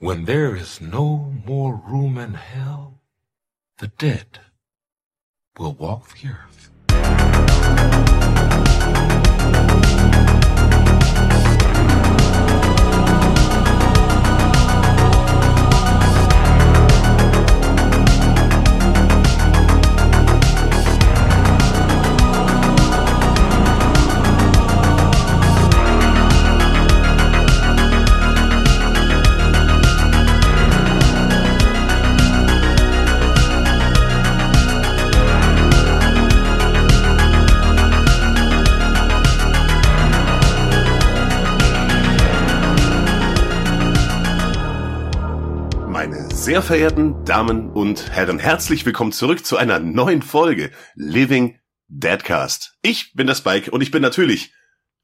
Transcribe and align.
When 0.00 0.24
there 0.24 0.56
is 0.56 0.80
no 0.80 1.34
more 1.44 1.74
room 1.74 2.16
in 2.16 2.32
hell, 2.32 3.02
the 3.76 3.88
dead 3.88 4.40
will 5.58 5.74
walk 5.74 6.14
the 6.14 6.28
earth. 6.28 8.09
Sehr 46.40 46.62
verehrten 46.62 47.22
Damen 47.26 47.68
und 47.68 48.12
Herren, 48.12 48.38
herzlich 48.38 48.86
willkommen 48.86 49.12
zurück 49.12 49.44
zu 49.44 49.58
einer 49.58 49.78
neuen 49.78 50.22
Folge 50.22 50.70
Living 50.94 51.58
Deadcast. 51.88 52.78
Ich 52.80 53.12
bin 53.12 53.26
der 53.26 53.34
Spike 53.34 53.70
und 53.70 53.82
ich 53.82 53.90
bin 53.90 54.00
natürlich 54.00 54.54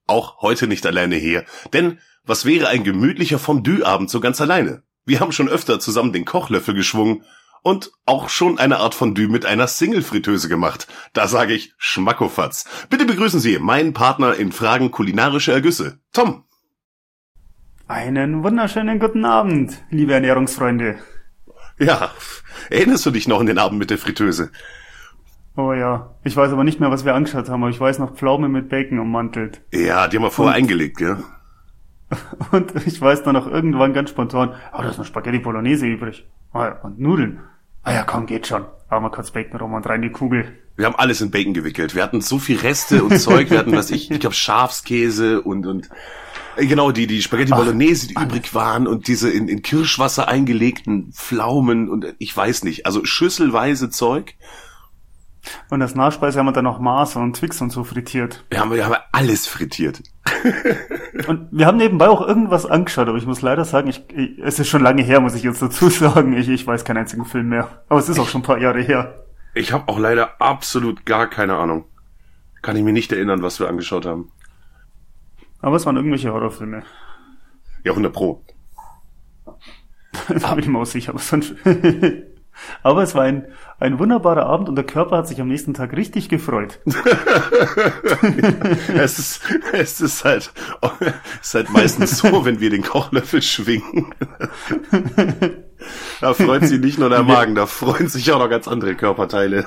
auch 0.07 0.41
heute 0.41 0.67
nicht 0.67 0.87
alleine 0.87 1.17
hier, 1.17 1.45
denn 1.75 1.99
was 2.25 2.47
wäre 2.47 2.69
ein 2.69 2.85
gemütlicher 2.85 3.39
Fondue-Abend 3.39 4.09
so 4.09 4.19
ganz 4.21 4.41
alleine? 4.41 4.83
Wir 5.05 5.21
haben 5.21 5.31
schon 5.31 5.51
öfter 5.51 5.79
zusammen 5.79 6.15
den 6.15 6.25
Kochlöffel 6.25 6.73
geschwungen 6.73 7.23
und 7.63 7.93
auch 8.07 8.31
schon 8.31 8.59
eine 8.59 8.79
Art 8.79 8.95
Fondue 8.95 9.29
mit 9.29 9.45
einer 9.45 9.67
Single-Fritteuse 9.67 10.49
gemacht. 10.49 10.87
Da 11.13 11.29
sage 11.29 11.53
ich 11.53 11.75
Schmackofatz. 11.77 12.65
Bitte 12.89 13.05
begrüßen 13.05 13.41
Sie 13.41 13.59
meinen 13.59 13.93
Partner 13.93 14.35
in 14.37 14.53
Fragen 14.53 14.91
kulinarischer 14.91 15.53
Ergüsse, 15.53 15.99
Tom. 16.15 16.45
Einen 17.89 18.43
wunderschönen 18.43 18.99
guten 18.99 19.27
Abend, 19.27 19.85
liebe 19.91 20.15
Ernährungsfreunde. 20.15 20.99
Ja, 21.79 22.11
erinnerst 22.71 23.05
du 23.07 23.11
dich 23.11 23.29
noch 23.29 23.41
an 23.41 23.47
den 23.47 23.59
Abend 23.59 23.79
mit 23.79 23.91
der 23.91 23.99
Fritteuse? 23.99 24.51
Oh 25.57 25.73
ja, 25.73 26.15
ich 26.25 26.37
weiß 26.37 26.53
aber 26.53 26.65
nicht 26.65 26.81
mehr, 26.81 26.91
was 26.91 27.05
wir 27.05 27.15
angeschaut 27.15 27.49
haben, 27.49 27.63
aber 27.63 27.71
ich 27.71 27.81
weiß 27.81 27.99
noch 27.99 28.15
Pflaume 28.15 28.49
mit 28.49 28.69
Bacon 28.69 28.99
ummantelt. 28.99 29.63
Ja, 29.73 30.07
die 30.09 30.17
haben 30.17 30.25
wir 30.25 30.31
vorher 30.31 30.55
Und- 30.55 30.63
eingelegt, 30.63 30.99
gell? 30.99 31.17
Und 32.53 32.73
ich 32.87 33.01
weiß 33.01 33.23
dann 33.25 33.35
noch 33.35 33.47
irgendwann 33.47 33.93
ganz 33.93 34.11
spontan, 34.11 34.55
oh, 34.73 34.83
da 34.83 34.89
ist 34.91 34.99
noch 34.99 35.05
Spaghetti 35.07 35.39
Bolognese 35.39 35.87
übrig. 35.87 36.27
Ja, 36.55 36.81
und 36.83 37.01
Nudeln. 37.01 37.41
Ah 37.83 37.93
ja, 37.93 38.03
komm, 38.05 38.27
geht 38.27 38.47
schon. 38.47 38.65
Aber 38.89 39.01
mal 39.01 39.11
kurz 39.11 39.31
Bacon 39.33 39.59
rum 39.61 39.75
und 39.75 39.87
rein 39.89 40.03
die 40.03 40.11
Kugel. 40.11 40.57
Wir 40.77 40.87
haben 40.87 40.95
alles 40.97 41.21
in 41.21 41.31
Bacon 41.31 41.53
gewickelt. 41.55 41.95
Wir 41.95 42.03
hatten 42.03 42.21
so 42.21 42.39
viel 42.39 42.59
Reste 42.59 43.03
und 43.03 43.19
Zeug. 43.21 43.51
Wir 43.51 43.59
hatten, 43.59 43.73
was 43.77 43.91
ich, 43.91 44.11
ich 44.11 44.21
glaube, 44.21 44.35
Schafskäse 44.37 45.43
und, 45.43 45.67
und, 45.67 45.89
genau, 46.57 46.91
die, 46.91 47.07
die 47.07 47.23
Spaghetti 47.23 47.53
Ach, 47.53 47.59
Bolognese, 47.59 48.09
die 48.09 48.15
übrig 48.15 48.55
waren 48.55 48.87
und 48.87 49.09
diese 49.09 49.31
in, 49.31 49.49
in 49.49 49.63
Kirschwasser 49.63 50.29
eingelegten 50.29 51.13
Pflaumen 51.13 51.89
und 51.89 52.05
äh, 52.05 52.15
ich 52.19 52.37
weiß 52.37 52.65
nicht, 52.65 52.87
also 52.87 53.05
schüsselweise 53.05 53.91
Zeug. 53.91 54.35
Und 55.71 55.81
als 55.83 55.95
Nachspeise 55.95 56.39
haben 56.39 56.47
wir 56.47 56.53
dann 56.53 56.65
noch 56.65 56.81
Mars 56.81 57.17
und 57.17 57.37
Twix 57.37 57.61
und 57.61 57.71
so 57.71 57.85
frittiert. 57.85 58.45
Wir 58.51 58.61
haben, 58.61 58.73
wir 58.73 58.85
haben 58.85 58.97
alles 59.13 59.47
frittiert. 59.47 60.03
Und 61.29 61.49
wir 61.51 61.67
haben 61.67 61.79
nebenbei 61.79 62.09
auch 62.09 62.27
irgendwas 62.27 62.67
angeschaut, 62.67 63.09
aber 63.09 63.17
ich 63.17 63.27
muss 63.27 63.43
leider 63.43 63.65
sagen, 63.65 63.89
ich, 63.89 64.03
ich, 64.13 64.39
es 64.39 64.59
ist 64.59 64.69
schon 64.69 64.83
lange 64.83 65.03
her, 65.03 65.21
muss 65.21 65.35
ich 65.35 65.45
jetzt 65.45 65.63
dazu 65.63 65.89
sagen. 65.91 66.37
Ich, 66.37 66.49
ich 66.49 66.67
weiß 66.67 66.85
keinen 66.85 66.99
einzigen 66.99 67.25
Film 67.25 67.49
mehr. 67.49 67.85
Aber 67.89 67.99
es 67.99 68.09
ist 68.09 68.19
auch 68.19 68.29
schon 68.29 68.41
ein 68.41 68.45
paar 68.45 68.59
Jahre 68.59 68.83
her. 68.83 69.25
Ich 69.55 69.73
habe 69.73 69.89
auch 69.89 69.99
leider 69.99 70.41
absolut 70.41 71.07
gar 71.07 71.31
keine 71.31 71.57
Ahnung. 71.57 71.85
Kann 72.63 72.77
ich 72.77 72.83
mir 72.83 72.93
nicht 72.93 73.13
erinnern, 73.13 73.43
was 73.43 73.61
wir 73.61 73.69
angeschaut 73.69 74.05
haben. 74.05 74.31
Aber 75.61 75.77
es 75.77 75.87
waren 75.87 75.97
irgendwelche 75.97 76.33
Horrorfilme. 76.33 76.83
Ja, 77.85 77.93
100 77.93 78.13
Pro. 78.13 78.43
Da 80.29 80.55
bin 80.55 80.65
ich 80.65 80.71
mir 80.71 80.79
auch 80.79 80.87
sicher, 80.87 81.11
aber 81.11 81.21
sonst. 81.21 81.55
aber 82.83 83.03
es 83.03 83.15
war 83.15 83.25
ein, 83.25 83.47
ein 83.79 83.99
wunderbarer 83.99 84.47
Abend 84.47 84.69
und 84.69 84.77
der 84.77 84.85
Körper 84.85 85.19
hat 85.19 85.29
sich 85.29 85.41
am 85.41 85.49
nächsten 85.49 85.75
Tag 85.75 85.95
richtig 85.95 86.29
gefreut. 86.29 86.81
es 88.89 89.19
ist, 89.19 89.43
es 89.73 90.01
ist 90.01 90.25
halt, 90.25 90.53
es 91.41 91.49
ist 91.49 91.55
halt 91.55 91.71
meistens 91.71 92.19
so, 92.19 92.45
wenn 92.45 92.61
wir 92.61 92.71
den 92.71 92.83
Kochlöffel 92.83 93.43
schwingen. 93.43 94.15
Da 96.21 96.35
freut 96.35 96.65
sich 96.65 96.81
nicht 96.81 96.99
nur 96.99 97.11
der 97.11 97.23
Magen, 97.23 97.55
da 97.55 97.67
freuen 97.67 98.09
sich 98.09 98.33
auch 98.33 98.39
noch 98.39 98.51
ganz 98.51 98.67
andere 98.67 98.95
Körperteile. 98.95 99.67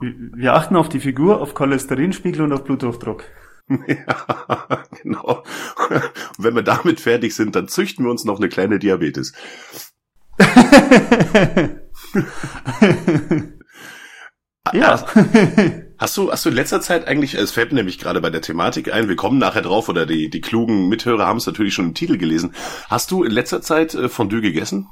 Wir 0.00 0.54
achten 0.54 0.76
auf 0.76 0.88
die 0.88 1.00
Figur, 1.00 1.40
auf 1.40 1.54
Cholesterinspiegel 1.54 2.42
und 2.42 2.52
auf 2.52 2.64
Bluthochdruck. 2.64 3.24
ja, 3.86 4.84
genau. 5.02 5.44
Und 5.88 6.44
wenn 6.44 6.54
wir 6.54 6.62
damit 6.62 7.00
fertig 7.00 7.34
sind, 7.34 7.56
dann 7.56 7.68
züchten 7.68 8.04
wir 8.04 8.10
uns 8.10 8.24
noch 8.24 8.38
eine 8.38 8.48
kleine 8.48 8.78
Diabetes. 8.78 9.32
Ja. 14.72 15.04
Hast 15.98 16.16
du, 16.16 16.30
hast 16.30 16.44
du 16.44 16.48
in 16.48 16.54
letzter 16.54 16.80
Zeit 16.80 17.06
eigentlich, 17.06 17.34
es 17.34 17.50
fällt 17.50 17.72
mir 17.72 17.78
nämlich 17.78 17.98
gerade 17.98 18.20
bei 18.20 18.30
der 18.30 18.40
Thematik 18.40 18.92
ein, 18.92 19.08
wir 19.08 19.16
kommen 19.16 19.38
nachher 19.38 19.62
drauf, 19.62 19.88
oder 19.88 20.06
die, 20.06 20.30
die 20.30 20.40
klugen 20.40 20.88
Mithörer 20.88 21.26
haben 21.26 21.36
es 21.38 21.46
natürlich 21.46 21.74
schon 21.74 21.86
im 21.86 21.94
Titel 21.94 22.16
gelesen. 22.16 22.54
Hast 22.88 23.10
du 23.10 23.24
in 23.24 23.32
letzter 23.32 23.60
Zeit 23.60 23.94
äh, 23.94 24.08
Fondue 24.08 24.40
gegessen? 24.40 24.88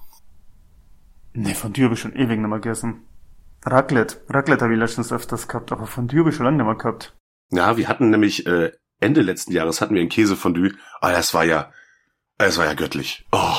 nee, 1.32 1.54
Fondue 1.54 1.84
habe 1.84 1.94
ich 1.94 2.00
schon 2.00 2.14
ewig 2.14 2.38
nicht 2.38 2.48
mehr 2.48 2.58
gegessen. 2.58 3.06
Raclette. 3.64 4.16
Raclette 4.28 4.64
habe 4.64 4.75
ich 4.75 4.81
letztens 4.81 5.12
öfters 5.12 5.48
gehabt, 5.48 5.72
aber 5.72 5.87
Fondue 5.87 6.20
habe 6.20 6.31
ich 6.31 6.37
schon 6.37 6.47
lange 6.47 6.58
nicht 6.58 6.66
mehr 6.66 6.76
gehabt. 6.76 7.16
Ja, 7.50 7.77
wir 7.77 7.88
hatten 7.88 8.11
nämlich 8.11 8.47
äh, 8.47 8.72
Ende 9.00 9.22
letzten 9.22 9.53
Jahres 9.53 9.81
hatten 9.81 9.94
wir 9.94 10.03
ein 10.03 10.09
Käsefondue. 10.09 10.72
Ah, 11.00 11.12
das 11.12 11.34
war 11.34 11.44
ja, 11.44 11.72
das 12.38 12.59
war 12.59 12.66
ja 12.66 12.75
göttlich. 12.75 13.27
Oh, 13.33 13.56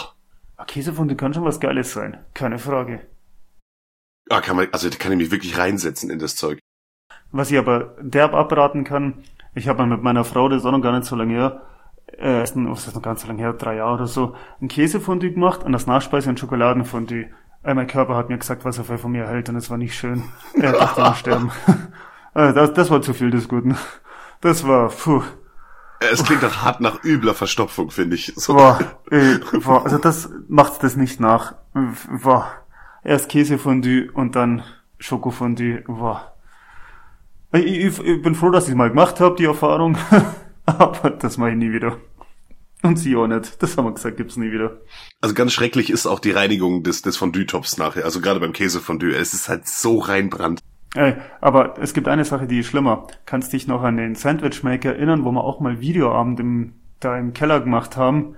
Käsefondue 0.72 1.18
kann 1.18 1.34
schon 1.34 1.44
was 1.44 1.60
Geiles 1.60 1.92
sein. 1.94 2.24
Keine 2.34 2.60
Frage. 2.60 3.02
ah, 4.30 4.42
kann 4.42 4.56
man, 4.56 4.68
also 4.72 4.90
da 4.90 4.98
kann 4.98 5.12
ich 5.12 5.18
mich 5.18 5.32
wirklich 5.32 5.58
reinsetzen 5.58 6.10
in 6.10 6.20
das 6.20 6.36
Zeug. 6.36 6.60
Was 7.32 7.52
ich 7.52 7.58
aber 7.58 7.96
derb 8.02 8.34
abraten 8.34 8.84
kann, 8.84 9.24
ich 9.54 9.68
habe 9.68 9.80
mal 9.80 9.96
mit 9.96 10.04
meiner 10.04 10.24
Frau, 10.24 10.48
das 10.48 10.62
ist 10.62 10.66
auch 10.66 10.72
noch 10.72 10.82
gar 10.82 10.94
nicht 10.94 11.06
so 11.06 11.16
lange 11.16 11.34
her, 11.34 11.62
äh, 12.18 12.44
ist, 12.44 12.56
was 12.56 12.88
ist 12.88 12.96
noch 12.96 13.02
ganz 13.02 13.22
so 13.22 13.28
lange 13.28 13.42
her, 13.42 13.54
drei 13.54 13.76
Jahre 13.76 13.96
oder 13.96 14.08
so, 14.08 14.36
ein 14.62 14.68
Käsefondue 14.68 15.32
gemacht 15.32 15.64
und 15.64 15.72
das 15.72 15.88
Nachspeise 15.88 16.30
ein 16.30 16.38
Schokoladenfondue. 16.38 17.30
Äh, 17.64 17.74
mein 17.74 17.88
Körper 17.88 18.16
hat 18.16 18.30
mir 18.30 18.38
gesagt, 18.38 18.66
was 18.66 18.78
er 18.78 18.86
von 18.86 19.12
mir 19.12 19.28
hält 19.28 19.50
und 19.50 19.56
es 19.56 19.70
war 19.70 19.78
nicht 19.78 19.96
schön. 19.96 20.24
Er 20.60 20.74
dachte, 20.74 21.04
am 21.04 21.16
sterben. 21.16 21.52
äh, 22.34 22.54
das, 22.54 22.74
das 22.74 22.90
war 22.90 23.02
zu 23.02 23.14
viel 23.14 23.32
des 23.32 23.48
Guten. 23.48 23.78
Das 24.42 24.68
war, 24.68 24.90
puh, 24.90 25.22
Es 26.00 26.24
klingt 26.24 26.42
doch 26.42 26.64
hart 26.64 26.82
nach 26.82 27.04
übler 27.04 27.36
Verstopfung, 27.36 27.92
finde 27.92 28.16
ich. 28.16 28.34
So. 28.36 28.56
boah, 28.56 28.80
äh, 29.12 29.38
boah, 29.64 29.84
also 29.84 29.98
das 30.00 30.30
macht 30.48 30.82
das 30.84 30.96
nicht 30.96 31.20
nach. 31.20 31.56
Boah. 32.24 32.52
Erst 33.04 33.30
Käsefondue 33.30 34.12
und 34.12 34.36
dann 34.36 34.64
Schokofondue, 35.00 35.84
boah. 35.88 36.34
Ich, 37.54 37.66
ich, 37.66 38.00
ich 38.00 38.22
bin 38.22 38.36
froh, 38.36 38.50
dass 38.50 38.68
ich 38.68 38.76
mal 38.76 38.90
gemacht 38.90 39.20
habe, 39.20 39.36
die 39.36 39.46
Erfahrung. 39.46 39.98
Aber 40.66 41.10
das 41.12 41.38
mache 41.38 41.52
ich 41.52 41.58
nie 41.58 41.72
wieder. 41.72 41.98
Und 42.82 42.98
sie 42.98 43.16
auch 43.16 43.28
nicht. 43.28 43.62
Das 43.62 43.78
haben 43.78 43.86
wir 43.86 43.94
gesagt, 43.94 44.18
gibt's 44.18 44.38
nie 44.38 44.52
wieder. 44.52 44.82
Also 45.20 45.36
ganz 45.36 45.54
schrecklich 45.54 45.90
ist 45.92 46.08
auch 46.08 46.20
die 46.20 46.32
Reinigung 46.32 46.82
des, 46.84 47.04
des 47.04 47.18
Fondue-Tops 47.18 47.78
nachher. 47.78 48.06
Also 48.06 48.22
gerade 48.22 48.40
beim 48.40 48.54
Käsefondue. 48.54 49.14
Es 49.14 49.34
ist 49.34 49.50
halt 49.50 49.68
so 49.68 50.00
reinbrand. 50.00 50.62
Ey, 50.96 51.16
aber 51.40 51.78
es 51.80 51.94
gibt 51.94 52.08
eine 52.08 52.26
Sache, 52.26 52.48
die 52.48 52.60
ist 52.60 52.68
schlimmer. 52.68 53.08
Kannst 53.26 53.54
dich 53.54 53.68
noch 53.68 53.82
an 53.82 53.98
den 53.98 54.16
Sandwichmaker 54.16 54.94
erinnern, 54.94 55.24
wo 55.24 55.32
wir 55.32 55.44
auch 55.44 55.60
mal 55.60 55.80
Videoabend 55.80 56.40
im, 56.40 56.74
da 57.00 57.18
im 57.18 57.34
Keller 57.34 57.62
gemacht 57.62 57.96
haben? 57.96 58.36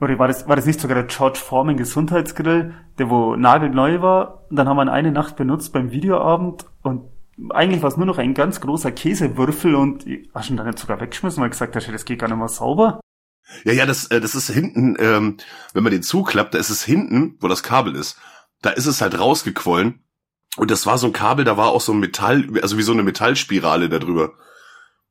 Oder 0.00 0.18
war 0.18 0.28
das, 0.28 0.48
war 0.48 0.56
das 0.56 0.66
nicht 0.66 0.80
sogar 0.80 0.96
der 0.96 1.06
George 1.06 1.38
Foreman 1.38 1.76
Gesundheitsgrill, 1.76 2.74
der 2.98 3.10
wo 3.10 3.36
nagelneu 3.36 4.00
war? 4.00 4.44
Und 4.50 4.56
dann 4.56 4.68
haben 4.68 4.76
wir 4.76 4.84
ihn 4.84 4.88
eine 4.88 5.12
Nacht 5.12 5.36
benutzt 5.36 5.72
beim 5.72 5.90
Videoabend 5.90 6.66
und 6.82 7.02
eigentlich 7.50 7.82
war 7.82 7.88
es 7.88 7.96
nur 7.96 8.06
noch 8.06 8.18
ein 8.18 8.34
ganz 8.34 8.60
großer 8.60 8.92
Käsewürfel 8.92 9.74
und 9.74 10.04
hast 10.34 10.50
ihn 10.50 10.56
dann 10.56 10.66
nicht 10.66 10.78
sogar 10.78 11.00
weggeschmissen, 11.00 11.42
weil 11.42 11.50
gesagt 11.50 11.74
hast, 11.74 11.88
das 11.88 12.04
geht 12.04 12.18
gar 12.18 12.28
nicht 12.28 12.36
mehr 12.36 12.48
sauber. 12.48 13.00
Ja, 13.64 13.72
ja, 13.72 13.86
das, 13.86 14.06
äh, 14.06 14.20
das 14.20 14.34
ist 14.34 14.50
hinten, 14.50 14.96
ähm, 14.98 15.36
wenn 15.72 15.82
man 15.82 15.92
den 15.92 16.02
zuklappt, 16.02 16.54
da 16.54 16.58
ist 16.58 16.70
es 16.70 16.84
hinten, 16.84 17.36
wo 17.40 17.48
das 17.48 17.62
Kabel 17.62 17.96
ist. 17.96 18.18
Da 18.60 18.70
ist 18.70 18.86
es 18.86 19.00
halt 19.00 19.18
rausgequollen. 19.18 20.01
Und 20.56 20.70
das 20.70 20.86
war 20.86 20.98
so 20.98 21.06
ein 21.06 21.12
Kabel, 21.12 21.44
da 21.44 21.56
war 21.56 21.68
auch 21.68 21.80
so 21.80 21.92
ein 21.92 22.00
Metall, 22.00 22.46
also 22.60 22.76
wie 22.76 22.82
so 22.82 22.92
eine 22.92 23.02
Metallspirale 23.02 23.88
da 23.88 23.98
drüber. 23.98 24.34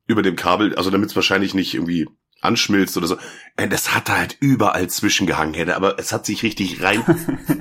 Über 0.08 0.22
dem 0.22 0.36
Kabel, 0.36 0.76
also 0.76 0.90
damit 0.90 1.10
es 1.10 1.16
wahrscheinlich 1.16 1.54
nicht 1.54 1.74
irgendwie 1.74 2.08
anschmilzt 2.42 2.98
oder 2.98 3.08
so. 3.08 3.18
Äh, 3.56 3.68
Das 3.68 3.94
hat 3.96 4.10
da 4.10 4.18
halt 4.18 4.38
überall 4.40 4.90
zwischengehangen, 4.90 5.54
hätte, 5.54 5.76
aber 5.76 6.00
es 6.00 6.12
hat 6.12 6.26
sich 6.26 6.44
richtig 6.44 6.82
rein 6.84 7.04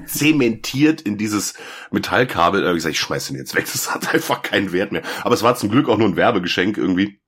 zementiert 0.07 1.03
in 1.03 1.17
dieses 1.19 1.55
Metallkabel. 1.91 2.63
Da 2.63 2.69
hab 2.69 2.75
ich 2.75 2.79
gesagt, 2.79 2.95
ich 2.95 3.01
schmeiß 3.01 3.29
den 3.29 3.37
jetzt 3.37 3.55
weg, 3.55 3.67
das 3.71 3.95
hat 3.95 4.09
einfach 4.15 4.43
keinen 4.43 4.73
Wert 4.73 4.93
mehr. 4.93 5.03
Aber 5.23 5.35
es 5.35 5.43
war 5.43 5.55
zum 5.55 5.71
Glück 5.71 5.89
auch 5.89 5.99
nur 5.99 6.09
ein 6.09 6.17
Werbegeschenk 6.17 6.77
irgendwie. 6.77 7.21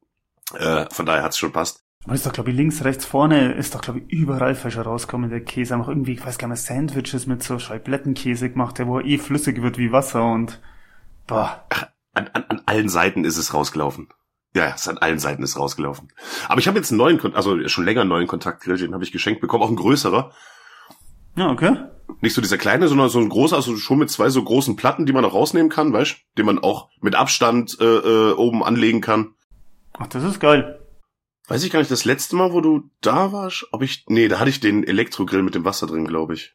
Äh, 0.54 0.87
von 0.90 1.06
daher 1.06 1.22
hat's 1.22 1.38
schon 1.38 1.52
passt. 1.52 1.81
Man 2.04 2.16
ist 2.16 2.26
doch, 2.26 2.32
glaube 2.32 2.50
ich, 2.50 2.56
links, 2.56 2.82
rechts, 2.84 3.04
vorne 3.04 3.52
ist 3.52 3.75
doch, 3.75 3.81
glaube 3.81 4.00
ich, 4.00 4.10
überall 4.10 4.56
falsch 4.56 4.76
rauskommen, 4.76 5.31
der 5.31 5.40
Käse. 5.40 5.75
Haben 5.75 5.82
auch 5.82 5.88
irgendwie, 5.88 6.14
ich 6.14 6.26
weiß 6.26 6.37
gar 6.37 6.49
nicht 6.49 6.69
mehr, 6.69 6.76
Sandwiches 6.76 7.26
mit 7.26 7.44
so 7.44 7.60
Scheiblettenkäse 7.60 8.50
gemacht, 8.50 8.78
der 8.78 8.88
wo 8.88 8.99
er 8.99 9.04
eh 9.04 9.19
flüssig 9.19 9.62
wird 9.62 9.78
wie 9.78 9.93
Wasser 9.93 10.25
und, 10.25 10.60
boah. 11.28 11.64
An, 12.14 12.28
an, 12.32 12.44
an 12.49 12.62
allen 12.66 12.88
Seiten 12.88 13.25
ist 13.25 13.37
es 13.37 13.54
rausgelaufen. 13.54 14.08
Ja, 14.54 14.72
es 14.75 14.82
ist 14.82 14.88
an 14.88 14.99
allen 14.99 15.20
Seiten 15.20 15.44
ist 15.44 15.56
rausgelaufen. 15.58 16.12
Aber 16.49 16.58
ich 16.58 16.66
habe 16.66 16.76
jetzt 16.76 16.90
einen 16.90 16.99
neuen, 16.99 17.19
Kon- 17.19 17.37
also 17.37 17.56
schon 17.69 17.84
länger 17.84 18.02
einen 18.02 18.10
neuen 18.10 18.26
Kontaktgrill, 18.26 18.76
den 18.76 18.94
habe 18.94 19.04
ich 19.04 19.12
geschenkt 19.12 19.40
bekommen, 19.40 19.62
auch 19.62 19.70
ein 19.70 19.76
größerer. 19.76 20.32
Ja, 21.37 21.50
okay. 21.50 21.76
Nicht 22.20 22.34
so 22.34 22.43
dieser 22.43 22.58
kleine, 22.58 22.88
sondern 22.88 23.08
so 23.08 23.20
ein 23.20 23.28
großer, 23.28 23.56
also 23.56 23.76
schon 23.76 23.99
mit 23.99 24.10
zwei 24.10 24.28
so 24.28 24.43
großen 24.43 24.76
Platten, 24.76 25.06
die 25.06 25.12
man 25.12 25.25
auch 25.25 25.32
rausnehmen 25.32 25.70
kann, 25.70 25.93
weißt 25.93 26.16
Den 26.37 26.46
man 26.46 26.58
auch 26.58 26.90
mit 27.00 27.14
Abstand 27.14 27.78
äh, 27.81 27.84
äh, 27.84 28.32
oben 28.32 28.62
anlegen 28.62 29.00
kann. 29.00 29.34
Ach, 29.99 30.08
das 30.08 30.25
ist 30.25 30.40
geil. 30.40 30.81
Weiß 31.48 31.64
ich 31.64 31.70
gar 31.70 31.80
nicht, 31.80 31.90
das 31.90 32.04
letzte 32.04 32.36
Mal, 32.36 32.52
wo 32.52 32.60
du 32.60 32.90
da 33.00 33.32
warst, 33.32 33.66
ob 33.72 33.82
ich. 33.82 34.04
Nee, 34.08 34.28
da 34.28 34.38
hatte 34.38 34.50
ich 34.50 34.60
den 34.60 34.84
Elektrogrill 34.84 35.42
mit 35.42 35.54
dem 35.54 35.64
Wasser 35.64 35.86
drin, 35.86 36.06
glaube 36.06 36.34
ich. 36.34 36.54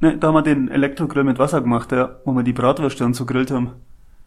Ne, 0.00 0.16
da 0.16 0.28
haben 0.28 0.34
wir 0.34 0.42
den 0.42 0.68
Elektrogrill 0.68 1.24
mit 1.24 1.38
Wasser 1.38 1.60
gemacht, 1.60 1.92
ja, 1.92 2.20
wo 2.24 2.32
wir 2.32 2.42
die 2.42 2.52
Bratwürste 2.52 3.04
und 3.04 3.14
so 3.14 3.26
grillt 3.26 3.50
haben. 3.50 3.72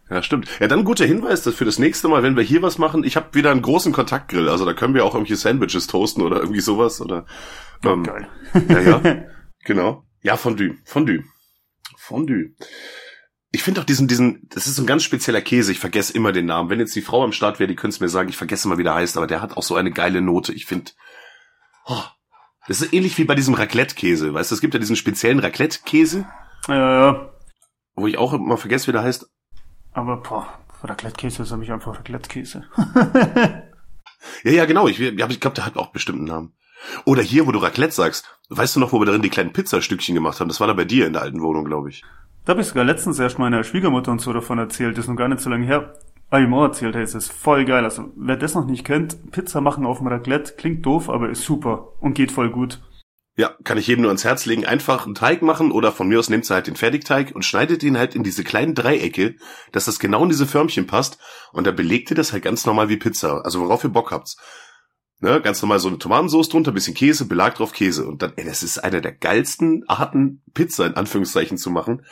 Ja, 0.09 0.21
stimmt. 0.21 0.47
Ja, 0.59 0.67
dann 0.67 0.83
guter 0.83 1.05
Hinweis, 1.05 1.43
dass 1.43 1.55
für 1.55 1.65
das 1.65 1.79
nächste 1.79 2.07
Mal, 2.07 2.23
wenn 2.23 2.35
wir 2.35 2.43
hier 2.43 2.61
was 2.61 2.77
machen, 2.77 3.03
ich 3.03 3.15
habe 3.15 3.33
wieder 3.33 3.51
einen 3.51 3.61
großen 3.61 3.93
Kontaktgrill, 3.93 4.49
also 4.49 4.65
da 4.65 4.73
können 4.73 4.93
wir 4.93 5.05
auch 5.05 5.15
irgendwelche 5.15 5.41
Sandwiches 5.41 5.87
toasten 5.87 6.21
oder 6.21 6.39
irgendwie 6.39 6.59
sowas 6.59 7.01
oder. 7.01 7.25
Ähm, 7.83 8.03
Geil. 8.03 8.27
Ja, 8.69 8.79
ja. 8.81 9.01
Genau. 9.65 10.03
Ja, 10.21 10.35
Fondue. 10.35 10.75
Fondue. 10.83 11.23
Fondue. 11.97 12.51
Ich 13.55 13.61
finde 13.61 13.79
auch 13.81 13.85
diesen, 13.85 14.07
diesen, 14.07 14.47
das 14.50 14.65
ist 14.65 14.75
so 14.75 14.81
ein 14.83 14.88
ganz 14.88 15.03
spezieller 15.03 15.39
Käse, 15.39 15.71
ich 15.71 15.79
vergesse 15.79 16.11
immer 16.13 16.31
den 16.31 16.47
Namen. 16.47 16.69
Wenn 16.71 16.79
jetzt 16.79 16.95
die 16.95 17.03
Frau 17.03 17.23
am 17.23 17.31
Start 17.31 17.59
wäre, 17.59 17.67
die 17.67 17.75
könnte 17.75 17.94
es 17.94 18.00
mir 18.00 18.09
sagen, 18.09 18.27
ich 18.29 18.35
vergesse 18.35 18.67
immer, 18.67 18.79
wie 18.79 18.83
der 18.83 18.95
heißt, 18.95 19.15
aber 19.15 19.27
der 19.27 19.41
hat 19.41 19.55
auch 19.55 19.61
so 19.63 19.75
eine 19.75 19.91
geile 19.91 20.21
Note. 20.21 20.53
Ich 20.53 20.65
finde, 20.65 20.91
oh, 21.85 22.01
das 22.67 22.81
ist 22.81 22.94
ähnlich 22.94 23.15
wie 23.19 23.25
bei 23.25 23.35
diesem 23.35 23.53
Raclette-Käse. 23.53 24.33
Weißt 24.33 24.50
du, 24.50 24.55
es 24.55 24.61
gibt 24.61 24.73
ja 24.73 24.79
diesen 24.79 24.95
speziellen 24.95 25.39
Raclette-Käse, 25.39 26.25
Ja, 26.67 27.11
ja. 27.11 27.29
wo 27.95 28.07
ich 28.07 28.17
auch 28.17 28.33
immer 28.33 28.57
vergesse, 28.57 28.88
wie 28.88 28.91
der 28.91 29.03
heißt. 29.03 29.29
Aber, 29.91 30.17
boah, 30.17 30.47
Raclette-Käse 30.81 31.44
ist 31.44 31.55
mich 31.55 31.71
einfach 31.71 31.95
Raclette-Käse. 31.97 32.65
Ja, 34.44 34.51
ja, 34.51 34.65
genau. 34.65 34.88
Ich, 34.88 35.00
ich 35.00 35.15
glaube, 35.39 35.55
der 35.55 35.65
hat 35.65 35.75
auch 35.77 35.91
bestimmten 35.91 36.23
Namen. 36.23 36.53
Oder 37.05 37.21
hier, 37.21 37.45
wo 37.45 37.51
du 37.51 37.59
Raclette 37.59 37.94
sagst. 37.94 38.39
Weißt 38.50 38.75
du 38.75 38.79
noch, 38.79 38.94
wo 38.94 39.00
wir 39.00 39.05
darin 39.05 39.21
die 39.21 39.29
kleinen 39.29 39.53
Pizzastückchen 39.53 40.15
gemacht 40.15 40.39
haben? 40.39 40.47
Das 40.47 40.59
war 40.59 40.67
da 40.67 40.73
bei 40.73 40.85
dir 40.85 41.07
in 41.07 41.13
der 41.13 41.21
alten 41.21 41.41
Wohnung, 41.41 41.65
glaube 41.65 41.89
ich. 41.89 42.03
Da 42.45 42.51
habe 42.51 42.61
ich 42.61 42.67
sogar 42.67 42.83
letztens 42.83 43.19
erst 43.19 43.39
meiner 43.39 43.63
Schwiegermutter 43.63 44.11
und 44.11 44.19
so 44.19 44.33
davon 44.33 44.59
erzählt, 44.59 44.97
das 44.97 45.05
ist 45.05 45.09
noch 45.09 45.15
gar 45.15 45.29
nicht 45.29 45.39
so 45.39 45.49
lange 45.49 45.65
her. 45.65 45.93
Hab 46.29 46.41
ich 46.41 46.51
erzählt, 46.51 46.95
hey, 46.95 47.03
es 47.03 47.15
ist 47.15 47.31
voll 47.31 47.63
geil. 47.63 47.85
Also, 47.85 48.11
wer 48.17 48.35
das 48.35 48.55
noch 48.55 48.65
nicht 48.65 48.83
kennt, 48.83 49.31
Pizza 49.31 49.61
machen 49.61 49.85
auf 49.85 49.99
dem 49.99 50.07
Raclette, 50.07 50.55
klingt 50.55 50.85
doof, 50.85 51.09
aber 51.09 51.29
ist 51.29 51.43
super 51.43 51.93
und 52.01 52.15
geht 52.15 52.31
voll 52.31 52.49
gut. 52.49 52.81
Ja, 53.35 53.55
kann 53.63 53.77
ich 53.77 53.87
jedem 53.87 54.01
nur 54.01 54.09
ans 54.09 54.25
Herz 54.25 54.45
legen. 54.45 54.65
Einfach 54.65 55.05
einen 55.05 55.15
Teig 55.15 55.41
machen 55.41 55.71
oder 55.71 55.91
von 55.91 56.07
mir 56.07 56.19
aus 56.19 56.29
nehmt 56.29 56.49
ihr 56.49 56.55
halt 56.55 56.67
den 56.67 56.75
Fertigteig 56.75 57.33
und 57.33 57.45
schneidet 57.45 57.81
ihn 57.81 57.97
halt 57.97 58.13
in 58.13 58.23
diese 58.23 58.43
kleinen 58.43 58.75
Dreiecke, 58.75 59.35
dass 59.71 59.85
das 59.85 59.99
genau 59.99 60.23
in 60.23 60.29
diese 60.29 60.45
Förmchen 60.45 60.85
passt 60.85 61.19
und 61.51 61.65
dann 61.65 61.75
belegt 61.75 62.11
ihr 62.11 62.15
das 62.15 62.33
halt 62.33 62.43
ganz 62.43 62.65
normal 62.65 62.89
wie 62.89 62.97
Pizza. 62.97 63.43
Also 63.43 63.61
worauf 63.61 63.83
ihr 63.83 63.89
Bock 63.89 64.11
habt. 64.11 64.35
Ne, 65.19 65.39
ganz 65.39 65.61
normal 65.61 65.79
so 65.79 65.87
eine 65.87 65.99
Tomatensauce 65.99 66.49
drunter, 66.49 66.73
bisschen 66.73 66.95
Käse, 66.95 67.25
Belag 67.25 67.55
drauf 67.55 67.71
Käse. 67.71 68.05
Und 68.05 68.21
dann, 68.21 68.33
ey, 68.35 68.43
das 68.43 68.61
ist 68.61 68.79
eine 68.79 69.01
der 69.01 69.13
geilsten 69.13 69.83
Arten, 69.87 70.43
Pizza 70.53 70.85
in 70.85 70.95
Anführungszeichen 70.95 71.57
zu 71.57 71.71
machen. 71.71 72.05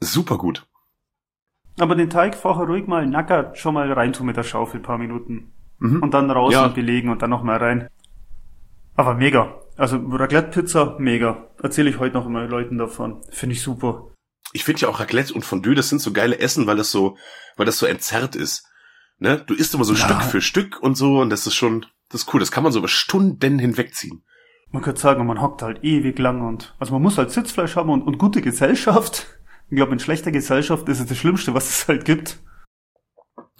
Super 0.00 0.38
gut. 0.38 0.66
Aber 1.78 1.94
den 1.94 2.10
Teig 2.10 2.34
vorher 2.36 2.66
ruhig 2.66 2.86
mal 2.86 3.06
nacker 3.06 3.54
schon 3.54 3.74
mal 3.74 3.92
reintun 3.92 4.26
mit 4.26 4.36
der 4.36 4.42
Schaufel, 4.44 4.80
paar 4.80 4.98
Minuten. 4.98 5.52
Mhm. 5.78 6.02
Und 6.02 6.14
dann 6.14 6.30
raus 6.30 6.52
Ja. 6.54 6.66
und 6.66 6.74
belegen 6.74 7.10
und 7.10 7.20
dann 7.22 7.30
noch 7.30 7.42
mal 7.42 7.58
rein. 7.58 7.88
Aber 8.94 9.14
mega. 9.14 9.60
Also 9.76 9.98
Raclette-Pizza, 9.98 10.96
mega. 10.98 11.48
Erzähle 11.62 11.90
ich 11.90 11.98
heute 11.98 12.14
noch 12.14 12.24
immer 12.26 12.46
Leuten 12.46 12.78
davon. 12.78 13.22
Finde 13.30 13.54
ich 13.54 13.62
super. 13.62 14.10
Ich 14.52 14.64
finde 14.64 14.82
ja 14.82 14.88
auch 14.88 15.00
Raclette 15.00 15.34
und 15.34 15.44
Fondue, 15.44 15.74
das 15.74 15.90
sind 15.90 16.00
so 16.00 16.12
geile 16.12 16.38
Essen, 16.38 16.66
weil 16.66 16.76
das 16.76 16.90
so, 16.90 17.18
weil 17.56 17.66
das 17.66 17.78
so 17.78 17.84
entzerrt 17.84 18.36
ist. 18.36 18.66
Ne? 19.18 19.42
Du 19.46 19.52
isst 19.54 19.74
immer 19.74 19.84
so 19.84 19.92
Ja. 19.92 19.98
Stück 19.98 20.22
für 20.22 20.40
Stück 20.40 20.78
und 20.80 20.96
so 20.96 21.20
und 21.20 21.28
das 21.28 21.46
ist 21.46 21.54
schon, 21.54 21.84
das 22.08 22.22
ist 22.22 22.32
cool. 22.32 22.40
Das 22.40 22.50
kann 22.52 22.62
man 22.62 22.72
so 22.72 22.78
über 22.78 22.88
Stunden 22.88 23.58
hinwegziehen. 23.58 24.24
Man 24.70 24.82
könnte 24.82 25.00
sagen, 25.00 25.26
man 25.26 25.42
hockt 25.42 25.60
halt 25.62 25.84
ewig 25.84 26.18
lang 26.18 26.40
und, 26.46 26.74
also 26.78 26.92
man 26.94 27.02
muss 27.02 27.18
halt 27.18 27.30
Sitzfleisch 27.30 27.76
haben 27.76 27.90
und, 27.90 28.02
und 28.02 28.16
gute 28.18 28.40
Gesellschaft. 28.40 29.26
Ich 29.68 29.76
glaube, 29.76 29.92
in 29.92 29.98
schlechter 29.98 30.30
Gesellschaft 30.30 30.88
ist 30.88 31.00
es 31.00 31.06
das 31.06 31.18
Schlimmste, 31.18 31.52
was 31.52 31.68
es 31.68 31.88
halt 31.88 32.04
gibt. 32.04 32.38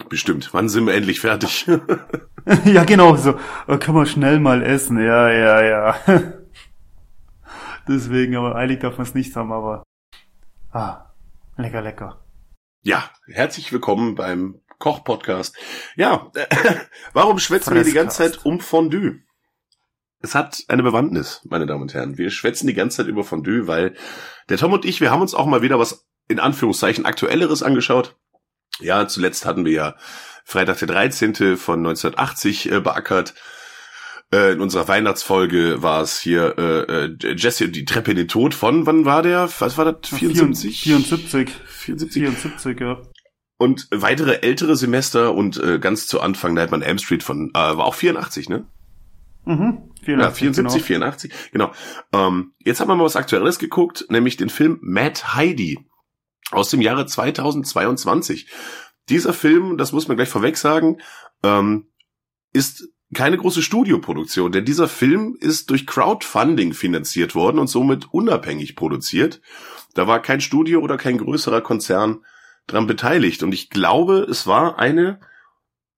Bestimmt. 0.09 0.53
Wann 0.53 0.69
sind 0.69 0.85
wir 0.85 0.93
endlich 0.93 1.19
fertig? 1.19 1.67
ja, 2.65 2.85
genau, 2.85 3.17
so, 3.17 3.37
äh, 3.67 3.77
kann 3.77 3.93
man 3.93 4.05
schnell 4.05 4.39
mal 4.39 4.63
essen, 4.63 4.97
ja, 5.03 5.29
ja, 5.29 5.63
ja. 5.63 5.99
Deswegen, 7.89 8.37
aber 8.37 8.55
eilig 8.55 8.79
darf 8.79 8.97
man 8.97 9.05
es 9.05 9.13
nicht 9.13 9.35
haben, 9.35 9.51
aber, 9.51 9.83
ah, 10.71 11.11
lecker, 11.57 11.81
lecker. 11.81 12.23
ja, 12.83 13.09
herzlich 13.27 13.73
willkommen 13.73 14.15
beim 14.15 14.61
Koch-Podcast. 14.79 15.57
Ja, 15.97 16.31
warum 17.13 17.39
schwätzen 17.39 17.75
wir 17.75 17.83
die 17.83 17.91
ganze. 17.91 18.17
Zeit 18.17 18.45
um 18.45 18.61
Fondue? 18.61 19.23
Es 20.19 20.33
hat 20.33 20.63
eine 20.67 20.83
Bewandtnis, 20.83 21.41
meine 21.47 21.67
Damen 21.67 21.83
und 21.83 21.93
Herren. 21.93 22.17
Wir 22.17 22.31
schwätzen 22.31 22.67
die 22.67 22.73
ganze 22.73 22.97
Zeit 22.97 23.07
über 23.07 23.23
Fondue, 23.23 23.67
weil 23.67 23.95
der 24.49 24.57
Tom 24.57 24.73
und 24.73 24.85
ich, 24.85 24.99
wir 24.99 25.11
haben 25.11 25.21
uns 25.21 25.35
auch 25.35 25.45
mal 25.45 25.61
wieder 25.61 25.79
was 25.79 26.07
in 26.27 26.39
Anführungszeichen 26.39 27.05
aktuelleres 27.05 27.63
angeschaut. 27.63 28.15
Ja, 28.79 29.07
zuletzt 29.07 29.45
hatten 29.45 29.65
wir 29.65 29.71
ja 29.71 29.95
Freitag 30.43 30.79
der 30.79 30.87
13. 30.87 31.57
von 31.57 31.79
1980 31.79 32.71
äh, 32.71 32.79
beackert. 32.79 33.33
Äh, 34.31 34.53
in 34.53 34.61
unserer 34.61 34.87
Weihnachtsfolge 34.87 35.81
war 35.81 36.01
es 36.01 36.19
hier 36.19 36.57
äh, 36.57 37.05
äh, 37.05 37.35
Jesse 37.35 37.65
und 37.65 37.75
die 37.75 37.85
Treppe 37.85 38.11
in 38.11 38.17
den 38.17 38.27
Tod 38.27 38.53
von, 38.53 38.85
wann 38.85 39.05
war 39.05 39.23
der? 39.23 39.49
Was 39.59 39.77
war 39.77 39.85
das? 39.85 40.09
74? 40.09 40.81
74. 40.81 41.49
74. 41.49 42.23
74, 42.23 42.79
ja. 42.79 43.01
Und 43.57 43.87
weitere 43.91 44.41
ältere 44.41 44.75
Semester 44.75 45.33
und 45.33 45.57
äh, 45.57 45.79
ganz 45.79 46.07
zu 46.07 46.21
Anfang 46.21 46.53
Nightmare 46.53 46.81
on 46.81 46.87
Elm 46.87 46.97
Street 46.97 47.23
von, 47.23 47.51
äh, 47.51 47.53
war 47.53 47.85
auch 47.85 47.95
84, 47.95 48.49
ne? 48.49 48.67
Mhm. 49.47 49.91
Ja, 50.05 50.29
74, 50.29 50.83
84, 50.83 51.31
genau. 51.51 51.71
Ähm, 52.13 52.53
jetzt 52.59 52.81
haben 52.81 52.89
wir 52.89 52.95
mal 52.95 53.05
was 53.05 53.15
Aktuelles 53.15 53.59
geguckt, 53.59 54.05
nämlich 54.09 54.35
den 54.35 54.49
Film 54.49 54.79
Mad 54.81 55.21
Heidi 55.33 55.79
aus 56.51 56.69
dem 56.69 56.81
Jahre 56.81 57.05
2022. 57.05 58.49
Dieser 59.09 59.33
Film, 59.33 59.77
das 59.77 59.93
muss 59.93 60.07
man 60.09 60.17
gleich 60.17 60.27
vorweg 60.27 60.57
sagen, 60.57 60.97
ähm, 61.43 61.87
ist 62.51 62.89
keine 63.13 63.37
große 63.37 63.61
Studioproduktion, 63.61 64.51
denn 64.51 64.65
dieser 64.65 64.89
Film 64.89 65.37
ist 65.39 65.69
durch 65.69 65.87
Crowdfunding 65.87 66.73
finanziert 66.73 67.35
worden 67.35 67.59
und 67.59 67.67
somit 67.67 68.13
unabhängig 68.13 68.75
produziert. 68.75 69.41
Da 69.93 70.07
war 70.07 70.21
kein 70.21 70.41
Studio 70.41 70.81
oder 70.81 70.97
kein 70.97 71.17
größerer 71.17 71.61
Konzern 71.61 72.25
dran 72.67 72.85
beteiligt 72.85 73.43
und 73.43 73.53
ich 73.53 73.69
glaube, 73.69 74.27
es 74.29 74.45
war 74.45 74.77
eine, 74.77 75.21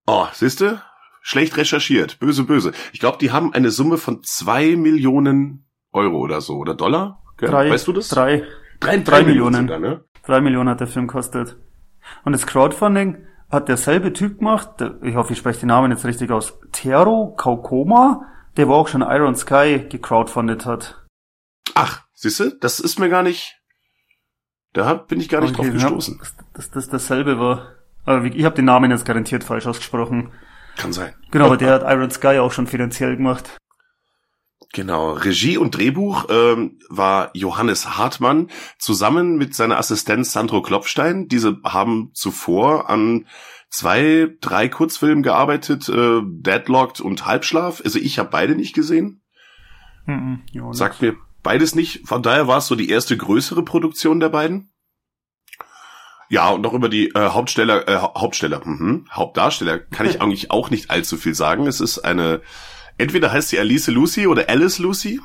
oh, 0.05 0.27
siehste, 0.33 0.83
schlecht 1.21 1.57
recherchiert, 1.57 2.19
böse, 2.19 2.43
böse. 2.43 2.71
Ich 2.93 2.99
glaube, 2.99 3.17
die 3.19 3.31
haben 3.31 3.53
eine 3.53 3.71
Summe 3.71 3.97
von 3.97 4.21
zwei 4.23 4.75
Millionen 4.75 5.65
Euro 5.91 6.17
oder 6.19 6.41
so, 6.41 6.55
oder 6.57 6.73
Dollar? 6.75 7.21
Gell? 7.37 7.49
Drei, 7.49 7.69
weißt 7.69 7.87
du 7.87 7.93
das? 7.93 8.09
Drei, 8.09 8.43
drei, 8.79 8.97
drei 8.97 9.23
Millionen. 9.23 9.67
sogar, 9.67 9.79
ne? 9.79 10.03
drei 10.25 10.41
Millionen 10.41 10.69
hat 10.69 10.79
der 10.79 10.87
Film 10.87 11.07
kostet. 11.07 11.57
Und 12.23 12.33
das 12.33 12.45
Crowdfunding 12.47 13.25
hat 13.49 13.67
derselbe 13.67 14.13
Typ 14.13 14.39
gemacht, 14.39 14.69
ich 15.01 15.15
hoffe, 15.15 15.33
ich 15.33 15.39
spreche 15.39 15.61
den 15.61 15.67
Namen 15.69 15.91
jetzt 15.91 16.05
richtig 16.05 16.29
aus, 16.31 16.59
Tero 16.71 17.33
Kaukoma, 17.35 18.25
der 18.57 18.67
wo 18.67 18.73
auch 18.75 18.87
schon 18.87 19.01
Iron 19.01 19.35
Sky 19.35 19.85
gecrowdfundet 19.89 20.65
hat. 20.65 21.03
Ach, 21.75 22.03
siehste, 22.13 22.57
das 22.59 22.79
ist 22.79 22.99
mir 22.99 23.09
gar 23.09 23.23
nicht, 23.23 23.55
da 24.73 24.85
hab- 24.85 25.07
bin 25.07 25.19
ich 25.19 25.29
gar 25.29 25.41
nicht 25.41 25.57
Okay, 25.57 25.63
drauf 25.71 25.73
gestoßen. 25.81 26.19
Ja, 26.21 26.29
dass, 26.53 26.69
das 26.71 26.89
dasselbe 26.89 27.39
war. 27.39 27.73
Aber 28.05 28.23
wie- 28.23 28.29
ich 28.37 28.45
habe 28.45 28.55
den 28.55 28.65
Namen 28.65 28.91
jetzt 28.91 29.05
garantiert 29.05 29.43
falsch 29.43 29.65
ausgesprochen. 29.65 30.31
Kann 30.79 30.93
sein. 30.93 31.13
Genau, 31.31 31.47
aber 31.47 31.57
der 31.57 31.73
hat 31.73 31.83
Iron 31.83 32.09
Sky 32.09 32.39
auch 32.39 32.53
schon 32.53 32.65
finanziell 32.65 33.17
gemacht. 33.17 33.57
Genau, 34.71 35.11
Regie 35.11 35.57
und 35.57 35.75
Drehbuch 35.75 36.27
ähm, 36.29 36.79
war 36.89 37.31
Johannes 37.33 37.97
Hartmann 37.97 38.49
zusammen 38.77 39.37
mit 39.37 39.55
seiner 39.55 39.77
Assistenz 39.77 40.31
Sandro 40.31 40.61
Klopfstein. 40.61 41.27
Diese 41.27 41.57
haben 41.65 42.11
zuvor 42.13 42.89
an 42.89 43.25
zwei, 43.69 44.29
drei 44.39 44.69
Kurzfilmen 44.69 45.21
gearbeitet, 45.21 45.89
äh, 45.89 46.21
Deadlocked 46.23 47.01
und 47.01 47.25
Halbschlaf. 47.25 47.81
Also 47.83 47.99
ich 47.99 48.17
habe 48.17 48.29
beide 48.29 48.55
nicht 48.55 48.73
gesehen. 48.73 49.21
Mhm, 50.05 50.43
ja, 50.51 50.71
Sagt 50.71 51.01
mir 51.01 51.17
beides 51.43 51.75
nicht. 51.75 52.07
Von 52.07 52.23
daher 52.23 52.47
war 52.47 52.59
es 52.59 52.67
so 52.67 52.75
die 52.75 52.89
erste 52.89 53.17
größere 53.17 53.63
Produktion 53.65 54.21
der 54.21 54.29
beiden. 54.29 54.71
Ja, 56.29 56.49
und 56.51 56.61
noch 56.61 56.73
über 56.73 56.89
die 56.89 57.09
äh, 57.09 57.29
Hauptsteller, 57.29 57.87
äh, 57.87 57.95
Hau- 57.97 58.13
Hauptsteller, 58.15 58.61
mhm, 58.65 59.05
Hauptdarsteller 59.11 59.79
kann 59.79 60.05
ich 60.07 60.21
eigentlich 60.21 60.51
auch 60.51 60.69
nicht 60.69 60.91
allzu 60.91 61.17
viel 61.17 61.33
sagen. 61.33 61.65
Es 61.67 61.81
ist 61.81 61.99
eine, 61.99 62.41
entweder 62.97 63.31
heißt 63.31 63.49
sie 63.49 63.59
Alice 63.59 63.87
Lucy 63.87 64.27
oder 64.27 64.47
Alice 64.49 64.79
Lucy. 64.79 65.19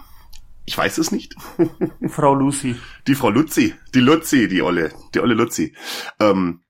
Ich 0.66 0.78
weiß 0.78 0.96
es 0.98 1.12
nicht. 1.12 1.34
Frau 2.08 2.34
Lucy. 2.34 2.76
Die 3.06 3.14
Frau 3.14 3.28
Luzi, 3.28 3.74
die 3.94 4.00
Luzi, 4.00 4.48
die 4.48 4.62
Olle, 4.62 4.92
die 5.14 5.20
Olle 5.20 5.34
Luzi. 5.34 5.74
Ähm, 6.20 6.60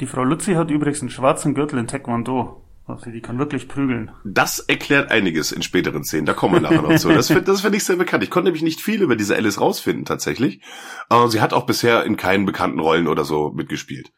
Die 0.00 0.06
Frau 0.06 0.24
Luzi 0.24 0.54
hat 0.54 0.70
übrigens 0.70 1.00
einen 1.02 1.10
schwarzen 1.10 1.54
Gürtel 1.54 1.78
in 1.78 1.86
Taekwondo. 1.88 2.64
Also 2.88 3.10
die 3.10 3.20
kann 3.20 3.38
wirklich 3.38 3.68
prügeln. 3.68 4.10
Das 4.24 4.60
erklärt 4.60 5.10
einiges 5.10 5.52
in 5.52 5.60
späteren 5.62 6.04
Szenen. 6.04 6.24
Da 6.24 6.32
kommen 6.32 6.54
wir 6.54 6.60
nachher 6.60 6.80
noch 6.80 6.96
zu. 6.96 7.10
Das 7.10 7.26
finde 7.28 7.42
das 7.42 7.60
find 7.60 7.74
ich 7.74 7.84
sehr 7.84 7.96
bekannt. 7.96 8.24
Ich 8.24 8.30
konnte 8.30 8.46
nämlich 8.46 8.62
nicht 8.62 8.80
viel 8.80 9.02
über 9.02 9.14
diese 9.14 9.36
Alice 9.36 9.60
rausfinden, 9.60 10.06
tatsächlich. 10.06 10.62
Äh, 11.10 11.28
sie 11.28 11.42
hat 11.42 11.52
auch 11.52 11.66
bisher 11.66 12.04
in 12.04 12.16
keinen 12.16 12.46
bekannten 12.46 12.80
Rollen 12.80 13.06
oder 13.06 13.24
so 13.24 13.50
mitgespielt. 13.50 14.10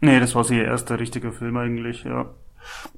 Nee, 0.00 0.18
das 0.18 0.34
war 0.34 0.44
sie 0.44 0.56
ihr 0.56 0.64
erster 0.64 0.98
richtiger 0.98 1.32
Film 1.32 1.56
eigentlich, 1.58 2.04
ja. 2.04 2.34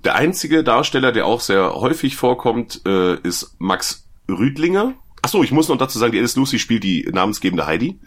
Der 0.05 0.15
einzige 0.15 0.63
Darsteller, 0.63 1.13
der 1.13 1.27
auch 1.27 1.41
sehr 1.41 1.75
häufig 1.75 2.17
vorkommt, 2.17 2.83
äh, 2.87 3.17
ist 3.21 3.57
Max 3.59 4.09
Rüdlinger. 4.31 4.95
Ach 5.23 5.29
so, 5.29 5.43
ich 5.43 5.51
muss 5.51 5.69
noch 5.69 5.79
dazu 5.79 5.99
sagen, 5.99 6.13
die 6.13 6.19
Alice 6.19 6.37
Lucy 6.37 6.61
spielt 6.61 6.85
die 6.85 7.09
namensgebende 7.13 7.67
Heidi. 7.67 7.99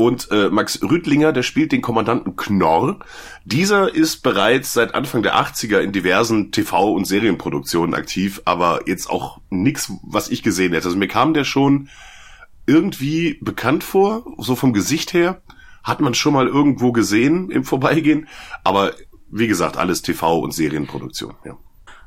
Und 0.00 0.30
äh, 0.30 0.48
Max 0.48 0.80
Rüdlinger, 0.80 1.32
der 1.32 1.42
spielt 1.42 1.72
den 1.72 1.82
Kommandanten 1.82 2.36
Knorr. 2.36 3.00
Dieser 3.44 3.92
ist 3.92 4.22
bereits 4.22 4.72
seit 4.72 4.94
Anfang 4.94 5.24
der 5.24 5.34
80er 5.34 5.80
in 5.80 5.90
diversen 5.90 6.52
TV- 6.52 6.94
und 6.94 7.04
Serienproduktionen 7.04 7.96
aktiv, 7.96 8.40
aber 8.44 8.82
jetzt 8.86 9.10
auch 9.10 9.40
nix, 9.50 9.92
was 10.04 10.28
ich 10.28 10.44
gesehen 10.44 10.72
hätte. 10.72 10.86
Also 10.86 10.96
mir 10.96 11.08
kam 11.08 11.34
der 11.34 11.42
schon 11.42 11.88
irgendwie 12.64 13.40
bekannt 13.42 13.82
vor, 13.82 14.24
so 14.38 14.54
vom 14.54 14.72
Gesicht 14.72 15.14
her. 15.14 15.42
Hat 15.82 16.00
man 16.00 16.14
schon 16.14 16.32
mal 16.32 16.46
irgendwo 16.46 16.92
gesehen 16.92 17.50
im 17.50 17.64
Vorbeigehen, 17.64 18.28
aber 18.62 18.92
wie 19.32 19.48
gesagt, 19.48 19.76
alles 19.78 20.04
TV- 20.04 20.38
und 20.38 20.54
Serienproduktion, 20.54 21.34
ja. 21.44 21.56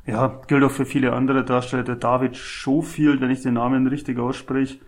Ja, 0.07 0.41
gilt 0.47 0.63
auch 0.63 0.71
für 0.71 0.85
viele 0.85 1.11
andere 1.11 1.43
Darsteller. 1.43 1.83
Der 1.83 1.97
David 1.97 2.37
Schofield, 2.37 3.19
wenn 3.19 3.31
ich 3.31 3.41
den 3.41 3.55
Namen 3.55 3.85
richtig 3.87 4.17
ausspreche, 4.17 4.79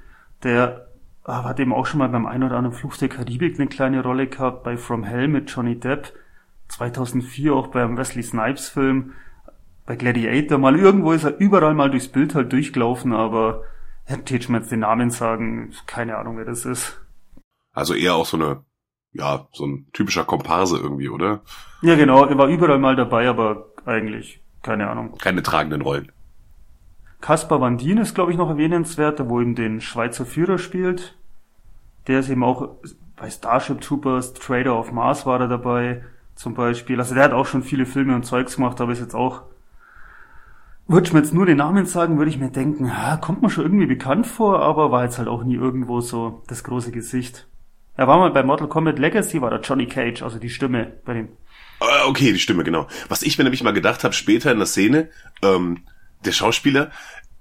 der 0.41 0.87
hat 1.25 1.59
eben 1.59 1.73
auch 1.73 1.85
schon 1.85 1.99
mal 1.99 2.09
beim 2.09 2.25
ein 2.25 2.43
oder 2.43 2.57
anderen 2.57 2.75
Fluch 2.75 2.97
der 2.97 3.09
Karibik 3.09 3.59
eine 3.59 3.69
kleine 3.69 4.03
Rolle 4.03 4.27
gehabt, 4.27 4.63
bei 4.63 4.77
From 4.77 5.03
Hell 5.03 5.27
mit 5.27 5.49
Johnny 5.49 5.79
Depp, 5.79 6.13
2004 6.69 7.53
auch 7.53 7.67
beim 7.67 7.97
Wesley 7.97 8.23
Snipes 8.23 8.69
Film, 8.69 9.13
bei 9.85 9.95
Gladiator 9.95 10.57
mal, 10.57 10.77
irgendwo 10.77 11.11
ist 11.11 11.23
er 11.23 11.37
überall 11.37 11.73
mal 11.73 11.89
durchs 11.89 12.07
Bild 12.07 12.35
halt 12.35 12.51
durchgelaufen, 12.51 13.13
aber 13.13 13.63
hätte 14.05 14.51
mir 14.51 14.59
jetzt 14.59 14.71
den 14.71 14.79
Namen 14.79 15.09
sagen, 15.09 15.73
keine 15.85 16.17
Ahnung, 16.17 16.37
wer 16.37 16.45
das 16.45 16.65
ist. 16.65 16.99
Also 17.73 17.93
eher 17.93 18.15
auch 18.15 18.25
so 18.25 18.37
eine, 18.37 18.63
ja, 19.11 19.47
so 19.51 19.65
ein 19.65 19.87
typischer 19.93 20.25
Komparse 20.25 20.77
irgendwie, 20.77 21.09
oder? 21.09 21.41
Ja, 21.81 21.95
genau, 21.95 22.25
er 22.25 22.37
war 22.37 22.47
überall 22.47 22.79
mal 22.79 22.95
dabei, 22.95 23.27
aber 23.27 23.65
eigentlich, 23.85 24.41
keine 24.61 24.89
Ahnung. 24.89 25.17
Keine 25.17 25.43
tragenden 25.43 25.81
Rollen. 25.81 26.11
Caspar 27.23 27.61
Van 27.61 27.77
Dien 27.77 27.99
ist, 27.99 28.15
glaube 28.15 28.33
ich, 28.33 28.37
noch 28.37 28.49
erwähnenswert, 28.49 29.17
der 29.17 29.29
wo 29.29 29.39
eben 29.39 29.55
den 29.55 29.79
Schweizer 29.79 30.25
Führer 30.25 30.57
spielt. 30.57 31.15
Der 32.07 32.19
ist 32.19 32.27
eben 32.27 32.43
auch 32.43 32.71
bei 33.15 33.29
Starship 33.29 33.79
Troopers, 33.79 34.33
Trader 34.33 34.77
of 34.77 34.91
Mars 34.91 35.25
war 35.25 35.39
er 35.39 35.47
dabei, 35.47 36.03
zum 36.35 36.53
Beispiel. 36.53 36.99
Also 36.99 37.15
der 37.15 37.23
hat 37.23 37.31
auch 37.31 37.45
schon 37.45 37.63
viele 37.63 37.85
Filme 37.85 38.13
und 38.13 38.25
Zeugs 38.25 38.57
gemacht, 38.57 38.81
aber 38.81 38.91
ist 38.91 38.99
jetzt 38.99 39.15
auch, 39.15 39.43
würde 40.85 41.07
ich 41.07 41.13
mir 41.13 41.19
jetzt 41.19 41.33
nur 41.33 41.45
den 41.45 41.59
Namen 41.59 41.85
sagen, 41.85 42.17
würde 42.17 42.29
ich 42.29 42.39
mir 42.39 42.49
denken, 42.49 42.87
ja, 42.87 43.15
kommt 43.15 43.41
mir 43.41 43.49
schon 43.49 43.63
irgendwie 43.63 43.85
bekannt 43.85 44.27
vor, 44.27 44.59
aber 44.59 44.91
war 44.91 45.05
jetzt 45.05 45.17
halt 45.17 45.29
auch 45.29 45.45
nie 45.45 45.55
irgendwo 45.55 46.01
so 46.01 46.43
das 46.47 46.65
große 46.65 46.91
Gesicht. 46.91 47.47
Er 47.95 48.09
war 48.09 48.17
mal 48.17 48.31
bei 48.31 48.43
Mortal 48.43 48.67
Kombat 48.67 48.99
Legacy, 48.99 49.41
war 49.41 49.49
der 49.49 49.61
Johnny 49.61 49.85
Cage, 49.85 50.23
also 50.23 50.39
die 50.39 50.49
Stimme 50.49 50.91
bei 51.05 51.13
dem. 51.13 51.29
Äh, 51.79 52.05
Okay, 52.05 52.33
die 52.33 52.39
Stimme, 52.39 52.65
genau. 52.65 52.87
Was 53.07 53.23
ich 53.23 53.37
mir 53.37 53.45
nämlich 53.45 53.63
mal 53.63 53.71
gedacht 53.71 54.03
habe, 54.03 54.13
später 54.13 54.51
in 54.51 54.57
der 54.57 54.67
Szene, 54.67 55.09
ähm, 55.41 55.83
der 56.25 56.31
Schauspieler, 56.31 56.91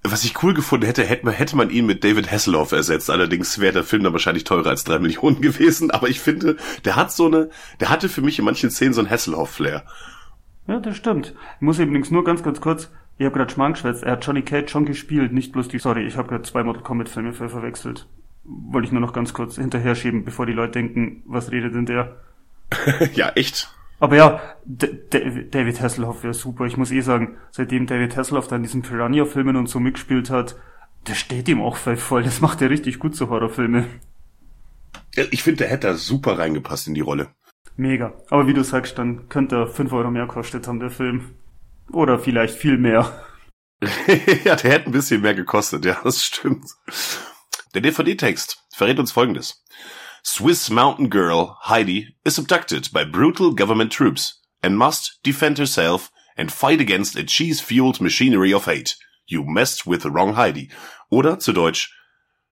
was 0.02 0.24
ich 0.24 0.42
cool 0.42 0.52
gefunden 0.52 0.86
hätte, 0.86 1.04
hätte 1.04 1.24
man, 1.24 1.34
hätte 1.34 1.56
man 1.56 1.70
ihn 1.70 1.86
mit 1.86 2.02
David 2.02 2.30
Hasselhoff 2.30 2.72
ersetzt. 2.72 3.08
Allerdings 3.08 3.60
wäre 3.60 3.72
der 3.72 3.84
Film 3.84 4.02
dann 4.02 4.12
wahrscheinlich 4.12 4.44
teurer 4.44 4.70
als 4.70 4.84
drei 4.84 4.98
Millionen 4.98 5.40
gewesen. 5.40 5.90
Aber 5.90 6.08
ich 6.08 6.20
finde, 6.20 6.56
der 6.84 6.96
hat 6.96 7.12
so 7.12 7.26
eine, 7.26 7.50
der 7.80 7.88
hatte 7.88 8.08
für 8.08 8.22
mich 8.22 8.38
in 8.38 8.44
manchen 8.44 8.70
Szenen 8.70 8.94
so 8.94 9.00
ein 9.00 9.10
Hasselhoff-Flair. 9.10 9.84
Ja, 10.66 10.80
das 10.80 10.96
stimmt. 10.96 11.34
Ich 11.56 11.60
muss 11.60 11.78
übrigens 11.78 12.10
nur 12.10 12.24
ganz, 12.24 12.42
ganz 12.42 12.60
kurz, 12.60 12.90
ich 13.18 13.26
habe 13.26 13.36
gerade 13.36 13.52
Schmarrn 13.52 13.74
geschwätzt, 13.74 14.02
er 14.02 14.12
hat 14.12 14.24
Johnny 14.24 14.42
Cage 14.42 14.70
schon 14.70 14.86
gespielt, 14.86 15.32
nicht 15.32 15.52
bloß 15.52 15.68
die, 15.68 15.78
sorry, 15.78 16.06
ich 16.06 16.16
habe 16.16 16.28
gerade 16.28 16.44
zwei 16.44 16.62
Mortal 16.62 16.82
Kombat 16.82 17.08
Filme 17.08 17.32
ver 17.32 17.48
verwechselt. 17.48 18.06
Wollte 18.44 18.86
ich 18.86 18.92
nur 18.92 19.00
noch 19.00 19.12
ganz 19.12 19.32
kurz 19.32 19.56
hinterher 19.56 19.94
schieben, 19.94 20.24
bevor 20.24 20.46
die 20.46 20.52
Leute 20.52 20.72
denken, 20.72 21.22
was 21.26 21.50
redet 21.50 21.74
denn 21.74 21.86
der? 21.86 22.16
ja, 23.14 23.30
echt. 23.30 23.72
Aber 24.02 24.16
ja, 24.16 24.40
David 24.64 25.80
Hasselhoff 25.80 26.25
wäre 26.25 26.35
super. 26.35 26.66
Ich 26.66 26.76
muss 26.76 26.90
eh 26.90 27.02
sagen, 27.02 27.38
seitdem 27.52 27.87
David 27.87 28.16
Hasselhoff 28.16 28.49
dann 28.49 28.64
diesen 28.64 28.82
Piranha-Filmen 28.82 29.54
und 29.54 29.68
so 29.68 29.78
mitgespielt 29.78 30.28
hat, 30.28 30.56
der 31.06 31.14
steht 31.14 31.49
ihm 31.49 31.62
auch 31.62 31.76
voll. 31.76 32.25
Das 32.25 32.40
macht 32.40 32.61
er 32.62 32.71
richtig 32.71 32.99
gut, 32.99 33.14
so 33.14 33.30
Horrorfilme. 33.30 33.87
Ich 35.30 35.44
finde, 35.44 35.59
der 35.59 35.68
hätte 35.68 35.87
da 35.87 35.94
super 35.94 36.37
reingepasst 36.37 36.88
in 36.88 36.94
die 36.94 37.00
Rolle. 37.00 37.28
Mega. 37.76 38.12
Aber 38.28 38.49
wie 38.49 38.54
du 38.54 38.64
sagst, 38.64 38.99
dann 38.99 39.28
könnte 39.28 39.54
er 39.54 39.66
fünf 39.68 39.92
Euro 39.92 40.11
mehr 40.11 40.26
kostet 40.26 40.66
haben, 40.66 40.80
der 40.80 40.90
Film. 40.90 41.37
Oder 41.92 42.18
vielleicht 42.18 42.56
viel 42.56 42.78
mehr. 42.78 43.25
ja, 44.44 44.56
der 44.56 44.71
hätte 44.73 44.87
ein 44.87 44.92
bisschen 44.92 45.21
mehr 45.21 45.35
gekostet, 45.35 45.85
ja, 45.85 45.97
das 46.02 46.25
stimmt. 46.25 46.66
Der 47.73 47.82
DVD-Text 47.82 48.64
verrät 48.75 48.99
uns 48.99 49.12
folgendes. 49.12 49.62
Swiss 50.25 50.71
mountain 50.71 51.09
girl 51.09 51.59
Heidi 51.67 52.14
is 52.25 52.38
abducted 52.38 52.88
by 52.93 53.05
brutal 53.05 53.52
government 53.52 53.91
troops 53.91 54.41
and 54.62 54.79
must 54.79 55.19
defend 55.25 55.59
herself 55.59 56.12
and 56.37 56.52
fight 56.52 56.81
against 56.81 57.17
a 57.17 57.25
cheese-fueled 57.25 58.00
machinery 58.00 58.55
of 58.55 58.67
hate. 58.67 58.95
You 59.26 59.45
messed 59.45 59.85
with 59.85 60.02
the 60.02 60.11
wrong 60.11 60.37
Heidi. 60.37 60.71
Oder 61.11 61.41
zu 61.41 61.52
Deutsch, 61.52 61.93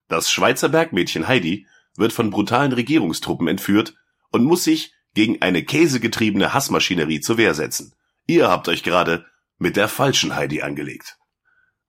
das 0.09 0.29
Schweizer 0.29 0.67
Bergmädchen 0.67 1.29
Heidi 1.29 1.65
wird 1.95 2.11
von 2.11 2.29
brutalen 2.29 2.73
Regierungstruppen 2.73 3.47
entführt 3.47 3.93
und 4.31 4.43
muss 4.43 4.65
sich 4.65 4.93
gegen 5.13 5.41
eine 5.41 5.63
käsegetriebene 5.63 6.53
Hassmaschinerie 6.53 7.21
zur 7.21 7.37
Wehr 7.37 7.53
setzen. 7.53 7.93
Ihr 8.27 8.49
habt 8.49 8.67
euch 8.67 8.83
gerade 8.83 9.25
mit 9.57 9.77
der 9.77 9.87
falschen 9.87 10.35
Heidi 10.35 10.61
angelegt. 10.61 11.17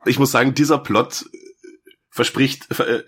Ich 0.04 0.18
muss 0.20 0.30
sagen, 0.30 0.54
dieser 0.54 0.78
Plot 0.78 1.24
verspricht. 2.12 2.68
Äh, 2.78 3.02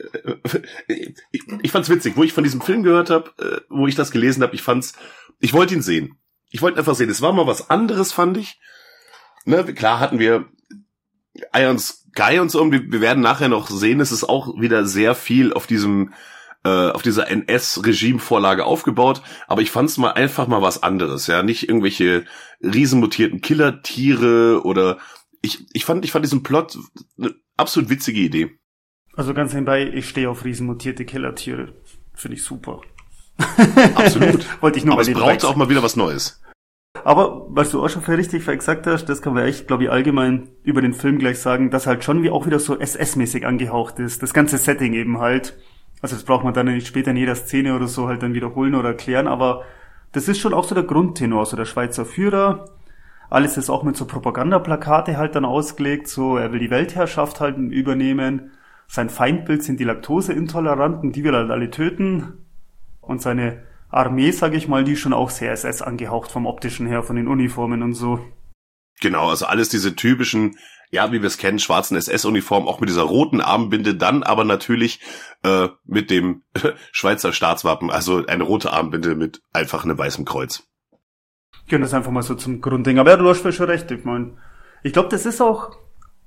äh, 0.89 1.15
ich, 1.31 1.43
ich 1.63 1.71
fand's 1.71 1.91
witzig, 1.91 2.17
wo 2.17 2.25
ich 2.25 2.33
von 2.33 2.43
diesem 2.43 2.63
Film 2.63 2.83
gehört 2.83 3.11
habe, 3.11 3.31
äh, 3.39 3.61
wo 3.69 3.87
ich 3.87 3.95
das 3.95 4.11
gelesen 4.11 4.43
habe. 4.43 4.55
Ich 4.55 4.63
fand's, 4.63 4.95
ich 5.39 5.53
wollte 5.53 5.75
ihn 5.75 5.83
sehen. 5.83 6.19
Ich 6.51 6.63
wollte 6.63 6.79
einfach 6.79 6.95
sehen. 6.95 7.11
Es 7.11 7.21
war 7.21 7.33
mal 7.33 7.47
was 7.47 7.71
anderes, 7.71 8.13
fand 8.13 8.39
ich. 8.39 8.59
Ne, 9.45 9.63
klar 9.75 10.01
hatten 10.01 10.19
wir 10.19 10.47
Iron 11.53 11.79
Sky 11.79 12.39
und 12.39 12.51
so. 12.51 12.63
Und 12.63 12.73
wir, 12.73 12.91
wir 12.91 13.03
werden 13.03 13.23
nachher 13.23 13.51
noch 13.51 13.69
sehen, 13.69 14.01
es 14.01 14.11
ist 14.11 14.25
auch 14.25 14.59
wieder 14.59 14.87
sehr 14.87 15.15
viel 15.15 15.53
auf 15.53 15.67
diesem 15.67 16.15
äh, 16.65 16.91
auf 16.91 17.03
dieser 17.03 17.29
NS-Regime-Vorlage 17.29 18.65
aufgebaut, 18.65 19.21
aber 19.47 19.61
ich 19.61 19.71
fand's 19.71 19.99
mal 19.99 20.13
einfach 20.13 20.47
mal 20.47 20.63
was 20.63 20.83
anderes, 20.83 21.27
ja, 21.27 21.43
nicht 21.43 21.69
irgendwelche 21.69 22.25
riesenmutierten 22.63 23.43
Killertiere 23.43 24.63
oder 24.65 24.97
ich, 25.43 25.67
ich 25.75 25.85
fand 25.85 26.07
ich 26.07 26.13
fand 26.13 26.25
diesen 26.25 26.43
Plot 26.43 26.79
eine 27.19 27.35
absolut 27.59 27.91
witzige 27.91 28.21
Idee. 28.21 28.59
Also 29.17 29.35
ganz 29.35 29.53
nebenbei, 29.53 29.87
ich 29.87 30.09
stehe 30.09 30.29
auf 30.29 30.45
riesenmutierte 30.45 31.05
Killertiere. 31.05 31.73
Finde 32.15 32.37
ich 32.37 32.43
super. 32.43 32.81
Absolut. 33.95 34.47
Wollte 34.61 34.79
ich 34.79 34.85
nur 34.85 34.95
Aber 34.95 35.03
es 35.03 35.13
braucht 35.13 35.45
auch 35.45 35.57
mal 35.57 35.69
wieder 35.69 35.83
was 35.83 35.97
Neues. 35.97 36.41
Aber, 37.03 37.47
was 37.49 37.71
du 37.71 37.85
auch 37.85 37.89
schon 37.89 38.03
richtig 38.05 38.47
gesagt 38.47 38.87
hast, 38.87 39.07
das 39.07 39.21
kann 39.21 39.35
man 39.35 39.45
echt, 39.45 39.67
glaube 39.67 39.85
ich, 39.85 39.91
allgemein 39.91 40.49
über 40.63 40.81
den 40.81 40.95
Film 40.95 41.19
gleich 41.19 41.39
sagen, 41.39 41.71
dass 41.71 41.87
halt 41.87 42.05
schon 42.05 42.23
wie 42.23 42.31
auch 42.31 42.47
wieder 42.47 42.61
so 42.61 42.79
SS-mäßig 42.79 43.45
angehaucht 43.45 43.99
ist. 43.99 44.23
Das 44.23 44.33
ganze 44.33 44.59
Setting 44.59 44.95
eben 44.95 45.19
halt. 45.19 45.57
Also 46.01 46.17
das 46.17 46.25
braucht 46.25 46.45
man 46.45 46.55
dann 46.55 46.67
nicht 46.67 46.87
später 46.87 47.11
in 47.11 47.17
jeder 47.17 47.35
Szene 47.35 47.75
oder 47.75 47.89
so 47.89 48.09
halt 48.09 48.23
dann 48.23 48.35
wiederholen 48.35 48.75
oder 48.75 48.91
erklären, 48.91 49.27
aber 49.27 49.65
das 50.13 50.29
ist 50.29 50.39
schon 50.39 50.55
auch 50.55 50.65
so 50.65 50.75
der 50.75 50.85
Grundtenor, 50.85 51.47
so 51.47 51.57
der 51.57 51.65
Schweizer 51.65 52.05
Führer. 52.05 52.67
Alles 53.31 53.57
ist 53.57 53.71
auch 53.71 53.83
mit 53.83 53.97
so 53.97 54.07
Propagandaplakate 54.07 55.17
halt 55.17 55.35
dann 55.35 55.45
ausgelegt, 55.45 56.09
so 56.09 56.37
er 56.37 56.53
will 56.53 56.61
die 56.61 56.71
Weltherrschaft 56.71 57.41
halt 57.41 57.57
übernehmen. 57.57 58.53
Sein 58.87 59.11
Feindbild 59.11 59.63
sind 59.63 59.81
die 59.81 59.85
Laktoseintoleranten, 59.85 61.13
die 61.13 61.25
will 61.25 61.35
er 61.35 61.41
halt 61.41 61.51
alle 61.51 61.71
töten. 61.71 62.47
Und 63.01 63.23
seine 63.23 63.63
Armee, 63.91 64.31
sage 64.31 64.57
ich 64.57 64.69
mal, 64.69 64.85
die 64.85 64.93
ist 64.93 65.01
schon 65.01 65.13
auch 65.13 65.31
sehr 65.31 65.53
SS 65.53 65.83
angehaucht 65.83 66.31
vom 66.31 66.47
optischen 66.47 66.87
her, 66.87 67.03
von 67.03 67.17
den 67.17 67.29
Uniformen 67.29 67.83
und 67.83 67.95
so. 67.95 68.21
Genau, 69.01 69.29
also 69.29 69.47
alles 69.47 69.69
diese 69.69 69.97
typischen, 69.97 70.57
ja, 70.91 71.13
wie 71.13 71.21
wir 71.21 71.27
es 71.27 71.39
kennen, 71.39 71.59
schwarzen 71.59 71.97
SS-Uniformen, 71.97 72.69
auch 72.69 72.81
mit 72.81 72.89
dieser 72.89 73.03
roten 73.03 73.41
Armbinde, 73.41 73.95
dann 73.95 74.23
aber 74.23 74.45
natürlich 74.45 75.01
äh, 75.43 75.69
mit 75.85 76.11
dem 76.11 76.43
Schweizer 76.93 77.33
Staatswappen, 77.33 77.91
also 77.91 78.25
eine 78.27 78.45
rote 78.45 78.73
Armbinde 78.73 79.15
mit 79.15 79.43
einfach 79.53 79.85
einem 79.85 79.99
weißen 79.99 80.25
Kreuz. 80.25 80.65
Ja, 81.69 81.79
das 81.79 81.95
einfach 81.95 82.11
mal 82.11 82.23
so 82.23 82.35
zum 82.35 82.61
Grundding. 82.61 82.99
Aber 82.99 83.11
ja, 83.11 83.17
du 83.17 83.29
hast 83.29 83.55
schon 83.55 83.67
recht. 83.67 83.91
Ich 83.91 84.05
meine, 84.05 84.37
ich 84.83 84.93
glaube, 84.93 85.09
das 85.09 85.27
ist 85.27 85.41
auch, 85.41 85.77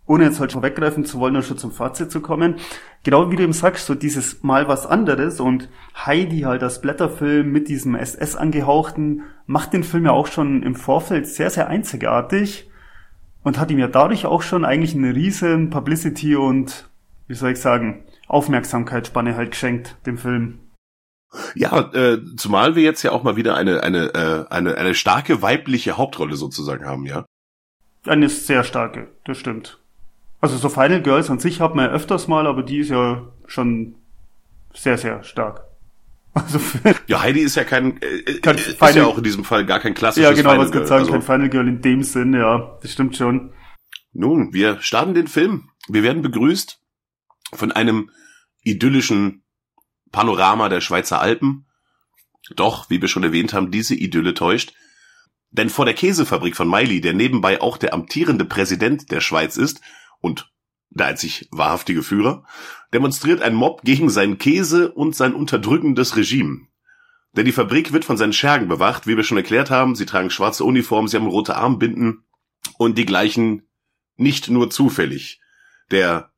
ohne 0.07 0.23
jetzt 0.23 0.39
halt 0.39 0.51
schon 0.51 0.63
weggreifen 0.63 1.05
zu 1.05 1.19
wollen 1.19 1.35
und 1.35 1.43
schon 1.43 1.57
zum 1.57 1.71
Fazit 1.71 2.11
zu 2.11 2.21
kommen, 2.21 2.55
genau 3.03 3.29
wie 3.29 3.35
du 3.35 3.43
eben 3.43 3.53
sagst, 3.53 3.85
so 3.85 3.93
dieses 3.93 4.41
Mal 4.41 4.67
was 4.67 4.85
anderes 4.85 5.39
und 5.39 5.69
Heidi 5.95 6.41
halt 6.41 6.63
als 6.63 6.81
Blätterfilm 6.81 7.51
mit 7.51 7.67
diesem 7.67 7.93
SS 7.93 8.35
angehauchten 8.35 9.23
macht 9.45 9.73
den 9.73 9.83
Film 9.83 10.05
ja 10.05 10.11
auch 10.11 10.27
schon 10.27 10.63
im 10.63 10.75
Vorfeld 10.75 11.27
sehr, 11.27 11.49
sehr 11.49 11.67
einzigartig 11.67 12.69
und 13.43 13.59
hat 13.59 13.69
ihm 13.69 13.79
ja 13.79 13.87
dadurch 13.87 14.25
auch 14.25 14.41
schon 14.41 14.65
eigentlich 14.65 14.95
eine 14.95 15.13
riesen 15.13 15.69
Publicity 15.69 16.35
und, 16.35 16.89
wie 17.27 17.35
soll 17.35 17.51
ich 17.51 17.61
sagen, 17.61 18.05
Aufmerksamkeitsspanne 18.27 19.35
halt 19.35 19.51
geschenkt, 19.51 19.95
dem 20.05 20.17
Film. 20.17 20.59
Ja, 21.55 21.91
äh, 21.93 22.19
zumal 22.37 22.75
wir 22.75 22.83
jetzt 22.83 23.03
ja 23.03 23.11
auch 23.11 23.23
mal 23.23 23.35
wieder 23.35 23.55
eine, 23.55 23.83
eine, 23.83 24.13
äh, 24.13 24.45
eine, 24.49 24.75
eine 24.75 24.95
starke 24.95 25.41
weibliche 25.41 25.97
Hauptrolle 25.97 26.35
sozusagen 26.35 26.85
haben, 26.85 27.05
ja. 27.05 27.25
Eine 28.05 28.29
sehr 28.29 28.63
starke, 28.63 29.09
das 29.25 29.37
stimmt. 29.37 29.79
Also 30.39 30.57
so 30.57 30.69
Final 30.69 31.01
Girls 31.01 31.29
an 31.29 31.39
sich 31.39 31.61
hat 31.61 31.75
man 31.75 31.85
ja 31.85 31.91
öfters 31.91 32.27
mal, 32.27 32.45
aber 32.45 32.63
die 32.63 32.79
ist 32.79 32.89
ja 32.89 33.27
schon 33.47 33.95
sehr, 34.73 34.97
sehr 34.97 35.23
stark. 35.23 35.63
Also 36.33 36.59
ja, 37.07 37.21
Heidi 37.21 37.39
ist 37.39 37.55
ja 37.55 37.63
kein, 37.63 37.99
äh, 37.99 38.39
kein 38.41 38.57
ist 38.57 38.77
Final, 38.77 38.95
ja 38.95 39.05
auch 39.07 39.17
in 39.17 39.23
diesem 39.23 39.43
Fall 39.43 39.65
gar 39.65 39.79
kein 39.79 39.95
klassisches 39.95 40.29
Ja, 40.29 40.35
genau, 40.35 40.51
Final 40.51 40.65
was 40.65 40.71
Girl. 40.71 40.85
sagen, 40.85 40.99
also, 40.99 41.13
kein 41.13 41.21
Final 41.23 41.49
Girl 41.49 41.67
in 41.67 41.81
dem 41.81 42.03
Sinn, 42.03 42.35
ja, 42.35 42.77
das 42.79 42.93
stimmt 42.93 43.17
schon. 43.17 43.53
Nun, 44.13 44.53
wir 44.53 44.79
starten 44.79 45.15
den 45.15 45.25
Film. 45.25 45.71
Wir 45.87 46.03
werden 46.03 46.21
begrüßt 46.21 46.79
von 47.53 47.71
einem 47.71 48.11
idyllischen 48.61 49.43
Panorama 50.11 50.69
der 50.69 50.81
Schweizer 50.81 51.19
Alpen. 51.19 51.65
Doch, 52.55 52.91
wie 52.91 53.01
wir 53.01 53.07
schon 53.07 53.23
erwähnt 53.23 53.53
haben, 53.53 53.71
diese 53.71 53.95
Idylle 53.95 54.35
täuscht. 54.35 54.73
Denn 55.49 55.71
vor 55.71 55.85
der 55.85 55.95
Käsefabrik 55.95 56.55
von 56.55 56.69
Miley, 56.69 57.01
der 57.01 57.13
nebenbei 57.13 57.61
auch 57.61 57.77
der 57.77 57.95
amtierende 57.95 58.45
Präsident 58.45 59.11
der 59.11 59.21
Schweiz 59.21 59.57
ist 59.57 59.81
und 60.19 60.51
der 60.89 61.07
einzig 61.07 61.47
wahrhaftige 61.51 62.03
Führer, 62.03 62.45
demonstriert 62.93 63.41
ein 63.41 63.55
Mob 63.55 63.81
gegen 63.83 64.09
seinen 64.09 64.37
Käse 64.37 64.91
und 64.91 65.15
sein 65.15 65.33
unterdrückendes 65.33 66.15
Regime. 66.15 66.67
Denn 67.33 67.45
die 67.45 67.51
Fabrik 67.51 67.93
wird 67.93 68.05
von 68.05 68.17
seinen 68.17 68.33
Schergen 68.33 68.67
bewacht, 68.67 69.05
wie 69.05 69.15
wir 69.15 69.23
schon 69.23 69.37
erklärt 69.37 69.69
haben. 69.69 69.95
Sie 69.95 70.05
tragen 70.05 70.29
schwarze 70.29 70.63
Uniformen, 70.63 71.07
sie 71.07 71.17
haben 71.17 71.27
rote 71.27 71.55
Armbinden 71.55 72.23
und 72.77 72.97
die 72.97 73.05
gleichen 73.05 73.67
nicht 74.15 74.49
nur 74.49 74.69
zufällig 74.69 75.39
der 75.91 76.31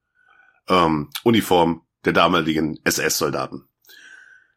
ähm, 0.67 1.09
Uniform 1.24 1.83
der 2.05 2.13
damaligen 2.13 2.79
SS-Soldaten. 2.83 3.67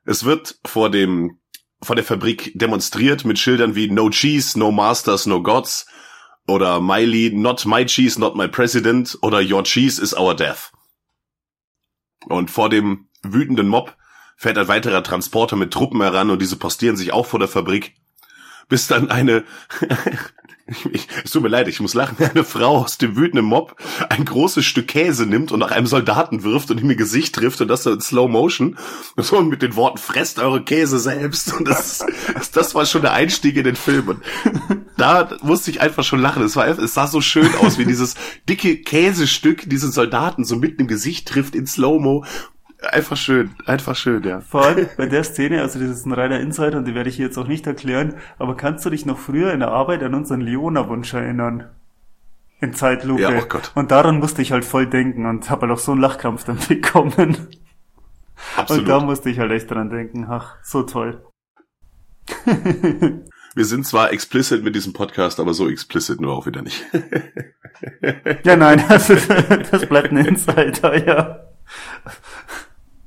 Es 0.05 0.25
wird 0.25 0.59
vor 0.65 0.91
dem 0.91 1.39
vor 1.81 1.97
der 1.97 2.05
Fabrik 2.05 2.53
demonstriert 2.55 3.25
mit 3.25 3.41
Schildern 3.41 3.75
wie 3.75 3.91
No 3.91 4.09
Cheese, 4.09 4.57
No 4.57 4.71
Masters, 4.71 5.27
No 5.27 5.43
Gods 5.43 5.87
oder 6.47 6.81
Miley, 6.81 7.31
Not 7.33 7.65
My 7.67 7.85
Cheese, 7.87 8.21
Not 8.21 8.37
My 8.37 8.49
President 8.49 9.17
oder 9.23 9.41
Your 9.41 9.65
Cheese 9.65 10.03
is 10.03 10.17
Our 10.17 10.35
Death. 10.35 10.73
Und 12.27 12.51
vor 12.51 12.69
dem 12.69 13.09
wütenden 13.23 13.69
Mob 13.69 13.97
fährt 14.37 14.59
ein 14.59 14.69
weiterer 14.69 15.03
Transporter 15.03 15.57
mit 15.57 15.73
Truppen 15.73 16.03
heran 16.03 16.31
und 16.31 16.43
diese 16.43 16.57
postieren 16.57 16.97
sich 16.97 17.13
auch 17.13 17.27
vor 17.27 17.39
der 17.39 17.49
Fabrik, 17.49 17.95
bis 18.69 18.87
dann 18.87 19.11
eine 19.11 19.45
ich, 20.93 21.09
es 21.25 21.31
tut 21.31 21.43
mir 21.43 21.49
leid, 21.49 21.69
ich 21.69 21.81
muss 21.81 21.95
lachen, 21.95 22.17
eine 22.25 22.45
Frau 22.45 22.79
aus 22.79 22.99
dem 22.99 23.17
wütenden 23.17 23.45
Mob 23.45 23.77
ein 24.09 24.25
großes 24.25 24.65
Stück 24.65 24.89
Käse 24.89 25.27
nimmt 25.27 25.53
und 25.53 25.61
nach 25.61 25.71
einem 25.71 25.87
Soldaten 25.87 26.43
wirft 26.43 26.71
und 26.71 26.81
ihm 26.81 26.91
ihr 26.91 26.97
Gesicht 26.97 27.35
trifft 27.35 27.61
und 27.61 27.69
das 27.69 27.83
so 27.83 27.93
in 27.93 28.01
Slow 28.01 28.29
Motion 28.29 28.79
und 29.17 29.25
so 29.25 29.41
mit 29.43 29.63
den 29.63 29.77
Worten, 29.77 29.99
fresst 29.99 30.39
eure 30.39 30.65
Käse 30.65 30.99
selbst 30.99 31.53
und 31.55 31.67
das, 31.67 32.05
das, 32.35 32.51
das 32.51 32.75
war 32.75 32.87
schon 32.87 33.03
der 33.03 33.13
Einstieg 33.13 33.57
in 33.57 33.65
den 33.65 33.77
Film 33.77 34.09
und 34.09 34.23
da 34.97 35.37
musste 35.43 35.71
ich 35.71 35.81
einfach 35.81 36.05
schon 36.05 36.21
lachen. 36.21 36.43
Es 36.43 36.57
war, 36.57 36.67
es 36.67 36.95
sah 36.95 37.07
so 37.07 37.21
schön 37.21 37.53
aus, 37.57 37.79
wie 37.79 37.85
dieses 37.85 38.15
dicke 38.49 38.79
Käsestück 38.79 39.69
diesen 39.69 39.91
Soldaten 39.91 40.45
so 40.45 40.57
mitten 40.57 40.83
im 40.83 40.89
Gesicht 40.89 41.29
trifft 41.29 41.55
in 41.55 41.67
Slow-Mo 41.67 42.25
Einfach 42.91 43.17
schön, 43.17 43.55
einfach 43.65 43.95
schön, 43.95 44.23
ja. 44.25 44.41
Vor 44.41 44.65
allem 44.65 44.89
bei 44.97 45.07
der 45.07 45.23
Szene, 45.25 45.63
also 45.63 45.79
das 45.79 45.89
ist 45.91 46.07
ein 46.07 46.13
reiner 46.13 46.41
Insider 46.41 46.79
und 46.79 46.85
die 46.85 46.95
werde 46.95 47.11
ich 47.11 47.19
jetzt 47.19 47.39
auch 47.39 47.47
nicht 47.47 47.67
erklären, 47.67 48.15
aber 48.39 48.57
kannst 48.57 48.85
du 48.85 48.91
dich 48.91 49.07
noch 49.07 49.19
früher 49.19 49.53
in 49.53 49.61
der 49.61 49.71
Arbeit 49.71 50.03
an 50.03 50.15
unseren 50.15 50.41
Leona-Wunsch 50.41 51.15
erinnern? 51.15 51.71
In 52.61 52.75
Zeitlupe. 52.75 53.23
Ja, 53.23 53.31
oh 53.31 53.47
Gott. 53.49 53.73
Und 53.75 53.91
daran 53.91 54.19
musste 54.19 54.43
ich 54.43 54.53
halt 54.53 54.65
voll 54.65 54.87
denken 54.87 55.27
und 55.27 55.51
habe 55.51 55.63
halt 55.63 55.73
auch 55.73 55.83
so 55.83 55.93
einen 55.93 56.01
Lachkrampf 56.01 56.45
dann 56.45 56.59
bekommen. 56.69 57.49
Absolut. 58.57 58.83
Und 58.83 58.89
da 58.89 59.01
musste 59.01 59.31
ich 59.31 59.39
halt 59.39 59.53
echt 59.53 59.71
dran 59.71 59.91
denken. 59.91 60.27
Ach, 60.29 60.57
so 60.63 60.83
toll. 60.83 61.25
Wir 63.55 63.65
sind 63.67 63.87
zwar 63.87 64.13
explicit 64.13 64.65
mit 64.65 64.75
diesem 64.75 64.93
Podcast, 64.93 65.39
aber 65.39 65.53
so 65.53 65.69
explicit 65.69 66.21
nur 66.21 66.33
auch 66.33 66.47
wieder 66.47 66.63
nicht. 66.63 66.85
ja, 68.45 68.57
nein, 68.57 68.83
das, 68.89 69.11
ist, 69.11 69.29
das 69.29 69.87
bleibt 69.87 70.11
ein 70.11 70.19
Insider, 70.19 71.07
ja. 71.07 71.41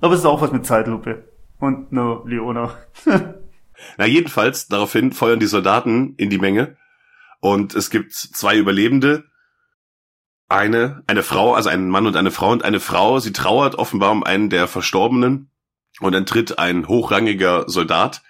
Aber 0.05 0.13
es 0.13 0.19
ist 0.19 0.27
auch 0.27 0.39
was 0.39 0.51
mit 0.51 0.67
Zeitlupe. 0.67 1.27
Und 1.57 1.91
nur 1.91 2.29
Leona. 2.29 2.77
Na, 3.97 4.05
jedenfalls, 4.05 4.67
daraufhin 4.67 5.11
feuern 5.11 5.39
die 5.39 5.48
Soldaten 5.48 6.13
in 6.18 6.29
die 6.29 6.37
Menge. 6.37 6.77
Und 7.39 7.74
es 7.74 7.89
gibt 7.89 8.13
zwei 8.13 8.55
Überlebende. 8.55 9.24
Eine, 10.48 11.03
eine 11.07 11.24
Frau, 11.24 11.55
also 11.55 11.70
ein 11.70 11.89
Mann 11.89 12.05
und 12.05 12.15
eine 12.18 12.29
Frau 12.29 12.51
und 12.51 12.63
eine 12.63 12.79
Frau. 12.79 13.18
Sie 13.18 13.33
trauert 13.33 13.74
offenbar 13.74 14.11
um 14.11 14.24
einen 14.24 14.51
der 14.51 14.68
Verstorbenen. 14.68 15.50
Und 16.00 16.11
dann 16.11 16.27
tritt 16.27 16.59
ein 16.59 16.87
hochrangiger 16.87 17.68
Soldat, 17.68 18.22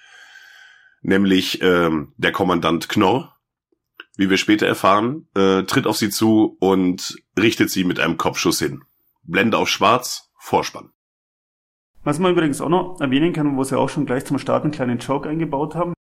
nämlich 1.01 1.61
ähm, 1.61 2.13
der 2.15 2.31
Kommandant 2.31 2.88
Knorr, 2.88 3.35
wie 4.15 4.29
wir 4.29 4.38
später 4.38 4.65
erfahren, 4.65 5.27
äh, 5.35 5.63
tritt 5.63 5.88
auf 5.88 5.97
sie 5.97 6.09
zu 6.09 6.55
und 6.61 7.17
richtet 7.38 7.69
sie 7.69 7.83
mit 7.83 7.99
einem 7.99 8.15
Kopfschuss 8.15 8.59
hin. 8.59 8.85
Blende 9.23 9.57
auf 9.57 9.67
schwarz, 9.67 10.31
Vorspann. 10.39 10.94
Was 12.05 12.19
man 12.19 12.31
übrigens 12.31 12.61
auch 12.61 12.69
noch 12.69 13.01
erwähnen 13.01 13.33
kann, 13.33 13.57
wo 13.57 13.63
sie 13.63 13.77
auch 13.77 13.89
schon 13.89 14.05
gleich 14.05 14.25
zum 14.25 14.37
Start 14.37 14.63
einen 14.63 14.71
kleinen 14.71 14.99
Joke 14.99 15.27
eingebaut 15.27 15.73
haben. 15.73 15.93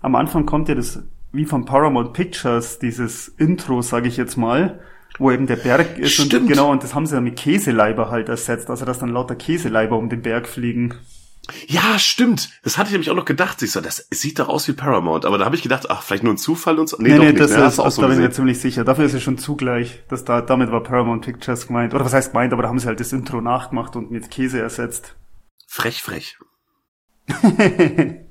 Am 0.00 0.14
Anfang 0.14 0.46
kommt 0.46 0.70
ja 0.70 0.74
das, 0.74 1.02
wie 1.32 1.44
von 1.44 1.66
Paramount 1.66 2.14
Pictures, 2.14 2.78
dieses 2.78 3.28
Intro, 3.28 3.82
sage 3.82 4.08
ich 4.08 4.16
jetzt 4.16 4.38
mal, 4.38 4.80
wo 5.18 5.30
eben 5.30 5.46
der 5.46 5.56
Berg 5.56 5.98
ist 5.98 6.14
Stimmt. 6.14 6.32
und 6.34 6.46
genau, 6.48 6.70
und 6.70 6.82
das 6.82 6.94
haben 6.94 7.04
sie 7.04 7.14
dann 7.14 7.24
mit 7.24 7.36
Käseleiber 7.36 8.10
halt 8.10 8.30
ersetzt, 8.30 8.70
also 8.70 8.86
dass 8.86 9.00
dann 9.00 9.10
lauter 9.10 9.36
Käseleiber 9.36 9.98
um 9.98 10.08
den 10.08 10.22
Berg 10.22 10.48
fliegen. 10.48 10.94
Ja, 11.66 11.98
stimmt. 11.98 12.48
Das 12.62 12.78
hatte 12.78 12.88
ich 12.88 12.92
nämlich 12.92 13.10
auch 13.10 13.16
noch 13.16 13.24
gedacht. 13.26 13.60
Ich 13.60 13.72
so, 13.72 13.82
das 13.82 14.06
sieht 14.10 14.38
doch 14.38 14.48
aus 14.48 14.66
wie 14.68 14.72
Paramount. 14.72 15.26
Aber 15.26 15.36
da 15.36 15.44
habe 15.44 15.56
ich 15.56 15.62
gedacht, 15.62 15.90
ach, 15.90 16.02
vielleicht 16.02 16.22
nur 16.22 16.32
ein 16.32 16.38
Zufall 16.38 16.78
und 16.78 16.88
so. 16.88 16.96
Nee, 16.98 17.08
nee, 17.08 17.16
doch 17.16 17.24
nee 17.24 17.30
nicht. 17.30 17.40
das 17.40 17.50
ja, 17.50 17.66
ist, 17.66 17.80
auch 17.80 17.90
so 17.90 18.02
da 18.02 18.08
bin 18.08 18.18
ich 18.18 18.22
mir 18.22 18.30
ziemlich 18.30 18.60
sicher. 18.60 18.84
Dafür 18.84 19.04
ist 19.06 19.14
es 19.14 19.22
schon 19.22 19.36
zugleich. 19.36 20.04
Dass 20.08 20.24
da, 20.24 20.42
damit 20.42 20.70
war 20.70 20.82
Paramount 20.82 21.24
Pictures 21.24 21.66
gemeint. 21.66 21.92
Oder 21.92 22.04
was 22.04 22.12
heißt 22.12 22.32
gemeint, 22.32 22.52
aber 22.52 22.62
da 22.62 22.68
haben 22.68 22.78
sie 22.78 22.86
halt 22.86 23.00
das 23.00 23.12
Intro 23.12 23.40
nachgemacht 23.40 23.96
und 23.96 24.12
mit 24.12 24.30
Käse 24.30 24.60
ersetzt. 24.60 25.16
Frech, 25.72 26.02
frech. 26.02 26.36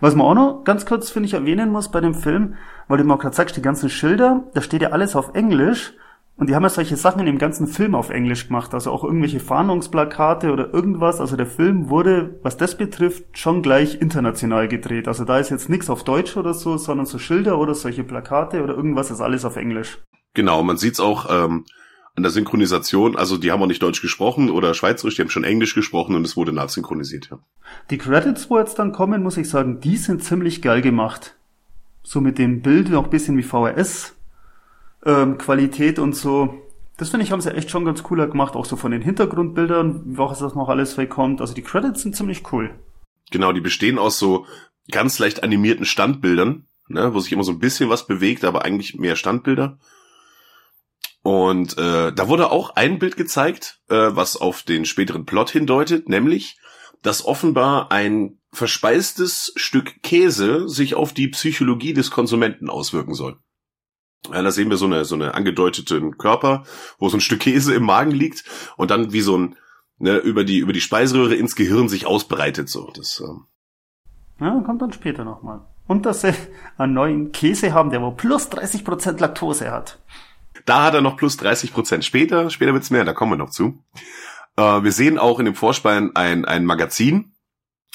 Was 0.00 0.16
man 0.16 0.26
auch 0.26 0.34
noch 0.34 0.64
ganz 0.64 0.84
kurz, 0.84 1.08
finde 1.08 1.28
ich, 1.28 1.34
erwähnen 1.34 1.70
muss 1.70 1.92
bei 1.92 2.00
dem 2.00 2.14
Film, 2.14 2.56
weil 2.88 2.98
du 2.98 3.04
mal 3.04 3.16
gerade 3.16 3.36
sagst, 3.36 3.56
die 3.56 3.62
ganzen 3.62 3.88
Schilder, 3.88 4.42
da 4.52 4.60
steht 4.60 4.82
ja 4.82 4.88
alles 4.88 5.14
auf 5.14 5.36
Englisch. 5.36 5.94
Und 6.34 6.50
die 6.50 6.56
haben 6.56 6.64
ja 6.64 6.68
solche 6.68 6.96
Sachen 6.96 7.20
in 7.20 7.26
dem 7.26 7.38
ganzen 7.38 7.68
Film 7.68 7.94
auf 7.94 8.10
Englisch 8.10 8.48
gemacht, 8.48 8.74
also 8.74 8.90
auch 8.90 9.04
irgendwelche 9.04 9.38
Fahndungsplakate 9.38 10.52
oder 10.52 10.74
irgendwas. 10.74 11.20
Also 11.20 11.36
der 11.36 11.46
Film 11.46 11.90
wurde, 11.90 12.40
was 12.42 12.56
das 12.56 12.76
betrifft, 12.76 13.38
schon 13.38 13.62
gleich 13.62 14.00
international 14.00 14.66
gedreht. 14.66 15.06
Also 15.06 15.24
da 15.24 15.38
ist 15.38 15.50
jetzt 15.50 15.68
nichts 15.68 15.88
auf 15.88 16.02
Deutsch 16.02 16.36
oder 16.36 16.54
so, 16.54 16.76
sondern 16.76 17.06
so 17.06 17.20
Schilder 17.20 17.56
oder 17.60 17.74
solche 17.74 18.02
Plakate 18.02 18.64
oder 18.64 18.74
irgendwas 18.74 19.12
ist 19.12 19.20
alles 19.20 19.44
auf 19.44 19.54
Englisch. 19.54 19.98
Genau, 20.34 20.64
man 20.64 20.76
sieht's 20.76 20.98
auch 20.98 21.30
ähm, 21.30 21.66
an 22.16 22.22
der 22.22 22.32
Synchronisation, 22.32 23.14
also 23.14 23.36
die 23.36 23.52
haben 23.52 23.62
auch 23.62 23.66
nicht 23.66 23.82
Deutsch 23.82 24.00
gesprochen 24.00 24.50
oder 24.50 24.72
Schweizerisch, 24.72 25.16
die 25.16 25.22
haben 25.22 25.30
schon 25.30 25.44
Englisch 25.44 25.74
gesprochen 25.74 26.16
und 26.16 26.24
es 26.24 26.36
wurde 26.36 26.52
nachsynchronisiert, 26.52 27.28
ja. 27.30 27.38
Die 27.90 27.98
Credits, 27.98 28.48
wo 28.48 28.58
jetzt 28.58 28.78
dann 28.78 28.92
kommen, 28.92 29.22
muss 29.22 29.36
ich 29.36 29.48
sagen, 29.48 29.80
die 29.80 29.98
sind 29.98 30.24
ziemlich 30.24 30.62
geil 30.62 30.80
gemacht. 30.80 31.36
So 32.02 32.20
mit 32.20 32.38
dem 32.38 32.62
Bild 32.62 32.88
noch 32.88 33.08
bisschen 33.08 33.36
wie 33.36 33.42
VHS 33.42 34.14
ähm, 35.04 35.36
Qualität 35.38 35.98
und 35.98 36.16
so. 36.16 36.62
Das 36.96 37.10
finde 37.10 37.24
ich, 37.24 37.32
haben 37.32 37.42
sie 37.42 37.54
echt 37.54 37.70
schon 37.70 37.84
ganz 37.84 38.02
cooler 38.02 38.26
gemacht, 38.26 38.54
auch 38.56 38.64
so 38.64 38.76
von 38.76 38.92
den 38.92 39.02
Hintergrundbildern, 39.02 40.02
was 40.06 40.38
das 40.38 40.54
noch 40.54 40.70
alles 40.70 40.96
wegkommt. 40.96 41.42
Also 41.42 41.52
die 41.52 41.62
Credits 41.62 42.02
sind 42.02 42.16
ziemlich 42.16 42.50
cool. 42.52 42.70
Genau, 43.30 43.52
die 43.52 43.60
bestehen 43.60 43.98
aus 43.98 44.18
so 44.18 44.46
ganz 44.90 45.18
leicht 45.18 45.42
animierten 45.42 45.84
Standbildern, 45.84 46.64
ne, 46.88 47.12
wo 47.12 47.20
sich 47.20 47.32
immer 47.32 47.44
so 47.44 47.52
ein 47.52 47.58
bisschen 47.58 47.90
was 47.90 48.06
bewegt, 48.06 48.44
aber 48.44 48.64
eigentlich 48.64 48.98
mehr 48.98 49.16
Standbilder. 49.16 49.78
Und 51.26 51.76
äh, 51.76 52.12
da 52.12 52.28
wurde 52.28 52.52
auch 52.52 52.76
ein 52.76 53.00
Bild 53.00 53.16
gezeigt, 53.16 53.80
äh, 53.88 53.96
was 53.96 54.36
auf 54.36 54.62
den 54.62 54.84
späteren 54.84 55.26
Plot 55.26 55.50
hindeutet, 55.50 56.08
nämlich, 56.08 56.56
dass 57.02 57.24
offenbar 57.24 57.90
ein 57.90 58.38
verspeistes 58.52 59.52
Stück 59.56 60.04
Käse 60.04 60.68
sich 60.68 60.94
auf 60.94 61.12
die 61.12 61.26
Psychologie 61.26 61.94
des 61.94 62.12
Konsumenten 62.12 62.70
auswirken 62.70 63.14
soll. 63.14 63.38
Ja, 64.32 64.40
da 64.40 64.52
sehen 64.52 64.70
wir 64.70 64.76
so 64.76 64.86
eine, 64.86 65.04
so 65.04 65.16
eine 65.16 65.34
angedeuteten 65.34 66.16
Körper, 66.16 66.62
wo 67.00 67.08
so 67.08 67.16
ein 67.16 67.20
Stück 67.20 67.40
Käse 67.40 67.74
im 67.74 67.82
Magen 67.82 68.12
liegt 68.12 68.44
und 68.76 68.92
dann 68.92 69.12
wie 69.12 69.20
so 69.20 69.36
ein, 69.36 69.56
ne, 69.98 70.18
über 70.18 70.44
die, 70.44 70.58
über 70.58 70.72
die 70.72 70.80
Speiseröhre 70.80 71.34
ins 71.34 71.56
Gehirn 71.56 71.88
sich 71.88 72.06
ausbreitet, 72.06 72.68
so. 72.68 72.92
Das, 72.94 73.20
ähm. 73.20 73.46
Ja, 74.38 74.62
kommt 74.64 74.80
dann 74.80 74.92
später 74.92 75.24
nochmal. 75.24 75.66
Und 75.88 76.06
dass 76.06 76.20
sie 76.20 76.34
einen 76.78 76.94
neuen 76.94 77.32
Käse 77.32 77.74
haben, 77.74 77.90
der 77.90 78.00
wo 78.00 78.12
plus 78.12 78.48
30% 78.48 79.20
Laktose 79.20 79.72
hat. 79.72 79.98
Da 80.66 80.82
hat 80.82 80.94
er 80.94 81.00
noch 81.00 81.16
plus 81.16 81.36
30 81.38 81.72
Prozent. 81.72 82.04
Später, 82.04 82.50
später 82.50 82.74
wird's 82.74 82.90
mehr, 82.90 83.04
da 83.04 83.14
kommen 83.14 83.32
wir 83.32 83.36
noch 83.36 83.50
zu. 83.50 83.82
Äh, 84.56 84.82
wir 84.82 84.92
sehen 84.92 85.18
auch 85.18 85.38
in 85.38 85.46
dem 85.46 85.54
Vorspann 85.54 86.10
ein, 86.14 86.44
ein 86.44 86.64
Magazin, 86.64 87.32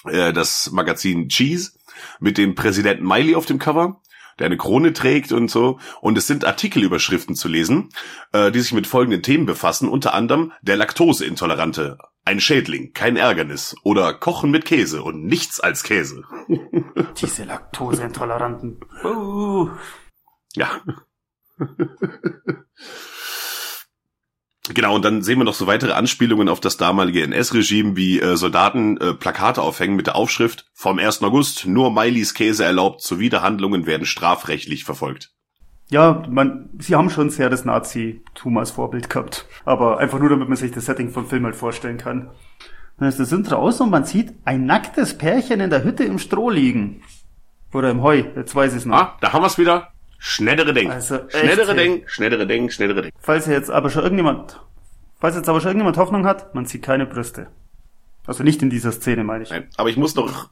äh, 0.05 0.34
das 0.34 0.71
Magazin 0.71 1.27
Cheese, 1.27 1.73
mit 2.19 2.38
dem 2.38 2.55
Präsidenten 2.55 3.05
Miley 3.05 3.36
auf 3.36 3.45
dem 3.45 3.60
Cover, 3.60 4.01
der 4.39 4.45
eine 4.45 4.57
Krone 4.57 4.93
trägt 4.93 5.34
und 5.34 5.51
so. 5.51 5.79
Und 5.99 6.17
es 6.17 6.27
sind 6.27 6.45
Artikelüberschriften 6.45 7.36
zu 7.36 7.49
lesen, 7.49 7.89
äh, 8.31 8.51
die 8.51 8.62
sich 8.62 8.73
mit 8.73 8.88
folgenden 8.88 9.21
Themen 9.21 9.45
befassen, 9.45 9.89
unter 9.89 10.13
anderem 10.13 10.53
der 10.62 10.77
Laktoseintolerante, 10.77 11.97
ein 12.23 12.39
Schädling, 12.39 12.93
kein 12.93 13.17
Ärgernis 13.17 13.75
oder 13.84 14.13
Kochen 14.13 14.49
mit 14.49 14.63
Käse 14.63 15.03
und 15.03 15.25
nichts 15.25 15.60
als 15.60 15.84
Käse. 15.84 16.23
Diese 17.21 17.43
Laktoseintoleranten. 17.43 18.79
Uh. 19.03 19.69
Ja. 20.55 20.81
Genau, 24.70 24.96
und 24.96 25.04
dann 25.04 25.22
sehen 25.22 25.39
wir 25.39 25.44
noch 25.44 25.56
so 25.56 25.67
weitere 25.67 25.94
Anspielungen 25.94 26.48
auf 26.48 26.60
das 26.60 26.78
damalige 26.78 27.24
NS-Regime, 27.24 27.96
wie 27.96 28.20
äh, 28.20 28.38
Soldaten 28.38 28.98
äh, 28.98 29.13
Plakate 29.13 29.62
aufhängen 29.62 29.96
mit 29.96 30.08
der 30.08 30.15
Aufschrift 30.15 30.65
vom 30.74 31.00
1. 31.00 31.24
August, 31.24 31.65
nur 31.65 31.91
Mailis 31.91 32.34
Käse 32.34 32.63
erlaubt, 32.63 33.02
Zuwiderhandlungen 33.02 33.86
werden 33.86 34.06
strafrechtlich 34.06 34.84
verfolgt. 34.84 35.32
Ja, 35.89 36.24
man, 36.30 36.70
sie 36.80 36.96
haben 36.96 37.10
schon 37.10 37.30
sehr 37.30 37.50
das 37.50 37.65
Nazi-Tum 37.65 38.58
als 38.58 38.72
Vorbild 38.72 39.10
gehabt. 39.10 39.46
Aber 39.65 39.98
einfach 39.98 40.20
nur, 40.20 40.30
damit 40.30 40.48
man 40.48 40.58
sich 40.58 40.72
das 40.72 40.86
Setting 40.86 41.10
vom 41.10 41.28
Film 41.28 41.44
halt 41.44 41.56
vorstellen 41.56 41.98
kann. 41.98 42.30
Dann 42.98 43.10
ist 43.10 43.20
das 43.20 43.32
Intro 43.34 43.56
aus 43.56 43.82
und 43.82 43.89
man 43.89 44.06
sieht 44.06 44.34
ein 44.46 44.65
nacktes 44.65 45.17
Pärchen 45.17 45.60
in 45.60 45.70
der 45.70 45.84
Hütte 45.84 46.06
im 46.06 46.17
Stroh 46.17 46.50
liegen. 46.50 47.02
Oder 47.74 47.89
im 47.89 48.04
Heu, 48.04 48.24
jetzt 48.36 48.56
weiß 48.56 48.72
ich 48.72 48.80
es 48.80 48.86
noch. 48.86 48.96
Ah, 48.96 49.17
da 49.20 49.34
haben 49.34 49.41
wir 49.41 49.48
es 49.48 49.58
wieder. 49.58 49.90
Schnellere 50.23 50.71
Denk. 50.71 50.91
Also, 50.91 51.17
schnellere 51.29 51.71
ey. 51.71 51.75
Denk, 51.77 52.10
schnellere 52.12 52.45
Denk, 52.45 52.71
schnellere 52.71 53.01
Denk. 53.01 53.13
Falls 53.19 53.47
jetzt 53.47 53.71
aber 53.71 53.89
schon 53.89 54.03
irgendjemand, 54.03 54.62
falls 55.19 55.36
jetzt 55.36 55.49
aber 55.49 55.60
schon 55.62 55.69
irgendjemand 55.69 55.97
Hoffnung 55.97 56.27
hat, 56.27 56.53
man 56.53 56.65
sieht 56.67 56.84
keine 56.84 57.07
Brüste. 57.07 57.47
Also 58.27 58.43
nicht 58.43 58.62
in 58.62 58.69
dieser 58.69 58.91
Szene, 58.91 59.23
meine 59.23 59.43
ich. 59.45 59.49
Nein, 59.49 59.67
aber 59.77 59.89
ich 59.89 59.97
muss 59.97 60.13
noch, 60.13 60.49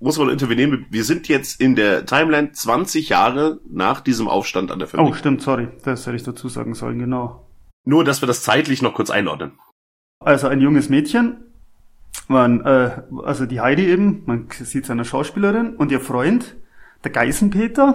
muss 0.00 0.18
man 0.18 0.30
intervenieren. 0.30 0.84
Wir 0.90 1.04
sind 1.04 1.28
jetzt 1.28 1.60
in 1.60 1.76
der 1.76 2.06
Timeline 2.06 2.50
20 2.50 3.08
Jahre 3.08 3.60
nach 3.70 4.00
diesem 4.00 4.26
Aufstand 4.26 4.72
an 4.72 4.80
der 4.80 4.88
Oh, 4.88 4.96
Fabrik. 4.96 5.14
stimmt, 5.14 5.42
sorry. 5.42 5.68
Das 5.84 6.04
hätte 6.04 6.16
ich 6.16 6.24
dazu 6.24 6.48
sagen 6.48 6.74
sollen, 6.74 6.98
genau. 6.98 7.46
Nur, 7.84 8.02
dass 8.02 8.20
wir 8.20 8.26
das 8.26 8.42
zeitlich 8.42 8.82
noch 8.82 8.94
kurz 8.94 9.10
einordnen. 9.10 9.52
Also 10.18 10.48
ein 10.48 10.60
junges 10.60 10.88
Mädchen, 10.88 11.44
man, 12.26 12.64
äh, 12.64 13.00
also 13.24 13.46
die 13.46 13.60
Heidi 13.60 13.86
eben, 13.86 14.24
man 14.26 14.48
sieht 14.50 14.86
seine 14.86 15.04
Schauspielerin 15.04 15.76
und 15.76 15.92
ihr 15.92 16.00
Freund, 16.00 16.56
der 17.04 17.12
Geißenpeter, 17.12 17.94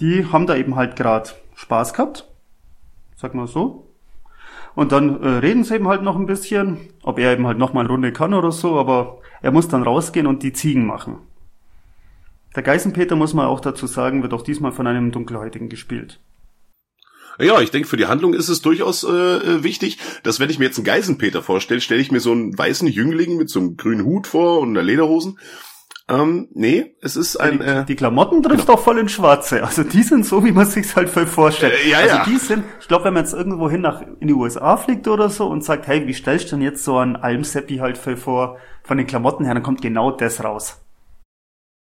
die 0.00 0.26
haben 0.26 0.46
da 0.46 0.56
eben 0.56 0.76
halt 0.76 0.96
grad 0.96 1.36
Spaß 1.54 1.94
gehabt, 1.94 2.28
sag 3.16 3.34
mal 3.34 3.46
so. 3.46 3.86
Und 4.74 4.92
dann 4.92 5.22
äh, 5.22 5.28
reden 5.28 5.64
sie 5.64 5.76
eben 5.76 5.88
halt 5.88 6.02
noch 6.02 6.16
ein 6.16 6.26
bisschen, 6.26 6.78
ob 7.02 7.18
er 7.18 7.32
eben 7.32 7.46
halt 7.46 7.58
noch 7.58 7.72
mal 7.72 7.80
eine 7.80 7.88
Runde 7.88 8.12
kann 8.12 8.34
oder 8.34 8.50
so, 8.50 8.78
aber 8.78 9.20
er 9.40 9.52
muss 9.52 9.68
dann 9.68 9.82
rausgehen 9.82 10.26
und 10.26 10.42
die 10.42 10.52
Ziegen 10.52 10.86
machen. 10.86 11.18
Der 12.56 12.62
Geißenpeter, 12.62 13.16
muss 13.16 13.34
man 13.34 13.46
auch 13.46 13.60
dazu 13.60 13.86
sagen, 13.86 14.22
wird 14.22 14.32
auch 14.32 14.42
diesmal 14.42 14.72
von 14.72 14.86
einem 14.86 15.12
Dunkelhäutigen 15.12 15.68
gespielt. 15.68 16.20
Ja, 17.40 17.60
ich 17.60 17.72
denke, 17.72 17.88
für 17.88 17.96
die 17.96 18.06
Handlung 18.06 18.32
ist 18.32 18.48
es 18.48 18.62
durchaus 18.62 19.02
äh, 19.02 19.08
äh, 19.08 19.64
wichtig, 19.64 19.98
dass 20.22 20.38
wenn 20.38 20.50
ich 20.50 20.60
mir 20.60 20.66
jetzt 20.66 20.78
einen 20.78 20.84
Geisenpeter 20.84 21.42
vorstelle, 21.42 21.80
stelle 21.80 22.00
ich 22.00 22.12
mir 22.12 22.20
so 22.20 22.30
einen 22.30 22.56
weißen 22.56 22.86
Jüngling 22.86 23.36
mit 23.36 23.50
so 23.50 23.58
einem 23.58 23.76
grünen 23.76 24.04
Hut 24.04 24.28
vor 24.28 24.60
und 24.60 24.70
einer 24.70 24.84
Lederhosen. 24.84 25.38
Ähm, 26.06 26.48
nee, 26.52 26.96
es 27.00 27.16
ist 27.16 27.36
ein... 27.36 27.58
die, 27.58 27.64
Äh, 27.64 27.84
die 27.86 27.96
Klamotten 27.96 28.42
trifft 28.42 28.66
genau. 28.66 28.78
auch 28.78 28.82
voll 28.82 28.98
in 28.98 29.08
Schwarze. 29.08 29.64
Also 29.64 29.84
die 29.84 30.02
sind 30.02 30.26
so, 30.26 30.44
wie 30.44 30.52
man 30.52 30.66
sich 30.66 30.94
halt 30.94 31.08
voll 31.08 31.26
vorstellt. 31.26 31.74
Äh, 31.84 31.90
ja, 31.90 31.98
also 31.98 32.16
ja. 32.16 32.24
die 32.24 32.36
sind, 32.36 32.64
ich 32.80 32.88
glaube, 32.88 33.04
wenn 33.04 33.14
man 33.14 33.24
jetzt 33.24 33.32
irgendwo 33.32 33.70
hin 33.70 33.80
nach 33.80 34.02
in 34.20 34.28
die 34.28 34.34
USA 34.34 34.76
fliegt 34.76 35.08
oder 35.08 35.30
so 35.30 35.46
und 35.46 35.64
sagt, 35.64 35.86
hey, 35.86 36.06
wie 36.06 36.12
stellst 36.12 36.46
du 36.46 36.56
denn 36.56 36.62
jetzt 36.62 36.84
so 36.84 36.98
einen 36.98 37.16
Almseppi 37.16 37.78
halt 37.78 37.96
voll 37.96 38.16
vor 38.16 38.58
von 38.82 38.98
den 38.98 39.06
Klamotten 39.06 39.44
her, 39.46 39.54
dann 39.54 39.62
kommt 39.62 39.80
genau 39.80 40.10
das 40.10 40.44
raus. 40.44 40.84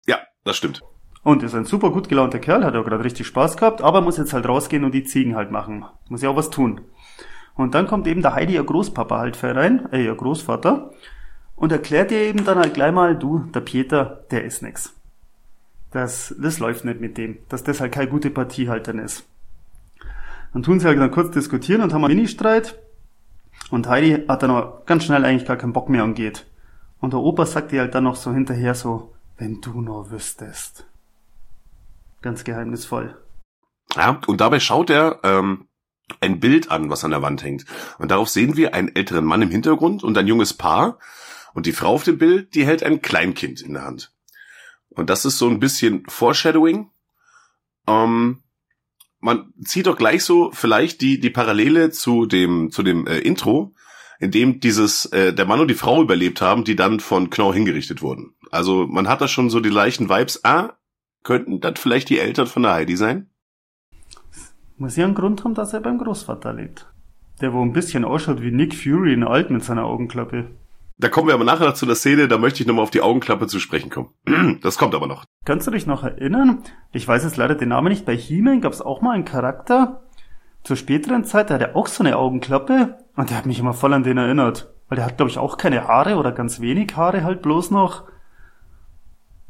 ja, 0.07 0.19
das 0.45 0.55
stimmt. 0.55 0.81
Und 1.23 1.43
ist 1.43 1.55
ein 1.55 1.65
super 1.65 1.91
gut 1.91 2.09
gelaunter 2.09 2.39
Kerl, 2.39 2.65
hat 2.65 2.75
auch 2.75 2.83
gerade 2.83 3.03
richtig 3.03 3.27
Spaß 3.27 3.55
gehabt, 3.55 3.81
aber 3.81 4.01
muss 4.01 4.17
jetzt 4.17 4.33
halt 4.33 4.45
rausgehen 4.45 4.83
und 4.83 4.93
die 4.93 5.05
Ziegen 5.05 5.35
halt 5.35 5.51
machen. 5.51 5.85
Muss 6.09 6.21
ja 6.21 6.29
auch 6.29 6.35
was 6.35 6.49
tun. 6.49 6.81
Und 7.55 7.75
dann 7.75 7.87
kommt 7.87 8.07
eben 8.07 8.21
der 8.21 8.33
Heidi, 8.33 8.55
ihr 8.55 8.63
Großpapa 8.63 9.19
halt 9.19 9.41
rein, 9.41 9.87
äh, 9.93 10.03
ihr 10.03 10.15
Großvater, 10.15 10.91
und 11.63 11.71
erklärt 11.71 12.11
ihr 12.11 12.17
eben 12.17 12.43
dann 12.43 12.57
halt 12.57 12.73
gleich 12.73 12.91
mal, 12.91 13.17
du, 13.17 13.39
der 13.53 13.61
Peter, 13.61 14.25
der 14.31 14.43
ist 14.43 14.61
nix. 14.63 14.93
Das, 15.91 16.35
das 16.37 16.59
läuft 16.59 16.83
nicht 16.83 16.99
mit 16.99 17.17
dem, 17.17 17.37
dass 17.47 17.63
das 17.63 17.79
halt 17.79 17.93
keine 17.93 18.09
gute 18.09 18.29
Partie 18.31 18.67
halt 18.67 18.89
dann 18.89 18.99
ist. 18.99 19.23
Dann 20.51 20.61
tun 20.61 20.81
sie 20.81 20.87
halt 20.87 20.99
dann 20.99 21.09
kurz 21.09 21.31
diskutieren 21.31 21.81
und 21.81 21.93
haben 21.93 22.03
einen 22.03 22.15
Mini-Streit. 22.17 22.77
Und 23.71 23.87
Heidi 23.87 24.25
hat 24.27 24.43
dann 24.43 24.51
aber 24.51 24.83
ganz 24.85 25.05
schnell 25.05 25.23
eigentlich 25.23 25.47
gar 25.47 25.55
keinen 25.55 25.71
Bock 25.71 25.87
mehr 25.87 26.03
und 26.03 26.15
geht. 26.15 26.45
Und 26.99 27.13
der 27.13 27.21
Opa 27.21 27.45
sagt 27.45 27.71
ihr 27.71 27.79
halt 27.79 27.95
dann 27.95 28.03
noch 28.03 28.17
so 28.17 28.33
hinterher 28.33 28.75
so, 28.75 29.13
wenn 29.37 29.61
du 29.61 29.79
nur 29.79 30.11
wüsstest. 30.11 30.85
Ganz 32.21 32.43
geheimnisvoll. 32.43 33.15
Ja, 33.95 34.19
und 34.27 34.41
dabei 34.41 34.59
schaut 34.59 34.89
er 34.89 35.21
ähm, 35.23 35.69
ein 36.19 36.41
Bild 36.41 36.71
an, 36.71 36.89
was 36.89 37.05
an 37.05 37.11
der 37.11 37.21
Wand 37.21 37.41
hängt. 37.41 37.63
Und 37.99 38.11
darauf 38.11 38.27
sehen 38.27 38.57
wir 38.57 38.73
einen 38.73 38.93
älteren 38.93 39.23
Mann 39.23 39.41
im 39.41 39.49
Hintergrund 39.49 40.03
und 40.03 40.17
ein 40.17 40.27
junges 40.27 40.53
Paar. 40.53 40.99
Und 41.53 41.65
die 41.65 41.71
Frau 41.71 41.93
auf 41.93 42.03
dem 42.03 42.17
Bild, 42.17 42.55
die 42.55 42.65
hält 42.65 42.83
ein 42.83 43.01
Kleinkind 43.01 43.61
in 43.61 43.73
der 43.73 43.83
Hand. 43.83 44.11
Und 44.89 45.09
das 45.09 45.25
ist 45.25 45.37
so 45.37 45.47
ein 45.49 45.59
bisschen 45.59 46.03
Foreshadowing. 46.07 46.89
Ähm, 47.87 48.43
man 49.19 49.53
zieht 49.63 49.87
doch 49.87 49.97
gleich 49.97 50.23
so 50.23 50.51
vielleicht 50.51 51.01
die, 51.01 51.19
die 51.19 51.29
Parallele 51.29 51.91
zu 51.91 52.25
dem, 52.25 52.71
zu 52.71 52.83
dem 52.83 53.07
äh, 53.07 53.19
Intro, 53.19 53.73
in 54.19 54.31
dem 54.31 54.59
dieses, 54.59 55.05
äh, 55.05 55.33
der 55.33 55.45
Mann 55.45 55.59
und 55.59 55.69
die 55.69 55.75
Frau 55.75 56.01
überlebt 56.01 56.41
haben, 56.41 56.63
die 56.63 56.75
dann 56.75 56.99
von 56.99 57.29
Knorr 57.29 57.53
hingerichtet 57.53 58.01
wurden. 58.01 58.35
Also 58.51 58.85
man 58.87 59.07
hat 59.07 59.21
da 59.21 59.27
schon 59.27 59.49
so 59.49 59.59
die 59.59 59.69
leichten 59.69 60.09
Vibes, 60.09 60.43
ah, 60.43 60.73
könnten 61.23 61.61
das 61.61 61.79
vielleicht 61.79 62.09
die 62.09 62.19
Eltern 62.19 62.47
von 62.47 62.63
der 62.63 62.73
Heidi 62.73 62.97
sein? 62.97 63.29
Muss 64.77 64.97
ja 64.97 65.05
einen 65.05 65.15
Grund 65.15 65.43
haben, 65.43 65.53
dass 65.53 65.73
er 65.73 65.79
beim 65.79 65.97
Großvater 65.97 66.53
lebt. 66.53 66.91
Der 67.41 67.53
wo 67.53 67.61
ein 67.61 67.73
bisschen 67.73 68.05
ausschaut 68.05 68.41
wie 68.41 68.51
Nick 68.51 68.75
Fury 68.75 69.13
in 69.13 69.23
alt 69.23 69.49
mit 69.49 69.63
seiner 69.63 69.85
Augenklappe. 69.85 70.51
Da 71.03 71.09
kommen 71.09 71.27
wir 71.27 71.33
aber 71.33 71.43
nachher 71.43 71.65
noch 71.65 71.73
zu 71.73 71.85
der 71.85 71.95
Szene, 71.95 72.29
da 72.29 72.37
möchte 72.37 72.61
ich 72.61 72.67
nochmal 72.67 72.83
auf 72.83 72.89
die 72.89 73.01
Augenklappe 73.01 73.47
zu 73.47 73.59
sprechen 73.59 73.89
kommen. 73.89 74.09
Das 74.61 74.77
kommt 74.77 74.95
aber 74.95 75.05
noch. 75.05 75.25
Kannst 75.43 75.67
du 75.67 75.71
dich 75.71 75.85
noch 75.85 76.03
erinnern? 76.03 76.63
Ich 76.93 77.05
weiß 77.05 77.25
jetzt 77.25 77.35
leider 77.35 77.55
den 77.55 77.69
Namen 77.69 77.89
nicht. 77.89 78.05
Bei 78.05 78.15
He-Man 78.15 78.61
gab 78.61 78.71
es 78.71 78.81
auch 78.81 79.01
mal 79.01 79.11
einen 79.11 79.25
Charakter. 79.25 80.03
Zur 80.63 80.77
späteren 80.77 81.25
Zeit, 81.25 81.49
der 81.49 81.55
hatte 81.59 81.75
auch 81.75 81.87
so 81.87 82.05
eine 82.05 82.15
Augenklappe. 82.15 82.97
Und 83.17 83.29
der 83.29 83.37
hat 83.37 83.45
mich 83.45 83.59
immer 83.59 83.73
voll 83.73 83.93
an 83.93 84.03
den 84.03 84.17
erinnert. 84.17 84.73
Weil 84.87 84.95
der 84.95 85.05
hat, 85.05 85.17
glaube 85.17 85.29
ich, 85.29 85.37
auch 85.39 85.57
keine 85.57 85.89
Haare 85.89 86.15
oder 86.15 86.31
ganz 86.31 86.61
wenig 86.61 86.95
Haare 86.95 87.25
halt 87.25 87.41
bloß 87.41 87.71
noch. 87.71 88.03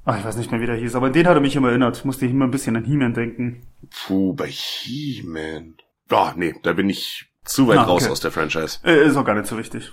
Ach, 0.06 0.18
ich 0.18 0.26
weiß 0.26 0.38
nicht 0.38 0.52
mehr, 0.52 0.60
wie 0.60 0.66
der 0.66 0.76
hieß. 0.78 0.96
Aber 0.96 1.06
an 1.06 1.14
den 1.14 1.28
hat 1.28 1.36
er 1.36 1.42
mich 1.42 1.56
immer 1.56 1.70
erinnert. 1.70 2.04
Musste 2.04 2.26
ich 2.26 2.32
immer 2.32 2.46
ein 2.46 2.52
bisschen 2.52 2.76
an 2.76 2.84
He-Man 2.86 3.14
denken. 3.14 3.62
Puh, 4.08 4.34
bei 4.34 4.48
He-Man. 4.48 5.76
Oh, 6.12 6.30
nee, 6.36 6.56
da 6.64 6.74
bin 6.74 6.90
ich 6.90 7.28
zu 7.46 7.68
weit 7.68 7.78
Ah, 7.78 7.84
raus 7.84 8.04
okay. 8.04 8.12
aus 8.12 8.20
der 8.22 8.32
Franchise. 8.32 8.80
Äh, 8.84 9.06
ist 9.06 9.16
auch 9.18 9.26
gar 9.26 9.36
nicht 9.36 9.46
so 9.46 9.58
wichtig. 9.58 9.92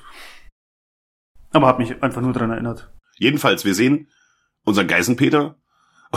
Aber 1.52 1.66
hat 1.66 1.78
mich 1.78 2.02
einfach 2.02 2.20
nur 2.22 2.32
dran 2.32 2.50
erinnert. 2.50 2.90
Jedenfalls, 3.18 3.64
wir 3.64 3.74
sehen 3.74 4.08
unseren 4.64 4.86
Geisenpeter 4.86 5.56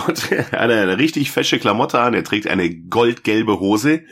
und 0.06 0.32
er 0.32 0.52
hat 0.52 0.72
eine 0.72 0.98
richtig 0.98 1.32
fesche 1.32 1.60
Klamotte 1.60 2.00
an. 2.00 2.14
Er 2.14 2.24
trägt 2.24 2.48
eine 2.48 2.74
goldgelbe 2.74 3.60
Hose. 3.60 4.04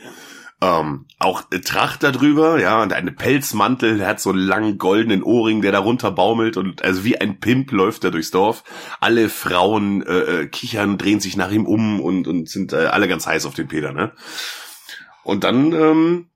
Ähm, 0.62 1.06
auch 1.18 1.42
Tracht 1.64 2.04
darüber, 2.04 2.60
ja, 2.60 2.80
und 2.82 2.92
eine 2.92 3.10
Pelzmantel, 3.10 3.98
der 3.98 4.06
hat 4.06 4.20
so 4.20 4.30
einen 4.30 4.38
langen 4.38 4.78
goldenen 4.78 5.24
Ohrring, 5.24 5.60
der 5.60 5.72
da 5.72 5.80
runterbaumelt 5.80 6.56
und 6.56 6.84
also 6.84 7.02
wie 7.02 7.20
ein 7.20 7.40
Pimp 7.40 7.72
läuft 7.72 8.04
er 8.04 8.12
durchs 8.12 8.30
Dorf. 8.30 8.62
Alle 9.00 9.28
Frauen 9.28 10.06
äh, 10.06 10.42
äh, 10.42 10.46
kichern, 10.46 10.98
drehen 10.98 11.18
sich 11.18 11.36
nach 11.36 11.50
ihm 11.50 11.66
um 11.66 12.00
und, 12.00 12.28
und 12.28 12.48
sind 12.48 12.72
äh, 12.72 12.86
alle 12.86 13.08
ganz 13.08 13.26
heiß 13.26 13.44
auf 13.44 13.54
den 13.54 13.66
Peter, 13.66 13.92
ne? 13.92 14.12
Und 15.24 15.42
dann 15.42 15.72
ähm, 15.72 16.30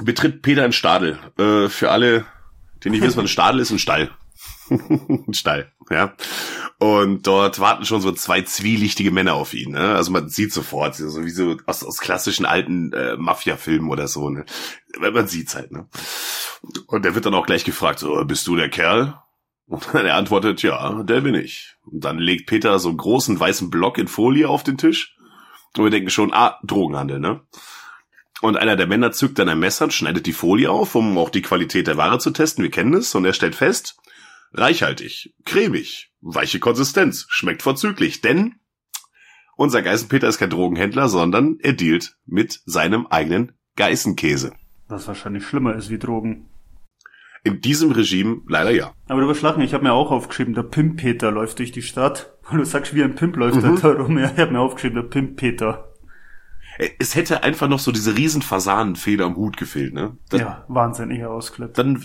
betritt 0.00 0.42
Peter 0.42 0.64
ein 0.64 0.72
Stadel. 0.72 1.20
Äh, 1.38 1.68
für 1.68 1.92
alle, 1.92 2.24
die 2.82 2.90
nicht 2.90 3.02
wissen, 3.02 3.18
was 3.18 3.26
ein 3.26 3.28
Stadel 3.28 3.60
ist, 3.60 3.70
ein 3.70 3.78
Stall. 3.78 4.10
Ein 4.70 5.32
Stall, 5.34 5.72
ja. 5.90 6.14
Und 6.78 7.26
dort 7.26 7.58
warten 7.58 7.84
schon 7.84 8.00
so 8.00 8.12
zwei 8.12 8.42
zwielichtige 8.42 9.10
Männer 9.10 9.34
auf 9.34 9.54
ihn. 9.54 9.72
Ne? 9.72 9.94
Also 9.94 10.12
man 10.12 10.28
sieht 10.28 10.52
sofort, 10.52 10.94
so 10.94 11.24
wie 11.24 11.30
so 11.30 11.56
aus, 11.66 11.84
aus 11.84 11.98
klassischen 11.98 12.46
alten 12.46 12.92
äh, 12.92 13.16
Mafia-Filmen 13.16 13.90
oder 13.90 14.06
so. 14.06 14.30
Ne? 14.30 14.44
Man 14.98 15.26
sieht's 15.26 15.54
halt. 15.54 15.72
Ne? 15.72 15.88
Und 16.86 17.04
er 17.04 17.14
wird 17.14 17.26
dann 17.26 17.34
auch 17.34 17.46
gleich 17.46 17.64
gefragt, 17.64 17.98
so, 17.98 18.24
bist 18.24 18.46
du 18.46 18.56
der 18.56 18.68
Kerl? 18.68 19.20
Und 19.66 19.86
er 19.94 20.16
antwortet, 20.16 20.62
ja, 20.62 21.02
der 21.02 21.20
bin 21.20 21.34
ich. 21.34 21.76
Und 21.84 22.04
dann 22.04 22.18
legt 22.18 22.46
Peter 22.46 22.78
so 22.78 22.88
einen 22.88 22.98
großen 22.98 23.38
weißen 23.38 23.70
Block 23.70 23.98
in 23.98 24.08
Folie 24.08 24.48
auf 24.48 24.64
den 24.64 24.78
Tisch. 24.78 25.16
Und 25.76 25.84
wir 25.84 25.90
denken 25.90 26.10
schon, 26.10 26.32
ah, 26.32 26.58
Drogenhandel, 26.64 27.20
ne? 27.20 27.42
Und 28.40 28.56
einer 28.56 28.76
der 28.76 28.86
Männer 28.86 29.10
zückt 29.10 29.38
dann 29.38 29.48
ein 29.48 29.58
Messer 29.58 29.86
und 29.86 29.92
schneidet 29.92 30.26
die 30.26 30.32
Folie 30.32 30.70
auf, 30.70 30.94
um 30.94 31.18
auch 31.18 31.30
die 31.30 31.42
Qualität 31.42 31.88
der 31.88 31.96
Ware 31.96 32.20
zu 32.20 32.30
testen. 32.30 32.62
Wir 32.62 32.70
kennen 32.70 32.94
es. 32.94 33.14
Und 33.14 33.24
er 33.24 33.32
stellt 33.32 33.56
fest, 33.56 33.96
reichhaltig, 34.52 35.34
cremig, 35.44 36.10
weiche 36.20 36.58
Konsistenz, 36.60 37.26
schmeckt 37.28 37.62
vorzüglich. 37.62 38.20
Denn 38.20 38.56
unser 39.56 39.82
Geißenpeter 39.82 40.28
ist 40.28 40.38
kein 40.38 40.50
Drogenhändler, 40.50 41.08
sondern 41.08 41.58
er 41.60 41.72
dealt 41.72 42.16
mit 42.26 42.60
seinem 42.64 43.06
eigenen 43.08 43.52
Geißenkäse. 43.76 44.52
Was 44.88 45.06
wahrscheinlich 45.08 45.44
schlimmer 45.46 45.74
ist 45.74 45.90
wie 45.90 45.98
Drogen. 45.98 46.48
In 47.44 47.60
diesem 47.60 47.92
Regime 47.92 48.40
leider 48.48 48.70
ja. 48.70 48.92
Aber 49.06 49.20
du 49.20 49.26
überschlag 49.26 49.56
mich, 49.58 49.66
ich 49.66 49.74
habe 49.74 49.84
mir 49.84 49.92
auch 49.92 50.10
aufgeschrieben, 50.10 50.54
der 50.54 50.64
Pimp-Peter 50.64 51.30
läuft 51.30 51.60
durch 51.60 51.70
die 51.70 51.82
Stadt. 51.82 52.34
Und 52.50 52.58
du 52.58 52.64
sagst, 52.64 52.94
wie 52.94 53.02
ein 53.02 53.14
Pimp 53.14 53.36
läuft 53.36 53.62
Mhm. 53.62 53.80
da 53.80 53.88
rum. 53.92 54.18
Ja, 54.18 54.30
ich 54.32 54.38
habe 54.38 54.52
mir 54.52 54.60
aufgeschrieben, 54.60 54.96
der 54.96 55.08
Pimp-Peter. 55.08 55.94
Es 56.98 57.14
hätte 57.14 57.42
einfach 57.42 57.68
noch 57.68 57.78
so 57.78 57.92
diese 57.92 58.16
riesen 58.16 58.42
Fasanenfeder 58.42 59.24
am 59.24 59.36
Hut 59.36 59.56
gefehlt, 59.56 59.94
ne? 59.94 60.16
Das, 60.30 60.40
Ja, 60.40 60.64
wahnsinniger 60.68 61.30
Ausklippt. 61.30 61.76
Dann 61.78 62.04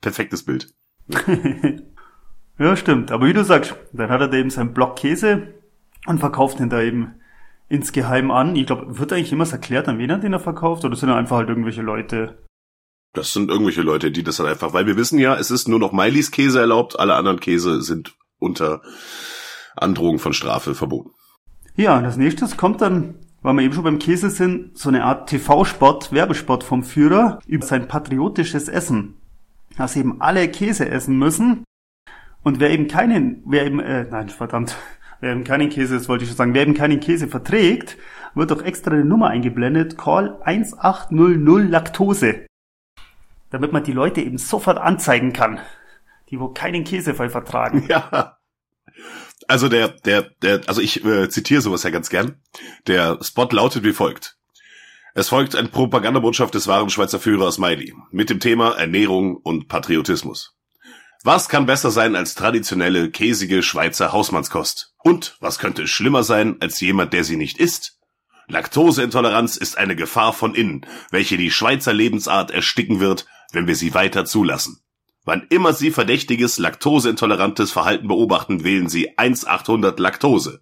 perfektes 0.00 0.44
Bild. 0.44 0.74
ja, 2.58 2.76
stimmt. 2.76 3.10
Aber 3.10 3.26
wie 3.26 3.32
du 3.32 3.44
sagst, 3.44 3.74
dann 3.92 4.10
hat 4.10 4.20
er 4.20 4.28
da 4.28 4.36
eben 4.36 4.50
seinen 4.50 4.74
Block 4.74 4.96
Käse 4.96 5.54
und 6.06 6.18
verkauft 6.18 6.60
ihn 6.60 6.70
da 6.70 6.80
eben 6.82 7.14
insgeheim 7.68 8.30
an. 8.30 8.56
Ich 8.56 8.66
glaube, 8.66 8.98
wird 8.98 9.12
eigentlich 9.12 9.32
immer 9.32 9.50
erklärt, 9.50 9.88
an 9.88 9.98
wen 9.98 10.10
er 10.10 10.18
den 10.18 10.32
er 10.32 10.40
verkauft, 10.40 10.84
oder 10.84 10.96
sind 10.96 11.08
er 11.08 11.16
einfach 11.16 11.36
halt 11.36 11.48
irgendwelche 11.48 11.82
Leute? 11.82 12.38
Das 13.14 13.32
sind 13.32 13.50
irgendwelche 13.50 13.82
Leute, 13.82 14.10
die 14.10 14.22
das 14.22 14.36
dann 14.36 14.46
einfach, 14.46 14.72
weil 14.72 14.86
wir 14.86 14.96
wissen 14.96 15.18
ja, 15.18 15.34
es 15.34 15.50
ist 15.50 15.68
nur 15.68 15.78
noch 15.78 15.92
Miley's 15.92 16.30
Käse 16.30 16.60
erlaubt, 16.60 16.98
alle 16.98 17.14
anderen 17.14 17.40
Käse 17.40 17.82
sind 17.82 18.14
unter 18.38 18.82
Androhung 19.76 20.18
von 20.18 20.32
Strafe 20.32 20.74
verboten. 20.74 21.10
Ja, 21.74 21.96
und 21.96 22.04
als 22.04 22.16
nächstes 22.16 22.56
kommt 22.56 22.80
dann, 22.80 23.14
weil 23.42 23.54
wir 23.54 23.62
eben 23.62 23.74
schon 23.74 23.84
beim 23.84 23.98
Käse 23.98 24.30
sind, 24.30 24.76
so 24.76 24.88
eine 24.88 25.04
Art 25.04 25.28
TV-Spot, 25.28 26.00
Werbespot 26.10 26.64
vom 26.64 26.82
Führer 26.82 27.38
über 27.46 27.64
sein 27.64 27.88
patriotisches 27.88 28.68
Essen. 28.68 29.17
Dass 29.76 29.96
eben 29.96 30.20
alle 30.20 30.48
Käse 30.48 30.88
essen 30.88 31.18
müssen. 31.18 31.64
Und 32.42 32.60
wer 32.60 32.70
eben 32.70 32.88
keinen, 32.88 33.42
wer 33.46 33.66
eben, 33.66 33.80
äh, 33.80 34.06
nein, 34.10 34.28
verdammt, 34.28 34.76
wer 35.20 35.32
eben 35.32 35.44
keinen 35.44 35.70
Käse, 35.70 35.96
das 35.96 36.08
wollte 36.08 36.24
ich 36.24 36.30
schon 36.30 36.36
sagen, 36.36 36.54
wer 36.54 36.62
eben 36.62 36.74
keinen 36.74 37.00
Käse 37.00 37.28
verträgt, 37.28 37.96
wird 38.34 38.50
doch 38.50 38.62
extra 38.62 38.92
eine 38.92 39.04
Nummer 39.04 39.28
eingeblendet, 39.28 39.98
Call 39.98 40.40
1800 40.42 41.70
Laktose. 41.70 42.46
Damit 43.50 43.72
man 43.72 43.84
die 43.84 43.92
Leute 43.92 44.20
eben 44.20 44.38
sofort 44.38 44.78
anzeigen 44.78 45.32
kann. 45.32 45.60
Die 46.30 46.38
wo 46.38 46.48
keinen 46.48 46.84
Käsefall 46.84 47.30
vertragen. 47.30 47.84
Ja. 47.88 48.38
Also 49.46 49.68
der, 49.68 49.88
der, 49.88 50.22
der, 50.42 50.60
also 50.66 50.82
ich 50.82 51.04
äh, 51.04 51.28
zitiere 51.30 51.62
sowas 51.62 51.82
ja 51.82 51.90
ganz 51.90 52.10
gern. 52.10 52.42
Der 52.86 53.18
Spot 53.22 53.48
lautet 53.50 53.82
wie 53.82 53.92
folgt. 53.92 54.37
Es 55.18 55.30
folgt 55.30 55.56
eine 55.56 55.66
Propagandabotschaft 55.66 56.54
des 56.54 56.68
wahren 56.68 56.90
Schweizer 56.90 57.18
Führers 57.18 57.58
Miley 57.58 57.92
mit 58.12 58.30
dem 58.30 58.38
Thema 58.38 58.78
Ernährung 58.78 59.34
und 59.34 59.66
Patriotismus. 59.66 60.54
Was 61.24 61.48
kann 61.48 61.66
besser 61.66 61.90
sein 61.90 62.14
als 62.14 62.36
traditionelle, 62.36 63.10
käsige 63.10 63.64
Schweizer 63.64 64.12
Hausmannskost? 64.12 64.94
Und 65.02 65.36
was 65.40 65.58
könnte 65.58 65.88
schlimmer 65.88 66.22
sein 66.22 66.58
als 66.60 66.78
jemand, 66.78 67.14
der 67.14 67.24
sie 67.24 67.34
nicht 67.34 67.58
isst? 67.58 67.98
Laktoseintoleranz 68.46 69.56
ist 69.56 69.76
eine 69.76 69.96
Gefahr 69.96 70.32
von 70.32 70.54
innen, 70.54 70.86
welche 71.10 71.36
die 71.36 71.50
Schweizer 71.50 71.92
Lebensart 71.92 72.52
ersticken 72.52 73.00
wird, 73.00 73.26
wenn 73.50 73.66
wir 73.66 73.74
sie 73.74 73.94
weiter 73.94 74.24
zulassen. 74.24 74.84
Wann 75.24 75.48
immer 75.50 75.72
Sie 75.72 75.90
verdächtiges, 75.90 76.58
laktoseintolerantes 76.58 77.72
Verhalten 77.72 78.06
beobachten, 78.06 78.62
wählen 78.62 78.88
Sie 78.88 79.18
1800 79.18 79.98
Laktose. 79.98 80.60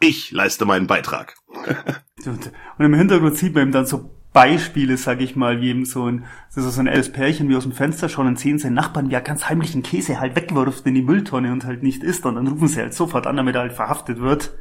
Ich 0.00 0.30
leiste 0.30 0.64
meinen 0.64 0.86
Beitrag. 0.86 1.37
Und 2.26 2.50
im 2.78 2.94
Hintergrund 2.94 3.36
sieht 3.36 3.54
man 3.54 3.64
eben 3.64 3.72
dann 3.72 3.86
so 3.86 4.10
Beispiele, 4.32 4.96
sag 4.96 5.20
ich 5.20 5.36
mal, 5.36 5.60
wie 5.60 5.70
eben 5.70 5.84
so 5.84 6.06
ein, 6.06 6.24
so, 6.50 6.68
so 6.68 6.80
ein 6.80 6.86
älteres 6.86 7.12
Pärchen 7.12 7.48
wie 7.48 7.56
aus 7.56 7.62
dem 7.62 7.72
Fenster 7.72 8.08
schauen 8.08 8.26
und 8.26 8.38
sehen 8.38 8.58
seinen 8.58 8.74
Nachbarn, 8.74 9.10
wie 9.10 9.14
er 9.14 9.20
ganz 9.20 9.48
heimlichen 9.48 9.82
Käse 9.82 10.20
halt 10.20 10.36
wegwirft 10.36 10.86
in 10.86 10.94
die 10.94 11.02
Mülltonne 11.02 11.52
und 11.52 11.64
halt 11.64 11.82
nicht 11.82 12.02
isst 12.02 12.26
und 12.26 12.34
dann 12.34 12.46
rufen 12.46 12.68
sie 12.68 12.80
halt 12.80 12.94
sofort 12.94 13.26
an, 13.26 13.36
damit 13.36 13.54
er 13.54 13.62
halt 13.62 13.72
verhaftet 13.72 14.20
wird. 14.20 14.52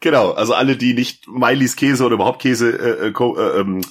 Genau, 0.00 0.30
also 0.32 0.54
alle, 0.54 0.76
die 0.76 0.94
nicht 0.94 1.28
Miley's 1.28 1.76
Käse 1.76 2.04
oder 2.04 2.14
überhaupt 2.14 2.40
Käse 2.40 2.70
äh, 2.70 3.08
äh, 3.08 3.60
ähm, 3.60 3.82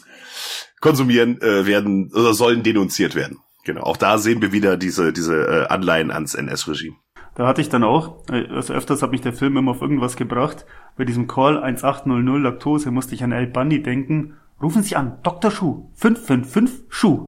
konsumieren, 0.79 1.39
äh, 1.41 1.65
werden 1.65 2.11
oder 2.13 2.33
sollen 2.33 2.63
denunziert 2.63 3.15
werden. 3.15 3.39
Genau, 3.63 3.83
auch 3.83 3.97
da 3.97 4.17
sehen 4.17 4.41
wir 4.41 4.51
wieder 4.51 4.77
diese, 4.77 5.11
diese 5.11 5.35
äh, 5.35 5.67
Anleihen 5.67 6.09
ans 6.09 6.33
NS-Regime. 6.33 6.95
Da 7.37 7.45
hatte 7.45 7.61
ich 7.61 7.69
dann 7.69 7.83
auch, 7.83 8.27
also 8.29 8.73
öfters 8.73 9.03
hat 9.03 9.11
mich 9.11 9.21
der 9.21 9.31
Film 9.31 9.57
immer 9.57 9.69
auf 9.69 9.83
irgendwas 9.83 10.15
gebracht. 10.15 10.65
Bei 10.97 11.05
diesem 11.05 11.27
Call 11.27 11.61
1800 11.61 12.41
Laktose 12.41 12.89
musste 12.89 13.13
ich 13.13 13.23
an 13.23 13.31
El 13.31 13.45
Bundy 13.45 13.83
denken. 13.83 14.33
Rufen 14.59 14.81
Sie 14.81 14.95
an, 14.95 15.19
Dr. 15.21 15.51
Schuh, 15.51 15.91
555 15.93 16.85
Schuh. 16.89 17.25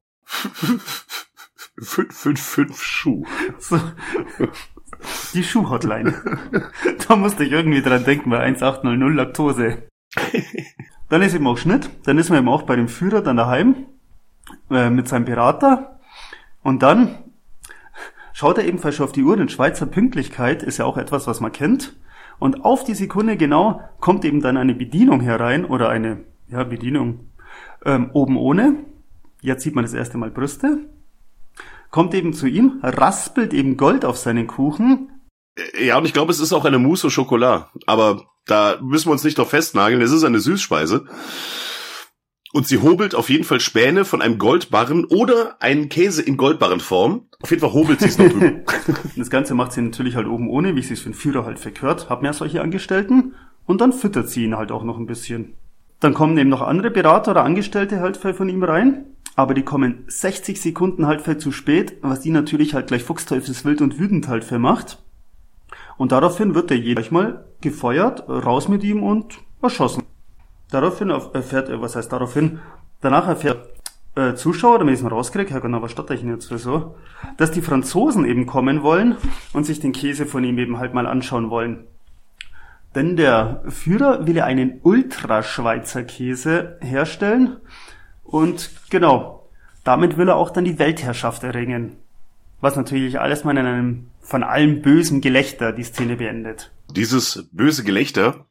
555 1.78 2.76
Schuh. 2.76 3.24
So. 3.60 3.80
Die 5.32 5.44
Schuh-Hotline. 5.44 6.12
da 7.06 7.14
musste 7.14 7.44
ich 7.44 7.52
irgendwie 7.52 7.80
dran 7.80 8.02
denken 8.02 8.30
bei 8.30 8.40
1800 8.40 9.14
Laktose. 9.14 9.84
Dann 11.08 11.22
ist 11.22 11.34
eben 11.34 11.46
auch 11.46 11.56
Schnitt. 11.56 11.88
Dann 12.04 12.18
ist 12.18 12.30
man 12.30 12.40
eben 12.40 12.48
auch 12.48 12.62
bei 12.62 12.74
dem 12.74 12.88
Führer 12.88 13.20
dann 13.20 13.36
daheim 13.36 13.86
äh, 14.72 14.90
mit 14.90 15.06
seinem 15.06 15.24
Berater. 15.24 16.00
Und 16.64 16.82
dann 16.82 17.29
schaut 18.32 18.58
er 18.58 18.64
ebenfalls 18.64 18.96
schon 18.96 19.06
auf 19.06 19.12
die 19.12 19.22
Uhr, 19.22 19.36
denn 19.36 19.48
Schweizer 19.48 19.86
Pünktlichkeit 19.86 20.62
ist 20.62 20.78
ja 20.78 20.84
auch 20.84 20.96
etwas, 20.96 21.26
was 21.26 21.40
man 21.40 21.52
kennt. 21.52 21.96
Und 22.38 22.64
auf 22.64 22.84
die 22.84 22.94
Sekunde 22.94 23.36
genau 23.36 23.80
kommt 24.00 24.24
eben 24.24 24.40
dann 24.40 24.56
eine 24.56 24.74
Bedienung 24.74 25.20
herein 25.20 25.64
oder 25.64 25.90
eine 25.90 26.24
ja, 26.48 26.64
Bedienung 26.64 27.30
ähm, 27.84 28.10
oben 28.12 28.36
ohne. 28.36 28.76
Jetzt 29.42 29.62
sieht 29.62 29.74
man 29.74 29.84
das 29.84 29.94
erste 29.94 30.18
Mal 30.18 30.30
Brüste. 30.30 30.88
Kommt 31.90 32.14
eben 32.14 32.32
zu 32.32 32.46
ihm, 32.46 32.80
raspelt 32.82 33.52
eben 33.52 33.76
Gold 33.76 34.04
auf 34.04 34.16
seinen 34.16 34.46
Kuchen. 34.46 35.10
Ja, 35.78 35.98
und 35.98 36.04
ich 36.04 36.12
glaube, 36.12 36.32
es 36.32 36.40
ist 36.40 36.52
auch 36.52 36.64
eine 36.64 36.78
Mousse 36.78 37.08
au 37.08 37.10
Chocolat. 37.10 37.68
Aber 37.86 38.22
da 38.46 38.78
müssen 38.80 39.08
wir 39.08 39.12
uns 39.12 39.24
nicht 39.24 39.38
drauf 39.38 39.50
festnageln. 39.50 40.00
Es 40.00 40.12
ist 40.12 40.24
eine 40.24 40.40
Süßspeise. 40.40 41.06
Und 42.52 42.66
sie 42.66 42.78
hobelt 42.78 43.14
auf 43.14 43.30
jeden 43.30 43.44
Fall 43.44 43.60
Späne 43.60 44.04
von 44.04 44.20
einem 44.20 44.38
Goldbarren 44.38 45.04
oder 45.04 45.56
einen 45.60 45.88
Käse 45.88 46.20
in 46.20 46.36
Goldbarrenform. 46.36 47.22
Auf 47.40 47.50
jeden 47.50 47.60
Fall 47.60 47.72
hobelt 47.72 48.00
sie 48.00 48.08
es 48.08 48.18
noch 48.18 48.28
drüber. 48.28 48.60
Das 49.16 49.30
Ganze 49.30 49.54
macht 49.54 49.72
sie 49.72 49.82
natürlich 49.82 50.16
halt 50.16 50.26
oben 50.26 50.48
ohne, 50.48 50.74
wie 50.74 50.82
sie 50.82 50.94
es 50.94 51.00
für 51.00 51.10
den 51.10 51.14
Führer 51.14 51.44
halt 51.44 51.60
verkehrt. 51.60 52.10
Hab 52.10 52.22
mehr 52.22 52.32
solche 52.32 52.60
Angestellten. 52.60 53.34
Und 53.66 53.80
dann 53.80 53.92
füttert 53.92 54.28
sie 54.28 54.44
ihn 54.44 54.56
halt 54.56 54.72
auch 54.72 54.82
noch 54.82 54.98
ein 54.98 55.06
bisschen. 55.06 55.54
Dann 56.00 56.14
kommen 56.14 56.36
eben 56.38 56.50
noch 56.50 56.62
andere 56.62 56.90
Berater 56.90 57.32
oder 57.32 57.44
Angestellte 57.44 58.00
halt 58.00 58.16
von 58.16 58.48
ihm 58.48 58.64
rein. 58.64 59.04
Aber 59.36 59.54
die 59.54 59.62
kommen 59.62 60.04
60 60.08 60.60
Sekunden 60.60 61.06
halt 61.06 61.40
zu 61.40 61.52
spät, 61.52 61.98
was 62.02 62.20
die 62.20 62.30
natürlich 62.30 62.74
halt 62.74 62.88
gleich 62.88 63.04
fuchsteufelswild 63.04 63.80
und 63.80 63.98
wütend 63.98 64.26
halt 64.26 64.42
vermacht. 64.42 64.98
Und 65.96 66.12
daraufhin 66.12 66.54
wird 66.54 66.70
der 66.70 66.78
jeder 66.78 67.04
mal 67.10 67.44
gefeuert, 67.60 68.28
raus 68.28 68.68
mit 68.68 68.82
ihm 68.82 69.02
und 69.02 69.38
erschossen. 69.62 70.02
Daraufhin 70.70 71.10
erfährt 71.10 71.68
er, 71.68 71.80
was 71.80 71.96
heißt 71.96 72.12
daraufhin? 72.12 72.60
Danach 73.00 73.26
erfährt 73.26 73.68
äh, 74.14 74.34
Zuschauer, 74.34 74.78
damit 74.78 74.94
ich 74.94 75.00
es 75.00 75.04
mal 75.04 75.10
rauskriege, 75.10 75.50
Herr 75.50 75.60
Gunnar, 75.60 75.82
was 75.82 75.92
stotter 75.92 76.14
ich 76.14 76.20
denn 76.20 76.30
jetzt 76.30 76.48
für 76.48 76.58
so, 76.58 76.96
dass 77.36 77.50
die 77.50 77.62
Franzosen 77.62 78.24
eben 78.24 78.46
kommen 78.46 78.82
wollen 78.82 79.16
und 79.52 79.64
sich 79.64 79.80
den 79.80 79.92
Käse 79.92 80.26
von 80.26 80.44
ihm 80.44 80.58
eben 80.58 80.78
halt 80.78 80.94
mal 80.94 81.06
anschauen 81.06 81.50
wollen. 81.50 81.86
Denn 82.94 83.16
der 83.16 83.62
Führer 83.68 84.26
will 84.26 84.36
ja 84.36 84.44
einen 84.44 84.80
Ultraschweizer 84.82 86.02
Käse 86.02 86.76
herstellen 86.80 87.58
und 88.24 88.70
genau, 88.90 89.48
damit 89.84 90.16
will 90.16 90.28
er 90.28 90.36
auch 90.36 90.50
dann 90.50 90.64
die 90.64 90.78
Weltherrschaft 90.78 91.44
erringen. 91.44 91.96
Was 92.60 92.76
natürlich 92.76 93.20
alles 93.20 93.44
mal 93.44 93.56
in 93.56 93.66
einem 93.66 94.06
von 94.20 94.42
allem 94.42 94.82
bösen 94.82 95.20
Gelächter 95.20 95.72
die 95.72 95.84
Szene 95.84 96.16
beendet. 96.16 96.72
Dieses 96.90 97.48
böse 97.52 97.84
Gelächter 97.84 98.46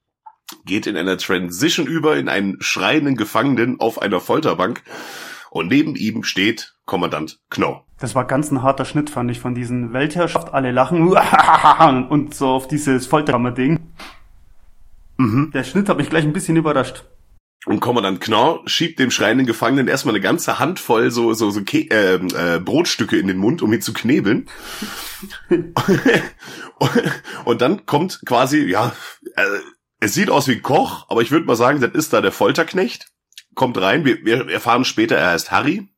geht 0.65 0.87
in 0.87 0.97
einer 0.97 1.17
Transition 1.17 1.87
über 1.87 2.17
in 2.17 2.29
einen 2.29 2.61
schreienden 2.61 3.15
Gefangenen 3.15 3.79
auf 3.79 4.01
einer 4.01 4.19
Folterbank 4.19 4.83
und 5.49 5.67
neben 5.67 5.95
ihm 5.95 6.23
steht 6.23 6.75
Kommandant 6.85 7.39
Knorr. 7.49 7.85
Das 7.99 8.15
war 8.15 8.25
ganz 8.25 8.49
ein 8.51 8.63
harter 8.63 8.85
Schnitt, 8.85 9.09
fand 9.09 9.29
ich, 9.29 9.39
von 9.39 9.55
diesen 9.55 9.93
Weltherrschaft, 9.93 10.53
alle 10.53 10.71
lachen 10.71 11.09
und 12.09 12.33
so 12.33 12.47
auf 12.47 12.67
dieses 12.67 13.07
Folterkammer-Ding. 13.07 13.79
Mhm. 15.17 15.51
Der 15.53 15.63
Schnitt 15.63 15.89
hat 15.89 15.97
mich 15.97 16.09
gleich 16.09 16.23
ein 16.23 16.33
bisschen 16.33 16.55
überrascht. 16.55 17.03
Und 17.65 17.81
Kommandant 17.81 18.21
Knorr 18.21 18.61
schiebt 18.67 18.99
dem 18.99 19.11
schreienden 19.11 19.45
Gefangenen 19.45 19.89
erstmal 19.89 20.15
eine 20.15 20.21
ganze 20.21 20.59
Handvoll 20.59 21.11
so, 21.11 21.33
so, 21.33 21.49
so 21.51 21.61
Ke 21.63 21.89
äh, 21.91 22.15
äh, 22.15 22.59
Brotstücke 22.59 23.17
in 23.17 23.27
den 23.27 23.37
Mund, 23.37 23.61
um 23.61 23.73
ihn 23.73 23.81
zu 23.81 23.91
knebeln. 23.91 24.47
und 27.45 27.61
dann 27.61 27.85
kommt 27.85 28.21
quasi, 28.25 28.63
ja, 28.63 28.93
äh, 29.35 29.43
es 29.99 30.13
sieht 30.13 30.29
aus 30.29 30.47
wie 30.47 30.53
ein 30.53 30.61
Koch, 30.61 31.05
aber 31.09 31.21
ich 31.21 31.31
würde 31.31 31.45
mal 31.45 31.55
sagen, 31.55 31.81
das 31.81 31.93
ist 31.93 32.13
da 32.13 32.21
der 32.21 32.31
Folterknecht. 32.31 33.07
Kommt 33.53 33.79
rein, 33.79 34.05
wir, 34.05 34.23
wir 34.23 34.49
erfahren 34.49 34.85
später, 34.85 35.17
er 35.17 35.31
heißt 35.31 35.51
Harry. 35.51 35.89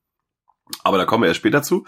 Aber 0.84 0.98
da 0.98 1.06
kommen 1.06 1.24
wir 1.24 1.28
erst 1.28 1.40
später 1.40 1.62
zu. 1.62 1.86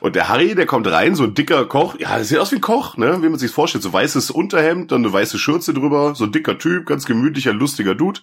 Und 0.00 0.16
der 0.16 0.28
Harry, 0.28 0.54
der 0.54 0.66
kommt 0.66 0.86
rein, 0.86 1.14
so 1.14 1.24
ein 1.24 1.34
dicker 1.34 1.66
Koch. 1.66 1.96
Ja, 1.98 2.18
das 2.18 2.28
sieht 2.28 2.38
aus 2.38 2.50
wie 2.50 2.56
ein 2.56 2.62
Koch, 2.62 2.96
ne? 2.96 3.22
Wie 3.22 3.28
man 3.28 3.38
sich 3.38 3.50
vorstellt. 3.50 3.84
So 3.84 3.92
weißes 3.92 4.30
Unterhemd, 4.30 4.90
dann 4.90 5.04
eine 5.04 5.12
weiße 5.12 5.38
Schürze 5.38 5.74
drüber. 5.74 6.14
So 6.14 6.24
ein 6.24 6.32
dicker 6.32 6.58
Typ, 6.58 6.86
ganz 6.86 7.04
gemütlicher, 7.04 7.52
lustiger 7.52 7.94
Dude. 7.94 8.20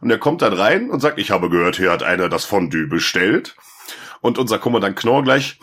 Und 0.00 0.10
er 0.10 0.18
kommt 0.18 0.42
dann 0.42 0.52
rein 0.52 0.88
und 0.90 1.00
sagt, 1.00 1.18
ich 1.18 1.32
habe 1.32 1.50
gehört, 1.50 1.76
hier 1.76 1.90
hat 1.90 2.04
einer 2.04 2.28
das 2.28 2.44
Fondue 2.44 2.86
bestellt. 2.86 3.56
Und 4.20 4.38
unser 4.38 4.58
Kommandant 4.58 4.96
Knorr 4.96 5.24
gleich, 5.24 5.58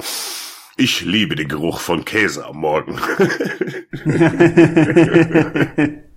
ich 0.75 1.01
liebe 1.01 1.35
den 1.35 1.47
Geruch 1.47 1.79
von 1.79 2.05
Käse 2.05 2.45
am 2.45 2.57
Morgen. 2.57 2.99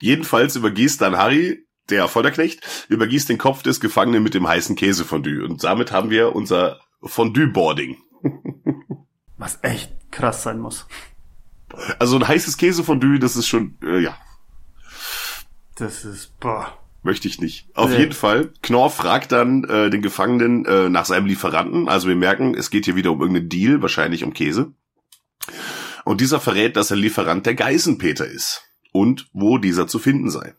Jedenfalls 0.00 0.56
übergießt 0.56 1.00
dann 1.00 1.16
Harry, 1.16 1.66
der 1.90 2.08
Folterknecht, 2.08 2.86
übergießt 2.88 3.28
den 3.28 3.38
Kopf 3.38 3.62
des 3.62 3.80
Gefangenen 3.80 4.22
mit 4.22 4.34
dem 4.34 4.46
heißen 4.46 4.76
Käsefondue. 4.76 5.44
Und 5.44 5.64
damit 5.64 5.92
haben 5.92 6.10
wir 6.10 6.34
unser 6.34 6.80
Fondue-Boarding. 7.02 7.96
Was 9.38 9.58
echt 9.62 9.92
krass 10.10 10.42
sein 10.42 10.58
muss. 10.58 10.86
Also 11.98 12.16
ein 12.16 12.26
heißes 12.26 12.56
Käsefondue, 12.56 13.18
das 13.18 13.36
ist 13.36 13.46
schon, 13.46 13.78
äh, 13.82 14.00
ja. 14.00 14.16
Das 15.76 16.04
ist, 16.04 16.38
boah. 16.40 16.76
Möchte 17.02 17.28
ich 17.28 17.40
nicht. 17.40 17.68
Auf 17.74 17.90
nee. 17.90 17.98
jeden 17.98 18.12
Fall. 18.12 18.52
Knorr 18.62 18.90
fragt 18.90 19.30
dann 19.30 19.62
äh, 19.64 19.88
den 19.88 20.02
Gefangenen 20.02 20.64
äh, 20.64 20.88
nach 20.88 21.04
seinem 21.04 21.26
Lieferanten. 21.26 21.88
Also 21.88 22.08
wir 22.08 22.16
merken, 22.16 22.54
es 22.54 22.70
geht 22.70 22.86
hier 22.86 22.96
wieder 22.96 23.12
um 23.12 23.20
irgendeinen 23.20 23.48
Deal, 23.48 23.80
wahrscheinlich 23.80 24.24
um 24.24 24.32
Käse. 24.32 24.72
Und 26.04 26.20
dieser 26.20 26.40
verrät, 26.40 26.76
dass 26.76 26.90
er 26.90 26.96
Lieferant 26.96 27.46
der 27.46 27.54
Geisenpeter 27.54 28.26
ist 28.26 28.67
und 28.98 29.28
wo 29.32 29.58
dieser 29.58 29.86
zu 29.86 29.98
finden 29.98 30.30
sei. 30.30 30.54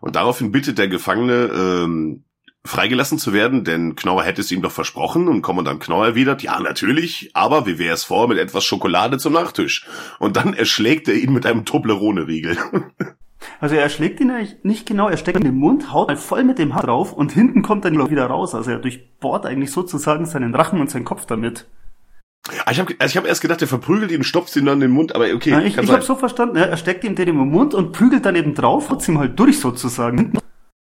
Und 0.00 0.16
daraufhin 0.16 0.52
bittet 0.52 0.78
der 0.78 0.88
Gefangene, 0.88 1.50
ähm, 1.54 2.24
freigelassen 2.64 3.18
zu 3.18 3.32
werden, 3.32 3.64
denn 3.64 3.96
Knorr 3.96 4.22
hätte 4.22 4.40
es 4.40 4.52
ihm 4.52 4.62
doch 4.62 4.70
versprochen 4.70 5.26
und 5.26 5.42
Kommandant 5.42 5.82
Knorr 5.82 6.06
erwidert, 6.06 6.42
ja, 6.42 6.60
natürlich, 6.60 7.30
aber 7.34 7.66
wie 7.66 7.78
wäre 7.78 7.94
es 7.94 8.04
vor 8.04 8.28
mit 8.28 8.38
etwas 8.38 8.64
Schokolade 8.64 9.18
zum 9.18 9.32
Nachtisch? 9.32 9.86
Und 10.20 10.36
dann 10.36 10.54
erschlägt 10.54 11.08
er 11.08 11.14
ihn 11.14 11.32
mit 11.32 11.44
einem 11.44 11.64
Toblerone-Riegel. 11.64 12.56
Also 13.60 13.74
er 13.74 13.88
schlägt 13.88 14.20
ihn 14.20 14.30
eigentlich 14.30 14.56
nicht 14.62 14.86
genau, 14.86 15.08
er 15.08 15.16
steckt 15.16 15.38
in 15.38 15.44
den 15.44 15.56
Mund, 15.56 15.92
haut 15.92 16.16
voll 16.16 16.44
mit 16.44 16.58
dem 16.60 16.76
Haar 16.76 16.84
drauf 16.84 17.12
und 17.12 17.32
hinten 17.32 17.62
kommt 17.62 17.84
dann 17.84 17.98
wieder 18.08 18.26
raus. 18.26 18.54
Also 18.54 18.70
er 18.70 18.78
durchbohrt 18.78 19.46
eigentlich 19.46 19.72
sozusagen 19.72 20.26
seinen 20.26 20.54
Rachen 20.54 20.80
und 20.80 20.90
seinen 20.90 21.04
Kopf 21.04 21.26
damit. 21.26 21.66
Ah, 22.48 22.72
ich 22.72 22.80
habe 22.80 22.94
also 22.98 23.12
ich 23.12 23.16
hab 23.16 23.26
erst 23.26 23.40
gedacht, 23.40 23.62
er 23.62 23.68
verprügelt 23.68 24.10
ihn, 24.10 24.24
stopft 24.24 24.54
ihn 24.56 24.64
dann 24.64 24.74
in 24.74 24.80
den 24.80 24.90
Mund, 24.90 25.14
aber 25.14 25.26
okay. 25.32 25.50
Ja, 25.50 25.60
ich 25.60 25.78
ich 25.78 25.90
habe 25.90 26.02
so 26.02 26.16
verstanden, 26.16 26.56
er 26.56 26.76
steckt 26.76 27.04
ihm 27.04 27.14
den 27.14 27.28
im 27.28 27.36
Mund 27.36 27.72
und 27.72 27.92
prügelt 27.92 28.26
dann 28.26 28.34
eben 28.34 28.54
drauf, 28.54 28.90
haut 28.90 29.06
ihm 29.08 29.18
halt 29.18 29.38
durch 29.38 29.60
sozusagen. 29.60 30.32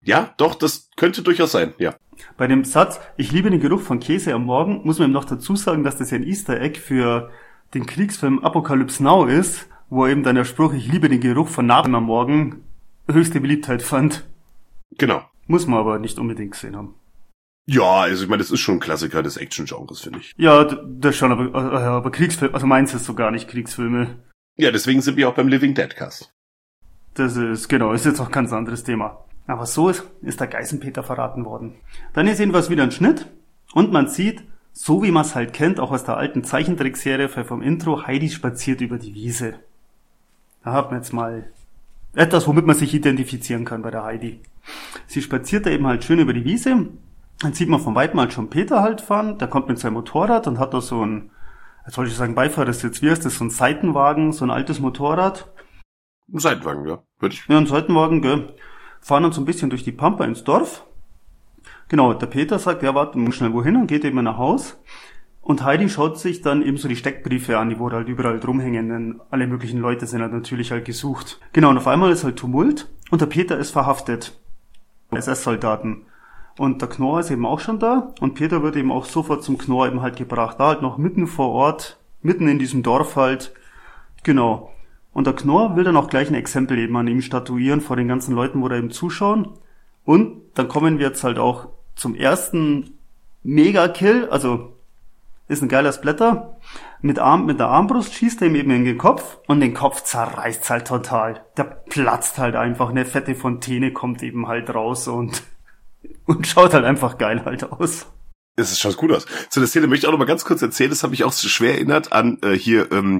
Ja, 0.03 0.33
doch, 0.37 0.55
das 0.55 0.89
könnte 0.97 1.21
durchaus 1.21 1.51
sein, 1.51 1.73
ja. 1.77 1.95
Bei 2.37 2.47
dem 2.47 2.63
Satz, 2.63 2.99
ich 3.17 3.31
liebe 3.31 3.49
den 3.49 3.59
Geruch 3.59 3.81
von 3.81 3.99
Käse 3.99 4.33
am 4.33 4.45
Morgen, 4.45 4.81
muss 4.83 4.99
man 4.99 5.09
ihm 5.09 5.13
noch 5.13 5.25
dazu 5.25 5.55
sagen, 5.55 5.83
dass 5.83 5.97
das 5.97 6.11
ja 6.11 6.17
ein 6.17 6.23
Easter 6.23 6.59
Egg 6.59 6.79
für 6.79 7.29
den 7.73 7.85
Kriegsfilm 7.85 8.39
Apocalypse 8.39 9.03
Now 9.03 9.25
ist, 9.25 9.67
wo 9.89 10.07
eben 10.07 10.23
dann 10.23 10.35
der 10.35 10.45
Spruch, 10.45 10.73
ich 10.73 10.91
liebe 10.91 11.07
den 11.07 11.21
Geruch 11.21 11.47
von 11.47 11.65
Narben 11.65 11.95
am 11.95 12.05
Morgen, 12.05 12.63
höchste 13.09 13.39
Beliebtheit 13.39 13.81
fand. 13.81 14.25
Genau. 14.97 15.21
Muss 15.47 15.67
man 15.67 15.79
aber 15.79 15.99
nicht 15.99 16.19
unbedingt 16.19 16.51
gesehen 16.51 16.75
haben. 16.75 16.95
Ja, 17.65 18.01
also 18.01 18.23
ich 18.23 18.29
meine, 18.29 18.41
das 18.41 18.51
ist 18.51 18.59
schon 18.59 18.75
ein 18.75 18.79
Klassiker 18.81 19.23
des 19.23 19.37
Action-Genres, 19.37 20.01
finde 20.01 20.19
ich. 20.19 20.33
Ja, 20.37 20.65
das 20.65 21.15
schon, 21.15 21.31
aber, 21.31 21.45
äh, 21.53 21.83
aber 21.83 22.11
Kriegsfilme, 22.11 22.53
also 22.53 22.67
meins 22.67 22.93
ist 22.93 23.05
so 23.05 23.13
gar 23.13 23.31
nicht 23.31 23.47
Kriegsfilme. 23.47 24.19
Ja, 24.57 24.71
deswegen 24.71 25.01
sind 25.01 25.17
wir 25.17 25.29
auch 25.29 25.35
beim 25.35 25.47
Living 25.47 25.73
Dead 25.73 25.95
Cast. 25.95 26.33
Das 27.13 27.37
ist, 27.37 27.69
genau, 27.69 27.93
ist 27.93 28.05
jetzt 28.05 28.19
auch 28.19 28.27
ein 28.27 28.31
ganz 28.31 28.51
anderes 28.51 28.83
Thema. 28.83 29.25
Aber 29.47 29.65
so 29.65 29.89
ist, 29.89 30.03
ist 30.21 30.39
der 30.39 30.47
Geißenpeter 30.47 31.03
verraten 31.03 31.45
worden. 31.45 31.75
Dann 32.13 32.27
ist 32.27 32.39
jedenfalls 32.39 32.69
wieder 32.69 32.83
ein 32.83 32.91
Schnitt 32.91 33.27
und 33.73 33.91
man 33.91 34.07
sieht, 34.07 34.43
so 34.73 35.03
wie 35.03 35.11
man 35.11 35.23
es 35.23 35.35
halt 35.35 35.53
kennt, 35.53 35.79
auch 35.79 35.91
aus 35.91 36.03
der 36.03 36.17
alten 36.17 36.43
Zeichentrickserie 36.43 37.29
vom 37.29 37.61
Intro, 37.61 38.07
Heidi 38.07 38.29
spaziert 38.29 38.81
über 38.81 38.97
die 38.97 39.13
Wiese. 39.13 39.59
Da 40.63 40.73
hat 40.73 40.91
man 40.91 41.01
jetzt 41.01 41.13
mal 41.13 41.45
etwas, 42.15 42.47
womit 42.47 42.65
man 42.65 42.75
sich 42.75 42.93
identifizieren 42.93 43.65
kann 43.65 43.81
bei 43.81 43.91
der 43.91 44.03
Heidi. 44.03 44.39
Sie 45.07 45.21
spaziert 45.21 45.65
da 45.65 45.69
eben 45.69 45.87
halt 45.87 46.03
schön 46.03 46.19
über 46.19 46.33
die 46.33 46.45
Wiese. 46.45 46.87
Dann 47.39 47.53
sieht 47.53 47.69
man 47.69 47.79
von 47.79 47.95
weitem 47.95 48.19
halt 48.19 48.33
schon 48.33 48.49
Peter 48.49 48.81
halt 48.81 49.01
fahren. 49.01 49.37
Der 49.37 49.47
kommt 49.47 49.67
mit 49.67 49.79
seinem 49.79 49.93
Motorrad 49.93 50.47
und 50.47 50.59
hat 50.59 50.73
da 50.73 50.81
so 50.81 51.05
ein, 51.05 51.31
jetzt 51.85 51.97
wollte 51.97 52.11
ich 52.11 52.17
sagen 52.17 52.35
Beifahrersitz, 52.35 53.01
wie 53.01 53.09
heißt 53.09 53.25
das, 53.25 53.37
so 53.37 53.45
ein 53.45 53.49
Seitenwagen, 53.49 54.31
so 54.31 54.45
ein 54.45 54.51
altes 54.51 54.79
Motorrad. 54.79 55.51
Ein 56.31 56.39
Seitenwagen, 56.39 56.87
ja. 56.87 57.03
Würde 57.19 57.35
ich. 57.35 57.45
Ja, 57.47 57.57
ein 57.57 57.67
Seitenwagen, 57.67 58.21
gell. 58.21 58.53
Fahren 59.01 59.23
dann 59.23 59.33
so 59.33 59.41
ein 59.41 59.45
bisschen 59.45 59.69
durch 59.69 59.83
die 59.83 59.91
Pampa 59.91 60.23
ins 60.23 60.43
Dorf. 60.43 60.85
Genau, 61.89 62.13
der 62.13 62.27
Peter 62.27 62.59
sagt, 62.59 62.81
ja, 62.83 62.95
warte, 62.95 63.17
muss 63.17 63.35
schnell 63.35 63.53
wohin 63.53 63.75
und 63.75 63.87
geht 63.87 64.05
eben 64.05 64.23
nach 64.23 64.37
Haus. 64.37 64.79
Und 65.41 65.63
Heidi 65.63 65.89
schaut 65.89 66.17
sich 66.17 66.41
dann 66.41 66.61
eben 66.61 66.77
so 66.77 66.87
die 66.87 66.95
Steckbriefe 66.95 67.57
an, 67.57 67.69
die 67.69 67.77
wo 67.77 67.91
halt 67.91 68.07
überall 68.07 68.39
drumhängen, 68.39 68.87
denn 68.87 69.21
alle 69.29 69.45
möglichen 69.45 69.79
Leute 69.79 70.07
sind 70.07 70.21
halt 70.21 70.31
natürlich 70.31 70.71
halt 70.71 70.85
gesucht. 70.85 71.41
Genau, 71.51 71.69
und 71.69 71.77
auf 71.77 71.87
einmal 71.87 72.11
ist 72.11 72.23
halt 72.23 72.37
Tumult 72.37 72.89
und 73.11 73.19
der 73.19 73.25
Peter 73.25 73.57
ist 73.57 73.71
verhaftet. 73.71 74.39
SS-Soldaten. 75.11 76.05
Und 76.57 76.81
der 76.81 76.89
Knorr 76.89 77.19
ist 77.19 77.31
eben 77.31 77.45
auch 77.45 77.59
schon 77.59 77.79
da 77.79 78.13
und 78.19 78.35
Peter 78.35 78.61
wird 78.61 78.75
eben 78.75 78.91
auch 78.91 79.05
sofort 79.05 79.43
zum 79.43 79.57
Knorr 79.57 79.87
eben 79.87 80.01
halt 80.01 80.17
gebracht. 80.17 80.59
Da 80.59 80.67
halt 80.67 80.81
noch 80.81 80.97
mitten 80.97 81.25
vor 81.25 81.49
Ort, 81.49 81.97
mitten 82.21 82.47
in 82.47 82.59
diesem 82.59 82.83
Dorf 82.83 83.15
halt. 83.15 83.53
Genau. 84.23 84.71
Und 85.13 85.27
der 85.27 85.35
Knorr 85.35 85.75
will 85.75 85.83
dann 85.83 85.97
auch 85.97 86.09
gleich 86.09 86.29
ein 86.29 86.35
Exempel 86.35 86.77
eben 86.77 86.95
an 86.95 87.07
ihm 87.07 87.21
statuieren 87.21 87.81
vor 87.81 87.95
den 87.95 88.07
ganzen 88.07 88.35
Leuten, 88.35 88.61
wo 88.61 88.67
da 88.67 88.75
eben 88.75 88.91
zuschauen. 88.91 89.47
Und 90.05 90.41
dann 90.55 90.67
kommen 90.67 90.99
wir 90.99 91.07
jetzt 91.07 91.23
halt 91.23 91.39
auch 91.39 91.69
zum 91.95 92.15
ersten 92.15 92.97
Mega-Kill, 93.43 94.29
also 94.29 94.73
ist 95.47 95.61
ein 95.61 95.69
geiler 95.69 95.91
Splatter. 95.91 96.57
Mit, 97.01 97.19
Arm, 97.19 97.45
mit 97.45 97.59
der 97.59 97.67
Armbrust 97.67 98.13
schießt 98.13 98.41
er 98.41 98.47
ihm 98.47 98.55
eben 98.55 98.71
in 98.71 98.85
den 98.85 98.97
Kopf 98.97 99.39
und 99.47 99.59
den 99.59 99.73
Kopf 99.73 100.03
zerreißt 100.03 100.69
halt 100.69 100.87
total. 100.87 101.45
Der 101.57 101.65
platzt 101.65 102.37
halt 102.37 102.55
einfach, 102.55 102.89
eine 102.89 103.05
fette 103.05 103.35
Fontäne 103.35 103.91
kommt 103.91 104.23
eben 104.23 104.47
halt 104.47 104.73
raus 104.73 105.07
und, 105.07 105.43
und 106.25 106.47
schaut 106.47 106.73
halt 106.73 106.85
einfach 106.85 107.17
geil 107.17 107.43
halt 107.45 107.63
aus. 107.63 108.07
Es 108.55 108.79
schaut 108.79 108.97
gut 108.97 109.11
aus. 109.11 109.25
Zu 109.49 109.61
der 109.61 109.67
Szene 109.67 109.87
möchte 109.87 110.05
ich 110.05 110.07
auch 110.07 110.11
noch 110.11 110.19
mal 110.19 110.25
ganz 110.25 110.45
kurz 110.45 110.61
erzählen. 110.61 110.91
Das 110.91 111.01
hat 111.01 111.09
mich 111.09 111.23
auch 111.23 111.33
schwer 111.33 111.73
erinnert 111.73 112.13
an 112.13 112.37
äh, 112.43 112.51
hier 112.51 112.91
ähm, 112.91 113.17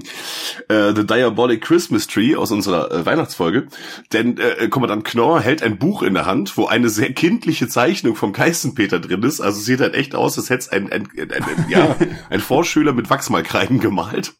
äh, 0.68 0.94
The 0.94 1.04
Diabolic 1.04 1.60
Christmas 1.60 2.06
Tree 2.06 2.36
aus 2.36 2.52
unserer 2.52 2.92
äh, 2.92 3.04
Weihnachtsfolge. 3.04 3.66
Denn 4.12 4.38
äh, 4.38 4.68
Kommandant 4.68 5.04
Knorr 5.04 5.40
hält 5.40 5.64
ein 5.64 5.76
Buch 5.76 6.04
in 6.04 6.14
der 6.14 6.26
Hand, 6.26 6.56
wo 6.56 6.66
eine 6.66 6.88
sehr 6.88 7.12
kindliche 7.12 7.66
Zeichnung 7.66 8.14
vom 8.14 8.32
Geißenpeter 8.32 9.00
drin 9.00 9.24
ist. 9.24 9.40
Also 9.40 9.60
sieht 9.60 9.80
halt 9.80 9.94
echt 9.94 10.14
aus, 10.14 10.38
als 10.38 10.50
hätte 10.50 10.60
es 10.60 10.68
ein, 10.68 10.92
ein, 10.92 11.08
ein, 11.18 11.32
ein, 11.32 11.66
ja, 11.68 11.96
ein 12.30 12.40
Vorschüler 12.40 12.92
mit 12.92 13.10
Wachsmalkreiden 13.10 13.80
gemalt. 13.80 14.34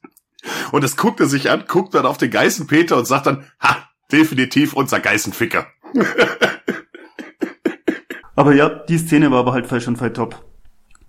Und 0.70 0.84
das 0.84 0.96
guckt 0.96 1.18
er 1.18 1.26
sich 1.26 1.50
an, 1.50 1.64
guckt 1.66 1.94
dann 1.96 2.06
auf 2.06 2.18
den 2.18 2.30
Geißenpeter 2.30 2.96
und 2.96 3.06
sagt 3.06 3.26
dann, 3.26 3.50
ha, 3.60 3.88
definitiv 4.12 4.74
unser 4.74 5.00
Geißenficker. 5.00 5.66
aber 8.36 8.54
ja, 8.54 8.68
die 8.68 8.98
Szene 8.98 9.30
war 9.30 9.40
aber 9.40 9.52
halt 9.52 9.70
und 9.72 9.96
voll 9.96 10.12
top. 10.12 10.44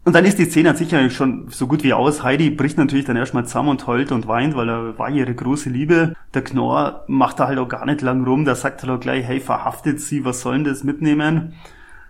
Und 0.06 0.14
dann 0.14 0.24
ist 0.24 0.38
die 0.38 0.46
Szene 0.46 0.70
an 0.70 0.76
sich 0.76 0.96
eigentlich 0.96 1.16
schon 1.16 1.48
so 1.50 1.66
gut 1.66 1.84
wie 1.84 1.94
aus. 1.94 2.22
Heidi 2.22 2.52
bricht 2.52 2.78
natürlich 2.78 3.06
dann 3.06 3.16
erstmal 3.16 3.46
zusammen 3.46 3.70
und 3.70 3.88
heult 3.88 4.12
und 4.12 4.28
weint, 4.28 4.56
weil 4.56 4.70
er 4.70 5.00
war 5.00 5.10
ihre 5.10 5.34
große 5.34 5.72
Liebe. 5.72 6.14
Der 6.36 6.44
Knorr 6.44 7.06
macht 7.08 7.40
da 7.40 7.48
halt 7.48 7.58
auch 7.58 7.68
gar 7.68 7.88
nicht 7.88 8.02
lang 8.02 8.24
rum. 8.24 8.46
Der 8.46 8.54
sagt 8.54 8.84
halt 8.84 8.92
auch 8.92 9.00
gleich, 9.00 9.26
hey, 9.26 9.40
verhaftet 9.40 10.00
sie, 10.00 10.24
was 10.24 10.42
sollen 10.42 10.64
das 10.64 10.84
mitnehmen? 10.84 11.54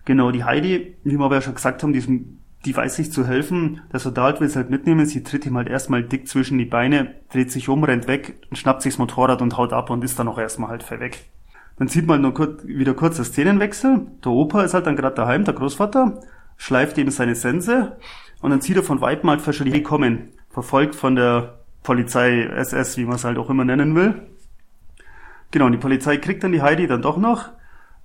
Genau, 0.04 0.32
die 0.32 0.44
Heidi, 0.44 0.98
wie 1.06 1.18
wir 1.18 1.24
aber 1.24 1.36
ja 1.36 1.42
schon 1.42 1.56
gesagt 1.56 1.84
haben, 1.84 1.94
diesem, 1.94 2.40
die 2.66 2.76
weiß 2.76 2.98
sich 2.98 3.14
zu 3.14 3.26
helfen. 3.26 3.80
Der 3.94 4.02
Soldat 4.02 4.42
will 4.42 4.48
es 4.48 4.58
halt 4.58 4.70
mitnehmen. 4.70 5.06
Sie 5.06 5.24
tritt 5.24 5.46
ihm 5.46 5.56
halt 5.56 5.70
erstmal 5.70 6.04
dick 6.04 6.28
zwischen 6.28 6.58
die 6.58 6.66
Beine, 6.66 7.16
dreht 7.32 7.50
sich 7.50 7.70
um, 7.70 7.86
rennt 7.86 8.10
weg, 8.10 8.42
schnappt 8.52 8.82
sich 8.82 8.96
das 8.96 9.00
Motorrad 9.00 9.42
und 9.42 9.56
haut 9.56 9.72
ab 9.72 9.90
und 9.90 10.04
ist 10.04 10.20
dann 10.20 10.28
auch 10.28 10.38
erstmal 10.38 10.70
halt 10.70 10.92
weg. 10.92 11.24
Dann 11.78 11.88
sieht 11.88 12.08
man 12.08 12.22
noch 12.22 12.34
kurz, 12.34 12.66
wieder 12.66 12.94
kurz 12.94 13.18
das 13.18 13.28
Szenenwechsel. 13.28 14.08
Der 14.24 14.32
Opa 14.32 14.64
ist 14.64 14.74
halt 14.74 14.88
dann 14.88 14.96
gerade 14.96 15.16
daheim, 15.16 15.44
der 15.44 15.54
Großvater 15.54 16.22
schleift 16.58 16.98
eben 16.98 17.12
seine 17.12 17.36
Sense 17.36 17.98
und 18.42 18.52
dann 18.52 18.62
sieht 18.62 18.78
er 18.78 18.84
von 18.84 19.02
Weitem 19.02 19.30
halt 19.30 19.42
verschiedene 19.42 19.84
kommen, 19.84 20.30
verfolgt 20.50 20.96
von 20.96 21.16
der 21.16 21.60
Polizei 21.84 22.44
SS, 22.44 22.98
wie 22.98 23.06
man 23.06 23.16
es 23.16 23.26
halt 23.26 23.38
auch 23.38 23.50
immer 23.50 23.66
nennen 23.66 23.96
will. 23.96 24.22
Genau, 25.52 25.66
und 25.66 25.74
die 25.74 25.78
Polizei 25.78 26.18
kriegt 26.18 26.44
dann 26.44 26.52
die 26.52 26.62
Heidi 26.62 26.88
dann 26.88 27.02
doch 27.02 27.18
noch. 27.18 27.50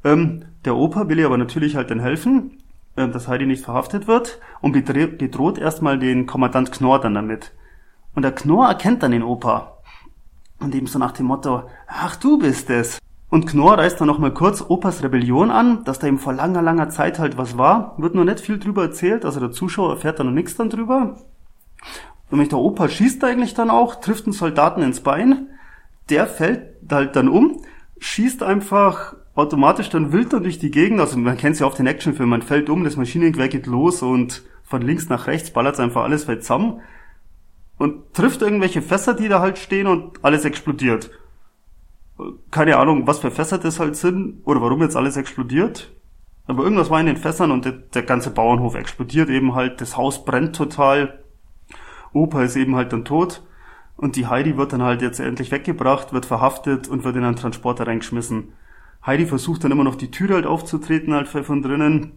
Ähm, 0.05 0.45
der 0.65 0.77
Opa 0.77 1.09
will 1.09 1.19
ihr 1.19 1.27
aber 1.27 1.39
natürlich 1.39 1.77
halt 1.77 1.91
dann 1.91 2.01
helfen, 2.01 2.59
äh, 2.97 3.09
dass 3.09 3.29
Heidi 3.29 3.47
nicht 3.47 3.65
verhaftet 3.65 4.07
wird 4.07 4.41
und 4.61 4.73
bedroht 4.73 5.59
erstmal 5.59 5.99
den 5.99 6.27
Kommandant 6.27 6.73
Knorr 6.73 7.01
dann 7.01 7.15
damit. 7.15 7.53
Und 8.15 8.23
der 8.23 8.33
Knorr 8.33 8.69
erkennt 8.69 9.03
dann 9.03 9.13
den 9.13 9.23
Opa. 9.23 9.79
Und 10.59 10.75
eben 10.75 10.87
so 10.87 10.99
nach 10.99 11.13
dem 11.13 11.27
Motto, 11.27 11.69
ach 11.87 12.17
du 12.17 12.39
bist 12.39 12.69
es. 12.71 12.99
Und 13.31 13.47
Knorr 13.47 13.79
reißt 13.79 14.01
dann 14.01 14.09
nochmal 14.09 14.35
kurz 14.35 14.61
Opas 14.61 15.05
Rebellion 15.05 15.53
an, 15.53 15.85
dass 15.85 16.01
da 16.01 16.09
eben 16.09 16.19
vor 16.19 16.33
langer, 16.33 16.63
langer 16.63 16.91
Zeit 16.91 17.21
halt 17.21 17.39
was 17.39 17.57
war. 17.57 17.95
Wird 17.97 18.17
nur 18.17 18.25
nicht 18.25 18.41
viel 18.41 18.59
drüber 18.59 18.83
erzählt, 18.83 19.25
also 19.25 19.39
der 19.39 19.53
Zuschauer 19.53 19.91
erfährt 19.91 20.19
da 20.19 20.25
noch 20.25 20.33
nichts 20.33 20.57
dann 20.57 20.69
drüber. 20.69 21.17
Nämlich 22.31 22.49
der 22.49 22.59
Opa 22.59 22.89
schießt 22.89 23.23
eigentlich 23.23 23.55
dann 23.55 23.71
auch, 23.71 24.01
trifft 24.01 24.27
einen 24.27 24.33
Soldaten 24.33 24.83
ins 24.83 25.01
Bein. 25.01 25.47
Der 26.11 26.27
fällt 26.27 26.91
halt 26.91 27.15
dann 27.15 27.29
um, 27.29 27.63
schießt 28.01 28.43
einfach 28.43 29.15
automatisch 29.37 29.91
dann 29.91 30.13
wild 30.13 30.33
dann 30.33 30.43
durch 30.43 30.59
die 30.59 30.73
Gegend. 30.73 31.01
Also 31.01 31.17
man 31.17 31.37
kennt 31.37 31.55
es 31.55 31.61
ja 31.61 31.67
auf 31.67 31.75
den 31.75 31.87
Actionfilmen, 31.87 32.31
man 32.31 32.43
fällt 32.43 32.69
um, 32.69 32.83
das 32.83 32.97
Maschinengewehr 32.97 33.49
geht 33.49 33.67
los 33.67 34.03
und 34.03 34.43
von 34.65 34.83
links 34.83 35.09
nach 35.09 35.29
rechts 35.29 35.53
ballert 35.53 35.79
einfach 35.79 36.03
alles 36.03 36.27
weit 36.27 36.43
zusammen. 36.43 36.81
Und 37.79 38.13
trifft 38.13 38.43
irgendwelche 38.43 38.83
Fässer, 38.83 39.15
die 39.15 39.29
da 39.29 39.41
halt 39.41 39.57
stehen 39.57 39.87
und 39.87 40.25
alles 40.25 40.45
explodiert 40.45 41.11
keine 42.51 42.77
Ahnung, 42.77 43.07
was 43.07 43.21
für 43.21 43.31
Fässer 43.31 43.59
das 43.59 43.81
halt 43.81 43.97
sind 43.97 44.41
oder 44.45 44.61
warum 44.61 44.83
jetzt 44.83 44.97
alles 44.97 45.17
explodiert. 45.17 45.93
Aber 46.47 46.65
irgendwas 46.65 46.91
war 46.91 47.01
in 47.01 47.07
den 47.07 47.17
Fässern 47.17 47.51
und 47.51 47.65
der, 47.65 47.73
der 47.73 48.03
ganze 48.03 48.31
Bauernhof 48.31 48.75
explodiert 48.75 49.31
eben 49.31 49.55
halt. 49.55 49.81
Das 49.81 49.97
Haus 49.97 50.25
brennt 50.25 50.57
total. 50.57 51.21
Opa 52.13 52.43
ist 52.43 52.57
eben 52.57 52.75
halt 52.75 52.93
dann 52.93 53.05
tot. 53.05 53.43
Und 53.97 54.17
die 54.17 54.27
Heidi 54.27 54.57
wird 54.57 54.73
dann 54.73 54.83
halt 54.83 55.03
jetzt 55.03 55.21
endlich 55.21 55.53
weggebracht, 55.53 56.13
wird 56.13 56.27
verhaftet 56.27 56.89
und 56.89 57.05
wird 57.05 57.17
in 57.17 57.25
einen 57.25 57.37
Transporter 57.37 57.87
reingeschmissen. 57.87 58.55
Heidi 59.05 59.27
versucht 59.27 59.63
dann 59.63 59.71
immer 59.73 59.85
noch 59.85 59.95
die 59.95 60.11
Tür 60.11 60.35
halt 60.35 60.47
aufzutreten, 60.47 61.15
halt 61.15 61.29
von 61.29 61.63
drinnen. 61.63 62.13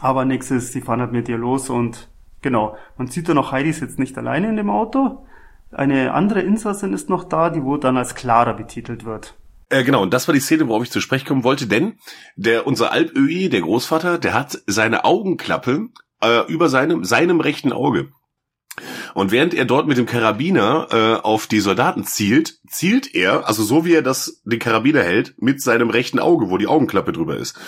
Aber 0.00 0.24
nix 0.24 0.50
ist, 0.50 0.74
die 0.74 0.80
fahren 0.80 1.00
halt 1.00 1.12
mit 1.12 1.28
ihr 1.28 1.38
los 1.38 1.70
und 1.70 2.08
genau. 2.42 2.76
Man 2.98 3.06
sieht 3.08 3.28
dann 3.28 3.38
auch, 3.38 3.50
Heidi 3.50 3.70
ist 3.70 3.80
jetzt 3.80 3.98
nicht 3.98 4.16
alleine 4.18 4.48
in 4.48 4.56
dem 4.56 4.70
Auto, 4.70 5.26
eine 5.76 6.12
andere 6.14 6.40
Insassin 6.40 6.92
ist 6.92 7.08
noch 7.08 7.24
da, 7.24 7.50
die 7.50 7.62
wohl 7.62 7.78
dann 7.80 7.96
als 7.96 8.14
Clara 8.14 8.52
betitelt 8.52 9.04
wird. 9.04 9.34
Äh, 9.68 9.82
genau, 9.84 10.02
und 10.02 10.14
das 10.14 10.28
war 10.28 10.32
die 10.32 10.40
Szene, 10.40 10.68
worauf 10.68 10.84
ich 10.84 10.90
zu 10.90 11.00
sprechen 11.00 11.26
kommen 11.26 11.44
wollte, 11.44 11.66
denn 11.66 11.98
der 12.36 12.66
unser 12.66 12.92
Alpöhi, 12.92 13.48
der 13.48 13.60
Großvater, 13.62 14.18
der 14.18 14.32
hat 14.34 14.58
seine 14.66 15.04
Augenklappe 15.04 15.88
äh, 16.22 16.46
über 16.50 16.68
seinem 16.68 17.04
seinem 17.04 17.40
rechten 17.40 17.72
Auge. 17.72 18.08
Und 19.14 19.32
während 19.32 19.54
er 19.54 19.64
dort 19.64 19.86
mit 19.88 19.96
dem 19.96 20.04
Karabiner 20.06 20.88
äh, 20.92 21.14
auf 21.24 21.46
die 21.46 21.60
Soldaten 21.60 22.04
zielt, 22.04 22.58
zielt 22.68 23.14
er, 23.14 23.48
also 23.48 23.62
so 23.64 23.84
wie 23.86 23.94
er 23.94 24.02
das 24.02 24.42
den 24.44 24.58
Karabiner 24.58 25.02
hält, 25.02 25.34
mit 25.40 25.62
seinem 25.62 25.88
rechten 25.90 26.18
Auge, 26.20 26.50
wo 26.50 26.58
die 26.58 26.66
Augenklappe 26.66 27.12
drüber 27.12 27.36
ist. 27.36 27.58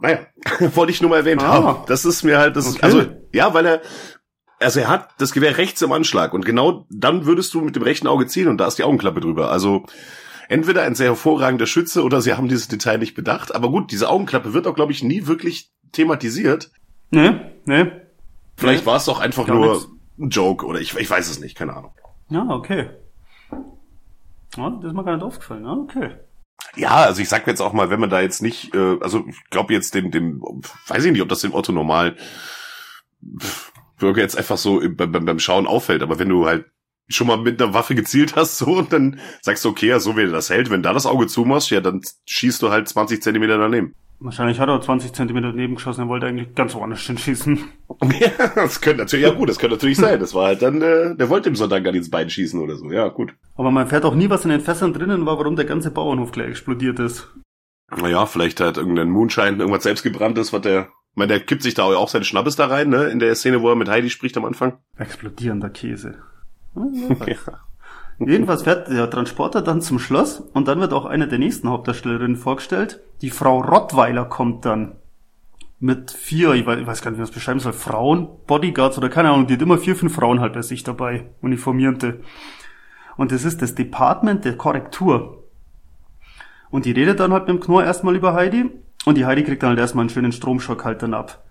Naja, 0.00 0.18
wollte 0.74 0.92
ich 0.92 1.00
nur 1.00 1.08
mal 1.10 1.16
erwähnt 1.18 1.42
Ah. 1.42 1.46
haben. 1.48 1.84
Das 1.86 2.04
ist 2.04 2.22
mir 2.22 2.38
halt, 2.38 2.56
das 2.56 2.66
ist, 2.66 2.74
Okay. 2.76 2.84
also, 2.84 3.06
ja, 3.32 3.54
weil 3.54 3.64
er, 3.66 3.82
also 4.64 4.80
er 4.80 4.88
hat 4.88 5.10
das 5.18 5.32
Gewehr 5.32 5.56
rechts 5.58 5.80
im 5.82 5.92
Anschlag 5.92 6.32
und 6.34 6.44
genau 6.44 6.86
dann 6.90 7.26
würdest 7.26 7.54
du 7.54 7.60
mit 7.60 7.76
dem 7.76 7.82
rechten 7.82 8.06
Auge 8.08 8.26
zielen 8.26 8.48
und 8.48 8.58
da 8.58 8.66
ist 8.66 8.78
die 8.78 8.84
Augenklappe 8.84 9.20
drüber. 9.20 9.50
Also 9.50 9.84
entweder 10.48 10.82
ein 10.82 10.94
sehr 10.94 11.08
hervorragender 11.08 11.66
Schütze 11.66 12.02
oder 12.02 12.20
sie 12.20 12.34
haben 12.34 12.48
dieses 12.48 12.68
Detail 12.68 12.98
nicht 12.98 13.14
bedacht. 13.14 13.54
Aber 13.54 13.70
gut, 13.70 13.90
diese 13.92 14.08
Augenklappe 14.08 14.52
wird 14.52 14.66
auch, 14.66 14.74
glaube 14.74 14.92
ich, 14.92 15.02
nie 15.02 15.26
wirklich 15.26 15.70
thematisiert. 15.92 16.70
Ne, 17.10 17.52
ne. 17.64 18.02
Vielleicht 18.56 18.82
Nee. 18.82 18.86
war 18.86 18.96
es 18.96 19.04
doch 19.06 19.20
einfach 19.20 19.46
Gar 19.46 19.56
nur 19.56 19.72
nichts. 19.74 19.88
ein 20.18 20.28
Joke 20.30 20.66
oder 20.66 20.80
ich, 20.80 20.94
ich 20.96 21.08
weiß 21.10 21.28
es 21.30 21.40
nicht, 21.40 21.56
keine 21.56 21.74
Ahnung. 21.76 21.92
Ja, 22.30 22.46
okay. 22.48 22.90
Ja, 24.56 24.70
das 24.70 24.84
ist 24.84 24.92
mir 24.94 25.04
gar 25.04 25.14
nicht 25.16 25.24
aufgefallen. 25.24 25.64
Ja, 25.64 25.72
okay. 25.72 26.10
Ja, 26.76 26.90
also 26.96 27.20
ich 27.20 27.28
sag 27.28 27.46
jetzt 27.46 27.60
auch 27.60 27.72
mal, 27.72 27.90
wenn 27.90 28.00
man 28.00 28.10
da 28.10 28.20
jetzt 28.20 28.40
nicht, 28.42 28.74
äh, 28.74 28.96
also 29.00 29.24
ich 29.28 29.36
glaube 29.50 29.72
jetzt 29.72 29.94
dem, 29.94 30.10
dem, 30.10 30.40
weiß 30.86 31.04
ich 31.04 31.12
nicht, 31.12 31.22
ob 31.22 31.28
das 31.28 31.40
dem 31.40 31.52
Otto 31.54 31.72
normal 31.72 32.16
Bürger 33.98 34.22
jetzt 34.22 34.36
einfach 34.36 34.56
so 34.58 34.80
im- 34.80 34.96
beim, 34.96 35.12
beim 35.12 35.38
Schauen 35.38 35.66
auffällt, 35.66 36.02
aber 36.02 36.18
wenn 36.18 36.28
du 36.28 36.46
halt 36.46 36.66
schon 37.08 37.26
mal 37.26 37.36
mit 37.36 37.60
einer 37.60 37.74
Waffe 37.74 37.94
gezielt 37.94 38.34
hast, 38.36 38.58
so, 38.58 38.66
und 38.78 38.92
dann 38.92 39.18
sagst 39.42 39.64
du, 39.64 39.68
okay, 39.70 39.88
ja, 39.88 40.00
so 40.00 40.16
wie 40.16 40.26
das 40.30 40.50
hält, 40.50 40.70
wenn 40.70 40.82
da 40.82 40.92
das 40.92 41.06
Auge 41.06 41.26
zumachst, 41.26 41.70
ja, 41.70 41.80
dann 41.80 42.00
schießt 42.26 42.62
du 42.62 42.70
halt 42.70 42.88
20 42.88 43.22
Zentimeter 43.22 43.58
daneben. 43.58 43.94
Wahrscheinlich 44.20 44.58
hat 44.60 44.68
er 44.68 44.80
20 44.80 45.12
Zentimeter 45.12 45.48
daneben 45.50 45.74
geschossen, 45.74 46.02
er 46.02 46.08
wollte 46.08 46.26
eigentlich 46.26 46.54
ganz 46.54 46.74
woanders 46.74 47.00
hinschießen. 47.02 47.58
Ja, 48.20 48.48
das 48.54 48.80
könnte 48.80 49.02
natürlich, 49.02 49.24
ja 49.24 49.32
gut, 49.32 49.48
das 49.48 49.58
könnte 49.58 49.76
natürlich 49.76 49.98
sein. 49.98 50.18
Das 50.18 50.34
war 50.34 50.46
halt 50.46 50.62
dann, 50.62 50.82
äh, 50.82 51.14
der 51.16 51.28
wollte 51.30 51.48
dem 51.48 51.54
Sonntag 51.56 51.84
gar 51.84 51.92
nicht 51.92 52.00
ins 52.00 52.10
Bein 52.10 52.28
schießen 52.28 52.60
oder 52.60 52.76
so. 52.76 52.90
Ja, 52.90 53.08
gut. 53.08 53.34
Aber 53.54 53.70
man 53.70 53.86
fährt 53.86 54.04
auch 54.04 54.14
nie, 54.16 54.28
was 54.30 54.44
in 54.44 54.50
den 54.50 54.60
Fässern 54.60 54.92
drinnen 54.92 55.24
war, 55.26 55.38
warum 55.38 55.54
der 55.56 55.64
ganze 55.64 55.90
Bauernhof 55.92 56.32
gleich 56.32 56.48
explodiert 56.48 56.98
ist. 56.98 57.32
Naja, 57.96 58.26
vielleicht 58.26 58.60
hat 58.60 58.76
irgendein 58.78 59.10
Moonshine, 59.10 59.58
irgendwas 59.58 59.84
selbstgebranntes, 59.84 60.52
was 60.52 60.62
der, 60.62 60.88
ich 61.14 61.16
meine, 61.16 61.28
der 61.28 61.38
kippt 61.38 61.62
sich 61.62 61.74
da 61.74 61.84
auch 61.84 62.08
seine 62.08 62.24
Schnappes 62.24 62.56
da 62.56 62.66
rein, 62.66 62.88
ne, 62.88 63.04
in 63.04 63.20
der 63.20 63.32
Szene, 63.36 63.62
wo 63.62 63.68
er 63.68 63.76
mit 63.76 63.88
Heidi 63.88 64.10
spricht 64.10 64.36
am 64.36 64.44
Anfang. 64.44 64.78
Explodierender 64.98 65.70
Käse. 65.70 66.16
Jedenfalls 68.18 68.64
fährt 68.64 68.88
der 68.88 69.08
Transporter 69.08 69.62
dann 69.62 69.80
zum 69.80 70.00
Schloss 70.00 70.40
und 70.40 70.66
dann 70.66 70.80
wird 70.80 70.92
auch 70.92 71.04
eine 71.04 71.28
der 71.28 71.38
nächsten 71.38 71.68
Hauptdarstellerinnen 71.68 72.34
vorgestellt. 72.34 73.00
Die 73.22 73.30
Frau 73.30 73.60
Rottweiler 73.60 74.24
kommt 74.24 74.64
dann 74.64 74.96
mit 75.78 76.10
vier, 76.10 76.54
ich 76.54 76.66
weiß, 76.66 76.84
gar 77.00 77.12
nicht, 77.12 77.18
wie 77.18 77.20
man 77.20 77.28
das 77.28 77.30
beschreiben 77.30 77.60
soll, 77.60 77.74
Frauen, 77.74 78.26
Bodyguards 78.48 78.98
oder 78.98 79.08
keine 79.08 79.30
Ahnung, 79.30 79.46
die 79.46 79.54
hat 79.54 79.62
immer 79.62 79.78
vier, 79.78 79.94
fünf 79.94 80.16
Frauen 80.16 80.40
halt 80.40 80.54
bei 80.54 80.62
sich 80.62 80.82
dabei, 80.82 81.26
uniformierte. 81.42 82.22
Und 83.16 83.30
das 83.30 83.44
ist 83.44 83.62
das 83.62 83.76
Department 83.76 84.44
der 84.44 84.56
Korrektur. 84.56 85.44
Und 86.70 86.86
die 86.86 86.90
redet 86.90 87.20
dann 87.20 87.32
halt 87.32 87.46
mit 87.46 87.50
dem 87.50 87.60
Knorr 87.60 87.84
erstmal 87.84 88.16
über 88.16 88.34
Heidi 88.34 88.68
und 89.04 89.16
die 89.16 89.26
Heidi 89.26 89.44
kriegt 89.44 89.62
dann 89.62 89.70
halt 89.70 89.78
erstmal 89.78 90.02
einen 90.02 90.10
schönen 90.10 90.32
Stromschock 90.32 90.84
halt 90.84 91.02
dann 91.02 91.14
ab. 91.14 91.44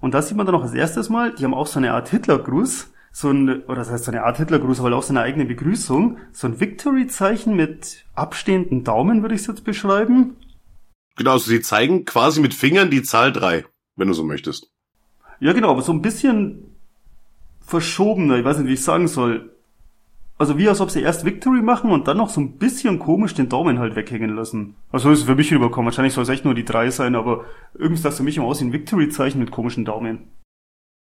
Und 0.00 0.14
das 0.14 0.28
sieht 0.28 0.36
man 0.36 0.46
dann 0.46 0.54
auch 0.54 0.62
als 0.62 0.74
erstes 0.74 1.08
Mal, 1.08 1.34
die 1.34 1.44
haben 1.44 1.54
auch 1.54 1.66
so 1.66 1.78
eine 1.78 1.92
Art 1.92 2.08
Hitlergruß, 2.08 2.92
so 3.12 3.30
ein, 3.30 3.62
oder 3.64 3.76
das 3.76 3.90
heißt 3.90 4.04
so 4.04 4.10
eine 4.10 4.24
Art 4.24 4.38
Hitlergruß, 4.38 4.80
aber 4.80 4.94
auch 4.96 5.02
so 5.02 5.12
eine 5.12 5.22
eigene 5.22 5.44
Begrüßung, 5.44 6.18
so 6.32 6.46
ein 6.46 6.60
Victory-Zeichen 6.60 7.54
mit 7.54 8.04
abstehenden 8.14 8.84
Daumen, 8.84 9.22
würde 9.22 9.34
ich 9.34 9.42
es 9.42 9.46
jetzt 9.46 9.64
beschreiben. 9.64 10.36
Genau, 11.16 11.32
also 11.32 11.48
sie 11.48 11.60
zeigen 11.60 12.04
quasi 12.04 12.40
mit 12.40 12.54
Fingern 12.54 12.90
die 12.90 13.02
Zahl 13.02 13.32
drei, 13.32 13.64
wenn 13.96 14.08
du 14.08 14.14
so 14.14 14.24
möchtest. 14.24 14.70
Ja, 15.40 15.52
genau, 15.52 15.70
aber 15.70 15.82
so 15.82 15.92
ein 15.92 16.02
bisschen 16.02 16.76
verschobener, 17.60 18.36
ich 18.36 18.44
weiß 18.44 18.58
nicht, 18.58 18.68
wie 18.68 18.74
ich 18.74 18.84
sagen 18.84 19.08
soll. 19.08 19.53
Also 20.36 20.58
wie 20.58 20.68
als 20.68 20.80
ob 20.80 20.90
sie 20.90 21.00
erst 21.00 21.24
Victory 21.24 21.62
machen 21.62 21.90
und 21.92 22.08
dann 22.08 22.16
noch 22.16 22.28
so 22.28 22.40
ein 22.40 22.58
bisschen 22.58 22.98
komisch 22.98 23.34
den 23.34 23.48
Daumen 23.48 23.78
halt 23.78 23.94
weghängen 23.94 24.34
lassen. 24.34 24.74
Also 24.90 25.10
ist 25.10 25.20
es 25.20 25.24
für 25.26 25.36
mich 25.36 25.52
rüberkommen. 25.52 25.86
Wahrscheinlich 25.86 26.12
soll 26.12 26.24
es 26.24 26.28
echt 26.28 26.44
nur 26.44 26.54
die 26.54 26.64
drei 26.64 26.90
sein, 26.90 27.14
aber 27.14 27.44
irgendwie 27.74 28.06
es 28.06 28.16
für 28.16 28.24
mich 28.24 28.36
immer 28.36 28.46
aus 28.46 28.60
wie 28.60 28.64
ein 28.64 28.72
Victory-Zeichen 28.72 29.38
mit 29.38 29.52
komischen 29.52 29.84
Daumen. 29.84 30.32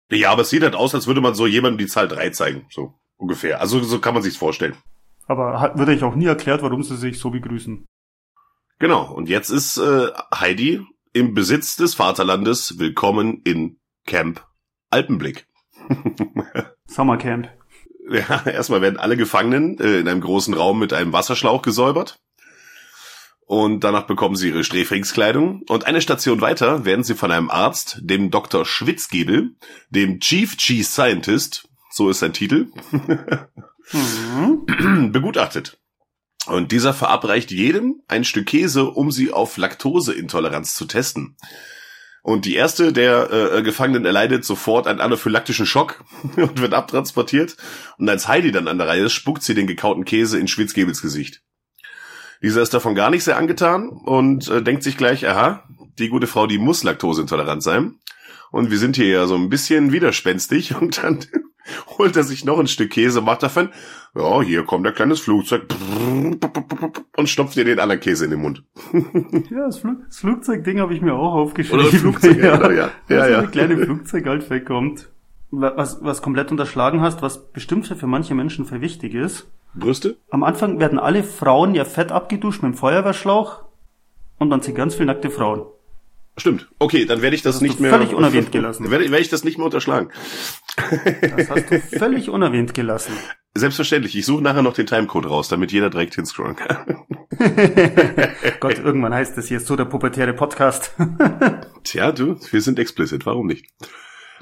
Ja, 0.09 0.31
aber 0.31 0.43
es 0.43 0.49
sieht 0.49 0.63
halt 0.63 0.75
aus, 0.75 0.95
als 0.95 1.07
würde 1.07 1.19
man 1.19 1.35
so 1.35 1.45
jemandem 1.45 1.79
die 1.79 1.87
Zahl 1.87 2.07
drei 2.07 2.29
zeigen, 2.29 2.65
so 2.69 2.93
ungefähr. 3.17 3.59
Also 3.59 3.81
so 3.83 3.99
kann 3.99 4.13
man 4.13 4.23
sich's 4.23 4.37
vorstellen. 4.37 4.75
Aber 5.27 5.59
hat, 5.59 5.77
wird 5.77 5.89
euch 5.89 6.03
auch 6.03 6.15
nie 6.15 6.25
erklärt, 6.25 6.61
warum 6.61 6.81
sie 6.81 6.95
sich 6.95 7.19
so 7.19 7.29
begrüßen. 7.29 7.85
Genau, 8.79 9.11
und 9.11 9.27
jetzt 9.27 9.49
ist 9.49 9.77
äh, 9.77 10.07
Heidi 10.33 10.85
im 11.11 11.33
Besitz 11.33 11.75
des 11.75 11.95
Vaterlandes 11.95 12.79
willkommen 12.79 13.41
in 13.43 13.77
Camp 14.05 14.45
Alpenblick. 14.89 15.47
Summercamp. 16.85 17.49
Ja, 18.09 18.43
erstmal 18.45 18.81
werden 18.81 18.99
alle 18.99 19.17
Gefangenen 19.17 19.79
äh, 19.79 19.99
in 19.99 20.07
einem 20.07 20.21
großen 20.21 20.53
Raum 20.53 20.79
mit 20.79 20.93
einem 20.93 21.13
Wasserschlauch 21.13 21.61
gesäubert. 21.61 22.19
Und 23.45 23.85
danach 23.85 24.03
bekommen 24.03 24.35
sie 24.35 24.49
ihre 24.49 24.63
Sträflingskleidung. 24.65 25.61
Und 25.69 25.85
eine 25.87 26.01
Station 26.01 26.41
weiter 26.41 26.83
werden 26.83 27.05
sie 27.05 27.15
von 27.15 27.31
einem 27.31 27.49
Arzt, 27.49 27.99
dem 28.01 28.29
Dr. 28.29 28.65
Schwitzgiebel, 28.65 29.55
dem 29.89 30.19
Chief 30.19 30.57
Cheese 30.57 30.91
Scientist, 30.91 31.69
so 31.89 32.09
ist 32.09 32.19
sein 32.19 32.33
Titel, 32.33 32.67
Mhm. 33.91 35.11
begutachtet. 35.11 35.79
Und 36.45 36.71
dieser 36.71 36.93
verabreicht 36.93 37.51
jedem 37.51 38.01
ein 38.07 38.23
Stück 38.23 38.47
Käse, 38.47 38.85
um 38.85 39.11
sie 39.11 39.31
auf 39.31 39.57
Laktoseintoleranz 39.57 40.75
zu 40.75 40.85
testen. 40.85 41.35
Und 42.27 42.43
die 42.43 42.55
erste 42.55 42.91
der 42.91 43.31
äh, 43.31 43.63
Gefangenen 43.63 44.03
erleidet 44.03 44.43
sofort 44.43 44.85
einen 44.85 44.99
anaphylaktischen 44.99 45.65
Schock 45.65 46.03
und 46.35 46.59
wird 46.59 46.73
abtransportiert. 46.73 47.55
Und 47.97 48.09
als 48.09 48.27
Heidi 48.27 48.51
dann 48.51 48.67
an 48.67 48.77
der 48.77 48.89
Reihe 48.89 49.05
ist, 49.05 49.13
spuckt 49.13 49.43
sie 49.43 49.55
den 49.55 49.65
gekauten 49.65 50.03
Käse 50.03 50.37
in 50.37 50.49
Schwitzgebels 50.49 51.01
Gesicht. 51.01 51.41
Dieser 52.41 52.61
ist 52.61 52.73
davon 52.73 52.95
gar 52.95 53.11
nicht 53.11 53.23
sehr 53.23 53.37
angetan 53.37 53.87
und 53.87 54.49
äh, 54.49 54.61
denkt 54.61 54.83
sich 54.83 54.97
gleich, 54.97 55.25
aha, 55.25 55.63
die 55.99 56.09
gute 56.09 56.27
Frau, 56.27 56.47
die 56.47 56.57
muss 56.57 56.83
laktoseintolerant 56.83 57.63
sein. 57.63 57.95
Und 58.51 58.71
wir 58.71 58.77
sind 58.77 58.97
hier 58.97 59.07
ja 59.07 59.25
so 59.25 59.35
ein 59.35 59.47
bisschen 59.47 59.93
widerspenstig 59.93 60.75
und 60.81 61.01
dann 61.01 61.19
holt 61.97 62.15
er 62.15 62.23
sich 62.23 62.45
noch 62.45 62.59
ein 62.59 62.67
Stück 62.67 62.91
Käse, 62.91 63.21
macht 63.21 63.43
davon, 63.43 63.69
ja, 64.15 64.41
hier 64.41 64.63
kommt 64.63 64.85
ein 64.87 64.93
kleines 64.93 65.19
Flugzeug 65.19 65.63
und 67.17 67.29
stopft 67.29 67.57
ihr 67.57 67.65
den 67.65 67.79
anderen 67.79 67.99
Käse 68.01 68.25
in 68.25 68.31
den 68.31 68.41
Mund. 68.41 68.63
Ja, 69.51 69.65
das, 69.65 69.79
Flug, 69.79 69.97
das 70.07 70.17
Flugzeugding 70.19 70.79
habe 70.79 70.93
ich 70.93 71.01
mir 71.01 71.13
auch 71.13 71.33
aufgeschrieben. 71.33 71.81
Oder 71.81 71.91
das 71.91 71.99
Flugzeug, 72.01 72.37
ja, 72.37 72.57
genau, 72.57 72.69
ja. 72.71 72.89
Dass 73.07 73.17
Ja, 73.17 73.25
so 73.25 73.31
ja. 73.31 73.39
eine 73.39 73.47
kleine 73.49 73.77
Flugzeug 73.77 74.25
halt 74.25 74.49
wegkommt. 74.49 75.09
Wa- 75.51 75.73
Was, 75.75 75.99
was 76.03 76.21
komplett 76.21 76.51
unterschlagen 76.51 77.01
hast, 77.01 77.21
was 77.21 77.51
bestimmt 77.51 77.87
für 77.87 78.07
manche 78.07 78.35
Menschen 78.35 78.65
für 78.65 78.81
wichtig 78.81 79.13
ist. 79.13 79.47
Brüste? 79.75 80.17
Am 80.29 80.43
Anfang 80.43 80.79
werden 80.79 80.99
alle 80.99 81.23
Frauen 81.23 81.75
ja 81.75 81.85
fett 81.85 82.11
abgeduscht 82.11 82.63
mit 82.63 82.73
dem 82.73 82.77
Feuerwehrschlauch 82.77 83.63
und 84.39 84.49
dann 84.49 84.61
sind 84.61 84.75
ganz 84.75 84.95
viele 84.95 85.05
nackte 85.07 85.29
Frauen. 85.29 85.63
Stimmt. 86.35 86.67
Okay, 86.79 87.05
dann 87.05 87.21
werde 87.21 87.35
ich 87.35 87.41
das, 87.41 87.55
hast 87.55 87.61
nicht 87.61 87.79
mehr 87.79 87.91
völlig 87.91 88.13
unerwähnt 88.13 88.51
gelassen. 88.51 88.91
Werde, 88.91 89.05
werde 89.09 89.21
ich 89.23 89.29
das 89.29 89.43
nicht 89.43 89.57
mehr 89.57 89.65
unterschlagen. 89.65 90.09
Das 90.77 91.49
hast 91.49 91.71
du 91.71 91.79
völlig 91.79 92.29
unerwähnt 92.29 92.73
gelassen. 92.73 93.13
Selbstverständlich. 93.55 94.15
Ich 94.15 94.25
suche 94.25 94.43
nachher 94.43 94.61
noch 94.61 94.73
den 94.73 94.85
Timecode 94.85 95.29
raus, 95.29 95.49
damit 95.49 95.71
jeder 95.71 95.89
direkt 95.89 96.15
hinscrollen 96.15 96.55
kann. 96.55 97.05
Gott, 98.59 98.77
irgendwann 98.77 99.13
heißt 99.13 99.37
das 99.37 99.47
hier 99.47 99.59
so 99.59 99.75
der 99.75 99.85
pubertäre 99.85 100.33
Podcast. 100.33 100.93
Tja, 101.83 102.11
du, 102.11 102.39
wir 102.51 102.61
sind 102.61 102.79
explicit, 102.79 103.25
warum 103.25 103.47
nicht? 103.47 103.65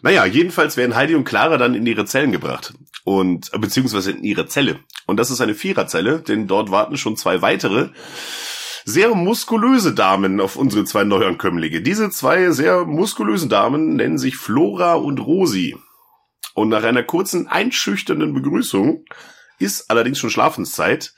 Naja, 0.02 0.26
jedenfalls 0.26 0.78
werden 0.78 0.96
Heidi 0.96 1.16
und 1.16 1.24
Clara 1.24 1.58
dann 1.58 1.74
in 1.74 1.86
ihre 1.86 2.06
Zellen 2.06 2.32
gebracht. 2.32 2.74
Und, 3.06 3.52
beziehungsweise 3.60 4.12
in 4.12 4.24
ihre 4.24 4.48
Zelle. 4.48 4.80
Und 5.06 5.18
das 5.18 5.32
ist 5.32 5.42
eine 5.42 5.56
Viererzelle, 5.56 6.20
denn 6.20 6.48
dort 6.48 6.72
warten 6.72 6.98
schon 6.98 7.18
zwei 7.18 7.42
weitere, 7.42 7.90
sehr 8.84 9.16
muskulöse 9.16 9.94
Damen 9.94 10.40
auf 10.40 10.58
unsere 10.58 10.86
zwei 10.86 11.04
Neuankömmlinge. 11.04 11.82
Diese 11.82 12.10
zwei 12.10 12.52
sehr 12.52 12.86
muskulösen 12.86 13.50
Damen 13.50 13.96
nennen 13.96 14.18
sich 14.18 14.38
Flora 14.38 14.94
und 14.94 15.20
Rosi. 15.20 15.76
Und 16.56 16.70
nach 16.70 16.84
einer 16.84 17.04
kurzen, 17.04 17.48
einschüchternden 17.48 18.34
Begrüßung 18.34 19.06
ist 19.60 19.92
allerdings 19.92 20.18
schon 20.20 20.30
Schlafenszeit. 20.30 21.14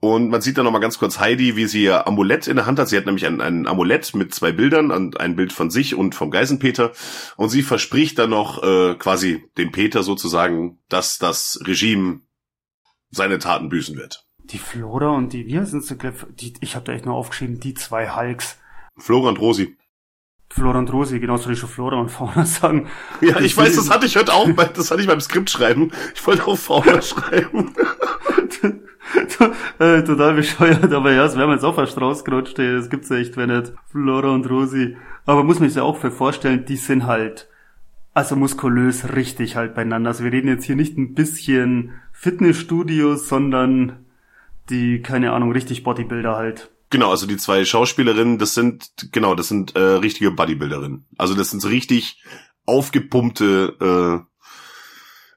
Und 0.00 0.28
man 0.28 0.40
sieht 0.40 0.58
dann 0.58 0.64
nochmal 0.64 0.80
ganz 0.80 0.98
kurz 0.98 1.20
Heidi, 1.20 1.54
wie 1.56 1.66
sie 1.66 1.84
ihr 1.84 2.06
Amulett 2.08 2.48
in 2.48 2.56
der 2.56 2.66
Hand 2.66 2.78
hat. 2.78 2.88
Sie 2.88 2.96
hat 2.96 3.06
nämlich 3.06 3.26
ein, 3.26 3.40
ein 3.40 3.68
Amulett 3.68 4.12
mit 4.14 4.34
zwei 4.34 4.50
Bildern, 4.50 4.90
und 4.90 5.20
ein 5.20 5.36
Bild 5.36 5.52
von 5.52 5.70
sich 5.70 5.94
und 5.94 6.16
vom 6.16 6.32
Geisenpeter. 6.32 6.92
Und 7.36 7.50
sie 7.50 7.62
verspricht 7.62 8.18
dann 8.18 8.30
noch 8.30 8.62
äh, 8.62 8.96
quasi 8.96 9.44
dem 9.56 9.70
Peter 9.70 10.02
sozusagen, 10.02 10.78
dass 10.88 11.18
das 11.18 11.60
Regime 11.64 12.22
seine 13.10 13.38
Taten 13.38 13.68
büßen 13.68 13.96
wird. 13.96 14.26
Die 14.38 14.58
Flora 14.58 15.10
und 15.10 15.32
die, 15.32 15.46
wie 15.46 15.60
heißen 15.60 15.80
sie? 15.80 15.96
Die, 16.40 16.54
ich 16.60 16.74
habe 16.74 16.86
da 16.86 16.92
echt 16.92 17.06
nur 17.06 17.14
aufgeschrieben, 17.14 17.60
die 17.60 17.74
zwei 17.74 18.10
Hulks. 18.10 18.58
Flora 18.96 19.28
und 19.28 19.38
Rosi. 19.38 19.76
Flora 20.52 20.80
und 20.80 20.92
Rosi, 20.92 21.20
genauso 21.20 21.44
soll 21.44 21.52
ich 21.52 21.60
schon 21.60 21.68
Flora 21.68 21.96
und 21.96 22.10
Fauna 22.10 22.44
sagen. 22.44 22.88
Ja, 23.20 23.34
Das 23.34 23.42
ich 23.44 23.56
weiß, 23.56 23.76
das 23.76 23.88
hatte 23.88 24.06
ich 24.06 24.16
heute 24.16 24.32
auch, 24.32 24.50
bei, 24.50 24.64
das 24.64 24.90
hatte 24.90 25.00
ich 25.00 25.06
beim 25.06 25.20
Skript 25.20 25.48
schreiben. 25.48 25.92
Ich 26.14 26.26
wollte 26.26 26.46
auch 26.46 26.58
Fauna 26.58 27.00
schreiben. 27.02 27.72
äh, 29.78 30.02
total 30.02 30.34
bescheuert, 30.34 30.92
aber 30.92 31.12
ja, 31.12 31.24
es 31.24 31.36
wäre 31.36 31.46
mir 31.46 31.54
jetzt 31.54 31.64
auch 31.64 31.76
fast 31.76 32.00
rausgerutscht, 32.00 32.58
ey, 32.58 32.74
das 32.74 32.90
gibt's 32.90 33.08
ja 33.08 33.16
echt, 33.16 33.36
wenn 33.36 33.48
nicht. 33.56 33.72
Flora 33.90 34.30
und 34.30 34.48
Rosi. 34.50 34.96
Aber 35.24 35.44
muss 35.44 35.60
man 35.60 35.68
sich 35.68 35.76
ja 35.76 35.84
auch 35.84 35.96
für 35.98 36.10
vorstellen, 36.10 36.64
die 36.64 36.76
sind 36.76 37.06
halt 37.06 37.48
Also 38.12 38.34
muskulös 38.34 39.14
richtig 39.14 39.54
halt 39.56 39.74
beieinander. 39.74 40.08
Also 40.10 40.24
wir 40.24 40.32
reden 40.32 40.48
jetzt 40.48 40.64
hier 40.64 40.76
nicht 40.76 40.98
ein 40.98 41.14
bisschen 41.14 41.92
Fitnessstudios, 42.12 43.28
sondern 43.28 44.04
die, 44.68 45.00
keine 45.00 45.32
Ahnung, 45.32 45.52
richtig 45.52 45.84
Bodybuilder 45.84 46.36
halt. 46.36 46.70
Genau, 46.90 47.10
also 47.10 47.26
die 47.26 47.36
zwei 47.36 47.64
Schauspielerinnen, 47.64 48.38
das 48.38 48.54
sind, 48.54 48.90
genau, 49.12 49.34
das 49.34 49.48
sind 49.48 49.76
äh, 49.76 49.80
richtige 49.80 50.30
Bodybuilderinnen. 50.32 51.06
Also 51.18 51.34
das 51.34 51.50
sind 51.50 51.60
so 51.60 51.68
richtig 51.68 52.22
aufgepumpte, 52.66 54.26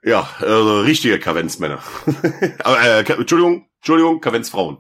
äh, 0.03 0.09
ja, 0.09 0.27
äh, 0.41 0.45
richtige 0.81 1.19
Kavenzmänner. 1.19 1.79
Aber, 2.63 2.81
äh, 2.81 2.99
Entschuldigung, 3.13 3.67
Entschuldigung, 3.77 4.19
Kavenzfrauen. 4.19 4.77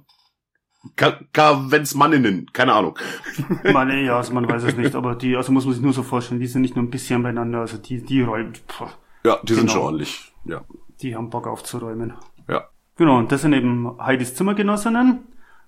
Ka 0.97 1.17
Kavenzmanninnen, 1.31 2.51
keine 2.51 2.73
Ahnung. 2.73 2.97
Man, 3.71 3.89
ja, 4.03 4.17
also 4.17 4.33
man 4.33 4.49
weiß 4.49 4.63
es 4.63 4.75
nicht, 4.75 4.95
aber 4.95 5.15
die, 5.15 5.37
also 5.37 5.53
muss 5.53 5.63
man 5.63 5.73
sich 5.73 5.81
nur 5.81 5.93
so 5.93 6.03
vorstellen, 6.03 6.41
die 6.41 6.47
sind 6.47 6.61
nicht 6.61 6.75
nur 6.75 6.83
ein 6.83 6.89
bisschen 6.89 7.23
beieinander, 7.23 7.59
also 7.61 7.77
die, 7.77 8.03
die 8.03 8.21
räumen. 8.21 8.53
Pff, 8.53 8.97
Ja, 9.23 9.39
die 9.43 9.53
sind 9.53 9.61
Genau. 9.67 9.71
schon 9.73 9.81
ordentlich. 9.83 10.33
Ja. 10.43 10.65
die 11.01 11.15
haben 11.15 11.29
Bock 11.29 11.47
aufzuräumen. 11.47 12.13
Ja. 12.49 12.67
Genau, 12.97 13.17
und 13.17 13.31
das 13.31 13.43
sind 13.43 13.53
eben 13.53 13.97
Heidis 13.97 14.35
Zimmergenossinnen, 14.35 15.19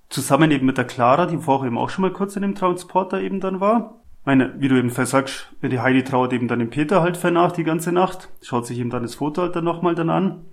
zusammen 0.10 0.52
eben 0.52 0.66
mit 0.66 0.78
der 0.78 0.86
Clara, 0.86 1.26
die 1.26 1.38
vorher 1.38 1.68
eben 1.68 1.78
auch 1.78 1.90
schon 1.90 2.04
mal 2.04 2.12
kurz 2.12 2.36
in 2.36 2.42
dem 2.42 2.56
Transporter 2.56 3.22
eben 3.22 3.40
dann 3.40 3.60
war. 3.60 4.02
Meine, 4.24 4.60
wie 4.60 4.68
du 4.68 4.78
eben 4.78 4.90
versagst, 4.90 5.52
die 5.62 5.80
Heidi 5.80 6.04
trauert 6.04 6.34
eben 6.34 6.48
dann 6.48 6.60
dem 6.60 6.72
Peter 6.72 7.02
halt 7.02 7.16
für 7.16 7.32
nach 7.32 7.52
die 7.52 7.64
ganze 7.64 7.92
Nacht, 7.92 8.30
schaut 8.42 8.66
sich 8.66 8.80
eben 8.80 8.90
dann 8.90 9.04
das 9.04 9.16
Foto 9.16 9.44
halt 9.44 9.56
dann 9.56 9.64
nochmal 9.64 9.94
dann 9.94 10.10
an. 10.10 10.46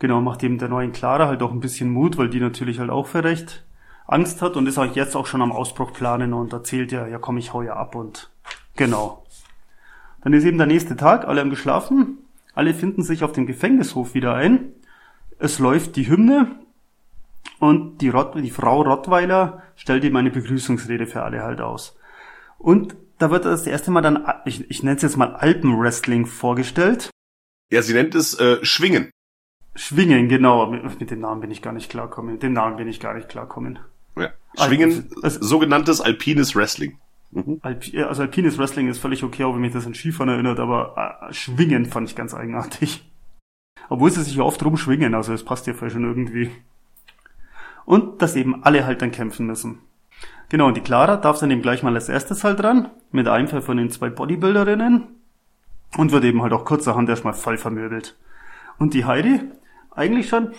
Genau, 0.00 0.20
macht 0.20 0.42
eben 0.42 0.58
der 0.58 0.68
neuen 0.68 0.90
Clara 0.90 1.28
halt 1.28 1.42
auch 1.42 1.52
ein 1.52 1.60
bisschen 1.60 1.90
Mut, 1.90 2.18
weil 2.18 2.28
die 2.28 2.40
natürlich 2.40 2.80
halt 2.80 2.90
auch 2.90 3.06
für 3.06 3.22
recht 3.22 3.64
Angst 4.06 4.42
hat 4.42 4.56
und 4.56 4.66
ist 4.66 4.78
auch 4.78 4.96
jetzt 4.96 5.14
auch 5.14 5.26
schon 5.26 5.42
am 5.42 5.52
Ausbruch 5.52 5.92
planen 5.92 6.32
und 6.32 6.52
erzählt 6.52 6.90
ja, 6.90 7.06
ja 7.06 7.18
komm, 7.18 7.38
ich 7.38 7.52
hau 7.52 7.62
ja 7.62 7.74
ab 7.74 7.94
und 7.94 8.30
genau. 8.74 9.24
Dann 10.22 10.32
ist 10.32 10.44
eben 10.44 10.58
der 10.58 10.66
nächste 10.66 10.96
Tag, 10.96 11.26
alle 11.26 11.40
haben 11.40 11.50
geschlafen, 11.50 12.18
alle 12.54 12.74
finden 12.74 13.04
sich 13.04 13.22
auf 13.22 13.32
dem 13.32 13.46
Gefängnishof 13.46 14.14
wieder 14.14 14.34
ein. 14.34 14.72
Es 15.38 15.60
läuft 15.60 15.94
die 15.94 16.08
Hymne 16.08 16.48
und 17.62 17.98
die, 17.98 18.08
Rott, 18.08 18.34
die 18.34 18.50
Frau 18.50 18.82
Rottweiler 18.82 19.62
stellt 19.76 20.02
ihm 20.02 20.16
eine 20.16 20.32
Begrüßungsrede 20.32 21.06
für 21.06 21.22
alle 21.22 21.44
halt 21.44 21.60
aus. 21.60 21.96
Und 22.58 22.96
da 23.18 23.30
wird 23.30 23.44
das 23.44 23.68
erste 23.68 23.92
Mal 23.92 24.00
dann, 24.00 24.26
ich, 24.44 24.68
ich 24.68 24.82
nenne 24.82 24.96
es 24.96 25.02
jetzt 25.02 25.16
mal 25.16 25.36
Alpenwrestling 25.36 26.26
vorgestellt. 26.26 27.10
Ja, 27.70 27.80
sie 27.82 27.92
nennt 27.92 28.16
es 28.16 28.34
äh, 28.40 28.58
Schwingen. 28.64 29.10
Schwingen, 29.76 30.28
genau. 30.28 30.66
Mit, 30.66 30.98
mit 30.98 31.10
dem 31.12 31.20
Namen 31.20 31.40
bin 31.40 31.52
ich 31.52 31.62
gar 31.62 31.72
nicht 31.72 31.88
klarkommen. 31.88 32.32
Mit 32.32 32.42
dem 32.42 32.52
Namen 32.52 32.76
bin 32.76 32.88
ich 32.88 32.98
gar 32.98 33.14
nicht 33.14 33.28
klarkommen. 33.28 33.78
Ja. 34.16 34.30
Schwingen, 34.58 35.12
Also- 35.22 35.40
sogenanntes 35.40 36.00
alpines 36.00 36.56
Wrestling. 36.56 36.98
Alp, 37.62 37.84
also 38.08 38.22
alpines 38.22 38.58
Wrestling 38.58 38.88
ist 38.88 38.98
völlig 38.98 39.22
okay, 39.22 39.44
auch 39.44 39.54
wenn 39.54 39.60
mich 39.60 39.72
das 39.72 39.86
an 39.86 39.94
Skifahren 39.94 40.28
erinnert, 40.30 40.58
aber 40.58 41.28
äh, 41.28 41.32
Schwingen 41.32 41.86
fand 41.86 42.10
ich 42.10 42.16
ganz 42.16 42.34
eigenartig. 42.34 43.08
Obwohl 43.88 44.10
sie 44.10 44.22
sich 44.24 44.34
ja 44.34 44.42
oft 44.42 44.62
rumschwingen, 44.64 45.14
also 45.14 45.32
es 45.32 45.44
passt 45.44 45.68
ja 45.68 45.74
voll 45.74 45.90
schon 45.90 46.04
irgendwie. 46.04 46.50
Und 47.84 48.22
dass 48.22 48.36
eben 48.36 48.62
alle 48.64 48.86
halt 48.86 49.02
dann 49.02 49.10
kämpfen 49.10 49.46
müssen. 49.46 49.80
Genau, 50.48 50.66
und 50.66 50.76
die 50.76 50.82
Clara 50.82 51.16
darf 51.16 51.38
dann 51.38 51.50
eben 51.50 51.62
gleich 51.62 51.82
mal 51.82 51.94
als 51.94 52.08
erstes 52.08 52.44
halt 52.44 52.60
dran, 52.60 52.90
mit 53.10 53.26
einem 53.26 53.48
von 53.48 53.76
den 53.76 53.90
zwei 53.90 54.10
Bodybuilderinnen. 54.10 55.08
Und 55.96 56.12
wird 56.12 56.24
eben 56.24 56.42
halt 56.42 56.52
auch 56.52 56.64
kurzerhand 56.64 57.08
erstmal 57.08 57.34
voll 57.34 57.58
vermöbelt. 57.58 58.16
Und 58.78 58.94
die 58.94 59.04
Heidi, 59.04 59.40
eigentlich 59.90 60.28
schon 60.28 60.52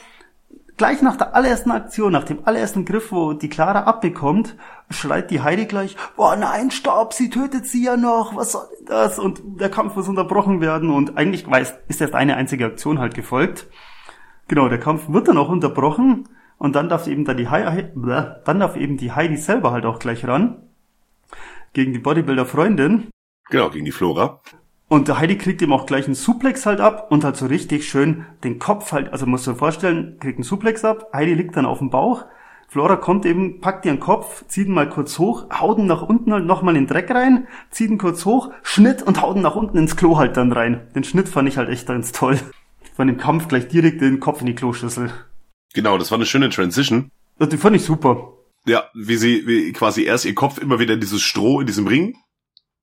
gleich 0.78 1.02
nach 1.02 1.18
der 1.18 1.36
allerersten 1.36 1.72
Aktion, 1.72 2.12
nach 2.12 2.24
dem 2.24 2.46
allerersten 2.46 2.86
Griff, 2.86 3.12
wo 3.12 3.34
die 3.34 3.50
Clara 3.50 3.84
abbekommt, 3.84 4.56
schreit 4.90 5.32
die 5.32 5.42
Heidi 5.42 5.66
gleich, 5.66 5.96
boah 6.16 6.36
nein, 6.36 6.72
stopp, 6.72 7.14
sie 7.14 7.30
tötet 7.30 7.66
sie 7.68 7.86
ja 7.86 7.98
noch, 7.98 8.36
was 8.36 8.54
soll 8.54 8.68
denn 8.80 8.86
das? 8.88 9.20
Und 9.20 9.42
der 9.60 9.70
Kampf 9.70 9.96
muss 9.96 10.08
unterbrochen 10.08 10.62
werden 10.62 10.90
und 10.90 11.18
eigentlich 11.18 11.50
weiß, 11.50 11.74
ist 11.88 12.02
erst 12.02 12.16
eine 12.16 12.36
einzige 12.36 12.66
Aktion 12.66 13.00
halt 13.00 13.14
gefolgt. 13.14 13.68
Genau, 14.48 14.68
der 14.70 14.80
Kampf 14.80 15.10
wird 15.10 15.28
dann 15.28 15.38
auch 15.38 15.50
unterbrochen 15.50 16.28
und 16.64 16.78
dann 16.78 16.88
darf 16.88 17.08
eben 17.08 17.26
dann 17.26 17.36
die 17.36 17.50
Heidi, 17.50 17.90
dann 18.46 18.60
darf 18.62 18.78
eben 18.78 18.96
die 18.96 19.12
Heidi 19.12 19.36
selber 19.36 19.72
halt 19.72 19.86
auch 19.86 20.00
gleich 20.00 20.26
ran 20.26 20.64
gegen 21.74 21.92
die 21.92 22.00
Bodybuilder-Freundin. 22.00 23.10
Genau, 23.50 23.70
gegen 23.70 23.84
die 23.84 23.92
Flora. 23.92 24.40
Und 24.88 25.10
der 25.10 25.20
Heidi 25.20 25.38
kriegt 25.38 25.62
ihm 25.62 25.74
auch 25.74 25.86
gleich 25.86 26.06
einen 26.06 26.16
Suplex 26.16 26.66
halt 26.66 26.80
ab 26.80 27.08
und 27.12 27.26
halt 27.26 27.36
so 27.36 27.48
richtig 27.48 27.90
schön 27.90 28.26
den 28.46 28.60
Kopf 28.60 28.94
halt, 28.94 29.12
also 29.12 29.26
musst 29.26 29.46
du 29.46 29.52
dir 29.52 29.58
vorstellen, 29.58 30.16
kriegt 30.22 30.38
einen 30.38 30.46
Suplex 30.46 30.86
ab, 30.86 31.10
Heidi 31.14 31.34
liegt 31.34 31.58
dann 31.58 31.66
auf 31.66 31.80
dem 31.80 31.90
Bauch, 31.90 32.24
Flora 32.70 32.96
kommt 32.96 33.26
eben, 33.26 33.60
packt 33.60 33.86
ihren 33.86 34.00
Kopf, 34.00 34.46
zieht 34.48 34.68
ihn 34.68 34.74
mal 34.74 34.88
kurz 34.88 35.20
hoch, 35.20 35.50
haut 35.50 35.80
ihn 35.80 35.88
nach 35.88 36.02
unten 36.02 36.32
halt 36.32 36.46
nochmal 36.46 36.78
in 36.78 36.84
den 36.84 36.88
Dreck 36.88 37.12
rein, 37.12 37.46
zieht 37.72 37.90
ihn 37.90 37.98
kurz 37.98 38.24
hoch, 38.24 38.52
Schnitt 38.62 39.04
und 39.04 39.22
haut 39.22 39.36
ihn 39.36 39.42
nach 39.42 39.58
unten 39.58 39.78
ins 39.78 39.98
Klo 39.98 40.18
halt 40.18 40.38
dann 40.38 40.54
rein. 40.54 40.88
Den 40.96 41.04
Schnitt 41.04 41.28
fand 41.28 41.50
ich 41.50 41.58
halt 41.58 41.68
echt 41.68 41.88
ganz 41.88 42.14
toll. 42.14 42.40
Von 42.96 43.08
dem 43.08 43.18
Kampf 43.18 43.50
gleich 43.50 43.68
direkt 43.68 44.00
den 44.00 44.22
Kopf 44.22 44.40
in 44.40 44.46
die 44.46 44.56
Kloschüssel. 44.56 45.12
Genau, 45.74 45.98
das 45.98 46.12
war 46.12 46.18
eine 46.18 46.26
schöne 46.26 46.50
Transition. 46.50 47.12
Das 47.38 47.50
die 47.50 47.58
fand 47.58 47.76
ich 47.76 47.84
super. 47.84 48.34
Ja, 48.66 48.86
wie 48.94 49.18
sie 49.18 49.46
wie 49.46 49.74
quasi 49.74 50.04
erst 50.04 50.26
ihr 50.26 50.36
Kopf 50.36 50.58
immer 50.58 50.80
wieder 50.80 50.94
in 50.94 51.02
dieses 51.02 51.22
Stroh 51.22 51.60
in 51.60 51.68
diesem 51.68 51.88
Ring 51.88 52.16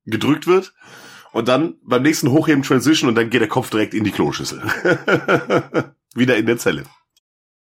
gedrückt 0.05 0.47
wird 0.47 0.75
und 1.33 1.49
dann 1.49 1.77
beim 1.83 2.03
nächsten 2.03 2.31
Hochheben 2.31 2.63
Transition 2.63 3.09
und 3.09 3.15
dann 3.15 3.31
geht 3.31 3.41
der 3.41 3.49
Kopf 3.49 3.71
direkt 3.71 3.95
in 3.95 4.05
die 4.05 4.11
Kloschüssel. 4.11 4.61
wieder 6.15 6.37
in 6.37 6.47
der 6.47 6.59
Zelle. 6.59 6.85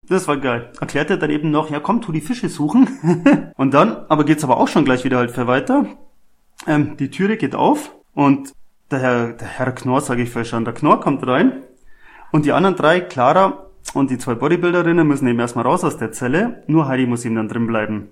Das 0.06 0.28
war 0.28 0.36
geil. 0.36 0.70
Erklärt 0.80 1.10
er 1.10 1.16
dann 1.16 1.30
eben 1.30 1.50
noch, 1.50 1.70
ja 1.70 1.80
komm, 1.80 2.02
tu 2.02 2.12
die 2.12 2.20
Fische 2.20 2.48
suchen. 2.48 3.52
und 3.56 3.72
dann, 3.72 4.04
aber 4.08 4.24
geht's 4.24 4.44
aber 4.44 4.58
auch 4.58 4.68
schon 4.68 4.84
gleich 4.84 5.04
wieder 5.04 5.16
halt 5.16 5.30
für 5.30 5.46
weiter. 5.46 5.86
Ähm, 6.66 6.96
die 6.98 7.10
Türe 7.10 7.36
geht 7.36 7.54
auf 7.54 7.94
und 8.12 8.52
der 8.90 8.98
Herr, 8.98 9.32
der 9.32 9.48
Herr 9.48 9.72
Knorr, 9.72 10.02
sage 10.02 10.22
ich 10.22 10.30
vielleicht 10.30 10.50
schon, 10.50 10.64
der 10.64 10.74
Knorr 10.74 11.00
kommt 11.00 11.26
rein. 11.26 11.64
Und 12.32 12.44
die 12.44 12.52
anderen 12.52 12.76
drei, 12.76 13.00
Clara 13.00 13.63
und 13.92 14.10
die 14.10 14.18
zwei 14.18 14.34
Bodybuilderinnen, 14.34 15.06
müssen 15.06 15.28
eben 15.28 15.40
erstmal 15.40 15.66
raus 15.66 15.84
aus 15.84 15.98
der 15.98 16.12
Zelle. 16.12 16.64
Nur 16.66 16.88
Heidi 16.88 17.06
muss 17.06 17.24
eben 17.24 17.36
dann 17.36 17.48
drin 17.48 17.66
bleiben. 17.66 18.08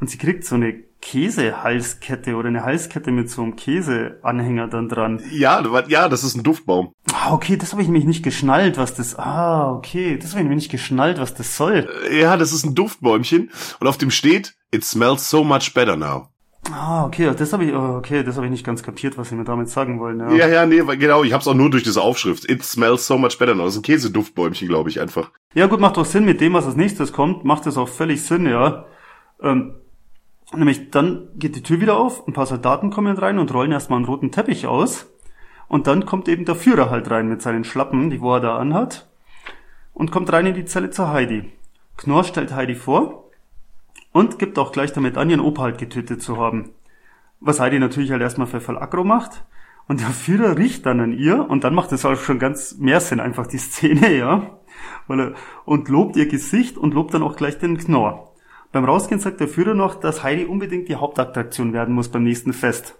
Und 0.00 0.08
sie 0.08 0.18
kriegt 0.18 0.44
so 0.44 0.54
eine 0.54 0.74
Käsehalskette 1.00 2.36
oder 2.36 2.48
eine 2.48 2.64
Halskette 2.64 3.10
mit 3.10 3.30
so 3.30 3.42
einem 3.42 3.56
Käseanhänger 3.56 4.68
dann 4.68 4.88
dran. 4.88 5.20
Ja, 5.32 5.62
ja, 5.88 6.08
das 6.08 6.24
ist 6.24 6.36
ein 6.36 6.42
Duftbaum. 6.42 6.92
Ah, 7.12 7.32
okay, 7.32 7.56
das 7.56 7.72
habe 7.72 7.82
ich 7.82 7.88
nämlich 7.88 8.04
nicht 8.04 8.22
geschnallt, 8.22 8.78
was 8.78 8.94
das. 8.94 9.18
Ah, 9.18 9.70
okay, 9.72 10.16
das 10.16 10.30
habe 10.30 10.40
ich 10.40 10.44
nämlich 10.44 10.64
nicht 10.64 10.70
geschnallt, 10.70 11.18
was 11.18 11.34
das 11.34 11.56
soll. 11.56 11.88
Ja, 12.12 12.36
das 12.36 12.52
ist 12.52 12.64
ein 12.64 12.74
Duftbäumchen 12.74 13.50
und 13.80 13.86
auf 13.86 13.98
dem 13.98 14.10
steht 14.10 14.56
It 14.70 14.84
smells 14.84 15.30
so 15.30 15.44
much 15.44 15.72
better 15.74 15.96
now. 15.96 16.28
Ah, 16.72 17.04
okay, 17.06 17.32
das 17.36 17.52
habe 17.52 17.64
ich, 17.64 17.72
oh, 17.74 17.96
okay, 17.96 18.22
das 18.22 18.36
habe 18.36 18.46
ich 18.46 18.50
nicht 18.52 18.64
ganz 18.64 18.82
kapiert, 18.82 19.16
was 19.16 19.30
sie 19.30 19.34
mir 19.34 19.44
damit 19.44 19.68
sagen 19.68 20.00
wollen. 20.00 20.20
Ja. 20.20 20.30
Ja, 20.32 20.48
ja, 20.48 20.66
nee, 20.66 20.82
genau, 20.96 21.24
ich 21.24 21.32
hab's 21.32 21.48
auch 21.48 21.54
nur 21.54 21.70
durch 21.70 21.82
diese 21.82 22.02
Aufschrift. 22.02 22.48
It 22.50 22.62
smells 22.62 23.06
so 23.06 23.16
much 23.16 23.38
better 23.38 23.54
now. 23.54 23.64
Das 23.64 23.74
ist 23.74 23.80
ein 23.80 23.82
Käseduftbäumchen, 23.82 24.68
glaube 24.68 24.90
ich, 24.90 25.00
einfach. 25.00 25.30
ja, 25.54 25.66
gut, 25.66 25.80
macht 25.80 25.96
doch 25.96 26.04
Sinn 26.04 26.24
mit 26.24 26.40
dem, 26.40 26.52
was 26.52 26.66
als 26.66 26.76
nächstes 26.76 27.12
kommt, 27.12 27.44
macht 27.44 27.66
das 27.66 27.76
auch 27.78 27.88
völlig 27.88 28.22
Sinn, 28.22 28.46
ja. 28.46 28.84
Ähm, 29.42 29.74
nämlich 30.54 30.90
dann 30.90 31.28
geht 31.36 31.56
die 31.56 31.62
Tür 31.62 31.80
wieder 31.80 31.96
auf, 31.96 32.26
ein 32.26 32.32
paar 32.32 32.46
Soldaten 32.46 32.90
kommen 32.90 33.16
rein 33.16 33.38
und 33.38 33.52
rollen 33.54 33.72
erstmal 33.72 33.98
einen 33.98 34.06
roten 34.06 34.30
Teppich 34.30 34.66
aus. 34.66 35.06
Und 35.68 35.86
dann 35.86 36.06
kommt 36.06 36.28
eben 36.28 36.44
der 36.44 36.54
Führer 36.54 36.90
halt 36.90 37.10
rein 37.10 37.28
mit 37.28 37.42
seinen 37.42 37.64
Schlappen, 37.64 38.10
die 38.10 38.20
wo 38.20 38.34
er 38.34 38.40
da 38.40 38.56
anhat, 38.56 39.08
und 39.92 40.10
kommt 40.10 40.32
rein 40.32 40.46
in 40.46 40.54
die 40.54 40.64
Zelle 40.64 40.90
zur 40.90 41.10
Heidi. 41.10 41.52
Knorr 41.96 42.24
stellt 42.24 42.54
Heidi 42.54 42.74
vor 42.74 43.27
und 44.18 44.40
gibt 44.40 44.58
auch 44.58 44.72
gleich 44.72 44.92
damit 44.92 45.16
an, 45.16 45.30
ihren 45.30 45.38
Opa 45.40 45.62
halt 45.62 45.78
getötet 45.78 46.20
zu 46.20 46.38
haben. 46.38 46.70
Was 47.38 47.60
Heidi 47.60 47.78
natürlich 47.78 48.10
halt 48.10 48.20
erstmal 48.20 48.48
für 48.48 48.60
voll 48.60 48.76
aggro 48.76 49.04
macht. 49.04 49.44
Und 49.86 50.00
der 50.00 50.08
Führer 50.08 50.58
riecht 50.58 50.84
dann 50.84 50.98
an 50.98 51.12
ihr 51.12 51.48
und 51.48 51.62
dann 51.62 51.72
macht 51.72 51.92
es 51.92 52.04
auch 52.04 52.16
schon 52.16 52.40
ganz 52.40 52.76
mehr 52.78 53.00
Sinn, 53.00 53.20
einfach 53.20 53.46
die 53.46 53.58
Szene, 53.58 54.12
ja. 54.16 54.58
Weil 55.06 55.20
er, 55.20 55.34
und 55.64 55.88
lobt 55.88 56.16
ihr 56.16 56.26
Gesicht 56.26 56.76
und 56.76 56.94
lobt 56.94 57.14
dann 57.14 57.22
auch 57.22 57.36
gleich 57.36 57.58
den 57.58 57.78
Knorr. 57.78 58.34
Beim 58.72 58.84
Rausgehen 58.84 59.20
sagt 59.20 59.38
der 59.38 59.46
Führer 59.46 59.74
noch, 59.74 59.94
dass 59.94 60.24
Heidi 60.24 60.46
unbedingt 60.46 60.88
die 60.88 60.96
Hauptattraktion 60.96 61.72
werden 61.72 61.94
muss 61.94 62.08
beim 62.08 62.24
nächsten 62.24 62.52
Fest. 62.52 62.96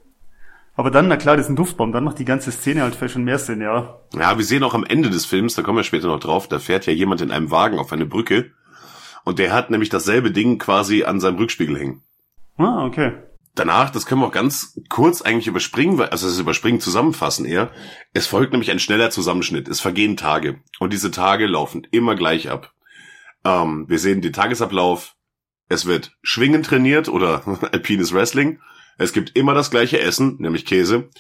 Aber 0.77 0.93
dann, 0.93 1.09
na 1.09 1.17
klar, 1.17 1.37
das 1.37 1.47
ist 1.47 1.51
ein 1.51 1.57
Duftbaum, 1.57 1.91
dann 1.91 2.05
macht 2.05 2.21
die 2.21 2.25
ganze 2.25 2.53
Szene 2.53 2.83
halt 2.83 2.95
für 2.95 3.09
schon 3.09 3.25
mehr 3.25 3.41
Sinn, 3.41 3.61
ja. 3.61 3.99
Ja, 4.15 4.39
wir 4.39 4.45
sehen 4.45 4.63
auch 4.63 4.75
am 4.75 4.85
Ende 4.85 5.11
des 5.11 5.27
Films, 5.27 5.57
da 5.57 5.63
kommen 5.63 5.79
wir 5.79 5.83
später 5.83 6.07
noch 6.07 6.21
drauf, 6.21 6.47
da 6.47 6.61
fährt 6.61 6.87
ja 6.87 6.93
jemand 6.93 7.21
in 7.21 7.33
einem 7.33 7.51
Wagen 7.51 7.81
auf 7.81 7.93
eine 7.93 8.07
Brücke 8.07 8.53
und 9.29 9.39
der 9.39 9.53
hat 9.53 9.69
nämlich 9.69 9.91
dasselbe 9.91 10.31
Ding 10.31 10.59
quasi 10.59 11.05
an 11.05 11.21
seinem 11.21 11.37
Rückspiegel 11.37 11.79
hängen. 11.79 12.03
Ah, 12.57 12.87
okay. 12.87 13.13
Danach, 13.55 13.91
das 13.91 14.07
können 14.07 14.23
wir 14.23 14.27
auch 14.27 14.33
ganz 14.33 14.81
kurz 14.89 15.21
eigentlich 15.21 15.49
überspringen, 15.49 15.99
weil- 15.99 16.09
also 16.09 16.27
das 16.27 16.39
Überspringen 16.39 16.81
zusammenfassen 16.81 17.45
eher. 17.45 17.71
Es 18.15 18.27
folgt 18.27 18.53
nämlich 18.53 18.71
ein 18.71 18.79
schneller 18.79 19.11
Zusammenschnitt. 19.11 19.69
Es 19.69 19.81
vergehen 19.81 20.17
Tage 20.17 20.61
und 20.79 20.95
diese 20.95 21.11
Tage 21.11 21.47
laufen 21.47 21.87
immer 21.91 22.15
gleich 22.15 22.49
ab. 22.51 22.73
Ähm, 23.45 23.85
wir 23.87 23.99
sehen 23.99 24.23
den 24.23 24.33
Tagesablauf. 24.33 25.15
Es 25.69 25.85
wird 25.85 26.13
Schwingen 26.23 26.63
trainiert 26.63 27.11
oder 27.11 27.43
alpines 27.73 28.15
Wrestling. 28.15 28.61
Es 28.97 29.13
gibt 29.13 29.37
immer 29.37 29.53
das 29.53 29.71
gleiche 29.71 30.01
Essen, 30.01 30.37
nämlich 30.39 30.65
Käse. 30.65 31.11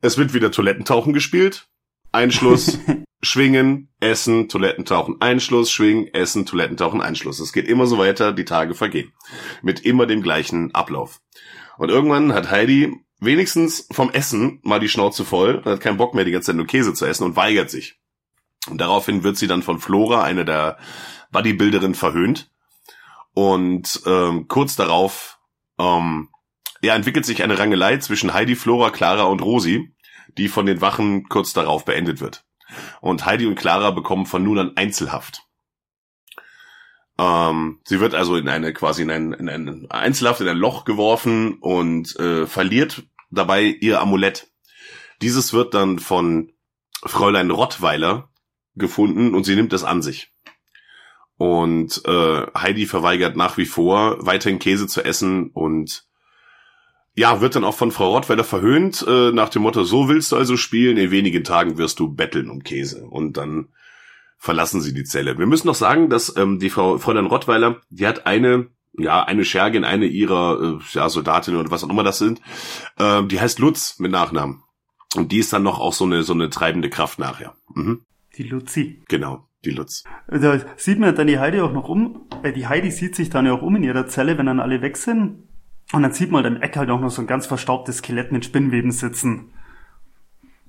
Es 0.00 0.18
wird 0.18 0.34
wieder 0.34 0.50
Toilettentauchen 0.50 1.12
gespielt. 1.12 1.68
Einschluss, 2.22 2.78
Schwingen, 3.22 3.90
Essen, 4.00 4.48
Toilettentauchen, 4.48 5.20
Einschluss, 5.20 5.70
Schwingen, 5.70 6.06
Essen, 6.14 6.46
Toilettentauchen, 6.46 7.02
Einschluss. 7.02 7.40
Es 7.40 7.52
geht 7.52 7.68
immer 7.68 7.86
so 7.86 7.98
weiter, 7.98 8.32
die 8.32 8.46
Tage 8.46 8.74
vergehen. 8.74 9.12
Mit 9.60 9.80
immer 9.80 10.06
dem 10.06 10.22
gleichen 10.22 10.74
Ablauf. 10.74 11.20
Und 11.76 11.90
irgendwann 11.90 12.32
hat 12.32 12.50
Heidi 12.50 12.96
wenigstens 13.20 13.86
vom 13.90 14.10
Essen 14.10 14.60
mal 14.62 14.80
die 14.80 14.88
Schnauze 14.88 15.26
voll, 15.26 15.62
hat 15.66 15.80
keinen 15.80 15.98
Bock 15.98 16.14
mehr, 16.14 16.24
die 16.24 16.30
ganze 16.30 16.46
Zeit 16.46 16.56
nur 16.56 16.66
Käse 16.66 16.94
zu 16.94 17.04
essen 17.04 17.24
und 17.24 17.36
weigert 17.36 17.68
sich. 17.68 17.98
Und 18.70 18.80
daraufhin 18.80 19.22
wird 19.22 19.36
sie 19.36 19.46
dann 19.46 19.62
von 19.62 19.78
Flora, 19.78 20.22
eine 20.22 20.46
der 20.46 20.78
Bodybuilderinnen, 21.32 21.94
verhöhnt. 21.94 22.50
Und 23.34 24.00
ähm, 24.06 24.48
kurz 24.48 24.74
darauf 24.74 25.38
ähm, 25.78 26.30
ja, 26.80 26.94
entwickelt 26.94 27.26
sich 27.26 27.42
eine 27.42 27.58
Rangelei 27.58 27.98
zwischen 27.98 28.32
Heidi, 28.32 28.56
Flora, 28.56 28.90
Clara 28.90 29.24
und 29.24 29.42
Rosi, 29.42 29.94
die 30.38 30.48
von 30.48 30.66
den 30.66 30.80
Wachen 30.80 31.28
kurz 31.28 31.52
darauf 31.52 31.84
beendet 31.84 32.20
wird. 32.20 32.44
Und 33.00 33.26
Heidi 33.26 33.46
und 33.46 33.56
Clara 33.56 33.90
bekommen 33.90 34.26
von 34.26 34.42
nun 34.42 34.58
an 34.58 34.76
Einzelhaft. 34.76 35.42
Ähm, 37.18 37.80
sie 37.84 38.00
wird 38.00 38.14
also 38.14 38.36
in 38.36 38.48
eine 38.48 38.72
quasi 38.72 39.02
in 39.02 39.10
ein, 39.10 39.32
in 39.32 39.48
ein 39.48 39.90
Einzelhaft, 39.90 40.40
in 40.40 40.48
ein 40.48 40.58
Loch 40.58 40.84
geworfen 40.84 41.58
und 41.60 42.16
äh, 42.16 42.46
verliert 42.46 43.04
dabei 43.30 43.62
ihr 43.62 44.00
Amulett. 44.00 44.52
Dieses 45.22 45.52
wird 45.52 45.74
dann 45.74 45.98
von 45.98 46.52
Fräulein 47.04 47.50
Rottweiler 47.50 48.30
gefunden 48.74 49.34
und 49.34 49.44
sie 49.44 49.54
nimmt 49.54 49.72
es 49.72 49.84
an 49.84 50.02
sich. 50.02 50.32
Und 51.38 52.02
äh, 52.06 52.46
Heidi 52.56 52.86
verweigert 52.86 53.36
nach 53.36 53.56
wie 53.56 53.66
vor, 53.66 54.24
weiterhin 54.24 54.58
Käse 54.58 54.86
zu 54.86 55.04
essen 55.04 55.50
und 55.50 56.05
ja, 57.16 57.40
wird 57.40 57.56
dann 57.56 57.64
auch 57.64 57.74
von 57.74 57.90
Frau 57.90 58.10
Rottweiler 58.10 58.44
verhöhnt, 58.44 59.04
äh, 59.08 59.32
nach 59.32 59.48
dem 59.48 59.62
Motto, 59.62 59.84
so 59.84 60.08
willst 60.08 60.32
du 60.32 60.36
also 60.36 60.56
spielen, 60.58 60.98
in 60.98 61.10
wenigen 61.10 61.44
Tagen 61.44 61.78
wirst 61.78 61.98
du 61.98 62.12
betteln 62.12 62.50
um 62.50 62.62
Käse. 62.62 63.06
Und 63.06 63.38
dann 63.38 63.68
verlassen 64.36 64.82
sie 64.82 64.92
die 64.92 65.04
Zelle. 65.04 65.38
Wir 65.38 65.46
müssen 65.46 65.66
noch 65.66 65.74
sagen, 65.74 66.10
dass 66.10 66.36
ähm, 66.36 66.58
die 66.58 66.68
Frau 66.68 66.98
Fräulein 66.98 67.24
Rottweiler, 67.24 67.80
die 67.88 68.06
hat 68.06 68.26
eine, 68.26 68.68
ja, 68.92 69.24
eine 69.24 69.46
Schergin, 69.46 69.84
eine 69.84 70.04
ihrer 70.04 70.78
äh, 70.78 70.78
ja, 70.92 71.08
Soldatinnen 71.08 71.58
oder 71.58 71.70
was 71.70 71.84
auch 71.84 71.88
immer 71.88 72.04
das 72.04 72.18
sind, 72.18 72.42
äh, 72.98 73.22
die 73.24 73.40
heißt 73.40 73.58
Lutz 73.60 73.98
mit 73.98 74.12
Nachnamen. 74.12 74.62
Und 75.16 75.32
die 75.32 75.38
ist 75.38 75.54
dann 75.54 75.62
noch 75.62 75.80
auch 75.80 75.94
so 75.94 76.04
eine, 76.04 76.22
so 76.22 76.34
eine 76.34 76.50
treibende 76.50 76.90
Kraft 76.90 77.18
nachher. 77.18 77.54
Mhm. 77.74 78.04
Die 78.36 78.42
Luzi. 78.42 79.02
Genau, 79.08 79.48
die 79.64 79.70
Lutz. 79.70 80.04
Da 80.28 80.60
sieht 80.76 80.98
man 80.98 81.14
dann 81.14 81.28
die 81.28 81.38
Heidi 81.38 81.60
auch 81.60 81.72
noch 81.72 81.88
um, 81.88 82.28
äh, 82.42 82.52
die 82.52 82.66
Heidi 82.66 82.90
sieht 82.90 83.16
sich 83.16 83.30
dann 83.30 83.46
ja 83.46 83.54
auch 83.54 83.62
um 83.62 83.74
in 83.76 83.84
ihrer 83.84 84.06
Zelle, 84.06 84.36
wenn 84.36 84.44
dann 84.44 84.60
alle 84.60 84.82
weg 84.82 84.98
sind. 84.98 85.45
Und 85.92 86.02
dann 86.02 86.12
sieht 86.12 86.30
man 86.30 86.44
halt 86.44 86.54
im 86.54 86.62
Eck 86.62 86.76
halt 86.76 86.90
auch 86.90 87.00
noch 87.00 87.10
so 87.10 87.22
ein 87.22 87.26
ganz 87.26 87.46
verstaubtes 87.46 87.98
Skelett 87.98 88.32
mit 88.32 88.44
Spinnweben 88.44 88.90
sitzen. 88.90 89.52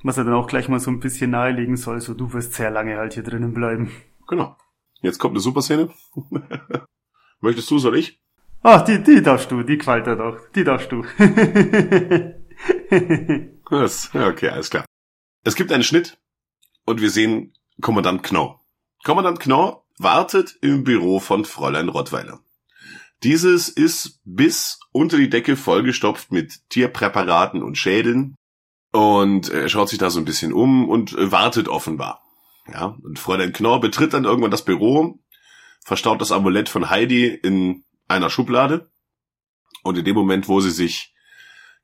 Was 0.04 0.18
er 0.18 0.26
dann 0.26 0.36
auch 0.36 0.48
gleich 0.48 0.70
mal 0.70 0.80
so 0.80 0.92
ein 0.92 1.00
bisschen 1.00 1.32
nahelegen 1.32 1.76
soll, 1.76 2.00
so 2.02 2.14
du 2.14 2.34
wirst 2.34 2.54
sehr 2.54 2.70
lange 2.70 2.98
halt 2.98 3.14
hier 3.14 3.24
drinnen 3.24 3.54
bleiben. 3.54 3.92
Genau. 4.28 4.56
Jetzt 5.02 5.20
kommt 5.20 5.34
eine 5.34 5.40
super 5.40 5.62
Szene. 5.62 5.90
Möchtest 7.42 7.70
du, 7.72 7.80
soll 7.80 7.98
ich? 7.98 8.22
Ach, 8.64 8.82
die, 8.82 9.02
die 9.02 9.22
darfst 9.22 9.52
du, 9.52 9.64
die 9.64 9.78
dir 9.78 10.16
doch. 10.16 10.38
Die 10.56 10.64
darfst 10.64 10.92
du. 10.92 11.04
Das, 13.70 14.14
okay, 14.16 14.50
alles 14.50 14.70
klar. 14.70 14.86
Es 15.44 15.56
gibt 15.56 15.72
einen 15.72 15.84
Schnitt 15.84 16.18
und 16.86 17.02
wir 17.02 17.10
sehen 17.10 17.54
Kommandant 17.82 18.24
Knorr. 18.24 18.62
Kommandant 19.04 19.40
Knorr 19.40 19.84
wartet 19.98 20.58
im 20.62 20.84
Büro 20.84 21.20
von 21.20 21.46
Fräulein 21.46 21.90
Rottweiler. 21.90 22.40
Dieses 23.24 23.70
ist 23.70 24.20
bis 24.26 24.80
unter 24.92 25.18
die 25.18 25.30
Decke 25.30 25.56
vollgestopft 25.56 26.32
mit 26.32 26.70
Tierpräparaten 26.70 27.64
und 27.64 27.78
Schädeln. 27.78 28.36
Und 28.92 29.50
er 29.50 29.70
schaut 29.70 29.90
sich 29.90 30.00
da 30.00 30.10
so 30.10 30.20
ein 30.20 30.26
bisschen 30.26 30.54
um 30.54 30.88
und 30.88 31.16
wartet 31.18 31.68
offenbar. 31.68 32.22
Ja, 32.72 32.98
und 33.02 33.20
Fräulein 33.20 33.54
Knorr 33.54 33.80
betritt 33.80 34.14
dann 34.14 34.26
irgendwann 34.26 34.52
das 34.52 34.66
Büro, 34.66 35.20
verstaut 35.84 36.22
das 36.22 36.32
Amulett 36.32 36.70
von 36.70 36.90
Heidi 36.90 37.28
in 37.28 37.84
einer 38.08 38.30
Schublade. 38.30 38.90
Und 39.84 39.98
in 39.98 40.06
dem 40.06 40.16
Moment, 40.16 40.48
wo 40.48 40.60
sie 40.60 40.72
sich 40.72 41.14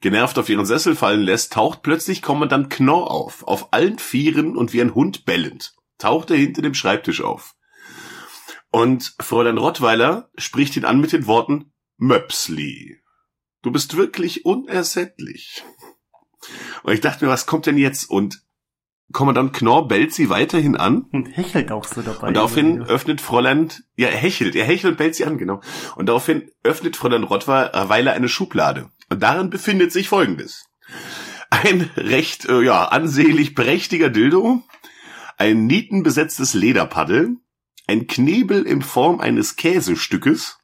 genervt 0.02 0.38
auf 0.38 0.50
ihren 0.50 0.66
Sessel 0.66 0.96
fallen 0.96 1.22
lässt, 1.22 1.54
taucht 1.54 1.82
plötzlich 1.82 2.22
Kommandant 2.22 2.70
Knorr 2.70 3.10
auf, 3.10 3.44
auf 3.48 3.72
allen 3.72 3.98
Vieren 3.98 4.58
und 4.58 4.74
wie 4.74 4.82
ein 4.82 4.94
Hund 4.94 5.26
bellend. 5.26 5.74
Taucht 5.98 6.32
er 6.32 6.38
hinter 6.38 6.62
dem 6.62 6.74
Schreibtisch 6.74 7.22
auf. 7.22 7.56
Und 8.74 9.14
Fräulein 9.20 9.60
Rottweiler 9.60 10.32
spricht 10.36 10.76
ihn 10.76 10.84
an 10.84 11.00
mit 11.00 11.12
den 11.12 11.28
Worten 11.28 11.72
Möpsli. 11.98 12.98
Du 13.62 13.72
bist 13.72 13.98
wirklich 13.98 14.46
unersättlich. 14.46 15.64
Und 16.82 16.92
ich 16.94 17.00
dachte 17.00 17.24
mir, 17.24 17.32
was 17.32 17.46
kommt 17.46 17.68
denn 17.68 17.78
jetzt? 17.78 18.10
Und 18.10 18.42
Kommandant 19.12 19.54
Knorr 19.54 19.88
bellt 19.88 20.12
sie 20.12 20.32
weiterhin 20.32 20.76
an. 20.76 21.04
Und 21.12 21.38
hechelt 21.38 21.72
auch 21.72 21.86
so 21.86 22.02
dabei. 22.02 22.30
Und 22.30 22.34
daraufhin 22.34 22.82
öffnet 22.82 23.22
Fräulein, 23.22 23.70
ja, 23.96 24.08
er 24.08 24.18
hechelt, 24.18 24.56
er 24.56 24.66
hechelt 24.66 24.94
und 24.94 24.98
bellt 24.98 25.14
sie 25.14 25.26
an, 25.26 25.38
genau. 25.38 25.62
Und 25.96 26.08
daraufhin 26.08 26.50
öffnet 26.64 26.98
Fräulein 26.98 27.26
Rottweiler 27.26 28.14
eine 28.14 28.28
Schublade. 28.28 28.90
Und 29.10 29.22
darin 29.22 29.52
befindet 29.52 29.92
sich 29.92 30.10
Folgendes. 30.10 30.66
Ein 31.52 31.92
recht, 31.96 32.46
äh, 32.46 32.64
ja, 32.64 32.86
ansehlich 32.86 33.54
prächtiger 33.54 34.10
Dildo, 34.10 34.64
ein 35.38 35.68
nietenbesetztes 35.68 36.56
Lederpaddel, 36.56 37.38
ein 37.88 38.08
Knebel 38.08 38.64
in 38.64 38.82
Form 38.82 39.20
eines 39.20 39.56
Käsestückes 39.56 40.60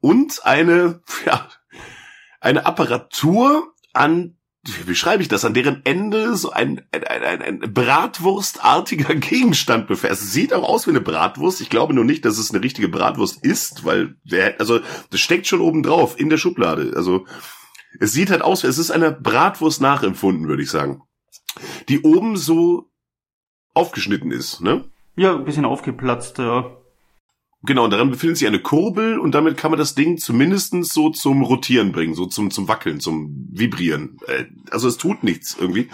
und 0.00 0.44
eine, 0.44 1.02
ja, 1.26 1.48
eine 2.40 2.66
Apparatur 2.66 3.74
an, 3.92 4.36
wie 4.62 4.94
schreibe 4.94 5.22
ich 5.22 5.28
das, 5.28 5.44
an 5.44 5.54
deren 5.54 5.84
Ende 5.84 6.36
so 6.36 6.50
ein, 6.50 6.86
ein, 6.92 7.04
ein, 7.04 7.42
ein 7.42 7.72
bratwurstartiger 7.72 9.14
Gegenstand 9.16 9.86
befasst. 9.86 10.22
Es 10.22 10.32
sieht 10.32 10.52
auch 10.52 10.68
aus 10.68 10.86
wie 10.86 10.90
eine 10.90 11.00
Bratwurst. 11.00 11.60
Ich 11.60 11.70
glaube 11.70 11.94
nur 11.94 12.04
nicht, 12.04 12.24
dass 12.24 12.38
es 12.38 12.50
eine 12.50 12.62
richtige 12.62 12.88
Bratwurst 12.88 13.42
ist, 13.42 13.84
weil 13.84 14.16
der, 14.24 14.60
also, 14.60 14.80
das 15.10 15.20
steckt 15.20 15.46
schon 15.46 15.60
oben 15.60 15.82
drauf 15.82 16.18
in 16.18 16.28
der 16.28 16.36
Schublade. 16.36 16.92
Also, 16.94 17.26
es 17.98 18.12
sieht 18.12 18.30
halt 18.30 18.42
aus, 18.42 18.62
es 18.62 18.78
ist 18.78 18.90
eine 18.90 19.12
Bratwurst 19.12 19.80
nachempfunden, 19.80 20.46
würde 20.46 20.62
ich 20.62 20.70
sagen. 20.70 21.02
Die 21.88 22.02
oben 22.02 22.36
so 22.36 22.90
aufgeschnitten 23.74 24.30
ist, 24.30 24.60
ne? 24.60 24.84
Ja, 25.20 25.36
ein 25.36 25.44
bisschen 25.44 25.66
aufgeplatzt, 25.66 26.38
ja. 26.38 26.78
Genau, 27.62 27.84
und 27.84 27.90
daran 27.90 28.10
befindet 28.10 28.38
sich 28.38 28.48
eine 28.48 28.62
Kurbel 28.62 29.18
und 29.18 29.32
damit 29.32 29.58
kann 29.58 29.70
man 29.70 29.76
das 29.76 29.94
Ding 29.94 30.16
zumindestens 30.16 30.94
so 30.94 31.10
zum 31.10 31.42
Rotieren 31.42 31.92
bringen, 31.92 32.14
so 32.14 32.24
zum, 32.24 32.50
zum 32.50 32.68
Wackeln, 32.68 33.00
zum 33.00 33.46
Vibrieren. 33.50 34.16
Äh, 34.26 34.46
also 34.70 34.88
es 34.88 34.96
tut 34.96 35.22
nichts 35.22 35.54
irgendwie. 35.60 35.90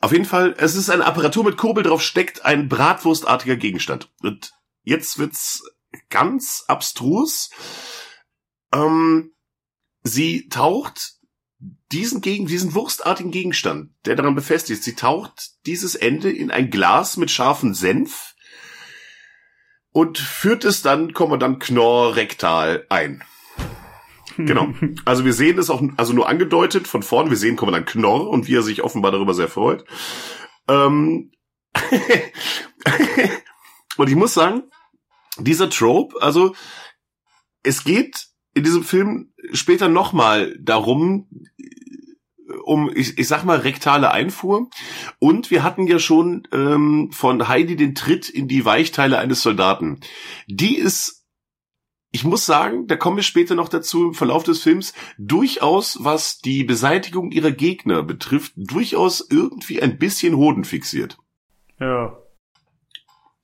Auf 0.00 0.12
jeden 0.12 0.24
Fall, 0.24 0.54
es 0.56 0.74
ist 0.74 0.88
eine 0.88 1.04
Apparatur 1.04 1.44
mit 1.44 1.58
Kurbel 1.58 1.82
drauf, 1.82 2.00
steckt 2.00 2.46
ein 2.46 2.66
bratwurstartiger 2.70 3.56
Gegenstand. 3.56 4.10
Und 4.22 4.54
jetzt 4.84 5.18
wird's 5.18 5.62
ganz 6.08 6.64
abstrus. 6.66 7.50
Ähm, 8.72 9.32
sie 10.02 10.48
taucht 10.48 11.16
diesen 11.92 12.22
gegen 12.22 12.46
diesen 12.46 12.74
wurstartigen 12.74 13.32
Gegenstand, 13.32 13.90
der 14.06 14.16
daran 14.16 14.34
befestigt 14.34 14.82
sie 14.82 14.94
taucht 14.94 15.50
dieses 15.66 15.94
Ende 15.94 16.30
in 16.30 16.50
ein 16.50 16.70
Glas 16.70 17.18
mit 17.18 17.30
scharfen 17.30 17.74
Senf 17.74 18.32
und 19.96 20.18
führt 20.18 20.66
es 20.66 20.82
dann 20.82 21.14
Kommandant 21.14 21.58
Knorr 21.58 22.16
rektal 22.16 22.84
ein. 22.90 23.24
Genau. 24.36 24.74
Also 25.06 25.24
wir 25.24 25.32
sehen 25.32 25.58
es 25.58 25.70
auch, 25.70 25.82
also 25.96 26.12
nur 26.12 26.28
angedeutet 26.28 26.86
von 26.86 27.02
vorn, 27.02 27.30
wir 27.30 27.38
sehen 27.38 27.56
Kommandant 27.56 27.86
Knorr 27.86 28.28
und 28.28 28.46
wie 28.46 28.56
er 28.56 28.62
sich 28.62 28.82
offenbar 28.82 29.10
darüber 29.10 29.32
sehr 29.32 29.48
freut. 29.48 29.86
Ähm 30.68 31.32
und 33.96 34.10
ich 34.10 34.16
muss 34.16 34.34
sagen, 34.34 34.64
dieser 35.38 35.70
Trope, 35.70 36.20
also 36.20 36.54
es 37.62 37.82
geht 37.82 38.26
in 38.52 38.64
diesem 38.64 38.84
Film 38.84 39.32
später 39.52 39.88
nochmal 39.88 40.58
darum, 40.60 41.26
um, 42.64 42.90
ich, 42.94 43.18
ich 43.18 43.28
sag 43.28 43.44
mal, 43.44 43.58
rektale 43.58 44.10
Einfuhr. 44.10 44.68
Und 45.18 45.50
wir 45.50 45.62
hatten 45.62 45.86
ja 45.86 45.98
schon 45.98 46.46
ähm, 46.52 47.10
von 47.12 47.48
Heidi 47.48 47.76
den 47.76 47.94
Tritt 47.94 48.28
in 48.28 48.48
die 48.48 48.64
Weichteile 48.64 49.18
eines 49.18 49.42
Soldaten. 49.42 50.00
Die 50.46 50.76
ist, 50.76 51.26
ich 52.10 52.24
muss 52.24 52.46
sagen, 52.46 52.86
da 52.86 52.96
kommen 52.96 53.16
wir 53.16 53.22
später 53.22 53.54
noch 53.54 53.68
dazu 53.68 54.06
im 54.06 54.14
Verlauf 54.14 54.44
des 54.44 54.62
Films, 54.62 54.94
durchaus, 55.18 55.98
was 56.02 56.38
die 56.38 56.64
Beseitigung 56.64 57.30
ihrer 57.30 57.52
Gegner 57.52 58.02
betrifft, 58.02 58.52
durchaus 58.56 59.26
irgendwie 59.28 59.82
ein 59.82 59.98
bisschen 59.98 60.36
hodenfixiert. 60.36 61.18
Ja. 61.80 62.16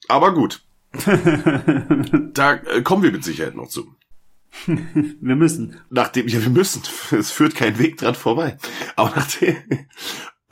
Aber 0.09 0.35
gut. 0.35 0.65
da 2.35 2.55
äh, 2.55 2.83
kommen 2.83 3.03
wir 3.03 3.13
mit 3.13 3.25
Sicherheit 3.25 3.55
noch 3.55 3.69
zu. 3.69 3.95
wir 4.67 5.37
müssen. 5.37 5.81
Nachdem, 5.91 6.29
ja, 6.29 6.41
wir 6.43 6.51
müssen. 6.51 6.83
Es 7.11 7.31
führt 7.31 7.55
kein 7.55 7.79
Weg 7.79 7.97
dran 7.99 8.15
vorbei. 8.15 8.59
Aber 8.97 9.13
nachdem, 9.17 9.57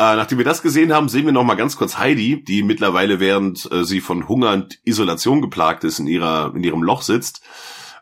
äh, 0.00 0.16
nachdem 0.16 0.38
wir 0.38 0.44
das 0.44 0.62
gesehen 0.62 0.92
haben, 0.92 1.08
sehen 1.08 1.26
wir 1.26 1.32
noch 1.32 1.44
mal 1.44 1.56
ganz 1.56 1.76
kurz 1.76 1.98
Heidi, 1.98 2.42
die 2.42 2.62
mittlerweile, 2.62 3.20
während 3.20 3.70
äh, 3.70 3.84
sie 3.84 4.00
von 4.00 4.28
Hunger 4.28 4.52
und 4.52 4.78
Isolation 4.84 5.42
geplagt 5.42 5.84
ist, 5.84 5.98
in 5.98 6.06
ihrer, 6.06 6.54
in 6.54 6.64
ihrem 6.64 6.82
Loch 6.82 7.02
sitzt, 7.02 7.42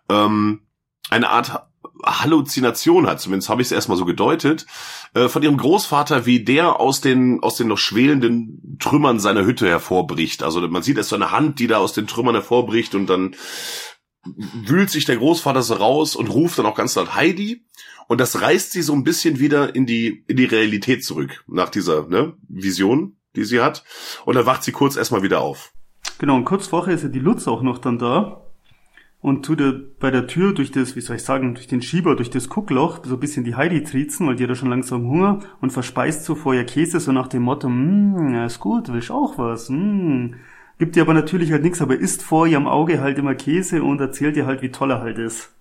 ähm, 0.09 0.61
eine 1.11 1.31
Art 1.31 1.69
Halluzination 2.05 3.07
hat, 3.07 3.21
zumindest 3.21 3.49
habe 3.49 3.63
ich 3.63 3.69
es 3.69 3.73
erstmal 3.73 3.99
so 3.99 4.05
gedeutet, 4.05 4.67
äh, 5.15 5.29
von 5.29 5.43
ihrem 5.43 5.57
Großvater, 5.57 6.27
wie 6.27 6.45
der 6.45 6.81
aus 6.81 7.01
den, 7.01 7.43
aus 7.43 7.57
den 7.57 7.69
noch 7.69 7.79
schwelenden 7.79 8.77
Trümmern 8.79 9.19
seiner 9.19 9.45
Hütte 9.45 9.69
hervorbricht. 9.69 10.43
Also 10.43 10.61
man 10.69 10.83
sieht 10.83 10.97
erst 10.97 11.09
so 11.11 11.17
eine 11.17 11.33
Hand, 11.33 11.59
die 11.59 11.67
da 11.67 11.79
aus 11.79 11.93
den 11.93 12.07
Trümmern 12.07 12.35
hervorbricht 12.35 12.95
und 12.95 13.09
dann 13.09 13.35
wühlt 14.25 14.91
sich 14.91 15.05
der 15.05 15.17
Großvater 15.17 15.63
so 15.63 15.75
raus 15.75 16.17
und 16.17 16.29
ruft 16.29 16.59
dann 16.59 16.67
auch 16.67 16.75
ganz 16.75 16.95
laut 16.95 17.15
Heidi. 17.15 17.65
Und 18.09 18.21
das 18.21 18.41
reißt 18.41 18.73
sie 18.73 18.83
so 18.83 18.95
ein 18.95 19.05
bisschen 19.05 19.39
wieder 19.39 19.75
in 19.75 19.87
die, 19.87 20.25
in 20.27 20.37
die 20.37 20.47
Realität 20.47 21.05
zurück, 21.05 21.45
nach 21.47 21.69
dieser 21.69 22.09
ne, 22.09 22.35
Vision, 22.49 23.17
die 23.37 23.45
sie 23.45 23.61
hat. 23.61 23.85
Und 24.25 24.35
dann 24.35 24.47
wacht 24.47 24.65
sie 24.65 24.73
kurz 24.73 24.97
erstmal 24.97 25.23
wieder 25.23 25.41
auf. 25.41 25.73
Genau, 26.19 26.37
und 26.37 26.45
kurz 26.45 26.67
vorher 26.67 26.95
ist 26.95 27.03
ja 27.03 27.09
die 27.09 27.19
Lutz 27.19 27.47
auch 27.47 27.63
noch 27.63 27.79
dann 27.79 27.99
da 27.99 28.45
und 29.21 29.45
tut 29.45 29.61
er 29.61 29.73
bei 29.73 30.11
der 30.11 30.27
Tür 30.27 30.53
durch 30.53 30.71
das, 30.71 30.95
wie 30.95 31.01
soll 31.01 31.17
ich 31.17 31.23
sagen, 31.25 31.55
durch 31.55 31.67
den 31.67 31.83
Schieber, 31.83 32.15
durch 32.15 32.31
das 32.31 32.49
Guckloch 32.49 33.01
so 33.05 33.15
ein 33.15 33.21
bisschen 33.21 33.45
die 33.45 33.57
Heidi 33.57 33.83
triezen, 33.83 34.27
weil 34.27 34.37
die 34.37 34.45
hat 34.45 34.51
ja 34.51 34.57
schon 34.57 34.71
langsam 34.71 35.09
Hunger 35.09 35.41
und 35.61 35.71
verspeist 35.71 36.25
so 36.25 36.35
vorher 36.35 36.65
Käse 36.65 37.01
so 37.01 37.13
nach 37.13 37.29
dem 37.29 37.43
Motto, 37.43 37.69
ja, 37.69 38.47
ist 38.47 38.61
gut, 38.61 38.93
willst 38.93 39.11
auch 39.11 39.37
was, 39.39 39.69
hm. 39.69 40.35
Gibt 40.79 40.97
ihr 40.97 41.03
aber 41.03 41.15
natürlich 41.15 41.51
halt 41.51 41.63
nichts, 41.63 41.83
aber 41.83 41.97
isst 41.97 42.23
vor 42.23 42.47
ihrem 42.47 42.69
Auge 42.69 43.01
halt 43.01 43.19
immer 43.19 43.35
Käse 43.35 43.83
und 43.83 44.01
erzählt 44.01 44.37
ihr 44.37 44.47
halt, 44.47 44.63
wie 44.63 44.71
toll 44.71 44.93
er 44.93 45.01
halt 45.01 45.19
ist. 45.19 45.53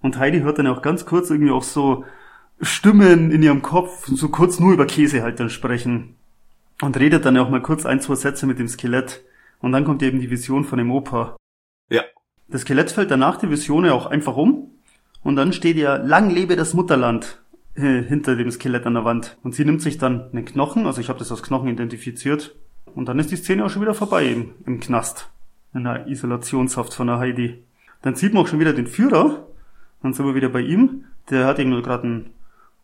Und 0.00 0.18
Heidi 0.18 0.40
hört 0.40 0.58
dann 0.58 0.66
auch 0.66 0.82
ganz 0.82 1.06
kurz 1.06 1.30
irgendwie 1.30 1.52
auch 1.52 1.62
so 1.62 2.04
Stimmen 2.60 3.30
in 3.30 3.42
ihrem 3.42 3.62
Kopf, 3.62 4.06
so 4.06 4.28
kurz 4.28 4.58
nur 4.58 4.72
über 4.72 4.86
Käse 4.86 5.22
halt 5.22 5.38
dann 5.38 5.50
sprechen. 5.50 6.16
Und 6.82 6.98
redet 6.98 7.24
dann 7.24 7.36
auch 7.38 7.50
mal 7.50 7.62
kurz 7.62 7.86
ein, 7.86 8.00
zwei 8.00 8.14
Sätze 8.16 8.46
mit 8.46 8.58
dem 8.58 8.68
Skelett. 8.68 9.24
Und 9.60 9.72
dann 9.72 9.84
kommt 9.84 10.02
eben 10.02 10.20
die 10.20 10.30
Vision 10.30 10.64
von 10.64 10.78
dem 10.78 10.90
Opa. 10.90 11.36
Ja. 11.88 12.02
Das 12.48 12.62
Skelett 12.62 12.90
fällt 12.90 13.10
danach 13.10 13.36
die 13.36 13.50
Vision 13.50 13.84
ja 13.84 13.92
auch 13.92 14.06
einfach 14.06 14.36
um. 14.36 14.70
Und 15.22 15.36
dann 15.36 15.52
steht 15.52 15.76
ja, 15.76 15.96
lang 15.96 16.30
lebe 16.30 16.56
das 16.56 16.74
Mutterland 16.74 17.40
äh, 17.74 18.02
hinter 18.02 18.36
dem 18.36 18.50
Skelett 18.50 18.86
an 18.86 18.94
der 18.94 19.04
Wand. 19.04 19.36
Und 19.42 19.54
sie 19.54 19.64
nimmt 19.64 19.82
sich 19.82 19.98
dann 19.98 20.30
einen 20.30 20.44
Knochen, 20.44 20.86
also 20.86 21.00
ich 21.00 21.08
habe 21.08 21.18
das 21.18 21.30
als 21.30 21.42
Knochen 21.42 21.68
identifiziert. 21.68 22.54
Und 22.98 23.06
dann 23.06 23.20
ist 23.20 23.30
die 23.30 23.36
Szene 23.36 23.64
auch 23.64 23.70
schon 23.70 23.82
wieder 23.82 23.94
vorbei 23.94 24.24
im, 24.24 24.54
im 24.66 24.80
Knast. 24.80 25.30
In 25.72 25.84
der 25.84 26.08
Isolationshaft 26.08 26.92
von 26.92 27.06
der 27.06 27.20
Heidi. 27.20 27.62
Dann 28.02 28.16
sieht 28.16 28.34
man 28.34 28.42
auch 28.42 28.48
schon 28.48 28.58
wieder 28.58 28.72
den 28.72 28.88
Führer. 28.88 29.46
Dann 30.02 30.14
sind 30.14 30.26
wir 30.26 30.34
wieder 30.34 30.48
bei 30.48 30.62
ihm. 30.62 31.04
Der 31.30 31.46
hat 31.46 31.60
irgendwie 31.60 31.80
gerade 31.80 32.08
ein 32.08 32.30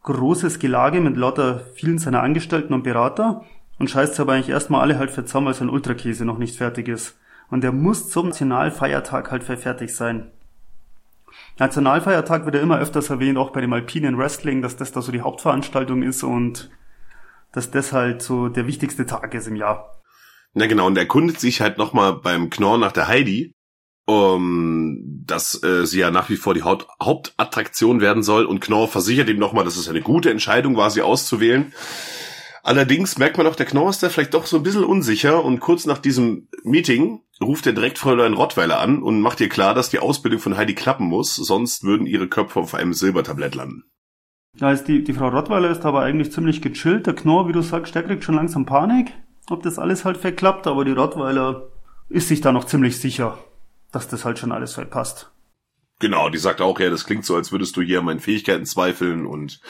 großes 0.04 0.60
Gelage 0.60 1.00
mit 1.00 1.16
lauter 1.16 1.62
vielen 1.74 1.98
seiner 1.98 2.22
Angestellten 2.22 2.74
und 2.74 2.84
Berater 2.84 3.44
und 3.80 3.90
scheißt 3.90 4.20
aber 4.20 4.34
eigentlich 4.34 4.50
erstmal 4.50 4.82
alle 4.82 5.00
halt 5.00 5.12
zusammen, 5.12 5.46
weil 5.48 5.54
sein 5.54 5.68
Ultrakäse 5.68 6.24
noch 6.24 6.38
nicht 6.38 6.58
fertig 6.58 6.86
ist. 6.86 7.18
Und 7.50 7.62
der 7.62 7.72
muss 7.72 8.08
zum 8.08 8.28
Nationalfeiertag 8.28 9.32
halt 9.32 9.42
fertig 9.42 9.96
sein. 9.96 10.30
Nationalfeiertag 11.58 12.44
wird 12.44 12.54
ja 12.54 12.60
immer 12.60 12.78
öfters 12.78 13.10
erwähnt, 13.10 13.36
auch 13.36 13.50
bei 13.50 13.60
dem 13.60 13.72
alpinen 13.72 14.16
Wrestling, 14.16 14.62
dass 14.62 14.76
das 14.76 14.92
da 14.92 15.02
so 15.02 15.10
die 15.10 15.22
Hauptveranstaltung 15.22 16.04
ist 16.04 16.22
und 16.22 16.70
dass 17.50 17.72
das 17.72 17.92
halt 17.92 18.22
so 18.22 18.48
der 18.48 18.68
wichtigste 18.68 19.06
Tag 19.06 19.34
ist 19.34 19.48
im 19.48 19.56
Jahr. 19.56 19.90
Na 20.55 20.66
genau, 20.66 20.86
und 20.86 20.96
er 20.96 21.02
erkundet 21.02 21.40
sich 21.40 21.61
halt 21.61 21.78
nochmal 21.78 22.14
beim 22.14 22.48
Knorr 22.48 22.78
nach 22.78 22.92
der 22.92 23.09
Heidi, 23.09 23.52
um, 24.07 24.98
dass 25.26 25.62
äh, 25.62 25.86
sie 25.86 26.00
ja 26.00 26.11
nach 26.11 26.30
wie 26.30 26.36
vor 26.36 26.55
die 26.55 26.62
Haupt 26.62 26.86
Hauptattraktion 27.02 28.00
werden 28.00 28.22
soll 28.22 28.44
und 28.44 28.61
Knorr 28.61 28.88
versichert 28.88 29.28
ihm 29.28 29.38
nochmal, 29.38 29.64
dass 29.64 29.76
es 29.76 29.88
eine 29.88 30.02
gute 30.02 30.30
Entscheidung 30.30 30.76
war, 30.76 30.90
sie 30.90 31.02
auszuwählen. 31.02 31.72
Allerdings 32.62 33.18
merkt 33.18 33.36
man 33.36 33.46
auch, 33.46 33.57
der 33.57 33.66
Knorr 33.66 33.90
ist 33.90 34.02
da 34.02 34.09
vielleicht 34.09 34.32
doch 34.32 34.46
so 34.46 34.57
ein 34.57 34.62
bisschen 34.62 34.84
unsicher 34.84 35.44
und 35.44 35.61
kurz 35.61 35.84
nach 35.84 35.98
diesem 35.98 36.48
Meeting 36.62 37.20
ruft 37.42 37.66
er 37.66 37.72
direkt 37.72 37.98
Fräulein 37.98 38.34
Rottweiler 38.34 38.78
an 38.78 39.02
und 39.02 39.20
macht 39.20 39.40
ihr 39.40 39.48
klar, 39.48 39.74
dass 39.74 39.90
die 39.90 39.98
Ausbildung 39.98 40.40
von 40.40 40.57
Heidi 40.57 40.74
klappen 40.74 41.07
muss, 41.07 41.34
sonst 41.34 41.82
würden 41.82 42.07
ihre 42.07 42.28
Köpfe 42.28 42.61
auf 42.61 42.74
einem 42.74 42.94
Silbertablett 42.94 43.55
landen. 43.55 43.84
Ja, 44.57 44.70
ist 44.70 44.84
die, 44.84 45.02
die 45.02 45.12
Frau 45.12 45.28
Rottweiler 45.28 45.70
ist 45.70 45.84
aber 45.84 46.02
eigentlich 46.02 46.32
ziemlich 46.32 46.62
gechillt. 46.62 47.07
Der 47.07 47.14
Knorr, 47.14 47.48
wie 47.48 47.52
du 47.52 47.61
sagst, 47.61 47.94
der 47.94 48.05
kriegt 48.05 48.22
schon 48.22 48.36
langsam 48.36 48.64
Panik, 48.64 49.12
ob 49.51 49.62
das 49.62 49.78
alles 49.78 50.05
halt 50.05 50.16
verklappt, 50.16 50.66
aber 50.66 50.84
die 50.84 50.92
Rottweiler 50.92 51.68
ist 52.09 52.28
sich 52.28 52.40
da 52.40 52.53
noch 52.53 52.64
ziemlich 52.64 52.99
sicher, 52.99 53.38
dass 53.92 54.09
das 54.09 54.24
halt 54.24 54.38
schon 54.38 54.53
alles 54.53 54.74
verpasst. 54.74 55.30
Genau, 56.01 56.28
die 56.28 56.38
sagt 56.38 56.61
auch, 56.61 56.80
ja, 56.80 56.90
das 56.90 57.07
klingt 57.07 57.24
so, 57.24 57.36
als 57.36 57.53
würdest 57.53 57.76
du 57.76 57.82
hier 57.82 58.01
an 58.01 58.05
meinen 58.05 58.20
Fähigkeiten 58.20 58.66
zweifeln 58.66 59.26
und 59.26 59.61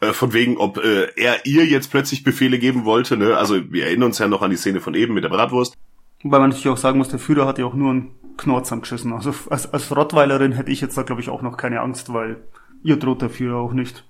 äh, 0.00 0.12
von 0.12 0.32
wegen, 0.32 0.56
ob 0.56 0.78
äh, 0.78 1.08
er 1.16 1.44
ihr 1.46 1.66
jetzt 1.66 1.90
plötzlich 1.90 2.22
Befehle 2.22 2.58
geben 2.58 2.84
wollte, 2.84 3.16
ne? 3.16 3.36
Also 3.36 3.70
wir 3.72 3.86
erinnern 3.86 4.06
uns 4.06 4.18
ja 4.18 4.28
noch 4.28 4.42
an 4.42 4.50
die 4.50 4.56
Szene 4.56 4.80
von 4.80 4.94
eben 4.94 5.14
mit 5.14 5.24
der 5.24 5.30
Bratwurst. 5.30 5.74
Wobei 6.22 6.38
man 6.38 6.50
natürlich 6.50 6.68
auch 6.68 6.78
sagen 6.78 6.98
muss, 6.98 7.08
der 7.08 7.18
Führer 7.18 7.46
hat 7.46 7.58
ja 7.58 7.66
auch 7.66 7.74
nur 7.74 7.90
einen 7.90 8.14
Knorz 8.36 8.70
geschissen. 8.70 9.12
Also 9.12 9.34
als, 9.50 9.72
als 9.72 9.94
Rottweilerin 9.94 10.52
hätte 10.52 10.70
ich 10.70 10.80
jetzt 10.80 10.96
da 10.96 11.02
glaube 11.02 11.20
ich 11.20 11.28
auch 11.28 11.42
noch 11.42 11.56
keine 11.56 11.80
Angst, 11.80 12.12
weil 12.12 12.42
ihr 12.82 12.96
droht 12.96 13.22
der 13.22 13.30
Führer 13.30 13.58
auch 13.58 13.72
nicht. 13.72 14.04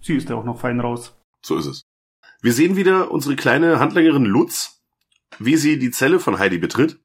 Sie 0.00 0.16
ist 0.16 0.28
ja 0.28 0.36
auch 0.36 0.44
noch 0.44 0.60
fein 0.60 0.80
raus. 0.80 1.16
So 1.42 1.56
ist 1.56 1.66
es. 1.66 1.84
Wir 2.44 2.52
sehen 2.52 2.76
wieder 2.76 3.10
unsere 3.10 3.36
kleine 3.36 3.78
Handlängerin 3.78 4.26
Lutz, 4.26 4.82
wie 5.38 5.56
sie 5.56 5.78
die 5.78 5.90
Zelle 5.90 6.20
von 6.20 6.38
Heidi 6.38 6.58
betritt 6.58 7.00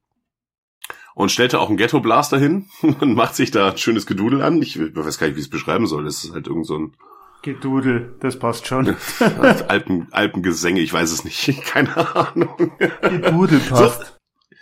und 1.16 1.32
stellte 1.32 1.62
auch 1.62 1.70
einen 1.70 1.78
Ghetto 1.78 2.02
Blaster 2.02 2.38
hin 2.38 2.68
und 2.82 3.14
macht 3.14 3.36
sich 3.36 3.50
da 3.50 3.70
ein 3.70 3.78
schönes 3.78 4.06
Gedudel 4.06 4.42
an. 4.42 4.62
Ich 4.62 4.78
weiß 4.78 5.18
gar 5.18 5.28
nicht, 5.28 5.38
wie 5.38 5.40
ich 5.40 5.46
es 5.46 5.50
beschreiben 5.50 5.88
soll. 5.88 6.04
Das 6.04 6.26
ist 6.26 6.34
halt 6.34 6.48
irgend 6.48 6.68
so 6.68 6.78
ein 6.78 6.98
Gedudel, 7.42 8.18
das 8.20 8.38
passt 8.38 8.68
schon. 8.68 8.98
Alpen, 9.70 10.10
Alpengesänge, 10.12 10.82
ich 10.82 10.92
weiß 10.92 11.10
es 11.10 11.24
nicht. 11.24 11.64
Keine 11.66 11.96
Ahnung. 12.18 12.74
Gedudel 13.00 13.60
passt. 13.60 14.02
So, 14.02 14.58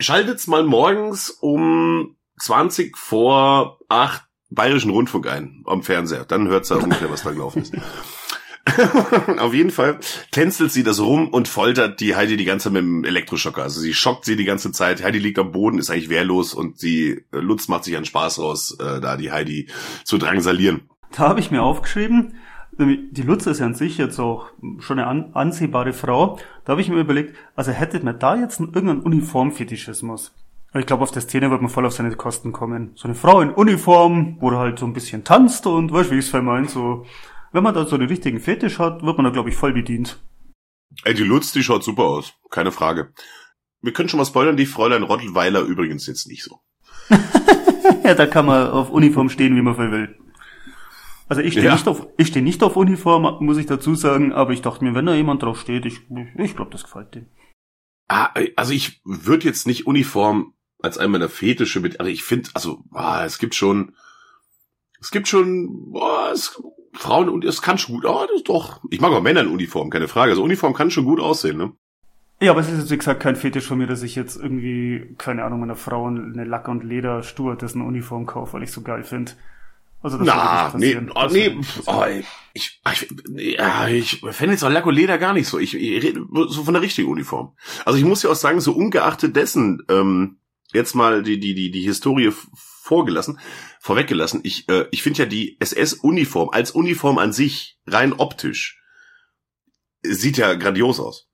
schaltet's 0.00 0.46
mal 0.46 0.64
morgens 0.64 1.28
um 1.28 2.16
20 2.40 2.96
vor 2.96 3.78
8 3.90 4.22
Bayerischen 4.48 4.90
Rundfunk 4.90 5.26
ein 5.26 5.64
am 5.66 5.82
Fernseher. 5.82 6.24
Dann 6.24 6.48
hört's 6.48 6.68
da 6.68 6.76
ungefähr, 6.76 7.10
was 7.10 7.24
da 7.24 7.32
gelaufen 7.32 7.60
ist. 7.60 7.74
Auf 9.38 9.52
jeden 9.52 9.70
Fall 9.70 9.98
tänzelt 10.30 10.72
sie 10.72 10.82
das 10.82 11.00
rum 11.00 11.28
und 11.28 11.48
foltert 11.48 12.00
die 12.00 12.16
Heidi 12.16 12.36
die 12.36 12.44
ganze 12.44 12.64
Zeit 12.64 12.72
mit 12.72 12.82
dem 12.82 13.04
Elektroschocker. 13.04 13.62
Also 13.62 13.80
sie 13.80 13.92
schockt 13.92 14.24
sie 14.24 14.36
die 14.36 14.44
ganze 14.44 14.72
Zeit. 14.72 15.02
Heidi 15.02 15.18
liegt 15.18 15.38
am 15.38 15.52
Boden, 15.52 15.78
ist 15.78 15.90
eigentlich 15.90 16.08
wehrlos 16.08 16.54
und 16.54 16.78
sie, 16.78 17.24
äh, 17.32 17.38
Lutz 17.38 17.68
macht 17.68 17.84
sich 17.84 17.96
einen 17.96 18.06
Spaß 18.06 18.38
raus, 18.38 18.76
äh, 18.80 19.00
da 19.00 19.16
die 19.16 19.30
Heidi 19.30 19.68
zu 20.04 20.18
drangsalieren. 20.18 20.88
Da 21.12 21.28
habe 21.28 21.40
ich 21.40 21.50
mir 21.50 21.62
aufgeschrieben, 21.62 22.34
die 22.76 23.22
Lutz 23.22 23.46
ist 23.46 23.60
ja 23.60 23.66
an 23.66 23.74
sich 23.74 23.98
jetzt 23.98 24.18
auch 24.18 24.46
schon 24.80 24.98
eine 24.98 25.06
an, 25.06 25.30
ansehbare 25.34 25.92
Frau. 25.92 26.38
Da 26.64 26.72
habe 26.72 26.80
ich 26.80 26.88
mir 26.88 26.98
überlegt, 26.98 27.36
also 27.54 27.70
hätte 27.70 28.04
man 28.04 28.18
da 28.18 28.36
jetzt 28.36 28.58
irgendeinen 28.58 29.02
Uniformfetischismus. 29.02 30.34
Ich 30.76 30.86
glaube, 30.86 31.04
auf 31.04 31.12
der 31.12 31.22
Szene 31.22 31.50
wird 31.52 31.62
man 31.62 31.70
voll 31.70 31.86
auf 31.86 31.92
seine 31.92 32.10
Kosten 32.16 32.50
kommen. 32.50 32.90
So 32.96 33.06
eine 33.06 33.14
Frau 33.14 33.40
in 33.40 33.50
Uniform, 33.50 34.38
wo 34.40 34.50
er 34.50 34.58
halt 34.58 34.80
so 34.80 34.86
ein 34.86 34.92
bisschen 34.92 35.22
tanzt 35.22 35.68
und 35.68 35.92
weißt 35.92 36.10
wie 36.10 36.18
ich 36.18 36.24
es 36.24 36.30
vermeint, 36.30 36.68
so 36.68 37.06
wenn 37.54 37.62
man 37.62 37.72
da 37.72 37.86
so 37.86 37.96
den 37.96 38.08
richtigen 38.08 38.40
Fetisch 38.40 38.80
hat, 38.80 39.04
wird 39.04 39.16
man 39.16 39.24
da, 39.24 39.30
glaube 39.30 39.48
ich, 39.48 39.54
voll 39.54 39.72
bedient. 39.72 40.20
Ey, 41.04 41.14
die 41.14 41.22
Lutz, 41.22 41.52
die 41.52 41.62
schaut 41.62 41.84
super 41.84 42.02
aus. 42.02 42.34
Keine 42.50 42.72
Frage. 42.72 43.14
Wir 43.80 43.92
können 43.92 44.08
schon 44.08 44.18
mal 44.18 44.24
spoilern, 44.26 44.56
die 44.56 44.66
Fräulein 44.66 45.04
Rottelweiler 45.04 45.62
übrigens 45.62 46.06
jetzt 46.08 46.26
nicht 46.26 46.42
so. 46.42 46.58
ja, 48.04 48.14
da 48.14 48.26
kann 48.26 48.46
man 48.46 48.70
auf 48.70 48.90
Uniform 48.90 49.28
stehen, 49.28 49.54
wie 49.54 49.62
man 49.62 49.78
will. 49.78 50.18
Also 51.28 51.42
ich 51.42 51.52
stehe 51.52 51.66
ja. 51.66 51.74
nicht 51.74 51.86
auf, 51.86 52.08
ich 52.18 52.26
stehe 52.26 52.44
nicht 52.44 52.60
auf 52.64 52.76
Uniform, 52.76 53.44
muss 53.44 53.56
ich 53.56 53.66
dazu 53.66 53.94
sagen, 53.94 54.32
aber 54.32 54.52
ich 54.52 54.62
dachte 54.62 54.84
mir, 54.84 54.94
wenn 54.94 55.06
da 55.06 55.14
jemand 55.14 55.42
drauf 55.42 55.60
steht, 55.60 55.86
ich, 55.86 56.00
ich 56.36 56.56
glaube, 56.56 56.72
das 56.72 56.82
gefällt 56.82 57.14
dem. 57.14 57.26
Ah, 58.08 58.30
also 58.56 58.72
ich 58.72 59.00
würde 59.04 59.46
jetzt 59.46 59.66
nicht 59.66 59.86
Uniform 59.86 60.54
als 60.82 60.98
einen 60.98 61.12
meiner 61.12 61.28
Fetische 61.28 61.78
mit, 61.78 62.00
also 62.00 62.10
ich 62.10 62.24
finde, 62.24 62.50
also, 62.54 62.82
ah, 62.90 63.24
es 63.24 63.38
gibt 63.38 63.54
schon, 63.54 63.94
es 65.00 65.12
gibt 65.12 65.28
schon, 65.28 65.92
boah, 65.92 66.30
es 66.32 66.60
Frauen 66.94 67.28
und 67.28 67.44
es 67.44 67.62
kann 67.62 67.78
schon 67.78 67.96
gut, 67.96 68.04
oh, 68.04 68.24
das 68.26 68.36
ist 68.36 68.48
doch. 68.48 68.80
Ich 68.90 69.00
mag 69.00 69.12
auch 69.12 69.22
Männer 69.22 69.40
in 69.40 69.48
Uniform, 69.48 69.90
keine 69.90 70.08
Frage. 70.08 70.32
Also 70.32 70.42
Uniform 70.42 70.74
kann 70.74 70.90
schon 70.90 71.04
gut 71.04 71.20
aussehen, 71.20 71.56
ne? 71.56 71.72
Ja, 72.40 72.50
aber 72.50 72.60
es 72.60 72.68
ist 72.68 72.78
jetzt, 72.78 72.90
wie 72.90 72.98
gesagt, 72.98 73.20
kein 73.20 73.36
Fetisch 73.36 73.66
von 73.66 73.78
mir, 73.78 73.86
dass 73.86 74.02
ich 74.02 74.16
jetzt 74.16 74.36
irgendwie, 74.36 75.14
keine 75.18 75.44
Ahnung, 75.44 75.60
meiner 75.60 75.76
Frau 75.76 76.06
eine 76.06 76.44
Lack- 76.44 76.68
und 76.68 76.84
leder 76.84 77.22
dessen 77.60 77.80
Uniform 77.80 78.26
kaufe, 78.26 78.54
weil 78.54 78.62
ich 78.62 78.72
so 78.72 78.82
geil 78.82 79.04
finde. 79.04 79.32
Also 80.02 80.18
das 80.18 80.26
Na, 80.26 80.70
nee, 80.76 80.98
oh, 81.14 81.28
nee, 81.30 81.56
oh, 81.86 82.04
ich, 82.52 82.82
ich, 82.92 83.08
ja, 83.56 83.88
ich 83.88 84.20
fände 84.32 84.52
jetzt 84.52 84.62
auch 84.62 84.68
Lack 84.68 84.84
und 84.84 84.94
Leder 84.94 85.16
gar 85.16 85.32
nicht 85.32 85.48
so. 85.48 85.58
Ich, 85.58 85.74
ich 85.74 86.02
rede 86.02 86.26
so 86.48 86.64
von 86.64 86.74
der 86.74 86.82
richtigen 86.82 87.08
Uniform. 87.08 87.52
Also 87.86 87.98
ich 87.98 88.04
muss 88.04 88.22
ja 88.22 88.28
auch 88.28 88.34
sagen, 88.34 88.60
so 88.60 88.72
ungeachtet 88.72 89.34
dessen, 89.34 89.82
ähm, 89.88 90.36
jetzt 90.74 90.94
mal 90.94 91.22
die, 91.22 91.40
die, 91.40 91.54
die, 91.54 91.70
die 91.70 91.80
Historie 91.80 92.30
vorgelassen, 92.82 93.38
vorweggelassen. 93.84 94.40
Ich, 94.44 94.66
äh, 94.70 94.86
ich 94.92 95.02
finde 95.02 95.18
ja 95.20 95.26
die 95.26 95.60
SS-Uniform 95.60 96.48
als 96.48 96.70
Uniform 96.70 97.18
an 97.18 97.34
sich, 97.34 97.78
rein 97.86 98.14
optisch, 98.14 98.80
sieht 100.02 100.38
ja 100.38 100.54
grandios 100.54 101.00
aus. 101.00 101.28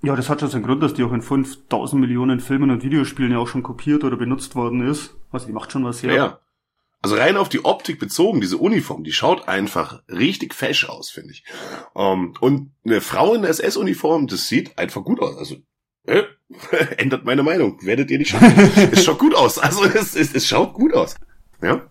Ja, 0.00 0.14
das 0.14 0.28
hat 0.28 0.38
schon 0.38 0.50
seinen 0.50 0.62
Grund, 0.62 0.84
dass 0.84 0.94
die 0.94 1.02
auch 1.02 1.12
in 1.12 1.20
5000 1.20 2.00
Millionen 2.00 2.38
Filmen 2.38 2.70
und 2.70 2.84
Videospielen 2.84 3.32
ja 3.32 3.38
auch 3.38 3.48
schon 3.48 3.64
kopiert 3.64 4.04
oder 4.04 4.16
benutzt 4.16 4.54
worden 4.54 4.88
ist. 4.88 5.16
Also 5.32 5.46
die 5.46 5.52
macht 5.52 5.72
schon 5.72 5.84
was 5.84 6.00
her. 6.00 6.14
Ja. 6.14 6.40
Also 7.02 7.16
rein 7.16 7.36
auf 7.36 7.48
die 7.48 7.64
Optik 7.64 7.98
bezogen, 7.98 8.40
diese 8.40 8.58
Uniform, 8.58 9.02
die 9.02 9.12
schaut 9.12 9.48
einfach 9.48 10.00
richtig 10.08 10.54
fesch 10.54 10.88
aus, 10.88 11.10
finde 11.10 11.32
ich. 11.32 11.44
Um, 11.92 12.04
ähm, 12.04 12.34
und 12.40 12.72
eine 12.84 13.00
Frau 13.00 13.34
in 13.34 13.42
der 13.42 13.50
SS-Uniform, 13.50 14.28
das 14.28 14.46
sieht 14.46 14.78
einfach 14.78 15.02
gut 15.02 15.18
aus. 15.18 15.36
Also 15.36 15.56
äh, 16.04 16.22
ändert 16.98 17.24
meine 17.24 17.42
Meinung. 17.42 17.84
Werdet 17.84 18.12
ihr 18.12 18.18
nicht 18.18 18.30
schauen. 18.30 18.44
es 18.92 19.04
schaut 19.04 19.18
gut 19.18 19.34
aus. 19.34 19.58
Also 19.58 19.82
es, 19.84 20.14
es, 20.14 20.32
es 20.32 20.46
schaut 20.46 20.72
gut 20.74 20.94
aus. 20.94 21.16
Ja. 21.62 21.82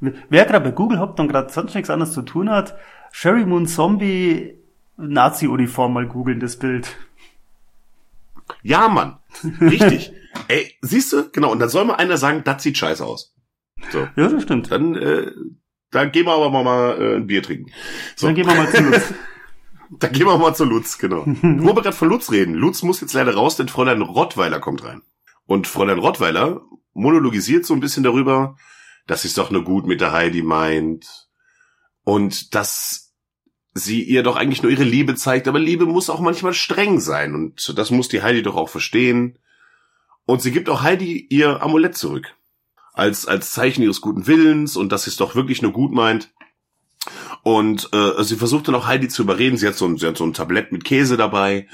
Wer 0.00 0.44
gerade 0.44 0.64
bei 0.64 0.70
Google 0.70 1.00
hoppt 1.00 1.20
und 1.20 1.28
gerade 1.28 1.52
sonst 1.52 1.74
nichts 1.74 1.90
anderes 1.90 2.12
zu 2.12 2.22
tun 2.22 2.50
hat, 2.50 2.76
Sherry 3.12 3.44
Moon 3.44 3.66
Zombie 3.66 4.54
Nazi-Uniform 4.96 5.92
mal 5.92 6.06
googeln, 6.06 6.40
das 6.40 6.56
Bild. 6.58 6.96
Ja, 8.62 8.88
Mann. 8.88 9.18
Richtig. 9.60 10.12
Ey, 10.48 10.74
siehst 10.82 11.12
du? 11.12 11.30
Genau, 11.30 11.52
und 11.52 11.58
dann 11.58 11.68
soll 11.68 11.84
mal 11.84 11.94
einer 11.94 12.16
sagen, 12.16 12.42
das 12.44 12.62
sieht 12.62 12.78
scheiße 12.78 13.04
aus. 13.04 13.34
So. 13.90 14.08
Ja, 14.16 14.28
das 14.28 14.42
stimmt. 14.42 14.70
Dann, 14.70 14.94
äh, 14.96 15.30
dann 15.90 16.12
gehen 16.12 16.26
wir 16.26 16.32
aber 16.32 16.50
mal, 16.50 16.64
mal 16.64 17.00
äh, 17.00 17.16
ein 17.16 17.26
Bier 17.26 17.42
trinken. 17.42 17.70
So. 18.16 18.26
Dann 18.26 18.34
gehen 18.34 18.46
wir 18.46 18.54
mal 18.54 18.70
zu 18.70 18.82
Lutz. 18.82 19.14
Dann 19.90 20.12
gehen 20.12 20.26
wir 20.26 20.36
mal 20.36 20.54
zu 20.54 20.66
Lutz, 20.66 20.98
genau. 20.98 21.24
Wo 21.26 21.74
wir 21.74 21.82
gerade 21.82 21.96
von 21.96 22.10
Lutz 22.10 22.30
reden. 22.30 22.52
Lutz 22.52 22.82
muss 22.82 23.00
jetzt 23.00 23.14
leider 23.14 23.32
raus, 23.32 23.56
denn 23.56 23.68
Fräulein 23.68 24.02
Rottweiler 24.02 24.60
kommt 24.60 24.84
rein. 24.84 25.00
Und 25.46 25.66
Fräulein 25.66 25.98
Rottweiler 25.98 26.60
monologisiert 26.98 27.64
so 27.64 27.74
ein 27.74 27.80
bisschen 27.80 28.02
darüber, 28.02 28.56
dass 29.06 29.22
sie 29.22 29.28
es 29.28 29.34
doch 29.34 29.50
nur 29.50 29.64
gut 29.64 29.86
mit 29.86 30.00
der 30.00 30.12
Heidi 30.12 30.42
meint. 30.42 31.28
Und 32.04 32.54
dass 32.54 33.14
sie 33.74 34.02
ihr 34.02 34.22
doch 34.22 34.36
eigentlich 34.36 34.62
nur 34.62 34.72
ihre 34.72 34.84
Liebe 34.84 35.14
zeigt. 35.14 35.48
Aber 35.48 35.58
Liebe 35.58 35.86
muss 35.86 36.10
auch 36.10 36.20
manchmal 36.20 36.54
streng 36.54 37.00
sein. 37.00 37.34
Und 37.34 37.78
das 37.78 37.90
muss 37.90 38.08
die 38.08 38.22
Heidi 38.22 38.42
doch 38.42 38.56
auch 38.56 38.68
verstehen. 38.68 39.38
Und 40.26 40.42
sie 40.42 40.52
gibt 40.52 40.68
auch 40.68 40.82
Heidi 40.82 41.26
ihr 41.30 41.62
Amulett 41.62 41.96
zurück. 41.96 42.34
Als, 42.92 43.26
als 43.26 43.52
Zeichen 43.52 43.82
ihres 43.82 44.00
guten 44.00 44.26
Willens 44.26 44.76
und 44.76 44.90
dass 44.90 45.04
sie 45.04 45.10
es 45.10 45.16
doch 45.16 45.34
wirklich 45.34 45.62
nur 45.62 45.72
gut 45.72 45.92
meint. 45.92 46.32
Und 47.42 47.88
äh, 47.92 48.22
sie 48.24 48.36
versucht 48.36 48.68
dann 48.68 48.74
auch 48.74 48.86
Heidi 48.86 49.08
zu 49.08 49.22
überreden. 49.22 49.56
Sie 49.56 49.66
hat 49.66 49.76
so 49.76 49.86
ein, 49.86 49.96
sie 49.98 50.06
hat 50.06 50.16
so 50.16 50.24
ein 50.24 50.34
Tablett 50.34 50.72
mit 50.72 50.84
Käse 50.84 51.16
dabei, 51.16 51.68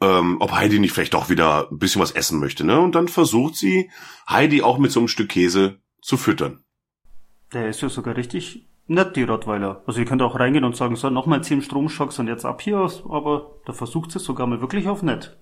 ähm, 0.00 0.36
ob 0.40 0.52
Heidi 0.52 0.78
nicht 0.78 0.92
vielleicht 0.92 1.14
doch 1.14 1.28
wieder 1.28 1.68
ein 1.70 1.78
bisschen 1.78 2.02
was 2.02 2.12
essen 2.12 2.38
möchte. 2.38 2.64
Ne? 2.64 2.78
Und 2.80 2.94
dann 2.94 3.08
versucht 3.08 3.56
sie, 3.56 3.90
Heidi 4.28 4.62
auch 4.62 4.78
mit 4.78 4.92
so 4.92 5.00
einem 5.00 5.08
Stück 5.08 5.30
Käse 5.30 5.80
zu 6.02 6.16
füttern. 6.16 6.64
Der 7.52 7.68
ist 7.68 7.80
ja 7.80 7.88
sogar 7.88 8.16
richtig 8.16 8.68
nett, 8.86 9.16
die 9.16 9.22
Rottweiler. 9.22 9.82
Also 9.86 10.00
ihr 10.00 10.06
könnt 10.06 10.22
auch 10.22 10.38
reingehen 10.38 10.64
und 10.64 10.76
sagen, 10.76 10.96
so, 10.96 11.10
nochmal 11.10 11.42
zehn 11.42 11.62
Stromschocks 11.62 12.18
und 12.18 12.28
jetzt 12.28 12.44
ab 12.44 12.60
hier, 12.60 12.78
aber 13.08 13.56
da 13.64 13.72
versucht 13.72 14.12
sie 14.12 14.18
es 14.18 14.24
sogar 14.24 14.46
mal 14.46 14.60
wirklich 14.60 14.88
auf 14.88 15.02
nett. 15.02 15.38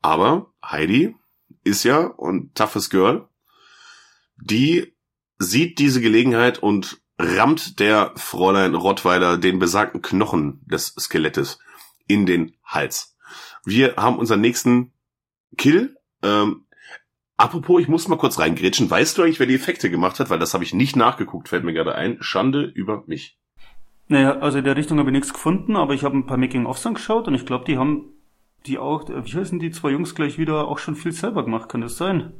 Aber 0.00 0.52
Heidi 0.64 1.16
ist 1.64 1.84
ja, 1.84 2.06
und 2.06 2.54
toughes 2.54 2.90
Girl, 2.90 3.28
die 4.36 4.94
sieht 5.38 5.78
diese 5.78 6.00
Gelegenheit 6.00 6.58
und 6.58 7.00
rammt 7.18 7.80
der 7.80 8.12
Fräulein 8.16 8.74
Rottweiler 8.74 9.38
den 9.38 9.58
besagten 9.58 10.02
Knochen 10.02 10.60
des 10.66 10.94
Skelettes 10.98 11.58
in 12.06 12.26
den 12.26 12.56
Hals. 12.64 13.16
Wir 13.64 13.96
haben 13.96 14.18
unseren 14.18 14.40
nächsten 14.40 14.92
Kill. 15.56 15.96
Ähm, 16.22 16.66
apropos, 17.36 17.80
ich 17.80 17.88
muss 17.88 18.08
mal 18.08 18.16
kurz 18.16 18.38
reingrätschen. 18.38 18.90
Weißt 18.90 19.16
du 19.16 19.22
eigentlich, 19.22 19.40
wer 19.40 19.46
die 19.46 19.54
Effekte 19.54 19.90
gemacht 19.90 20.20
hat? 20.20 20.30
Weil 20.30 20.38
das 20.38 20.54
habe 20.54 20.64
ich 20.64 20.74
nicht 20.74 20.96
nachgeguckt, 20.96 21.48
fällt 21.48 21.64
mir 21.64 21.72
gerade 21.72 21.94
ein. 21.94 22.18
Schande 22.20 22.62
über 22.62 23.04
mich. 23.06 23.38
Naja, 24.08 24.38
also 24.38 24.58
in 24.58 24.64
der 24.64 24.76
Richtung 24.76 24.98
habe 24.98 25.10
ich 25.10 25.14
nichts 25.14 25.32
gefunden, 25.32 25.76
aber 25.76 25.92
ich 25.94 26.02
habe 26.02 26.16
ein 26.16 26.26
paar 26.26 26.38
Making-ofs 26.38 26.86
angeschaut 26.86 27.28
und 27.28 27.34
ich 27.34 27.44
glaube, 27.44 27.66
die 27.66 27.76
haben 27.76 28.14
die 28.66 28.78
auch, 28.78 29.08
wie 29.08 29.36
heißen 29.36 29.58
die 29.58 29.70
zwei 29.70 29.90
Jungs 29.90 30.14
gleich 30.14 30.38
wieder, 30.38 30.66
auch 30.66 30.78
schon 30.78 30.96
viel 30.96 31.12
selber 31.12 31.44
gemacht, 31.44 31.68
kann 31.68 31.82
das 31.82 31.96
sein? 31.96 32.32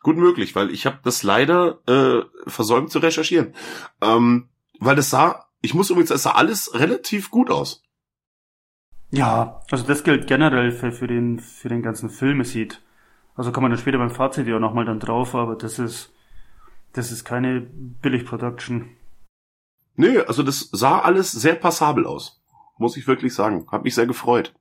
Gut 0.00 0.16
möglich, 0.16 0.54
weil 0.54 0.70
ich 0.70 0.86
habe 0.86 1.00
das 1.02 1.24
leider 1.24 1.80
äh, 1.86 2.24
versäumt 2.48 2.90
zu 2.90 3.00
recherchieren. 3.00 3.54
Ähm, 4.00 4.48
weil 4.78 4.94
das 4.94 5.10
sah, 5.10 5.46
ich 5.60 5.74
muss 5.74 5.90
übrigens, 5.90 6.10
es 6.10 6.22
sah 6.22 6.32
alles 6.32 6.72
relativ 6.74 7.30
gut 7.30 7.50
aus. 7.50 7.82
Ja, 9.10 9.62
also 9.70 9.86
das 9.86 10.04
gilt 10.04 10.26
generell 10.26 10.70
für, 10.70 10.92
für, 10.92 11.06
den, 11.06 11.38
für 11.38 11.68
den 11.68 11.82
ganzen 11.82 12.10
Film, 12.10 12.40
es 12.40 12.50
sieht. 12.52 12.82
Also 13.34 13.52
kann 13.52 13.62
man 13.62 13.70
dann 13.70 13.80
später 13.80 13.98
beim 13.98 14.10
Fazit 14.10 14.46
ja 14.46 14.58
nochmal 14.58 14.84
dann 14.84 15.00
drauf, 15.00 15.34
aber 15.34 15.56
das 15.56 15.78
ist, 15.78 16.12
das 16.92 17.12
ist 17.12 17.24
keine 17.24 17.60
Billig-Production. 17.60 18.90
Nö, 19.94 20.22
also 20.22 20.42
das 20.42 20.68
sah 20.72 21.00
alles 21.00 21.32
sehr 21.32 21.54
passabel 21.54 22.06
aus. 22.06 22.42
Muss 22.76 22.96
ich 22.96 23.06
wirklich 23.06 23.34
sagen. 23.34 23.66
Hab 23.70 23.84
mich 23.84 23.94
sehr 23.94 24.06
gefreut. 24.06 24.54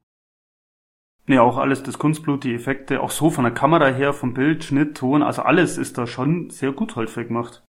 Nee, 1.28 1.39
auch 1.39 1.58
alles, 1.58 1.84
das 1.84 2.00
Kunstblut, 2.00 2.45
die 2.45 2.56
Effekte, 2.56 3.02
auch 3.02 3.12
so 3.12 3.30
von 3.30 3.43
der 3.43 3.54
Kamera 3.54 3.88
her, 3.88 4.14
vom 4.14 4.34
Bild, 4.34 4.64
Schnitt, 4.64 4.98
Ton, 4.98 5.22
also 5.22 5.41
alles 5.41 5.78
ist 5.78 5.98
da 5.98 6.08
schon 6.08 6.50
sehr 6.50 6.72
gut 6.72 6.95
häufig 6.95 7.28
gemacht. 7.28 7.66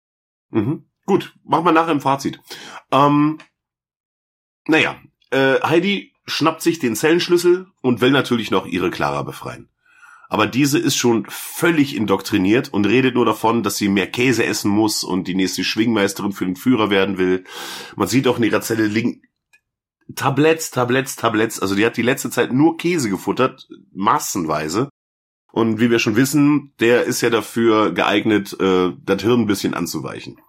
Mhm. 0.52 0.86
Gut, 1.08 1.36
machen 1.44 1.66
wir 1.66 1.72
nachher 1.72 1.92
im 1.92 2.02
Fazit. 2.02 2.40
Ähm, 2.92 3.40
naja, 4.68 4.98
äh, 5.32 5.60
Heidi 5.62 6.14
schnappt 6.28 6.62
sich 6.62 6.80
den 6.80 6.96
Zellenschlüssel 6.96 7.68
und 7.82 8.02
will 8.02 8.12
natürlich 8.12 8.52
noch 8.52 8.66
ihre 8.66 8.92
Clara 8.92 9.24
befreien. 9.24 9.70
Aber 10.30 10.46
diese 10.46 10.78
ist 10.78 10.98
schon 10.98 11.26
völlig 11.30 11.96
indoktriniert 11.96 12.74
und 12.74 12.86
redet 12.86 13.16
nur 13.16 13.26
davon, 13.26 13.64
dass 13.64 13.78
sie 13.78 13.88
mehr 13.88 14.08
Käse 14.08 14.46
essen 14.46 14.70
muss 14.70 15.04
und 15.04 15.28
die 15.28 15.36
nächste 15.36 15.64
Schwingmeisterin 15.64 16.34
für 16.34 16.46
den 16.46 16.58
Führer 16.58 16.90
werden 16.90 17.18
will. 17.18 17.46
Man 17.96 18.10
sieht 18.10 18.28
auch 18.28 18.38
in 18.38 18.44
ihrer 18.44 18.62
Zelle 18.62 18.88
liegen 18.88 19.22
Tabletts, 20.16 20.72
Tabletts, 20.72 21.16
Tabletts. 21.16 21.60
Also 21.60 21.76
die 21.76 21.86
hat 21.86 21.98
die 21.98 22.02
letzte 22.02 22.30
Zeit 22.30 22.52
nur 22.52 22.78
Käse 22.78 23.10
gefuttert, 23.10 23.68
massenweise. 23.94 24.90
Und 25.52 25.80
wie 25.80 25.90
wir 25.90 26.00
schon 26.00 26.16
wissen, 26.16 26.74
der 26.80 27.06
ist 27.06 27.22
ja 27.22 27.30
dafür 27.30 27.92
geeignet, 27.94 28.56
äh, 28.60 28.92
das 29.04 29.22
Hirn 29.22 29.42
ein 29.42 29.48
bisschen 29.48 29.74
anzuweichen. 29.74 30.40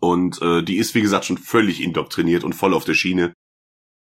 Und 0.00 0.40
äh, 0.42 0.62
die 0.62 0.76
ist, 0.76 0.94
wie 0.94 1.02
gesagt, 1.02 1.26
schon 1.26 1.38
völlig 1.38 1.82
indoktriniert 1.82 2.42
und 2.42 2.54
voll 2.54 2.74
auf 2.74 2.84
der 2.84 2.94
Schiene. 2.94 3.32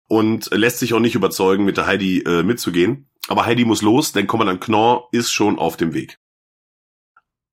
Und 0.08 0.50
lässt 0.52 0.80
sich 0.80 0.94
auch 0.94 1.00
nicht 1.00 1.16
überzeugen, 1.16 1.66
mit 1.66 1.78
der 1.78 1.86
Heidi 1.86 2.20
äh, 2.20 2.44
mitzugehen. 2.44 3.10
Aber 3.28 3.46
Heidi 3.46 3.66
muss 3.66 3.82
los, 3.82 4.14
denn 4.14 4.28
Kommandant 4.28 4.62
Knorr 4.62 5.10
ist 5.12 5.32
schon 5.32 5.60
auf 5.60 5.76
dem 5.76 5.94
Weg. 5.94 6.20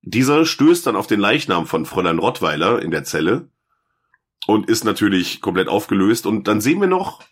Dieser 0.03 0.45
stößt 0.45 0.87
dann 0.87 0.97
auf 0.97 1.07
den 1.07 1.19
Leichnam 1.19 1.67
von 1.67 1.87
Fräulein 1.87 2.19
Rottweiler 2.19 2.81
in 2.83 2.91
der 2.91 3.05
Zelle 3.05 3.49
und 4.47 4.69
ist 4.69 4.85
natürlich 4.85 5.41
komplett 5.41 5.69
aufgelöst. 5.69 6.27
Und 6.27 6.47
dann 6.47 6.61
sehen 6.61 6.81
wir 6.81 6.87
noch 6.87 7.23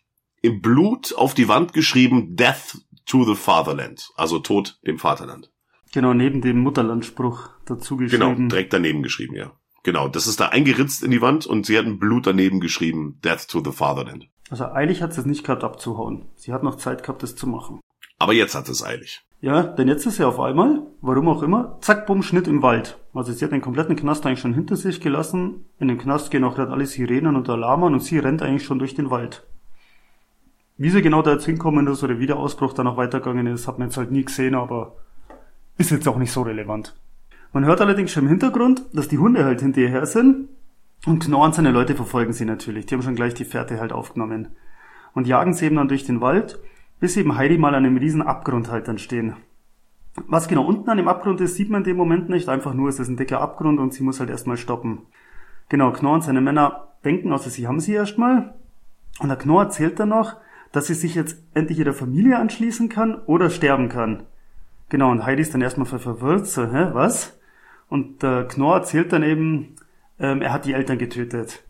im 0.41 0.61
Blut 0.61 1.15
auf 1.15 1.35
die 1.35 1.49
Wand 1.49 1.73
geschrieben 1.73 2.35
Death 2.35 2.79
to 3.07 3.25
the 3.25 3.35
Fatherland, 3.35 4.11
also 4.17 4.39
Tod 4.39 4.79
dem 4.87 4.99
Vaterland. 4.99 5.51
Genau, 5.93 6.15
neben 6.15 6.41
dem 6.41 6.61
Mutterlandspruch 6.61 7.51
dazu 7.67 7.97
geschrieben. 7.97 8.37
Genau, 8.37 8.49
direkt 8.49 8.73
daneben 8.73 9.03
geschrieben, 9.03 9.37
ja. 9.37 9.53
Genau, 9.83 10.09
das 10.09 10.27
ist 10.27 10.41
da 10.41 10.49
eingeritzt 10.49 11.03
in 11.03 11.11
die 11.11 11.21
Wand 11.21 11.45
und 11.45 11.67
sie 11.67 11.77
hat 11.77 11.85
ein 11.85 11.99
Blut 11.99 12.27
daneben 12.27 12.61
geschrieben, 12.61 13.21
Death 13.23 13.49
to 13.49 13.63
the 13.63 13.73
Fatherland. 13.73 14.29
Also 14.53 14.67
eilig 14.67 15.01
hat 15.01 15.15
sie 15.15 15.21
es 15.21 15.27
nicht 15.27 15.45
gehabt 15.45 15.65
abzuhauen. 15.65 16.27
Sie 16.37 16.53
hat 16.53 16.63
noch 16.63 16.75
Zeit 16.75 17.03
gehabt, 17.03 17.23
das 17.23 17.37
zu 17.37 17.47
machen. 17.47 17.81
Aber 18.19 18.35
jetzt 18.35 18.55
hat 18.55 18.69
es 18.69 18.85
eilig. 18.85 19.23
Ja, 19.41 19.63
denn 19.63 19.89
jetzt 19.89 20.05
ist 20.05 20.17
sie 20.17 20.27
auf 20.27 20.39
einmal, 20.39 20.83
warum 21.01 21.27
auch 21.29 21.43
immer, 21.43 21.79
zack, 21.81 22.05
bumm, 22.07 22.23
Schnitt 22.23 22.49
im 22.49 22.61
Wald. 22.61 22.99
Also 23.15 23.33
sie 23.33 23.43
hat 23.47 23.53
den 23.53 23.63
kompletten 23.63 23.97
Knast 23.97 24.27
eigentlich 24.27 24.41
schon 24.41 24.53
hinter 24.53 24.77
sich 24.77 25.01
gelassen. 25.01 25.65
In 25.79 25.89
den 25.89 25.97
Knast 25.97 26.31
gehen 26.31 26.45
auch 26.45 26.55
gerade 26.55 26.71
alle 26.71 26.85
Sirenen 26.85 27.35
und 27.35 27.49
Alarmen 27.49 27.95
und 27.95 28.01
sie 28.01 28.19
rennt 28.19 28.43
eigentlich 28.43 28.65
schon 28.65 28.79
durch 28.79 28.95
den 28.95 29.09
Wald. 29.09 29.43
Wie 30.77 30.91
sie 30.91 31.01
genau 31.01 31.23
da 31.23 31.33
jetzt 31.33 31.47
hinkommen 31.47 31.87
ist 31.87 32.05
oder 32.05 32.19
wie 32.19 32.27
der 32.27 32.37
Ausbruch 32.37 32.75
dann 32.75 32.85
noch 32.85 32.99
weitergegangen 32.99 33.47
ist, 33.47 33.67
hat 33.67 33.79
man 33.79 33.89
jetzt 33.89 33.97
halt 33.97 34.11
nie 34.11 34.27
gesehen, 34.27 34.55
aber 34.55 34.97
ist 35.79 35.91
jetzt 35.91 36.07
auch 36.07 36.19
nicht 36.19 36.31
so 36.31 36.43
relevant. 36.43 36.95
Man 37.55 37.65
hört 37.65 37.81
allerdings 37.81 38.11
schon 38.11 38.25
im 38.25 38.29
Hintergrund, 38.29 38.83
dass 38.93 39.09
die 39.09 39.17
Hunde 39.17 39.47
halt 39.47 39.63
hinter 39.63 39.81
ihr 39.81 39.89
her 39.89 40.05
sind 40.05 40.51
und 41.07 41.25
Knorr 41.25 41.45
und 41.45 41.55
seine 41.55 41.71
Leute 41.71 41.95
verfolgen 41.95 42.33
sie 42.33 42.45
natürlich. 42.45 42.87
Die 42.87 42.95
haben 42.95 43.03
schon 43.03 43.17
gleich 43.17 43.35
die 43.35 43.45
Fährte 43.45 43.81
halt 43.81 43.93
aufgenommen. 43.93 44.49
Und 45.15 45.27
jagen 45.27 45.53
sie 45.53 45.67
eben 45.67 45.77
dann 45.77 45.89
durch 45.89 46.05
den 46.05 46.21
Wald 46.21 46.61
bis 47.03 47.17
eben 47.17 47.37
Heidi 47.37 47.59
mal 47.59 47.75
an 47.75 47.85
einem 47.85 47.97
riesen 47.97 48.23
Abgrund 48.23 48.71
halt 48.71 48.87
dann 48.87 48.99
stehen. 48.99 49.35
Was 50.29 50.47
genau 50.47 50.65
unten 50.65 50.89
an 50.89 50.99
dem 50.99 51.09
Abgrund 51.09 51.41
ist, 51.41 51.57
sieht 51.57 51.69
man 51.69 51.81
in 51.81 51.85
dem 51.85 51.97
Moment 51.97 52.29
nicht. 52.29 52.49
Einfach 52.49 52.75
nur, 52.75 52.89
es 52.89 53.01
ist 53.01 53.09
ein 53.09 53.17
dicker 53.17 53.41
Abgrund 53.41 53.81
und 53.81 53.93
sie 53.93 54.05
muss 54.05 54.21
halt 54.21 54.31
erstmal 54.31 54.57
stoppen. 54.57 55.01
Genau, 55.69 55.91
Knorr 55.91 56.15
und 56.15 56.23
seine 56.23 56.41
Männer 56.41 56.93
denken, 57.05 57.33
also 57.33 57.51
sie 57.51 57.67
haben 57.67 57.81
sie 57.81 57.93
erstmal. 57.93 58.55
Und 59.19 59.31
der 59.31 59.37
Knorr 59.37 59.65
erzählt 59.65 59.99
dann 59.99 60.11
noch, 60.11 60.37
dass 60.71 60.87
sie 60.87 60.95
sich 60.95 61.17
jetzt 61.17 61.43
endlich 61.55 61.81
ihrer 61.81 61.93
Familie 61.93 62.39
anschließen 62.39 62.89
kann 62.89 63.17
oder 63.27 63.51
sterben 63.51 63.89
kann. 63.89 64.23
Genau, 64.89 65.11
und 65.11 65.25
Heidi 65.25 65.43
ist 65.43 65.55
dann 65.55 65.61
erstmal 65.61 65.87
verwirrt, 65.87 66.47
so, 66.47 66.67
hä, 66.67 66.91
was? 66.93 67.37
Und 67.89 68.23
der 68.23 68.47
Knorr 68.47 68.77
erzählt 68.77 69.13
dann 69.13 69.25
eben, 69.25 69.75
ähm, 70.23 70.41
er 70.41 70.53
hat 70.53 70.65
die 70.65 70.73
Eltern 70.73 70.97
getötet. 70.97 71.63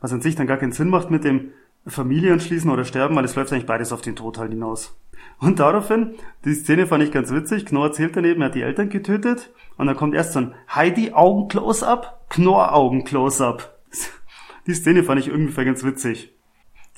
Was 0.00 0.12
an 0.12 0.20
sich 0.20 0.34
dann 0.34 0.46
gar 0.46 0.58
keinen 0.58 0.72
Sinn 0.72 0.90
macht 0.90 1.10
mit 1.10 1.24
dem, 1.24 1.52
Familie 1.86 2.32
anschließen 2.32 2.70
oder 2.70 2.84
sterben, 2.84 3.14
weil 3.14 3.24
es 3.24 3.34
läuft 3.34 3.52
eigentlich 3.52 3.66
beides 3.66 3.92
auf 3.92 4.00
den 4.00 4.16
Tod 4.16 4.38
halt 4.38 4.52
hinaus. 4.52 4.96
Und 5.38 5.58
daraufhin, 5.58 6.14
die 6.44 6.54
Szene 6.54 6.86
fand 6.86 7.02
ich 7.02 7.12
ganz 7.12 7.30
witzig, 7.30 7.66
Knorr 7.66 7.86
erzählt 7.86 8.16
daneben, 8.16 8.40
er 8.40 8.46
hat 8.46 8.54
die 8.54 8.62
Eltern 8.62 8.88
getötet 8.88 9.52
und 9.76 9.86
dann 9.86 9.96
kommt 9.96 10.14
erst 10.14 10.32
so 10.32 10.40
ein 10.40 10.54
Heidi 10.74 11.12
Augen 11.12 11.48
Close-Up, 11.48 12.26
Knorr 12.30 12.74
Augen 12.74 13.04
Close-Up. 13.04 13.78
Die 14.66 14.74
Szene 14.74 15.02
fand 15.02 15.20
ich 15.20 15.28
irgendwie 15.28 15.64
ganz 15.64 15.84
witzig. 15.84 16.32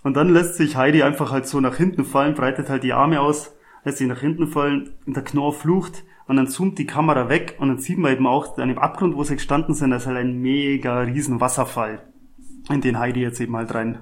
Und 0.04 0.16
dann 0.16 0.28
lässt 0.28 0.54
sich 0.54 0.76
Heidi 0.76 1.02
einfach 1.02 1.32
halt 1.32 1.48
so 1.48 1.60
nach 1.60 1.76
hinten 1.76 2.04
fallen, 2.04 2.34
breitet 2.34 2.68
halt 2.68 2.84
die 2.84 2.92
Arme 2.92 3.20
aus, 3.20 3.56
lässt 3.82 3.98
sich 3.98 4.06
nach 4.06 4.20
hinten 4.20 4.46
fallen 4.46 4.94
und 5.04 5.16
der 5.16 5.24
Knorr 5.24 5.52
flucht 5.52 6.04
und 6.26 6.36
dann 6.36 6.48
zoomt 6.48 6.78
die 6.78 6.86
Kamera 6.86 7.28
weg 7.28 7.56
und 7.58 7.68
dann 7.68 7.78
sieht 7.78 7.98
man 7.98 8.12
eben 8.12 8.26
auch 8.26 8.58
an 8.58 8.68
dem 8.68 8.78
Abgrund, 8.78 9.16
wo 9.16 9.24
sie 9.24 9.36
gestanden 9.36 9.74
sind, 9.74 9.90
da 9.90 9.96
ist 9.96 10.06
halt 10.06 10.18
ein 10.18 10.40
mega 10.40 11.00
riesen 11.00 11.40
Wasserfall, 11.40 12.02
in 12.70 12.80
den 12.80 12.98
Heidi 12.98 13.20
jetzt 13.20 13.40
eben 13.40 13.56
halt 13.56 13.74
rein 13.74 14.00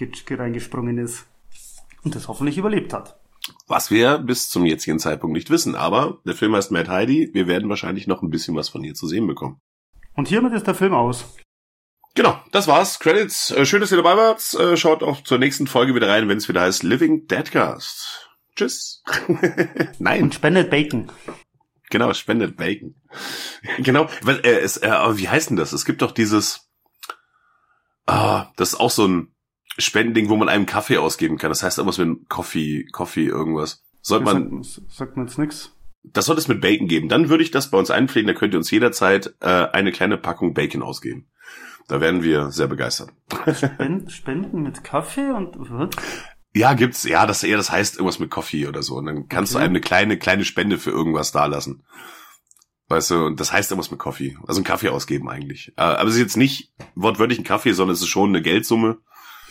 reingesprungen 0.00 0.98
ist 0.98 1.26
und 2.02 2.14
das 2.14 2.28
hoffentlich 2.28 2.58
überlebt 2.58 2.92
hat. 2.92 3.18
Was 3.66 3.90
wir 3.90 4.18
bis 4.18 4.48
zum 4.48 4.64
jetzigen 4.64 4.98
Zeitpunkt 4.98 5.34
nicht 5.34 5.50
wissen, 5.50 5.74
aber 5.74 6.18
der 6.24 6.34
Film 6.34 6.54
heißt 6.56 6.70
Mad 6.70 6.90
Heidi. 6.90 7.30
Wir 7.32 7.46
werden 7.46 7.68
wahrscheinlich 7.68 8.06
noch 8.06 8.22
ein 8.22 8.30
bisschen 8.30 8.56
was 8.56 8.68
von 8.68 8.82
ihr 8.82 8.94
zu 8.94 9.06
sehen 9.06 9.26
bekommen. 9.26 9.60
Und 10.14 10.28
hiermit 10.28 10.52
ist 10.52 10.66
der 10.66 10.74
Film 10.74 10.94
aus. 10.94 11.26
Genau, 12.14 12.38
das 12.52 12.68
war's. 12.68 13.00
Credits. 13.00 13.50
Äh, 13.50 13.66
schön, 13.66 13.80
dass 13.80 13.90
ihr 13.90 13.96
dabei 13.96 14.16
wart. 14.16 14.54
Äh, 14.54 14.76
schaut 14.76 15.02
auch 15.02 15.22
zur 15.22 15.38
nächsten 15.38 15.66
Folge 15.66 15.94
wieder 15.94 16.08
rein, 16.08 16.28
wenn 16.28 16.38
es 16.38 16.48
wieder 16.48 16.60
heißt 16.60 16.84
Living 16.84 17.26
Deadcast. 17.26 18.30
Tschüss. 18.54 19.02
Nein. 19.98 20.22
Und 20.22 20.34
spendet 20.34 20.70
Bacon. 20.70 21.10
Genau, 21.94 22.12
spendet 22.12 22.56
Bacon. 22.56 22.96
genau, 23.78 24.08
weil, 24.22 24.40
äh, 24.44 24.58
es, 24.58 24.78
äh, 24.78 24.90
wie 25.16 25.28
heißt 25.28 25.50
denn 25.50 25.56
das? 25.56 25.72
Es 25.72 25.84
gibt 25.84 26.02
doch 26.02 26.10
dieses, 26.10 26.68
ah, 28.06 28.48
das 28.56 28.72
ist 28.72 28.80
auch 28.80 28.90
so 28.90 29.06
ein 29.06 29.28
Spendending, 29.78 30.28
wo 30.28 30.36
man 30.36 30.48
einem 30.48 30.66
Kaffee 30.66 30.98
ausgeben 30.98 31.38
kann. 31.38 31.50
Das 31.50 31.62
heißt 31.62 31.78
irgendwas 31.78 31.98
mit 31.98 32.28
Coffee, 32.28 32.86
Coffee, 32.90 33.26
irgendwas. 33.26 33.84
Sollte 34.02 34.24
man. 34.24 34.62
Sagt, 34.64 34.90
sagt 34.90 35.16
man 35.16 35.26
jetzt 35.26 35.38
nix. 35.38 35.72
Das 36.02 36.26
sollte 36.26 36.40
es 36.40 36.48
mit 36.48 36.60
Bacon 36.60 36.88
geben. 36.88 37.08
Dann 37.08 37.28
würde 37.28 37.44
ich 37.44 37.52
das 37.52 37.70
bei 37.70 37.78
uns 37.78 37.90
einpflegen. 37.90 38.26
Da 38.26 38.34
könnt 38.34 38.54
ihr 38.54 38.58
uns 38.58 38.70
jederzeit 38.70 39.34
äh, 39.40 39.46
eine 39.46 39.92
kleine 39.92 40.18
Packung 40.18 40.52
Bacon 40.52 40.82
ausgeben. 40.82 41.30
Da 41.86 42.00
werden 42.00 42.22
wir 42.22 42.50
sehr 42.50 42.66
begeistert. 42.66 43.10
Spenden, 43.54 44.10
Spenden 44.10 44.62
mit 44.62 44.82
Kaffee 44.82 45.30
und 45.30 45.56
was? 45.58 45.90
Ja, 46.54 46.74
gibt's, 46.74 47.02
ja, 47.04 47.26
das 47.26 47.42
eher, 47.42 47.56
das 47.56 47.70
heißt 47.72 47.96
irgendwas 47.96 48.20
mit 48.20 48.30
Coffee 48.30 48.66
oder 48.68 48.82
so. 48.82 48.94
Und 48.96 49.06
dann 49.06 49.28
kannst 49.28 49.52
Okay. 49.52 49.60
du 49.60 49.64
einem 49.64 49.72
eine 49.72 49.80
kleine, 49.80 50.18
kleine 50.18 50.44
Spende 50.44 50.78
für 50.78 50.90
irgendwas 50.90 51.32
dalassen. 51.32 51.84
Weißt 52.88 53.10
du, 53.10 53.24
und 53.26 53.40
das 53.40 53.50
heißt 53.52 53.70
irgendwas 53.70 53.90
mit 53.90 53.98
Coffee. 53.98 54.36
Also 54.46 54.58
einen 54.58 54.64
Kaffee 54.66 54.90
ausgeben 54.90 55.28
eigentlich. 55.28 55.72
Äh, 55.76 55.80
aber 55.82 56.08
es 56.08 56.14
ist 56.14 56.20
jetzt 56.20 56.36
nicht 56.36 56.72
wortwörtlich 56.94 57.38
ein 57.38 57.44
Kaffee, 57.44 57.72
sondern 57.72 57.94
es 57.94 58.02
ist 58.02 58.08
schon 58.08 58.28
eine 58.28 58.42
Geldsumme. 58.42 58.98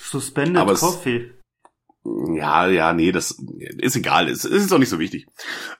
Suspended 0.01 0.57
Aber 0.57 0.73
es- 0.73 0.79
Coffee. 0.79 1.31
Ja, 2.35 2.67
ja, 2.67 2.93
nee, 2.93 3.11
das 3.11 3.31
ist 3.79 3.95
egal. 3.95 4.27
Es 4.29 4.43
ist 4.45 4.71
auch 4.73 4.77
nicht 4.77 4.89
so 4.89 4.99
wichtig. 4.99 5.25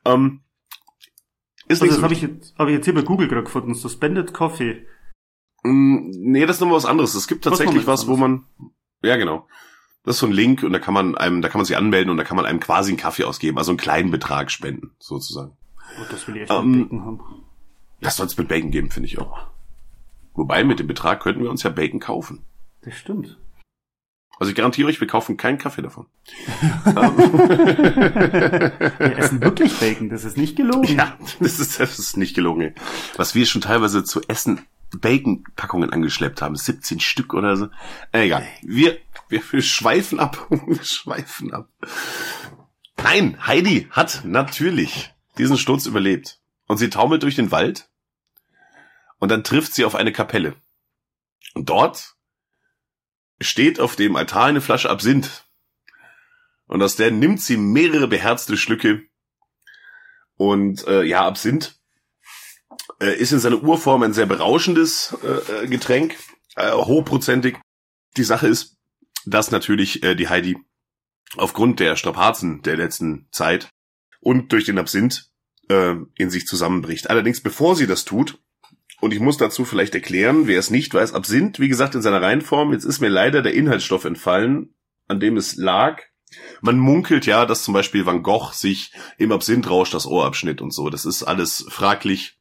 Ähm, 0.06 0.44
ist 1.68 1.82
Also 1.82 1.84
nicht 1.84 1.92
das 1.92 1.98
so 1.98 2.04
habe 2.04 2.14
ich, 2.14 2.22
jetzt- 2.22 2.56
hab 2.58 2.68
ich 2.68 2.74
jetzt 2.76 2.86
hier 2.86 2.94
bei 2.96 3.02
Google 3.02 3.28
gerade 3.28 3.44
gefunden. 3.44 3.74
Suspended 3.76 4.34
Coffee. 4.34 4.86
Mm, 5.64 6.10
Nee, 6.12 6.46
das 6.46 6.58
ist 6.58 6.60
nochmal 6.62 6.78
was 6.78 6.86
anderes. 6.86 7.14
Es 7.16 7.28
gibt 7.28 7.46
Was 7.46 7.52
tatsächlich 7.52 7.82
noch 7.86 7.88
was, 7.94 8.08
wo 8.08 8.18
man, 8.18 8.46
ja 9.02 9.16
genau. 9.18 9.48
Das 10.04 10.16
ist 10.16 10.20
so 10.20 10.26
ein 10.28 10.34
Link 10.34 10.64
und 10.64 10.74
da 10.74 10.80
kann 10.80 10.94
man 10.94 11.16
einem, 11.16 11.42
da 11.42 11.48
kann 11.48 11.60
man 11.60 11.66
sich 11.66 11.78
anmelden 11.78 12.10
und 12.12 12.18
da 12.18 12.26
kann 12.26 12.36
man 12.36 12.46
einem 12.46 12.60
quasi 12.60 12.92
einen 12.92 12.98
Kaffee 12.98 13.24
ausgeben, 13.24 13.58
also 13.58 13.72
einen 13.72 13.78
kleinen 13.78 14.12
Betrag 14.12 14.52
spenden, 14.52 14.92
sozusagen. 15.00 15.56
Oh, 16.00 16.06
das 16.12 16.28
will 16.28 16.36
ich 16.36 16.42
echt 16.44 16.52
Ähm, 16.52 16.72
mit 16.72 16.90
Bacon 16.90 17.06
haben. 17.06 17.22
Das 18.02 18.18
soll 18.18 18.26
es 18.26 18.38
mit 18.38 18.50
Bacon 18.50 18.72
geben, 18.72 18.92
finde 18.92 19.08
ich 19.08 19.18
auch. 19.20 19.48
Wobei, 20.34 20.66
mit 20.66 20.80
dem 20.80 20.88
Betrag 20.88 21.22
könnten 21.22 21.42
wir 21.44 21.50
uns 21.50 21.64
ja 21.64 21.70
Bacon 21.70 22.02
kaufen. 22.02 22.44
Das 22.82 22.96
stimmt. 22.96 23.38
Also 24.40 24.50
ich 24.50 24.58
garantiere 24.58 24.90
euch, 24.90 25.00
wir 25.00 25.08
kaufen 25.08 25.38
keinen 25.38 25.58
Kaffee 25.58 25.84
davon. 25.84 26.08
Wir 28.98 29.18
essen 29.18 29.42
wirklich 29.42 29.80
Bacon, 29.80 30.10
das 30.10 30.24
ist 30.26 30.38
nicht 30.38 30.56
gelogen. 30.58 30.98
Ja, 30.98 31.18
das 31.40 31.60
ist, 31.60 31.80
das 31.80 32.00
ist 32.00 32.18
nicht 32.18 32.36
gelogen. 32.36 32.62
ey. 32.62 32.74
Was 33.16 33.36
wir 33.36 33.46
schon 33.46 33.62
teilweise 33.62 34.04
zu 34.04 34.22
essen 34.28 34.62
Bacon-Packungen 35.00 35.92
angeschleppt 35.92 36.42
haben, 36.42 36.56
17 36.56 37.00
Stück 37.00 37.34
oder 37.34 37.56
so. 37.56 37.68
Äh, 38.12 38.26
egal. 38.26 38.44
Wir, 38.64 38.98
wir, 39.34 39.44
wir 39.52 39.62
schweifen 39.62 40.20
ab. 40.20 40.48
wir 40.50 40.84
schweifen 40.84 41.54
ab. 41.54 41.70
Nein, 42.98 43.38
Heidi 43.46 43.88
hat 43.92 44.22
natürlich 44.24 45.14
diesen 45.38 45.58
Sturz 45.58 45.86
überlebt. 45.86 46.40
Und 46.68 46.78
sie 46.78 46.90
taumelt 46.90 47.24
durch 47.24 47.36
den 47.36 47.52
Wald. 47.52 47.90
Und 49.20 49.30
dann 49.30 49.44
trifft 49.44 49.74
sie 49.74 49.84
auf 49.84 49.96
eine 49.96 50.14
Kapelle. 50.14 50.56
Und 51.54 51.70
dort 51.70 52.16
steht 53.42 53.80
auf 53.80 53.96
dem 53.96 54.16
Altar 54.16 54.46
eine 54.46 54.62
Flasche 54.62 54.90
Absinth. 54.90 55.46
Und 56.68 56.82
aus 56.82 56.96
der 56.96 57.12
nimmt 57.12 57.42
sie 57.42 57.58
mehrere 57.58 58.08
beherzte 58.08 58.56
Schlücke 58.56 59.04
und 60.38 60.88
äh, 60.88 61.04
ja, 61.04 61.26
Absinth 61.26 61.80
äh, 63.00 63.16
ist 63.16 63.32
in 63.32 63.40
seiner 63.40 63.62
Urform 63.62 64.04
ein 64.04 64.14
sehr 64.14 64.26
berauschendes 64.26 65.16
äh, 65.24 65.64
äh, 65.64 65.68
Getränk, 65.68 66.16
äh, 66.56 66.72
hochprozentig. 66.72 67.58
Die 68.18 68.24
Sache 68.24 68.48
ist, 68.48 68.78
dass 69.26 69.52
natürlich 69.52 70.04
äh, 70.04 70.16
die 70.16 70.30
Heidi 70.30 70.58
aufgrund 71.38 71.80
der 71.80 71.96
Strapazen 71.96 72.62
der 72.62 72.78
letzten 72.78 73.28
Zeit 73.32 73.70
und 74.20 74.52
durch 74.52 74.66
den 74.66 74.78
Absinth 74.78 75.32
äh, 75.70 75.96
in 76.16 76.30
sich 76.30 76.46
zusammenbricht. 76.46 77.10
Allerdings 77.10 77.42
bevor 77.42 77.76
sie 77.76 77.88
das 77.88 78.06
tut, 78.06 78.40
und 79.02 79.14
ich 79.14 79.20
muss 79.20 79.36
dazu 79.36 79.66
vielleicht 79.66 79.96
erklären, 79.96 80.48
wer 80.48 80.58
es 80.58 80.70
nicht 80.70 80.94
weiß, 80.94 81.14
Absinth, 81.14 81.60
wie 81.60 81.68
gesagt, 81.68 81.94
in 81.94 82.02
seiner 82.02 82.22
Reihenform, 82.22 82.72
jetzt 82.72 82.86
ist 82.86 83.02
mir 83.02 83.10
leider 83.10 83.42
der 83.42 83.54
Inhaltsstoff 83.54 84.06
entfallen, 84.06 84.76
an 85.10 85.20
dem 85.20 85.36
es 85.36 85.58
lag. 85.58 86.02
Man 86.62 86.78
munkelt 86.78 87.26
ja, 87.26 87.46
dass 87.46 87.64
zum 87.64 87.74
Beispiel 87.74 88.06
Van 88.06 88.24
Gogh 88.24 88.54
sich 88.54 88.94
im 89.18 89.34
Absinthrausch 89.34 89.92
das 89.92 90.06
Ohr 90.06 90.26
abschnitt 90.26 90.62
und 90.62 90.72
so. 90.72 90.90
Das 90.90 91.04
ist 91.06 91.22
alles 91.24 91.66
fraglich, 91.68 92.40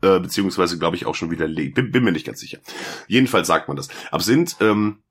äh, 0.00 0.20
beziehungsweise 0.20 0.78
glaube 0.78 0.94
ich 0.94 1.04
auch 1.04 1.16
schon 1.16 1.32
wieder, 1.32 1.48
bin, 1.48 1.90
bin 1.90 2.04
mir 2.04 2.12
nicht 2.12 2.26
ganz 2.26 2.38
sicher. 2.38 2.60
Jedenfalls 3.08 3.48
sagt 3.48 3.66
man 3.66 3.76
das. 3.76 3.88
Absinth 4.12 4.56
ähm, 4.60 5.02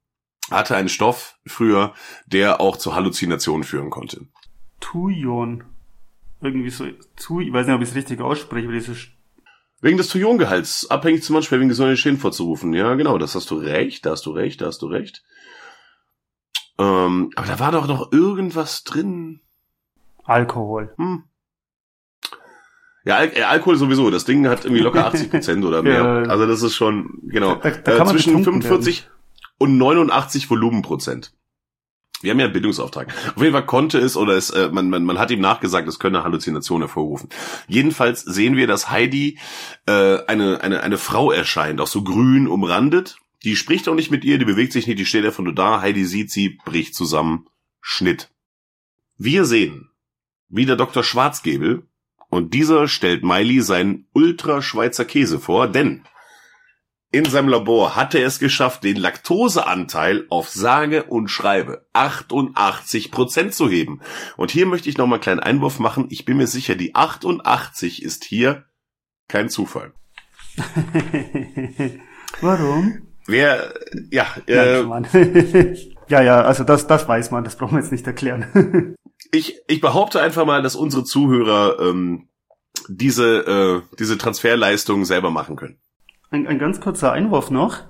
hatte 0.52 0.76
einen 0.76 0.90
Stoff 0.90 1.36
früher, 1.46 1.94
der 2.26 2.62
auch 2.62 2.78
zu 2.78 2.96
Halluzinationen 2.96 3.64
führen 3.64 3.90
konnte. 3.90 4.22
Thujon. 4.80 5.64
Irgendwie 6.42 6.70
so, 6.70 6.86
zu, 7.16 7.40
ich 7.40 7.52
weiß 7.52 7.66
nicht, 7.66 7.76
ob 7.76 7.82
ich 7.82 7.90
es 7.90 7.96
richtig 7.96 8.22
ausspreche, 8.22 8.68
aber 8.68 8.74
dieses, 8.76 9.08
Wegen 9.82 9.98
des 9.98 10.10
Thujongehalts, 10.10 10.90
abhängig 10.90 11.24
zum 11.24 11.36
Beispiel 11.36 11.60
wegen 11.60 11.70
gesunder 11.70 11.96
Schäden 11.96 12.18
vorzurufen. 12.20 12.74
Ja, 12.74 12.96
genau, 12.96 13.18
das 13.18 13.36
hast 13.36 13.50
du 13.52 13.56
recht, 13.56 14.06
da 14.06 14.12
hast 14.12 14.26
du 14.26 14.32
recht, 14.32 14.62
da 14.62 14.68
hast 14.68 14.82
du 14.82 14.88
recht. 14.88 15.24
Ähm, 16.80 17.32
aber 17.36 17.48
da 17.48 17.60
war 17.60 17.72
doch 17.72 17.88
noch 17.88 18.12
irgendwas 18.12 18.84
drin. 18.84 19.42
Alkohol. 20.24 20.94
Hm. 20.98 21.24
Ja, 23.06 23.16
Al 23.18 23.32
äh, 23.36 23.44
Alkohol 23.44 23.78
sowieso. 23.78 24.10
Das 24.12 24.26
Ding 24.26 24.48
hat 24.48 24.66
irgendwie 24.66 24.84
locker 24.84 25.06
80 25.08 25.32
Prozent 25.32 25.64
oder 25.66 25.82
mehr. 25.82 25.94
Ja. 26.04 26.24
Also 26.24 26.46
das 26.46 26.62
ist 26.62 26.76
schon, 26.76 27.20
genau, 27.24 27.56
Da- 27.56 27.72
da 27.72 27.98
äh, 28.04 28.06
zwischen 28.06 28.38
betrunken 28.38 28.62
45 28.62 29.10
und 29.58 29.78
89 29.78 30.50
Volumenprozent. 30.50 31.34
Wir 32.22 32.32
haben 32.32 32.40
ja 32.40 32.46
einen 32.46 32.54
Bildungsauftrag. 32.54 33.14
Auf 33.36 33.42
jeden 33.42 33.54
Fall 33.54 33.66
konnte 33.66 34.00
es 34.00 34.18
oder 34.18 34.34
es, 34.34 34.50
äh, 34.50 34.70
man, 34.72 34.90
man, 34.90 35.04
man 35.04 35.20
hat 35.20 35.30
ihm 35.30 35.40
nachgesagt, 35.40 35.88
es 35.88 36.00
könne 36.00 36.24
Halluzinationen 36.24 36.88
hervorrufen. 36.88 37.30
Jedenfalls 37.68 38.22
sehen 38.22 38.56
wir, 38.56 38.66
dass 38.66 38.90
Heidi 38.90 39.38
äh, 39.86 40.26
eine, 40.26 40.62
eine, 40.62 40.82
eine 40.82 40.98
Frau 40.98 41.32
erscheint, 41.32 41.80
auch 41.80 41.88
so 41.88 42.04
grün 42.04 42.48
umrandet. 42.48 43.18
Die 43.44 43.56
spricht 43.56 43.88
auch 43.88 43.94
nicht 43.94 44.10
mit 44.10 44.26
ihr, 44.26 44.40
die 44.40 44.46
bewegt 44.46 44.74
sich 44.74 44.88
nicht, 44.88 44.98
die 44.98 45.06
steht 45.06 45.26
einfach 45.26 45.44
nur 45.44 45.54
da. 45.54 45.82
Heidi 45.82 46.06
sieht 46.06 46.32
sie, 46.32 46.58
bricht 46.66 46.96
zusammen. 46.96 47.46
Schnitt. 47.82 48.32
Wir 49.18 49.46
sehen, 49.46 49.92
wie 50.50 50.66
der 50.66 50.76
Dr. 50.76 51.04
Schwarzgebel 51.04 51.88
und 52.30 52.54
dieser 52.54 52.88
stellt 52.88 53.24
Miley 53.24 53.62
seinen 53.62 54.08
Ultra-Schweizer 54.14 55.06
Käse 55.06 55.40
vor, 55.40 55.68
denn 55.68 56.04
in 57.18 57.26
seinem 57.26 57.50
Labor 57.50 57.96
hatte 57.96 58.20
er 58.20 58.28
es 58.28 58.38
geschafft, 58.38 58.84
den 58.84 58.96
Laktoseanteil 58.96 60.26
auf 60.30 60.50
sage 60.50 61.04
und 61.04 61.30
schreibe 61.30 61.86
88 61.94 63.12
Prozent 63.12 63.56
zu 63.56 63.70
heben. 63.70 64.02
Und 64.36 64.52
hier 64.52 64.68
möchte 64.68 64.88
ich 64.88 64.98
noch 64.98 65.08
mal 65.08 65.16
einen 65.16 65.24
kleinen 65.24 65.40
Einwurf 65.40 65.80
machen. 65.80 66.08
Ich 66.10 66.26
bin 66.26 66.38
mir 66.38 66.48
sicher, 66.48 66.76
die 66.76 66.94
88 66.94 68.04
ist 68.04 68.24
hier 68.24 68.66
kein 69.28 69.50
Zufall. 69.50 69.94
Warum? 72.42 73.08
Wer, 73.26 73.74
ja, 74.12 74.28
äh, 74.46 74.84
ja, 76.08 76.22
ja, 76.22 76.42
also 76.42 76.64
das, 76.64 76.88
das 76.88 77.08
weiß 77.08 77.32
man, 77.32 77.44
das 77.44 77.58
brauchen 77.58 77.76
wir 77.76 77.82
jetzt 77.82 77.92
nicht 77.92 78.06
erklären. 78.06 78.96
ich, 79.32 79.60
ich 79.68 79.82
behaupte 79.82 80.22
einfach 80.22 80.46
mal, 80.46 80.62
dass 80.62 80.76
unsere 80.76 81.04
Zuhörer 81.04 81.80
ähm, 81.80 82.30
diese, 82.88 83.82
äh, 83.92 83.96
diese 83.98 84.18
Transferleistung 84.18 85.04
selber 85.04 85.32
machen 85.32 85.56
können. 85.56 85.80
Ein, 86.30 86.48
ein 86.48 86.60
ganz 86.60 86.82
kurzer 86.82 87.12
Einwurf 87.12 87.52
noch. 87.52 87.84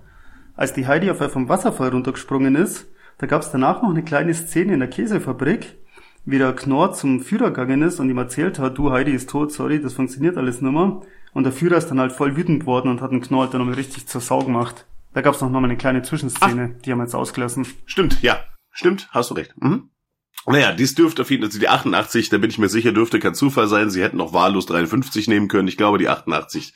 Als 0.56 0.74
die 0.74 0.88
Heidi 0.88 1.10
auf 1.10 1.18
vom 1.32 1.50
Wasserfall 1.50 1.90
runtergesprungen 1.90 2.56
ist, 2.56 2.88
da 3.18 3.28
gab 3.28 3.42
es 3.42 3.52
danach 3.52 3.82
noch 3.82 3.90
eine 3.90 4.04
kleine 4.04 4.34
Szene 4.34 4.74
in 4.74 4.80
der 4.80 4.90
Käsefabrik, 4.90 5.78
wie 6.26 6.38
der 6.38 6.54
Knorr 6.54 6.94
zum 6.94 7.22
Führer 7.22 7.52
gegangen 7.52 7.82
ist 7.82 8.00
und 8.00 8.10
ihm 8.10 8.18
erzählt 8.18 8.60
hat, 8.60 8.78
du 8.78 8.92
Heidi 8.92 9.12
ist 9.12 9.30
tot, 9.30 9.52
sorry, 9.52 9.82
das 9.82 9.94
funktioniert 9.94 10.38
alles 10.38 10.62
nimmer. 10.62 11.02
Und 11.34 11.44
der 11.44 11.54
Führer 11.54 11.78
ist 11.78 11.88
dann 11.88 12.00
halt 12.00 12.12
voll 12.12 12.36
wütend 12.36 12.66
worden 12.66 12.90
und 12.90 13.02
hat 13.02 13.12
den 13.12 13.22
Knorr 13.22 13.44
halt 13.44 13.54
dann 13.54 13.62
nochmal 13.62 13.76
richtig 13.76 14.08
zur 14.08 14.22
Sau 14.22 14.40
gemacht. 14.40 14.86
Da 15.14 15.22
gab 15.22 15.34
es 15.34 15.42
noch 15.42 15.50
mal 15.50 15.64
eine 15.64 15.78
kleine 15.78 16.04
Zwischenszene, 16.04 16.76
die 16.86 16.92
haben 16.92 17.00
wir 17.00 17.06
jetzt 17.06 17.16
ausgelassen. 17.16 17.66
Stimmt, 17.86 18.22
ja. 18.22 18.40
Stimmt, 18.72 19.08
hast 19.12 19.32
du 19.32 19.34
recht. 19.34 19.54
Mhm. 19.58 19.90
Naja, 20.46 20.72
dies 20.72 20.96
dürfte 20.96 21.24
auf 21.24 21.32
jeden 21.32 21.42
Fall, 21.42 21.50
also 21.50 21.60
die 21.60 21.68
88, 21.68 22.30
da 22.30 22.38
bin 22.38 22.50
ich 22.50 22.60
mir 22.60 22.70
sicher, 22.70 22.92
dürfte 22.92 23.20
kein 23.20 23.34
Zufall 23.34 23.68
sein. 23.68 23.90
Sie 23.90 24.04
hätten 24.04 24.22
auch 24.22 24.34
wahllos 24.34 24.66
53 24.68 25.28
nehmen 25.28 25.48
können. 25.48 25.68
Ich 25.68 25.78
glaube, 25.78 25.98
die 25.98 26.08
88 26.08 26.74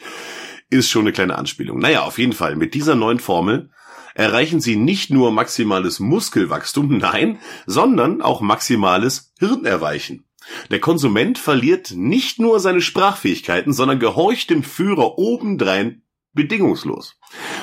ist 0.72 0.90
schon 0.90 1.02
eine 1.04 1.12
kleine 1.12 1.38
Anspielung. 1.38 1.80
Naja, 1.80 2.02
auf 2.02 2.18
jeden 2.18 2.34
Fall, 2.34 2.56
mit 2.56 2.74
dieser 2.74 2.96
neuen 2.96 3.20
Formel 3.20 3.70
erreichen 4.16 4.60
Sie 4.60 4.76
nicht 4.76 5.12
nur 5.12 5.32
maximales 5.32 6.00
Muskelwachstum, 6.00 6.98
nein, 6.98 7.38
sondern 7.66 8.22
auch 8.22 8.42
maximales 8.42 9.34
Hirnerweichen. 9.40 10.26
Der 10.72 10.80
Konsument 10.80 11.38
verliert 11.38 11.92
nicht 11.92 12.40
nur 12.40 12.60
seine 12.60 12.82
Sprachfähigkeiten, 12.82 13.74
sondern 13.74 14.00
gehorcht 14.00 14.50
dem 14.50 14.64
Führer 14.64 15.20
obendrein 15.20 16.02
bedingungslos. 16.34 17.20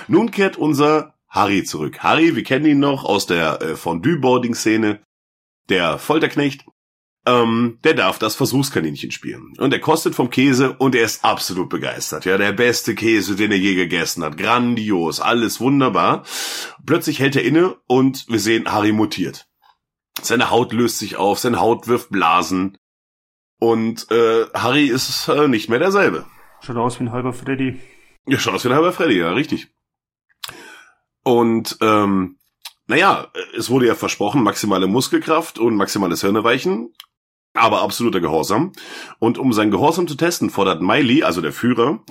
Nun 0.07 0.31
kehrt 0.31 0.57
unser 0.57 1.15
Harry 1.29 1.65
zurück. 1.65 1.99
Harry, 2.01 2.37
wir 2.37 2.45
kennen 2.45 2.67
ihn 2.67 2.79
noch 2.79 3.05
aus 3.05 3.27
der 3.27 3.61
äh, 3.61 3.77
Fondue-Boarding-Szene, 3.77 5.01
der 5.69 5.99
Folterknecht. 5.99 6.65
Ähm, 7.29 7.79
der 7.85 7.93
darf 7.93 8.19
das 8.19 8.37
Versuchskaninchen 8.37 9.11
spielen. 9.11 9.53
Und 9.59 9.71
er 9.75 9.81
kostet 9.81 10.15
vom 10.15 10.31
Käse 10.31 10.73
und 10.79 10.95
er 10.95 11.05
ist 11.05 11.27
absolut 11.27 11.69
begeistert. 11.69 12.25
Ja, 12.25 12.39
der 12.39 12.53
beste 12.53 12.95
Käse, 12.95 13.37
den 13.37 13.53
er 13.53 13.59
je 13.59 13.75
gegessen 13.75 14.25
hat. 14.25 14.39
Grandios, 14.39 15.21
alles 15.21 15.61
wunderbar. 15.61 16.25
Plötzlich 16.87 17.19
hält 17.21 17.37
er 17.37 17.45
inne 17.45 17.77
und 17.87 18.25
wir 18.29 18.41
sehen, 18.41 18.73
Harry 18.73 18.93
mutiert. 18.93 19.47
Seine 20.23 20.51
Haut 20.51 20.73
löst 20.73 20.99
sich 20.99 21.17
auf, 21.17 21.39
seine 21.39 21.61
Haut 21.61 21.87
wirft 21.87 22.09
Blasen. 22.09 22.79
Und 23.61 24.11
äh, 24.11 24.47
Harry 24.55 24.87
ist 24.87 25.29
äh, 25.29 25.49
nicht 25.49 25.69
mehr 25.69 25.81
derselbe. 25.81 26.25
Schaut 26.63 26.77
aus 26.77 26.99
wie 26.99 27.05
ein 27.05 27.13
halber 27.13 27.35
Freddy. 27.35 27.79
Ja, 28.27 28.39
schaut 28.39 28.55
aus 28.55 28.65
wie 28.65 28.69
ein 28.69 28.75
halber 28.75 28.93
Freddy, 28.93 29.19
ja, 29.19 29.33
richtig. 29.33 29.69
Und 31.25 31.77
ähm, 31.83 32.39
naja, 32.87 33.31
es 33.55 33.69
wurde 33.69 33.87
ja 33.87 33.95
versprochen, 33.95 34.43
maximale 34.43 34.87
Muskelkraft 34.87 35.59
und 35.59 35.77
maximales 35.77 36.23
Hirneweichen, 36.23 36.95
aber 37.59 37.83
absoluter 37.83 38.21
Gehorsam. 38.21 38.73
Und 39.19 39.39
um 39.39 39.53
sein 39.53 39.71
Gehorsam 39.71 40.09
zu 40.09 40.15
testen, 40.15 40.51
fordert 40.51 40.83
Miley, 40.83 41.23
also 41.23 41.41
der 41.41 41.53
Führer, 41.53 42.03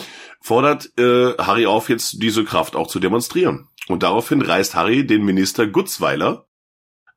fordert 0.42 0.92
äh, 0.98 1.34
Harry 1.38 1.66
auf, 1.66 1.90
jetzt 1.90 2.22
diese 2.22 2.44
Kraft 2.44 2.76
auch 2.76 2.88
zu 2.88 3.00
demonstrieren. 3.00 3.68
Und 3.88 4.04
daraufhin 4.04 4.42
reißt 4.42 4.76
Harry 4.76 5.06
den 5.06 5.24
Minister 5.24 5.68
Gutzweiler 5.68 6.48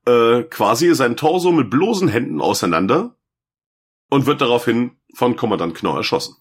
äh, 0.06 0.42
quasi 0.44 0.94
sein 0.94 1.16
Torso 1.16 1.52
mit 1.52 1.70
bloßen 1.70 2.08
Händen 2.08 2.40
auseinander 2.40 3.16
und 4.08 4.26
wird 4.26 4.40
daraufhin 4.40 4.96
von 5.14 5.36
Kommandant 5.36 5.74
Knorr 5.74 5.98
erschossen. 5.98 6.36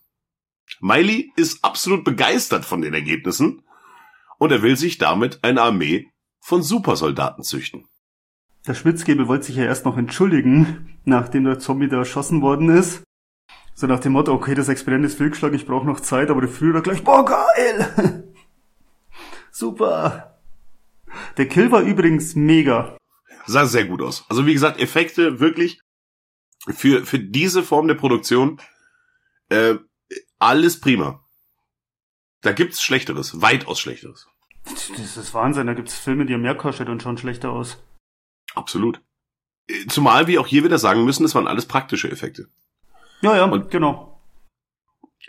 Miley 0.80 1.32
ist 1.36 1.64
absolut 1.64 2.04
begeistert 2.04 2.64
von 2.64 2.82
den 2.82 2.94
Ergebnissen 2.94 3.64
und 4.38 4.52
er 4.52 4.62
will 4.62 4.78
sich 4.78 4.98
damit 4.98 5.44
eine 5.44 5.62
Armee 5.62 6.12
von 6.40 6.64
Supersoldaten 6.64 7.44
züchten. 7.44 7.89
Der 8.68 8.74
Schwitzgebel 8.74 9.28
wollte 9.28 9.46
sich 9.46 9.56
ja 9.56 9.64
erst 9.64 9.86
noch 9.86 9.98
entschuldigen, 9.98 11.00
nachdem 11.06 11.46
der 11.46 11.60
Zombie 11.60 11.88
da 11.88 11.98
erschossen 11.98 12.42
worden 12.42 12.70
ist. 12.70 13.04
So 13.74 13.88
nach 13.88 14.00
dem 14.00 14.12
Motto, 14.12 14.34
okay, 14.34 14.56
das 14.56 14.68
Experiment 14.68 15.06
ist 15.06 15.18
fehlgeschlagen, 15.18 15.56
ich 15.56 15.66
brauche 15.66 15.86
noch 15.86 16.02
Zeit, 16.02 16.30
aber 16.30 16.42
der 16.42 16.50
Führer 16.50 16.82
gleich, 16.82 17.04
boah, 17.04 17.24
geil! 17.24 18.34
Super! 19.52 20.42
Der 21.38 21.48
Kill 21.48 21.72
war 21.72 21.82
übrigens 21.82 22.36
mega. 22.36 22.98
Sah 23.46 23.66
sehr 23.66 23.86
gut 23.86 24.02
aus. 24.02 24.26
Also 24.30 24.46
wie 24.46 24.54
gesagt, 24.54 24.80
Effekte 24.80 25.40
wirklich 25.40 25.80
für, 26.68 27.06
für 27.06 27.20
diese 27.20 27.64
Form 27.64 27.88
der 27.88 27.96
Produktion 27.96 28.60
äh, 29.48 29.76
alles 30.38 30.80
prima. 30.80 31.24
Da 32.42 32.52
gibt's 32.52 32.82
Schlechteres, 32.82 33.42
weitaus 33.42 33.80
Schlechteres. 33.80 34.28
Das 34.66 35.18
ist 35.18 35.34
Wahnsinn, 35.34 35.68
da 35.68 35.74
gibt's 35.74 35.98
Filme, 35.98 36.26
die 36.26 36.34
haben 36.34 36.42
mehr 36.42 36.56
kostet 36.56 36.90
und 36.90 37.02
schauen 37.02 37.18
schlechter 37.18 37.50
aus. 37.50 37.82
Absolut. 38.60 39.02
Zumal 39.88 40.28
wir 40.28 40.42
auch 40.42 40.48
hier 40.48 40.66
wieder 40.66 40.78
sagen 40.80 41.06
müssen, 41.06 41.24
es 41.24 41.34
waren 41.34 41.48
alles 41.48 41.66
praktische 41.66 42.12
Effekte. 42.12 42.50
Ja, 43.22 43.36
ja, 43.38 43.46
Und- 43.46 43.72
genau. 43.72 44.22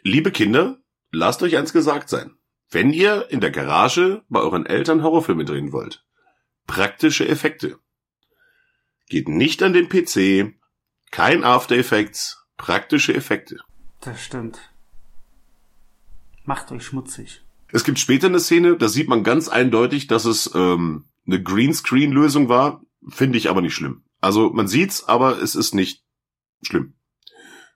Liebe 0.03 0.33
Kinder, 0.33 0.78
lasst 1.12 1.43
euch 1.43 1.57
eins 1.57 1.72
gesagt 1.72 2.09
sein. 2.09 2.35
Wenn 2.70 2.93
ihr 2.93 3.31
in 3.31 3.41
der 3.41 3.51
Garage 3.53 4.24
bei 4.28 4.41
euren 4.41 4.66
Eltern 4.66 5.03
Horrorfilme 5.03 5.45
drehen 5.45 5.72
wollt, 5.72 6.05
praktische 6.66 7.28
Effekte. 7.28 7.78
Geht 9.09 9.28
nicht 9.28 9.62
an 9.62 9.72
den 9.72 9.89
PC, 9.89 10.55
kein 11.11 11.45
After 11.45 11.76
Effects, 11.76 12.45
praktische 12.57 13.14
Effekte. 13.14 13.59
Das 14.01 14.20
stimmt. 14.22 14.72
Macht 16.45 16.72
euch 16.72 16.85
schmutzig. 16.85 17.43
Es 17.72 17.85
gibt 17.85 17.99
später 17.99 18.26
eine 18.28 18.41
Szene, 18.41 18.76
da 18.76 18.89
sieht 18.89 19.09
man 19.09 19.22
ganz 19.22 19.49
eindeutig, 19.49 20.07
dass 20.07 20.24
es 20.24 20.51
ähm, 20.55 21.05
eine 21.26 21.43
Greenscreen-Lösung 21.43 22.49
war. 22.49 22.83
Finde 23.09 23.39
ich 23.39 23.49
aber 23.49 23.63
nicht 23.63 23.75
schlimm. 23.75 24.05
Also 24.21 24.51
man 24.51 24.69
sieht's, 24.69 25.09
aber 25.09 25.41
es 25.41 25.55
ist 25.55 25.75
nicht 25.75 26.05
schlimm. 26.63 26.95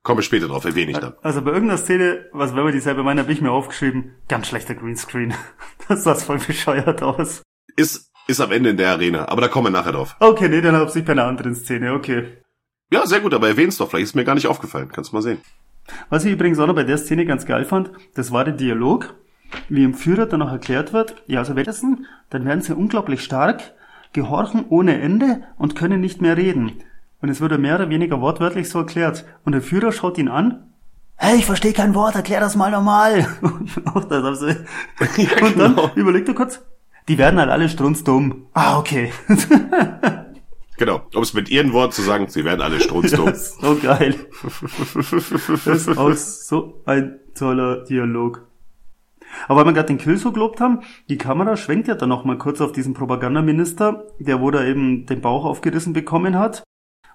Komme 0.03 0.23
später 0.23 0.49
drauf, 0.49 0.67
erwähne 0.67 0.93
ich 0.93 0.99
dann. 0.99 1.15
Also 1.23 1.41
bei 1.41 1.53
irgendeiner 1.53 1.79
Szene, 1.79 2.27
was 2.33 2.55
wenn 2.55 2.65
wir 2.65 2.73
dieselbe 2.73 3.03
meinen, 3.03 3.21
habe 3.21 3.33
ich 3.33 3.41
mir 3.41 3.51
aufgeschrieben, 3.51 4.17
ganz 4.29 4.47
schlechter 4.47 4.75
Greenscreen. 4.75 5.33
Das 5.89 6.05
sah 6.05 6.15
voll 6.15 6.39
bescheuert 6.39 7.03
aus. 7.03 7.43
Ist, 7.77 8.11
ist 8.27 8.41
am 8.41 8.53
Ende 8.53 8.71
in 8.71 8.77
der 8.77 8.91
Arena, 8.91 9.29
aber 9.29 9.43
da 9.43 9.49
kommen 9.49 9.67
wir 9.67 9.71
nachher 9.71 9.93
drauf. 9.93 10.17
Okay, 10.21 10.49
nee, 10.49 10.61
dann 10.61 10.77
hab's 10.77 10.95
nicht 10.95 11.07
bei 11.07 11.13
einer 11.13 11.27
anderen 11.27 11.55
Szene, 11.55 11.93
okay. 11.93 12.39
Ja, 12.91 13.07
sehr 13.07 13.21
gut, 13.21 13.35
aber 13.35 13.49
erwähn's 13.49 13.79
doch, 13.79 13.91
vielleicht 13.91 14.05
ist 14.05 14.15
mir 14.15 14.25
gar 14.25 14.35
nicht 14.35 14.47
aufgefallen. 14.47 14.91
Kannst 14.93 15.13
du 15.13 15.17
mal 15.17 15.23
sehen. 15.23 15.41
Was 16.09 16.25
ich 16.25 16.33
übrigens 16.33 16.59
auch 16.59 16.67
noch 16.67 16.75
bei 16.75 16.85
der 16.85 16.99
Szene 16.99 17.27
ganz 17.27 17.47
geil 17.47 17.65
fand, 17.65 17.91
das 18.15 18.31
war 18.31 18.45
der 18.45 18.55
Dialog, 18.55 19.15
wie 19.69 19.85
im 19.85 19.95
Führer 19.95 20.27
dann 20.27 20.41
noch 20.41 20.51
erklärt 20.53 20.93
wird, 20.93 21.23
ja, 21.27 21.41
also 21.41 21.55
währenddessen, 21.55 22.07
dann 22.31 22.45
werden 22.45 22.63
sie 22.63 22.75
unglaublich 22.75 23.23
stark, 23.23 23.75
gehorchen 24.15 24.65
ohne 24.71 24.99
Ende 25.01 25.43
und 25.59 25.77
können 25.77 26.01
nicht 26.01 26.23
mehr 26.23 26.39
reden. 26.39 26.73
Und 27.21 27.29
es 27.29 27.41
wurde 27.41 27.59
mehr 27.59 27.75
oder 27.75 27.91
weniger 27.91 28.21
wortwörtlich 28.21 28.71
so 28.71 28.79
erklärt. 28.79 29.27
Und 29.45 29.53
der 29.53 29.63
Führer 29.63 29.93
schaut 29.93 30.17
ihn 30.17 30.29
an, 30.29 30.73
hey, 31.17 31.37
ich 31.37 31.47
verstehe 31.47 31.73
kein 31.73 31.95
Wort, 31.95 32.15
erklär 32.15 32.41
das 32.41 32.57
mal 32.57 32.71
normal. 32.71 33.27
Und 33.95 34.11
das 34.11 34.41
sie. 34.41 34.57
Ja, 35.17 35.47
Und 35.47 35.59
dann 35.59 35.77
genau. 35.77 35.91
überlegt 35.95 36.29
er 36.29 36.35
kurz, 36.35 36.63
die 37.09 37.19
werden 37.19 37.39
halt 37.39 37.51
alle 37.51 37.69
strunzdumm. 37.69 38.47
Ah, 38.55 38.79
okay. 38.79 39.13
Genau, 40.77 41.03
um 41.15 41.23
es 41.23 41.35
mit 41.35 41.51
ihren 41.51 41.73
Worten 41.73 41.93
zu 41.93 42.03
sagen, 42.03 42.27
sie 42.29 42.45
werden 42.45 42.61
alle 42.61 42.81
strunzdumm. 42.81 43.27
Das 43.31 43.43
ist 43.43 43.61
so 43.61 43.77
geil. 43.77 44.17
Das 45.65 45.87
ist 45.87 45.97
auch 45.97 46.13
so 46.15 46.83
ein 46.85 47.21
toller 47.35 47.85
Dialog. 47.85 48.45
Aber 49.49 49.61
weil 49.61 49.67
wir 49.67 49.73
gerade 49.73 49.89
den 49.89 49.99
Kill 49.99 50.17
so 50.17 50.33
gelobt 50.33 50.61
haben, 50.61 50.81
die 51.09 51.19
Kamera 51.19 51.57
schwenkt 51.57 51.89
ja 51.89 51.95
dann 51.95 52.09
noch 52.09 52.25
mal 52.25 52.39
kurz 52.39 52.61
auf 52.61 52.73
diesen 52.73 52.95
Propagandaminister, 52.95 54.05
der 54.19 54.41
wo 54.41 54.51
da 54.51 54.65
eben 54.65 55.07
den 55.07 55.21
Bauch 55.21 55.45
aufgerissen 55.45 55.93
bekommen 55.93 56.39
hat. 56.39 56.63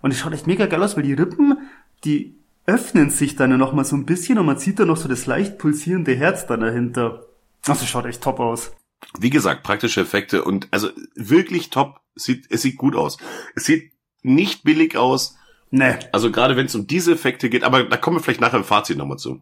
Und 0.02 0.12
es 0.12 0.20
schaut 0.20 0.34
echt 0.34 0.48
mega 0.48 0.66
geil 0.66 0.82
aus, 0.84 0.96
weil 0.96 1.04
die 1.04 1.14
Rippen, 1.14 1.70
die 2.06 2.36
öffnen 2.66 3.10
sich 3.10 3.36
dann 3.36 3.52
ja 3.52 3.58
noch 3.58 3.74
mal 3.74 3.84
so 3.84 3.96
ein 3.96 4.06
bisschen 4.06 4.38
und 4.38 4.46
man 4.46 4.58
sieht 4.58 4.80
da 4.80 4.86
noch 4.86 4.98
so 4.98 5.10
das 5.10 5.26
leicht 5.26 5.58
pulsierende 5.58 6.16
Herz 6.16 6.46
dann 6.46 6.62
dahinter. 6.62 7.26
Also 7.68 7.86
schaut 7.86 8.06
echt 8.06 8.22
top 8.22 8.40
aus. 8.40 8.72
Wie 9.18 9.30
gesagt, 9.30 9.64
praktische 9.64 10.02
Effekte 10.02 10.44
und 10.44 10.68
also 10.72 10.90
wirklich 11.16 11.70
top. 11.70 12.00
Es 12.16 12.24
sieht, 12.26 12.46
es 12.50 12.62
sieht 12.62 12.78
gut 12.78 12.96
aus. 12.96 13.18
Es 13.56 13.66
sieht 13.66 13.92
nicht 14.22 14.64
billig 14.64 14.98
aus. 14.98 15.38
Ne, 15.72 16.00
Also 16.12 16.32
gerade 16.32 16.58
wenn 16.58 16.66
es 16.66 16.76
um 16.76 16.88
diese 16.88 17.14
Effekte 17.14 17.50
geht, 17.50 17.64
aber 17.64 17.84
da 17.84 17.98
kommen 17.98 18.18
wir 18.18 18.24
vielleicht 18.24 18.42
nachher 18.42 18.58
im 18.58 18.64
Fazit 18.64 18.98
nochmal 18.98 19.18
zu. 19.18 19.42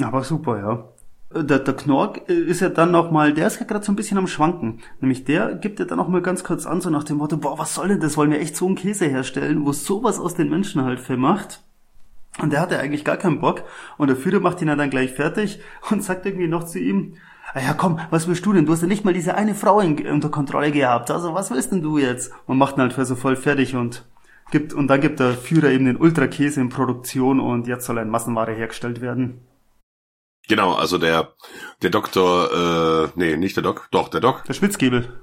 Aber 0.00 0.22
super, 0.22 0.58
ja. 0.58 0.88
Der, 1.34 1.58
der 1.58 1.74
Knork 1.74 2.28
äh, 2.28 2.34
ist 2.34 2.60
ja 2.60 2.68
dann 2.68 2.90
noch 2.90 3.10
mal, 3.10 3.32
der 3.32 3.46
ist 3.46 3.60
ja 3.60 3.66
gerade 3.66 3.84
so 3.84 3.92
ein 3.92 3.96
bisschen 3.96 4.18
am 4.18 4.26
Schwanken. 4.26 4.80
Nämlich 5.00 5.24
der 5.24 5.54
gibt 5.54 5.78
ja 5.78 5.84
dann 5.84 5.98
noch 5.98 6.08
mal 6.08 6.22
ganz 6.22 6.44
kurz 6.44 6.66
an, 6.66 6.80
so 6.80 6.90
nach 6.90 7.04
dem 7.04 7.18
Motto, 7.18 7.36
boah, 7.36 7.58
was 7.58 7.74
soll 7.74 7.88
denn 7.88 8.00
das? 8.00 8.16
Wollen 8.16 8.30
wir 8.30 8.40
echt 8.40 8.56
so 8.56 8.66
einen 8.66 8.76
Käse 8.76 9.06
herstellen, 9.06 9.64
wo 9.64 9.72
sowas 9.72 10.18
aus 10.18 10.34
den 10.34 10.50
Menschen 10.50 10.84
halt 10.84 11.00
vermacht? 11.00 11.62
Und 12.40 12.52
der 12.52 12.60
hat 12.60 12.72
ja 12.72 12.78
eigentlich 12.78 13.04
gar 13.04 13.16
keinen 13.16 13.40
Bock. 13.40 13.64
Und 13.98 14.08
der 14.08 14.16
Führer 14.16 14.40
macht 14.40 14.62
ihn 14.62 14.68
ja 14.68 14.76
dann 14.76 14.90
gleich 14.90 15.12
fertig 15.12 15.60
und 15.90 16.02
sagt 16.02 16.26
irgendwie 16.26 16.48
noch 16.48 16.64
zu 16.64 16.78
ihm, 16.78 17.14
ah 17.54 17.60
ja 17.60 17.74
komm, 17.74 17.98
was 18.10 18.28
willst 18.28 18.46
du 18.46 18.52
denn? 18.52 18.66
Du 18.66 18.72
hast 18.72 18.82
ja 18.82 18.88
nicht 18.88 19.04
mal 19.04 19.14
diese 19.14 19.34
eine 19.34 19.54
Frau 19.54 19.80
in, 19.80 20.06
unter 20.06 20.30
Kontrolle 20.30 20.72
gehabt. 20.72 21.10
Also 21.10 21.34
was 21.34 21.50
willst 21.50 21.72
denn 21.72 21.82
du 21.82 21.98
jetzt? 21.98 22.32
Und 22.46 22.58
macht 22.58 22.76
ihn 22.76 22.82
halt 22.82 22.92
für 22.92 23.04
so 23.04 23.16
voll 23.16 23.36
fertig 23.36 23.76
und 23.76 24.04
gibt, 24.50 24.72
und 24.72 24.88
dann 24.88 25.00
gibt 25.00 25.20
der 25.20 25.32
Führer 25.32 25.70
eben 25.70 25.86
den 25.86 25.96
Ultrakäse 25.96 26.60
in 26.60 26.68
Produktion 26.68 27.40
und 27.40 27.66
jetzt 27.66 27.86
soll 27.86 27.98
ein 27.98 28.10
Massenware 28.10 28.52
hergestellt 28.52 29.00
werden. 29.00 29.40
Genau, 30.48 30.74
also 30.74 30.98
der, 30.98 31.34
der 31.82 31.90
Doktor, 31.90 33.06
äh, 33.06 33.12
nee, 33.14 33.36
nicht 33.36 33.56
der 33.56 33.62
Doc, 33.62 33.88
doch, 33.90 34.08
der 34.08 34.20
Doc, 34.20 34.44
Der 34.44 34.54
Schwitzgebel. 34.54 35.22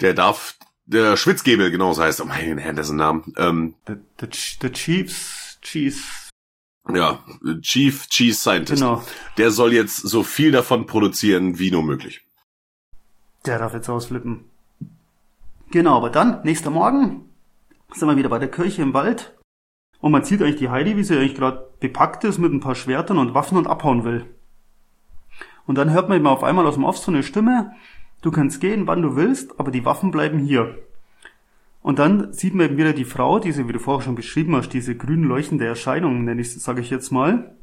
der 0.00 0.14
darf, 0.14 0.56
der 0.86 1.16
Schwitzgebel, 1.16 1.70
genau 1.70 1.92
so 1.92 2.02
heißt, 2.02 2.20
oh 2.20 2.24
mein 2.24 2.58
Herr, 2.58 2.72
dessen 2.72 2.96
Namen, 2.96 3.32
ähm, 3.36 3.74
Der, 3.88 3.96
der, 4.20 4.28
der 4.62 4.72
Chiefs, 4.72 5.58
Chiefs, 5.62 6.30
ja, 6.92 7.24
Chief 7.62 8.06
Cheese 8.08 8.38
Scientist. 8.40 8.80
genau. 8.82 9.02
Der 9.38 9.50
soll 9.50 9.72
jetzt 9.72 9.96
so 9.96 10.22
viel 10.22 10.52
davon 10.52 10.86
produzieren, 10.86 11.58
wie 11.58 11.70
nur 11.70 11.82
möglich. 11.82 12.20
Der 13.46 13.58
darf 13.58 13.74
jetzt 13.74 13.88
ausflippen. 13.88 14.44
Genau, 15.70 15.96
aber 15.96 16.10
dann, 16.10 16.42
nächster 16.44 16.70
Morgen, 16.70 17.28
sind 17.92 18.08
wir 18.08 18.16
wieder 18.16 18.28
bei 18.28 18.38
der 18.38 18.50
Kirche 18.50 18.82
im 18.82 18.94
Wald. 18.94 19.34
Und 20.00 20.12
man 20.12 20.24
sieht 20.24 20.42
eigentlich 20.42 20.56
die 20.56 20.68
Heidi, 20.68 20.96
wie 20.96 21.02
sie 21.04 21.16
eigentlich 21.16 21.34
gerade 21.34 21.70
bepackt 21.80 22.24
ist 22.24 22.38
mit 22.38 22.52
ein 22.52 22.60
paar 22.60 22.74
Schwertern 22.74 23.18
und 23.18 23.32
Waffen 23.34 23.56
und 23.58 23.66
abhauen 23.66 24.04
will. 24.04 24.26
Und 25.66 25.76
dann 25.76 25.90
hört 25.90 26.08
man 26.08 26.18
eben 26.18 26.26
auf 26.26 26.44
einmal 26.44 26.66
aus 26.66 26.74
dem 26.74 26.84
Off 26.84 26.98
so 26.98 27.10
eine 27.10 27.22
Stimme, 27.22 27.72
du 28.22 28.30
kannst 28.30 28.60
gehen, 28.60 28.86
wann 28.86 29.02
du 29.02 29.16
willst, 29.16 29.58
aber 29.58 29.70
die 29.70 29.84
Waffen 29.84 30.10
bleiben 30.10 30.38
hier. 30.38 30.78
Und 31.82 31.98
dann 31.98 32.32
sieht 32.32 32.54
man 32.54 32.66
eben 32.66 32.78
wieder 32.78 32.94
die 32.94 33.04
Frau, 33.04 33.38
diese, 33.38 33.68
wie 33.68 33.72
du 33.72 33.78
vorher 33.78 34.02
schon 34.02 34.14
beschrieben 34.14 34.56
hast, 34.56 34.70
diese 34.70 34.96
grün 34.96 35.22
leuchtende 35.22 35.66
Erscheinung, 35.66 36.24
nenne 36.24 36.40
ich, 36.40 36.50
sage 36.54 36.80
ich 36.80 36.88
jetzt 36.88 37.10
mal. 37.10 37.54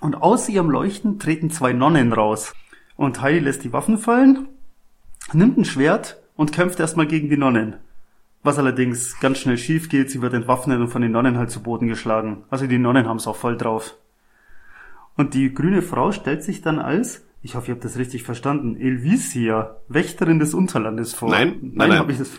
Und 0.00 0.14
aus 0.16 0.48
ihrem 0.48 0.70
Leuchten 0.70 1.18
treten 1.18 1.50
zwei 1.50 1.72
Nonnen 1.72 2.12
raus. 2.12 2.54
Und 2.96 3.20
Heidi 3.20 3.40
lässt 3.40 3.64
die 3.64 3.72
Waffen 3.72 3.98
fallen, 3.98 4.48
nimmt 5.32 5.58
ein 5.58 5.64
Schwert 5.64 6.22
und 6.36 6.52
kämpft 6.52 6.80
erstmal 6.80 7.06
gegen 7.06 7.28
die 7.28 7.36
Nonnen. 7.36 7.76
Was 8.42 8.58
allerdings 8.58 9.20
ganz 9.20 9.38
schnell 9.38 9.58
schief 9.58 9.88
geht, 9.88 10.10
sie 10.10 10.22
wird 10.22 10.34
entwaffnet 10.34 10.80
und 10.80 10.88
von 10.88 11.02
den 11.02 11.12
Nonnen 11.12 11.38
halt 11.38 11.50
zu 11.50 11.62
Boden 11.62 11.88
geschlagen. 11.88 12.44
Also 12.50 12.66
die 12.66 12.78
Nonnen 12.78 13.06
haben 13.06 13.16
es 13.16 13.26
auch 13.26 13.36
voll 13.36 13.56
drauf. 13.56 13.96
Und 15.16 15.34
die 15.34 15.52
grüne 15.52 15.82
Frau 15.82 16.12
stellt 16.12 16.42
sich 16.42 16.62
dann 16.62 16.78
als, 16.78 17.24
ich 17.42 17.54
hoffe, 17.54 17.68
ihr 17.68 17.74
habt 17.74 17.84
das 17.84 17.98
richtig 17.98 18.22
verstanden, 18.24 18.76
Elvisia, 18.76 19.76
Wächterin 19.88 20.38
des 20.38 20.54
Unterlandes 20.54 21.14
vor. 21.14 21.30
Nein, 21.30 21.58
nein, 21.60 21.90
nein. 21.90 21.98
Hab 21.98 22.10
ich 22.10 22.18
das, 22.18 22.30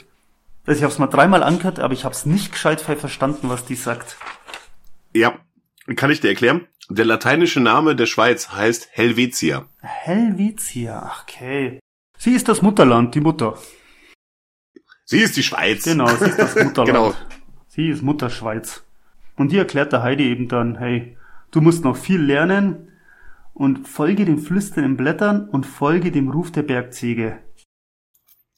also 0.66 0.78
ich 0.78 0.84
habe 0.84 0.92
es 0.92 1.00
mal 1.00 1.08
dreimal 1.08 1.44
angehört, 1.44 1.80
aber 1.80 1.94
ich 1.94 2.04
habe 2.04 2.14
es 2.14 2.26
nicht 2.26 2.52
gescheit 2.52 2.82
verstanden, 2.82 3.50
was 3.50 3.66
die 3.66 3.76
sagt. 3.76 4.18
Ja, 5.14 5.40
kann 5.96 6.12
ich 6.12 6.22
dir 6.22 6.30
erklären? 6.30 6.68
Der 6.90 7.06
lateinische 7.06 7.60
Name 7.60 7.96
der 7.96 8.06
Schweiz 8.06 8.50
heißt 8.50 8.90
Helvetia. 8.92 9.66
Helvetia, 9.82 11.04
ach, 11.06 11.24
okay. 11.24 11.80
Sie 12.18 12.34
ist 12.34 12.48
das 12.48 12.62
Mutterland, 12.62 13.16
die 13.16 13.22
Mutter. 13.22 13.58
Sie 15.04 15.20
ist 15.20 15.38
die 15.38 15.44
Schweiz. 15.44 15.84
Genau, 15.84 16.08
sie 16.08 16.26
ist 16.26 16.40
das 16.40 16.56
Mutterland. 16.64 16.88
Genau. 16.88 17.14
Sie 17.68 17.90
ist 17.90 18.02
Mutterschweiz. 18.02 18.84
Und 19.36 19.52
die 19.52 19.58
erklärt 19.58 19.94
der 19.94 20.02
Heidi 20.02 20.24
eben 20.30 20.48
dann, 20.48 20.78
hey, 20.78 21.18
du 21.56 21.62
musst 21.62 21.84
noch 21.84 21.96
viel 21.96 22.22
lernen 22.22 22.92
und 23.54 23.88
folge 23.88 24.26
den 24.26 24.40
flüsternden 24.40 24.98
Blättern 24.98 25.50
und 25.50 25.66
folge 25.66 26.12
dem 26.12 26.30
Ruf 26.30 26.52
der 26.52 26.64
Bergziege. 26.64 27.42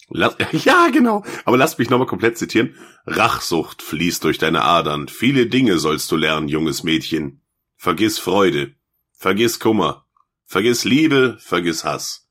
Lass, 0.09 0.35
ja, 0.51 0.89
genau. 0.91 1.23
Aber 1.45 1.57
lass 1.57 1.77
mich 1.77 1.89
nochmal 1.89 2.07
komplett 2.07 2.37
zitieren. 2.37 2.75
Rachsucht 3.05 3.81
fließt 3.83 4.23
durch 4.23 4.39
deine 4.39 4.63
Adern. 4.63 5.07
Viele 5.09 5.47
Dinge 5.47 5.77
sollst 5.77 6.11
du 6.11 6.15
lernen, 6.15 6.47
junges 6.47 6.83
Mädchen. 6.83 7.41
Vergiss 7.75 8.17
Freude. 8.17 8.73
Vergiss 9.11 9.59
Kummer. 9.59 10.05
Vergiss 10.45 10.83
Liebe. 10.83 11.37
Vergiss 11.39 11.83
Hass. 11.83 12.27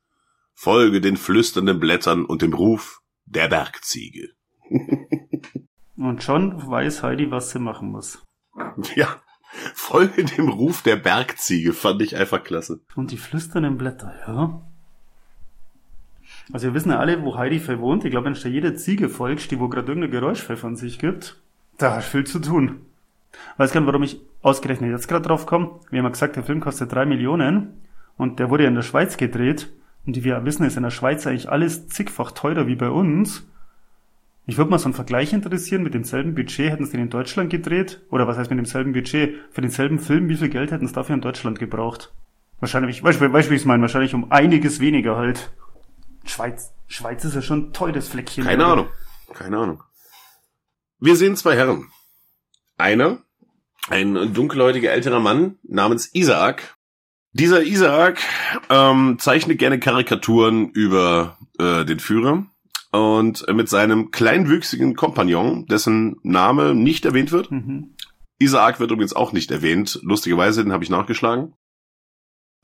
Folge 0.55 1.01
den 1.01 1.16
flüsternden 1.16 1.78
Blättern 1.78 2.24
und 2.24 2.43
dem 2.43 2.55
Ruf 2.55 3.02
der 3.26 3.48
Bergziege. 3.48 4.30
und 5.97 6.22
schon 6.22 6.66
weiß 6.66 7.02
Heidi, 7.02 7.30
was 7.30 7.51
sie 7.51 7.59
machen 7.59 7.90
muss. 7.90 8.24
Ja. 8.97 9.20
Folge 9.74 10.24
dem 10.24 10.49
Ruf 10.49 10.83
der 10.83 10.97
Bergziege 10.97 11.73
fand 11.73 12.03
ich 12.03 12.16
einfach 12.16 12.43
klasse. 12.43 12.81
Und 12.95 13.11
die 13.11 13.16
flüsternden 13.16 13.78
Blätter, 13.78 14.15
ja. 14.27 14.61
Also 16.53 16.69
wir 16.69 16.74
wissen 16.74 16.91
ja 16.91 16.99
alle, 16.99 17.23
wo 17.23 17.37
Heidi 17.37 17.59
verwohnt. 17.59 18.05
Ich 18.05 18.11
glaube, 18.11 18.27
wenn 18.27 18.35
du 18.35 18.49
jede 18.49 18.74
Ziege 18.77 19.09
folgst, 19.09 19.51
die 19.51 19.59
wo 19.59 19.69
gerade 19.69 19.89
irgendein 19.89 20.12
Geräuschpfeif 20.12 20.61
von 20.61 20.77
sich 20.77 20.99
gibt, 20.99 21.37
da 21.78 21.97
hast 21.97 22.09
du 22.09 22.19
viel 22.19 22.27
zu 22.27 22.39
tun. 22.39 22.81
Weiß 23.57 23.73
gar 23.73 23.81
nicht, 23.81 23.89
warum 23.89 24.03
ich 24.03 24.20
ausgerechnet 24.43 24.91
jetzt 24.91 25.09
gerade 25.09 25.27
drauf 25.27 25.47
komme. 25.47 25.81
Wir 25.91 25.99
haben 25.99 26.07
ja 26.07 26.11
gesagt, 26.11 26.37
der 26.37 26.45
Film 26.45 26.61
kostet 26.61 26.93
drei 26.93 27.05
Millionen 27.05 27.81
und 28.16 28.39
der 28.39 28.51
wurde 28.51 28.65
ja 28.65 28.69
in 28.69 28.74
der 28.74 28.83
Schweiz 28.83 29.16
gedreht. 29.16 29.69
Und 30.07 30.16
wie 30.16 30.24
wir 30.24 30.45
wissen, 30.45 30.65
ist 30.65 30.77
in 30.77 30.85
der 30.85 30.91
Schweiz 30.91 31.27
eigentlich 31.27 31.51
alles 31.51 31.89
zigfach 31.89 32.31
teurer 32.33 32.66
wie 32.66 32.77
bei 32.77 32.91
uns. 32.91 33.47
Ich 34.48 34.56
würde 34.59 34.70
mal 34.70 34.78
so 34.78 34.85
einen 34.85 34.94
Vergleich 34.94 35.32
interessieren, 35.32 35.82
mit 35.82 35.93
demselben 35.93 36.36
Budget 36.36 36.70
hätten 36.70 36.86
sie 36.86 36.93
den 36.93 37.02
in 37.02 37.10
Deutschland 37.10 37.51
gedreht? 37.51 38.01
Oder 38.10 38.28
was 38.28 38.39
heißt 38.39 38.48
mit 38.48 38.59
demselben 38.59 38.93
Budget? 38.93 39.35
Für 39.51 39.60
denselben 39.60 39.98
Film, 39.98 40.28
wie 40.28 40.36
viel 40.36 40.48
Geld 40.48 40.70
hätten 40.70 40.86
sie 40.86 40.94
dafür 40.94 41.16
in 41.16 41.20
Deutschland 41.20 41.59
gebraucht? 41.59 42.12
Wahrscheinlich, 42.60 43.02
weißt 43.02 43.20
du, 43.20 43.32
weißt, 43.32 43.51
wie 43.51 43.55
ich 43.55 43.62
es 43.62 43.66
meine? 43.66 43.82
Wahrscheinlich 43.82 44.14
um 44.14 44.31
einiges 44.31 44.78
weniger 44.78 45.16
halt. 45.16 45.51
Schweiz, 46.24 46.73
Schweiz 46.86 47.24
ist 47.24 47.35
ja 47.35 47.43
schon 47.43 47.68
ein 47.68 47.73
teures 47.73 48.09
Fleckchen. 48.09 48.44
Keine 48.44 48.62
oder? 48.62 48.73
Ahnung. 48.73 48.89
Keine 49.35 49.59
Ahnung. 49.59 49.82
Wir 51.01 51.16
sehen 51.16 51.35
zwei 51.35 51.56
Herren. 51.56 51.89
Einer, 52.78 53.18
ein 53.89 54.32
dunkelhäutiger 54.32 54.93
älterer 54.93 55.20
Mann 55.20 55.59
namens 55.64 56.14
Isaac. 56.14 56.77
Dieser 57.32 57.64
Isaac 57.64 58.20
ähm, 58.70 59.18
zeichnet 59.18 59.59
gerne 59.59 59.81
Karikaturen 59.81 60.70
über 60.70 61.36
äh, 61.59 61.85
den 61.85 61.98
Führer 61.98 62.47
und 62.97 63.47
mit 63.52 63.68
seinem 63.68 64.10
kleinwüchsigen 64.10 64.94
Kompagnon, 64.94 65.66
dessen 65.66 66.16
Name 66.23 66.74
nicht 66.74 67.05
erwähnt 67.05 67.31
wird. 67.31 67.51
Mhm. 67.51 67.94
Isaac 68.39 68.81
wird 68.81 68.90
übrigens 68.90 69.14
auch 69.14 69.32
nicht 69.32 69.51
erwähnt. 69.51 70.01
Lustigerweise, 70.02 70.62
den 70.62 70.73
habe 70.73 70.85
ich 70.85 70.90
nachgeschlagen. 70.90 71.55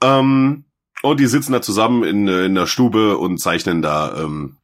Ähm, 0.03 0.65
und 1.03 1.21
die 1.21 1.27
sitzen 1.27 1.53
da 1.53 1.61
zusammen 1.61 2.05
in, 2.05 2.29
in 2.29 2.55
der 2.55 2.67
Stube 2.67 3.19
und 3.19 3.39
zeichnen 3.39 3.83
da 3.83 4.23
ähm, 4.23 4.59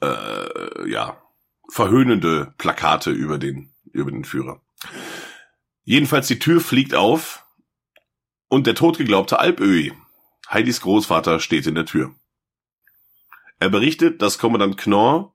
äh, 0.00 0.90
ja 0.90 1.22
verhöhnende 1.70 2.54
Plakate 2.56 3.10
über 3.10 3.38
den 3.38 3.74
über 3.92 4.10
den 4.10 4.24
Führer. 4.24 4.60
Jedenfalls 5.84 6.28
die 6.28 6.38
Tür 6.38 6.60
fliegt 6.60 6.94
auf 6.94 7.44
und 8.48 8.66
der 8.66 8.74
totgeglaubte 8.74 9.38
Alpöhi, 9.38 9.92
Heidis 10.50 10.80
Großvater, 10.80 11.40
steht 11.40 11.66
in 11.66 11.74
der 11.74 11.86
Tür. 11.86 12.14
Er 13.60 13.70
berichtet, 13.70 14.22
dass 14.22 14.38
Kommandant 14.38 14.76
Knorr 14.76 15.34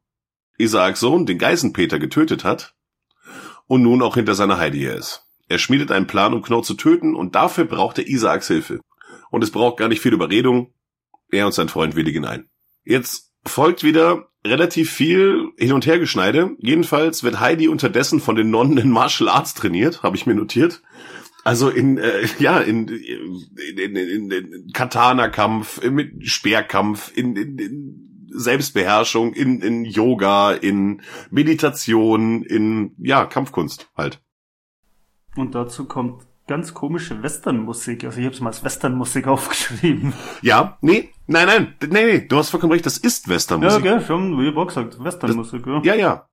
Isaaks 0.58 1.00
Sohn, 1.00 1.26
den 1.26 1.38
Geisenpeter, 1.38 2.00
getötet 2.00 2.44
hat 2.44 2.76
und 3.68 3.82
nun 3.82 4.02
auch 4.02 4.16
hinter 4.16 4.36
seiner 4.36 4.58
Heidi 4.58 4.80
her 4.80 4.96
ist. 4.96 5.26
Er 5.50 5.58
schmiedet 5.58 5.92
einen 5.92 6.08
Plan, 6.08 6.34
um 6.34 6.42
Knorr 6.42 6.64
zu 6.64 6.76
töten 6.76 7.16
und 7.16 7.36
dafür 7.36 7.66
braucht 7.66 7.98
er 7.98 8.08
Isaaks 8.08 8.48
Hilfe 8.48 8.80
und 9.30 9.44
es 9.44 9.52
braucht 9.52 9.78
gar 9.78 9.88
nicht 9.88 10.02
viel 10.02 10.14
Überredung. 10.14 10.74
Er 11.30 11.46
und 11.46 11.54
sein 11.54 11.70
Freund 11.70 11.96
willigen 11.96 12.26
ein. 12.26 12.48
Jetzt 12.84 13.32
folgt 13.46 13.84
wieder 13.84 14.30
relativ 14.46 14.92
viel 14.92 15.50
Hin- 15.58 15.74
und 15.74 15.86
Hergeschneide. 15.86 16.56
Jedenfalls 16.60 17.24
wird 17.24 17.40
Heidi 17.40 17.68
unterdessen 17.68 18.20
von 18.20 18.36
den 18.36 18.50
Nonnen 18.52 18.78
in 18.78 18.92
Martial 18.92 19.30
Arts 19.30 19.54
trainiert, 19.54 20.04
habe 20.04 20.16
ich 20.16 20.26
mir 20.26 20.36
notiert. 20.36 20.82
Also 21.44 21.70
in 21.70 21.98
äh, 21.98 22.28
ja 22.40 22.60
in, 22.60 22.88
in, 22.88 23.96
in, 23.96 24.32
in 24.32 24.70
Katana-Kampf, 24.74 25.82
mit 25.90 26.28
Speerkampf, 26.28 27.12
in, 27.16 27.36
in, 27.36 27.58
in 27.58 28.13
Selbstbeherrschung, 28.34 29.34
in, 29.34 29.62
in 29.62 29.86
Yoga, 29.86 30.52
in 30.52 31.02
Meditation, 31.30 32.44
in 32.44 32.96
ja 32.98 33.26
Kampfkunst 33.26 33.90
halt. 33.96 34.22
Und 35.36 35.56
dazu 35.56 35.86
kommt 35.86 36.24
ganz 36.48 36.74
komische 36.74 37.24
Westernmusik. 37.24 38.04
Also 38.04 38.20
ich 38.20 38.26
habe 38.26 38.36
es 38.36 38.42
mal 38.42 38.50
als 38.50 38.64
Westernmusik 38.64 39.28
aufgeschrieben. 39.28 40.14
Ja, 40.42 40.78
nee, 40.82 41.10
nein, 41.28 41.48
nein, 41.48 41.76
nee, 41.90 42.06
nee, 42.06 42.28
du 42.28 42.38
hast 42.38 42.50
vollkommen 42.50 42.74
recht, 42.74 42.86
das 42.86 42.98
ist 42.98 43.28
Westernmusik. 43.30 43.86
Ja, 43.86 43.96
okay, 43.96 44.06
schon, 44.06 44.40
wie 44.40 44.56
auch 44.56 44.68
gesagt, 44.68 45.04
Westernmusik, 45.04 45.66
ja. 45.66 45.82
Ja, 45.84 45.96
ja. 45.96 46.28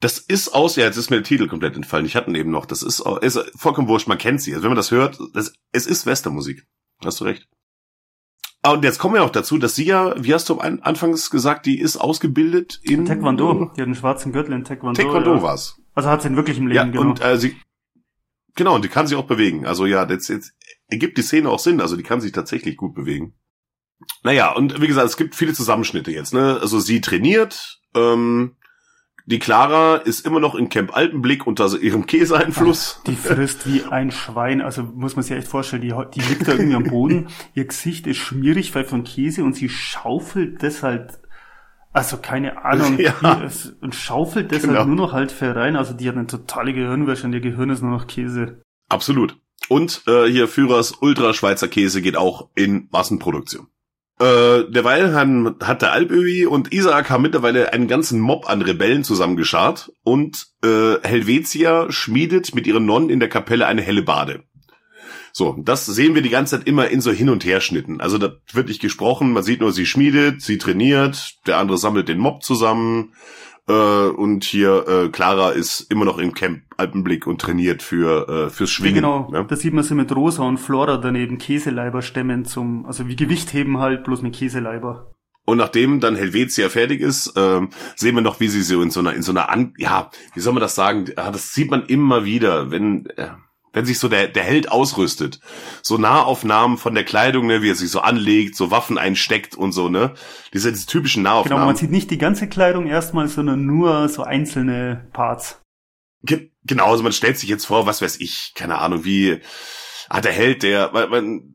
Das 0.00 0.18
ist 0.18 0.48
aus, 0.48 0.76
ja, 0.76 0.84
jetzt 0.84 0.98
ist 0.98 1.08
mir 1.08 1.16
der 1.16 1.24
Titel 1.24 1.48
komplett 1.48 1.76
entfallen. 1.76 2.04
Ich 2.04 2.14
hatte 2.14 2.28
ihn 2.30 2.34
eben 2.34 2.50
noch. 2.50 2.66
Das 2.66 2.82
ist, 2.82 3.02
ist 3.22 3.38
vollkommen 3.56 3.88
wurscht, 3.88 4.06
man 4.06 4.18
kennt 4.18 4.42
sie. 4.42 4.52
Also 4.52 4.64
wenn 4.64 4.70
man 4.70 4.76
das 4.76 4.90
hört, 4.90 5.18
das, 5.32 5.54
es 5.72 5.86
ist 5.86 6.04
Westernmusik. 6.04 6.66
Hast 7.02 7.20
du 7.20 7.24
recht. 7.24 7.48
Ah, 8.64 8.72
und 8.72 8.82
jetzt 8.82 8.98
kommen 8.98 9.14
wir 9.14 9.22
auch 9.22 9.30
dazu, 9.30 9.58
dass 9.58 9.74
sie 9.74 9.84
ja, 9.84 10.14
wie 10.16 10.32
hast 10.32 10.48
du 10.48 10.58
am 10.58 10.80
Anfangs 10.82 11.30
gesagt, 11.30 11.66
die 11.66 11.78
ist 11.78 11.98
ausgebildet 11.98 12.80
in 12.82 13.04
Taekwondo. 13.04 13.70
Die 13.76 13.80
hat 13.80 13.86
einen 13.86 13.94
schwarzen 13.94 14.32
Gürtel 14.32 14.54
in 14.54 14.64
Taekwondo. 14.64 15.02
Taekwondo 15.02 15.34
ja. 15.36 15.42
war's. 15.42 15.80
Also 15.94 16.08
hat 16.08 16.22
sie 16.22 16.28
in 16.28 16.36
wirklichem 16.36 16.66
Leben, 16.66 16.76
ja, 16.76 16.84
genau. 16.84 17.02
Und 17.02 17.22
äh, 17.22 17.36
sie, 17.36 17.56
Genau, 18.56 18.74
und 18.74 18.84
die 18.84 18.88
kann 18.88 19.06
sich 19.06 19.18
auch 19.18 19.26
bewegen. 19.26 19.66
Also 19.66 19.84
ja, 19.86 20.08
jetzt, 20.08 20.28
jetzt 20.28 20.54
ergibt 20.88 21.18
die 21.18 21.22
Szene 21.22 21.50
auch 21.50 21.58
Sinn. 21.58 21.80
Also 21.80 21.96
die 21.96 22.02
kann 22.02 22.20
sich 22.20 22.32
tatsächlich 22.32 22.76
gut 22.76 22.94
bewegen. 22.94 23.34
Naja, 24.22 24.52
und 24.52 24.80
wie 24.80 24.86
gesagt, 24.86 25.08
es 25.08 25.16
gibt 25.16 25.34
viele 25.34 25.52
Zusammenschnitte 25.52 26.10
jetzt. 26.10 26.32
Ne? 26.32 26.58
Also 26.60 26.78
sie 26.78 27.00
trainiert. 27.00 27.80
Ähm, 27.94 28.56
die 29.26 29.38
Clara 29.38 29.96
ist 29.96 30.26
immer 30.26 30.38
noch 30.38 30.54
in 30.54 30.68
Camp 30.68 30.94
Alpenblick 30.94 31.46
unter 31.46 31.66
ihrem 31.80 32.04
Käseeinfluss. 32.06 33.00
Die 33.06 33.16
frisst 33.16 33.66
wie 33.66 33.82
ein 33.84 34.10
Schwein. 34.10 34.60
Also 34.60 34.82
muss 34.82 35.16
man 35.16 35.22
sich 35.22 35.36
echt 35.36 35.48
vorstellen, 35.48 35.80
die, 35.80 35.94
die 36.14 36.20
liegt 36.20 36.46
da 36.46 36.52
irgendwie 36.52 36.74
am 36.74 36.84
Boden. 36.84 37.28
Ihr 37.54 37.64
Gesicht 37.64 38.06
ist 38.06 38.18
schmierig, 38.18 38.74
weil 38.74 38.84
von 38.84 39.04
Käse 39.04 39.42
und 39.42 39.56
sie 39.56 39.70
schaufelt 39.70 40.62
das 40.62 40.82
halt 40.82 41.18
also 41.94 42.16
keine 42.16 42.64
Ahnung. 42.64 42.98
Ja. 43.04 43.34
Ist, 43.34 43.76
und 43.80 43.94
schaufelt 43.94 44.50
deshalb 44.50 44.72
genau. 44.72 44.84
nur 44.84 44.96
noch 44.96 45.12
halt 45.12 45.34
rein. 45.40 45.76
Also 45.76 45.94
die 45.94 46.08
hat 46.08 46.16
eine 46.16 46.26
totale 46.26 46.74
Gehirnwäsche 46.74 47.26
und 47.26 47.32
ihr 47.32 47.40
Gehirn 47.40 47.70
ist 47.70 47.82
nur 47.82 47.92
noch 47.92 48.06
Käse. 48.06 48.62
Absolut. 48.88 49.38
Und 49.68 50.02
äh, 50.06 50.26
hier 50.26 50.48
Führers 50.48 50.92
Ultra-Schweizer 51.00 51.68
Käse 51.68 52.02
geht 52.02 52.16
auch 52.16 52.48
in 52.54 52.88
Massenproduktion. 52.90 53.68
Äh, 54.24 54.70
derweil 54.70 55.14
han, 55.14 55.56
hat 55.62 55.82
der 55.82 55.92
Alpöhi 55.92 56.46
und 56.46 56.72
Isaac 56.72 57.10
haben 57.10 57.20
mittlerweile 57.20 57.74
einen 57.74 57.88
ganzen 57.88 58.20
Mob 58.20 58.48
an 58.48 58.62
Rebellen 58.62 59.04
zusammengeschart 59.04 59.92
und 60.02 60.46
äh, 60.64 60.94
Helvetia 61.02 61.92
schmiedet 61.92 62.54
mit 62.54 62.66
ihren 62.66 62.86
Nonnen 62.86 63.10
in 63.10 63.20
der 63.20 63.28
Kapelle 63.28 63.66
eine 63.66 63.82
helle 63.82 64.02
Bade. 64.02 64.44
So, 65.34 65.58
das 65.62 65.84
sehen 65.84 66.14
wir 66.14 66.22
die 66.22 66.30
ganze 66.30 66.56
Zeit 66.56 66.66
immer 66.66 66.88
in 66.88 67.02
so 67.02 67.10
Hin- 67.10 67.28
und 67.28 67.44
Herschnitten. 67.44 68.00
Also 68.00 68.16
da 68.16 68.32
wird 68.52 68.68
nicht 68.68 68.80
gesprochen, 68.80 69.32
man 69.32 69.42
sieht 69.42 69.60
nur, 69.60 69.72
sie 69.72 69.84
schmiedet, 69.84 70.40
sie 70.40 70.56
trainiert, 70.56 71.34
der 71.46 71.58
andere 71.58 71.76
sammelt 71.76 72.08
den 72.08 72.18
Mob 72.18 72.42
zusammen. 72.42 73.12
Äh, 73.66 73.72
und 73.72 74.44
hier 74.44 74.86
äh, 74.86 75.08
Clara 75.08 75.50
ist 75.50 75.80
immer 75.90 76.04
noch 76.04 76.18
im 76.18 76.34
Camp 76.34 76.62
Alpenblick 76.76 77.26
und 77.26 77.40
trainiert 77.40 77.82
für 77.82 78.28
äh, 78.28 78.50
fürs 78.50 78.70
Schwingen. 78.70 78.96
Genau, 78.96 79.30
ne? 79.30 79.46
da 79.48 79.56
sieht 79.56 79.72
man 79.72 79.84
sie 79.84 79.94
mit 79.94 80.14
Rosa 80.14 80.42
und 80.42 80.58
Flora 80.58 80.98
daneben 80.98 81.38
Käseleiber 81.38 82.02
stemmen 82.02 82.44
zum, 82.44 82.84
also 82.84 83.08
wie 83.08 83.16
Gewicht 83.16 83.52
heben 83.54 83.78
halt, 83.78 84.04
bloß 84.04 84.22
mit 84.22 84.34
Käseleiber. 84.34 85.12
Und 85.46 85.58
nachdem 85.58 86.00
dann 86.00 86.16
Helvetia 86.16 86.68
fertig 86.68 87.00
ist, 87.00 87.34
ähm, 87.36 87.68
sehen 87.96 88.14
wir 88.14 88.22
noch, 88.22 88.40
wie 88.40 88.48
sie 88.48 88.62
so 88.62 88.80
in 88.80 88.90
so 88.90 89.00
einer, 89.00 89.12
in 89.14 89.22
so 89.22 89.32
einer, 89.32 89.50
An 89.50 89.74
ja, 89.76 90.10
wie 90.34 90.40
soll 90.40 90.54
man 90.54 90.62
das 90.62 90.74
sagen? 90.74 91.06
Das 91.16 91.52
sieht 91.52 91.70
man 91.70 91.84
immer 91.86 92.24
wieder, 92.24 92.70
wenn, 92.70 93.06
äh, 93.16 93.28
wenn 93.74 93.84
sich 93.84 93.98
so 93.98 94.08
der, 94.08 94.28
der 94.28 94.44
Held 94.44 94.70
ausrüstet. 94.70 95.40
So 95.82 95.98
Nahaufnahmen 95.98 96.78
von 96.78 96.94
der 96.94 97.04
Kleidung, 97.04 97.46
ne, 97.46 97.60
wie 97.60 97.70
er 97.70 97.74
sich 97.74 97.90
so 97.90 98.00
anlegt, 98.00 98.56
so 98.56 98.70
Waffen 98.70 98.96
einsteckt 98.96 99.54
und 99.56 99.72
so, 99.72 99.88
ne? 99.90 100.14
Diese, 100.54 100.72
diese 100.72 100.86
typischen 100.86 101.24
Nahaufnahmen. 101.24 101.58
Genau, 101.58 101.66
man 101.66 101.76
sieht 101.76 101.90
nicht 101.90 102.10
die 102.10 102.18
ganze 102.18 102.48
Kleidung 102.48 102.86
erstmal, 102.86 103.28
sondern 103.28 103.66
nur 103.66 104.08
so 104.08 104.22
einzelne 104.22 105.08
Parts. 105.12 105.60
Ge 106.22 106.50
genau, 106.64 106.90
also 106.90 107.02
man 107.02 107.12
stellt 107.12 107.36
sich 107.36 107.50
jetzt 107.50 107.66
vor, 107.66 107.84
was 107.84 108.00
weiß 108.00 108.20
ich, 108.20 108.52
keine 108.54 108.78
Ahnung, 108.78 109.04
wie, 109.04 109.40
ah, 110.08 110.20
der 110.20 110.32
Held, 110.32 110.62
der, 110.62 110.90
man, 110.92 111.10
man 111.10 111.53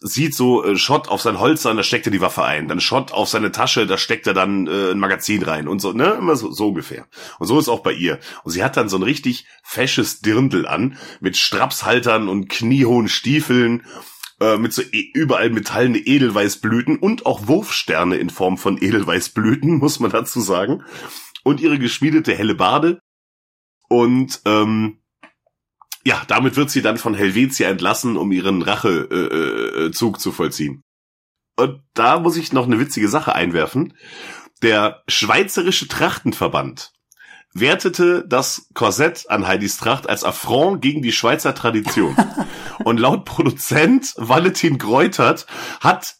sieht 0.00 0.34
so 0.34 0.64
äh, 0.64 0.76
Shot 0.76 1.08
auf 1.08 1.20
sein 1.20 1.38
Holster, 1.38 1.74
da 1.74 1.82
steckt 1.82 2.06
er 2.06 2.12
die 2.12 2.20
Waffe 2.20 2.42
ein. 2.42 2.68
Dann 2.68 2.80
Shot 2.80 3.12
auf 3.12 3.28
seine 3.28 3.52
Tasche, 3.52 3.86
da 3.86 3.98
steckt 3.98 4.26
er 4.26 4.34
dann 4.34 4.66
äh, 4.66 4.92
ein 4.92 4.98
Magazin 4.98 5.42
rein 5.42 5.68
und 5.68 5.80
so, 5.80 5.92
ne? 5.92 6.12
Immer 6.12 6.36
so, 6.36 6.50
so 6.50 6.68
ungefähr. 6.68 7.06
Und 7.38 7.46
so 7.46 7.58
ist 7.58 7.68
auch 7.68 7.80
bei 7.80 7.92
ihr. 7.92 8.18
Und 8.42 8.52
sie 8.52 8.64
hat 8.64 8.76
dann 8.76 8.88
so 8.88 8.96
ein 8.96 9.02
richtig 9.02 9.46
fesches 9.62 10.20
Dirndl 10.20 10.66
an, 10.66 10.96
mit 11.20 11.36
Strapshaltern 11.36 12.28
und 12.28 12.48
kniehohen 12.48 13.08
Stiefeln, 13.08 13.84
äh, 14.40 14.56
mit 14.56 14.72
so 14.72 14.82
e 14.82 15.10
überall 15.12 15.50
metallene 15.50 15.98
Edelweißblüten 15.98 16.98
und 16.98 17.26
auch 17.26 17.46
Wurfsterne 17.46 18.16
in 18.16 18.30
Form 18.30 18.56
von 18.56 18.82
Edelweißblüten, 18.82 19.74
muss 19.78 20.00
man 20.00 20.10
dazu 20.10 20.40
sagen. 20.40 20.82
Und 21.44 21.60
ihre 21.60 21.78
geschmiedete 21.78 22.34
helle 22.34 22.54
Bade. 22.54 23.00
Und 23.88 24.40
ähm, 24.46 24.99
ja, 26.04 26.22
damit 26.28 26.56
wird 26.56 26.70
sie 26.70 26.82
dann 26.82 26.96
von 26.96 27.14
Helvetia 27.14 27.68
entlassen, 27.68 28.16
um 28.16 28.32
ihren 28.32 28.62
Rachezug 28.62 29.12
äh, 29.12 29.86
äh, 29.86 29.90
Zug 29.92 30.20
zu 30.20 30.32
vollziehen. 30.32 30.82
Und 31.56 31.82
da 31.94 32.18
muss 32.18 32.36
ich 32.36 32.52
noch 32.52 32.66
eine 32.66 32.78
witzige 32.78 33.08
Sache 33.08 33.34
einwerfen. 33.34 33.94
Der 34.62 35.02
Schweizerische 35.08 35.88
Trachtenverband 35.88 36.92
wertete 37.52 38.24
das 38.26 38.68
Korsett 38.74 39.28
an 39.28 39.46
Heidis 39.46 39.76
Tracht 39.76 40.08
als 40.08 40.24
Affront 40.24 40.80
gegen 40.80 41.02
die 41.02 41.12
Schweizer 41.12 41.54
Tradition. 41.54 42.16
Und 42.84 42.98
laut 42.98 43.24
Produzent 43.24 44.14
Valentin 44.16 44.78
Greutert 44.78 45.46
hat 45.80 46.16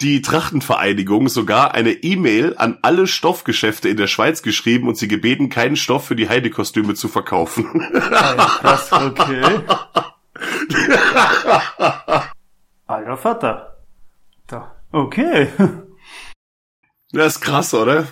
die 0.00 0.22
Trachtenvereinigung 0.22 1.28
sogar 1.28 1.74
eine 1.74 1.92
E-Mail 1.92 2.56
an 2.58 2.78
alle 2.82 3.06
Stoffgeschäfte 3.06 3.88
in 3.88 3.96
der 3.96 4.08
Schweiz 4.08 4.42
geschrieben 4.42 4.88
und 4.88 4.96
sie 4.96 5.08
gebeten, 5.08 5.48
keinen 5.48 5.76
Stoff 5.76 6.06
für 6.06 6.16
die 6.16 6.28
Heidi-Kostüme 6.28 6.94
zu 6.94 7.08
verkaufen. 7.08 7.92
Krass, 7.92 8.90
okay. 8.92 9.42
Alter 12.86 13.16
Vater. 13.16 13.76
Da. 14.46 14.76
Okay. 14.92 15.48
Das 17.12 17.36
ist 17.36 17.40
krass, 17.40 17.72
oder? 17.74 18.08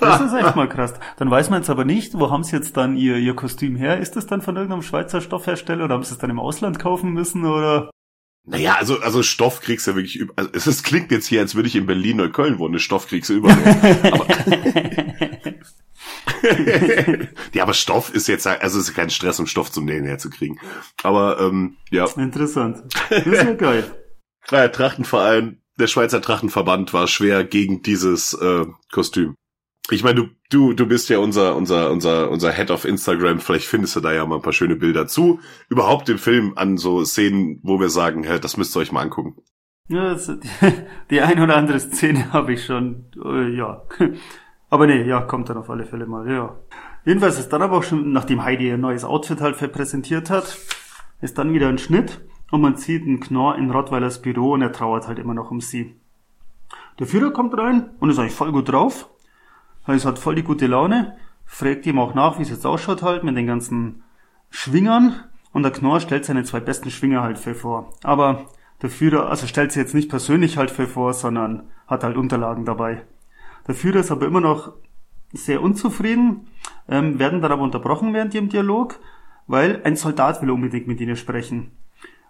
Das 0.00 0.20
ist 0.20 0.32
echt 0.32 0.56
mal 0.56 0.68
krass. 0.68 0.94
Dann 1.18 1.30
weiß 1.30 1.50
man 1.50 1.60
jetzt 1.60 1.70
aber 1.70 1.84
nicht, 1.84 2.18
wo 2.18 2.30
haben 2.30 2.42
sie 2.42 2.56
jetzt 2.56 2.76
dann 2.76 2.96
ihr, 2.96 3.16
ihr 3.16 3.36
Kostüm 3.36 3.76
her? 3.76 3.98
Ist 3.98 4.16
das 4.16 4.26
dann 4.26 4.42
von 4.42 4.56
irgendeinem 4.56 4.82
Schweizer 4.82 5.20
Stoffhersteller 5.20 5.84
oder 5.84 5.94
haben 5.94 6.04
sie 6.04 6.14
es 6.14 6.18
dann 6.18 6.30
im 6.30 6.40
Ausland 6.40 6.78
kaufen 6.78 7.12
müssen 7.12 7.44
oder? 7.44 7.90
Naja, 8.44 8.74
also, 8.74 9.00
also 9.00 9.22
Stoff 9.22 9.60
kriegst 9.60 9.86
du 9.86 9.92
ja 9.92 9.96
wirklich 9.96 10.16
über, 10.16 10.34
also 10.36 10.70
es 10.70 10.82
klingt 10.82 11.12
jetzt 11.12 11.26
hier, 11.26 11.40
als 11.40 11.54
würde 11.54 11.68
ich 11.68 11.76
in 11.76 11.86
Berlin 11.86 12.20
oder 12.20 12.30
Köln 12.30 12.58
wohnen, 12.58 12.80
Stoff 12.80 13.06
kriegst 13.06 13.30
du 13.30 13.34
überall. 13.34 14.12
aber, 14.12 14.26
ja, 17.52 17.62
aber 17.62 17.74
Stoff 17.74 18.12
ist 18.14 18.28
jetzt, 18.28 18.46
also 18.46 18.78
es 18.78 18.88
ist 18.88 18.94
kein 18.94 19.10
Stress, 19.10 19.38
um 19.38 19.46
Stoff 19.46 19.70
zum 19.70 19.84
Nähen 19.84 20.04
herzukriegen. 20.04 20.58
Aber, 21.02 21.40
ähm, 21.40 21.76
ja. 21.90 22.06
Interessant. 22.16 22.82
Das 23.10 23.26
ist 23.26 23.42
ja 23.42 23.54
geil. 23.54 23.84
Ja, 24.50 24.66
Trachtenverein, 24.66 25.62
der 25.78 25.86
Schweizer 25.86 26.20
Trachtenverband 26.20 26.92
war 26.92 27.06
schwer 27.06 27.44
gegen 27.44 27.80
dieses 27.82 28.34
äh, 28.34 28.66
Kostüm. 28.90 29.36
Ich 29.88 30.02
meine, 30.02 30.16
du, 30.16 30.30
du, 30.52 30.72
du 30.72 30.86
bist 30.86 31.08
ja 31.08 31.18
unser, 31.18 31.56
unser, 31.56 31.90
unser, 31.90 32.30
unser 32.30 32.52
Head 32.52 32.70
of 32.70 32.84
Instagram. 32.84 33.40
Vielleicht 33.40 33.66
findest 33.66 33.96
du 33.96 34.00
da 34.00 34.12
ja 34.12 34.24
mal 34.26 34.36
ein 34.36 34.42
paar 34.42 34.52
schöne 34.52 34.76
Bilder 34.76 35.06
zu. 35.06 35.40
Überhaupt 35.68 36.08
im 36.08 36.18
Film 36.18 36.52
an 36.56 36.76
so 36.76 37.04
Szenen, 37.04 37.60
wo 37.62 37.80
wir 37.80 37.88
sagen, 37.88 38.24
hey, 38.24 38.38
das 38.38 38.56
müsst 38.56 38.76
ihr 38.76 38.80
euch 38.80 38.92
mal 38.92 39.02
angucken. 39.02 39.36
Ja, 39.88 40.14
die, 40.14 40.38
die 41.10 41.20
ein 41.20 41.40
oder 41.40 41.56
andere 41.56 41.80
Szene 41.80 42.32
habe 42.32 42.52
ich 42.52 42.64
schon, 42.64 43.06
äh, 43.24 43.48
ja. 43.56 43.82
Aber 44.70 44.86
nee, 44.86 45.02
ja, 45.02 45.20
kommt 45.22 45.48
dann 45.48 45.56
auf 45.56 45.70
alle 45.70 45.86
Fälle 45.86 46.06
mal, 46.06 46.30
ja. 46.30 46.56
Jedenfalls 47.04 47.38
ist 47.38 47.48
dann 47.48 47.62
aber 47.62 47.78
auch 47.78 47.82
schon, 47.82 48.12
nachdem 48.12 48.44
Heidi 48.44 48.68
ihr 48.68 48.78
neues 48.78 49.04
Outfit 49.04 49.40
halt 49.40 49.56
präsentiert 49.72 50.30
hat, 50.30 50.56
ist 51.20 51.36
dann 51.36 51.52
wieder 51.52 51.68
ein 51.68 51.78
Schnitt 51.78 52.20
und 52.50 52.60
man 52.60 52.76
sieht 52.76 53.02
einen 53.02 53.20
Knorr 53.20 53.56
in 53.56 53.70
Rottweilers 53.70 54.22
Büro 54.22 54.52
und 54.52 54.62
er 54.62 54.72
trauert 54.72 55.08
halt 55.08 55.18
immer 55.18 55.34
noch 55.34 55.50
um 55.50 55.60
sie. 55.60 55.96
Der 56.98 57.06
Führer 57.06 57.32
kommt 57.32 57.56
rein 57.58 57.90
und 57.98 58.10
ist 58.10 58.18
eigentlich 58.18 58.34
voll 58.34 58.52
gut 58.52 58.70
drauf 58.70 59.11
also 59.84 60.08
hat 60.08 60.18
voll 60.18 60.34
die 60.34 60.42
gute 60.42 60.66
Laune, 60.66 61.16
fragt 61.44 61.86
ihm 61.86 61.98
auch 61.98 62.14
nach, 62.14 62.38
wie 62.38 62.42
es 62.42 62.50
jetzt 62.50 62.66
ausschaut 62.66 63.02
halt 63.02 63.24
mit 63.24 63.36
den 63.36 63.46
ganzen 63.46 64.02
Schwingern 64.50 65.14
und 65.52 65.62
der 65.62 65.72
Knorr 65.72 66.00
stellt 66.00 66.24
seine 66.24 66.44
zwei 66.44 66.60
besten 66.60 66.90
Schwinger 66.90 67.22
halt 67.22 67.38
für 67.38 67.54
vor. 67.54 67.92
Aber 68.02 68.46
der 68.80 68.90
Führer, 68.90 69.28
also 69.28 69.46
stellt 69.46 69.72
sie 69.72 69.80
jetzt 69.80 69.94
nicht 69.94 70.08
persönlich 70.08 70.56
halt 70.56 70.70
für 70.70 70.86
vor, 70.86 71.14
sondern 71.14 71.64
hat 71.86 72.04
halt 72.04 72.16
Unterlagen 72.16 72.64
dabei. 72.64 73.02
Der 73.66 73.74
Führer 73.74 74.00
ist 74.00 74.10
aber 74.10 74.26
immer 74.26 74.40
noch 74.40 74.72
sehr 75.32 75.62
unzufrieden, 75.62 76.48
ähm, 76.88 77.18
werden 77.18 77.40
dann 77.40 77.52
aber 77.52 77.62
unterbrochen 77.62 78.12
während 78.12 78.34
ihrem 78.34 78.48
Dialog, 78.48 78.98
weil 79.46 79.80
ein 79.84 79.96
Soldat 79.96 80.42
will 80.42 80.50
unbedingt 80.50 80.88
mit 80.88 81.00
ihnen 81.00 81.16
sprechen. 81.16 81.72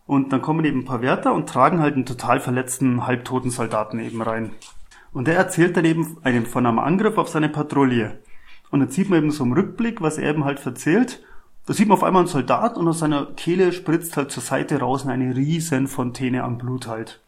Und 0.06 0.32
dann 0.32 0.42
kommen 0.42 0.64
eben 0.64 0.80
ein 0.80 0.84
paar 0.84 1.00
Wärter 1.00 1.32
und 1.32 1.48
tragen 1.48 1.80
halt 1.80 1.94
einen 1.94 2.06
total 2.06 2.40
verletzten, 2.40 3.06
halbtoten 3.06 3.50
Soldaten 3.50 3.98
eben 3.98 4.20
rein. 4.20 4.50
Und 5.12 5.28
er 5.28 5.36
erzählt 5.36 5.76
dann 5.76 5.84
eben 5.84 6.16
einem 6.22 6.46
von 6.46 6.66
einem 6.66 6.78
Angriff 6.78 7.18
auf 7.18 7.28
seine 7.28 7.48
Patrouille. 7.48 8.18
Und 8.70 8.80
dann 8.80 8.90
sieht 8.90 9.10
man 9.10 9.18
eben 9.18 9.30
so 9.30 9.44
im 9.44 9.52
Rückblick, 9.52 10.00
was 10.00 10.18
er 10.18 10.30
eben 10.30 10.44
halt 10.44 10.64
erzählt. 10.64 11.22
Da 11.66 11.74
sieht 11.74 11.86
man 11.86 11.98
auf 11.98 12.04
einmal 12.04 12.22
einen 12.22 12.28
Soldat 12.28 12.76
und 12.76 12.88
aus 12.88 13.00
seiner 13.00 13.26
Kehle 13.26 13.72
spritzt 13.72 14.16
halt 14.16 14.30
zur 14.30 14.42
Seite 14.42 14.80
raus 14.80 15.06
eine 15.06 15.36
riesen 15.36 15.86
Fontäne 15.86 16.42
an 16.42 16.58
Blut 16.58 16.86
halt. 16.86 17.20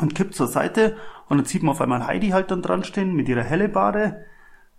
Und 0.00 0.14
kippt 0.14 0.34
zur 0.34 0.46
Seite 0.46 0.96
und 1.28 1.38
dann 1.38 1.46
sieht 1.46 1.62
man 1.62 1.72
auf 1.72 1.80
einmal 1.80 2.06
Heidi 2.06 2.30
halt 2.30 2.50
dann 2.50 2.62
dran 2.62 2.84
stehen 2.84 3.14
mit 3.14 3.28
ihrer 3.28 3.42
Hellebade, 3.42 4.24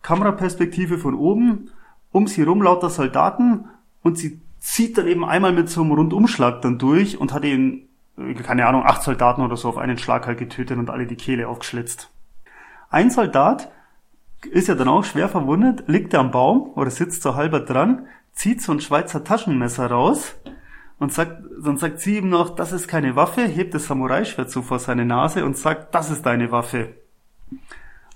Kameraperspektive 0.02 0.98
von 0.98 1.15
oben, 1.15 1.72
um 2.11 2.27
sie 2.27 2.44
rum 2.44 2.61
lauter 2.61 2.89
Soldaten 2.89 3.65
und 4.03 4.18
sie 4.18 4.39
zieht 4.60 4.98
dann 4.98 5.07
eben 5.07 5.26
einmal 5.26 5.53
mit 5.53 5.69
so 5.69 5.81
einem 5.81 5.91
Rundumschlag 5.91 6.61
dann 6.61 6.77
durch 6.77 7.19
und 7.19 7.34
hat 7.34 7.45
ihn 7.45 7.86
keine 8.44 8.65
Ahnung, 8.65 8.84
acht 8.85 9.03
Soldaten 9.03 9.41
oder 9.41 9.57
so 9.57 9.69
auf 9.69 9.77
einen 9.77 9.98
Schlag 9.98 10.26
halt 10.26 10.39
getötet 10.39 10.77
und 10.77 10.89
alle 10.89 11.06
die 11.06 11.15
Kehle 11.15 11.48
aufgeschlitzt. 11.48 12.11
Ein 12.89 13.11
Soldat 13.11 13.72
ist 14.52 14.68
ja 14.68 14.76
dann 14.76 14.88
auch 14.88 15.03
schwer 15.03 15.30
verwundet, 15.30 15.84
liegt 15.88 16.15
am 16.15 16.31
Baum 16.31 16.72
oder 16.76 16.89
sitzt 16.89 17.22
so 17.22 17.35
halber 17.35 17.60
dran, 17.60 18.07
zieht 18.34 18.61
so 18.61 18.72
ein 18.72 18.80
Schweizer 18.80 19.23
Taschenmesser 19.23 19.88
raus 19.88 20.35
und 20.99 21.14
sagt, 21.14 21.44
dann 21.64 21.77
sagt 21.77 21.99
sie 21.99 22.18
ihm 22.18 22.30
noch, 22.30 22.56
das 22.56 22.72
ist 22.72 22.88
keine 22.88 23.15
Waffe, 23.15 23.41
hebt 23.41 23.73
das 23.73 23.85
Samurai-Schwert 23.85 24.49
so 24.49 24.61
vor 24.61 24.80
seine 24.80 25.06
Nase 25.06 25.45
und 25.45 25.57
sagt, 25.57 25.94
das 25.94 26.10
ist 26.10 26.26
deine 26.26 26.52
Waffe. 26.52 26.95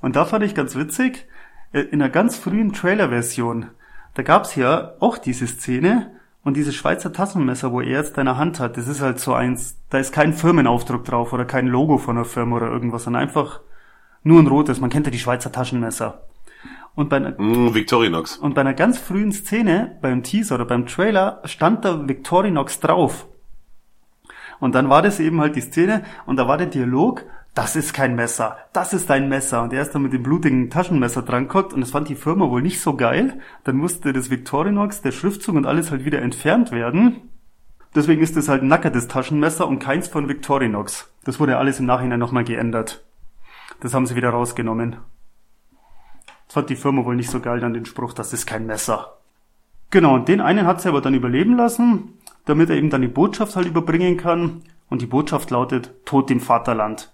Und 0.02 0.16
da 0.16 0.26
fand 0.26 0.44
ich 0.44 0.56
ganz 0.56 0.76
witzig, 0.76 1.28
äh, 1.74 1.82
in 1.82 2.02
einer 2.02 2.10
ganz 2.10 2.38
frühen 2.38 2.74
Trailer-Version, 2.74 3.68
da 4.14 4.24
gab's 4.24 4.56
ja 4.56 4.94
auch 5.00 5.18
diese 5.18 5.48
Szene, 5.48 6.12
und 6.44 6.58
dieses 6.58 6.76
Schweizer 6.76 7.14
Taschenmesser, 7.14 7.72
wo 7.72 7.82
er 7.82 7.90
jetzt 7.90 8.18
deine 8.18 8.38
Hand 8.38 8.60
hat, 8.60 8.78
das 8.78 8.88
ist 8.88 9.02
halt 9.02 9.20
so 9.20 9.34
eins, 9.34 9.78
da 9.90 10.00
ist 10.00 10.12
kein 10.12 10.34
Firmenaufdruck 10.34 11.06
drauf 11.06 11.34
oder 11.34 11.46
kein 11.46 11.68
Logo 11.68 11.98
von 11.98 12.18
einer 12.18 12.26
Firma 12.26 12.56
oder 12.56 12.68
irgendwas, 12.68 13.04
sondern 13.04 13.22
einfach 13.22 13.62
nur 14.24 14.40
ein 14.40 14.48
rotes. 14.48 14.80
Man 14.80 14.90
kennt 14.90 15.06
ja 15.06 15.12
die 15.12 15.20
Schweizer 15.20 15.52
Taschenmesser. 15.52 16.24
Und 16.96 17.10
bei 17.10 17.18
einer, 17.18 17.40
mm, 17.40 17.74
Victorinox. 17.74 18.38
Und 18.38 18.56
bei 18.56 18.62
einer 18.62 18.74
ganz 18.74 18.98
frühen 18.98 19.32
Szene, 19.32 19.98
beim 20.02 20.24
Teaser 20.24 20.56
oder 20.56 20.66
beim 20.66 20.88
Trailer, 20.88 21.42
stand 21.46 21.86
da 21.86 22.08
Victorinox 22.08 22.80
drauf. 22.80 23.28
Und 24.60 24.76
dann 24.76 24.90
war 24.90 25.02
das 25.02 25.20
eben 25.20 25.40
halt 25.42 25.56
die 25.56 25.62
Szene 25.62 26.04
und 26.26 26.38
da 26.38 26.48
war 26.48 26.58
der 26.58 26.68
Dialog, 26.68 27.26
das 27.54 27.76
ist 27.76 27.94
kein 27.94 28.16
Messer, 28.16 28.58
das 28.72 28.94
ist 28.94 29.10
dein 29.10 29.28
Messer. 29.28 29.62
Und 29.62 29.74
er 29.74 29.82
ist 29.82 29.92
dann 29.92 30.04
mit 30.04 30.14
dem 30.14 30.24
blutigen 30.24 30.70
Taschenmesser 30.70 31.22
dran 31.22 31.48
geguckt 31.48 31.74
und 31.74 31.82
das 31.82 31.92
fand 31.92 32.08
die 32.08 32.16
Firma 32.16 32.50
wohl 32.50 32.62
nicht 32.62 32.80
so 32.80 32.96
geil. 32.96 33.40
Dann 33.66 33.76
musste 33.76 34.14
das 34.14 34.30
Victorinox, 34.30 35.02
der 35.02 35.12
Schriftzug 35.12 35.56
und 35.56 35.66
alles 35.66 35.92
halt 35.92 36.06
wieder 36.06 36.22
entfernt 36.22 36.72
werden. 36.72 37.30
Deswegen 37.94 38.22
ist 38.22 38.38
das 38.38 38.48
halt 38.48 38.64
ein 38.64 38.70
nackertes 38.70 39.10
Taschenmesser 39.10 39.68
und 39.68 39.80
keins 39.80 40.08
von 40.08 40.30
Victorinox. 40.30 41.12
Das 41.26 41.42
wurde 41.42 41.58
alles 41.58 41.80
im 41.80 41.86
Nachhinein 41.86 42.20
nochmal 42.20 42.46
geändert. 42.46 43.04
Das 43.82 43.94
haben 43.94 44.06
sie 44.06 44.16
wieder 44.16 44.30
rausgenommen. 44.30 44.98
Das 46.48 46.54
fand 46.54 46.70
die 46.70 46.76
Firma 46.78 47.04
wohl 47.04 47.16
nicht 47.16 47.30
so 47.30 47.42
geil, 47.42 47.60
dann 47.60 47.74
den 47.74 47.86
Spruch, 47.86 48.14
das 48.14 48.32
ist 48.32 48.46
kein 48.46 48.66
Messer. 48.66 49.18
Genau, 49.90 50.16
und 50.16 50.30
den 50.30 50.40
einen 50.40 50.66
hat 50.66 50.82
sie 50.82 50.88
aber 50.88 51.02
dann 51.02 51.14
überleben 51.14 51.58
lassen, 51.58 52.14
damit 52.46 52.70
er 52.70 52.78
eben 52.78 52.90
dann 52.90 53.02
die 53.02 53.10
Botschaft 53.10 53.58
halt 53.58 53.68
überbringen 53.68 54.16
kann. 54.16 54.64
Und 54.90 55.02
die 55.02 55.06
Botschaft 55.06 55.52
lautet, 55.52 56.06
Tod 56.06 56.30
dem 56.30 56.40
Vaterland. 56.40 57.12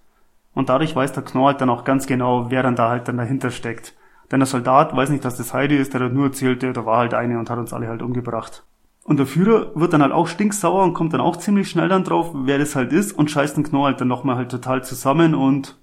Und 0.57 0.69
dadurch 0.69 0.95
weiß 0.95 1.11
der 1.11 1.21
Knorr 1.21 1.49
halt 1.49 1.61
dann 1.61 1.69
auch 1.69 1.83
ganz 1.83 2.07
genau, 2.07 2.49
wer 2.49 2.63
dann 2.63 2.75
da 2.75 2.89
halt 2.89 3.07
dann 3.07 3.17
dahinter 3.17 3.51
steckt. 3.51 3.93
Denn 4.31 4.39
der 4.39 4.47
Soldat 4.47 4.95
weiß 4.95 5.11
nicht, 5.11 5.23
dass 5.23 5.37
das 5.37 5.53
Heidi 5.53 5.77
ist, 5.77 5.93
der 5.93 6.01
hat 6.01 6.13
nur 6.13 6.25
erzählt, 6.25 6.63
da 6.63 6.83
war 6.83 6.97
halt 6.97 7.13
eine 7.13 7.37
und 7.37 7.47
hat 7.51 7.59
uns 7.59 7.73
alle 7.73 7.87
halt 7.87 8.01
umgebracht. 8.01 8.63
Und 9.03 9.17
der 9.17 9.27
Führer 9.27 9.69
wird 9.75 9.93
dann 9.93 10.01
halt 10.01 10.13
auch 10.13 10.25
stinksauer 10.25 10.83
und 10.83 10.95
kommt 10.95 11.13
dann 11.13 11.21
auch 11.21 11.35
ziemlich 11.35 11.69
schnell 11.69 11.89
dann 11.89 12.03
drauf, 12.03 12.31
wer 12.33 12.57
das 12.57 12.75
halt 12.75 12.91
ist 12.91 13.11
und 13.11 13.29
scheißt 13.29 13.55
den 13.55 13.65
Knorr 13.65 13.85
halt 13.85 14.01
dann 14.01 14.07
nochmal 14.07 14.35
halt 14.35 14.49
total 14.49 14.83
zusammen 14.83 15.35
und 15.35 15.77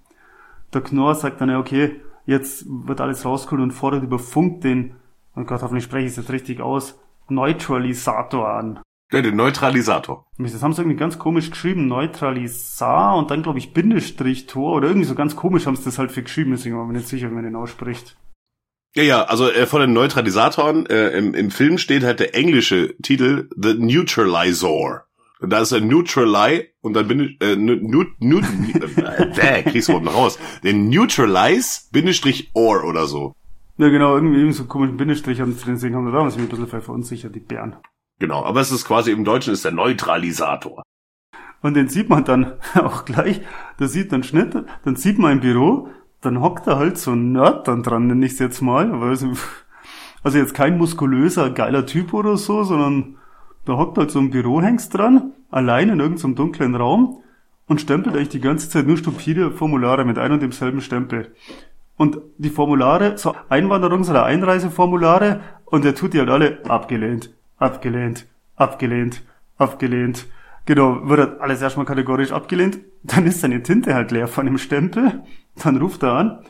der 0.72 0.80
Knorr 0.80 1.14
sagt 1.14 1.40
dann, 1.40 1.50
ja 1.50 1.60
okay, 1.60 2.00
jetzt 2.26 2.66
wird 2.68 3.00
alles 3.00 3.24
rausgeholt 3.24 3.62
und 3.62 3.70
fordert 3.70 4.02
über 4.02 4.18
Funk 4.18 4.62
den, 4.62 4.96
oh 5.36 5.44
Gott, 5.44 5.62
hoffentlich 5.62 5.84
spreche 5.84 6.06
ich 6.06 6.10
es 6.10 6.16
jetzt 6.16 6.32
richtig 6.32 6.60
aus, 6.60 6.98
Neutralisator 7.28 8.48
an. 8.48 8.80
Ja, 9.14 9.22
den 9.22 9.36
Neutralisator. 9.36 10.26
Das 10.38 10.62
haben 10.62 10.72
sie 10.72 10.82
irgendwie 10.82 10.98
ganz 10.98 11.18
komisch 11.18 11.50
geschrieben, 11.50 11.86
Neutralisar 11.86 13.16
und 13.16 13.30
dann 13.30 13.42
glaube 13.42 13.58
ich 13.58 13.72
Bindestrich 13.72 14.46
Tor 14.46 14.74
oder 14.76 14.88
irgendwie 14.88 15.06
so 15.06 15.14
ganz 15.14 15.36
komisch 15.36 15.66
haben 15.66 15.76
sie 15.76 15.84
das 15.84 15.98
halt 15.98 16.12
für 16.12 16.22
geschrieben, 16.22 16.52
deswegen 16.52 16.76
war 16.76 16.86
mir 16.86 16.94
nicht 16.94 17.08
sicher, 17.08 17.30
wie 17.30 17.34
man 17.34 17.44
den 17.44 17.56
ausspricht. 17.56 18.16
Ja, 18.96 19.02
ja, 19.02 19.22
also 19.24 19.50
äh, 19.50 19.66
von 19.66 19.80
den 19.80 19.92
Neutralisatoren 19.92 20.86
äh, 20.86 21.10
im, 21.18 21.34
im 21.34 21.50
Film 21.50 21.78
steht 21.78 22.04
halt 22.04 22.20
der 22.20 22.36
englische 22.36 22.94
Titel 23.02 23.48
The 23.56 23.74
Neutralizor. 23.74 25.04
Und 25.40 25.50
da 25.50 25.60
ist 25.60 25.72
ein 25.72 25.88
Neutrali 25.88 26.70
und 26.80 26.94
dann 26.94 27.08
bin 27.08 27.20
ich, 27.20 27.42
äh, 27.42 27.56
nu, 27.56 27.74
nu, 27.74 28.04
nu, 28.18 28.38
äh, 29.36 29.62
kriegst 29.64 29.88
du 29.88 29.96
raus. 29.96 30.38
Den 30.62 30.88
Neutralize 30.88 31.82
Bindestrich 31.90 32.50
Or 32.54 32.84
oder 32.84 33.06
so. 33.06 33.34
Ja, 33.76 33.88
genau, 33.88 34.14
irgendwie, 34.14 34.36
irgendwie 34.36 34.56
so 34.56 34.64
komischen 34.64 34.96
Bindestrich 34.96 35.42
und 35.42 35.58
deswegen 35.66 35.96
haben 35.96 36.04
wir 36.04 36.12
da 36.12 36.20
uns 36.20 36.36
ein 36.36 36.46
bisschen 36.46 36.68
verunsichert, 36.68 37.34
die 37.34 37.40
Bären. 37.40 37.76
Genau, 38.18 38.44
aber 38.44 38.60
es 38.60 38.70
ist 38.70 38.84
quasi 38.84 39.10
im 39.10 39.24
Deutschen 39.24 39.52
ist 39.52 39.64
der 39.64 39.72
Neutralisator. 39.72 40.82
Und 41.62 41.74
den 41.74 41.88
sieht 41.88 42.08
man 42.08 42.24
dann 42.24 42.52
auch 42.74 43.04
gleich, 43.04 43.40
da 43.78 43.88
sieht 43.88 44.12
man 44.12 44.22
Schnitt, 44.22 44.54
dann 44.84 44.96
sieht 44.96 45.18
man 45.18 45.32
im 45.32 45.40
Büro, 45.40 45.88
dann 46.20 46.40
hockt 46.40 46.66
da 46.66 46.76
halt 46.76 46.98
so 46.98 47.12
ein 47.12 47.32
Nerd 47.32 47.68
dann 47.68 47.82
dran, 47.82 48.06
nenne 48.06 48.24
ich 48.24 48.32
es 48.32 48.38
jetzt 48.38 48.60
mal. 48.60 48.92
Also, 50.22 50.38
jetzt 50.38 50.54
kein 50.54 50.78
muskulöser, 50.78 51.50
geiler 51.50 51.86
Typ 51.86 52.14
oder 52.14 52.36
so, 52.36 52.64
sondern 52.64 53.16
da 53.64 53.76
hockt 53.76 53.98
halt 53.98 54.10
so 54.10 54.18
ein 54.18 54.30
Bürohengst 54.30 54.94
dran, 54.94 55.32
allein 55.50 55.88
in 55.88 56.00
irgendeinem 56.00 56.34
dunklen 56.34 56.74
Raum 56.74 57.22
und 57.66 57.80
stempelt 57.80 58.14
eigentlich 58.14 58.28
die 58.28 58.40
ganze 58.40 58.68
Zeit 58.68 58.86
nur 58.86 58.96
stupide 58.96 59.50
Formulare 59.50 60.04
mit 60.04 60.18
einem 60.18 60.34
und 60.34 60.42
demselben 60.42 60.80
Stempel. 60.80 61.34
Und 61.96 62.18
die 62.38 62.50
Formulare, 62.50 63.16
so 63.16 63.34
Einwanderungs- 63.48 64.10
oder 64.10 64.24
Einreiseformulare, 64.24 65.40
und 65.64 65.84
er 65.84 65.94
tut 65.94 66.12
die 66.12 66.18
halt 66.18 66.30
alle 66.30 66.64
abgelehnt, 66.68 67.30
abgelehnt, 67.58 68.26
abgelehnt, 68.56 69.22
abgelehnt. 69.56 70.26
Genau, 70.66 71.08
wird 71.08 71.20
halt 71.20 71.40
alles 71.40 71.60
erstmal 71.60 71.86
kategorisch 71.86 72.32
abgelehnt. 72.32 72.78
Dann 73.02 73.26
ist 73.26 73.40
seine 73.40 73.62
Tinte 73.62 73.94
halt 73.94 74.10
leer 74.10 74.28
von 74.28 74.46
dem 74.46 74.58
Stempel. 74.58 75.22
Dann 75.62 75.76
ruft 75.76 76.02
er 76.02 76.12
an, 76.14 76.44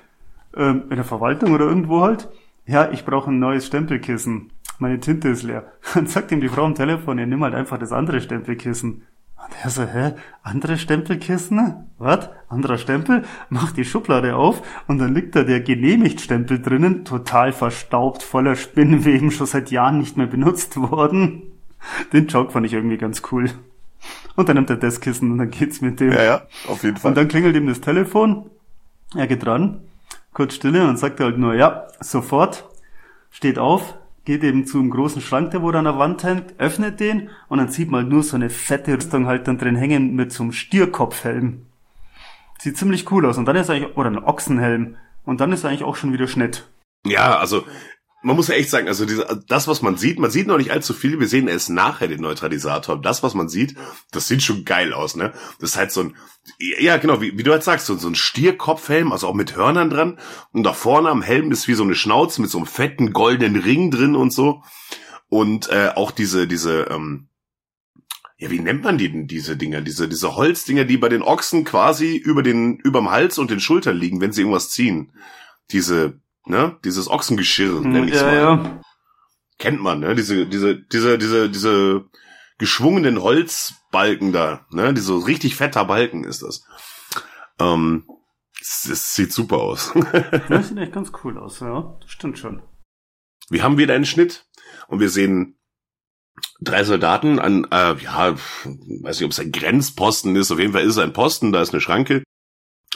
ähm, 0.57 0.85
in 0.91 0.97
der 0.97 1.05
Verwaltung 1.05 1.53
oder 1.53 1.67
irgendwo 1.67 2.03
halt. 2.03 2.29
Ja, 2.67 2.91
ich 2.91 3.05
brauche 3.05 3.31
ein 3.31 3.39
neues 3.39 3.67
Stempelkissen. 3.67 4.53
Meine 4.79 5.01
Tinte 5.01 5.29
ist 5.29 5.43
leer. 5.43 5.73
Dann 5.95 6.07
sagt 6.07 6.33
ihm 6.33 6.41
die 6.41 6.49
Frau 6.49 6.65
am 6.65 6.75
Telefon, 6.75 7.19
ja, 7.19 7.27
nimm 7.27 7.43
halt 7.43 7.55
einfach 7.55 7.79
das 7.79 7.93
andere 7.93 8.21
Stempelkissen. 8.21 9.03
Und 9.37 9.55
er 9.63 9.71
so, 9.71 9.83
hä? 9.83 10.15
Andere 10.43 10.79
Stempelkissen? 10.79 11.89
Was? 11.99 12.31
Anderer 12.49 12.79
Stempel? 12.79 13.25
Macht 13.49 13.77
die 13.77 13.85
Schublade 13.85 14.37
auf 14.37 14.63
und 14.87 14.99
dann 14.99 15.15
liegt 15.15 15.37
da 15.37 15.43
der 15.43 15.61
Genehmigt-Stempel 15.61 16.61
drinnen, 16.63 17.05
total 17.05 17.53
verstaubt, 17.53 18.23
voller 18.23 18.57
Spinnweben, 18.57 19.31
schon 19.31 19.47
seit 19.47 19.71
Jahren 19.71 19.99
nicht 19.99 20.17
mehr 20.17 20.27
benutzt 20.27 20.77
worden. 20.77 21.43
Den 22.13 22.27
Joke 22.29 22.53
fand 22.53 22.67
ich 22.67 22.73
irgendwie 22.73 22.97
ganz 22.97 23.23
cool. 23.33 23.51
Und 24.37 24.49
dann 24.49 24.57
nimmt 24.57 24.71
er 24.71 24.77
das 24.77 25.01
Kissen 25.01 25.33
und 25.33 25.39
dann 25.39 25.51
geht's 25.51 25.81
mit 25.81 26.01
dem. 26.01 26.13
Ja, 26.13 26.23
ja, 26.23 26.43
auf 26.69 26.83
jeden 26.83 26.97
Fall. 26.97 27.11
Und 27.11 27.17
dann 27.17 27.29
klingelt 27.29 27.57
ihm 27.57 27.67
das 27.67 27.81
Telefon. 27.81 28.51
Er 29.15 29.27
geht 29.27 29.45
dran, 29.45 29.81
kurz 30.33 30.55
Stille 30.55 30.89
und 30.89 30.99
sagt 30.99 31.21
halt 31.21 31.39
nur, 31.39 31.55
ja, 31.55 31.87
sofort, 32.01 32.69
steht 33.31 33.59
auf, 33.59 33.95
geht 34.25 34.43
eben 34.43 34.67
zu 34.67 34.79
einem 34.79 34.91
großen 34.91 35.21
Schrank, 35.21 35.51
der 35.51 35.63
wo 35.63 35.71
an 35.71 35.85
der 35.85 35.99
Wand 35.99 36.25
hängt, 36.25 36.59
öffnet 36.59 37.01
den 37.01 37.31
und 37.49 37.59
dann 37.59 37.69
sieht 37.69 37.91
man 37.91 38.03
halt 38.03 38.13
nur 38.13 38.23
so 38.23 38.37
eine 38.37 38.51
fette 38.51 38.97
Rüstung 38.97 39.27
halt 39.27 39.47
dann 39.49 39.59
drin 39.59 39.77
hängen 39.77 40.15
mit 40.15 40.33
so 40.33 40.43
einem 40.43 40.53
Stierkopfhelm. 40.53 41.67
Sieht 42.59 42.79
ziemlich 42.79 43.11
cool 43.11 43.27
aus. 43.27 43.37
Und 43.37 43.45
dann 43.45 43.57
ist 43.57 43.69
eigentlich, 43.69 43.97
oder 43.97 44.09
ein 44.09 44.25
Ochsenhelm. 44.25 44.97
Und 45.25 45.41
dann 45.41 45.53
ist 45.53 45.65
eigentlich 45.65 45.85
auch 45.85 45.97
schon 45.97 46.13
wieder 46.13 46.27
Schnitt. 46.27 46.67
Ja, 47.07 47.37
also 47.39 47.65
man 48.25 48.37
muss 48.37 48.49
ja 48.49 48.55
echt 48.55 48.71
sagen, 48.71 48.89
also 48.89 49.05
diese, 49.05 49.45
das, 49.49 49.69
was 49.69 49.83
man 49.83 49.99
sieht, 49.99 50.19
man 50.19 50.31
sieht 50.31 50.47
noch 50.47 50.57
nicht 50.57 50.71
allzu 50.71 50.95
viel, 50.95 51.21
wir 51.21 51.29
sehen 51.29 51.47
erst 51.47 51.69
nachher 51.69 52.09
den 52.09 52.23
Neutralisator. 52.23 53.01
Das, 53.01 53.23
was 53.23 53.35
man 53.35 53.51
sieht, 53.51 53.77
das 54.13 54.29
sieht 54.29 54.43
schon 54.43 54.65
geil 54.65 54.95
aus, 54.95 55.15
ne? 55.15 55.35
Das 55.61 55.71
ist 55.71 55.77
halt 55.77 55.93
so 55.93 56.01
ein, 56.01 56.17
ja 56.59 56.97
genau, 56.97 57.21
wie, 57.21 57.37
wie 57.37 57.43
du 57.43 57.53
halt 57.53 57.63
sagst, 57.63 57.85
so, 57.85 57.97
so 57.97 58.09
ein 58.09 58.15
Stierkopfhelm, 58.15 59.13
also 59.13 59.29
auch 59.29 59.35
mit 59.35 59.57
Hörnern 59.57 59.91
dran. 59.91 60.19
Und 60.53 60.63
da 60.63 60.73
vorne 60.73 61.11
am 61.11 61.21
Helm 61.21 61.53
ist 61.53 61.69
wie 61.69 61.75
so 61.75 61.83
eine 61.83 61.95
Schnauze 61.95 62.41
mit 62.41 62.51
so 62.51 62.57
einem 62.57 62.67
fetten 62.67 63.13
goldenen 63.13 63.61
Ring 63.61 63.91
drin 63.91 64.17
und 64.17 64.33
so. 64.33 64.63
Und 65.29 65.69
äh, 65.69 65.91
auch 65.95 66.11
diese, 66.11 66.47
diese, 66.47 66.87
ähm, 66.91 67.29
ja, 68.39 68.51
wie 68.51 68.61
nennt 68.61 68.85
man 68.85 68.97
die 68.97 69.13
denn, 69.13 69.27
diese 69.27 69.59
Dinger? 69.59 69.83
Diese, 69.83 70.09
diese 70.09 70.35
Holzdinger, 70.35 70.87
die 70.87 70.97
bei 70.97 71.11
den 71.11 71.23
Ochsen 71.23 71.65
quasi 71.65 72.17
über 72.17 72.43
den, 72.43 72.79
überm 72.79 73.11
Hals 73.11 73.37
und 73.37 73.51
den 73.51 73.61
Schultern 73.61 73.99
liegen, 73.99 74.23
wenn 74.23 74.33
sie 74.33 74.41
irgendwas 74.41 74.71
ziehen. 74.71 75.13
Diese, 75.71 76.21
ne, 76.47 76.79
dieses 76.85 77.09
Ochsengeschirr, 77.09 77.81
nenn 77.81 78.09
ich's 78.09 78.21
ja, 78.21 78.27
mal. 78.27 78.37
ja. 78.37 78.81
Kennt 79.59 79.81
man, 79.81 80.01
ne? 80.01 80.15
Diese, 80.15 80.47
diese, 80.47 80.77
diese, 80.77 81.19
diese, 81.19 81.49
diese 81.49 82.05
geschwungenen 82.59 83.23
Holzbalken 83.23 84.33
da, 84.33 84.67
ne? 84.71 84.95
Diese 84.95 85.27
richtig 85.27 85.57
fetter 85.57 85.85
Balken 85.85 86.25
ist 86.25 86.43
das. 86.43 86.65
Ähm, 87.59 88.07
es, 88.61 88.87
es 88.87 89.15
sieht 89.15 89.33
super 89.33 89.59
aus. 89.59 89.93
Das 90.49 90.69
sieht 90.69 90.79
echt 90.79 90.93
ganz 90.93 91.13
cool 91.23 91.39
aus, 91.39 91.61
ja. 91.61 91.97
Das 92.01 92.11
stimmt 92.11 92.39
schon. 92.39 92.63
Wir 93.49 93.63
haben 93.63 93.79
wieder 93.79 93.95
einen 93.95 94.07
Schnitt 94.07 94.47
und 94.89 95.01
wir 95.01 95.11
sehen 95.11 95.59
drei 96.61 96.83
Soldaten 96.83 97.39
an, 97.39 97.67
äh, 97.71 97.95
ja, 98.03 98.35
weiß 98.35 99.21
nicht, 99.21 99.25
ob 99.25 99.31
es 99.31 99.41
ein 99.41 99.53
Grenzposten 99.53 100.35
ist, 100.35 100.51
auf 100.51 100.59
jeden 100.59 100.73
Fall 100.73 100.83
ist 100.83 100.97
es 100.97 100.99
ein 100.99 101.13
Posten, 101.13 101.53
da 101.53 101.63
ist 101.63 101.73
eine 101.73 101.81
Schranke 101.81 102.25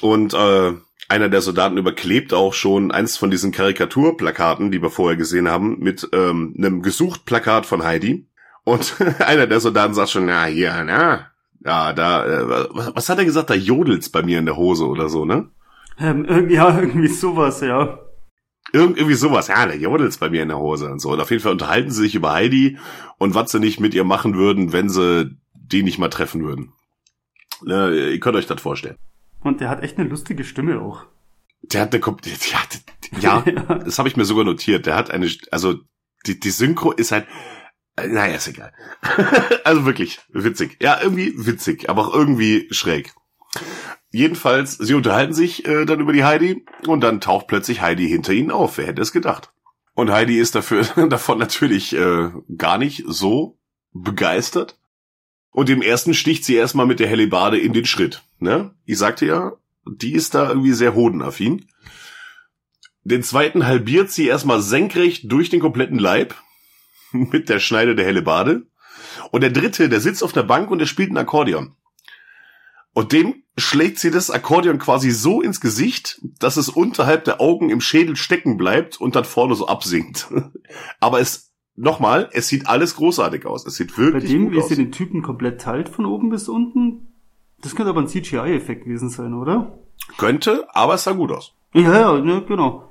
und 0.03 0.35
äh, 0.35 0.73
einer 1.09 1.29
der 1.29 1.41
Soldaten 1.41 1.79
überklebt 1.79 2.35
auch 2.35 2.53
schon 2.53 2.91
eins 2.91 3.17
von 3.17 3.31
diesen 3.31 3.51
Karikaturplakaten, 3.53 4.71
die 4.71 4.83
wir 4.83 4.91
vorher 4.91 5.17
gesehen 5.17 5.49
haben, 5.49 5.79
mit 5.79 6.09
ähm, 6.13 6.55
einem 6.59 6.83
Gesucht-Plakat 6.83 7.65
von 7.67 7.83
Heidi. 7.83 8.27
Und 8.65 8.97
einer 9.21 9.47
der 9.47 9.61
Soldaten 9.61 9.95
sagt 9.95 10.11
schon, 10.11 10.27
na 10.27 10.45
hier, 10.45 10.85
na, 10.85 11.31
ja, 11.65 11.93
da, 11.93 12.27
äh, 12.27 12.49
was, 12.71 12.95
was 12.95 13.09
hat 13.09 13.19
er 13.19 13.25
gesagt? 13.25 13.51
Da 13.51 13.55
jodelt's 13.55 14.11
bei 14.11 14.23
mir 14.23 14.39
in 14.39 14.47
der 14.47 14.57
Hose 14.57 14.87
oder 14.87 15.09
so, 15.09 15.25
ne? 15.25 15.49
Ähm, 15.99 16.27
irg- 16.27 16.51
ja, 16.53 16.79
irgendwie 16.81 17.09
sowas, 17.09 17.61
ja. 17.63 17.99
Irgend, 18.73 18.99
irgendwie 18.99 19.15
sowas, 19.17 19.49
ja, 19.49 19.65
da 19.65 19.73
jodelt's 19.73 20.19
bei 20.19 20.29
mir 20.29 20.43
in 20.43 20.49
der 20.49 20.59
Hose 20.59 20.91
und 20.91 21.01
so. 21.01 21.13
Und 21.13 21.21
auf 21.21 21.31
jeden 21.31 21.43
Fall 21.43 21.53
unterhalten 21.53 21.91
sie 21.91 22.03
sich 22.03 22.15
über 22.15 22.33
Heidi 22.33 22.77
und 23.17 23.35
was 23.35 23.51
sie 23.51 23.61
nicht 23.61 23.81
mit 23.81 23.95
ihr 23.95 24.05
machen 24.05 24.35
würden, 24.37 24.75
wenn 24.75 24.91
sie 24.91 25.37
die 25.55 25.83
nicht 25.83 25.99
mal 25.99 26.11
treffen 26.11 26.45
würden. 26.45 26.73
Ne, 27.63 28.11
ihr 28.13 28.21
könnt 28.21 28.37
euch 28.37 28.47
das 28.47 28.61
vorstellen. 28.61 28.97
Und 29.41 29.61
der 29.61 29.69
hat 29.69 29.83
echt 29.83 29.99
eine 29.99 30.09
lustige 30.09 30.45
Stimme 30.45 30.81
auch. 30.81 31.07
Der 31.63 31.83
hat 31.83 31.93
eine, 31.95 32.03
Kom- 32.03 32.19
ja, 33.21 33.43
ja, 33.47 33.63
das 33.79 33.99
habe 33.99 34.09
ich 34.09 34.17
mir 34.17 34.25
sogar 34.25 34.45
notiert. 34.45 34.87
Der 34.87 34.97
hat 34.97 35.11
eine, 35.11 35.31
also 35.51 35.77
die, 36.27 36.39
die 36.39 36.51
Synchro 36.51 36.93
ist 36.93 37.13
halt, 37.13 37.27
naja, 37.97 38.37
ist 38.37 38.49
egal. 38.49 38.73
also 39.65 39.85
wirklich 39.85 40.21
witzig. 40.29 40.79
Ja, 40.81 41.01
irgendwie 41.03 41.33
witzig, 41.37 41.89
aber 41.91 42.09
auch 42.09 42.15
irgendwie 42.15 42.69
schräg. 42.71 43.13
Jedenfalls, 44.11 44.79
sie 44.79 44.95
unterhalten 44.95 45.35
sich 45.35 45.67
äh, 45.67 45.85
dann 45.85 46.01
über 46.01 46.13
die 46.13 46.25
Heidi 46.25 46.65
und 46.87 47.01
dann 47.03 47.21
taucht 47.21 47.47
plötzlich 47.47 47.81
Heidi 47.83 48.09
hinter 48.09 48.33
ihnen 48.33 48.51
auf. 48.51 48.79
Wer 48.79 48.87
hätte 48.87 49.03
es 49.03 49.13
gedacht? 49.13 49.53
Und 49.95 50.11
Heidi 50.11 50.39
ist 50.39 50.55
dafür 50.55 50.85
davon 51.09 51.39
natürlich 51.39 51.95
äh, 51.95 52.31
gar 52.57 52.79
nicht 52.79 53.05
so 53.07 53.59
begeistert. 53.93 54.79
Und 55.51 55.69
im 55.71 55.83
ersten 55.83 56.15
sticht 56.15 56.45
sie 56.45 56.55
erstmal 56.55 56.87
mit 56.87 57.01
der 57.01 57.09
Hellebarde 57.09 57.59
in 57.59 57.73
den 57.73 57.85
Schritt. 57.85 58.23
Ne? 58.39 58.75
Ich 58.85 58.99
sagte 58.99 59.27
ja, 59.27 59.53
die 59.87 60.13
ist 60.13 60.35
da 60.35 60.49
irgendwie 60.49 60.73
sehr 60.73 60.95
hodenaffin. 60.95 61.67
Den 63.05 63.23
zweiten 63.23 63.67
halbiert 63.67 64.11
sie 64.11 64.27
erstmal 64.27 64.61
senkrecht 64.61 65.31
durch 65.33 65.49
den 65.49 65.61
kompletten 65.61 65.99
Leib 65.99 66.35
mit 67.13 67.49
der 67.49 67.59
Schneide 67.59 67.95
der 67.95 68.05
Hellebarde. 68.05 68.67
Und 69.31 69.41
der 69.41 69.51
dritte, 69.51 69.89
der 69.89 70.01
sitzt 70.01 70.23
auf 70.23 70.33
der 70.33 70.43
Bank 70.43 70.71
und 70.71 70.79
der 70.79 70.87
spielt 70.87 71.11
ein 71.11 71.17
Akkordeon. 71.17 71.75
Und 72.93 73.13
dem 73.13 73.45
schlägt 73.57 73.99
sie 73.99 74.11
das 74.11 74.31
Akkordeon 74.31 74.79
quasi 74.79 75.11
so 75.11 75.41
ins 75.41 75.61
Gesicht, 75.61 76.21
dass 76.39 76.57
es 76.57 76.69
unterhalb 76.69 77.25
der 77.25 77.41
Augen 77.41 77.71
im 77.71 77.81
Schädel 77.81 78.17
stecken 78.17 78.57
bleibt 78.57 79.01
und 79.01 79.17
dann 79.17 79.25
vorne 79.25 79.55
so 79.55 79.69
absinkt. 79.69 80.29
Aber 81.01 81.21
es, 81.21 81.53
nochmal, 81.77 82.29
es 82.33 82.49
sieht 82.49 82.67
alles 82.67 82.97
großartig 82.97 83.47
aus. 83.47 83.67
Es 83.67 83.77
sieht 83.77 83.95
Bei 83.97 84.03
wirklich 84.03 84.31
dem, 84.33 84.45
gut 84.47 84.53
wie 84.55 84.59
aus. 84.59 84.69
sie 84.69 84.77
den 84.77 84.93
Typen 84.93 85.23
komplett 85.23 85.61
teilt 85.61 85.89
von 85.89 86.07
oben 86.07 86.29
bis 86.29 86.49
unten, 86.49 87.18
das 87.63 87.75
könnte 87.75 87.91
aber 87.91 88.01
ein 88.01 88.09
CGI-Effekt 88.09 88.85
gewesen 88.85 89.11
sein, 89.11 89.35
oder? 89.35 89.79
Könnte, 90.17 90.67
aber 90.75 90.95
es 90.95 91.05
sah 91.05 91.13
gut 91.13 91.33
aus. 91.33 91.55
Ja, 91.73 91.93
ja, 91.93 92.19
ne, 92.19 92.43
genau. 92.47 92.85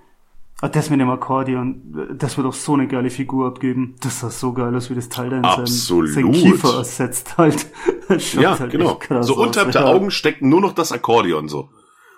Ah, 0.60 0.70
das 0.70 0.90
mit 0.90 1.00
dem 1.00 1.10
Akkordeon, 1.10 2.16
das 2.18 2.36
wird 2.36 2.48
auch 2.48 2.54
so 2.54 2.74
eine 2.74 2.88
geile 2.88 3.12
Figur 3.12 3.48
abgeben. 3.48 3.96
Das 4.02 4.22
sah 4.22 4.32
so 4.32 4.54
geil 4.54 4.76
aus, 4.76 4.90
wie 4.90 4.96
das 4.96 5.08
Teil 5.08 5.30
da 5.30 5.38
in 5.38 5.46
Absolut. 5.46 6.10
seinen, 6.10 6.34
seinen 6.34 6.44
Kiefer 6.44 6.78
ersetzt 6.78 7.38
halt. 7.38 7.68
Das 8.08 8.24
schaut 8.24 8.42
Ja, 8.42 8.58
halt 8.58 8.72
genau. 8.72 8.98
So 9.10 9.18
aus, 9.18 9.32
unterhalb 9.32 9.74
ja. 9.76 9.82
der 9.82 9.90
Augen 9.90 10.12
steckt 10.12 10.42
nur 10.42 10.62
noch 10.62 10.72
das 10.72 10.94
Akkordeon 10.94 11.50
so. 11.50 11.70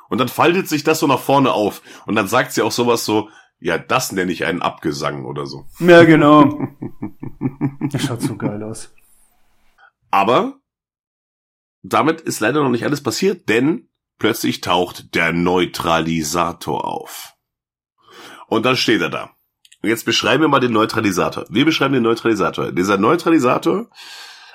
Und 0.08 0.20
dann 0.20 0.28
faltet 0.28 0.68
sich 0.68 0.84
das 0.84 1.00
so 1.00 1.08
nach 1.08 1.20
vorne 1.20 1.52
auf. 1.52 1.82
Und 2.06 2.14
dann 2.14 2.28
sagt 2.28 2.52
sie 2.52 2.62
auch 2.62 2.72
sowas 2.72 3.06
so, 3.06 3.30
ja, 3.60 3.80
das 3.80 4.12
nenne 4.12 4.32
ich 4.32 4.46
einen 4.46 4.62
Abgesang 4.62 5.26
oder 5.26 5.48
so. 5.48 5.66
Ja, 5.80 6.04
genau. 6.04 6.48
Das 7.92 8.04
schaut 8.04 8.22
so 8.22 8.36
geil 8.36 8.62
aus. 8.62 8.94
Aber 10.12 10.59
damit 11.82 12.22
ist 12.22 12.40
leider 12.40 12.64
noch 12.64 12.70
nicht 12.70 12.86
alles 12.86 13.02
passiert, 13.02 13.50
denn 13.50 13.90
plötzlich 14.18 14.62
taucht 14.62 15.16
der 15.16 15.32
Neutralisator 15.32 16.86
auf. 16.86 17.34
Und 18.48 18.66
dann 18.66 18.76
steht 18.76 19.02
er 19.02 19.10
da. 19.10 19.32
Und 19.82 19.90
jetzt 19.90 20.06
beschreiben 20.06 20.44
wir 20.44 20.50
mal 20.50 20.60
den 20.60 20.74
Neutralisator. 20.74 21.46
Wir 21.50 21.66
beschreiben 21.66 21.94
den 21.94 22.04
Neutralisator. 22.04 22.72
Dieser 22.72 22.98
Neutralisator, 22.98 23.90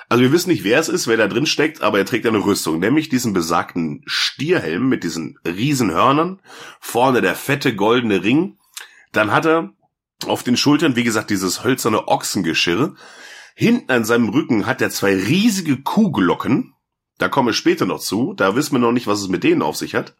also 0.07 0.23
wir 0.23 0.31
wissen 0.31 0.49
nicht, 0.49 0.63
wer 0.63 0.79
es 0.79 0.89
ist, 0.89 1.07
wer 1.07 1.17
da 1.17 1.27
drin 1.27 1.47
steckt, 1.47 1.81
aber 1.81 1.97
er 1.97 2.05
trägt 2.05 2.27
eine 2.27 2.45
Rüstung, 2.45 2.79
nämlich 2.79 3.09
diesen 3.09 3.33
besagten 3.33 4.03
Stierhelm 4.05 4.87
mit 4.87 5.03
diesen 5.03 5.39
riesen 5.45 5.91
Hörnern, 5.91 6.41
vorne 6.79 7.21
der 7.21 7.33
fette 7.33 7.75
goldene 7.75 8.23
Ring. 8.23 8.59
Dann 9.13 9.31
hat 9.31 9.47
er 9.47 9.73
auf 10.27 10.43
den 10.43 10.57
Schultern, 10.57 10.95
wie 10.95 11.03
gesagt, 11.03 11.31
dieses 11.31 11.63
hölzerne 11.63 12.07
Ochsengeschirr. 12.07 12.95
Hinten 13.55 13.91
an 13.91 14.05
seinem 14.05 14.29
Rücken 14.29 14.67
hat 14.67 14.81
er 14.81 14.91
zwei 14.91 15.15
riesige 15.15 15.81
Kuhglocken. 15.81 16.74
Da 17.17 17.29
komme 17.29 17.51
ich 17.51 17.57
später 17.57 17.85
noch 17.85 17.99
zu. 17.99 18.33
Da 18.33 18.55
wissen 18.55 18.73
wir 18.73 18.79
noch 18.79 18.91
nicht, 18.91 19.07
was 19.07 19.21
es 19.21 19.29
mit 19.29 19.43
denen 19.43 19.61
auf 19.61 19.75
sich 19.75 19.95
hat. 19.95 20.13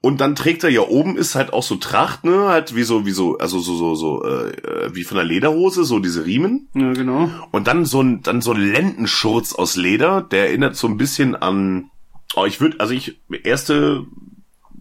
Und 0.00 0.20
dann 0.20 0.36
trägt 0.36 0.62
er 0.62 0.70
ja 0.70 0.82
oben 0.82 1.16
ist 1.16 1.34
halt 1.34 1.52
auch 1.52 1.64
so 1.64 1.74
Tracht, 1.74 2.22
ne, 2.22 2.48
halt 2.48 2.76
wie 2.76 2.84
so, 2.84 3.04
wie 3.04 3.10
so, 3.10 3.36
also 3.38 3.58
so, 3.58 3.74
so, 3.74 3.96
so, 3.96 4.24
äh, 4.24 4.94
wie 4.94 5.02
von 5.02 5.16
der 5.16 5.24
Lederhose, 5.24 5.82
so 5.82 5.98
diese 5.98 6.24
Riemen. 6.24 6.68
Ja, 6.74 6.92
genau. 6.92 7.28
Und 7.50 7.66
dann 7.66 7.84
so 7.84 8.00
ein, 8.00 8.22
dann 8.22 8.40
so 8.40 8.52
ein 8.52 8.60
Lendenschurz 8.60 9.54
aus 9.54 9.74
Leder, 9.74 10.22
der 10.22 10.48
erinnert 10.48 10.76
so 10.76 10.86
ein 10.86 10.98
bisschen 10.98 11.34
an, 11.34 11.90
oh, 12.36 12.44
ich 12.44 12.60
würde, 12.60 12.78
also 12.78 12.94
ich, 12.94 13.20
erste 13.42 14.06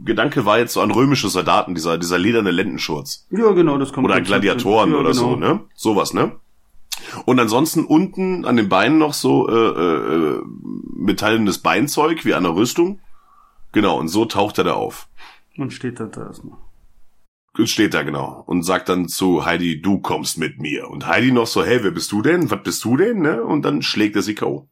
Gedanke 0.03 0.45
war 0.45 0.59
jetzt 0.59 0.73
so 0.73 0.81
an 0.81 0.91
römische 0.91 1.29
Soldaten, 1.29 1.73
dieser, 1.73 1.97
dieser 1.97 2.19
lederne 2.19 2.51
Lendenschurz. 2.51 3.25
Ja, 3.31 3.51
genau, 3.53 3.79
das 3.79 3.93
kommt. 3.93 4.05
Oder 4.05 4.15
an 4.15 4.23
Gladiatoren 4.23 4.91
ja, 4.91 4.97
oder 4.97 5.11
genau. 5.11 5.31
so, 5.31 5.35
ne? 5.35 5.61
Sowas, 5.73 6.13
ne? 6.13 6.33
Und 7.25 7.39
ansonsten 7.39 7.85
unten 7.85 8.45
an 8.45 8.57
den 8.57 8.69
Beinen 8.69 8.97
noch 8.97 9.13
so 9.13 9.47
äh, 9.49 9.53
äh, 9.53 10.41
metallenes 10.95 11.59
Beinzeug 11.59 12.25
wie 12.25 12.33
an 12.33 12.43
der 12.43 12.55
Rüstung. 12.55 12.99
Genau, 13.71 13.99
und 13.99 14.07
so 14.07 14.25
taucht 14.25 14.57
er 14.57 14.63
da 14.63 14.73
auf. 14.73 15.07
Und 15.57 15.73
steht 15.73 15.99
dann 15.99 16.11
da 16.11 16.27
erstmal. 16.27 16.57
Steht 17.63 17.95
da 17.95 18.03
genau 18.03 18.43
und 18.45 18.61
sagt 18.61 18.87
dann 18.87 19.07
zu 19.07 19.45
Heidi, 19.45 19.81
du 19.81 19.97
kommst 19.99 20.37
mit 20.37 20.59
mir. 20.59 20.89
Und 20.89 21.07
Heidi 21.07 21.31
noch 21.31 21.47
so, 21.47 21.65
hey, 21.65 21.83
wer 21.83 21.89
bist 21.89 22.11
du 22.11 22.21
denn? 22.21 22.51
Was 22.51 22.61
bist 22.61 22.85
du 22.85 22.97
denn? 22.97 23.19
Ne? 23.21 23.43
Und 23.43 23.63
dann 23.63 23.81
schlägt 23.81 24.15
er 24.15 24.21
sie 24.21 24.35
K.O. 24.35 24.69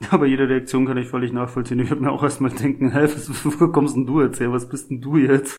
Aber 0.10 0.26
jede 0.26 0.48
Reaktion 0.48 0.86
kann 0.86 0.98
ich 0.98 1.08
völlig 1.08 1.32
nachvollziehen. 1.32 1.80
Ich 1.80 1.88
würde 1.88 2.02
mir 2.02 2.12
auch 2.12 2.22
erstmal 2.22 2.50
denken, 2.50 2.92
was, 2.94 3.30
wo 3.44 3.68
kommst 3.68 3.96
denn 3.96 4.06
du 4.06 4.20
jetzt 4.20 4.38
her? 4.38 4.52
Was 4.52 4.68
bist 4.68 4.90
denn 4.90 5.00
du 5.00 5.16
jetzt? 5.16 5.56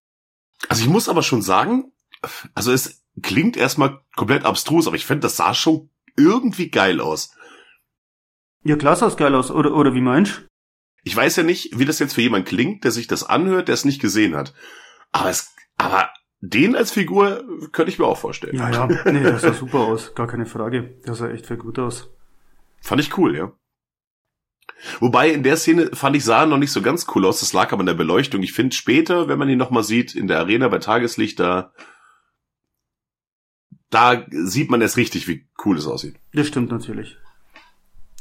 Also 0.68 0.84
ich 0.84 0.90
muss 0.90 1.10
aber 1.10 1.24
schon 1.24 1.42
sagen, 1.42 1.92
also 2.54 2.72
es 2.72 3.04
klingt 3.22 3.58
erstmal 3.58 4.02
komplett 4.16 4.46
abstrus, 4.46 4.88
aber 4.88 4.96
ich 4.96 5.06
finde, 5.06 5.22
das 5.22 5.38
sah 5.38 5.54
schon 5.54 5.90
irgendwie 6.16 6.70
geil 6.70 7.02
aus. 7.02 7.36
Ja, 8.64 8.76
klar 8.76 8.96
sah 8.96 9.08
es 9.08 9.18
geil 9.18 9.36
aus. 9.36 9.52
Oder, 9.52 9.74
oder 9.74 9.94
wie 9.94 10.02
meinst 10.02 10.46
Ich 11.04 11.16
weiß 11.16 11.38
ja 11.38 11.44
nicht, 11.44 11.80
wie 11.80 11.86
das 11.86 12.00
jetzt 12.00 12.14
für 12.14 12.22
jemand 12.22 12.46
klingt, 12.46 12.84
der 12.84 12.92
sich 12.92 13.08
das 13.08 13.24
anhört, 13.24 13.68
der 13.68 13.74
es 13.74 13.86
nicht 13.86 14.02
gesehen 14.02 14.36
hat. 14.36 14.54
Aber 15.12 15.30
es, 15.30 15.54
aber 15.78 16.10
den 16.42 16.76
als 16.76 16.92
Figur 16.92 17.44
könnte 17.72 17.92
ich 17.92 18.00
mir 18.00 18.06
auch 18.06 18.18
vorstellen. 18.18 18.56
Ja, 18.56 18.70
ja. 18.70 18.88
Nee, 19.12 19.24
das 19.24 19.42
sah 19.42 19.54
super 19.54 19.80
aus. 19.80 20.14
Gar 20.16 20.28
keine 20.28 20.46
Frage. 20.46 20.98
Das 21.06 21.18
sah 21.18 21.30
echt 21.30 21.48
viel 21.48 21.58
gut 21.58 21.80
aus. 21.80 22.10
Fand 22.82 23.02
ich 23.02 23.18
cool, 23.18 23.36
ja. 23.36 23.52
Wobei 25.00 25.30
in 25.32 25.44
der 25.44 25.58
Szene 25.58 25.90
fand 25.94 26.16
ich 26.16 26.24
sah 26.24 26.46
noch 26.46 26.58
nicht 26.58 26.72
so 26.72 26.82
ganz 26.82 27.08
cool 27.14 27.26
aus. 27.26 27.42
Das 27.42 27.54
lag 27.54 27.72
aber 27.72 27.82
an 27.82 27.88
der 27.88 27.94
Beleuchtung. 27.94 28.44
Ich 28.44 28.54
finde 28.54 28.76
später, 28.76 29.28
wenn 29.28 29.40
man 29.40 29.50
ihn 29.50 29.58
noch 29.58 29.72
mal 29.72 29.84
sieht 29.84 30.16
in 30.16 30.28
der 30.28 30.40
Arena 30.40 30.68
bei 30.70 30.78
Tageslicht, 30.78 31.40
da 31.40 31.74
da 33.90 34.26
sieht 34.30 34.70
man 34.70 34.82
erst 34.82 34.98
richtig, 34.98 35.28
wie 35.28 35.48
cool 35.66 35.78
es 35.78 35.88
aussieht. 35.88 36.16
Das 36.34 36.48
stimmt 36.48 36.72
natürlich. 36.72 37.18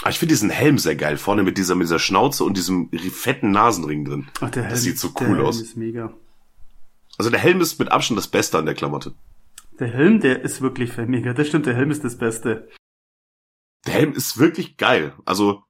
Aber 0.01 0.11
ich 0.11 0.19
finde 0.19 0.33
diesen 0.33 0.51
Helm 0.51 0.79
sehr 0.79 0.97
geil, 0.97 1.17
vorne 1.17 1.43
mit 1.43 1.59
dieser, 1.59 1.75
mit 1.75 1.87
dieser 1.87 1.99
Schnauze 1.99 2.45
und 2.45 2.57
diesem 2.57 2.91
fetten 3.13 3.51
Nasenring 3.51 4.05
drin. 4.05 4.29
Ach, 4.41 4.51
der 4.51 4.63
Helm. 4.63 4.73
Das 4.73 4.83
sieht 4.83 4.99
so 4.99 5.09
der 5.09 5.23
cool 5.29 5.37
Helm 5.37 5.47
aus. 5.47 5.61
ist 5.61 5.77
mega. 5.77 6.15
Also 7.17 7.31
der 7.31 7.41
Helm 7.41 7.61
ist 7.61 7.79
mit 7.79 7.91
Abstand 7.91 8.17
das 8.17 8.29
Beste 8.29 8.59
an 8.59 8.67
der 8.67 8.75
Klamotte. 8.75 9.15
Der 9.81 9.89
Helm, 9.89 10.21
der 10.21 10.43
ist 10.43 10.61
wirklich 10.61 10.97
mega. 10.97 11.35
Das 11.35 11.49
stimmt, 11.49 11.67
der 11.67 11.75
Helm 11.75 11.91
ist 11.91 12.05
das 12.05 12.17
Beste. 12.17 12.69
Der 13.87 13.95
Helm 13.95 14.13
ist 14.13 14.39
wirklich 14.39 14.77
geil. 14.77 15.15
Also 15.25 15.65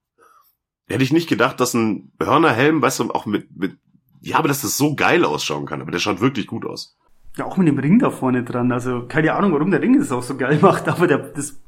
hätte 0.87 1.03
ich 1.03 1.11
nicht 1.11 1.29
gedacht, 1.29 1.59
dass 1.59 1.73
ein 1.73 2.11
Hörnerhelm, 2.19 2.81
weißt 2.81 2.99
du, 2.99 3.11
auch 3.11 3.25
mit, 3.25 3.55
mit, 3.55 3.77
ja, 4.21 4.37
aber 4.37 4.47
dass 4.47 4.61
das 4.61 4.77
so 4.77 4.95
geil 4.95 5.25
ausschauen 5.25 5.65
kann. 5.65 5.81
Aber 5.81 5.91
der 5.91 5.99
schaut 5.99 6.21
wirklich 6.21 6.47
gut 6.47 6.65
aus. 6.65 6.97
Ja, 7.37 7.45
auch 7.45 7.57
mit 7.57 7.67
dem 7.67 7.79
Ring 7.79 7.99
da 7.99 8.09
vorne 8.11 8.43
dran. 8.43 8.71
Also, 8.71 9.05
keine 9.07 9.33
Ahnung, 9.33 9.53
warum 9.53 9.71
der 9.71 9.81
Ring 9.81 9.97
das 9.97 10.11
auch 10.11 10.23
so 10.23 10.35
geil 10.35 10.59
macht, 10.61 10.87
aber 10.87 11.07
der, 11.07 11.19
das 11.19 11.59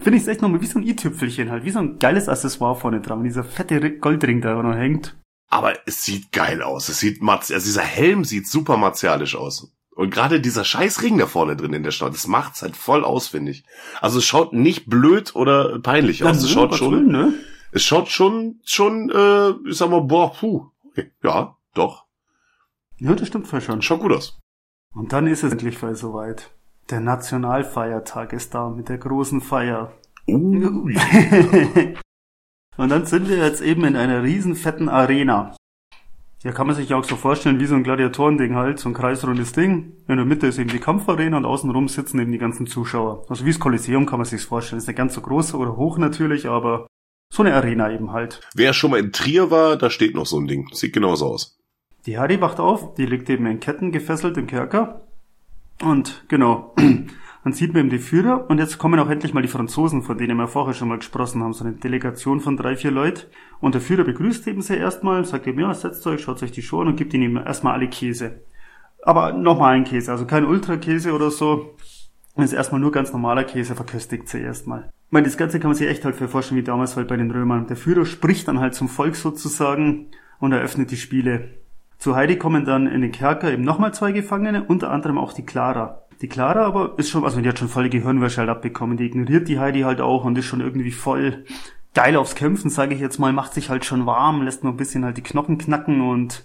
finde 0.00 0.18
ich 0.18 0.26
echt 0.26 0.42
nochmal 0.42 0.60
wie 0.60 0.66
so 0.66 0.78
ein 0.78 0.86
i-Tüpfelchen 0.86 1.50
halt. 1.50 1.64
Wie 1.64 1.70
so 1.70 1.78
ein 1.78 1.98
geiles 1.98 2.28
Accessoire 2.28 2.74
vorne 2.76 3.00
dran. 3.00 3.18
Und 3.18 3.24
dieser 3.24 3.44
fette 3.44 3.78
Ri- 3.80 3.98
Goldring 3.98 4.40
da 4.40 4.60
noch 4.62 4.74
hängt. 4.74 5.16
Aber 5.48 5.74
es 5.86 6.02
sieht 6.02 6.32
geil 6.32 6.62
aus. 6.62 6.88
Es 6.88 6.98
sieht 6.98 7.20
also 7.22 7.48
dieser 7.50 7.82
Helm 7.82 8.24
sieht 8.24 8.48
super 8.48 8.76
martialisch 8.78 9.36
aus. 9.36 9.70
Und 9.94 10.10
gerade 10.10 10.40
dieser 10.40 10.64
scheiß 10.64 11.02
Ring 11.02 11.18
da 11.18 11.26
vorne 11.26 11.54
drin 11.54 11.74
in 11.74 11.82
der 11.82 11.90
Stadt, 11.90 12.14
das 12.14 12.26
macht's 12.26 12.62
halt 12.62 12.74
voll 12.76 13.04
aus, 13.04 13.28
finde 13.28 13.50
ich. 13.52 13.62
Also 14.00 14.18
es 14.18 14.24
schaut 14.24 14.54
nicht 14.54 14.86
blöd 14.88 15.36
oder 15.36 15.78
peinlich 15.80 16.24
aus. 16.24 16.38
Es 16.38 16.50
schaut 16.50 16.74
schon, 16.74 16.92
will, 16.92 17.02
ne? 17.02 17.34
es 17.72 17.82
schaut 17.82 18.08
schon, 18.08 18.60
schon, 18.64 19.10
äh, 19.10 19.50
ich 19.68 19.76
sag 19.76 19.90
mal, 19.90 20.00
boah, 20.00 20.32
puh, 20.32 20.68
okay, 20.86 21.12
ja, 21.22 21.54
doch, 21.74 22.06
Ja, 22.96 23.12
das 23.14 23.28
stimmt 23.28 23.46
voll 23.46 23.60
schon. 23.60 23.82
schaut 23.82 24.00
gut 24.00 24.12
aus. 24.12 24.38
Und 24.94 25.12
dann 25.12 25.26
ist 25.26 25.42
es 25.42 25.52
endlich 25.52 25.78
voll 25.78 25.94
soweit. 25.94 26.50
Der 26.90 27.00
Nationalfeiertag 27.00 28.32
ist 28.32 28.54
da 28.54 28.68
mit 28.68 28.88
der 28.88 28.98
großen 28.98 29.40
Feier. 29.40 29.92
Uh, 30.28 30.90
Und 32.76 32.88
dann 32.88 33.06
sind 33.06 33.28
wir 33.28 33.38
jetzt 33.38 33.60
eben 33.60 33.84
in 33.84 33.96
einer 33.96 34.22
riesen 34.22 34.54
fetten 34.54 34.88
Arena. 34.88 35.54
Ja, 36.42 36.50
kann 36.50 36.66
man 36.66 36.74
sich 36.74 36.88
ja 36.88 36.96
auch 36.96 37.04
so 37.04 37.14
vorstellen, 37.14 37.60
wie 37.60 37.66
so 37.66 37.76
ein 37.76 37.84
Gladiatorending 37.84 38.56
halt, 38.56 38.80
so 38.80 38.88
ein 38.88 38.94
kreisrundes 38.94 39.52
Ding. 39.52 39.92
In 40.08 40.16
der 40.16 40.24
Mitte 40.24 40.48
ist 40.48 40.58
eben 40.58 40.70
die 40.70 40.80
Kampfarena 40.80 41.36
und 41.36 41.44
außenrum 41.44 41.86
sitzen 41.86 42.18
eben 42.18 42.32
die 42.32 42.38
ganzen 42.38 42.66
Zuschauer. 42.66 43.24
Also 43.28 43.44
wie 43.44 43.50
das 43.50 43.60
Kolosseum 43.60 44.06
kann 44.06 44.18
man 44.18 44.26
sich's 44.26 44.44
vorstellen. 44.44 44.78
Ist 44.78 44.88
nicht 44.88 44.96
ganz 44.96 45.14
so 45.14 45.20
groß 45.20 45.54
oder 45.54 45.76
hoch 45.76 45.98
natürlich, 45.98 46.48
aber 46.48 46.88
so 47.32 47.42
eine 47.42 47.54
Arena 47.54 47.92
eben 47.92 48.10
halt. 48.10 48.40
wer 48.54 48.72
schon 48.72 48.90
mal 48.90 49.00
in 49.00 49.12
Trier 49.12 49.50
war, 49.50 49.76
da 49.76 49.88
steht 49.88 50.14
noch 50.14 50.26
so 50.26 50.38
ein 50.38 50.46
Ding. 50.46 50.68
Sieht 50.72 50.92
genauso 50.92 51.26
aus. 51.26 51.61
Die 52.06 52.18
Harry 52.18 52.40
wacht 52.40 52.58
auf, 52.58 52.94
die 52.94 53.06
liegt 53.06 53.30
eben 53.30 53.46
in 53.46 53.60
Ketten 53.60 53.92
gefesselt 53.92 54.36
im 54.36 54.46
Kerker. 54.46 55.02
Und 55.82 56.24
genau, 56.28 56.74
dann 57.44 57.52
sieht 57.52 57.72
man 57.72 57.80
eben 57.80 57.90
die 57.90 57.98
Führer 57.98 58.48
und 58.50 58.58
jetzt 58.58 58.78
kommen 58.78 58.98
auch 59.00 59.08
endlich 59.08 59.34
mal 59.34 59.42
die 59.42 59.48
Franzosen, 59.48 60.02
von 60.02 60.18
denen 60.18 60.36
wir 60.36 60.48
vorher 60.48 60.74
schon 60.74 60.88
mal 60.88 60.98
gesprochen 60.98 61.42
haben, 61.42 61.52
so 61.52 61.64
eine 61.64 61.74
Delegation 61.74 62.40
von 62.40 62.56
drei, 62.56 62.76
vier 62.76 62.90
Leuten. 62.90 63.26
Und 63.60 63.74
der 63.74 63.80
Führer 63.80 64.04
begrüßt 64.04 64.46
eben 64.48 64.62
sie 64.62 64.76
erstmal, 64.76 65.24
sagt 65.24 65.46
ihm, 65.46 65.58
ja, 65.58 65.72
setzt 65.74 66.06
euch, 66.06 66.22
schaut 66.22 66.42
euch 66.42 66.52
die 66.52 66.62
Show 66.62 66.80
an 66.80 66.88
und 66.88 66.96
gibt 66.96 67.14
ihnen 67.14 67.36
erstmal 67.36 67.74
alle 67.74 67.88
Käse. 67.88 68.42
Aber 69.02 69.32
normalen 69.32 69.84
Käse, 69.84 70.12
also 70.12 70.26
kein 70.26 70.44
Ultrakäse 70.44 71.12
oder 71.12 71.30
so. 71.30 71.74
Das 72.36 72.46
ist 72.46 72.52
erstmal 72.52 72.80
nur 72.80 72.92
ganz 72.92 73.12
normaler 73.12 73.44
Käse, 73.44 73.74
verköstigt 73.74 74.28
sie 74.28 74.40
erstmal. 74.40 74.90
Ich 75.06 75.12
meine, 75.12 75.26
das 75.26 75.36
Ganze 75.36 75.60
kann 75.60 75.68
man 75.68 75.76
sich 75.76 75.88
echt 75.88 76.04
halt 76.04 76.16
für 76.16 76.28
vorstellen, 76.28 76.60
wie 76.60 76.64
damals 76.64 76.96
halt 76.96 77.08
bei 77.08 77.16
den 77.16 77.30
Römern. 77.30 77.66
Der 77.66 77.76
Führer 77.76 78.06
spricht 78.06 78.48
dann 78.48 78.60
halt 78.60 78.74
zum 78.74 78.88
Volk 78.88 79.16
sozusagen 79.16 80.06
und 80.38 80.52
eröffnet 80.52 80.90
die 80.90 80.96
Spiele. 80.96 81.61
Zu 82.02 82.16
Heidi 82.16 82.36
kommen 82.36 82.64
dann 82.64 82.88
in 82.88 83.00
den 83.00 83.12
Kerker 83.12 83.52
eben 83.52 83.62
nochmal 83.62 83.94
zwei 83.94 84.10
Gefangene, 84.10 84.64
unter 84.64 84.90
anderem 84.90 85.18
auch 85.18 85.32
die 85.32 85.46
Clara. 85.46 86.02
Die 86.20 86.26
Clara 86.26 86.66
aber 86.66 86.98
ist 86.98 87.10
schon, 87.10 87.22
also 87.22 87.40
die 87.40 87.48
hat 87.48 87.60
schon 87.60 87.68
voll 87.68 87.88
Gehirnwäsche 87.88 88.38
halt 88.38 88.50
abbekommen, 88.50 88.96
die 88.96 89.04
ignoriert 89.04 89.46
die 89.46 89.60
Heidi 89.60 89.82
halt 89.82 90.00
auch 90.00 90.24
und 90.24 90.36
ist 90.36 90.46
schon 90.46 90.60
irgendwie 90.60 90.90
voll 90.90 91.44
geil 91.94 92.16
aufs 92.16 92.34
Kämpfen, 92.34 92.70
sage 92.70 92.96
ich 92.96 93.00
jetzt 93.00 93.20
mal, 93.20 93.32
macht 93.32 93.54
sich 93.54 93.70
halt 93.70 93.84
schon 93.84 94.04
warm, 94.04 94.42
lässt 94.42 94.64
nur 94.64 94.72
ein 94.72 94.78
bisschen 94.78 95.04
halt 95.04 95.16
die 95.16 95.22
Knochen 95.22 95.58
knacken 95.58 96.00
und 96.00 96.44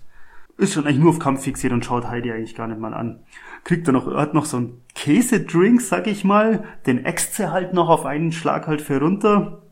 ist 0.57 0.75
schon 0.75 0.85
eigentlich 0.85 0.99
nur 0.99 1.09
auf 1.09 1.17
Kampf 1.17 1.41
fixiert 1.41 1.73
und 1.73 1.83
schaut 1.83 2.07
Heidi 2.07 2.31
eigentlich 2.31 2.53
gar 2.53 2.67
nicht 2.67 2.79
mal 2.79 2.93
an. 2.93 3.23
Kriegt 3.63 3.87
er 3.87 3.93
noch, 3.93 4.13
hat 4.13 4.35
noch 4.35 4.45
so 4.45 4.57
einen 4.57 4.83
Käsedrink, 4.93 5.81
sag 5.81 6.05
ich 6.05 6.23
mal, 6.23 6.65
den 6.85 7.03
sie 7.31 7.51
halt 7.51 7.73
noch 7.73 7.89
auf 7.89 8.05
einen 8.05 8.31
Schlag 8.31 8.67
halt 8.67 8.81
für 8.83 8.99
runter, 8.99 9.63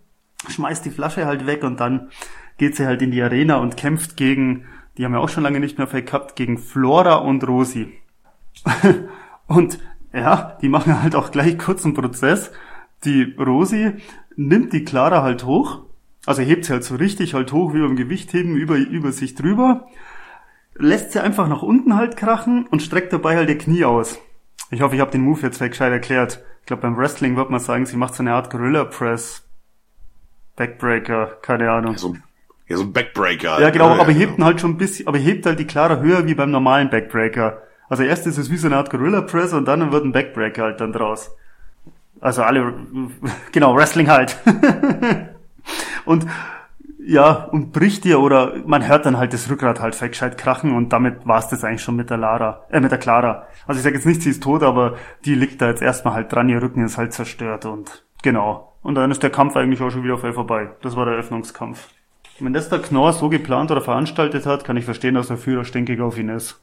schmeißt 0.49 0.83
die 0.83 0.89
Flasche 0.89 1.27
halt 1.27 1.45
weg 1.45 1.63
und 1.63 1.79
dann 1.79 2.09
geht 2.57 2.75
sie 2.75 2.87
halt 2.87 3.03
in 3.03 3.11
die 3.11 3.21
Arena 3.21 3.57
und 3.57 3.77
kämpft 3.77 4.17
gegen, 4.17 4.65
die 4.97 5.05
haben 5.05 5.13
ja 5.13 5.19
auch 5.19 5.29
schon 5.29 5.43
lange 5.43 5.59
nicht 5.59 5.77
mehr 5.77 5.87
gehabt, 5.87 6.35
gegen 6.35 6.57
Flora 6.57 7.15
und 7.15 7.47
Rosi. 7.47 7.93
und 9.47 9.79
ja, 10.13 10.57
die 10.61 10.69
machen 10.69 11.01
halt 11.01 11.15
auch 11.15 11.31
gleich 11.31 11.57
kurzen 11.57 11.93
Prozess. 11.93 12.51
Die 13.03 13.35
Rosi 13.37 13.93
nimmt 14.35 14.73
die 14.73 14.85
Clara 14.85 15.21
halt 15.21 15.45
hoch, 15.45 15.81
also 16.25 16.41
hebt 16.41 16.65
sie 16.65 16.73
halt 16.73 16.83
so 16.83 16.95
richtig 16.95 17.33
halt 17.33 17.51
hoch 17.51 17.73
wie 17.73 17.81
beim 17.81 17.95
Gewichtheben 17.95 18.55
über, 18.55 18.77
über 18.77 19.11
sich 19.11 19.35
drüber, 19.35 19.87
lässt 20.75 21.11
sie 21.11 21.21
einfach 21.21 21.47
nach 21.47 21.61
unten 21.61 21.95
halt 21.95 22.17
krachen 22.17 22.65
und 22.67 22.81
streckt 22.81 23.13
dabei 23.13 23.35
halt 23.35 23.49
ihr 23.49 23.57
Knie 23.57 23.85
aus. 23.85 24.19
Ich 24.71 24.81
hoffe, 24.81 24.95
ich 24.95 25.01
habe 25.01 25.11
den 25.11 25.21
Move 25.21 25.41
jetzt 25.41 25.59
gescheit 25.59 25.91
erklärt. 25.91 26.43
Ich 26.61 26.65
glaube, 26.65 26.81
beim 26.81 26.97
Wrestling 26.97 27.35
wird 27.35 27.49
man 27.49 27.59
sagen, 27.59 27.85
sie 27.85 27.97
macht 27.97 28.15
so 28.15 28.23
eine 28.23 28.33
Art 28.33 28.49
Gorilla 28.49 28.85
Press. 28.85 29.47
Backbreaker, 30.55 31.37
keine 31.41 31.69
Ahnung. 31.69 31.97
So, 31.97 32.15
ja, 32.67 32.77
so 32.77 32.83
ein 32.83 32.93
Backbreaker. 32.93 33.61
Ja, 33.61 33.69
genau, 33.69 33.89
Ja, 33.95 34.01
aber 34.01 34.11
ja, 34.11 34.19
hebt 34.19 34.37
ihn 34.37 34.45
halt 34.45 34.59
schon 34.59 34.71
ein 34.71 34.77
bisschen, 34.77 35.07
aber 35.07 35.17
hebt 35.17 35.45
halt 35.45 35.59
die 35.59 35.65
Clara 35.65 35.99
höher 35.99 36.25
wie 36.25 36.33
beim 36.33 36.51
normalen 36.51 36.89
Backbreaker. 36.89 37.61
Also 37.89 38.03
erst 38.03 38.25
ist 38.25 38.37
es 38.37 38.49
wie 38.49 38.57
so 38.57 38.67
eine 38.67 38.77
Art 38.77 38.89
Gorilla 38.89 39.21
Press 39.21 39.53
und 39.53 39.67
dann 39.67 39.91
wird 39.91 40.03
ein 40.03 40.11
Backbreaker 40.11 40.63
halt 40.63 40.81
dann 40.81 40.91
draus. 40.91 41.35
Also 42.19 42.41
alle, 42.43 42.73
genau, 43.51 43.75
Wrestling 43.75 44.09
halt. 44.09 44.37
und 46.05 46.25
ja, 47.07 47.43
und 47.51 47.71
bricht 47.71 48.03
ihr 48.05 48.19
oder 48.19 48.55
man 48.65 48.87
hört 48.87 49.05
dann 49.05 49.17
halt 49.17 49.31
das 49.33 49.47
Rückgrat 49.47 49.79
halt 49.79 49.95
gescheit 49.99 50.39
krachen 50.39 50.75
und 50.75 50.91
damit 50.91 51.27
war's 51.27 51.49
das 51.49 51.63
eigentlich 51.63 51.83
schon 51.83 51.95
mit 51.95 52.09
der 52.09 52.17
Lara, 52.17 52.65
äh, 52.71 52.79
mit 52.79 52.91
der 52.91 52.97
Clara. 52.97 53.47
Also 53.67 53.77
ich 53.77 53.83
sag 53.83 53.93
jetzt 53.93 54.07
nicht, 54.07 54.23
sie 54.23 54.31
ist 54.31 54.41
tot, 54.41 54.63
aber 54.63 54.95
die 55.23 55.35
liegt 55.35 55.61
da 55.61 55.67
jetzt 55.67 55.83
erstmal 55.83 56.15
halt 56.15 56.31
dran, 56.31 56.49
ihr 56.49 56.61
Rücken 56.61 56.83
ist 56.83 56.97
halt 56.97 57.13
zerstört 57.13 57.65
und 57.65 58.03
genau. 58.23 58.73
Und 58.81 58.95
dann 58.95 59.11
ist 59.11 59.21
der 59.21 59.29
Kampf 59.29 59.55
eigentlich 59.55 59.81
auch 59.81 59.91
schon 59.91 60.03
wieder 60.03 60.17
vorbei. 60.17 60.69
Das 60.81 60.95
war 60.95 61.05
der 61.05 61.15
Eröffnungskampf. 61.15 61.89
Wenn 62.39 62.53
das 62.53 62.69
der 62.69 62.79
Knorr 62.79 63.13
so 63.13 63.29
geplant 63.29 63.71
oder 63.71 63.81
veranstaltet 63.81 64.45
hat, 64.45 64.65
kann 64.65 64.75
ich 64.77 64.85
verstehen, 64.85 65.15
dass 65.15 65.27
der 65.27 65.37
Führer 65.37 65.63
stinkig 65.63 66.01
auf 66.01 66.17
ihn 66.17 66.29
ist. 66.29 66.59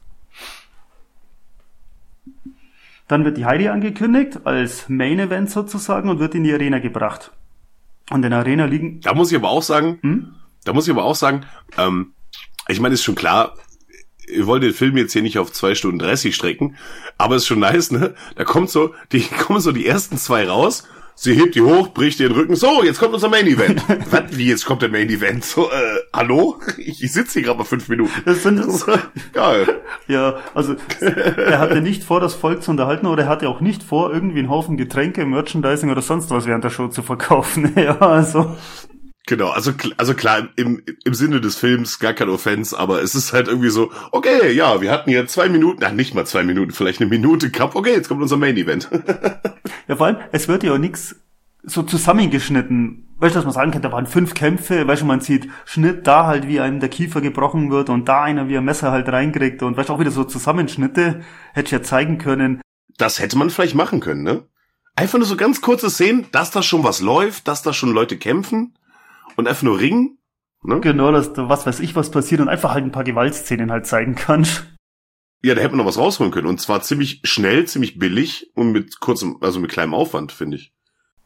Dann 3.07 3.25
wird 3.25 3.37
die 3.37 3.45
Heidi 3.45 3.67
angekündigt 3.67 4.41
als 4.45 4.87
Main 4.87 5.19
Event 5.19 5.49
sozusagen 5.49 6.09
und 6.09 6.19
wird 6.19 6.35
in 6.35 6.43
die 6.43 6.53
Arena 6.53 6.79
gebracht. 6.79 7.31
Und 8.09 8.23
in 8.23 8.31
der 8.31 8.39
Arena 8.39 8.65
liegen. 8.65 9.01
Da 9.01 9.13
muss 9.13 9.31
ich 9.31 9.37
aber 9.37 9.49
auch 9.49 9.63
sagen, 9.63 9.99
Hm? 10.01 10.35
da 10.63 10.73
muss 10.73 10.87
ich 10.87 10.93
aber 10.93 11.03
auch 11.03 11.15
sagen, 11.15 11.45
ähm, 11.77 12.13
ich 12.67 12.79
meine, 12.79 12.93
ist 12.93 13.03
schon 13.03 13.15
klar, 13.15 13.55
ihr 14.27 14.47
wollt 14.47 14.63
den 14.63 14.73
Film 14.73 14.95
jetzt 14.97 15.13
hier 15.13 15.21
nicht 15.21 15.39
auf 15.39 15.51
zwei 15.51 15.75
Stunden 15.75 15.99
30 15.99 16.33
strecken, 16.35 16.75
aber 17.17 17.35
ist 17.35 17.47
schon 17.47 17.59
nice, 17.59 17.91
ne? 17.91 18.13
Da 18.35 18.43
kommt 18.45 18.69
so, 18.69 18.93
die 19.11 19.21
kommen 19.45 19.59
so 19.59 19.71
die 19.71 19.85
ersten 19.85 20.17
zwei 20.17 20.47
raus, 20.47 20.87
Sie 21.15 21.35
hebt 21.35 21.55
die 21.55 21.61
hoch, 21.61 21.89
bricht 21.89 22.19
den 22.19 22.31
Rücken. 22.31 22.55
So, 22.55 22.83
jetzt 22.83 22.99
kommt 22.99 23.13
unser 23.13 23.29
Main 23.29 23.47
Event. 23.47 23.83
Was? 24.11 24.37
Wie, 24.37 24.47
jetzt 24.47 24.65
kommt 24.65 24.81
der 24.81 24.89
Main 24.89 25.09
Event? 25.09 25.45
So, 25.45 25.69
äh, 25.69 25.99
hallo? 26.13 26.59
Ich, 26.77 27.03
ich 27.03 27.11
sitze 27.11 27.33
hier 27.33 27.43
gerade 27.43 27.59
mal 27.59 27.65
fünf 27.65 27.87
Minuten. 27.87 28.11
Das 28.25 28.43
sind 28.43 28.57
das, 28.57 28.85
Geil. 29.31 29.81
ja, 30.07 30.37
also 30.53 30.75
er 30.99 31.59
hatte 31.59 31.81
nicht 31.81 32.03
vor, 32.03 32.19
das 32.19 32.33
Volk 32.33 32.63
zu 32.63 32.71
unterhalten 32.71 33.05
oder 33.05 33.23
er 33.23 33.29
hatte 33.29 33.47
auch 33.47 33.61
nicht 33.61 33.83
vor, 33.83 34.11
irgendwie 34.11 34.39
einen 34.39 34.49
Haufen 34.49 34.75
Getränke, 34.75 35.25
Merchandising 35.25 35.91
oder 35.91 36.01
sonst 36.01 36.29
was 36.31 36.45
während 36.45 36.63
der 36.63 36.71
Show 36.71 36.87
zu 36.87 37.03
verkaufen. 37.03 37.73
ja, 37.77 37.99
also. 37.99 38.55
Genau, 39.25 39.49
also, 39.49 39.71
also 39.95 40.13
klar, 40.15 40.49
im, 40.57 40.83
im 41.05 41.13
Sinne 41.13 41.39
des 41.39 41.55
Films 41.55 41.99
gar 41.99 42.13
kein 42.13 42.27
Offense, 42.27 42.77
aber 42.77 43.01
es 43.01 43.15
ist 43.15 43.31
halt 43.31 43.47
irgendwie 43.47 43.69
so, 43.69 43.89
okay, 44.11 44.51
ja, 44.51 44.81
wir 44.81 44.91
hatten 44.91 45.09
hier 45.09 45.27
zwei 45.27 45.47
Minuten, 45.47 45.81
ach, 45.83 45.93
nicht 45.93 46.13
mal 46.13 46.25
zwei 46.25 46.43
Minuten, 46.43 46.71
vielleicht 46.71 46.99
eine 46.99 47.09
Minute 47.09 47.49
Cup, 47.49 47.75
okay, 47.75 47.93
jetzt 47.93 48.09
kommt 48.09 48.21
unser 48.21 48.37
Main 48.37 48.57
Event. 48.57 48.89
Ja, 49.85 49.97
vor 49.97 50.07
allem, 50.07 50.17
es 50.31 50.47
wird 50.47 50.63
ja 50.63 50.73
auch 50.73 50.77
nix 50.77 51.17
so 51.61 51.83
zusammengeschnitten. 51.83 53.13
Weißt 53.17 53.35
du, 53.35 53.39
dass 53.39 53.45
man 53.45 53.53
sagen 53.53 53.71
könnte, 53.71 53.89
da 53.89 53.93
waren 53.93 54.07
fünf 54.07 54.33
Kämpfe, 54.33 54.87
weißt 54.87 55.01
du, 55.01 55.05
man 55.05 55.19
sieht 55.19 55.49
Schnitt 55.65 56.07
da 56.07 56.25
halt, 56.25 56.47
wie 56.47 56.61
einem 56.61 56.79
der 56.79 56.87
Kiefer 56.87 57.19
gebrochen 57.19 57.69
wird 57.69 57.89
und 57.89 58.07
da 58.07 58.23
einer, 58.23 58.47
wie 58.47 58.57
ein 58.57 58.63
Messer 58.63 58.91
halt 58.91 59.09
reinkriegt 59.09 59.61
und 59.61 59.75
weißt 59.75 59.89
du, 59.89 59.93
auch 59.93 59.99
wieder 59.99 60.11
so 60.11 60.23
Zusammenschnitte, 60.23 61.21
hätte 61.53 61.65
ich 61.65 61.71
ja 61.71 61.83
zeigen 61.83 62.17
können. 62.17 62.61
Das 62.97 63.19
hätte 63.19 63.37
man 63.37 63.49
vielleicht 63.49 63.75
machen 63.75 63.99
können, 63.99 64.23
ne? 64.23 64.43
Einfach 64.95 65.17
nur 65.17 65.27
so 65.27 65.35
ganz 65.35 65.59
kurze 65.59 65.89
Szenen, 65.89 66.27
dass 66.31 66.51
da 66.51 66.63
schon 66.63 66.85
was 66.85 67.01
läuft, 67.01 67.49
dass 67.49 67.61
da 67.61 67.73
schon 67.73 67.91
Leute 67.91 68.17
kämpfen 68.17 68.73
und 69.35 69.47
einfach 69.47 69.63
nur 69.63 69.79
ringen. 69.79 70.17
Ne? 70.63 70.79
Genau, 70.79 71.11
dass 71.11 71.33
da 71.33 71.49
was 71.49 71.65
weiß 71.65 71.79
ich 71.81 71.95
was 71.95 72.11
passiert 72.11 72.41
und 72.41 72.49
einfach 72.49 72.73
halt 72.73 72.85
ein 72.85 72.91
paar 72.91 73.03
Gewaltszenen 73.03 73.71
halt 73.71 73.85
zeigen 73.85 74.15
kannst. 74.15 74.65
Ja, 75.43 75.55
da 75.55 75.61
hätte 75.61 75.71
man 75.75 75.79
noch 75.79 75.85
was 75.85 75.97
rausholen 75.97 76.31
können. 76.31 76.47
Und 76.47 76.61
zwar 76.61 76.81
ziemlich 76.81 77.19
schnell, 77.25 77.65
ziemlich 77.65 77.99
billig 77.99 78.51
und 78.55 78.71
mit 78.71 79.01
kurzem, 79.01 79.37
also 79.41 79.59
mit 79.59 79.71
kleinem 79.71 79.93
Aufwand, 79.93 80.31
finde 80.31 80.55
ich. 80.55 80.73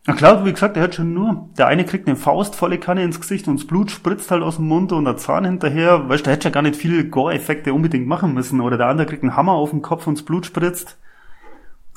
Na 0.08 0.16
klar, 0.16 0.44
wie 0.46 0.54
gesagt, 0.54 0.76
der 0.76 0.84
hat 0.84 0.96
schon 0.96 1.14
nur, 1.14 1.50
der 1.58 1.68
eine 1.68 1.86
kriegt 1.86 2.08
eine 2.08 2.16
Faust 2.16 2.56
volle 2.56 2.80
Kanne 2.80 3.04
ins 3.04 3.20
Gesicht 3.20 3.48
und 3.48 3.60
das 3.60 3.68
Blut 3.68 3.92
spritzt 3.92 4.32
halt 4.32 4.42
aus 4.42 4.56
dem 4.56 4.66
Mund 4.66 4.92
und 4.92 5.06
der 5.06 5.18
Zahn 5.18 5.46
hinterher. 5.46 6.10
Weißt 6.10 6.22
du, 6.22 6.24
der 6.24 6.34
hätte 6.34 6.48
ja 6.48 6.54
gar 6.54 6.64
nicht 6.64 6.78
viele 6.78 7.08
Gore-Effekte 7.08 7.74
unbedingt 7.74 8.08
machen 8.08 8.34
müssen. 8.34 8.62
Oder 8.62 8.78
der 8.78 8.88
andere 8.88 9.06
kriegt 9.06 9.22
einen 9.22 9.36
Hammer 9.36 9.52
auf 9.52 9.70
den 9.70 9.82
Kopf 9.82 10.08
und 10.08 10.18
das 10.18 10.26
Blut 10.26 10.46
spritzt. 10.46 10.98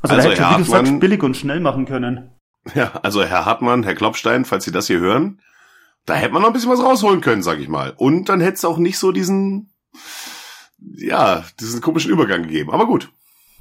Also, 0.02 0.16
Also, 0.16 0.28
der 0.28 0.36
hätte 0.36 0.42
schon, 0.42 0.60
wie 0.60 0.64
du 0.64 0.70
sagst, 0.70 1.00
billig 1.00 1.22
und 1.22 1.36
schnell 1.36 1.60
machen 1.60 1.86
können. 1.86 2.32
Ja, 2.74 2.92
also 3.02 3.24
Herr 3.24 3.46
Hartmann, 3.46 3.84
Herr 3.84 3.94
Klopstein, 3.94 4.44
falls 4.44 4.64
Sie 4.64 4.72
das 4.72 4.88
hier 4.88 4.98
hören, 5.00 5.40
da 6.06 6.14
hätte 6.14 6.32
man 6.32 6.42
noch 6.42 6.48
ein 6.48 6.52
bisschen 6.54 6.70
was 6.70 6.82
rausholen 6.82 7.20
können, 7.20 7.42
sag 7.42 7.58
ich 7.60 7.68
mal. 7.68 7.94
Und 7.96 8.28
dann 8.28 8.40
hätte 8.40 8.54
es 8.54 8.64
auch 8.64 8.78
nicht 8.78 8.98
so 8.98 9.12
diesen, 9.12 9.72
ja, 10.78 11.44
diesen 11.60 11.80
komischen 11.80 12.10
Übergang 12.10 12.42
gegeben. 12.42 12.70
Aber 12.70 12.86
gut. 12.86 13.12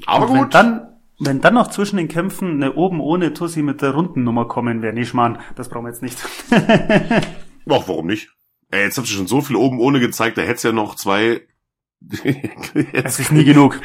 Aber 0.06 0.28
Und 0.30 0.34
wenn 0.34 0.44
gut. 0.44 0.53
dann, 0.56 0.88
wenn 1.20 1.41
dann 1.41 1.53
noch 1.53 1.70
zwischen 1.70 1.98
den 1.98 2.07
Kämpfen 2.07 2.56
eine 2.64 2.76
oben 2.76 3.02
ohne 3.02 3.34
Tussi 3.34 3.61
mit 3.61 3.82
der 3.82 3.91
runden 3.91 4.24
Nummer 4.24 4.48
kommen 4.48 4.82
wäre, 4.82 4.94
nee, 4.94 5.06
Schmarrn, 5.06 5.40
das 5.56 5.70
brauchen 5.70 5.86
wir 5.86 5.91
jetzt 5.91 6.02
nicht. 6.02 6.18
Ach, 6.52 7.88
warum 7.88 8.07
nicht? 8.07 8.30
Ey, 8.72 8.84
jetzt 8.84 8.98
habt 8.98 9.10
ihr 9.10 9.16
schon 9.16 9.28
so 9.28 9.41
viel 9.41 9.56
oben 9.56 9.80
ohne 9.80 9.99
gezeigt, 9.99 10.38
da 10.38 10.41
hätte 10.41 10.53
es 10.53 10.64
ja 10.64 10.72
noch 10.72 10.95
zwei. 10.95 11.41
Es 12.93 13.19
ist 13.19 13.31
nie 13.31 13.43
genug. 13.43 13.80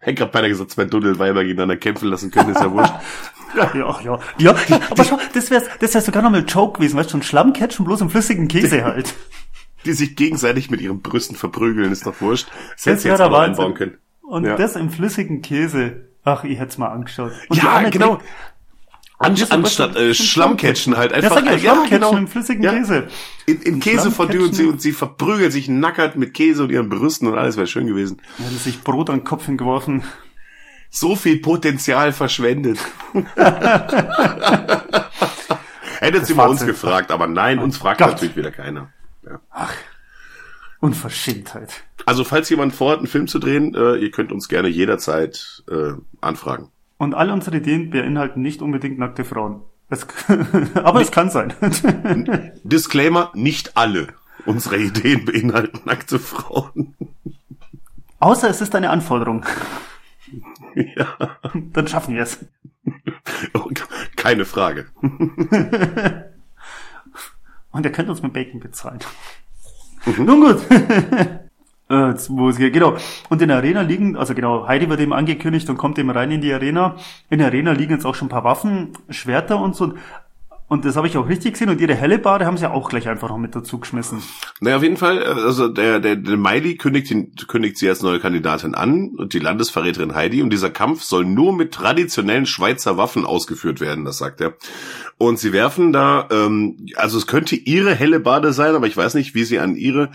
hätte 0.00 0.14
gerade 0.14 0.32
beinahe 0.32 0.50
gesagt, 0.50 0.70
zwei 0.72 0.84
Dudelweiber 0.84 1.42
gegeneinander 1.44 1.76
kämpfen 1.76 2.08
lassen 2.08 2.30
können, 2.30 2.50
ist 2.50 2.60
ja 2.60 2.70
wurscht. 2.72 2.92
Ja, 3.56 3.70
ach 3.86 4.00
ja. 4.02 4.18
Ja, 4.38 4.54
aber 4.90 5.04
schau, 5.04 5.18
das 5.34 5.50
wäre 5.50 5.64
das 5.80 5.94
wär 5.94 6.00
sogar 6.00 6.22
noch 6.22 6.30
mal 6.30 6.38
ein 6.40 6.46
Joke 6.46 6.78
gewesen, 6.78 6.96
weißt 6.98 7.12
du, 7.12 7.18
ein 7.18 7.22
Schlammcatchen 7.22 7.84
bloß 7.84 8.00
im 8.02 8.10
flüssigen 8.10 8.48
Käse 8.48 8.84
halt. 8.84 9.14
Die 9.84 9.92
sich 9.92 10.14
gegenseitig 10.14 10.70
mit 10.70 10.80
ihren 10.80 11.00
Brüsten 11.00 11.36
verprügeln, 11.36 11.90
ist 11.90 12.06
doch 12.06 12.20
wurscht. 12.20 12.48
Das 12.48 12.84
Das 12.84 12.86
hätte 13.04 13.08
jetzt 13.08 13.18
Wahnsinn. 13.20 13.34
einbauen 13.64 13.74
können. 13.74 13.98
Und 14.22 14.44
Ja. 14.44 14.56
das 14.56 14.76
im 14.76 14.90
flüssigen 14.90 15.40
Käse. 15.42 16.08
Ach, 16.22 16.44
ich 16.44 16.58
hätte 16.58 16.68
es 16.68 16.78
mal 16.78 16.88
angeschaut. 16.88 17.32
Und 17.48 17.62
Ja, 17.62 17.88
genau. 17.88 18.18
An, 19.22 19.36
Das 19.36 19.50
anstatt 19.50 19.96
äh, 19.96 20.14
Schlammcatchen 20.14 20.96
halt 20.96 21.10
Ja, 21.10 21.18
einfach. 21.18 21.34
sag 21.36 21.44
ja, 21.44 21.52
ja, 21.52 21.58
Schlammcatchen 21.58 21.90
genau. 21.90 22.16
im 22.16 22.26
flüssigen 22.26 22.62
Ja. 22.64 22.72
Käse. 22.72 23.08
In, 23.44 23.60
in 23.60 23.78
Käsefondue 23.80 24.42
und 24.44 24.54
sie, 24.54 24.64
und 24.64 24.80
sie 24.80 24.92
verprügelt 24.92 25.52
sich 25.52 25.68
nackert 25.68 26.16
mit 26.16 26.32
Käse 26.32 26.62
und 26.64 26.70
ihren 26.72 26.88
Brüsten 26.88 27.28
und 27.28 27.36
alles 27.36 27.56
wäre 27.58 27.66
schön 27.66 27.86
gewesen. 27.86 28.22
Er 28.38 28.46
hat 28.46 28.52
sich 28.52 28.80
Brot 28.82 29.10
an 29.10 29.18
den 29.18 29.24
Kopf 29.24 29.44
hingeworfen. 29.44 30.04
So 30.88 31.16
viel 31.16 31.38
Potenzial 31.40 32.12
verschwendet. 32.14 32.78
Hättet 36.00 36.24
sie 36.26 36.32
mal 36.34 36.48
uns 36.48 36.64
gefragt, 36.64 37.10
aber 37.10 37.26
nein, 37.26 37.58
uns 37.58 37.76
fragt 37.76 37.98
Gott. 37.98 38.12
natürlich 38.12 38.36
wieder 38.36 38.50
keiner. 38.50 38.90
Unverschämtheit. 40.80 41.84
Also 42.06 42.24
falls 42.24 42.48
jemand 42.48 42.74
vorhat, 42.74 42.98
einen 43.00 43.06
Film 43.06 43.28
zu 43.28 43.38
drehen, 43.38 43.74
äh, 43.74 43.96
ihr 43.96 44.10
könnt 44.10 44.32
uns 44.32 44.48
gerne 44.48 44.68
jederzeit 44.68 45.62
äh, 45.70 45.92
anfragen. 46.22 46.70
Und 47.00 47.14
alle 47.14 47.32
unsere 47.32 47.56
Ideen 47.56 47.88
beinhalten 47.88 48.42
nicht 48.42 48.60
unbedingt 48.60 48.98
nackte 48.98 49.24
Frauen. 49.24 49.62
Es, 49.88 50.06
aber 50.74 51.00
es 51.00 51.10
kann 51.10 51.30
sein. 51.30 51.54
Disclaimer, 52.62 53.32
nicht 53.32 53.78
alle 53.78 54.08
unsere 54.44 54.76
Ideen 54.76 55.24
beinhalten 55.24 55.80
nackte 55.86 56.18
Frauen. 56.18 56.94
Außer 58.18 58.50
es 58.50 58.60
ist 58.60 58.74
eine 58.74 58.90
Anforderung. 58.90 59.46
ja, 60.74 61.38
Dann 61.72 61.88
schaffen 61.88 62.16
wir 62.16 62.22
es. 62.24 62.44
keine 64.16 64.44
Frage. 64.44 64.88
Und 67.70 67.86
er 67.86 67.92
könnte 67.92 68.10
uns 68.10 68.20
mit 68.20 68.34
Bacon 68.34 68.60
bezahlen. 68.60 68.98
Nun 70.18 70.42
gut. 70.42 70.60
Äh, 71.90 72.14
wo 72.28 72.52
hier, 72.52 72.70
genau. 72.70 72.96
Und 73.28 73.42
in 73.42 73.48
der 73.48 73.56
Arena 73.56 73.82
liegen, 73.82 74.16
also 74.16 74.32
genau, 74.32 74.66
Heidi 74.68 74.88
wird 74.88 75.00
eben 75.00 75.12
angekündigt 75.12 75.68
und 75.68 75.76
kommt 75.76 75.98
eben 75.98 76.10
rein 76.10 76.30
in 76.30 76.40
die 76.40 76.52
Arena. 76.52 76.94
In 77.30 77.38
der 77.38 77.48
Arena 77.48 77.72
liegen 77.72 77.92
jetzt 77.92 78.06
auch 78.06 78.14
schon 78.14 78.26
ein 78.26 78.30
paar 78.30 78.44
Waffen, 78.44 78.92
Schwerter 79.08 79.60
und 79.60 79.74
so. 79.74 79.94
Und 80.68 80.84
das 80.84 80.94
habe 80.94 81.08
ich 81.08 81.16
auch 81.16 81.28
richtig 81.28 81.54
gesehen. 81.54 81.68
Und 81.68 81.80
ihre 81.80 81.96
Hellebade 81.96 82.46
haben 82.46 82.56
sie 82.56 82.70
auch 82.70 82.88
gleich 82.88 83.08
einfach 83.08 83.28
noch 83.28 83.38
mit 83.38 83.56
dazu 83.56 83.80
geschmissen. 83.80 84.22
Naja, 84.60 84.76
auf 84.76 84.84
jeden 84.84 84.98
Fall, 84.98 85.18
äh, 85.18 85.24
also 85.24 85.66
der, 85.66 85.98
der, 85.98 86.14
der 86.14 86.36
Miley 86.36 86.76
kündigt, 86.76 87.10
ihn, 87.10 87.34
kündigt 87.48 87.76
sie 87.76 87.88
als 87.88 88.02
neue 88.02 88.20
Kandidatin 88.20 88.76
an 88.76 89.10
und 89.16 89.34
die 89.34 89.40
Landesverräterin 89.40 90.14
Heidi 90.14 90.42
und 90.42 90.50
dieser 90.50 90.70
Kampf 90.70 91.02
soll 91.02 91.24
nur 91.24 91.52
mit 91.52 91.72
traditionellen 91.72 92.46
Schweizer 92.46 92.96
Waffen 92.96 93.24
ausgeführt 93.24 93.80
werden, 93.80 94.04
das 94.04 94.18
sagt 94.18 94.40
er. 94.40 94.54
Und 95.18 95.40
sie 95.40 95.52
werfen 95.52 95.92
da, 95.92 96.28
ähm, 96.30 96.86
also 96.94 97.18
es 97.18 97.26
könnte 97.26 97.56
ihre 97.56 97.92
helle 97.92 98.20
Bade 98.20 98.52
sein, 98.52 98.76
aber 98.76 98.86
ich 98.86 98.96
weiß 98.96 99.14
nicht, 99.14 99.34
wie 99.34 99.42
sie 99.42 99.58
an 99.58 99.74
ihre, 99.74 100.10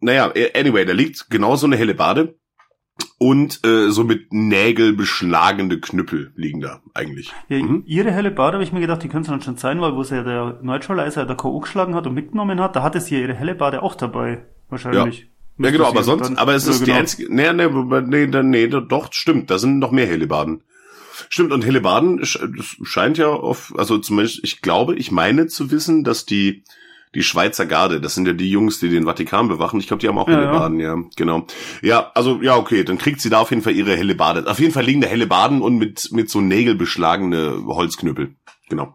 naja, 0.00 0.32
anyway, 0.54 0.84
da 0.84 0.92
liegt 0.92 1.30
genau 1.30 1.56
so 1.56 1.66
eine 1.66 1.76
helle 1.76 1.94
Bade 1.94 2.38
und 3.18 3.64
äh, 3.64 3.90
so 3.90 4.04
mit 4.04 4.32
Nägel 4.32 4.92
beschlagene 4.94 5.78
Knüppel 5.80 6.32
liegen 6.36 6.60
da 6.60 6.82
eigentlich. 6.94 7.32
Ja, 7.48 7.58
Mhm. 7.62 7.82
Ihre 7.86 8.10
Hellebade 8.10 8.54
habe 8.54 8.64
ich 8.64 8.72
mir 8.72 8.80
gedacht, 8.80 9.02
die 9.02 9.08
könnte 9.08 9.26
es 9.26 9.30
dann 9.30 9.42
schon 9.42 9.56
sein, 9.56 9.80
weil 9.80 9.94
wo 9.94 10.02
sie 10.02 10.16
ja 10.16 10.22
der 10.22 10.58
Neutralizer 10.62 11.26
der 11.26 11.36
K.O. 11.36 11.60
geschlagen 11.60 11.94
hat 11.94 12.06
und 12.06 12.14
mitgenommen 12.14 12.60
hat, 12.60 12.74
da 12.76 12.82
hatte 12.82 13.00
sie 13.00 13.16
ja 13.16 13.20
ihre 13.22 13.34
Hellebade 13.34 13.82
auch 13.82 13.94
dabei. 13.94 14.46
Wahrscheinlich. 14.68 15.20
Ja, 15.20 15.26
Müsste 15.58 15.72
genau, 15.78 15.88
aber 15.88 16.02
sonst, 16.02 16.28
dann- 16.28 16.36
aber 16.38 16.54
es 16.54 16.64
Ja, 16.66 16.72
ist 16.72 16.80
die 16.80 16.84
genau. 16.86 16.98
einzige, 16.98 17.34
nee, 17.34 17.52
nee, 17.52 17.66
nee, 18.02 18.26
nee, 18.26 18.42
nee, 18.42 18.66
doch, 18.68 19.08
stimmt, 19.12 19.50
da 19.50 19.58
sind 19.58 19.78
noch 19.78 19.90
mehr 19.90 20.06
Hellebarden. 20.06 20.62
Stimmt, 21.30 21.52
und 21.52 21.64
das 21.66 22.76
scheint 22.82 23.16
ja 23.16 23.28
auf, 23.28 23.72
also 23.78 23.96
zumindest, 23.98 24.40
ich 24.44 24.60
glaube, 24.60 24.96
ich 24.96 25.10
meine 25.10 25.46
zu 25.46 25.70
wissen, 25.70 26.04
dass 26.04 26.26
die, 26.26 26.62
die 27.16 27.22
Schweizer 27.22 27.64
Garde, 27.66 28.00
das 28.00 28.14
sind 28.14 28.26
ja 28.28 28.34
die 28.34 28.50
Jungs, 28.50 28.78
die 28.78 28.90
den 28.90 29.06
Vatikan 29.06 29.48
bewachen, 29.48 29.80
ich 29.80 29.86
glaube, 29.88 30.02
die 30.02 30.08
haben 30.08 30.18
auch 30.18 30.28
Ja, 30.28 30.34
Hellebarden, 30.34 30.78
ja. 30.78 30.96
genau. 31.16 31.46
Ja, 31.82 32.12
also, 32.14 32.40
ja, 32.42 32.56
okay, 32.56 32.84
dann 32.84 32.98
kriegt 32.98 33.20
sie 33.22 33.30
da 33.30 33.40
auf 33.40 33.50
jeden 33.50 33.62
Fall 33.62 33.72
ihre 33.72 33.96
Hellebade. 33.96 34.48
Auf 34.48 34.60
jeden 34.60 34.72
Fall 34.72 34.84
liegen 34.84 35.00
da 35.00 35.08
Hellebarden 35.08 35.62
und 35.62 35.78
mit, 35.78 36.10
mit 36.12 36.28
so 36.28 36.40
Nägel 36.42 36.74
beschlagene 36.74 37.64
Holzknüppel. 37.66 38.34
Genau. 38.68 38.94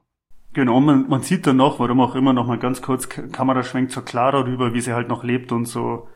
Genau, 0.53 0.79
man, 0.79 1.09
man 1.09 1.21
sieht 1.23 1.47
dann 1.47 1.57
noch, 1.57 1.79
warum 1.79 1.99
auch 1.99 2.13
immer, 2.13 2.33
noch 2.33 2.45
mal 2.45 2.59
ganz 2.59 2.81
kurz 2.81 3.09
K- 3.09 3.23
Kameraschwenk 3.27 3.89
zur 3.89 4.05
Clara 4.05 4.41
rüber, 4.41 4.73
wie 4.73 4.81
sie 4.81 4.93
halt 4.93 5.07
noch 5.07 5.23
lebt 5.23 5.51
und 5.51 5.65
so 5.65 6.07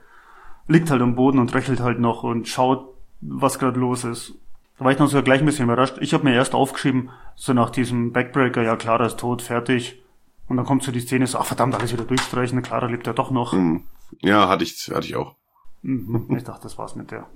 liegt 0.67 0.91
halt 0.91 1.01
am 1.01 1.15
Boden 1.15 1.39
und 1.39 1.53
röchelt 1.55 1.79
halt 1.79 1.99
noch 1.99 2.23
und 2.23 2.47
schaut, 2.47 2.93
was 3.21 3.59
gerade 3.59 3.79
los 3.79 4.03
ist. 4.03 4.35
Da 4.77 4.85
war 4.85 4.91
ich 4.91 4.99
noch 4.99 5.07
so 5.09 5.23
gleich 5.23 5.39
ein 5.39 5.45
bisschen 5.45 5.65
überrascht. 5.65 5.95
Ich 6.01 6.13
habe 6.13 6.25
mir 6.25 6.33
erst 6.35 6.53
aufgeschrieben, 6.53 7.09
so 7.35 7.53
nach 7.53 7.69
diesem 7.69 8.11
Backbreaker, 8.11 8.61
ja, 8.61 8.75
Clara 8.75 9.05
ist 9.05 9.17
tot, 9.19 9.41
fertig. 9.41 10.01
Und 10.47 10.57
dann 10.57 10.65
kommt 10.65 10.83
so 10.83 10.91
die 10.91 10.99
Szene 10.99 11.27
so, 11.27 11.39
ach 11.39 11.45
verdammt, 11.45 11.75
alles 11.75 11.91
wieder 11.91 12.03
durchstreichen, 12.03 12.61
Clara 12.61 12.87
lebt 12.87 13.07
ja 13.07 13.13
doch 13.13 13.31
noch. 13.31 13.53
Hm. 13.53 13.83
Ja, 14.21 14.47
hatte 14.47 14.63
ich, 14.63 14.91
hatte 14.93 15.07
ich 15.07 15.15
auch. 15.15 15.35
Mhm, 15.81 16.35
ich 16.35 16.43
dachte, 16.43 16.63
das 16.63 16.77
war's 16.77 16.95
mit 16.95 17.11
der. 17.11 17.27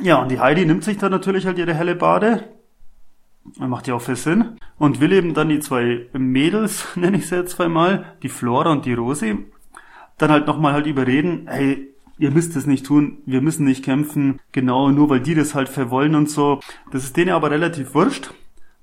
Ja, 0.00 0.22
und 0.22 0.30
die 0.30 0.40
Heidi 0.40 0.64
nimmt 0.64 0.84
sich 0.84 0.98
dann 0.98 1.10
natürlich 1.10 1.46
halt 1.46 1.58
ihre 1.58 1.74
helle 1.74 1.94
Bade. 1.94 2.48
Macht 3.58 3.88
ja 3.88 3.94
auch 3.94 4.02
viel 4.02 4.16
Sinn. 4.16 4.56
Und 4.78 5.00
will 5.00 5.12
eben 5.12 5.34
dann 5.34 5.48
die 5.48 5.60
zwei 5.60 6.06
Mädels, 6.12 6.86
nenne 6.96 7.18
ich 7.18 7.28
sie 7.28 7.36
jetzt 7.36 7.56
zweimal, 7.56 8.16
die 8.22 8.28
Flora 8.28 8.70
und 8.70 8.86
die 8.86 8.94
Rosi, 8.94 9.46
dann 10.18 10.30
halt 10.30 10.46
nochmal 10.46 10.72
halt 10.72 10.86
überreden, 10.86 11.46
hey, 11.48 11.92
ihr 12.18 12.30
müsst 12.30 12.54
es 12.56 12.66
nicht 12.66 12.86
tun, 12.86 13.18
wir 13.26 13.40
müssen 13.40 13.64
nicht 13.64 13.84
kämpfen, 13.84 14.38
genau, 14.52 14.90
nur 14.90 15.10
weil 15.10 15.20
die 15.20 15.34
das 15.34 15.54
halt 15.54 15.68
verwollen 15.68 16.14
und 16.14 16.30
so. 16.30 16.60
Das 16.90 17.04
ist 17.04 17.16
denen 17.16 17.30
aber 17.30 17.50
relativ 17.50 17.94
wurscht. 17.94 18.32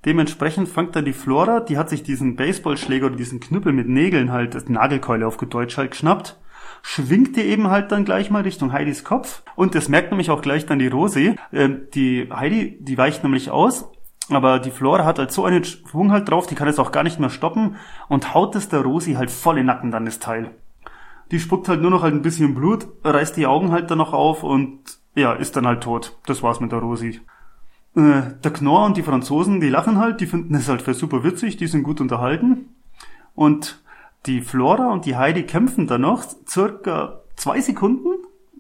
Dementsprechend 0.05 0.69
fängt 0.69 0.95
dann 0.95 1.05
die 1.05 1.13
Flora, 1.13 1.59
die 1.59 1.77
hat 1.77 1.89
sich 1.89 2.03
diesen 2.03 2.35
Baseballschläger 2.37 3.07
oder 3.07 3.17
diesen 3.17 3.41
Knüppel 3.41 3.73
mit 3.73 3.89
Nägeln 3.89 4.31
halt, 4.31 4.55
das 4.55 4.69
Nagelkeule 4.69 5.27
auf 5.27 5.37
Deutsch 5.37 5.77
halt 5.77 5.91
geschnappt, 5.91 6.37
schwingt 6.81 7.35
die 7.35 7.41
eben 7.41 7.69
halt 7.69 7.91
dann 7.91 8.05
gleich 8.05 8.29
mal 8.29 8.43
Richtung 8.43 8.71
Heidis 8.71 9.03
Kopf 9.03 9.43
und 9.55 9.75
das 9.75 9.89
merkt 9.89 10.11
nämlich 10.11 10.29
auch 10.29 10.41
gleich 10.41 10.65
dann 10.65 10.79
die 10.79 10.87
Rosi. 10.87 11.35
Ähm, 11.51 11.81
die 11.93 12.29
Heidi, 12.31 12.77
die 12.79 12.97
weicht 12.97 13.23
nämlich 13.23 13.51
aus 13.51 13.91
Aber 14.29 14.59
die 14.59 14.71
Flora 14.71 15.05
hat 15.05 15.19
halt 15.19 15.31
so 15.31 15.43
einen 15.43 15.63
Schwung 15.63 16.11
halt 16.11 16.29
drauf, 16.29 16.47
die 16.47 16.55
kann 16.55 16.67
jetzt 16.67 16.79
auch 16.79 16.91
gar 16.91 17.03
nicht 17.03 17.19
mehr 17.19 17.31
stoppen 17.31 17.75
und 18.07 18.33
haut 18.33 18.55
es 18.55 18.69
der 18.69 18.81
Rosi 18.81 19.13
halt 19.13 19.31
voll 19.31 19.57
in 19.57 19.61
den 19.61 19.65
Nacken 19.67 19.91
dann 19.91 20.05
das 20.05 20.19
Teil. 20.19 20.51
Die 21.31 21.39
spuckt 21.39 21.67
halt 21.67 21.81
nur 21.81 21.91
noch 21.91 22.03
halt 22.03 22.13
ein 22.13 22.21
bisschen 22.21 22.55
Blut, 22.55 22.87
reißt 23.03 23.35
die 23.37 23.47
Augen 23.47 23.71
halt 23.71 23.91
dann 23.91 23.97
noch 23.97 24.13
auf 24.13 24.43
und 24.43 24.79
ja, 25.15 25.33
ist 25.33 25.55
dann 25.55 25.67
halt 25.67 25.83
tot. 25.83 26.17
Das 26.25 26.41
war's 26.43 26.59
mit 26.59 26.71
der 26.71 26.79
Rosi. 26.79 27.19
Äh, 27.99 28.21
der 28.43 28.53
Knorr 28.53 28.85
und 28.85 28.95
die 28.95 29.03
Franzosen, 29.03 29.59
die 29.59 29.67
lachen 29.67 29.97
halt, 29.97 30.21
die 30.21 30.25
finden 30.25 30.55
es 30.55 30.69
halt 30.69 30.81
für 30.81 30.93
super 30.93 31.23
witzig, 31.25 31.57
die 31.57 31.67
sind 31.67 31.83
gut 31.83 31.99
unterhalten. 31.99 32.69
Und 33.35 33.81
die 34.25 34.41
Flora 34.41 34.91
und 34.93 35.05
die 35.05 35.17
Heidi 35.17 35.43
kämpfen 35.43 35.85
dann 35.85 36.01
noch 36.01 36.23
circa 36.47 37.21
zwei 37.35 37.59
Sekunden, 37.59 38.07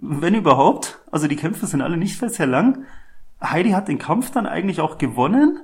wenn 0.01 0.35
überhaupt. 0.35 0.99
Also 1.09 1.27
die 1.27 1.37
Kämpfe 1.37 1.67
sind 1.67 1.81
alle 1.81 1.95
nicht 1.95 2.19
sehr 2.19 2.47
lang. 2.47 2.83
Heidi 3.41 3.71
hat 3.71 3.87
den 3.87 3.97
Kampf 3.97 4.31
dann 4.31 4.45
eigentlich 4.45 4.81
auch 4.81 4.97
gewonnen. 4.97 5.59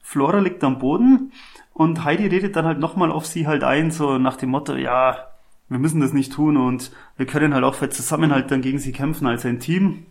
Flora 0.00 0.38
liegt 0.38 0.64
am 0.64 0.80
Boden 0.80 1.32
und 1.74 2.02
Heidi 2.04 2.26
redet 2.26 2.56
dann 2.56 2.64
halt 2.64 2.80
nochmal 2.80 3.12
auf 3.12 3.26
sie 3.26 3.46
halt 3.46 3.62
ein, 3.62 3.92
so 3.92 4.18
nach 4.18 4.36
dem 4.36 4.50
Motto, 4.50 4.74
ja, 4.74 5.28
wir 5.68 5.78
müssen 5.78 6.00
das 6.00 6.12
nicht 6.12 6.32
tun 6.32 6.56
und 6.56 6.90
wir 7.16 7.26
können 7.26 7.54
halt 7.54 7.62
auch 7.62 7.76
für 7.76 7.88
Zusammenhalt 7.88 8.50
dann 8.50 8.62
gegen 8.62 8.80
sie 8.80 8.90
kämpfen 8.90 9.28
als 9.28 9.46
ein 9.46 9.60
Team. 9.60 10.06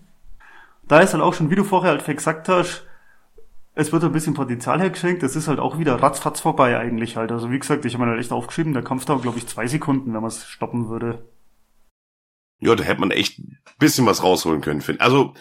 Da 0.87 1.01
ist 1.01 1.13
halt 1.13 1.23
auch 1.23 1.33
schon, 1.33 1.49
wie 1.49 1.55
du 1.55 1.65
vorher 1.65 1.91
halt 1.91 2.05
gesagt 2.05 2.47
hast, 2.47 2.85
es 3.73 3.91
wird 3.91 4.03
ein 4.03 4.11
bisschen 4.11 4.33
Potenzial 4.33 4.79
hergeschenkt. 4.79 5.23
Es 5.23 5.35
ist 5.35 5.47
halt 5.47 5.59
auch 5.59 5.79
wieder 5.79 6.01
ratzfatz 6.01 6.41
vorbei 6.41 6.77
eigentlich 6.77 7.15
halt. 7.15 7.31
Also 7.31 7.51
wie 7.51 7.59
gesagt, 7.59 7.85
ich 7.85 7.93
habe 7.93 8.05
mir 8.05 8.11
halt 8.11 8.19
echt 8.19 8.31
aufgeschrieben, 8.31 8.73
der 8.73 8.83
Kampf 8.83 9.05
dauert 9.05 9.21
glaube 9.21 9.37
ich 9.37 9.47
zwei 9.47 9.67
Sekunden, 9.67 10.13
wenn 10.13 10.21
man 10.21 10.29
es 10.29 10.45
stoppen 10.45 10.89
würde. 10.89 11.25
Ja, 12.59 12.75
da 12.75 12.83
hätte 12.83 12.99
man 12.99 13.11
echt 13.11 13.39
ein 13.39 13.57
bisschen 13.79 14.05
was 14.05 14.23
rausholen 14.23 14.61
können, 14.61 14.81
finde 14.81 15.01
Also, 15.01 15.33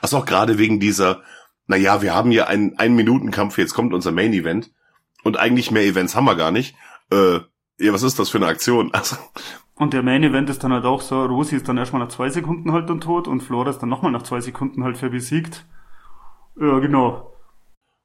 also 0.00 0.18
auch 0.18 0.26
gerade 0.26 0.58
wegen 0.58 0.78
dieser, 0.78 1.22
naja, 1.66 2.02
wir 2.02 2.14
haben 2.14 2.30
hier 2.30 2.48
einen, 2.48 2.78
einen 2.78 2.94
Minuten-Kampf, 2.94 3.58
jetzt 3.58 3.74
kommt 3.74 3.92
unser 3.92 4.12
Main-Event 4.12 4.70
und 5.24 5.38
eigentlich 5.38 5.70
mehr 5.72 5.84
Events 5.84 6.14
haben 6.14 6.26
wir 6.26 6.36
gar 6.36 6.52
nicht. 6.52 6.76
Äh, 7.10 7.40
ja, 7.78 7.92
was 7.92 8.04
ist 8.04 8.18
das 8.18 8.30
für 8.30 8.38
eine 8.38 8.46
Aktion? 8.46 8.90
Also, 8.94 9.16
und 9.78 9.92
der 9.92 10.02
Main 10.02 10.22
Event 10.22 10.48
ist 10.48 10.64
dann 10.64 10.72
halt 10.72 10.86
auch 10.86 11.02
so, 11.02 11.26
Rosi 11.26 11.56
ist 11.56 11.68
dann 11.68 11.76
erstmal 11.76 12.00
nach 12.00 12.08
zwei 12.08 12.30
Sekunden 12.30 12.72
halt 12.72 12.88
dann 12.88 13.00
tot 13.00 13.28
und 13.28 13.42
Flora 13.42 13.68
ist 13.68 13.80
dann 13.80 13.90
nochmal 13.90 14.10
nach 14.10 14.22
zwei 14.22 14.40
Sekunden 14.40 14.84
halt 14.84 14.96
für 14.96 15.10
besiegt. 15.10 15.66
Ja, 16.58 16.78
genau. 16.78 17.35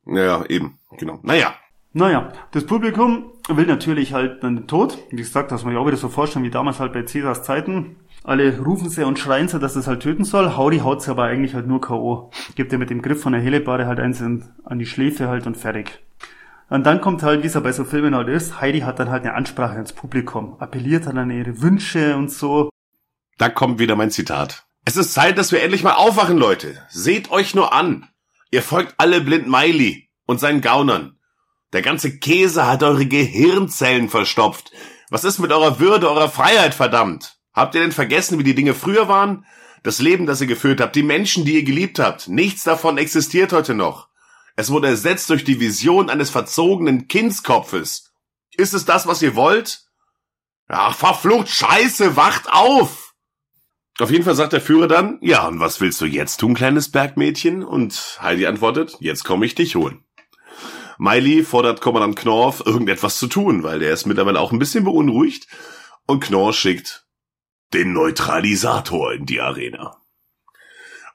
Ja, 0.06 0.46
eben, 0.46 0.80
genau. 0.98 1.20
Naja. 1.24 1.54
Naja, 1.94 2.32
das 2.52 2.66
Publikum 2.66 3.34
will 3.50 3.66
natürlich 3.66 4.14
halt 4.14 4.44
dann 4.44 4.56
den 4.56 4.68
Tod. 4.68 4.98
Wie 5.10 5.18
gesagt, 5.18 5.52
das 5.52 5.66
man 5.66 5.74
ja 5.74 5.80
auch 5.80 5.88
wieder 5.88 5.98
so 5.98 6.08
vorstellen 6.08 6.46
wie 6.46 6.50
damals 6.50 6.80
halt 6.80 6.94
bei 6.94 7.04
Cäsars 7.04 7.44
Zeiten. 7.44 7.98
Alle 8.24 8.60
rufen 8.60 8.90
sie 8.90 9.06
und 9.06 9.20
schreien 9.20 9.50
sie, 9.50 9.60
dass 9.60 9.76
es 9.76 9.88
halt 9.88 10.02
töten 10.02 10.24
soll. 10.24 10.56
Howdy 10.56 10.80
haut 10.80 11.02
sie 11.02 11.12
aber 11.12 11.24
eigentlich 11.24 11.54
halt 11.54 11.68
nur 11.68 11.82
K.O. 11.82 12.32
Gibt 12.56 12.72
er 12.72 12.80
mit 12.80 12.90
dem 12.90 13.02
Griff 13.02 13.22
von 13.22 13.34
der 13.34 13.42
Hellebade 13.42 13.88
halt 13.88 14.00
eins 14.00 14.22
an 14.22 14.80
die 14.80 14.86
Schläfe 14.86 15.28
halt 15.28 15.48
und 15.48 15.58
fertig. 15.58 16.00
Und 16.70 16.86
dann 16.86 17.02
kommt 17.02 17.24
halt, 17.24 17.44
wie 17.44 17.48
es 17.48 17.56
ja 17.56 17.60
bei 17.60 17.74
so 17.74 17.84
Filmen 17.84 18.16
halt 18.16 18.30
ist, 18.30 18.62
Heidi 18.62 18.82
hat 18.82 19.00
dann 19.00 19.10
halt 19.10 19.24
eine 19.24 19.34
Ansprache 19.34 19.74
ans 19.74 19.92
Publikum, 19.92 20.56
appelliert 20.60 21.08
dann 21.08 21.18
an 21.18 21.30
ihre 21.30 21.62
Wünsche 21.62 22.16
und 22.16 22.32
so. 22.32 22.70
Da 23.38 23.50
kommt 23.50 23.80
wieder 23.80 23.98
mein 23.98 24.12
Zitat. 24.12 24.66
Es 24.86 24.96
ist 24.96 25.14
Zeit, 25.14 25.38
dass 25.38 25.52
wir 25.52 25.62
endlich 25.62 25.84
mal 25.84 25.96
aufwachen, 25.96 26.38
Leute. 26.38 26.76
Seht 26.88 27.30
euch 27.30 27.56
nur 27.56 27.74
an. 27.74 28.08
Ihr 28.52 28.62
folgt 28.62 28.96
alle 28.98 29.22
blind 29.22 29.48
Miley 29.48 30.10
und 30.26 30.40
seinen 30.40 30.62
Gaunern. 30.62 31.18
Der 31.72 31.82
ganze 31.82 32.20
Käse 32.20 32.68
hat 32.68 32.84
eure 32.84 33.06
Gehirnzellen 33.06 34.10
verstopft. 34.10 34.72
Was 35.10 35.24
ist 35.24 35.40
mit 35.40 35.54
eurer 35.54 35.80
Würde, 35.80 36.10
eurer 36.10 36.30
Freiheit, 36.30 36.74
verdammt? 36.74 37.38
Habt 37.54 37.76
ihr 37.76 37.82
denn 37.82 37.94
vergessen, 37.94 38.38
wie 38.38 38.44
die 38.44 38.56
Dinge 38.56 38.74
früher 38.74 39.08
waren? 39.08 39.46
Das 39.84 40.00
Leben, 40.00 40.26
das 40.26 40.42
ihr 40.42 40.48
geführt 40.48 40.82
habt, 40.82 40.96
die 40.96 41.04
Menschen, 41.04 41.46
die 41.46 41.56
ihr 41.56 41.64
geliebt 41.64 41.98
habt, 41.98 42.28
nichts 42.28 42.64
davon 42.64 42.98
existiert 42.98 43.54
heute 43.54 43.74
noch. 43.74 44.10
Es 44.58 44.70
wurde 44.70 44.90
ersetzt 44.90 45.30
durch 45.30 45.46
die 45.46 45.60
Vision 45.60 46.10
eines 46.10 46.30
verzogenen 46.30 47.08
Kindskopfes. 47.08 48.12
Ist 48.58 48.74
es 48.74 48.86
das, 48.86 49.08
was 49.08 49.22
ihr 49.22 49.36
wollt? 49.36 49.86
Ach, 50.68 50.96
verflucht 50.96 51.50
Scheiße, 51.50 52.16
wacht 52.18 52.52
auf! 52.52 53.11
Auf 54.02 54.10
jeden 54.10 54.24
Fall 54.24 54.36
sagt 54.36 54.54
der 54.54 54.62
Führer 54.62 54.88
dann, 54.88 55.20
ja, 55.22 55.48
und 55.48 55.60
was 55.60 55.80
willst 55.80 56.02
du 56.02 56.06
jetzt 56.06 56.38
tun, 56.38 56.56
kleines 56.56 56.90
Bergmädchen? 56.90 57.64
Und 57.64 58.18
Heidi 58.20 58.48
antwortet, 58.48 58.98
jetzt 59.00 59.24
komme 59.24 59.46
ich 59.46 59.54
dich 59.54 59.76
holen. 59.76 60.04
Miley 60.98 61.44
fordert 61.44 61.82
Kommandant 61.82 62.16
Knorf, 62.16 62.64
irgendetwas 62.66 63.18
zu 63.18 63.28
tun, 63.28 63.62
weil 63.62 63.78
der 63.78 63.94
ist 63.94 64.08
mittlerweile 64.08 64.40
auch 64.40 64.52
ein 64.52 64.60
bisschen 64.60 64.86
beunruhigt. 64.86 65.48
Und 66.08 66.24
Knorr 66.24 66.52
schickt 66.54 67.06
den 67.74 67.94
Neutralisator 67.94 69.14
in 69.14 69.28
die 69.28 69.40
Arena. 69.40 69.98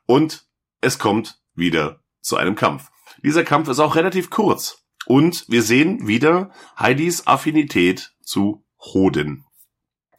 Und 0.07 0.47
es 0.81 1.01
kommt 1.01 1.41
wieder 1.55 2.05
zu 2.21 2.37
einem 2.37 2.55
Kampf. 2.55 2.91
Dieser 3.23 3.43
Kampf 3.43 3.69
ist 3.69 3.81
auch 3.81 3.97
relativ 3.97 4.31
kurz. 4.31 4.87
Und 5.07 5.45
wir 5.49 5.63
sehen 5.63 6.07
wieder 6.07 6.53
Heidis 6.79 7.27
Affinität 7.27 8.15
zu 8.23 8.65
Hoden. 8.79 9.45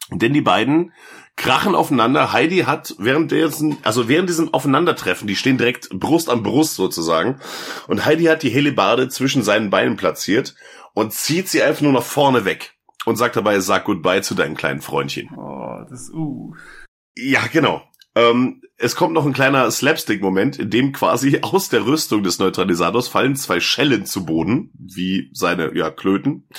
Denn 0.10 0.34
die 0.34 0.42
beiden 0.42 0.94
krachen 1.38 1.76
aufeinander. 1.76 2.34
Heidi 2.34 2.60
hat 2.60 2.96
während 2.98 3.32
dessen, 3.32 3.78
also 3.84 4.10
während 4.10 4.28
diesem 4.28 4.54
Aufeinandertreffen, 4.54 5.28
die 5.28 5.36
stehen 5.38 5.58
direkt 5.58 5.90
Brust 5.92 6.30
an 6.30 6.44
Brust 6.44 6.76
sozusagen. 6.76 7.40
Und 7.88 8.06
Heidi 8.06 8.26
hat 8.26 8.44
die 8.44 8.50
Hellebarde 8.50 9.08
zwischen 9.08 9.44
seinen 9.44 9.70
Beinen 9.70 9.96
platziert 9.96 10.56
und 10.94 11.14
zieht 11.14 11.48
sie 11.48 11.64
einfach 11.64 11.84
nur 11.84 11.94
nach 11.94 12.04
vorne 12.04 12.44
weg. 12.44 12.74
Und 13.06 13.16
sagt 13.16 13.38
dabei, 13.38 13.62
sag 13.62 13.86
goodbye 13.86 14.22
zu 14.22 14.36
deinem 14.36 14.58
kleinen 14.58 14.82
Freundchen. 14.82 15.30
Oh, 15.38 15.86
das, 15.90 16.10
uh. 16.10 16.54
Ja, 17.16 17.48
genau. 17.48 17.82
Ähm, 18.16 18.62
es 18.76 18.98
kommt 18.98 19.14
noch 19.14 19.26
ein 19.26 19.32
kleiner 19.32 19.72
Slapstick-Moment, 19.72 20.60
in 20.60 20.70
dem 20.70 20.92
quasi 20.92 21.40
aus 21.42 21.70
der 21.70 21.86
Rüstung 21.86 22.24
des 22.24 22.40
Neutralisators 22.40 23.08
fallen 23.08 23.38
zwei 23.38 23.62
Schellen 23.62 24.06
zu 24.06 24.26
Boden, 24.26 24.72
wie 24.74 25.30
seine, 25.32 25.74
ja, 25.74 25.90
Klöten. 25.90 26.50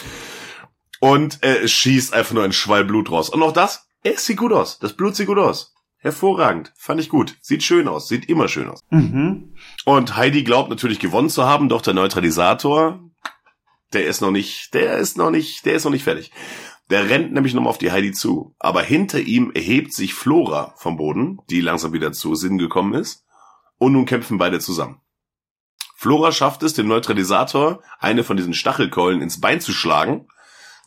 Und 1.00 1.38
er 1.42 1.68
schießt 1.68 2.14
einfach 2.14 2.32
nur 2.32 2.44
ein 2.44 2.52
Schwall 2.52 2.84
Blut 2.84 3.10
raus. 3.10 3.28
Und 3.28 3.42
auch 3.42 3.52
das 3.52 3.87
es 4.02 4.24
sieht 4.24 4.38
gut 4.38 4.52
aus. 4.52 4.78
Das 4.78 4.94
Blut 4.94 5.16
sieht 5.16 5.26
gut 5.26 5.38
aus. 5.38 5.74
Hervorragend. 5.98 6.72
Fand 6.76 7.00
ich 7.00 7.08
gut. 7.08 7.36
Sieht 7.40 7.62
schön 7.62 7.88
aus. 7.88 8.08
Sieht 8.08 8.28
immer 8.28 8.48
schön 8.48 8.68
aus. 8.68 8.80
Mhm. 8.90 9.54
Und 9.84 10.16
Heidi 10.16 10.44
glaubt 10.44 10.70
natürlich 10.70 11.00
gewonnen 11.00 11.30
zu 11.30 11.44
haben, 11.44 11.68
doch 11.68 11.82
der 11.82 11.94
Neutralisator, 11.94 13.00
der 13.92 14.06
ist 14.06 14.20
noch 14.20 14.30
nicht, 14.30 14.74
der 14.74 14.98
ist 14.98 15.16
noch 15.16 15.30
nicht, 15.30 15.66
der 15.66 15.74
ist 15.74 15.84
noch 15.84 15.90
nicht 15.90 16.04
fertig. 16.04 16.30
Der 16.90 17.10
rennt 17.10 17.32
nämlich 17.32 17.52
nochmal 17.52 17.70
auf 17.70 17.78
die 17.78 17.90
Heidi 17.90 18.12
zu. 18.12 18.54
Aber 18.58 18.82
hinter 18.82 19.18
ihm 19.18 19.50
erhebt 19.52 19.92
sich 19.92 20.14
Flora 20.14 20.74
vom 20.76 20.96
Boden, 20.96 21.38
die 21.50 21.60
langsam 21.60 21.92
wieder 21.92 22.12
zu 22.12 22.34
Sinn 22.34 22.58
gekommen 22.58 22.94
ist. 22.94 23.24
Und 23.78 23.92
nun 23.92 24.06
kämpfen 24.06 24.38
beide 24.38 24.60
zusammen. 24.60 25.00
Flora 25.96 26.30
schafft 26.30 26.62
es, 26.62 26.74
dem 26.74 26.86
Neutralisator 26.86 27.82
eine 27.98 28.22
von 28.22 28.36
diesen 28.36 28.54
Stachelkeulen 28.54 29.20
ins 29.20 29.40
Bein 29.40 29.60
zu 29.60 29.72
schlagen 29.72 30.28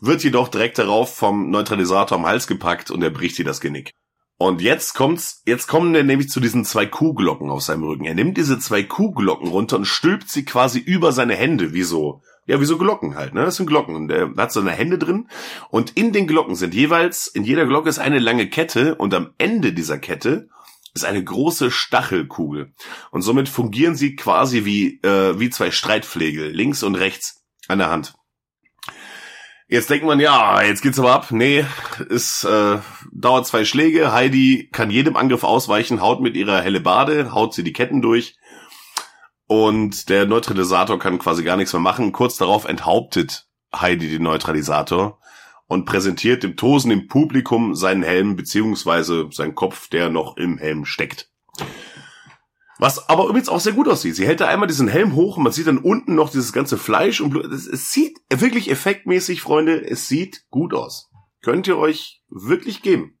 wird 0.02 0.24
jedoch 0.24 0.48
direkt 0.48 0.78
darauf 0.78 1.14
vom 1.14 1.50
Neutralisator 1.50 2.18
am 2.18 2.26
Hals 2.26 2.46
gepackt 2.46 2.90
und 2.90 3.02
er 3.02 3.10
bricht 3.10 3.38
ihr 3.38 3.44
das 3.44 3.60
Genick. 3.60 3.92
Und 4.36 4.60
jetzt 4.60 4.94
kommt's, 4.94 5.42
jetzt 5.46 5.68
kommen 5.68 5.94
wir 5.94 6.02
nämlich 6.02 6.28
zu 6.28 6.40
diesen 6.40 6.64
zwei 6.64 6.84
Kuhglocken 6.84 7.48
auf 7.48 7.62
seinem 7.62 7.84
Rücken. 7.84 8.04
Er 8.04 8.16
nimmt 8.16 8.36
diese 8.36 8.58
zwei 8.58 8.82
Kuhglocken 8.82 9.46
runter 9.46 9.76
und 9.76 9.84
stülpt 9.84 10.28
sie 10.28 10.44
quasi 10.44 10.80
über 10.80 11.12
seine 11.12 11.36
Hände, 11.36 11.72
wie 11.72 11.84
so, 11.84 12.22
ja, 12.46 12.60
wie 12.60 12.64
so 12.64 12.76
Glocken 12.76 13.14
halt, 13.14 13.34
ne? 13.34 13.44
Das 13.44 13.54
sind 13.54 13.66
Glocken. 13.66 13.94
Und 13.94 14.10
er 14.10 14.34
hat 14.36 14.50
seine 14.50 14.72
Hände 14.72 14.98
drin. 14.98 15.28
Und 15.70 15.96
in 15.96 16.12
den 16.12 16.26
Glocken 16.26 16.56
sind 16.56 16.74
jeweils, 16.74 17.28
in 17.28 17.44
jeder 17.44 17.66
Glocke 17.66 17.88
ist 17.88 18.00
eine 18.00 18.18
lange 18.18 18.50
Kette 18.50 18.96
und 18.96 19.14
am 19.14 19.30
Ende 19.38 19.72
dieser 19.72 19.98
Kette 19.98 20.48
ist 20.92 21.04
eine 21.04 21.22
große 21.22 21.70
Stachelkugel. 21.70 22.72
Und 23.12 23.22
somit 23.22 23.48
fungieren 23.48 23.94
sie 23.94 24.16
quasi 24.16 24.64
wie, 24.64 25.00
äh, 25.02 25.38
wie 25.38 25.50
zwei 25.50 25.70
Streitflegel, 25.70 26.50
links 26.50 26.82
und 26.82 26.96
rechts 26.96 27.44
an 27.68 27.78
der 27.78 27.90
Hand. 27.90 28.14
Jetzt 29.72 29.88
denkt 29.88 30.04
man, 30.04 30.20
ja, 30.20 30.60
jetzt 30.60 30.82
geht's 30.82 30.98
aber 30.98 31.14
ab. 31.14 31.28
Nee, 31.30 31.64
es 32.10 32.44
äh, 32.44 32.80
dauert 33.10 33.46
zwei 33.46 33.64
Schläge. 33.64 34.12
Heidi 34.12 34.68
kann 34.70 34.90
jedem 34.90 35.16
Angriff 35.16 35.44
ausweichen, 35.44 36.02
haut 36.02 36.20
mit 36.20 36.36
ihrer 36.36 36.60
helle 36.60 36.80
Bade, 36.80 37.32
haut 37.32 37.54
sie 37.54 37.64
die 37.64 37.72
Ketten 37.72 38.02
durch. 38.02 38.36
Und 39.46 40.10
der 40.10 40.26
Neutralisator 40.26 40.98
kann 40.98 41.18
quasi 41.18 41.42
gar 41.42 41.56
nichts 41.56 41.72
mehr 41.72 41.80
machen. 41.80 42.12
Kurz 42.12 42.36
darauf 42.36 42.66
enthauptet 42.66 43.46
Heidi 43.74 44.10
den 44.10 44.24
Neutralisator 44.24 45.18
und 45.68 45.86
präsentiert 45.86 46.42
dem 46.42 46.54
tosenden 46.58 47.08
Publikum 47.08 47.74
seinen 47.74 48.02
Helm 48.02 48.36
beziehungsweise 48.36 49.28
seinen 49.30 49.54
Kopf, 49.54 49.88
der 49.88 50.10
noch 50.10 50.36
im 50.36 50.58
Helm 50.58 50.84
steckt. 50.84 51.30
Was 52.82 53.08
aber 53.08 53.28
übrigens 53.28 53.48
auch 53.48 53.60
sehr 53.60 53.74
gut 53.74 53.86
aussieht. 53.86 54.16
Sie 54.16 54.26
hält 54.26 54.40
da 54.40 54.48
einmal 54.48 54.66
diesen 54.66 54.88
Helm 54.88 55.14
hoch 55.14 55.36
und 55.36 55.44
man 55.44 55.52
sieht 55.52 55.68
dann 55.68 55.78
unten 55.78 56.16
noch 56.16 56.30
dieses 56.30 56.52
ganze 56.52 56.76
Fleisch 56.76 57.20
und 57.20 57.30
Blut. 57.30 57.44
Es, 57.44 57.92
sieht 57.92 58.18
wirklich 58.28 58.68
effektmäßig, 58.72 59.40
Freunde, 59.40 59.88
es 59.88 60.08
sieht 60.08 60.50
gut 60.50 60.74
aus. 60.74 61.08
Könnt 61.42 61.68
ihr 61.68 61.78
euch 61.78 62.24
wirklich 62.28 62.82
geben. 62.82 63.16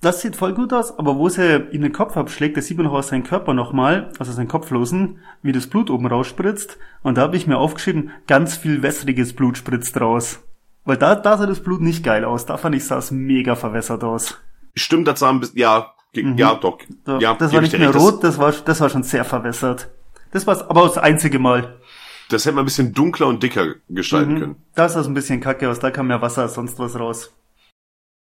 Das 0.00 0.22
sieht 0.22 0.34
voll 0.34 0.54
gut 0.54 0.72
aus, 0.72 0.98
aber 0.98 1.18
wo 1.18 1.28
sie 1.28 1.56
ihm 1.72 1.82
den 1.82 1.92
Kopf 1.92 2.16
abschlägt, 2.16 2.56
das 2.56 2.68
sieht 2.68 2.78
man 2.78 2.86
noch 2.86 2.94
aus 2.94 3.08
seinem 3.08 3.22
Körper 3.22 3.52
nochmal, 3.52 4.14
also 4.18 4.32
sein 4.32 4.48
Kopflosen, 4.48 5.18
wie 5.42 5.52
das 5.52 5.66
Blut 5.66 5.90
oben 5.90 6.06
rausspritzt. 6.06 6.78
Und 7.02 7.18
da 7.18 7.20
habe 7.20 7.36
ich 7.36 7.46
mir 7.46 7.58
aufgeschrieben, 7.58 8.12
ganz 8.26 8.56
viel 8.56 8.80
wässriges 8.80 9.34
Blut 9.34 9.58
spritzt 9.58 10.00
raus. 10.00 10.40
Weil 10.86 10.96
da, 10.96 11.16
da 11.16 11.36
sah 11.36 11.44
das 11.44 11.60
Blut 11.60 11.82
nicht 11.82 12.02
geil 12.02 12.24
aus. 12.24 12.46
Da 12.46 12.56
fand 12.56 12.74
ich, 12.76 12.86
sah 12.86 12.96
es 12.96 13.10
mega 13.10 13.56
verwässert 13.56 14.04
aus. 14.04 14.38
Stimmt, 14.74 15.06
das 15.06 15.20
sah 15.20 15.28
ein 15.28 15.40
bisschen, 15.40 15.58
ja, 15.58 15.92
Mhm. 16.14 16.36
Ja, 16.36 16.54
doch. 16.54 16.78
Ja, 17.20 17.34
das 17.34 17.52
war 17.52 17.60
nicht 17.62 17.78
mehr 17.78 17.94
rot, 17.94 18.22
das 18.22 18.38
war, 18.38 18.52
das 18.52 18.80
war 18.80 18.90
schon 18.90 19.02
sehr 19.02 19.24
verwässert. 19.24 19.88
Das 20.30 20.46
war 20.46 20.68
aber 20.70 20.82
das 20.82 20.98
einzige 20.98 21.38
Mal. 21.38 21.80
Das 22.28 22.44
hätte 22.44 22.54
man 22.54 22.62
ein 22.62 22.66
bisschen 22.66 22.92
dunkler 22.94 23.26
und 23.26 23.42
dicker 23.42 23.74
gestalten 23.88 24.34
Mhm. 24.34 24.38
können. 24.40 24.56
Da 24.74 24.86
ist 24.86 24.94
das 24.94 25.06
ein 25.06 25.14
bisschen 25.14 25.40
kacke 25.40 25.68
aus, 25.70 25.78
da 25.80 25.90
kam 25.90 26.06
mehr 26.08 26.22
Wasser 26.22 26.42
als 26.42 26.54
sonst 26.54 26.78
was 26.78 26.98
raus. 26.98 27.32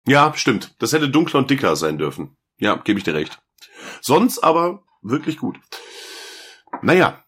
Ja, 0.06 0.32
stimmt. 0.34 0.74
Das 0.78 0.92
hätte 0.92 1.08
dunkler 1.08 1.38
und 1.40 1.50
dicker 1.50 1.76
sein 1.76 1.98
dürfen. 1.98 2.36
Ja, 2.58 2.76
gebe 2.76 2.98
ich 2.98 3.04
dir 3.04 3.14
recht. 3.14 3.40
Sonst 4.00 4.38
aber 4.42 4.82
wirklich 5.02 5.36
gut. 5.38 5.58
Naja, 6.82 7.22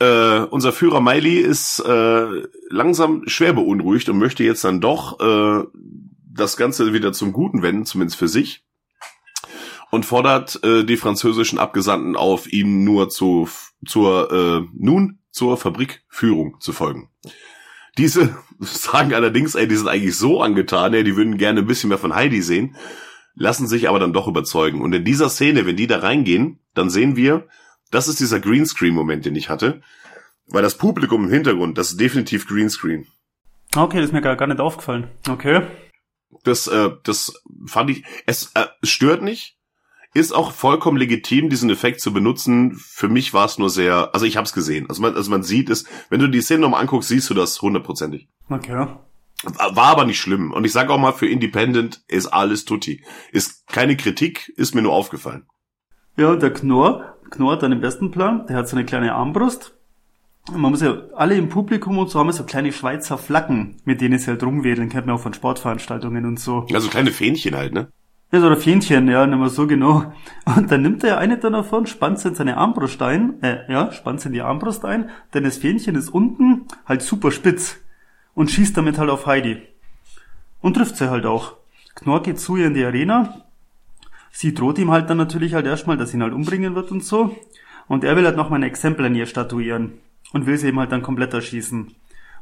äh, 0.00 0.40
unser 0.40 0.72
Führer 0.72 1.00
Miley 1.00 1.36
ist 1.38 1.78
äh, 1.80 2.42
langsam 2.68 3.22
schwer 3.28 3.52
beunruhigt 3.52 4.08
und 4.08 4.18
möchte 4.18 4.44
jetzt 4.44 4.64
dann 4.64 4.80
doch 4.80 5.20
äh, 5.20 5.64
das 6.34 6.56
Ganze 6.56 6.92
wieder 6.92 7.12
zum 7.12 7.32
Guten 7.32 7.62
wenden, 7.62 7.86
zumindest 7.86 8.18
für 8.18 8.28
sich. 8.28 8.64
Und 9.92 10.06
fordert 10.06 10.58
äh, 10.64 10.84
die 10.84 10.96
französischen 10.96 11.58
Abgesandten 11.58 12.16
auf, 12.16 12.50
ihm 12.50 12.82
nur 12.82 13.10
zu, 13.10 13.46
zur, 13.86 14.32
äh, 14.32 14.66
nun 14.72 15.18
zur 15.30 15.58
Fabrikführung 15.58 16.56
zu 16.60 16.72
folgen. 16.72 17.10
Diese 17.98 18.34
sagen 18.58 19.12
allerdings, 19.12 19.54
ey, 19.54 19.68
die 19.68 19.76
sind 19.76 19.88
eigentlich 19.88 20.16
so 20.16 20.40
angetan, 20.40 20.94
ey, 20.94 21.04
die 21.04 21.14
würden 21.14 21.36
gerne 21.36 21.60
ein 21.60 21.66
bisschen 21.66 21.90
mehr 21.90 21.98
von 21.98 22.14
Heidi 22.14 22.40
sehen, 22.40 22.74
lassen 23.34 23.68
sich 23.68 23.86
aber 23.86 23.98
dann 23.98 24.14
doch 24.14 24.26
überzeugen. 24.28 24.80
Und 24.80 24.94
in 24.94 25.04
dieser 25.04 25.28
Szene, 25.28 25.66
wenn 25.66 25.76
die 25.76 25.86
da 25.86 25.98
reingehen, 25.98 26.58
dann 26.72 26.88
sehen 26.88 27.14
wir, 27.14 27.46
das 27.90 28.08
ist 28.08 28.18
dieser 28.18 28.40
Greenscreen-Moment, 28.40 29.26
den 29.26 29.36
ich 29.36 29.50
hatte, 29.50 29.82
weil 30.46 30.62
das 30.62 30.78
Publikum 30.78 31.24
im 31.24 31.30
Hintergrund, 31.30 31.76
das 31.76 31.90
ist 31.90 32.00
definitiv 32.00 32.48
Greenscreen. 32.48 33.06
Okay, 33.76 33.98
das 33.98 34.06
ist 34.06 34.12
mir 34.14 34.22
gar, 34.22 34.36
gar 34.36 34.46
nicht 34.46 34.60
aufgefallen. 34.60 35.10
Okay. 35.28 35.66
Das, 36.44 36.66
äh, 36.66 36.92
das 37.04 37.42
fand 37.66 37.90
ich, 37.90 38.04
es 38.24 38.52
äh, 38.54 38.68
stört 38.82 39.20
nicht, 39.20 39.58
ist 40.14 40.32
auch 40.32 40.52
vollkommen 40.52 40.98
legitim, 40.98 41.48
diesen 41.48 41.70
Effekt 41.70 42.00
zu 42.00 42.12
benutzen. 42.12 42.74
Für 42.76 43.08
mich 43.08 43.32
war 43.32 43.46
es 43.46 43.58
nur 43.58 43.70
sehr, 43.70 44.14
also 44.14 44.26
ich 44.26 44.36
habe 44.36 44.44
es 44.44 44.52
gesehen. 44.52 44.86
Also 44.88 45.00
man, 45.00 45.14
also 45.14 45.30
man 45.30 45.42
sieht 45.42 45.70
es, 45.70 45.84
wenn 46.10 46.20
du 46.20 46.28
die 46.28 46.42
Szene 46.42 46.60
nochmal 46.60 46.82
anguckst, 46.82 47.08
siehst 47.08 47.30
du 47.30 47.34
das 47.34 47.60
hundertprozentig. 47.62 48.28
Okay. 48.48 48.86
War 49.44 49.86
aber 49.86 50.04
nicht 50.04 50.20
schlimm. 50.20 50.52
Und 50.52 50.64
ich 50.64 50.72
sage 50.72 50.92
auch 50.92 50.98
mal, 50.98 51.12
für 51.12 51.26
Independent 51.26 52.02
ist 52.08 52.26
alles 52.26 52.64
tutti. 52.64 53.02
Ist 53.32 53.66
keine 53.66 53.96
Kritik, 53.96 54.52
ist 54.56 54.74
mir 54.74 54.82
nur 54.82 54.92
aufgefallen. 54.92 55.46
Ja, 56.16 56.36
der 56.36 56.52
Knorr, 56.52 57.16
Knorr 57.30 57.52
hat 57.52 57.62
dann 57.62 57.72
im 57.72 57.80
besten 57.80 58.10
Plan, 58.10 58.46
der 58.46 58.56
hat 58.56 58.68
so 58.68 58.76
eine 58.76 58.84
kleine 58.84 59.14
Armbrust. 59.14 59.74
Und 60.48 60.60
man 60.60 60.72
muss 60.72 60.82
ja, 60.82 61.02
alle 61.14 61.36
im 61.36 61.48
Publikum 61.48 61.98
und 61.98 62.10
so 62.10 62.18
haben 62.18 62.30
so 62.32 62.44
kleine 62.44 62.72
Schweizer 62.72 63.16
Flaggen, 63.16 63.80
mit 63.84 64.00
denen 64.00 64.18
sie 64.18 64.26
halt 64.26 64.42
rumwedeln, 64.42 64.88
kennt 64.88 65.06
man 65.06 65.16
auch 65.16 65.20
von 65.20 65.34
Sportveranstaltungen 65.34 66.26
und 66.26 66.38
so. 66.38 66.66
Also 66.72 66.88
kleine 66.88 67.12
Fähnchen 67.12 67.56
halt, 67.56 67.72
ne? 67.72 67.90
Ja, 68.32 68.40
so 68.40 68.48
ein 68.48 68.56
Fähnchen, 68.56 69.08
ja, 69.08 69.26
nicht 69.26 69.38
mehr 69.38 69.50
so 69.50 69.66
genau. 69.66 70.10
Und 70.46 70.72
dann 70.72 70.80
nimmt 70.80 71.04
er 71.04 71.18
eine 71.18 71.36
davon, 71.36 71.86
spannt 71.86 72.18
sie 72.18 72.28
in 72.28 72.34
seine 72.34 72.56
Armbrust 72.56 73.02
ein, 73.02 73.42
äh, 73.42 73.70
ja, 73.70 73.92
spannt 73.92 74.22
sie 74.22 74.28
in 74.28 74.32
die 74.32 74.40
Armbrust 74.40 74.86
ein, 74.86 75.10
denn 75.34 75.44
das 75.44 75.58
Fähnchen 75.58 75.96
ist 75.96 76.08
unten 76.08 76.62
halt 76.86 77.02
super 77.02 77.30
spitz 77.30 77.76
und 78.32 78.50
schießt 78.50 78.74
damit 78.74 78.96
halt 78.96 79.10
auf 79.10 79.26
Heidi. 79.26 79.60
Und 80.62 80.78
trifft 80.78 80.96
sie 80.96 81.10
halt 81.10 81.26
auch. 81.26 81.56
Knorr 81.94 82.22
geht 82.22 82.40
zu 82.40 82.56
ihr 82.56 82.68
in 82.68 82.72
die 82.72 82.86
Arena. 82.86 83.42
Sie 84.30 84.54
droht 84.54 84.78
ihm 84.78 84.90
halt 84.90 85.10
dann 85.10 85.18
natürlich 85.18 85.52
halt 85.52 85.66
erstmal, 85.66 85.98
dass 85.98 86.12
sie 86.12 86.16
ihn 86.16 86.22
halt 86.22 86.32
umbringen 86.32 86.74
wird 86.74 86.90
und 86.90 87.04
so. 87.04 87.36
Und 87.86 88.02
er 88.02 88.16
will 88.16 88.24
halt 88.24 88.38
nochmal 88.38 88.60
ein 88.60 88.62
Exempel 88.62 89.04
an 89.04 89.14
ihr 89.14 89.26
statuieren. 89.26 89.98
Und 90.32 90.46
will 90.46 90.56
sie 90.56 90.68
eben 90.68 90.78
halt 90.78 90.90
dann 90.90 91.02
komplett 91.02 91.34
erschießen. 91.34 91.94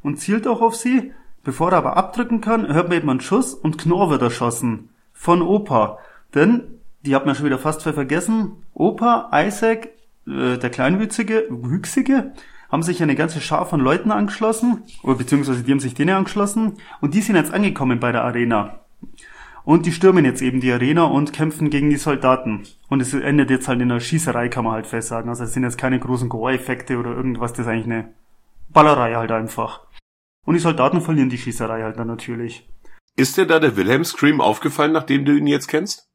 Und 0.02 0.20
zielt 0.20 0.46
auch 0.46 0.60
auf 0.60 0.76
sie. 0.76 1.12
Bevor 1.42 1.72
er 1.72 1.78
aber 1.78 1.96
abdrücken 1.96 2.40
kann, 2.40 2.72
hört 2.72 2.90
man 2.90 2.98
eben 2.98 3.10
einen 3.10 3.20
Schuss 3.20 3.54
und 3.54 3.76
Knorr 3.76 4.10
wird 4.10 4.22
erschossen. 4.22 4.90
Von 5.20 5.42
Opa. 5.42 5.98
Denn, 6.34 6.62
die 7.02 7.14
hat 7.14 7.26
man 7.26 7.34
schon 7.34 7.44
wieder 7.44 7.58
fast 7.58 7.82
vergessen, 7.82 8.52
Opa, 8.72 9.30
Isaac, 9.34 9.90
äh, 10.26 10.56
der 10.56 10.70
Kleinwüchsige, 10.70 11.44
Wüchsige, 11.50 12.32
haben 12.70 12.82
sich 12.82 13.02
eine 13.02 13.14
ganze 13.16 13.42
Schar 13.42 13.66
von 13.66 13.80
Leuten 13.80 14.12
angeschlossen, 14.12 14.82
oder 15.02 15.16
beziehungsweise 15.16 15.62
die 15.62 15.72
haben 15.72 15.80
sich 15.80 15.92
denen 15.92 16.16
angeschlossen, 16.16 16.78
und 17.02 17.12
die 17.12 17.20
sind 17.20 17.36
jetzt 17.36 17.52
angekommen 17.52 18.00
bei 18.00 18.12
der 18.12 18.24
Arena. 18.24 18.80
Und 19.62 19.84
die 19.84 19.92
stürmen 19.92 20.24
jetzt 20.24 20.40
eben 20.40 20.60
die 20.60 20.72
Arena 20.72 21.04
und 21.04 21.34
kämpfen 21.34 21.68
gegen 21.68 21.90
die 21.90 21.96
Soldaten. 21.96 22.62
Und 22.88 23.02
es 23.02 23.12
endet 23.12 23.50
jetzt 23.50 23.68
halt 23.68 23.82
in 23.82 23.90
einer 23.90 24.00
Schießerei, 24.00 24.48
kann 24.48 24.64
man 24.64 24.72
halt 24.72 24.86
fest 24.86 25.08
sagen. 25.08 25.28
Also 25.28 25.44
es 25.44 25.52
sind 25.52 25.64
jetzt 25.64 25.76
keine 25.76 26.00
großen 26.00 26.30
Gore-Effekte 26.30 26.96
oder 26.96 27.10
irgendwas, 27.10 27.52
das 27.52 27.66
ist 27.66 27.70
eigentlich 27.70 27.84
eine 27.84 28.08
Ballerei 28.70 29.16
halt 29.16 29.32
einfach. 29.32 29.82
Und 30.46 30.54
die 30.54 30.60
Soldaten 30.60 31.02
verlieren 31.02 31.28
die 31.28 31.36
Schießerei 31.36 31.82
halt 31.82 31.98
dann 31.98 32.06
natürlich. 32.06 32.66
Ist 33.20 33.36
dir 33.36 33.46
da 33.46 33.58
der 33.58 33.76
Wilhelm 33.76 34.04
Scream 34.04 34.40
aufgefallen, 34.40 34.92
nachdem 34.92 35.24
du 35.24 35.32
ihn 35.36 35.46
jetzt 35.46 35.68
kennst? 35.68 36.08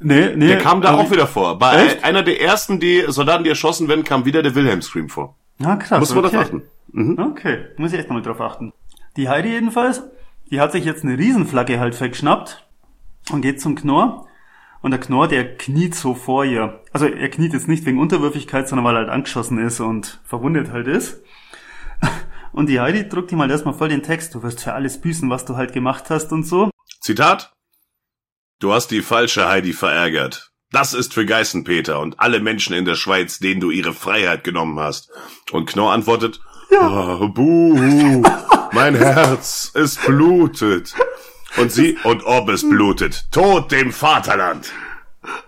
Nee, 0.00 0.34
nee. 0.34 0.48
Der 0.48 0.58
kam 0.58 0.80
da 0.80 0.90
aber- 0.90 1.02
auch 1.02 1.10
wieder 1.10 1.26
vor. 1.28 1.58
Bei 1.58 1.86
Echt? 1.86 2.04
einer 2.04 2.22
der 2.22 2.40
ersten, 2.40 2.80
die 2.80 3.04
Soldaten, 3.06 3.44
die 3.44 3.50
erschossen 3.50 3.86
werden, 3.88 4.02
kam 4.04 4.24
wieder 4.24 4.42
der 4.42 4.54
Wilhelm 4.54 4.82
Scream 4.82 5.08
vor. 5.08 5.36
Ah, 5.62 5.76
krass. 5.76 6.00
Muss 6.00 6.14
man 6.14 6.24
okay. 6.24 6.32
darauf 6.32 6.46
achten. 6.46 6.62
Mhm. 6.90 7.18
Okay, 7.18 7.66
muss 7.76 7.92
ich 7.92 8.00
echt 8.00 8.10
mal 8.10 8.20
drauf 8.20 8.40
achten. 8.40 8.72
Die 9.16 9.28
Heidi 9.28 9.50
jedenfalls, 9.50 10.02
die 10.50 10.60
hat 10.60 10.72
sich 10.72 10.84
jetzt 10.84 11.04
eine 11.04 11.16
Riesenflagge 11.16 11.78
halt 11.78 11.98
weggeschnappt 12.00 12.66
und 13.30 13.42
geht 13.42 13.60
zum 13.60 13.76
Knorr. 13.76 14.26
Und 14.80 14.90
der 14.90 14.98
Knorr, 15.00 15.28
der 15.28 15.56
kniet 15.56 15.94
so 15.94 16.14
vor 16.14 16.44
ihr. 16.44 16.80
Also 16.92 17.06
er 17.06 17.28
kniet 17.28 17.52
jetzt 17.52 17.68
nicht 17.68 17.86
wegen 17.86 18.00
Unterwürfigkeit, 18.00 18.68
sondern 18.68 18.84
weil 18.84 18.96
er 18.96 19.02
halt 19.02 19.10
angeschossen 19.10 19.58
ist 19.64 19.78
und 19.78 20.20
verwundet 20.24 20.72
halt 20.72 20.88
ist. 20.88 21.22
Und 22.52 22.66
die 22.68 22.80
Heidi 22.80 23.08
drückt 23.08 23.32
ihm 23.32 23.40
halt 23.40 23.50
erstmal 23.50 23.74
voll 23.74 23.88
den 23.88 24.02
Text, 24.02 24.34
du 24.34 24.42
wirst 24.42 24.60
für 24.60 24.72
alles 24.74 25.00
büßen, 25.00 25.28
was 25.30 25.44
du 25.44 25.56
halt 25.56 25.72
gemacht 25.72 26.10
hast 26.10 26.32
und 26.32 26.44
so. 26.44 26.70
Zitat. 27.00 27.52
Du 28.60 28.72
hast 28.72 28.90
die 28.90 29.02
falsche 29.02 29.48
Heidi 29.48 29.72
verärgert. 29.72 30.50
Das 30.70 30.94
ist 30.94 31.12
für 31.14 31.26
Geißenpeter 31.26 31.98
und 32.00 32.20
alle 32.20 32.40
Menschen 32.40 32.74
in 32.74 32.84
der 32.84 32.94
Schweiz, 32.94 33.38
denen 33.38 33.60
du 33.60 33.70
ihre 33.70 33.92
Freiheit 33.92 34.44
genommen 34.44 34.78
hast. 34.78 35.10
Und 35.50 35.66
Knorr 35.68 35.92
antwortet, 35.92 36.40
Ja. 36.70 37.18
"Oh, 37.20 37.28
buh, 37.28 38.22
mein 38.72 38.94
Herz, 38.94 39.70
es 39.74 39.96
blutet. 39.96 40.94
Und 41.58 41.70
sie, 41.70 41.98
und 42.04 42.24
ob 42.24 42.48
es 42.48 42.66
blutet, 42.66 43.26
Tod 43.30 43.70
dem 43.72 43.92
Vaterland. 43.92 44.72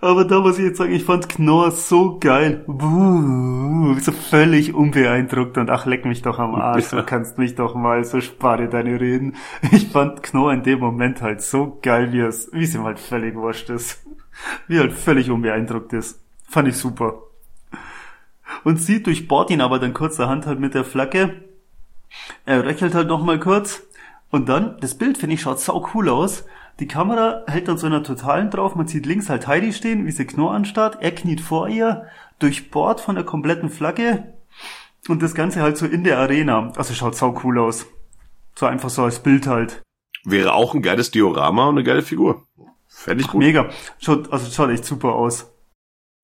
Aber 0.01 0.25
da 0.25 0.41
muss 0.41 0.59
ich 0.59 0.65
jetzt 0.65 0.79
sagen, 0.79 0.93
ich 0.93 1.05
fand 1.05 1.29
Knorr 1.29 1.73
so 1.73 2.19
geil. 2.19 2.65
Buh, 2.67 3.99
so 3.99 4.13
völlig 4.13 4.75
unbeeindruckt 4.75 5.59
und 5.59 5.71
ach, 5.71 5.87
leck 5.87 6.05
mich 6.05 6.23
doch 6.23 6.39
am 6.39 6.55
Arsch, 6.55 6.91
du 6.91 7.03
kannst 7.03 7.39
mich 7.39 7.57
doch 7.57 7.75
mal, 7.75 8.05
so 8.05 8.21
spare 8.21 8.69
deine 8.69 9.01
Reden. 9.01 9.37
Ich 9.73 9.89
fand 9.89 10.23
Knorr 10.23 10.53
in 10.53 10.63
dem 10.63 10.79
Moment 10.79 11.23
halt 11.23 11.43
so 11.43 11.79
geil, 11.83 12.13
wie 12.13 12.21
es, 12.21 12.51
wie 12.53 12.65
es 12.65 12.75
ihm 12.75 12.85
halt 12.85 13.01
völlig 13.01 13.35
wurscht 13.35 13.71
ist. 13.71 14.05
Wie 14.69 14.77
er 14.77 14.83
halt 14.83 14.93
völlig 14.93 15.31
unbeeindruckt 15.31 15.93
ist. 15.93 16.21
Fand 16.49 16.69
ich 16.69 16.77
super. 16.77 17.23
Und 18.63 18.81
sie 18.81 19.03
durchbohrt 19.03 19.51
ihn 19.51 19.61
aber 19.61 19.79
dann 19.79 19.95
kurzerhand 19.95 20.47
halt 20.47 20.61
mit 20.61 20.75
der 20.75 20.85
Flagge. 20.85 21.43
Er 22.45 22.65
röchelt 22.65 22.95
halt 22.95 23.09
noch 23.09 23.25
mal 23.25 23.41
kurz. 23.41 23.83
Und 24.31 24.49
dann, 24.49 24.77
das 24.81 24.97
Bild 24.97 25.19
finde 25.19 25.35
ich 25.35 25.43
schaut 25.43 25.61
sau 25.61 25.89
cool 25.95 26.09
aus. 26.09 26.45
Die 26.81 26.89
Kamera 26.89 27.43
hält 27.47 27.69
dann 27.69 27.79
so 27.79 27.87
einer 27.87 28.03
totalen 28.03 28.51
drauf. 28.51 28.75
Man 28.75 28.89
sieht 28.89 29.07
links 29.07 29.31
halt 29.31 29.47
Heidi 29.47 29.73
stehen, 29.73 30.07
wie 30.07 30.11
sie 30.11 30.27
Knorr 30.27 30.55
anstarrt. 30.55 30.99
Er 31.01 31.15
kniet 31.15 31.41
vor 31.41 31.69
ihr, 31.69 32.07
durchbohrt 32.41 33.01
von 33.01 33.15
der 33.15 33.25
kompletten 33.25 33.71
Flagge. 33.71 34.35
Und 35.09 35.23
das 35.23 35.35
Ganze 35.35 35.63
halt 35.63 35.77
so 35.77 35.87
in 35.87 36.03
der 36.03 36.19
Arena. 36.19 36.73
Also 36.77 36.95
schaut 36.95 37.15
sau 37.15 37.41
cool 37.45 37.59
aus. 37.59 37.87
So 38.57 38.67
einfach 38.67 38.91
so 38.91 39.05
als 39.05 39.21
Bild 39.21 39.47
halt. 39.47 39.83
Wäre 40.25 40.55
auch 40.55 40.75
ein 40.75 40.83
geiles 40.83 41.11
Diorama 41.11 41.67
und 41.67 41.77
eine 41.77 41.85
geile 41.85 42.03
Figur. 42.03 42.45
Fände 42.89 43.23
ich 43.23 43.31
gut. 43.31 43.41
Mega. 43.41 43.69
Schaut, 43.99 44.33
also 44.33 44.51
schaut 44.51 44.71
echt 44.71 44.85
super 44.85 45.15
aus. 45.15 45.53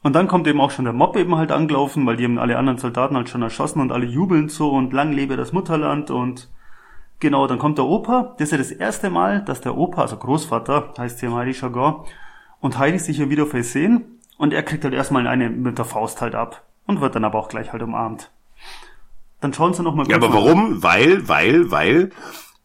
Und 0.02 0.14
dann 0.14 0.28
kommt 0.28 0.46
eben 0.46 0.60
auch 0.60 0.70
schon 0.70 0.86
der 0.86 0.94
Mob 0.94 1.16
eben 1.16 1.36
halt 1.36 1.52
angelaufen, 1.52 2.06
weil 2.06 2.16
die 2.16 2.24
haben 2.24 2.38
alle 2.38 2.56
anderen 2.56 2.78
Soldaten 2.78 3.16
halt 3.16 3.28
schon 3.28 3.42
erschossen 3.42 3.80
und 3.80 3.92
alle 3.92 4.06
jubeln 4.06 4.48
so 4.48 4.70
und 4.70 4.92
lang 4.92 5.12
lebe 5.12 5.36
das 5.36 5.52
Mutterland 5.52 6.10
und 6.10 6.48
genau, 7.20 7.46
dann 7.46 7.58
kommt 7.58 7.78
der 7.78 7.84
Opa. 7.84 8.34
Das 8.38 8.48
ist 8.48 8.52
ja 8.52 8.58
das 8.58 8.70
erste 8.72 9.10
Mal, 9.10 9.42
dass 9.44 9.60
der 9.60 9.76
Opa, 9.76 10.02
also 10.02 10.16
Großvater, 10.16 10.94
heißt 10.98 11.20
hier 11.20 11.28
im 11.28 11.34
Heidi 11.36 11.52
Jargon, 11.52 12.04
und 12.60 12.78
Heidi 12.78 12.98
sich 12.98 13.16
hier 13.16 13.30
wieder 13.30 13.46
versehen 13.46 14.18
und 14.36 14.52
er 14.52 14.62
kriegt 14.62 14.84
halt 14.84 14.94
erstmal 14.94 15.26
eine 15.26 15.48
mit 15.50 15.78
der 15.78 15.84
Faust 15.84 16.20
halt 16.20 16.34
ab 16.34 16.64
und 16.86 17.00
wird 17.00 17.14
dann 17.14 17.24
aber 17.24 17.38
auch 17.38 17.48
gleich 17.48 17.72
halt 17.72 17.82
umarmt. 17.82 18.30
Dann 19.40 19.54
schauen 19.54 19.72
sie 19.72 19.82
nochmal 19.82 20.06
Ja, 20.08 20.16
aber 20.16 20.32
warum? 20.34 20.82
Weil, 20.82 21.26
weil, 21.28 21.70
weil 21.70 22.10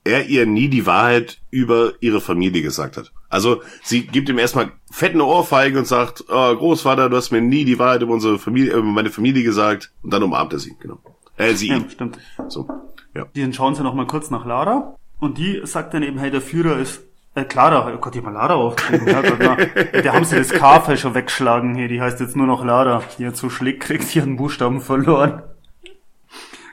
er 0.03 0.26
ihr 0.27 0.45
nie 0.45 0.68
die 0.68 0.86
Wahrheit 0.86 1.40
über 1.49 1.94
ihre 2.02 2.19
Familie 2.22 2.61
gesagt 2.61 2.98
hat. 2.98 3.11
Also 3.30 3.61
sie 3.84 4.06
gibt 4.06 4.30
ihm 4.30 4.38
erstmal 4.38 4.72
fetten 4.91 5.22
Ohrfeigen 5.22 5.77
und 5.80 5.88
sagt, 5.88 6.26
oh, 6.30 6.56
Großvater, 6.56 7.10
du 7.10 7.18
hast 7.18 7.32
mir 7.32 7.41
nie 7.41 7.65
die 7.65 7.80
Wahrheit 7.80 8.02
über 8.02 8.14
unsere 8.14 8.38
Familie, 8.38 8.73
über 8.73 8.84
meine 8.84 9.10
Familie 9.10 9.44
gesagt. 9.44 9.91
Und 10.03 10.14
dann 10.14 10.22
umarmt 10.23 10.53
er 10.53 10.60
sie, 10.60 10.76
genau. 10.80 10.99
Äh, 11.38 11.53
sie 11.53 11.69
Ja, 11.69 11.77
ihn. 11.77 11.90
stimmt. 11.90 12.19
So. 12.49 12.68
Ja. 13.16 13.26
Die 13.36 13.54
schauen 13.54 13.76
sie 13.76 13.84
noch 13.84 13.94
mal 13.94 14.08
kurz 14.08 14.30
nach 14.30 14.46
Lara 14.46 14.96
und 15.20 15.38
die 15.38 15.62
sagt 15.64 15.94
dann 15.94 16.04
eben, 16.04 16.20
hey, 16.20 16.30
der 16.30 16.42
Führer 16.42 16.78
ist 16.78 17.02
äh, 17.36 17.44
Clara, 17.44 17.94
oh 17.94 17.98
Gott, 17.98 18.14
die 18.16 18.20
haben 18.20 18.34
Lara 18.34 18.56
aufgeschrieben. 18.56 19.08
Ja, 19.08 19.22
Gott, 19.22 19.40
na, 19.40 20.02
da 20.02 20.14
haben 20.14 20.26
sie 20.26 20.38
das 20.38 20.50
K 20.50 20.98
schon 20.98 21.16
weggeschlagen 21.16 21.76
hier, 21.76 21.88
die 21.88 22.02
heißt 22.02 22.20
jetzt 22.20 22.36
nur 22.36 22.48
noch 22.48 22.64
Lara. 22.64 23.04
Die 23.18 23.26
hat 23.26 23.38
so 23.38 23.50
schlick 23.50 23.82
kriegt, 23.82 24.16
einen 24.18 24.38
Buchstaben 24.38 24.82
verloren. 24.82 25.44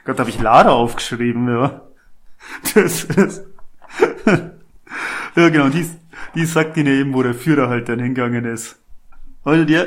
Gott, 0.05 0.19
habe 0.19 0.29
ich 0.29 0.39
Lara 0.39 0.71
aufgeschrieben, 0.71 1.47
ja. 1.47 1.81
Das 2.73 3.03
ist. 3.05 3.43
ja, 5.35 5.49
genau, 5.49 5.69
die, 5.69 5.89
die 6.35 6.45
sagt 6.45 6.77
ihnen 6.77 6.99
eben, 6.99 7.13
wo 7.13 7.23
der 7.23 7.33
Führer 7.33 7.69
halt 7.69 7.87
dann 7.87 7.99
hingegangen 7.99 8.45
ist. 8.45 8.79
Und 9.43 9.69
ja, 9.69 9.85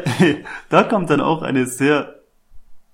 da 0.68 0.82
kommt 0.84 1.10
dann 1.10 1.20
auch 1.20 1.42
eine 1.42 1.66
sehr 1.66 2.14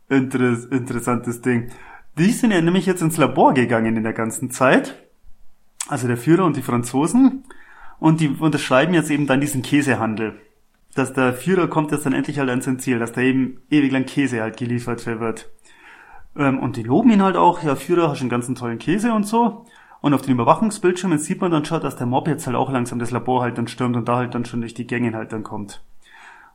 Inter 0.08 0.40
interessantes 0.70 1.40
Ding. 1.40 1.70
Die 2.18 2.30
sind 2.30 2.50
ja 2.50 2.60
nämlich 2.60 2.86
jetzt 2.86 3.00
ins 3.00 3.16
Labor 3.16 3.54
gegangen 3.54 3.96
in 3.96 4.02
der 4.02 4.12
ganzen 4.12 4.50
Zeit. 4.50 5.02
Also 5.88 6.06
der 6.06 6.16
Führer 6.18 6.44
und 6.44 6.56
die 6.56 6.62
Franzosen. 6.62 7.44
Und 7.98 8.20
die 8.20 8.28
unterschreiben 8.28 8.94
jetzt 8.94 9.10
eben 9.10 9.26
dann 9.26 9.40
diesen 9.40 9.62
Käsehandel. 9.62 10.38
Dass 10.94 11.14
der 11.14 11.32
Führer 11.32 11.68
kommt 11.68 11.90
jetzt 11.90 12.04
dann 12.04 12.12
endlich 12.12 12.38
halt 12.38 12.50
an 12.50 12.60
sein 12.60 12.78
Ziel, 12.78 12.98
dass 12.98 13.12
da 13.12 13.22
eben 13.22 13.62
ewig 13.70 13.92
lang 13.92 14.04
Käse 14.04 14.42
halt 14.42 14.58
geliefert 14.58 15.06
wird. 15.06 15.50
Ähm, 16.36 16.58
und 16.58 16.76
die 16.76 16.82
loben 16.82 17.10
ihn 17.10 17.22
halt 17.22 17.36
auch, 17.36 17.62
ja 17.62 17.76
Führer, 17.76 18.10
hast 18.10 18.20
einen 18.20 18.28
ganzen 18.28 18.54
tollen 18.54 18.78
Käse 18.78 19.12
und 19.12 19.26
so. 19.26 19.64
Und 20.02 20.14
auf 20.14 20.22
den 20.22 20.32
Überwachungsbildschirmen 20.32 21.18
sieht 21.18 21.40
man 21.40 21.50
dann 21.50 21.64
schon, 21.64 21.80
dass 21.80 21.96
der 21.96 22.06
Mob 22.06 22.28
jetzt 22.28 22.46
halt 22.46 22.56
auch 22.56 22.70
langsam 22.70 22.98
das 22.98 23.12
Labor 23.12 23.40
halt 23.40 23.56
dann 23.56 23.68
stürmt 23.68 23.96
und 23.96 24.08
da 24.08 24.16
halt 24.16 24.34
dann 24.34 24.44
schon 24.44 24.60
durch 24.60 24.74
die 24.74 24.86
Gänge 24.86 25.14
halt 25.14 25.32
dann 25.32 25.44
kommt. 25.44 25.82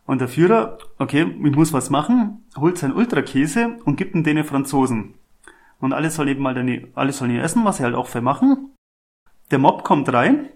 Und 0.05 0.21
der 0.21 0.27
Führer, 0.27 0.77
okay, 0.99 1.25
ich 1.43 1.55
muss 1.55 1.73
was 1.73 1.89
machen, 1.89 2.45
holt 2.57 2.77
seinen 2.77 2.93
Ultrakäse 2.93 3.77
und 3.85 3.95
gibt 3.95 4.15
ihn 4.15 4.23
den 4.23 4.43
Franzosen. 4.43 5.15
Und 5.79 5.93
alle 5.93 6.09
sollen 6.09 6.29
eben 6.29 6.41
mal 6.41 6.53
dann, 6.53 6.87
alle 6.95 7.11
sollen 7.11 7.31
ihn 7.31 7.39
essen, 7.39 7.65
was 7.65 7.77
sie 7.77 7.83
halt 7.83 7.95
auch 7.95 8.07
vermachen. 8.07 8.73
Der 9.51 9.59
Mob 9.59 9.83
kommt 9.83 10.11
rein 10.11 10.49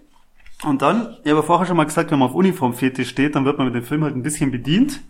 und 0.64 0.82
dann, 0.82 1.16
ich 1.24 1.30
habe 1.30 1.42
vorher 1.42 1.66
schon 1.66 1.76
mal 1.76 1.84
gesagt, 1.84 2.10
wenn 2.10 2.18
man 2.18 2.28
auf 2.28 2.34
Uniformfete 2.34 3.04
steht, 3.04 3.34
dann 3.34 3.44
wird 3.44 3.58
man 3.58 3.66
mit 3.66 3.74
dem 3.74 3.84
Film 3.84 4.04
halt 4.04 4.14
ein 4.14 4.22
bisschen 4.22 4.50
bedient. 4.50 5.00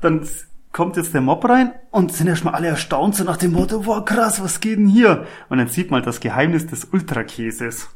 Dann 0.00 0.26
kommt 0.72 0.96
jetzt 0.96 1.14
der 1.14 1.22
Mob 1.22 1.48
rein 1.48 1.72
und 1.90 2.12
sind 2.12 2.26
erstmal 2.26 2.54
alle 2.54 2.68
erstaunt, 2.68 3.16
so 3.16 3.24
nach 3.24 3.38
dem 3.38 3.52
Motto, 3.52 3.86
wow 3.86 4.04
krass, 4.04 4.42
was 4.42 4.60
geht 4.60 4.78
denn 4.78 4.86
hier? 4.86 5.26
Und 5.48 5.58
dann 5.58 5.68
sieht 5.68 5.90
man 5.90 6.02
das 6.02 6.20
Geheimnis 6.20 6.66
des 6.66 6.84
Ultrakäses. 6.84 7.88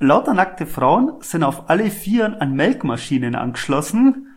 Lauter 0.00 0.34
nackte 0.34 0.66
Frauen 0.66 1.12
sind 1.20 1.44
auf 1.44 1.70
alle 1.70 1.88
Vieren 1.90 2.34
an 2.34 2.54
Melkmaschinen 2.54 3.36
angeschlossen. 3.36 4.31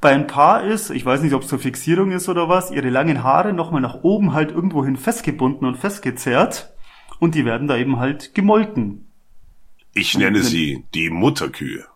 Bei 0.00 0.14
ein 0.14 0.26
paar 0.26 0.64
ist, 0.64 0.90
ich 0.90 1.04
weiß 1.04 1.20
nicht, 1.20 1.34
ob 1.34 1.42
es 1.42 1.48
zur 1.48 1.58
Fixierung 1.58 2.10
ist 2.10 2.28
oder 2.28 2.48
was, 2.48 2.70
ihre 2.70 2.88
langen 2.88 3.22
Haare 3.22 3.52
nochmal 3.52 3.82
nach 3.82 4.02
oben 4.02 4.32
halt 4.32 4.50
irgendwohin 4.50 4.96
festgebunden 4.96 5.66
und 5.66 5.76
festgezerrt. 5.76 6.72
Und 7.18 7.34
die 7.34 7.44
werden 7.44 7.68
da 7.68 7.76
eben 7.76 7.98
halt 7.98 8.34
gemolken. 8.34 9.10
Ich 9.92 10.16
nenne 10.16 10.42
sie 10.42 10.86
die 10.94 11.10
Mutterkühe. 11.10 11.84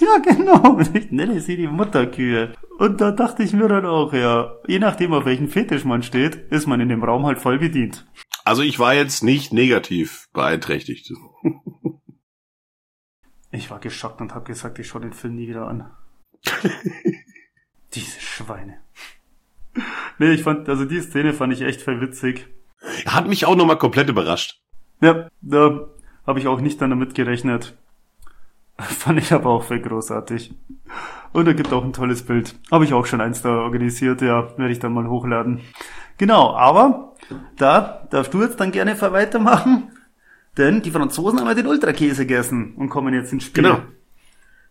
Ja, 0.00 0.18
genau. 0.18 0.80
Ich 0.94 1.12
nenne 1.12 1.40
sie 1.40 1.56
die 1.56 1.68
Mutterkühe. 1.68 2.54
Und 2.78 3.00
da 3.00 3.12
dachte 3.12 3.44
ich 3.44 3.52
mir 3.52 3.68
dann 3.68 3.86
auch, 3.86 4.12
ja, 4.12 4.56
je 4.66 4.80
nachdem, 4.80 5.12
auf 5.12 5.24
welchen 5.24 5.46
Fetisch 5.46 5.84
man 5.84 6.02
steht, 6.02 6.34
ist 6.50 6.66
man 6.66 6.80
in 6.80 6.88
dem 6.88 7.04
Raum 7.04 7.26
halt 7.26 7.38
voll 7.38 7.58
bedient. 7.58 8.04
Also 8.44 8.62
ich 8.62 8.78
war 8.78 8.94
jetzt 8.94 9.22
nicht 9.22 9.52
negativ 9.52 10.28
beeinträchtigt. 10.32 11.12
Ich 13.52 13.70
war 13.70 13.78
geschockt 13.78 14.20
und 14.20 14.34
habe 14.34 14.46
gesagt, 14.46 14.80
ich 14.80 14.88
schaue 14.88 15.02
den 15.02 15.12
Film 15.12 15.36
nie 15.36 15.46
wieder 15.46 15.68
an. 15.68 15.88
Diese 17.94 18.20
Schweine. 18.20 18.78
Nee, 20.18 20.32
ich 20.32 20.42
fand, 20.42 20.68
also 20.68 20.84
die 20.84 21.00
Szene 21.00 21.32
fand 21.32 21.52
ich 21.52 21.62
echt 21.62 21.82
voll 21.82 22.00
witzig. 22.00 22.46
Hat 23.06 23.26
mich 23.28 23.46
auch 23.46 23.56
nochmal 23.56 23.78
komplett 23.78 24.08
überrascht. 24.08 24.60
Ja, 25.00 25.28
da 25.40 25.88
habe 26.26 26.38
ich 26.38 26.46
auch 26.46 26.60
nicht 26.60 26.80
damit 26.80 27.14
gerechnet. 27.14 27.76
Fand 28.78 29.18
ich 29.18 29.32
aber 29.32 29.50
auch 29.50 29.64
voll 29.64 29.80
großartig. 29.80 30.54
Und 31.32 31.46
er 31.46 31.54
gibt 31.54 31.72
auch 31.72 31.84
ein 31.84 31.92
tolles 31.92 32.24
Bild. 32.24 32.54
Habe 32.70 32.84
ich 32.84 32.92
auch 32.92 33.06
schon 33.06 33.20
eins 33.20 33.42
da 33.42 33.50
organisiert, 33.60 34.20
ja, 34.22 34.56
werde 34.56 34.72
ich 34.72 34.78
dann 34.78 34.92
mal 34.92 35.08
hochladen. 35.08 35.60
Genau, 36.18 36.54
aber 36.54 37.14
da 37.56 38.06
darfst 38.10 38.34
du 38.34 38.42
jetzt 38.42 38.60
dann 38.60 38.72
gerne 38.72 39.00
weitermachen, 39.00 39.90
denn 40.56 40.82
die 40.82 40.90
Franzosen 40.90 41.40
haben 41.40 41.48
ja 41.48 41.54
den 41.54 41.66
Ultrakäse 41.66 42.26
gegessen 42.26 42.74
und 42.76 42.88
kommen 42.88 43.14
jetzt 43.14 43.32
ins 43.32 43.44
Spiel. 43.44 43.64
Genau. 43.64 43.80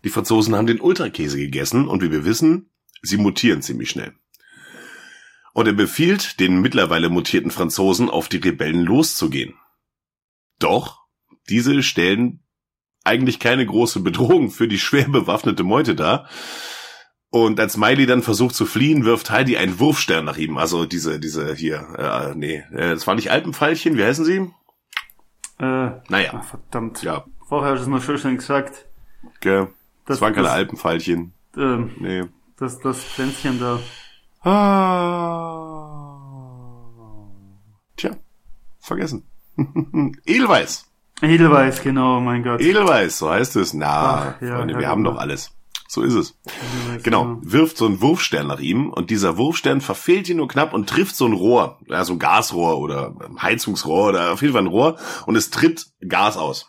Die 0.04 0.10
Franzosen 0.10 0.54
haben 0.54 0.66
den 0.66 0.80
Ultrakäse 0.80 1.38
gegessen 1.38 1.88
und 1.88 2.02
wie 2.02 2.10
wir 2.10 2.24
wissen, 2.24 2.70
sie 3.04 3.16
mutieren 3.16 3.62
ziemlich 3.62 3.90
schnell. 3.90 4.14
Und 5.52 5.66
er 5.66 5.72
befiehlt 5.72 6.40
den 6.40 6.60
mittlerweile 6.60 7.08
mutierten 7.10 7.50
Franzosen, 7.52 8.10
auf 8.10 8.28
die 8.28 8.38
Rebellen 8.38 8.82
loszugehen. 8.82 9.54
Doch, 10.58 10.98
diese 11.48 11.82
stellen 11.82 12.40
eigentlich 13.04 13.38
keine 13.38 13.64
große 13.66 14.00
Bedrohung 14.00 14.50
für 14.50 14.66
die 14.66 14.78
schwer 14.78 15.08
bewaffnete 15.08 15.62
Meute 15.62 15.94
dar. 15.94 16.28
Und 17.30 17.58
als 17.60 17.76
Miley 17.76 18.06
dann 18.06 18.22
versucht 18.22 18.54
zu 18.54 18.64
fliehen, 18.64 19.04
wirft 19.04 19.30
Heidi 19.30 19.56
einen 19.56 19.78
Wurfstern 19.80 20.24
nach 20.24 20.36
ihm. 20.36 20.56
Also 20.56 20.86
diese, 20.86 21.18
diese 21.20 21.54
hier, 21.54 21.86
äh, 21.98 22.34
nee, 22.36 22.64
äh, 22.72 22.90
das 22.94 23.06
war 23.06 23.14
nicht 23.16 23.30
Alpenpfeilchen, 23.30 23.96
wie 23.98 24.04
heißen 24.04 24.24
sie? 24.24 24.36
Äh, 25.58 26.00
naja. 26.08 26.42
Verdammt. 26.42 27.02
Ja. 27.02 27.24
Vorher 27.48 27.72
hast 27.72 27.80
du 27.80 27.82
es 27.82 27.88
noch 27.88 28.02
schön 28.02 28.18
schon 28.18 28.36
gesagt. 28.36 28.86
Gell. 29.40 29.66
Das, 30.06 30.16
Das- 30.16 30.20
waren 30.20 30.32
keine 30.34 30.46
das- 30.46 30.54
Alpenpfeilchen. 30.56 31.34
Ähm, 31.56 31.90
Nee. 31.98 32.22
Das, 32.58 32.78
das 32.80 33.02
Pflänzchen 33.02 33.58
da. 33.60 33.80
Ah. 34.48 36.04
Tja, 37.96 38.10
vergessen. 38.78 39.24
Edelweiß. 40.26 40.86
Edelweiß, 41.22 41.82
genau, 41.82 42.20
mein 42.20 42.42
Gott. 42.42 42.60
Edelweiß, 42.60 43.18
so 43.18 43.30
heißt 43.30 43.56
es. 43.56 43.72
Na, 43.72 44.36
Ach, 44.36 44.42
ja, 44.42 44.56
Freunde, 44.56 44.74
ja, 44.74 44.80
wir 44.80 44.88
haben 44.88 45.04
genau. 45.04 45.14
doch 45.14 45.20
alles. 45.20 45.52
So 45.88 46.02
ist 46.02 46.14
es. 46.14 46.38
Edelweiß, 46.46 47.02
Genau, 47.04 47.38
wirft 47.42 47.76
so 47.76 47.86
einen 47.86 48.00
Wurfstern 48.00 48.46
nach 48.48 48.60
ihm 48.60 48.90
und 48.90 49.10
dieser 49.10 49.36
Wurfstern 49.36 49.80
verfehlt 49.80 50.28
ihn 50.28 50.38
nur 50.38 50.48
knapp 50.48 50.74
und 50.74 50.88
trifft 50.88 51.14
so 51.16 51.26
ein 51.26 51.32
Rohr, 51.32 51.78
ja, 51.86 52.04
so 52.04 52.14
ein 52.14 52.18
Gasrohr 52.18 52.78
oder 52.78 53.14
Heizungsrohr 53.40 54.08
oder 54.08 54.32
auf 54.32 54.42
jeden 54.42 54.54
Fall 54.54 54.62
ein 54.62 54.68
Rohr 54.68 54.98
und 55.26 55.36
es 55.36 55.50
tritt 55.50 55.86
Gas 56.06 56.36
aus. 56.36 56.68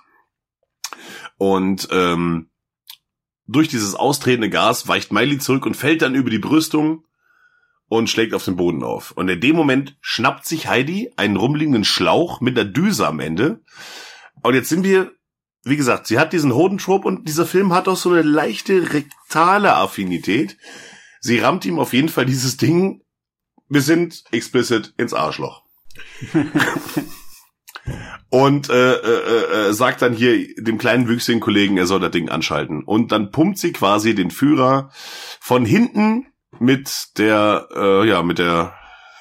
Und 1.37 1.87
ähm, 1.91 2.49
durch 3.47 3.67
dieses 3.67 3.95
austretende 3.95 4.49
Gas 4.49 4.87
weicht 4.87 5.11
Miley 5.11 5.37
zurück 5.37 5.65
und 5.65 5.75
fällt 5.75 6.01
dann 6.01 6.15
über 6.15 6.29
die 6.29 6.39
Brüstung 6.39 7.05
und 7.87 8.09
schlägt 8.09 8.33
auf 8.33 8.45
den 8.45 8.55
Boden 8.55 8.83
auf. 8.83 9.11
Und 9.11 9.29
in 9.29 9.39
dem 9.39 9.55
Moment 9.55 9.97
schnappt 10.01 10.45
sich 10.45 10.67
Heidi 10.67 11.11
einen 11.17 11.37
rumliegenden 11.37 11.83
Schlauch 11.83 12.41
mit 12.41 12.57
einer 12.57 12.69
Düse 12.69 13.07
am 13.07 13.19
Ende. 13.19 13.61
Und 14.41 14.55
jetzt 14.55 14.69
sind 14.69 14.83
wir 14.83 15.11
wie 15.65 15.75
gesagt, 15.77 16.05
sie 16.07 16.19
hat 16.19 16.31
diesen 16.31 16.53
Hodentrope 16.53 17.07
und 17.07 17.27
dieser 17.27 17.47
Film 17.47 17.73
hat 17.73 17.87
auch 17.87 17.97
so 17.97 18.11
eine 18.11 18.21
leichte 18.21 18.93
rektale 18.93 19.75
Affinität. 19.75 20.57
Sie 21.19 21.39
rammt 21.39 21.65
ihm 21.65 21.79
auf 21.79 21.91
jeden 21.91 22.09
Fall 22.09 22.27
dieses 22.27 22.55
Ding, 22.55 23.01
wir 23.67 23.81
sind 23.81 24.23
explicit 24.31 24.93
ins 24.97 25.15
Arschloch. 25.15 25.63
und 28.29 28.69
äh, 28.69 28.93
äh, 28.95 29.69
äh, 29.69 29.73
sagt 29.73 30.01
dann 30.01 30.13
hier 30.13 30.55
dem 30.55 30.77
kleinen 30.77 31.07
wüchsigen 31.07 31.39
Kollegen, 31.39 31.77
er 31.77 31.85
soll 31.85 31.99
das 31.99 32.11
Ding 32.11 32.29
anschalten. 32.29 32.83
Und 32.83 33.11
dann 33.11 33.31
pumpt 33.31 33.57
sie 33.59 33.71
quasi 33.71 34.15
den 34.15 34.31
Führer 34.31 34.91
von 35.39 35.65
hinten 35.65 36.27
mit 36.59 37.17
der, 37.17 37.67
äh, 37.75 38.07
ja, 38.07 38.23
mit 38.23 38.39
der, 38.39 38.73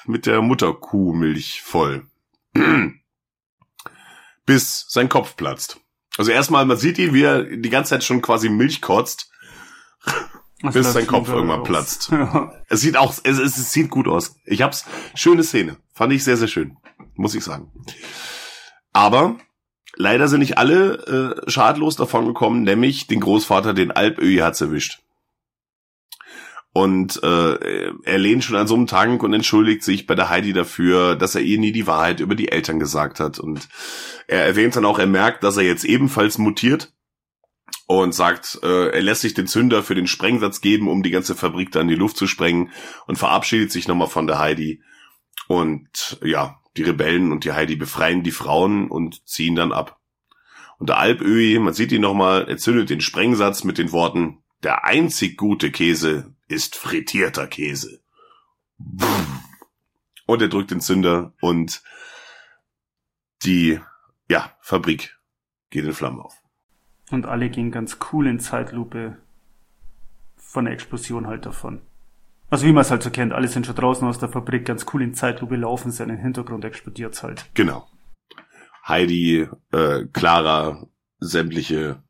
mit 0.05 0.25
der 0.25 0.41
Mutterkuhmilch 0.41 1.61
voll. 1.63 2.05
Bis 4.45 4.85
sein 4.89 5.09
Kopf 5.09 5.35
platzt. 5.35 5.79
Also 6.17 6.31
erstmal, 6.31 6.65
man 6.65 6.77
sieht 6.77 6.97
ihn, 6.97 7.13
wie 7.13 7.23
er 7.23 7.43
die 7.43 7.69
ganze 7.69 7.89
Zeit 7.91 8.03
schon 8.03 8.21
quasi 8.21 8.47
Milch 8.49 8.81
kotzt, 8.81 9.29
Das 10.61 10.73
bis 10.73 10.93
sein 10.93 11.07
Kopf 11.07 11.29
irgendwann 11.29 11.59
raus. 11.59 11.67
platzt. 11.67 12.09
Ja. 12.11 12.53
Es 12.69 12.81
sieht 12.81 12.95
auch, 12.95 13.13
es, 13.23 13.37
es 13.37 13.71
sieht 13.71 13.89
gut 13.89 14.07
aus. 14.07 14.37
Ich 14.45 14.61
hab's, 14.61 14.85
schöne 15.15 15.43
Szene. 15.43 15.77
Fand 15.93 16.13
ich 16.13 16.23
sehr, 16.23 16.37
sehr 16.37 16.47
schön. 16.47 16.77
Muss 17.15 17.35
ich 17.35 17.43
sagen. 17.43 17.71
Aber 18.95 19.35
leider 19.97 20.29
sind 20.29 20.39
nicht 20.39 20.57
alle 20.57 21.35
äh, 21.45 21.51
schadlos 21.51 21.97
davon 21.97 22.25
gekommen, 22.27 22.63
nämlich 22.63 23.07
den 23.07 23.19
Großvater, 23.19 23.73
den 23.73 23.91
Alpöhi 23.91 24.37
hat's 24.37 24.61
erwischt. 24.61 25.01
Und 26.71 27.21
äh, 27.21 27.91
er 28.03 28.17
lehnt 28.17 28.45
schon 28.45 28.55
an 28.55 28.67
so 28.67 28.75
einem 28.75 28.87
Tank 28.87 29.21
und 29.21 29.33
entschuldigt 29.33 29.83
sich 29.83 30.07
bei 30.07 30.15
der 30.15 30.29
Heidi 30.29 30.53
dafür, 30.53 31.17
dass 31.17 31.35
er 31.35 31.41
ihr 31.41 31.59
nie 31.59 31.73
die 31.73 31.87
Wahrheit 31.87 32.21
über 32.21 32.35
die 32.35 32.53
Eltern 32.53 32.79
gesagt 32.79 33.19
hat. 33.19 33.37
Und 33.37 33.67
er 34.27 34.45
erwähnt 34.45 34.77
dann 34.77 34.85
auch, 34.85 34.97
er 34.97 35.07
merkt, 35.07 35.43
dass 35.43 35.57
er 35.57 35.63
jetzt 35.63 35.83
ebenfalls 35.83 36.37
mutiert 36.37 36.93
und 37.87 38.15
sagt, 38.15 38.59
äh, 38.63 38.91
er 38.91 39.01
lässt 39.01 39.21
sich 39.21 39.33
den 39.33 39.47
Zünder 39.47 39.83
für 39.83 39.95
den 39.95 40.07
Sprengsatz 40.07 40.61
geben, 40.61 40.87
um 40.87 41.03
die 41.03 41.11
ganze 41.11 41.35
Fabrik 41.35 41.69
da 41.73 41.81
in 41.81 41.89
die 41.89 41.95
Luft 41.95 42.15
zu 42.15 42.27
sprengen 42.27 42.71
und 43.07 43.17
verabschiedet 43.17 43.73
sich 43.73 43.89
nochmal 43.89 44.07
von 44.07 44.25
der 44.25 44.39
Heidi. 44.39 44.81
Und 45.49 46.17
ja, 46.23 46.61
die 46.77 46.83
Rebellen 46.83 47.31
und 47.31 47.43
die 47.43 47.53
Heidi 47.53 47.75
befreien 47.75 48.23
die 48.23 48.31
Frauen 48.31 48.89
und 48.89 49.27
ziehen 49.27 49.55
dann 49.55 49.71
ab. 49.71 49.99
Und 50.77 50.89
der 50.89 50.97
Alpöhi, 50.97 51.59
man 51.59 51.73
sieht 51.73 51.91
ihn 51.91 52.01
nochmal, 52.01 52.47
er 52.49 52.57
zündet 52.57 52.89
den 52.89 53.01
Sprengsatz 53.01 53.63
mit 53.63 53.77
den 53.77 53.91
Worten, 53.91 54.43
der 54.63 54.83
einzig 54.83 55.37
gute 55.37 55.71
Käse 55.71 56.35
ist 56.47 56.75
frittierter 56.75 57.47
Käse. 57.47 58.01
Und 60.25 60.41
er 60.41 60.49
drückt 60.49 60.71
den 60.71 60.81
Zünder 60.81 61.33
und 61.39 61.81
die, 63.43 63.79
ja, 64.29 64.51
Fabrik 64.59 65.17
geht 65.69 65.85
in 65.85 65.93
Flammen 65.93 66.19
auf. 66.19 66.41
Und 67.11 67.25
alle 67.25 67.49
gehen 67.49 67.71
ganz 67.71 67.97
cool 68.11 68.27
in 68.27 68.39
Zeitlupe 68.39 69.17
von 70.35 70.65
der 70.65 70.73
Explosion 70.73 71.27
halt 71.27 71.45
davon. 71.45 71.81
Also 72.55 72.67
wie 72.67 72.71
man 72.71 72.83
es 72.83 72.89
halt 72.89 73.03
so 73.03 73.09
kennt, 73.09 73.33
alle 73.33 73.49
sind 73.49 73.65
schon 73.65 73.75
draußen 73.75 74.07
aus 74.07 74.17
der 74.17 74.29
Fabrik, 74.29 74.63
ganz 74.63 74.85
cool 74.93 75.01
in 75.01 75.13
Zeitlupe 75.13 75.57
laufen 75.57 75.91
sie, 75.91 76.03
im 76.03 76.15
Hintergrund 76.15 76.63
explodiert's 76.63 77.21
halt. 77.21 77.47
Genau. 77.53 77.85
Heidi, 78.87 79.49
äh, 79.73 80.05
Clara, 80.13 80.87
sämtliche 81.19 82.01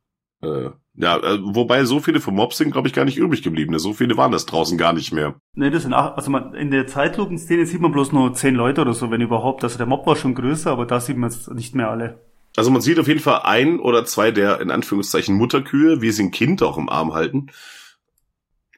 Äh, 0.43 0.69
ja, 0.93 1.17
äh, 1.17 1.39
wobei 1.41 1.83
so 1.85 1.99
viele 1.99 2.19
vom 2.19 2.35
Mob 2.35 2.53
sind, 2.53 2.69
glaube 2.69 2.87
ich, 2.87 2.93
gar 2.93 3.05
nicht 3.05 3.17
übrig 3.17 3.41
geblieben. 3.41 3.71
Ne? 3.71 3.79
So 3.79 3.93
viele 3.93 4.17
waren 4.17 4.31
das 4.31 4.45
draußen 4.45 4.77
gar 4.77 4.93
nicht 4.93 5.11
mehr. 5.11 5.33
Nee, 5.55 5.71
das 5.71 5.81
sind 5.81 5.95
acht, 5.95 6.15
also 6.15 6.29
man, 6.29 6.53
in 6.53 6.69
der 6.69 6.85
Zeitlupenszene 6.85 7.65
sieht 7.65 7.81
man 7.81 7.91
bloß 7.91 8.11
nur 8.11 8.35
zehn 8.35 8.53
Leute 8.53 8.81
oder 8.81 8.93
so, 8.93 9.09
wenn 9.09 9.21
überhaupt. 9.21 9.63
Also 9.63 9.79
der 9.79 9.87
Mob 9.87 10.05
war 10.05 10.15
schon 10.15 10.35
größer, 10.35 10.69
aber 10.69 10.85
da 10.85 10.99
sieht 10.99 11.17
man 11.17 11.31
jetzt 11.31 11.51
nicht 11.55 11.73
mehr 11.73 11.89
alle. 11.89 12.19
Also 12.55 12.69
man 12.69 12.81
sieht 12.81 12.99
auf 12.99 13.07
jeden 13.07 13.19
Fall 13.19 13.41
ein 13.45 13.79
oder 13.79 14.05
zwei 14.05 14.29
der 14.29 14.61
in 14.61 14.69
Anführungszeichen 14.69 15.35
Mutterkühe, 15.35 16.01
wie 16.01 16.11
sie 16.11 16.25
ein 16.25 16.31
Kind 16.31 16.61
auch 16.61 16.77
im 16.77 16.87
Arm 16.87 17.13
halten. 17.13 17.47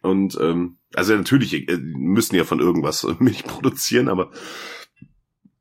Und 0.02 0.38
ähm, 0.42 0.78
also 0.94 1.16
natürlich 1.16 1.68
äh, 1.70 1.78
müssen 1.78 2.36
ja 2.36 2.44
von 2.44 2.60
irgendwas 2.60 3.08
Milch 3.20 3.44
produzieren, 3.44 4.10
aber 4.10 4.32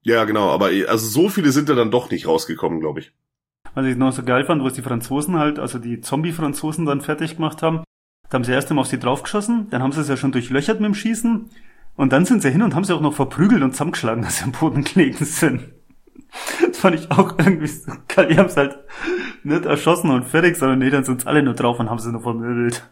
ja 0.03 0.25
genau, 0.25 0.51
aber 0.51 0.71
also 0.89 1.07
so 1.07 1.29
viele 1.29 1.51
sind 1.51 1.69
da 1.69 1.75
dann 1.75 1.91
doch 1.91 2.11
nicht 2.11 2.27
rausgekommen, 2.27 2.81
glaube 2.81 3.01
ich. 3.01 3.13
Was 3.75 3.87
ich 3.87 3.97
noch 3.97 4.13
so 4.13 4.23
geil 4.23 4.45
fand, 4.45 4.63
wo 4.63 4.69
es 4.69 4.75
die 4.75 4.83
Franzosen 4.83 5.37
halt, 5.37 5.59
also 5.59 5.79
die 5.79 6.01
Zombie-Franzosen 6.01 6.87
dann 6.87 7.01
fertig 7.01 7.37
gemacht 7.37 7.63
haben, 7.63 7.83
da 8.29 8.37
haben 8.37 8.45
sie 8.45 8.53
erst 8.53 8.71
einmal 8.71 8.83
auf 8.83 8.89
sie 8.89 8.99
draufgeschossen, 8.99 9.69
dann 9.71 9.83
haben 9.83 9.93
sie 9.93 10.01
es 10.01 10.09
ja 10.09 10.17
schon 10.17 10.33
durchlöchert 10.33 10.81
mit 10.81 10.87
dem 10.87 10.95
Schießen 10.95 11.51
und 11.97 12.13
dann 12.13 12.25
sind 12.25 12.43
sie 12.43 12.51
hin 12.51 12.63
und 12.63 12.75
haben 12.75 12.85
sie 12.85 12.95
auch 12.95 13.01
noch 13.01 13.15
verprügelt 13.15 13.63
und 13.63 13.73
zusammengeschlagen, 13.73 14.23
dass 14.23 14.39
sie 14.39 14.45
am 14.45 14.53
Boden 14.53 14.85
gelegen 14.85 15.25
sind. 15.25 15.69
Das 16.61 16.79
fand 16.79 16.97
ich 16.97 17.11
auch 17.11 17.39
irgendwie 17.39 17.67
so 17.67 17.93
geil. 18.09 18.29
Die 18.29 18.37
haben 18.37 18.47
es 18.47 18.57
halt 18.57 18.79
nicht 19.43 19.65
erschossen 19.65 20.11
und 20.11 20.25
fertig, 20.25 20.57
sondern 20.57 20.81
nee, 20.81 20.91
dann 20.91 21.05
sind 21.05 21.27
alle 21.27 21.43
nur 21.43 21.55
drauf 21.55 21.81
und 21.81 21.89
haben 21.89 21.99
sie 21.99 22.13
nur 22.13 22.21
vermöbelt. 22.21 22.87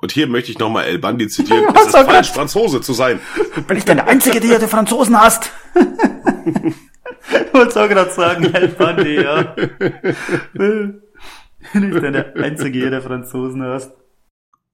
Und 0.00 0.12
hier 0.12 0.26
möchte 0.26 0.50
ich 0.50 0.58
nochmal 0.58 0.84
El 0.84 0.98
Bandi 0.98 1.28
zitieren. 1.28 1.66
es 1.74 1.86
ist 1.86 1.96
falsch, 1.96 2.30
Franzose 2.30 2.80
zu 2.80 2.92
sein. 2.92 3.20
Bin 3.66 3.76
ich 3.76 3.84
denn 3.84 3.98
der 3.98 4.08
Einzige, 4.08 4.40
der 4.40 4.58
die 4.58 4.66
Franzosen 4.66 5.20
hasst? 5.20 5.50
ich 5.74 7.52
wollte 7.52 7.82
auch 7.82 7.88
gerade 7.88 8.10
sagen, 8.10 8.44
El 8.54 8.68
Bandi, 8.68 9.22
ja. 9.22 9.54
Bin 10.52 11.02
ich 11.74 12.00
denn 12.00 12.12
der 12.12 12.34
Einzige, 12.36 12.90
der 12.90 13.02
Franzosen 13.02 13.62
hasst? 13.62 13.92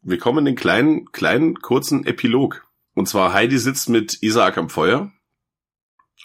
Wir 0.03 0.19
kommen 0.19 0.39
in 0.39 0.45
den 0.45 0.57
kleinen, 0.57 1.11
kleinen, 1.11 1.57
kurzen 1.61 2.07
Epilog. 2.07 2.65
Und 2.95 3.09
zwar 3.09 3.33
Heidi 3.33 3.59
sitzt 3.59 3.89
mit 3.89 4.23
Isaac 4.23 4.57
am 4.57 4.71
Feuer 4.71 5.11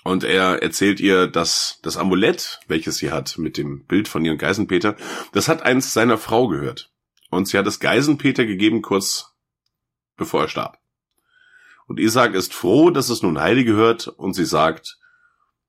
und 0.04 0.24
er 0.24 0.62
erzählt 0.62 1.00
ihr, 1.00 1.28
dass 1.28 1.80
das 1.84 1.98
Amulett, 1.98 2.60
welches 2.68 2.98
sie 2.98 3.12
hat 3.12 3.38
mit 3.38 3.58
dem 3.58 3.86
Bild 3.86 4.08
von 4.08 4.24
ihrem 4.24 4.38
Geisenpeter, 4.38 4.96
das 5.34 5.48
hat 5.48 5.64
eins 5.64 5.94
seiner 5.94 6.18
Frau 6.18 6.48
gehört. 6.48 6.92
Und 7.32 7.48
sie 7.48 7.58
hat 7.58 7.66
es 7.66 7.80
Geisenpeter 7.80 8.46
gegeben, 8.46 8.84
kurz 8.84 9.34
bevor 10.18 10.42
er 10.42 10.48
starb. 10.50 10.78
Und 11.88 12.00
Isaac 12.00 12.36
ist 12.36 12.54
froh, 12.54 12.92
dass 12.92 13.10
es 13.10 13.24
nun 13.24 13.40
Heidi 13.40 13.64
gehört 13.64 14.08
und 14.08 14.34
sie 14.34 14.46
sagt, 14.46 15.00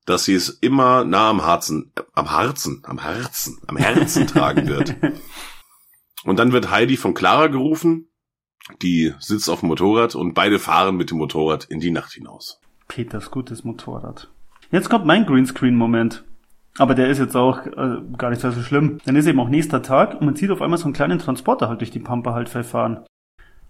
dass 0.05 0.25
sie 0.25 0.35
es 0.35 0.49
immer 0.49 1.05
nah 1.05 1.29
am 1.29 1.43
Herzen, 1.43 1.91
äh, 1.95 2.01
am 2.13 2.29
Herzen, 2.29 2.83
am 2.85 2.99
Herzen, 2.99 3.61
am 3.67 3.77
Herzen 3.77 4.27
tragen 4.27 4.67
wird. 4.67 4.95
Und 6.25 6.37
dann 6.37 6.51
wird 6.51 6.69
Heidi 6.69 6.97
von 6.97 7.13
Clara 7.13 7.47
gerufen, 7.47 8.09
die 8.81 9.13
sitzt 9.19 9.49
auf 9.49 9.61
dem 9.61 9.69
Motorrad 9.69 10.15
und 10.15 10.33
beide 10.33 10.59
fahren 10.59 10.97
mit 10.97 11.11
dem 11.11 11.17
Motorrad 11.17 11.65
in 11.65 11.79
die 11.79 11.91
Nacht 11.91 12.11
hinaus. 12.11 12.59
Peters 12.89 13.31
gutes 13.31 13.63
Motorrad. 13.63 14.29
Jetzt 14.69 14.89
kommt 14.89 15.05
mein 15.05 15.25
Greenscreen-Moment. 15.25 16.25
Aber 16.77 16.95
der 16.95 17.07
ist 17.07 17.19
jetzt 17.19 17.35
auch 17.35 17.65
äh, 17.65 18.01
gar 18.17 18.29
nicht 18.29 18.41
so 18.41 18.51
schlimm. 18.51 18.97
Dann 19.05 19.15
ist 19.15 19.27
eben 19.27 19.39
auch 19.39 19.49
nächster 19.49 19.81
Tag 19.83 20.15
und 20.15 20.25
man 20.25 20.35
sieht 20.35 20.49
auf 20.49 20.61
einmal 20.61 20.79
so 20.79 20.85
einen 20.85 20.93
kleinen 20.93 21.19
Transporter 21.19 21.69
halt 21.69 21.81
durch 21.81 21.91
die 21.91 21.99
Pampa 21.99 22.33
halt 22.33 22.49
verfahren. 22.49 23.05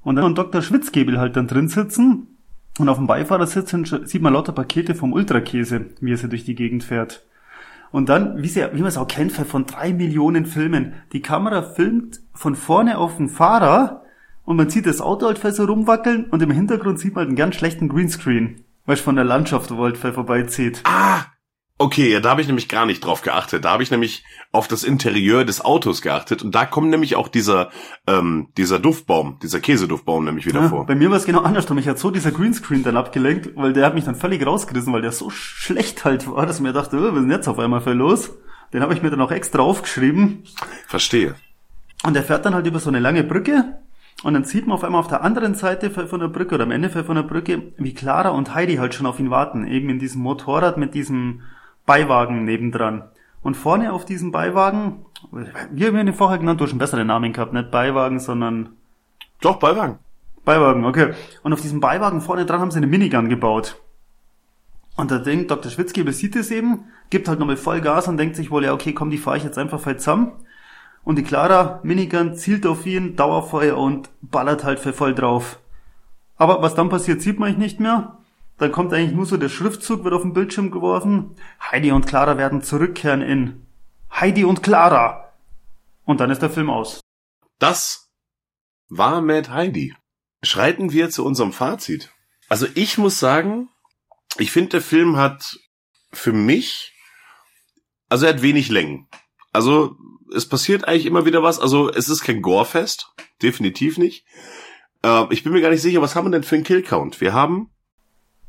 Und 0.04 0.16
dann 0.16 0.36
Dr. 0.36 0.62
Schwitzgebel 0.62 1.20
halt 1.20 1.36
dann 1.36 1.48
drin 1.48 1.68
sitzen 1.68 2.38
und 2.80 2.90
auf 2.90 2.98
dem 2.98 3.08
Beifahrersitz 3.08 3.76
sieht 4.06 4.22
man 4.22 4.34
lauter 4.34 4.52
Pakete 4.52 4.96
vom 4.96 5.14
Ultrakäse, 5.14 5.88
wie 6.00 6.14
er 6.14 6.18
sie 6.18 6.30
durch 6.30 6.46
die 6.46 6.56
Gegend 6.56 6.84
fährt. 6.84 7.26
Und 7.92 8.10
dann, 8.10 8.42
wie, 8.42 8.48
sie, 8.48 8.66
wie 8.74 8.80
man 8.80 8.88
es 8.88 8.98
auch 8.98 9.08
kennt, 9.08 9.32
von 9.34 9.68
drei 9.68 9.94
Millionen 9.94 10.46
Filmen. 10.46 10.94
Die 11.12 11.22
Kamera 11.22 11.62
filmt 11.62 12.22
von 12.34 12.56
vorne 12.56 12.98
auf 12.98 13.18
den 13.18 13.30
Fahrer 13.30 14.02
und 14.46 14.56
man 14.58 14.70
sieht 14.70 14.88
das 14.88 15.00
Auto 15.00 15.28
halt 15.28 15.56
so 15.56 15.66
rumwackeln 15.66 16.26
und 16.26 16.42
im 16.42 16.50
Hintergrund 16.50 17.00
sieht 17.00 17.14
man 17.14 17.28
einen 17.28 17.36
ganz 17.36 17.56
schlechten 17.56 17.90
Greenscreen. 17.90 18.64
Weil 18.86 18.98
von 18.98 19.16
der 19.16 19.24
Landschaft 19.24 19.78
Waldfell 19.78 20.14
vorbeizieht. 20.14 20.82
Ah! 20.86 21.26
Okay, 21.80 22.12
ja, 22.12 22.20
da 22.20 22.30
habe 22.30 22.42
ich 22.42 22.48
nämlich 22.48 22.70
gar 22.70 22.86
nicht 22.86 23.04
drauf 23.04 23.24
geachtet. 23.24 23.66
Da 23.66 23.72
habe 23.72 23.84
ich 23.84 23.90
nämlich 23.90 24.24
auf 24.52 24.68
das 24.68 24.84
Interieur 24.84 25.44
des 25.44 25.66
Autos 25.66 26.02
geachtet 26.02 26.44
und 26.44 26.54
da 26.54 26.66
kommt 26.66 26.90
nämlich 26.90 27.16
auch 27.16 27.28
dieser 27.28 27.72
ähm, 28.06 28.50
dieser 28.58 28.80
Duftbaum, 28.80 29.40
dieser 29.42 29.60
Käseduftbaum 29.60 30.24
nämlich 30.24 30.46
wieder 30.46 30.62
ja, 30.62 30.70
vor. 30.70 30.86
Bei 30.86 30.96
mir 30.96 31.10
war 31.10 31.18
es 31.18 31.26
genau 31.26 31.42
andersrum. 31.42 31.80
Ich 31.80 31.88
hatte 31.88 32.00
so 32.00 32.12
dieser 32.12 32.32
Greenscreen 32.32 32.84
dann 32.84 32.96
abgelenkt, 32.96 33.56
weil 33.56 33.74
der 33.74 33.88
hat 33.88 33.96
mich 33.96 34.06
dann 34.06 34.16
völlig 34.16 34.46
rausgerissen, 34.46 34.94
weil 34.94 35.02
der 35.02 35.12
so 35.12 35.32
schlecht 35.32 36.06
halt 36.06 36.30
war, 36.30 36.46
dass 36.46 36.58
ich 36.58 36.62
mir 36.62 36.74
dachte, 36.74 36.98
oh, 36.98 37.02
was 37.02 37.16
ist 37.16 37.24
denn 37.24 37.32
jetzt 37.32 37.48
auf 37.48 37.60
einmal 37.60 37.82
für 37.82 37.94
los? 37.94 38.32
Den 38.72 38.82
habe 38.82 38.94
ich 38.94 39.02
mir 39.02 39.10
dann 39.10 39.22
auch 39.22 39.32
extra 39.32 39.62
aufgeschrieben. 39.62 40.44
Verstehe. 40.88 41.36
Und 42.04 42.16
er 42.16 42.24
fährt 42.24 42.46
dann 42.46 42.54
halt 42.54 42.68
über 42.68 42.80
so 42.80 42.90
eine 42.90 43.00
lange 43.00 43.24
Brücke 43.24 43.80
und 44.24 44.36
dann 44.36 44.46
sieht 44.46 44.68
man 44.68 44.76
auf 44.76 44.84
einmal 44.84 45.02
auf 45.02 45.08
der 45.08 45.22
anderen 45.22 45.56
Seite 45.56 45.90
von 45.90 46.20
der 46.20 46.28
Brücke 46.28 46.56
oder 46.56 46.64
am 46.64 46.72
Ende 46.72 46.90
von 46.90 47.16
der 47.16 47.24
Brücke, 47.24 47.74
wie 47.78 47.94
Clara 47.94 48.30
und 48.30 48.54
Heidi 48.56 48.76
halt 48.76 48.94
schon 48.94 49.06
auf 49.06 49.20
ihn 49.20 49.30
warten. 49.30 49.68
Eben 49.68 49.90
in 49.90 50.00
diesem 50.00 50.22
Motorrad 50.22 50.78
mit 50.78 50.94
diesem 50.94 51.42
Beiwagen 51.86 52.46
nebendran. 52.46 53.10
Und 53.42 53.56
vorne 53.56 53.92
auf 53.92 54.06
diesem 54.06 54.32
Beiwagen, 54.32 55.06
wie 55.72 55.86
haben 55.86 55.96
wir 55.96 56.02
ihn 56.02 56.14
vorher 56.14 56.38
genannt? 56.38 56.60
Du 56.60 56.66
hast 56.66 56.72
einen 56.72 56.80
besseren 56.80 57.08
Namen 57.08 57.34
gehabt, 57.34 57.54
nicht 57.54 57.72
Beiwagen, 57.72 58.20
sondern... 58.20 58.78
Doch, 59.42 59.58
Beiwagen. 59.58 60.00
Beiwagen, 60.46 60.86
okay. 60.86 61.14
Und 61.42 61.54
auf 61.54 61.62
diesem 61.62 61.80
Beiwagen 61.80 62.22
vorne 62.22 62.46
dran 62.46 62.62
haben 62.62 62.72
sie 62.72 62.78
eine 62.78 62.88
Minigun 62.88 63.30
gebaut. 63.30 63.82
Und 64.96 65.12
da 65.12 65.18
denkt 65.18 65.52
Dr. 65.52 65.72
Schwitzgeber 65.72 66.12
sieht 66.12 66.36
es 66.36 66.52
eben, 66.52 66.86
gibt 67.10 67.28
halt 67.28 67.40
nochmal 67.40 67.58
voll 67.58 67.82
Gas 67.82 68.08
und 68.08 68.18
denkt 68.18 68.36
sich 68.36 68.52
wohl, 68.52 68.64
ja 68.64 68.74
okay, 68.74 68.94
komm, 68.94 69.10
die 69.10 69.18
fahre 69.18 69.38
ich 69.38 69.44
jetzt 69.44 69.58
einfach 69.58 69.80
voll 69.80 69.98
zusammen. 69.98 70.32
Und 71.04 71.18
die 71.18 71.24
Clara 71.24 71.80
Minigun 71.84 72.36
zielt 72.36 72.66
auf 72.66 72.86
ihn, 72.86 73.16
Dauerfeuer 73.16 73.78
und 73.78 74.10
ballert 74.22 74.64
halt 74.64 74.80
für 74.80 74.94
voll 74.94 75.14
drauf. 75.14 75.60
Aber 76.38 76.62
was 76.62 76.76
dann 76.76 76.90
passiert, 76.90 77.22
sieht 77.22 77.40
man 77.40 77.58
nicht 77.58 77.80
mehr. 77.80 78.18
Dann 78.58 78.72
kommt 78.72 78.94
eigentlich 78.94 79.16
nur 79.16 79.26
so 79.26 79.38
der 79.38 79.50
Schriftzug, 79.50 80.04
wird 80.04 80.14
auf 80.14 80.22
den 80.22 80.34
Bildschirm 80.34 80.72
geworfen. 80.72 81.36
Heidi 81.60 81.92
und 81.92 82.06
Clara 82.06 82.38
werden 82.38 82.62
zurückkehren 82.62 83.22
in 83.22 83.66
Heidi 84.12 84.44
und 84.46 84.64
Clara. 84.64 85.34
Und 86.06 86.20
dann 86.20 86.30
ist 86.30 86.42
der 86.42 86.50
Film 86.50 86.70
aus. 86.70 87.02
Das 87.60 88.12
war 88.90 89.22
Mad 89.22 89.50
Heidi. 89.50 89.96
Schreiten 90.44 90.92
wir 90.92 91.10
zu 91.10 91.26
unserem 91.26 91.54
Fazit. 91.54 92.12
Also 92.50 92.68
ich 92.76 92.98
muss 92.98 93.20
sagen, 93.20 93.70
ich 94.38 94.52
finde, 94.52 94.72
der 94.72 94.82
Film 94.82 95.18
hat 95.18 95.58
für 96.12 96.34
mich, 96.34 96.94
also 98.10 98.26
er 98.26 98.34
hat 98.34 98.42
wenig 98.42 98.70
Längen. 98.70 99.08
Also 99.52 99.96
es 100.36 100.48
passiert 100.48 100.88
eigentlich 100.88 101.06
immer 101.06 101.26
wieder 101.26 101.44
was. 101.44 101.60
Also 101.60 101.90
es 101.92 102.10
ist 102.10 102.24
kein 102.24 102.42
Gorefest, 102.42 103.14
definitiv 103.42 103.98
nicht. 103.98 104.26
Äh, 105.04 105.26
ich 105.32 105.44
bin 105.44 105.54
mir 105.54 105.62
gar 105.62 105.70
nicht 105.70 105.82
sicher, 105.82 106.02
was 106.02 106.16
haben 106.16 106.28
wir 106.28 106.32
denn 106.32 106.44
für 106.44 106.56
einen 106.56 106.64
Killcount? 106.64 107.22
Wir 107.22 107.34
haben 107.34 107.72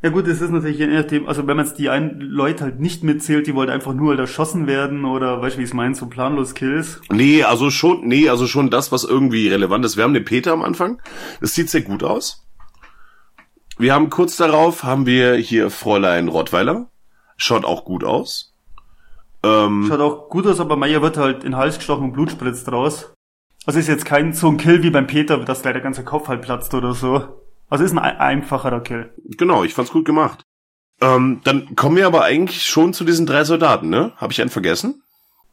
ja 0.04 0.10
gut, 0.10 0.28
es 0.28 0.42
ist 0.42 0.50
natürlich 0.50 0.76
je 0.76 0.86
nachdem, 0.86 1.26
also 1.26 1.46
wenn 1.46 1.56
man 1.56 1.64
jetzt 1.64 1.78
die 1.78 1.88
einen 1.88 2.20
Leute 2.20 2.64
halt 2.64 2.78
nicht 2.78 3.02
mitzählt, 3.02 3.46
die 3.46 3.54
wollten 3.54 3.72
einfach 3.72 3.94
nur 3.94 4.10
halt 4.10 4.20
erschossen 4.20 4.66
werden 4.66 5.06
oder 5.06 5.40
weißt 5.40 5.56
du, 5.56 5.60
wie 5.60 5.62
ich 5.62 5.70
es 5.70 5.74
meine, 5.74 5.94
so 5.94 6.04
planlos 6.04 6.52
Kills. 6.52 7.00
Nee, 7.10 7.42
also 7.42 7.70
schon, 7.70 8.06
nee, 8.06 8.28
also 8.28 8.46
schon 8.46 8.68
das, 8.68 8.92
was 8.92 9.04
irgendwie 9.04 9.48
relevant 9.48 9.82
ist. 9.86 9.96
Wir 9.96 10.04
haben 10.04 10.12
den 10.12 10.26
Peter 10.26 10.52
am 10.52 10.60
Anfang. 10.60 11.00
Das 11.40 11.54
sieht 11.54 11.70
sehr 11.70 11.80
gut 11.80 12.04
aus. 12.04 12.44
Wir 13.78 13.94
haben 13.94 14.10
kurz 14.10 14.36
darauf, 14.36 14.84
haben 14.84 15.06
wir 15.06 15.36
hier 15.36 15.70
Fräulein 15.70 16.28
Rottweiler. 16.28 16.90
Schaut 17.38 17.64
auch 17.64 17.86
gut 17.86 18.04
aus. 18.04 18.52
Ähm, 19.42 19.86
Schaut 19.88 20.00
auch 20.00 20.28
gut 20.28 20.46
aus, 20.46 20.60
aber 20.60 20.76
Meier 20.76 21.00
wird 21.00 21.16
halt 21.16 21.44
in 21.44 21.52
den 21.52 21.56
Hals 21.56 21.78
gestochen 21.78 22.04
und 22.04 22.12
Blut 22.12 22.30
spritzt 22.30 22.70
raus. 22.70 23.14
Also 23.64 23.78
ist 23.78 23.88
jetzt 23.88 24.04
kein 24.04 24.34
so 24.34 24.48
ein 24.48 24.58
Kill 24.58 24.82
wie 24.82 24.90
beim 24.90 25.06
Peter, 25.06 25.38
dass 25.38 25.62
gleich 25.62 25.72
der 25.72 25.82
ganze 25.82 26.04
Kopf 26.04 26.28
halt 26.28 26.42
platzt 26.42 26.74
oder 26.74 26.92
so. 26.92 27.40
Also 27.68 27.84
ist 27.84 27.92
ein 27.92 27.98
einfacherer 27.98 28.80
Kill. 28.80 29.12
Genau, 29.36 29.64
ich 29.64 29.74
fand's 29.74 29.92
gut 29.92 30.04
gemacht. 30.04 30.44
Ähm, 31.00 31.40
dann 31.44 31.74
kommen 31.76 31.96
wir 31.96 32.06
aber 32.06 32.24
eigentlich 32.24 32.62
schon 32.62 32.92
zu 32.92 33.04
diesen 33.04 33.26
drei 33.26 33.44
Soldaten, 33.44 33.88
ne? 33.88 34.12
Habe 34.16 34.32
ich 34.32 34.40
einen 34.40 34.50
vergessen? 34.50 35.02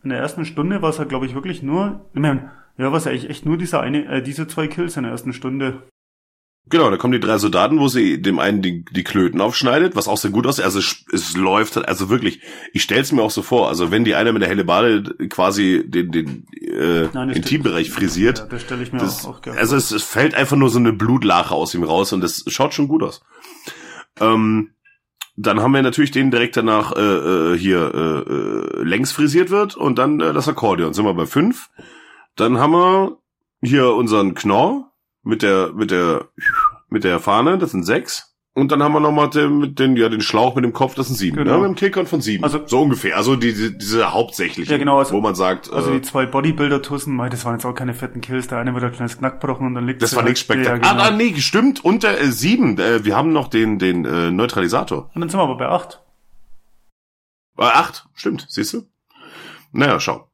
In 0.03 0.09
der 0.09 0.19
ersten 0.19 0.45
Stunde 0.45 0.81
war 0.81 0.89
es 0.89 0.99
halt, 0.99 1.09
glaube 1.09 1.25
ich, 1.25 1.33
wirklich 1.33 1.63
nur, 1.63 2.09
ich 2.13 2.19
meine, 2.19 2.51
ja, 2.77 2.91
war 2.91 2.97
es 2.97 3.05
ja 3.05 3.11
eigentlich 3.11 3.29
echt 3.29 3.45
nur 3.45 3.57
diese 3.57 3.79
eine, 3.79 4.05
äh, 4.05 4.21
diese 4.21 4.47
zwei 4.47 4.67
Kills 4.67 4.97
in 4.97 5.03
der 5.03 5.11
ersten 5.11 5.33
Stunde. 5.33 5.83
Genau, 6.67 6.89
da 6.89 6.97
kommen 6.97 7.11
die 7.11 7.19
drei 7.19 7.38
Soldaten, 7.38 7.79
wo 7.79 7.88
sie 7.88 8.21
dem 8.21 8.39
einen 8.39 8.61
die, 8.61 8.85
die 8.85 9.03
Klöten 9.03 9.41
aufschneidet, 9.41 9.95
was 9.95 10.07
auch 10.07 10.17
sehr 10.17 10.31
gut 10.31 10.47
aussieht. 10.47 10.63
Also 10.63 10.79
es, 10.79 11.03
es 11.11 11.35
läuft, 11.35 11.77
also 11.77 12.09
wirklich, 12.09 12.41
ich 12.71 12.83
stell's 12.83 13.11
mir 13.11 13.23
auch 13.23 13.31
so 13.31 13.41
vor, 13.41 13.67
also 13.67 13.91
wenn 13.91 14.05
die 14.05 14.15
eine 14.15 14.31
mit 14.31 14.41
der 14.41 14.49
helle 14.49 14.63
Bade 14.63 15.15
quasi 15.27 15.83
den, 15.85 16.11
den 16.11 16.45
äh, 16.61 17.09
Nein, 17.13 17.31
Intimbereich 17.31 17.89
frisiert, 17.89 18.39
ja, 18.39 18.45
das 18.45 18.61
stelle 18.61 18.83
ich 18.83 18.93
mir 18.93 18.99
das, 18.99 19.25
auch, 19.25 19.38
auch 19.38 19.41
gerne 19.41 19.59
Also 19.59 19.75
es, 19.75 19.91
es 19.91 20.03
fällt 20.03 20.35
einfach 20.35 20.55
nur 20.55 20.69
so 20.69 20.79
eine 20.79 20.93
Blutlache 20.93 21.53
aus 21.53 21.73
ihm 21.73 21.83
raus 21.83 22.13
und 22.13 22.21
das 22.21 22.45
schaut 22.47 22.73
schon 22.73 22.88
gut 22.88 23.03
aus. 23.03 23.21
Ähm, 24.19 24.71
dann 25.35 25.61
haben 25.61 25.73
wir 25.73 25.81
natürlich 25.81 26.11
den 26.11 26.29
direkt 26.29 26.57
danach 26.57 26.95
äh, 26.95 26.99
äh, 26.99 27.57
hier 27.57 27.93
äh, 27.93 28.31
äh, 28.31 28.83
längs 28.83 29.11
frisiert 29.11 29.49
wird 29.49 29.75
und 29.75 29.97
dann 29.97 30.19
äh, 30.19 30.33
das 30.33 30.47
Akkordeon. 30.47 30.93
Sind 30.93 31.05
wir 31.05 31.13
bei 31.13 31.25
fünf. 31.25 31.69
Dann 32.35 32.59
haben 32.59 32.73
wir 32.73 33.17
hier 33.61 33.93
unseren 33.93 34.35
Knorr, 34.35 34.90
mit 35.23 35.41
der, 35.41 35.72
mit 35.73 35.91
der, 35.91 36.27
mit 36.89 37.03
der 37.03 37.19
Fahne, 37.19 37.57
das 37.57 37.72
sind 37.72 37.84
sechs. 37.84 38.27
Und 38.53 38.69
dann 38.73 38.84
haben 38.84 38.91
wir 38.91 38.99
nochmal 38.99 39.30
den, 39.30 39.76
den, 39.76 39.95
ja, 39.95 40.10
den 40.10 40.19
Schlauch 40.19 40.56
mit 40.56 40.65
dem 40.65 40.73
Kopf, 40.73 40.93
das 40.95 41.07
sind 41.07 41.15
sieben. 41.15 41.38
Genau. 41.38 41.53
Ne? 41.53 41.57
Mit 41.60 41.68
dem 41.69 41.76
Killcount 41.76 42.10
von 42.10 42.19
sieben. 42.19 42.43
Also- 42.43 42.68
so 42.68 42.81
ungefähr. 42.81 43.15
Also 43.15 43.38
die, 43.38 43.53
die, 43.53 43.77
diese 43.77 44.11
hauptsächliche, 44.11 44.69
Ja, 44.73 44.77
genau, 44.77 44.99
also- 44.99 45.14
wo 45.14 45.22
man 45.22 45.35
sagt, 45.35 45.72
Also 45.72 45.91
äh, 45.91 45.93
die 45.93 46.02
zwei 46.02 46.26
Bodybuilder-Tussen, 46.26 47.18
das 47.30 47.45
waren 47.45 47.53
jetzt 47.53 47.65
auch 47.65 47.73
keine 47.73 47.93
fetten 47.93 48.19
Kills. 48.19 48.48
Der 48.49 48.57
eine 48.57 48.73
wird 48.73 48.84
ein 48.84 48.91
kleines 48.91 49.18
Knack 49.18 49.39
gebrochen 49.39 49.68
und 49.68 49.76
dann 49.76 49.85
liegt 49.88 50.02
das 50.02 50.11
war 50.14 50.23
halt- 50.23 50.30
nichts 50.31 50.41
spektakulär. 50.41 50.81
Ja, 50.85 50.91
genau. 50.91 51.02
Ah, 51.03 51.07
ah, 51.07 51.11
nee, 51.11 51.34
stimmt. 51.39 51.85
Und 51.85 52.03
der 52.03 52.19
äh, 52.19 52.26
sieben, 52.31 52.77
äh, 52.77 53.06
wir 53.06 53.15
haben 53.15 53.31
noch 53.31 53.48
den, 53.48 53.80
den 53.80 54.03
äh, 54.03 54.31
Neutralisator. 54.31 55.10
Und 55.15 55.22
dann 55.22 55.30
sind 55.30 55.39
wir 55.39 55.43
aber 55.43 55.56
bei 55.57 55.69
acht. 55.69 56.02
Äh, 57.57 57.64
acht, 57.64 58.06
stimmt, 58.15 58.48
siehst 58.49 58.73
du? 58.73 58.84
Naja, 59.72 59.98
schau. 60.02 60.30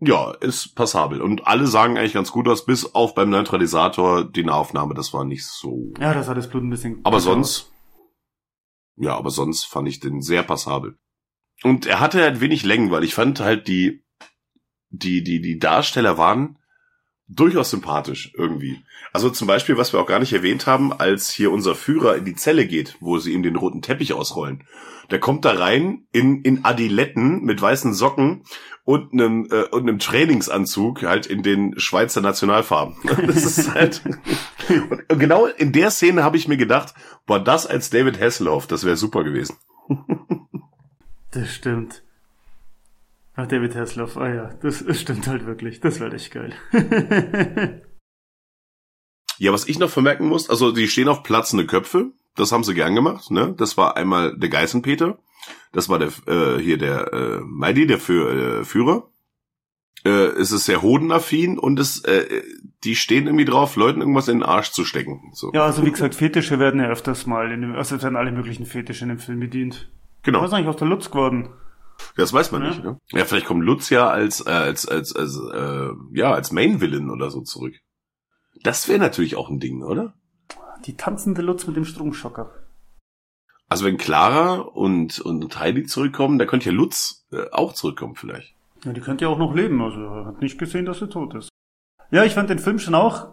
Ja, 0.00 0.32
ist 0.40 0.74
passabel. 0.74 1.20
Und 1.20 1.46
alle 1.46 1.66
sagen 1.66 1.98
eigentlich 1.98 2.14
ganz 2.14 2.32
gut 2.32 2.48
aus, 2.48 2.64
bis 2.64 2.94
auf 2.94 3.14
beim 3.14 3.28
Neutralisator 3.28 4.24
die 4.24 4.44
Nahaufnahme, 4.44 4.94
das 4.94 5.12
war 5.12 5.24
nicht 5.24 5.46
so. 5.46 5.92
Ja, 6.00 6.14
das 6.14 6.26
hat 6.26 6.38
das 6.38 6.48
Blut 6.48 6.62
ein 6.62 6.70
bisschen. 6.70 7.00
Aber 7.04 7.20
sonst, 7.20 7.70
ja, 8.96 9.14
aber 9.14 9.30
sonst 9.30 9.64
fand 9.64 9.88
ich 9.88 10.00
den 10.00 10.22
sehr 10.22 10.42
passabel. 10.42 10.96
Und 11.62 11.84
er 11.84 12.00
hatte 12.00 12.22
halt 12.22 12.40
wenig 12.40 12.62
Längen, 12.62 12.90
weil 12.90 13.04
ich 13.04 13.14
fand 13.14 13.40
halt 13.40 13.68
die, 13.68 14.02
die, 14.88 15.22
die, 15.22 15.42
die 15.42 15.58
Darsteller 15.58 16.16
waren 16.16 16.56
durchaus 17.30 17.70
sympathisch 17.70 18.32
irgendwie. 18.36 18.82
Also 19.12 19.30
zum 19.30 19.46
Beispiel, 19.46 19.76
was 19.76 19.92
wir 19.92 20.00
auch 20.00 20.06
gar 20.06 20.18
nicht 20.18 20.32
erwähnt 20.32 20.66
haben, 20.66 20.92
als 20.92 21.30
hier 21.30 21.52
unser 21.52 21.74
Führer 21.74 22.16
in 22.16 22.24
die 22.24 22.34
Zelle 22.34 22.66
geht, 22.66 22.96
wo 23.00 23.18
sie 23.18 23.32
ihm 23.32 23.42
den 23.42 23.56
roten 23.56 23.82
Teppich 23.82 24.12
ausrollen. 24.12 24.64
Der 25.10 25.20
kommt 25.20 25.44
da 25.44 25.52
rein 25.52 26.06
in, 26.12 26.42
in 26.42 26.64
Adiletten 26.64 27.42
mit 27.42 27.60
weißen 27.60 27.94
Socken 27.94 28.44
und 28.90 29.12
einem, 29.12 29.46
äh, 29.52 29.66
und 29.66 29.82
einem 29.82 30.00
Trainingsanzug, 30.00 31.04
halt 31.04 31.26
in 31.26 31.44
den 31.44 31.78
Schweizer 31.78 32.20
Nationalfarben. 32.20 32.96
Das 33.26 33.44
ist 33.44 33.72
halt. 33.72 34.02
und 35.08 35.18
genau 35.20 35.46
in 35.46 35.70
der 35.70 35.92
Szene 35.92 36.24
habe 36.24 36.36
ich 36.36 36.48
mir 36.48 36.56
gedacht, 36.56 36.94
boah, 37.24 37.38
das 37.38 37.68
als 37.68 37.90
David 37.90 38.20
Hasselhoff, 38.20 38.66
das 38.66 38.84
wäre 38.84 38.96
super 38.96 39.22
gewesen. 39.22 39.56
Das 41.32 41.54
stimmt. 41.54 42.02
Ach, 43.36 43.46
David 43.46 43.76
Hasselhoff, 43.76 44.16
ah 44.16 44.34
ja, 44.34 44.50
das, 44.62 44.84
das 44.84 45.00
stimmt 45.00 45.28
halt 45.28 45.46
wirklich. 45.46 45.78
Das 45.78 46.00
wäre 46.00 46.12
echt 46.12 46.32
geil. 46.32 46.52
Ja, 49.38 49.52
was 49.52 49.68
ich 49.68 49.78
noch 49.78 49.90
vermerken 49.90 50.26
muss, 50.26 50.50
also 50.50 50.72
die 50.72 50.88
stehen 50.88 51.06
auf 51.06 51.22
platzende 51.22 51.66
Köpfe. 51.66 52.10
Das 52.34 52.50
haben 52.50 52.64
sie 52.64 52.74
gern 52.74 52.96
gemacht. 52.96 53.30
Ne? 53.30 53.54
Das 53.56 53.76
war 53.76 53.96
einmal 53.96 54.36
der 54.36 54.48
Geißenpeter. 54.48 55.18
Das 55.72 55.88
war 55.88 55.98
der 55.98 56.08
äh, 56.26 56.58
hier 56.60 56.78
der 56.78 57.12
äh, 57.12 57.40
Meidi, 57.44 57.86
der 57.86 57.98
für, 57.98 58.60
äh, 58.60 58.64
Führer. 58.64 59.08
Äh, 60.04 60.10
es 60.10 60.50
ist 60.50 60.64
sehr 60.64 60.82
hodenaffin 60.82 61.58
und 61.58 61.78
es, 61.78 62.02
äh, 62.04 62.42
die 62.84 62.96
stehen 62.96 63.26
irgendwie 63.26 63.44
drauf, 63.44 63.76
Leuten 63.76 64.00
irgendwas 64.00 64.28
in 64.28 64.38
den 64.38 64.42
Arsch 64.48 64.70
zu 64.72 64.84
stecken. 64.84 65.30
So. 65.34 65.52
ja, 65.52 65.64
also 65.64 65.84
wie 65.84 65.90
gesagt, 65.90 66.14
Fetische 66.14 66.58
werden 66.58 66.80
ja 66.80 66.88
öfters 66.88 67.26
mal, 67.26 67.52
in 67.52 67.60
dem, 67.60 67.74
also 67.74 67.96
es 67.96 68.02
werden 68.02 68.16
alle 68.16 68.32
möglichen 68.32 68.64
Fetische 68.66 69.04
in 69.04 69.10
dem 69.10 69.18
Film 69.18 69.40
bedient. 69.40 69.90
genau. 70.22 70.40
Was 70.40 70.48
ist 70.48 70.54
eigentlich 70.54 70.68
auf 70.68 70.76
der 70.76 70.88
Lutz 70.88 71.10
geworden? 71.10 71.50
Das 72.16 72.32
weiß 72.32 72.50
man 72.50 72.62
Ja. 72.62 72.68
nicht. 72.70 72.82
Ne? 72.82 72.98
Ja, 73.10 73.26
vielleicht 73.26 73.44
kommt 73.44 73.62
Lutz 73.62 73.90
ja 73.90 74.08
als 74.08 74.40
äh, 74.46 74.50
als 74.50 74.88
als 74.88 75.14
als 75.14 75.38
äh, 75.52 75.90
ja 76.12 76.32
als 76.32 76.50
Main 76.50 76.80
Villain 76.80 77.10
oder 77.10 77.30
so 77.30 77.42
zurück. 77.42 77.74
Das 78.62 78.88
wäre 78.88 78.98
natürlich 78.98 79.36
auch 79.36 79.50
ein 79.50 79.60
Ding, 79.60 79.82
oder? 79.82 80.14
Die 80.86 80.96
tanzende 80.96 81.42
Lutz 81.42 81.66
mit 81.66 81.76
dem 81.76 81.84
Stromschocker. 81.84 82.54
Also 83.70 83.86
wenn 83.86 83.96
Clara 83.96 84.56
und 84.56 85.20
und 85.20 85.58
Heidi 85.58 85.84
zurückkommen, 85.84 86.38
da 86.38 86.44
könnte 86.44 86.66
ja 86.66 86.74
Lutz 86.74 87.24
äh, 87.32 87.44
auch 87.52 87.72
zurückkommen 87.72 88.16
vielleicht. 88.16 88.54
Ja, 88.84 88.92
die 88.92 89.00
könnte 89.00 89.24
ja 89.24 89.30
auch 89.30 89.38
noch 89.38 89.54
leben, 89.54 89.80
also 89.80 89.98
er 90.00 90.26
hat 90.26 90.42
nicht 90.42 90.58
gesehen, 90.58 90.84
dass 90.84 90.98
sie 90.98 91.08
tot 91.08 91.34
ist. 91.34 91.48
Ja, 92.10 92.24
ich 92.24 92.34
fand 92.34 92.50
den 92.50 92.58
Film 92.58 92.78
schon 92.78 92.94
auch 92.94 93.28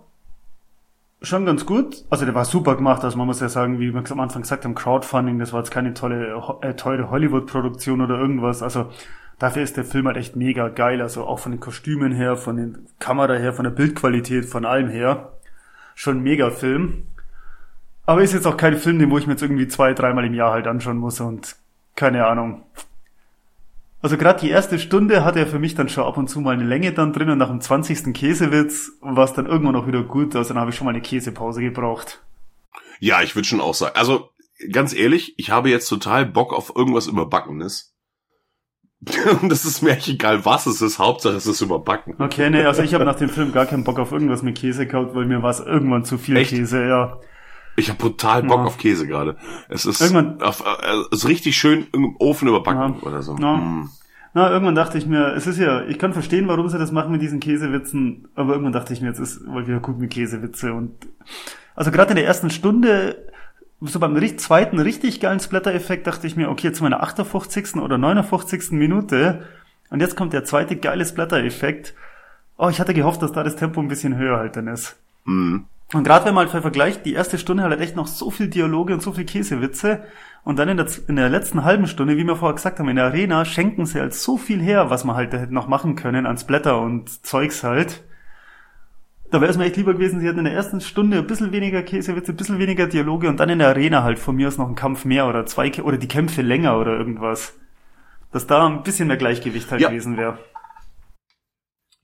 schon 1.22 1.46
ganz 1.46 1.66
gut. 1.66 2.06
Also 2.10 2.26
der 2.26 2.36
war 2.36 2.46
super 2.46 2.76
gemacht, 2.76 3.04
also 3.04 3.18
man 3.18 3.28
muss 3.28 3.40
ja 3.40 3.50
sagen, 3.50 3.80
wie 3.80 3.94
wir 3.94 4.12
am 4.12 4.20
Anfang 4.20 4.44
gesagt 4.44 4.66
haben, 4.66 4.76
Crowdfunding, 4.76 5.40
das 5.40 5.54
war 5.54 5.60
jetzt 5.60 5.72
keine 5.72 5.94
tolle, 5.94 6.42
äh, 6.62 6.74
teure 6.76 7.10
Hollywood-Produktion 7.10 8.02
oder 8.02 8.20
irgendwas. 8.20 8.62
Also 8.62 8.92
dafür 9.40 9.64
ist 9.64 9.78
der 9.78 9.86
Film 9.86 10.08
halt 10.08 10.18
echt 10.18 10.36
mega 10.36 10.70
geil. 10.70 11.02
Also 11.02 11.26
auch 11.26 11.40
von 11.40 11.52
den 11.52 11.60
Kostümen 11.60 12.12
her, 12.12 12.38
von 12.38 12.58
den 12.58 12.88
Kamera 13.00 13.34
her, 13.34 13.54
von 13.54 13.64
der 13.64 13.72
Bildqualität, 13.72 14.46
von 14.46 14.66
allem 14.66 14.90
her. 14.90 15.34
Schon 15.96 16.22
mega 16.22 16.52
Film. 16.52 17.08
Aber 18.08 18.24
ist 18.24 18.34
jetzt 18.34 18.48
auch 18.48 18.58
kein 18.58 18.78
Film, 18.78 19.00
den 19.00 19.12
wo 19.12 19.18
ich 19.18 19.28
mir 19.28 19.34
jetzt 19.34 19.44
irgendwie 19.44 19.68
zwei, 19.68 19.94
dreimal 19.94 20.26
im 20.26 20.34
Jahr 20.34 20.54
halt 20.54 20.66
anschauen 20.66 20.98
muss 20.98 21.20
und 21.20 21.58
keine 21.96 22.26
Ahnung. 22.26 22.64
Also 24.02 24.18
gerade 24.18 24.40
die 24.40 24.50
erste 24.50 24.80
Stunde 24.80 25.26
hat 25.26 25.36
er 25.36 25.46
für 25.46 25.60
mich 25.60 25.76
dann 25.76 25.90
schon 25.90 26.06
ab 26.06 26.16
und 26.16 26.30
zu 26.30 26.40
mal 26.40 26.54
eine 26.54 26.64
Länge 26.64 26.94
dann 26.94 27.12
drin 27.12 27.30
und 27.30 27.38
nach 27.38 27.50
dem 27.50 27.60
20. 27.60 28.14
Käsewitz 28.14 28.94
war 29.02 29.26
es 29.26 29.34
dann 29.34 29.46
irgendwann 29.46 29.76
auch 29.76 29.88
wieder 29.88 30.04
gut. 30.04 30.36
Also 30.38 30.54
dann 30.54 30.62
habe 30.62 30.72
ich 30.72 30.78
schon 30.78 30.86
mal 30.86 30.92
eine 30.92 31.02
Käsepause 31.02 31.62
gebraucht. 31.62 32.24
Ja, 33.00 33.22
ich 33.22 33.36
würde 33.36 33.48
schon 33.48 33.60
auch 33.60 33.74
sagen. 33.74 33.96
Also 33.98 34.30
ganz 34.72 34.94
ehrlich, 34.94 35.34
ich 35.38 35.50
habe 35.50 35.70
jetzt 35.70 35.90
total 35.90 36.26
Bock 36.26 36.54
auf 36.54 36.74
irgendwas 36.76 37.08
überbackenes. 37.08 37.94
Und 39.42 39.50
das 39.50 39.66
ist 39.66 39.82
mir 39.82 39.98
echt 39.98 40.08
egal, 40.08 40.46
was 40.46 40.66
es 40.66 40.82
ist. 40.82 40.98
Hauptsache 40.98 41.36
es 41.36 41.46
ist 41.46 41.60
überbacken. 41.60 42.16
Okay, 42.20 42.50
nee, 42.50 42.64
also 42.64 42.82
ich 42.84 42.94
habe 42.94 43.04
nach 43.04 43.16
dem 43.16 43.30
Film 43.30 43.52
gar 43.52 43.66
keinen 43.66 43.84
Bock 43.84 44.00
auf 44.00 44.14
irgendwas 44.14 44.44
mit 44.44 44.58
Käse 44.58 44.88
gehabt, 44.88 45.14
weil 45.14 45.26
mir 45.26 45.44
war 45.44 45.52
es 45.52 45.60
irgendwann 45.60 46.06
zu 46.06 46.18
viel 46.18 46.38
Echt? 46.38 46.52
Käse, 46.52 46.88
ja. 46.88 47.20
Ich 47.78 47.90
habe 47.90 47.98
brutal 48.00 48.44
Bock 48.44 48.58
Ja. 48.60 48.66
auf 48.66 48.78
Käse 48.78 49.08
gerade. 49.08 49.38
Es 49.70 49.86
ist, 49.86 50.02
Irgendwann- 50.02 50.42
auf, 50.42 50.62
äh, 50.62 50.94
es 51.12 51.20
ist 51.24 51.28
richtig 51.30 51.56
schön 51.58 51.88
im 51.94 52.16
Ofen 52.18 52.48
überbacken 52.50 52.96
Ja. 53.02 53.08
oder 53.08 53.22
so. 53.22 53.38
Ja. 53.38 53.56
Mm. 53.56 53.90
Na, 54.34 54.50
irgendwann 54.52 54.76
dachte 54.76 54.98
ich 54.98 55.06
mir, 55.08 55.34
es 55.36 55.48
ist 55.48 55.58
ja, 55.58 55.84
ich 55.86 55.98
kann 55.98 56.12
verstehen, 56.14 56.48
warum 56.48 56.68
sie 56.70 56.78
das 56.78 56.92
machen 56.92 57.12
mit 57.12 57.22
diesen 57.22 57.40
Käsewitzen, 57.40 58.28
aber 58.36 58.52
irgendwann 58.54 58.74
dachte 58.74 58.94
ich 58.94 59.02
mir, 59.02 59.08
jetzt 59.08 59.20
ist 59.20 59.46
mal 59.48 59.66
wieder 59.68 59.80
gut 59.80 59.98
mit 60.00 60.12
Käsewitze 60.12 60.74
und 60.74 60.92
also 61.76 61.92
gerade 61.92 62.10
in 62.12 62.16
der 62.18 62.26
ersten 62.26 62.50
Stunde, 62.50 63.24
so 63.82 64.00
beim 64.00 64.16
zweiten 64.40 64.80
richtig 64.80 65.20
geilen 65.20 65.40
Splatter-Effekt 65.40 66.08
dachte 66.08 66.26
ich 66.28 66.36
mir, 66.36 66.50
okay, 66.50 66.68
in 66.88 66.92
der 66.92 67.04
58. 67.04 67.76
oder 67.82 67.98
59. 68.00 68.72
Minute 68.72 69.44
und 69.92 70.02
jetzt 70.02 70.16
kommt 70.18 70.34
der 70.34 70.44
zweite 70.44 70.76
geile 70.76 71.06
Splatter-Effekt. 71.06 71.94
Oh, 72.58 72.70
ich 72.70 72.80
hatte 72.80 72.94
gehofft, 72.96 73.22
dass 73.22 73.32
da 73.32 73.44
das 73.44 73.56
Tempo 73.56 73.80
ein 73.80 73.88
bisschen 73.88 74.18
höher 74.18 74.38
halt 74.38 74.56
dann 74.56 74.68
ist. 74.68 74.98
Mm. 75.26 75.58
Und 75.94 76.04
gerade 76.04 76.26
wenn 76.26 76.34
man 76.34 76.52
halt 76.52 76.62
vergleicht, 76.62 77.06
die 77.06 77.14
erste 77.14 77.38
Stunde 77.38 77.64
hat 77.64 77.72
halt 77.72 77.82
echt 77.82 77.96
noch 77.96 78.08
so 78.08 78.30
viel 78.30 78.50
Dialoge 78.50 78.94
und 78.94 79.02
so 79.02 79.14
viel 79.14 79.24
Käsewitze. 79.24 80.04
Und 80.44 80.60
dann 80.60 80.68
in 80.70 80.78
der, 80.78 80.88
in 81.08 81.16
der 81.16 81.30
letzten 81.30 81.64
halben 81.64 81.88
Stunde, 81.88 82.18
wie 82.18 82.26
wir 82.26 82.36
vorher 82.36 82.56
gesagt 82.56 82.80
haben, 82.80 82.90
in 82.90 82.98
der 82.98 83.06
Arena 83.06 83.46
schenken 83.46 83.86
sie 83.86 84.00
halt 84.00 84.14
so 84.14 84.38
viel 84.38 84.62
her, 84.62 84.90
was 84.90 85.06
man 85.06 85.16
halt 85.16 85.32
hätte 85.34 85.54
noch 85.54 85.68
machen 85.68 85.96
können 85.96 86.26
an 86.26 86.38
Splatter 86.38 86.80
und 86.82 87.26
Zeugs 87.26 87.64
halt. 87.64 88.04
Da 89.30 89.42
wäre 89.42 89.52
es 89.52 89.58
mir 89.58 89.66
echt 89.66 89.76
lieber 89.76 89.94
gewesen, 89.94 90.20
sie 90.22 90.28
hätten 90.28 90.40
in 90.40 90.46
der 90.46 90.54
ersten 90.54 90.80
Stunde 90.80 91.18
ein 91.18 91.28
bisschen 91.28 91.52
weniger 91.52 91.84
Käsewitze, 91.84 92.32
ein 92.32 92.38
bisschen 92.38 92.60
weniger 92.60 92.88
Dialoge 92.88 93.28
und 93.28 93.40
dann 93.40 93.50
in 93.50 93.60
der 93.60 93.70
Arena 93.70 94.04
halt 94.04 94.20
von 94.20 94.36
mir 94.38 94.48
aus 94.48 94.58
noch 94.58 94.70
ein 94.70 94.76
Kampf 94.76 95.04
mehr 95.04 95.28
oder 95.28 95.46
zwei, 95.46 95.72
oder 95.84 95.98
die 95.98 96.08
Kämpfe 96.08 96.42
länger 96.42 96.80
oder 96.80 96.98
irgendwas. 96.98 97.54
Dass 98.32 98.48
da 98.48 98.68
ein 98.68 98.84
bisschen 98.84 99.08
mehr 99.08 99.18
Gleichgewicht 99.18 99.70
halt 99.72 99.82
Ja. 99.82 99.90
gewesen 99.90 100.16
wäre. 100.16 100.38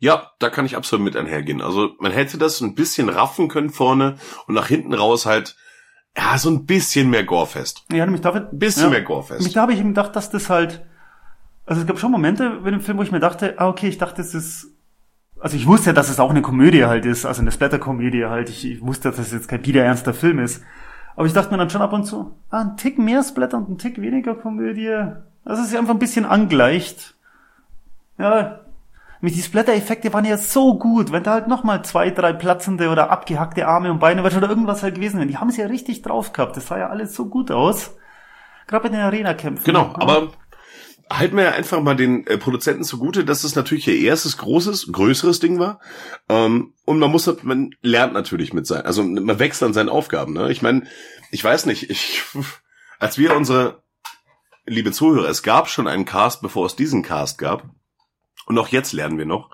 Ja, 0.04 0.32
da 0.40 0.50
kann 0.50 0.66
ich 0.66 0.76
absolut 0.76 1.06
mit 1.06 1.16
einhergehen. 1.16 1.62
Also 1.62 1.92
man 1.98 2.12
hätte 2.12 2.38
das 2.38 2.60
ein 2.60 2.76
bisschen 2.76 3.08
raffen 3.08 3.48
können 3.48 3.70
vorne 3.70 4.18
und 4.48 4.54
nach 4.54 4.68
hinten 4.68 4.94
raus 4.94 5.26
halt, 5.26 5.56
ja, 6.18 6.38
so 6.38 6.50
ein 6.50 6.66
bisschen 6.66 7.10
mehr 7.10 7.24
Gorefest. 7.24 7.86
Ja, 7.90 8.04
nämlich 8.04 8.20
dafür, 8.20 8.50
Ein 8.52 8.60
bisschen 8.60 8.84
ja. 8.84 8.90
mehr 8.90 9.02
Gorefest. 9.02 9.56
da 9.56 9.62
habe 9.62 9.72
ich 9.72 9.80
eben 9.80 9.94
gedacht, 9.94 10.14
dass 10.18 10.30
das 10.30 10.50
halt. 10.50 10.86
Also 11.66 11.80
es 11.80 11.88
gab 11.88 12.00
schon 12.00 12.12
Momente 12.12 12.44
in 12.66 12.72
dem 12.72 12.82
Film, 12.82 12.98
wo 12.98 13.04
ich 13.04 13.14
mir 13.14 13.22
dachte, 13.22 13.54
ah, 13.60 13.70
okay, 13.70 13.88
ich 13.88 13.98
dachte, 13.98 14.22
es 14.22 14.34
ist. 14.34 14.68
Also 15.40 15.56
ich 15.56 15.68
wusste 15.68 15.92
ja, 15.92 15.94
dass 15.94 16.10
es 16.10 16.20
auch 16.20 16.32
eine 16.32 16.42
Komödie 16.42 16.84
halt 16.84 17.06
ist, 17.06 17.26
also 17.26 17.40
eine 17.40 17.54
Splatter-Komödie 17.54 18.26
halt. 18.26 18.50
Ich, 18.50 18.70
ich 18.70 18.82
wusste, 18.82 19.10
dass 19.10 19.20
es 19.20 19.32
jetzt 19.32 19.48
kein 19.48 19.62
biederernster 19.62 20.14
Film 20.14 20.40
ist. 20.40 20.66
Aber 21.16 21.28
ich 21.28 21.34
dachte 21.34 21.50
mir 21.52 21.58
dann 21.60 21.70
schon 21.70 21.82
ab 21.82 21.94
und 21.94 22.04
zu, 22.04 22.36
ah, 22.50 22.60
ein 22.60 22.76
Tick 22.76 23.00
mehr 23.00 23.24
Splatter 23.24 23.56
und 23.56 23.70
ein 23.70 23.78
Tick 23.78 24.02
weniger 24.02 24.36
Komödie. 24.36 25.14
Das 25.46 25.60
ist 25.60 25.72
ja 25.72 25.80
einfach 25.80 25.94
ein 25.94 26.00
bisschen 26.00 26.26
angleicht. 26.26 27.16
Ja. 28.18 28.63
Mit 29.24 29.36
die 29.36 29.42
Splatter-Effekte 29.42 30.12
waren 30.12 30.26
ja 30.26 30.38
so 30.38 30.78
gut, 30.78 31.14
wenn 31.14 31.24
da 31.24 31.32
halt 31.32 31.48
nochmal 31.48 31.82
zwei, 31.86 32.10
drei 32.10 32.34
platzende 32.34 32.90
oder 32.90 33.10
abgehackte 33.10 33.66
Arme 33.66 33.90
und 33.90 34.00
Beine 34.00 34.22
oder 34.22 34.50
irgendwas 34.50 34.84
halt 34.84 34.96
gewesen 34.96 35.18
wären. 35.18 35.30
Die 35.30 35.38
haben 35.38 35.48
es 35.48 35.56
ja 35.56 35.66
richtig 35.68 36.02
drauf 36.02 36.34
gehabt. 36.34 36.58
Das 36.58 36.68
sah 36.68 36.78
ja 36.78 36.90
alles 36.90 37.16
so 37.16 37.28
gut 37.28 37.50
aus. 37.50 37.96
Gerade 38.68 38.84
bei 38.84 38.90
den 38.90 39.00
Arena-Kämpfen. 39.00 39.64
Genau, 39.64 39.94
aber 39.94 40.34
halten 41.10 41.38
wir 41.38 41.46
ja 41.46 41.52
einfach 41.52 41.82
mal 41.82 41.96
den 41.96 42.28
äh, 42.28 42.38
Produzenten 42.38 42.84
zugute, 42.84 43.24
dass 43.24 43.46
es 43.46 43.56
natürlich 43.56 43.88
ihr 43.88 43.96
erstes 43.96 44.36
großes, 44.40 44.92
größeres 44.92 45.40
Ding 45.40 45.58
war. 45.58 45.80
Ähm, 46.28 46.74
und 46.84 47.00
man 47.00 47.10
muss, 47.10 47.34
man 47.44 47.70
lernt 47.82 48.12
natürlich 48.12 48.52
mit 48.52 48.68
sein, 48.68 48.82
also 48.82 49.04
man 49.04 49.40
wächst 49.40 49.64
an 49.64 49.72
seinen 49.72 49.88
Aufgaben. 49.88 50.34
Ne? 50.34 50.52
Ich 50.52 50.62
meine, 50.62 50.84
ich 51.32 51.42
weiß 51.42 51.66
nicht, 51.68 51.84
ich, 51.90 52.24
als 53.00 53.18
wir 53.18 53.38
unsere, 53.38 53.84
liebe 54.66 54.92
Zuhörer, 54.92 55.30
es 55.30 55.44
gab 55.44 55.70
schon 55.70 55.88
einen 55.88 56.04
Cast, 56.04 56.42
bevor 56.42 56.66
es 56.66 56.76
diesen 56.76 57.04
Cast 57.04 57.38
gab. 57.38 57.70
Und 58.46 58.58
auch 58.58 58.68
jetzt 58.70 58.94
lernen 58.94 59.18
wir 59.18 59.26
noch 59.26 59.52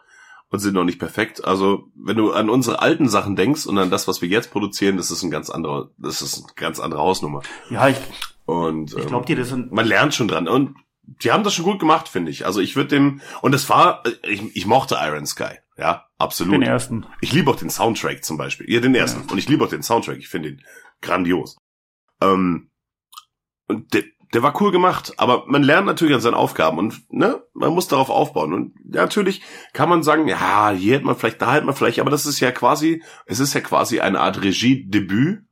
und 0.49 0.59
sind 0.59 0.73
noch 0.73 0.83
nicht 0.83 0.99
perfekt. 0.99 1.45
Also, 1.45 1.89
wenn 1.95 2.17
du 2.17 2.31
an 2.31 2.49
unsere 2.49 2.81
alten 2.81 3.07
Sachen 3.07 3.35
denkst 3.35 3.65
und 3.65 3.77
an 3.77 3.91
das, 3.91 4.07
was 4.07 4.21
wir 4.21 4.29
jetzt 4.29 4.51
produzieren, 4.51 4.97
das 4.97 5.11
ist 5.11 5.23
ein 5.23 5.31
ganz 5.31 5.49
anderer, 5.49 5.89
das 5.97 6.21
ist 6.21 6.37
eine 6.37 6.53
ganz 6.55 6.79
andere 6.79 7.01
Hausnummer. 7.01 7.41
Ja, 7.69 7.87
ich, 7.87 7.97
Und 8.45 8.95
ich 8.97 9.07
glaube 9.07 9.25
dir, 9.25 9.35
das 9.35 9.49
sind. 9.49 9.71
man 9.71 9.85
lernt 9.85 10.15
schon 10.15 10.27
dran. 10.27 10.47
Und 10.47 10.75
die 11.03 11.31
haben 11.31 11.43
das 11.43 11.53
schon 11.53 11.65
gut 11.65 11.79
gemacht, 11.79 12.07
finde 12.07 12.31
ich. 12.31 12.45
Also 12.45 12.61
ich 12.61 12.75
würde 12.75 12.89
dem, 12.89 13.21
und 13.41 13.53
es 13.53 13.69
war, 13.69 14.03
ich, 14.23 14.55
ich 14.55 14.65
mochte 14.65 14.97
Iron 14.99 15.25
Sky. 15.25 15.57
Ja, 15.77 16.07
absolut. 16.17 16.55
Den 16.55 16.61
ersten. 16.61 17.05
Ich 17.21 17.31
liebe 17.31 17.49
auch 17.49 17.55
den 17.55 17.69
Soundtrack 17.69 18.23
zum 18.23 18.37
Beispiel. 18.37 18.69
Ja, 18.69 18.81
den 18.81 18.95
ersten. 18.95 19.29
Und 19.29 19.37
ich 19.37 19.47
liebe 19.47 19.63
auch 19.63 19.69
den 19.69 19.81
Soundtrack. 19.81 20.17
Ich 20.17 20.27
finde 20.27 20.49
ihn 20.49 20.63
grandios. 21.01 21.57
Ähm, 22.21 22.69
und 23.67 23.93
der, 23.93 24.03
der 24.33 24.43
war 24.43 24.61
cool 24.61 24.71
gemacht, 24.71 25.13
aber 25.17 25.45
man 25.47 25.63
lernt 25.63 25.87
natürlich 25.87 26.13
an 26.13 26.21
seinen 26.21 26.35
Aufgaben 26.35 26.77
und 26.77 27.11
ne, 27.11 27.41
man 27.53 27.73
muss 27.73 27.87
darauf 27.87 28.09
aufbauen. 28.09 28.53
Und 28.53 28.73
natürlich 28.85 29.41
kann 29.73 29.89
man 29.89 30.03
sagen, 30.03 30.27
ja, 30.27 30.69
hier 30.71 30.95
hätte 30.95 31.05
man 31.05 31.15
vielleicht, 31.15 31.41
da 31.41 31.53
hätte 31.53 31.65
man 31.65 31.75
vielleicht, 31.75 31.99
aber 31.99 32.11
das 32.11 32.25
ist 32.25 32.39
ja 32.39 32.51
quasi, 32.51 33.01
es 33.25 33.39
ist 33.39 33.53
ja 33.53 33.61
quasi 33.61 33.99
eine 34.01 34.19
Art 34.19 34.41
Regiedebüt, 34.43 35.43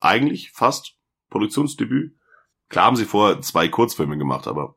eigentlich 0.00 0.52
fast, 0.52 0.94
Produktionsdebüt. 1.30 2.14
Klar 2.68 2.86
haben 2.86 2.96
sie 2.96 3.04
vorher 3.04 3.40
zwei 3.42 3.68
Kurzfilme 3.68 4.16
gemacht, 4.16 4.46
aber. 4.48 4.74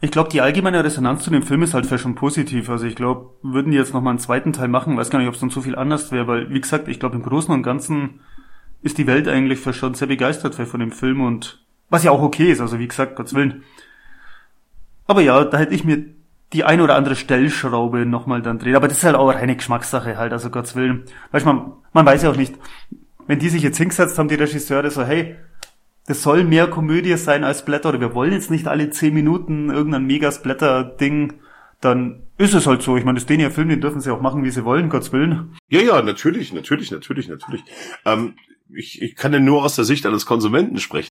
Ich 0.00 0.10
glaube, 0.10 0.30
die 0.30 0.40
allgemeine 0.40 0.82
Resonanz 0.82 1.24
zu 1.24 1.30
dem 1.30 1.42
Film 1.42 1.62
ist 1.62 1.74
halt 1.74 1.84
vielleicht 1.84 2.04
schon 2.04 2.14
positiv. 2.14 2.70
Also 2.70 2.86
ich 2.86 2.94
glaube, 2.94 3.36
würden 3.42 3.72
die 3.72 3.76
jetzt 3.76 3.92
nochmal 3.92 4.12
einen 4.12 4.18
zweiten 4.18 4.54
Teil 4.54 4.68
machen, 4.68 4.96
weiß 4.96 5.10
gar 5.10 5.18
nicht, 5.18 5.28
ob 5.28 5.34
es 5.34 5.40
dann 5.40 5.50
so 5.50 5.60
viel 5.60 5.76
anders 5.76 6.10
wäre, 6.10 6.26
weil, 6.26 6.50
wie 6.50 6.60
gesagt, 6.60 6.88
ich 6.88 6.98
glaube, 6.98 7.16
im 7.16 7.22
Großen 7.22 7.52
und 7.52 7.62
Ganzen 7.62 8.20
ist 8.80 8.96
die 8.96 9.06
Welt 9.06 9.28
eigentlich 9.28 9.62
schon 9.76 9.92
sehr 9.92 10.08
begeistert 10.08 10.54
von 10.54 10.80
dem 10.80 10.92
Film 10.92 11.20
und 11.20 11.66
was 11.90 12.04
ja 12.04 12.10
auch 12.10 12.22
okay 12.22 12.50
ist, 12.50 12.60
also 12.60 12.78
wie 12.78 12.88
gesagt, 12.88 13.16
Gottes 13.16 13.34
Willen. 13.34 13.64
Aber 15.06 15.20
ja, 15.20 15.44
da 15.44 15.58
hätte 15.58 15.74
ich 15.74 15.84
mir 15.84 16.04
die 16.52 16.64
ein 16.64 16.80
oder 16.80 16.96
andere 16.96 17.16
Stellschraube 17.16 18.06
nochmal 18.06 18.42
dann 18.42 18.58
drehen. 18.58 18.76
Aber 18.76 18.88
das 18.88 18.98
ist 18.98 19.04
halt 19.04 19.16
auch 19.16 19.28
reine 19.28 19.56
Geschmackssache 19.56 20.16
halt, 20.16 20.32
also 20.32 20.50
Gottes 20.50 20.74
Willen. 20.76 21.04
Weißt 21.32 21.46
man, 21.46 21.72
man 21.92 22.06
weiß 22.06 22.22
ja 22.22 22.30
auch 22.30 22.36
nicht, 22.36 22.54
wenn 23.26 23.38
die 23.38 23.48
sich 23.48 23.62
jetzt 23.62 23.78
hingesetzt 23.78 24.18
haben, 24.18 24.28
die 24.28 24.34
Regisseure, 24.34 24.90
so, 24.90 25.04
hey, 25.04 25.36
das 26.06 26.22
soll 26.22 26.44
mehr 26.44 26.66
Komödie 26.66 27.16
sein 27.16 27.44
als 27.44 27.64
Blätter 27.64 27.90
oder 27.90 28.00
wir 28.00 28.14
wollen 28.14 28.32
jetzt 28.32 28.50
nicht 28.50 28.66
alle 28.66 28.90
zehn 28.90 29.14
Minuten 29.14 29.70
irgendein 29.70 30.06
Megasplatter-Ding, 30.06 31.34
dann 31.80 32.22
ist 32.36 32.54
es 32.54 32.66
halt 32.66 32.82
so. 32.82 32.96
Ich 32.96 33.04
meine, 33.04 33.18
das 33.18 33.26
den 33.26 33.40
ja 33.40 33.50
Film, 33.50 33.68
den 33.68 33.80
dürfen 33.80 34.00
sie 34.00 34.10
auch 34.10 34.20
machen, 34.20 34.42
wie 34.44 34.50
sie 34.50 34.64
wollen, 34.64 34.88
Gottes 34.88 35.12
Willen. 35.12 35.56
Ja, 35.68 35.80
ja, 35.80 36.02
natürlich, 36.02 36.52
natürlich, 36.52 36.90
natürlich, 36.90 37.28
natürlich. 37.28 37.62
Ähm, 38.04 38.34
ich, 38.72 39.00
ich 39.02 39.14
kann 39.14 39.32
ja 39.32 39.40
nur 39.40 39.62
aus 39.62 39.76
der 39.76 39.84
Sicht 39.84 40.06
eines 40.06 40.26
Konsumenten 40.26 40.78
sprechen. 40.78 41.10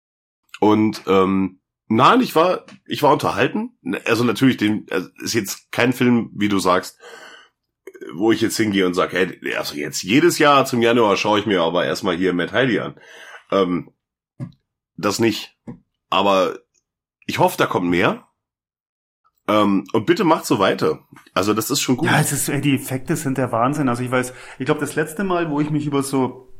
Und 0.60 1.02
ähm, 1.06 1.60
nein, 1.88 2.20
ich 2.20 2.34
war, 2.34 2.66
ich 2.86 3.02
war 3.02 3.12
unterhalten. 3.12 3.76
Also 4.06 4.24
natürlich, 4.24 4.56
den 4.56 4.86
also 4.90 5.08
ist 5.22 5.34
jetzt 5.34 5.70
kein 5.72 5.92
Film, 5.92 6.30
wie 6.34 6.48
du 6.48 6.58
sagst, 6.58 6.98
wo 8.14 8.32
ich 8.32 8.40
jetzt 8.40 8.56
hingehe 8.56 8.86
und 8.86 8.94
sage, 8.94 9.16
hey, 9.16 9.54
also 9.56 9.76
jetzt 9.76 10.02
jedes 10.02 10.38
Jahr 10.38 10.64
zum 10.66 10.82
Januar 10.82 11.16
schaue 11.16 11.40
ich 11.40 11.46
mir 11.46 11.62
aber 11.62 11.84
erstmal 11.84 12.16
hier 12.16 12.32
Matt 12.32 12.52
Heidi 12.52 12.78
an. 12.78 12.94
Ähm, 13.50 13.92
das 14.96 15.18
nicht. 15.18 15.56
Aber 16.10 16.58
ich 17.26 17.38
hoffe, 17.38 17.56
da 17.58 17.66
kommt 17.66 17.88
mehr. 17.88 18.28
Ähm, 19.46 19.84
und 19.92 20.06
bitte 20.06 20.24
macht 20.24 20.46
so 20.46 20.58
weiter. 20.58 21.06
Also 21.34 21.52
das 21.52 21.70
ist 21.70 21.80
schon 21.80 21.96
gut. 21.96 22.08
Ja, 22.08 22.20
es 22.20 22.32
ist, 22.32 22.48
ey, 22.48 22.60
die 22.60 22.74
Effekte 22.74 23.16
sind 23.16 23.36
der 23.36 23.52
Wahnsinn. 23.52 23.88
Also 23.88 24.02
ich 24.02 24.10
weiß, 24.10 24.32
ich 24.58 24.64
glaube, 24.64 24.80
das 24.80 24.94
letzte 24.94 25.24
Mal, 25.24 25.50
wo 25.50 25.60
ich 25.60 25.70
mich 25.70 25.86
über 25.86 26.02
so 26.02 26.48
äh, 26.48 26.53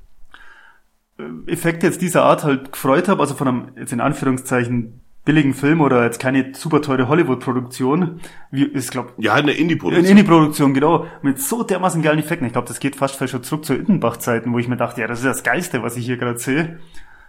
Effekte 1.47 1.86
jetzt 1.86 2.03
dieser 2.03 2.24
Art 2.24 2.45
halt 2.45 2.73
gefreut 2.73 3.09
habe, 3.09 3.20
also 3.20 3.35
von 3.35 3.49
einem, 3.49 3.69
jetzt 3.77 3.93
in 3.93 4.01
Anführungszeichen, 4.01 5.01
billigen 5.24 5.55
Film 5.55 5.81
oder 5.81 6.05
jetzt 6.05 6.20
keine 6.20 6.55
super 6.55 6.82
teure 6.82 7.09
Hollywood-Produktion, 7.09 8.20
wie 8.51 8.65
ist 8.65 8.91
glaube 8.91 9.12
ja 9.16 9.35
eine 9.35 9.53
Indie-Produktion, 9.53 10.05
eine 10.05 10.11
Indie-Produktion 10.11 10.74
genau 10.74 11.07
mit 11.23 11.41
so 11.41 11.62
dermaßen 11.62 12.03
geilen 12.03 12.19
Effekten. 12.19 12.47
Ich 12.47 12.53
glaube, 12.53 12.69
das 12.69 12.78
geht 12.78 12.97
fast 12.97 13.27
schon 13.28 13.43
zurück 13.43 13.65
zu 13.65 13.74
Ittenbach-Zeiten, 13.74 14.53
wo 14.53 14.59
ich 14.59 14.69
mir 14.69 14.77
dachte, 14.77 15.01
ja, 15.01 15.07
das 15.07 15.20
ist 15.20 15.27
das 15.27 15.43
Geiste, 15.43 15.82
was 15.82 15.97
ich 15.97 16.05
hier 16.05 16.19
gerade 16.19 16.39
sehe. 16.39 16.78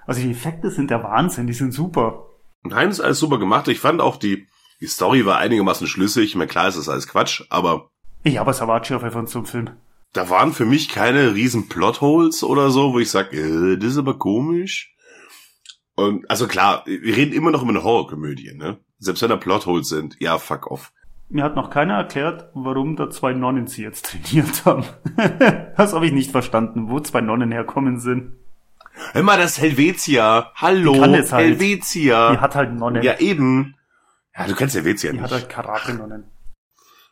Also 0.06 0.22
die 0.22 0.32
Effekte 0.32 0.72
sind 0.72 0.92
der 0.92 1.04
Wahnsinn, 1.04 1.48
die 1.48 1.54
sind 1.54 1.72
super. 1.72 2.26
Nein, 2.64 2.90
ist 2.90 3.00
alles 3.00 3.20
super 3.20 3.40
gemacht. 3.40 3.68
Ich 3.70 3.80
fand 3.80 4.02
auch 4.02 4.18
die 4.18 4.48
die 4.82 4.88
Story 4.88 5.26
war 5.26 5.38
einigermaßen 5.38 5.88
schlüssig. 5.88 6.26
Ich 6.26 6.36
meine, 6.36 6.48
klar 6.48 6.68
ist 6.68 6.78
das 6.78 6.90
alles 6.90 7.08
Quatsch, 7.08 7.44
aber 7.50 7.90
ich 8.24 8.38
habe 8.38 8.52
es 8.52 8.60
erwartet 8.60 8.98
auf 8.98 9.04
einfach 9.04 9.26
so 9.28 9.40
einem 9.40 9.46
Film 9.46 9.70
da 10.16 10.30
waren 10.30 10.54
für 10.54 10.66
mich 10.66 10.90
keine 10.90 11.36
riesen 11.36 11.68
Plotholes 11.68 12.44
oder 12.44 12.70
so, 12.70 12.94
wo 12.94 13.00
ich 13.00 13.12
sage, 13.12 13.38
äh, 13.38 13.78
das 13.78 13.92
ist 13.92 13.98
aber 13.98 14.18
komisch. 14.18 14.96
Und 15.96 16.30
also 16.30 16.48
klar, 16.48 16.84
wir 16.86 17.16
reden 17.16 17.34
immer 17.34 17.52
noch 17.52 17.62
über 17.62 17.72
eine 17.72 17.84
Horrorkomödie, 17.84 18.54
ne? 18.56 18.78
Selbst 18.98 19.22
wenn 19.22 19.30
da 19.30 19.36
Plotholes 19.36 19.90
sind, 19.90 20.16
ja, 20.20 20.38
fuck 20.38 20.72
off. 20.72 20.92
Mir 21.28 21.44
hat 21.44 21.56
noch 21.56 21.70
keiner 21.70 21.96
erklärt, 21.96 22.50
warum 22.54 22.96
da 22.96 23.10
zwei 23.10 23.34
Nonnen 23.34 23.68
sie 23.68 23.84
jetzt 23.84 24.06
trainiert 24.12 24.66
haben. 24.66 24.86
das 25.76 25.94
habe 25.94 26.06
ich 26.06 26.12
nicht 26.14 26.32
verstanden, 26.32 26.90
wo 26.90 27.00
zwei 27.00 27.22
Nonnen 27.22 27.52
herkommen 27.52 28.00
sind. 28.00 28.34
Hör 29.12 29.24
mal, 29.24 29.38
das 29.38 29.60
Helvetia. 29.60 30.52
Hallo, 30.56 31.02
halt. 31.02 31.32
Helvetia. 31.32 32.32
Die 32.32 32.38
hat 32.38 32.56
halt 32.56 32.74
Nonnen. 32.74 33.04
Ja, 33.04 33.20
eben. 33.20 33.76
Ja, 34.38 34.48
du 34.48 34.56
kennst 34.56 34.76
Helvetia 34.76 35.12
die 35.12 35.18
nicht. 35.18 35.30
Die 35.30 35.34
hat 35.34 35.42
halt 35.42 35.50
Karate-Nonnen. 35.50 36.26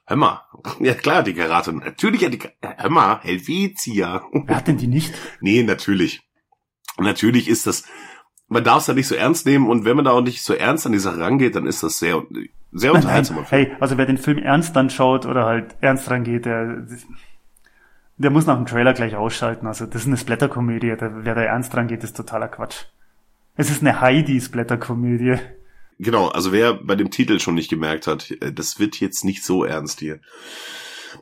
Hör 0.05 0.17
mal. 0.17 0.41
Ja 0.79 0.93
klar, 0.93 1.23
die 1.23 1.33
Karate. 1.33 1.73
Natürlich 1.73 2.23
hat 2.23 2.33
die 2.33 2.39
Hör 2.61 2.89
mal, 2.89 3.19
Helvetia. 3.21 4.23
Wer 4.31 4.55
hat 4.55 4.67
denn 4.67 4.77
die 4.77 4.87
nicht? 4.87 5.13
Nee, 5.41 5.63
natürlich. 5.63 6.21
Natürlich 6.97 7.47
ist 7.47 7.65
das, 7.67 7.83
man 8.47 8.63
darf 8.63 8.79
es 8.79 8.87
ja 8.87 8.93
nicht 8.93 9.07
so 9.07 9.15
ernst 9.15 9.45
nehmen 9.45 9.67
und 9.67 9.85
wenn 9.85 9.95
man 9.95 10.05
da 10.05 10.11
auch 10.11 10.21
nicht 10.21 10.43
so 10.43 10.53
ernst 10.53 10.85
an 10.85 10.91
die 10.91 10.99
Sache 10.99 11.19
rangeht, 11.19 11.55
dann 11.55 11.65
ist 11.65 11.81
das 11.81 11.97
sehr, 11.97 12.23
sehr 12.71 12.93
unterhaltsam. 12.93 13.37
Nein, 13.37 13.45
hey, 13.49 13.71
also 13.79 13.97
wer 13.97 14.05
den 14.05 14.17
Film 14.17 14.37
ernst 14.37 14.77
anschaut 14.77 15.25
oder 15.25 15.45
halt 15.45 15.75
ernst 15.81 16.09
rangeht, 16.09 16.45
der, 16.45 16.85
der 18.17 18.29
muss 18.29 18.45
nach 18.45 18.57
dem 18.57 18.67
Trailer 18.67 18.93
gleich 18.93 19.15
ausschalten. 19.15 19.65
Also 19.65 19.85
das 19.85 20.03
ist 20.03 20.07
eine 20.07 20.17
Splatterkomödie. 20.17 20.95
Wer 20.99 21.35
da 21.35 21.41
ernst 21.41 21.75
rangeht, 21.75 22.03
ist 22.03 22.15
totaler 22.15 22.47
Quatsch. 22.47 22.85
Es 23.55 23.69
ist 23.69 23.81
eine 23.81 24.01
Heidi-Splatterkomödie. 24.01 25.37
Genau, 25.99 26.27
also 26.27 26.51
wer 26.51 26.73
bei 26.73 26.95
dem 26.95 27.11
Titel 27.11 27.39
schon 27.39 27.55
nicht 27.55 27.69
gemerkt 27.69 28.07
hat, 28.07 28.31
äh, 28.31 28.51
das 28.51 28.79
wird 28.79 28.99
jetzt 28.99 29.23
nicht 29.23 29.43
so 29.43 29.63
ernst 29.63 29.99
hier. 29.99 30.19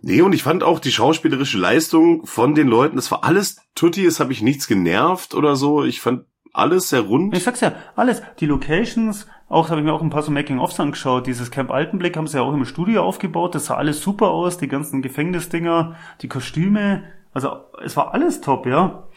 Nee, 0.02 0.22
und 0.22 0.34
ich 0.34 0.43
fand 0.43 0.64
auch 0.64 0.80
die 0.80 0.91
schauspielerische 0.91 1.57
Leistung 1.57 2.26
von 2.26 2.56
den 2.56 2.68
Leuten, 2.68 2.95
das 2.95 3.11
war 3.11 3.23
alles 3.23 3.57
tutti, 3.76 4.06
es 4.06 4.19
habe 4.19 4.31
ich 4.31 4.41
nichts 4.41 4.68
genervt 4.68 5.34
oder 5.34 5.56
so. 5.56 5.84
Ich 5.84 6.02
fand 6.02 6.26
alles 6.53 6.89
sehr 6.89 7.02
rund. 7.02 7.35
Ich 7.35 7.43
sag's 7.43 7.61
ja, 7.61 7.73
alles. 7.95 8.22
Die 8.39 8.45
Locations, 8.45 9.27
auch 9.48 9.69
habe 9.69 9.80
ich 9.80 9.85
mir 9.85 9.93
auch 9.93 10.02
ein 10.02 10.10
paar 10.10 10.23
so 10.23 10.31
Making-ofs 10.31 10.80
angeschaut. 10.80 11.27
Dieses 11.27 11.52
Camp 11.52 11.72
Altenblick 11.72 12.18
haben 12.18 12.27
sie 12.27 12.38
ja 12.38 12.43
auch 12.43 12.53
im 12.53 12.65
Studio 12.65 13.03
aufgebaut. 13.03 13.56
Das 13.56 13.65
sah 13.65 13.76
alles 13.76 14.02
super 14.02 14.30
aus. 14.30 14.57
Die 14.57 14.68
ganzen 14.68 15.02
Gefängnisdinger, 15.02 15.95
die 16.22 16.27
Kostüme. 16.27 17.03
Also 17.34 17.52
es 17.84 17.95
war 17.95 18.14
alles 18.14 18.41
top, 18.41 18.65
ja. 18.65 19.07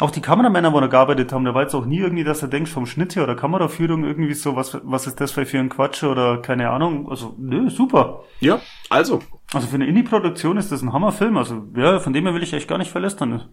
Auch 0.00 0.10
die 0.10 0.22
Kameramänner, 0.22 0.72
wo 0.72 0.80
da 0.80 0.86
gearbeitet 0.86 1.30
haben, 1.30 1.44
da 1.44 1.52
war 1.52 1.60
jetzt 1.62 1.74
auch 1.74 1.84
nie 1.84 1.98
irgendwie, 1.98 2.24
dass 2.24 2.40
er 2.40 2.48
denkt, 2.48 2.70
vom 2.70 2.86
Schnitt 2.86 3.16
her 3.16 3.22
oder 3.24 3.36
Kameraführung 3.36 4.04
irgendwie 4.04 4.32
so, 4.32 4.56
was, 4.56 4.80
was 4.82 5.06
ist 5.06 5.20
das 5.20 5.30
für 5.30 5.42
ein 5.58 5.68
Quatsch 5.68 6.02
oder 6.02 6.40
keine 6.40 6.70
Ahnung. 6.70 7.10
Also, 7.10 7.34
nö, 7.38 7.68
super. 7.68 8.24
Ja, 8.40 8.62
also. 8.88 9.20
Also 9.52 9.66
für 9.66 9.74
eine 9.74 9.86
Indie-Produktion 9.86 10.56
ist 10.56 10.72
das 10.72 10.80
ein 10.80 10.94
Hammerfilm. 10.94 11.36
Also, 11.36 11.66
ja, 11.76 11.98
von 12.00 12.14
dem 12.14 12.24
her 12.24 12.34
will 12.34 12.42
ich 12.42 12.54
echt 12.54 12.66
gar 12.66 12.78
nicht 12.78 12.90
verlästern. 12.90 13.50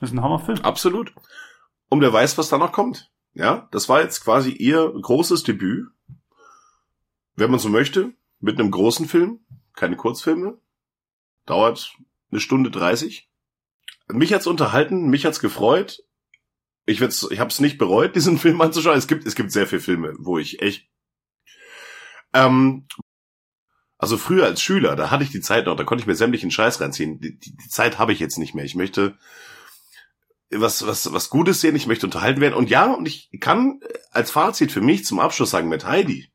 Das 0.00 0.10
ist 0.10 0.16
ein 0.16 0.22
Hammerfilm. 0.22 0.58
Absolut. 0.62 1.14
Und 1.88 2.00
wer 2.00 2.12
weiß, 2.12 2.38
was 2.38 2.48
da 2.48 2.58
noch 2.58 2.72
kommt. 2.72 3.10
Ja, 3.34 3.68
das 3.70 3.88
war 3.88 4.02
jetzt 4.02 4.24
quasi 4.24 4.50
ihr 4.50 4.92
großes 5.00 5.44
Debüt. 5.44 5.86
Wenn 7.36 7.50
man 7.50 7.60
so 7.60 7.68
möchte, 7.68 8.12
mit 8.40 8.58
einem 8.58 8.72
großen 8.72 9.06
Film, 9.06 9.38
keine 9.74 9.96
Kurzfilme. 9.96 10.58
Dauert 11.46 11.96
eine 12.30 12.40
Stunde 12.40 12.70
dreißig 12.70 13.28
mich 14.12 14.32
hat's 14.32 14.46
unterhalten, 14.46 15.08
mich 15.08 15.26
hat's 15.26 15.40
gefreut. 15.40 16.02
Ich, 16.84 17.00
werd's, 17.00 17.26
ich 17.30 17.38
habe 17.38 17.50
es 17.50 17.60
nicht 17.60 17.78
bereut, 17.78 18.14
diesen 18.16 18.38
Film 18.38 18.60
anzuschauen. 18.60 18.98
Es 18.98 19.08
gibt, 19.08 19.26
es 19.26 19.34
gibt 19.34 19.52
sehr 19.52 19.66
viele 19.66 19.80
Filme, 19.80 20.14
wo 20.18 20.38
ich 20.38 20.62
echt. 20.62 20.88
Ähm, 22.32 22.86
also 23.98 24.16
früher 24.16 24.46
als 24.46 24.60
Schüler, 24.60 24.96
da 24.96 25.10
hatte 25.10 25.22
ich 25.22 25.30
die 25.30 25.40
Zeit 25.40 25.66
noch, 25.66 25.76
da 25.76 25.84
konnte 25.84 26.02
ich 26.02 26.06
mir 26.08 26.16
sämtlichen 26.16 26.50
Scheiß 26.50 26.80
reinziehen. 26.80 27.20
Die, 27.20 27.38
die, 27.38 27.56
die 27.56 27.68
Zeit 27.68 27.98
habe 27.98 28.12
ich 28.12 28.18
jetzt 28.18 28.38
nicht 28.38 28.54
mehr. 28.54 28.64
Ich 28.64 28.74
möchte 28.74 29.16
was, 30.50 30.86
was, 30.86 31.12
was 31.12 31.30
Gutes 31.30 31.60
sehen, 31.60 31.76
ich 31.76 31.86
möchte 31.86 32.06
unterhalten 32.06 32.40
werden. 32.40 32.54
Und 32.54 32.68
ja, 32.68 32.92
und 32.92 33.06
ich 33.06 33.30
kann 33.40 33.80
als 34.10 34.30
Fazit 34.30 34.72
für 34.72 34.80
mich 34.80 35.04
zum 35.04 35.20
Abschluss 35.20 35.50
sagen, 35.50 35.68
mit 35.68 35.86
Heidi 35.86 36.30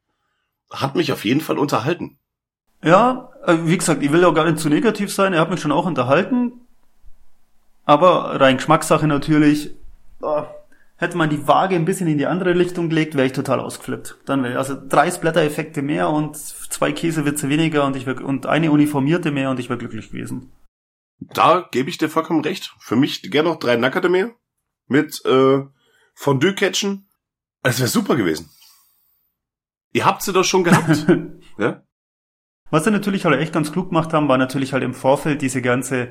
hat 0.72 0.96
mich 0.96 1.12
auf 1.12 1.26
jeden 1.26 1.42
Fall 1.42 1.58
unterhalten. 1.58 2.20
Ja, 2.84 3.32
äh, 3.46 3.58
wie 3.64 3.78
gesagt, 3.78 4.04
ich 4.04 4.12
will 4.12 4.26
auch 4.26 4.34
gar 4.34 4.46
nicht 4.46 4.60
zu 4.60 4.70
negativ 4.70 5.14
sein. 5.14 5.34
Er 5.34 5.42
hat 5.42 5.50
mich 5.50 5.62
schon 5.62 5.72
auch 5.72 5.86
unterhalten. 5.86 6.67
Aber 7.88 8.42
rein 8.42 8.58
Geschmackssache 8.58 9.08
natürlich, 9.08 9.74
oh, 10.20 10.44
hätte 10.98 11.16
man 11.16 11.30
die 11.30 11.48
Waage 11.48 11.74
ein 11.74 11.86
bisschen 11.86 12.08
in 12.08 12.18
die 12.18 12.26
andere 12.26 12.54
Richtung 12.60 12.90
gelegt, 12.90 13.16
wäre 13.16 13.28
ich 13.28 13.32
total 13.32 13.62
ausgeflippt. 13.62 14.18
Dann 14.26 14.44
wäre 14.44 14.58
also 14.60 14.76
drei 14.90 15.10
Splatter-Effekte 15.10 15.82
mehr 15.82 16.10
und 16.10 16.36
zwei 16.36 16.92
Käsewitze 16.92 17.48
weniger 17.48 17.86
und 17.86 17.96
ich 17.96 18.06
wär, 18.06 18.22
und 18.22 18.46
eine 18.46 18.72
uniformierte 18.72 19.32
mehr 19.32 19.50
und 19.50 19.60
ich 19.62 19.70
wäre 19.70 19.80
glücklich 19.80 20.12
gewesen. 20.12 20.52
Da 21.20 21.66
gebe 21.72 21.90
ich 21.90 21.98
dir 21.98 22.10
vollkommen 22.10 22.42
recht. 22.42 22.76
Für 22.78 22.98
mich 22.98 23.22
gerne 23.32 23.50
noch 23.50 23.58
drei 23.58 23.78
Nackerte 23.78 24.10
mehr 24.10 24.32
mit 24.88 25.24
äh, 25.26 25.62
Fondue-Catchen. 26.14 27.08
Das 27.64 27.80
wäre 27.80 27.88
super 27.88 28.18
gewesen. 28.18 28.50
Ihr 29.94 30.06
habt 30.06 30.24
sie 30.24 30.34
doch 30.34 30.44
schon 30.44 30.66
gehabt. 30.66 31.08
ja? 31.58 31.84
Was 32.70 32.84
sie 32.84 32.92
natürlich 32.92 33.24
halt 33.24 33.40
echt 33.40 33.54
ganz 33.54 33.72
klug 33.72 33.90
gemacht 33.90 34.12
haben, 34.12 34.28
war 34.28 34.38
natürlich 34.38 34.74
halt 34.74 34.84
im 34.84 34.94
Vorfeld 34.94 35.42
diese 35.42 35.62
ganze 35.62 36.10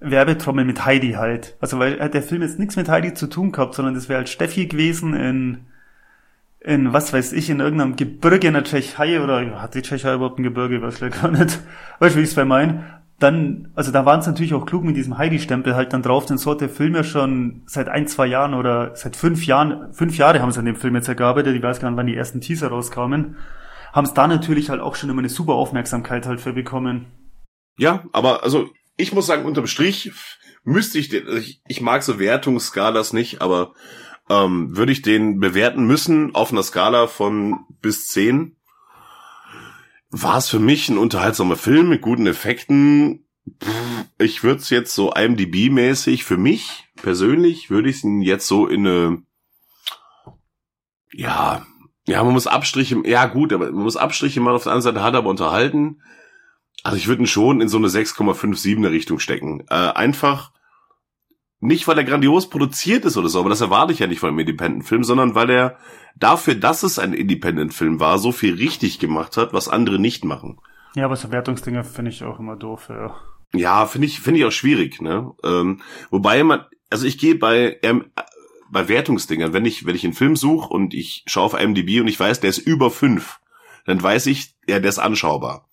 Werbetrommel 0.00 0.64
mit 0.64 0.84
Heidi 0.84 1.12
halt. 1.12 1.56
Also 1.60 1.78
weil 1.78 2.00
hat 2.00 2.14
der 2.14 2.22
Film 2.22 2.42
jetzt 2.42 2.58
nichts 2.58 2.76
mit 2.76 2.88
Heidi 2.88 3.14
zu 3.14 3.26
tun 3.28 3.52
gehabt, 3.52 3.74
sondern 3.74 3.94
das 3.94 4.08
wäre 4.08 4.18
halt 4.18 4.28
Steffi 4.28 4.66
gewesen 4.66 5.14
in 5.14 5.58
in 6.60 6.92
was 6.92 7.12
weiß 7.12 7.32
ich, 7.32 7.48
in 7.48 7.60
irgendeinem 7.60 7.94
Gebirge 7.94 8.48
in 8.48 8.54
der 8.54 8.64
Tschechei 8.64 9.20
oder 9.20 9.62
hat 9.62 9.74
die 9.74 9.82
Tschechei 9.82 10.14
überhaupt 10.14 10.40
ein 10.40 10.42
Gebirge, 10.42 10.82
weiß 10.82 11.00
ich 11.00 11.22
gar 11.22 11.30
nicht. 11.30 11.60
Weißt 12.00 12.16
du, 12.16 12.18
wie 12.18 12.24
ich 12.24 12.36
es 12.36 12.44
mein? 12.44 12.84
dann, 13.18 13.68
also 13.74 13.92
da 13.92 14.04
waren 14.04 14.20
es 14.20 14.26
natürlich 14.26 14.52
auch 14.52 14.66
klug 14.66 14.84
mit 14.84 14.96
diesem 14.96 15.16
Heidi-Stempel 15.16 15.74
halt 15.74 15.92
dann 15.92 16.02
drauf, 16.02 16.26
denn 16.26 16.36
so 16.36 16.50
hat 16.50 16.60
der 16.60 16.68
Film 16.68 16.94
ja 16.94 17.02
schon 17.02 17.62
seit 17.66 17.88
ein, 17.88 18.06
zwei 18.06 18.26
Jahren 18.26 18.52
oder 18.52 18.94
seit 18.94 19.16
fünf 19.16 19.46
Jahren, 19.46 19.92
fünf 19.94 20.18
Jahre 20.18 20.42
haben 20.42 20.52
sie 20.52 20.58
an 20.58 20.66
dem 20.66 20.76
Film 20.76 20.94
jetzt 20.96 21.08
ergearbeitet, 21.08 21.56
ich 21.56 21.62
weiß 21.62 21.80
gar 21.80 21.90
nicht, 21.90 21.96
wann 21.96 22.06
die 22.06 22.16
ersten 22.16 22.42
Teaser 22.42 22.68
rauskamen, 22.68 23.36
haben 23.92 24.04
es 24.04 24.12
da 24.12 24.26
natürlich 24.26 24.68
halt 24.68 24.82
auch 24.82 24.96
schon 24.96 25.08
immer 25.08 25.20
eine 25.20 25.30
super 25.30 25.54
Aufmerksamkeit 25.54 26.26
halt 26.26 26.42
für 26.42 26.52
bekommen. 26.52 27.06
Ja, 27.78 28.04
aber 28.12 28.42
also 28.42 28.68
ich 28.96 29.12
muss 29.12 29.26
sagen, 29.26 29.44
unterm 29.44 29.66
Strich 29.66 30.12
müsste 30.64 30.98
ich 30.98 31.08
den, 31.08 31.36
ich, 31.36 31.60
ich 31.66 31.80
mag 31.80 32.02
so 32.02 32.18
Wertungsskalas 32.18 33.12
nicht, 33.12 33.40
aber 33.40 33.74
ähm, 34.28 34.76
würde 34.76 34.92
ich 34.92 35.02
den 35.02 35.38
bewerten 35.38 35.86
müssen 35.86 36.34
auf 36.34 36.50
einer 36.50 36.62
Skala 36.62 37.06
von 37.06 37.60
bis 37.80 38.06
zehn, 38.06 38.56
war 40.10 40.38
es 40.38 40.48
für 40.48 40.58
mich 40.58 40.88
ein 40.88 40.98
unterhaltsamer 40.98 41.56
Film 41.56 41.88
mit 41.88 42.00
guten 42.00 42.26
Effekten. 42.26 43.26
Ich 44.18 44.42
würde 44.42 44.60
es 44.60 44.70
jetzt 44.70 44.94
so 44.94 45.12
IMDb-mäßig 45.12 46.24
für 46.24 46.36
mich 46.36 46.86
persönlich 46.96 47.70
würde 47.70 47.88
ich 47.88 48.02
ihn 48.02 48.22
jetzt 48.22 48.48
so 48.48 48.66
in 48.66 48.86
eine 48.86 49.22
ja 51.12 51.64
ja 52.06 52.24
man 52.24 52.32
muss 52.32 52.46
Abstriche 52.46 53.00
ja 53.04 53.26
gut 53.26 53.52
aber 53.52 53.66
man 53.70 53.84
muss 53.84 53.96
Abstriche 53.96 54.40
machen 54.40 54.56
auf 54.56 54.64
der 54.64 54.72
anderen 54.72 54.94
Seite 54.94 55.04
hat 55.04 55.14
aber 55.14 55.30
unterhalten 55.30 56.02
also 56.82 56.96
ich 56.96 57.08
würde 57.08 57.22
ihn 57.22 57.26
schon 57.26 57.60
in 57.60 57.68
so 57.68 57.78
eine 57.78 57.88
6,57er 57.88 58.90
Richtung 58.90 59.18
stecken 59.18 59.64
äh, 59.68 59.74
einfach 59.74 60.52
nicht, 61.60 61.88
weil 61.88 61.98
er 61.98 62.04
grandios 62.04 62.50
produziert 62.50 63.04
ist 63.04 63.16
oder 63.16 63.28
so, 63.28 63.40
aber 63.40 63.48
das 63.48 63.60
erwarte 63.62 63.92
ich 63.92 63.98
ja 63.98 64.06
nicht 64.06 64.20
von 64.20 64.28
einem 64.28 64.38
Independent-Film, 64.40 65.04
sondern 65.04 65.34
weil 65.34 65.50
er 65.50 65.78
dafür, 66.14 66.54
dass 66.54 66.82
es 66.82 66.98
ein 66.98 67.14
Independent-Film 67.14 67.98
war, 67.98 68.18
so 68.18 68.30
viel 68.30 68.54
richtig 68.54 68.98
gemacht 68.98 69.36
hat, 69.36 69.52
was 69.52 69.68
andere 69.68 69.98
nicht 69.98 70.24
machen. 70.24 70.58
Ja, 70.94 71.06
aber 71.06 71.16
so 71.16 71.32
Wertungsdinger 71.32 71.82
finde 71.84 72.10
ich 72.10 72.24
auch 72.24 72.38
immer 72.38 72.56
doof, 72.56 72.88
ja. 72.88 73.16
Ja, 73.54 73.86
finde 73.86 74.06
ich, 74.06 74.20
finde 74.20 74.40
ich 74.40 74.46
auch 74.46 74.52
schwierig, 74.52 75.00
ne? 75.00 75.32
Ähm, 75.44 75.80
wobei 76.10 76.42
man, 76.42 76.64
also 76.90 77.06
ich 77.06 77.18
gehe 77.18 77.36
bei, 77.36 77.78
ähm, 77.82 78.06
bei 78.70 78.88
Wertungsdingern, 78.88 79.52
wenn 79.52 79.64
ich, 79.64 79.86
wenn 79.86 79.94
ich 79.94 80.04
einen 80.04 80.12
Film 80.12 80.36
suche 80.36 80.68
und 80.68 80.94
ich 80.94 81.22
schaue 81.26 81.44
auf 81.44 81.60
IMDb 81.60 82.00
und 82.00 82.08
ich 82.08 82.18
weiß, 82.18 82.40
der 82.40 82.50
ist 82.50 82.58
über 82.58 82.90
fünf, 82.90 83.40
dann 83.86 84.02
weiß 84.02 84.26
ich, 84.26 84.54
ja, 84.68 84.78
der 84.78 84.88
ist 84.88 84.98
anschaubar. 84.98 85.65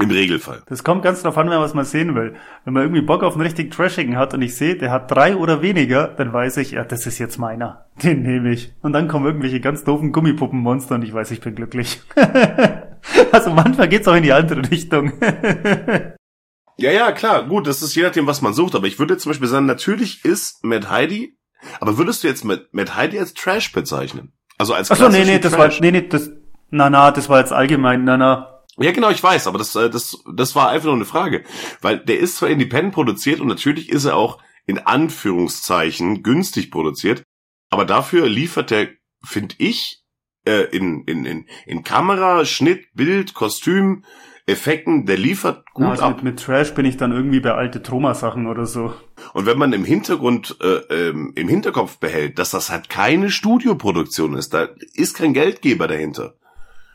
Im 0.00 0.10
Regelfall. 0.10 0.62
Das 0.66 0.84
kommt 0.84 1.02
ganz 1.02 1.22
drauf 1.22 1.36
an, 1.38 1.50
was 1.50 1.74
man 1.74 1.84
sehen 1.84 2.14
will. 2.14 2.36
Wenn 2.64 2.74
man 2.74 2.84
irgendwie 2.84 3.02
Bock 3.02 3.24
auf 3.24 3.34
einen 3.34 3.42
richtig 3.42 3.72
Trashigen 3.72 4.16
hat 4.16 4.32
und 4.32 4.42
ich 4.42 4.54
sehe, 4.54 4.76
der 4.76 4.92
hat 4.92 5.10
drei 5.10 5.34
oder 5.34 5.60
weniger, 5.60 6.06
dann 6.06 6.32
weiß 6.32 6.58
ich, 6.58 6.72
ja, 6.72 6.84
das 6.84 7.06
ist 7.06 7.18
jetzt 7.18 7.38
meiner. 7.38 7.86
Den 8.02 8.22
nehme 8.22 8.52
ich. 8.52 8.72
Und 8.80 8.92
dann 8.92 9.08
kommen 9.08 9.26
irgendwelche 9.26 9.60
ganz 9.60 9.82
doofen 9.82 10.12
Gummipuppenmonster 10.12 10.94
und 10.94 11.02
ich 11.02 11.12
weiß, 11.12 11.32
ich 11.32 11.40
bin 11.40 11.56
glücklich. 11.56 12.00
also 13.32 13.50
manchmal 13.50 13.88
geht's 13.88 14.06
auch 14.06 14.14
in 14.14 14.22
die 14.22 14.32
andere 14.32 14.70
Richtung. 14.70 15.14
ja, 16.76 16.90
ja, 16.92 17.10
klar, 17.10 17.48
gut, 17.48 17.66
das 17.66 17.82
ist 17.82 17.96
je 17.96 18.04
nachdem, 18.04 18.28
was 18.28 18.40
man 18.40 18.54
sucht. 18.54 18.76
Aber 18.76 18.86
ich 18.86 19.00
würde 19.00 19.16
zum 19.16 19.30
Beispiel 19.30 19.48
sagen, 19.48 19.66
natürlich 19.66 20.24
ist 20.24 20.64
Matt 20.64 20.90
Heidi, 20.90 21.36
aber 21.80 21.98
würdest 21.98 22.22
du 22.22 22.28
jetzt 22.28 22.44
mit 22.44 22.72
Matt 22.72 22.94
Heidi 22.94 23.18
als 23.18 23.34
Trash 23.34 23.72
bezeichnen? 23.72 24.32
Also 24.58 24.74
als 24.74 24.92
Achso, 24.92 25.08
nee, 25.08 25.24
nee, 25.24 25.40
das 25.40 25.52
Trash? 25.52 25.80
war, 25.80 25.80
nee, 25.80 25.90
nee, 25.90 26.06
das, 26.08 26.30
na, 26.70 26.88
na, 26.88 27.10
das 27.10 27.28
war 27.28 27.40
jetzt 27.40 27.52
allgemein, 27.52 28.04
na, 28.04 28.16
na. 28.16 28.57
Ja, 28.80 28.92
genau, 28.92 29.10
ich 29.10 29.22
weiß, 29.22 29.46
aber 29.46 29.58
das, 29.58 29.74
äh, 29.74 29.90
das, 29.90 30.22
das 30.32 30.54
war 30.54 30.68
einfach 30.68 30.86
nur 30.86 30.94
eine 30.94 31.04
Frage. 31.04 31.44
Weil 31.80 31.98
der 31.98 32.18
ist 32.18 32.36
zwar 32.36 32.48
independent 32.48 32.94
produziert 32.94 33.40
und 33.40 33.48
natürlich 33.48 33.90
ist 33.90 34.04
er 34.04 34.16
auch 34.16 34.40
in 34.66 34.78
Anführungszeichen 34.78 36.22
günstig 36.22 36.70
produziert, 36.70 37.22
aber 37.70 37.84
dafür 37.84 38.28
liefert 38.28 38.70
er, 38.70 38.88
finde 39.24 39.54
ich, 39.58 40.02
äh, 40.46 40.64
in, 40.76 41.04
in, 41.04 41.24
in, 41.24 41.46
in 41.66 41.82
Kamera, 41.82 42.44
Schnitt, 42.44 42.86
Bild, 42.94 43.34
Kostüm, 43.34 44.04
Effekten, 44.46 45.04
der 45.04 45.18
liefert 45.18 45.64
gut 45.74 45.86
also 45.86 46.02
ab. 46.04 46.16
Mit, 46.16 46.24
mit 46.24 46.40
Trash 46.40 46.72
bin 46.72 46.86
ich 46.86 46.96
dann 46.96 47.12
irgendwie 47.12 47.40
bei 47.40 47.52
alte 47.52 47.82
Troma-Sachen 47.82 48.46
oder 48.46 48.64
so. 48.64 48.94
Und 49.34 49.44
wenn 49.44 49.58
man 49.58 49.74
im 49.74 49.84
Hintergrund, 49.84 50.56
äh, 50.62 51.08
ähm, 51.08 51.32
im 51.34 51.48
Hinterkopf 51.48 51.98
behält, 51.98 52.38
dass 52.38 52.52
das 52.52 52.70
halt 52.70 52.88
keine 52.88 53.30
Studioproduktion 53.30 54.34
ist, 54.36 54.54
da 54.54 54.68
ist 54.94 55.16
kein 55.16 55.34
Geldgeber 55.34 55.86
dahinter. 55.86 56.34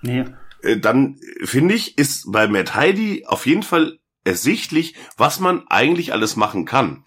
Nee. 0.01 0.25
Äh, 0.63 0.79
dann 0.79 1.19
finde 1.43 1.75
ich, 1.75 1.97
ist 1.97 2.31
bei 2.31 2.47
Matt 2.47 2.75
Heidi 2.75 3.25
auf 3.27 3.45
jeden 3.45 3.63
Fall 3.63 3.99
ersichtlich, 4.23 4.95
was 5.17 5.39
man 5.39 5.63
eigentlich 5.67 6.13
alles 6.13 6.35
machen 6.35 6.65
kann. 6.65 7.03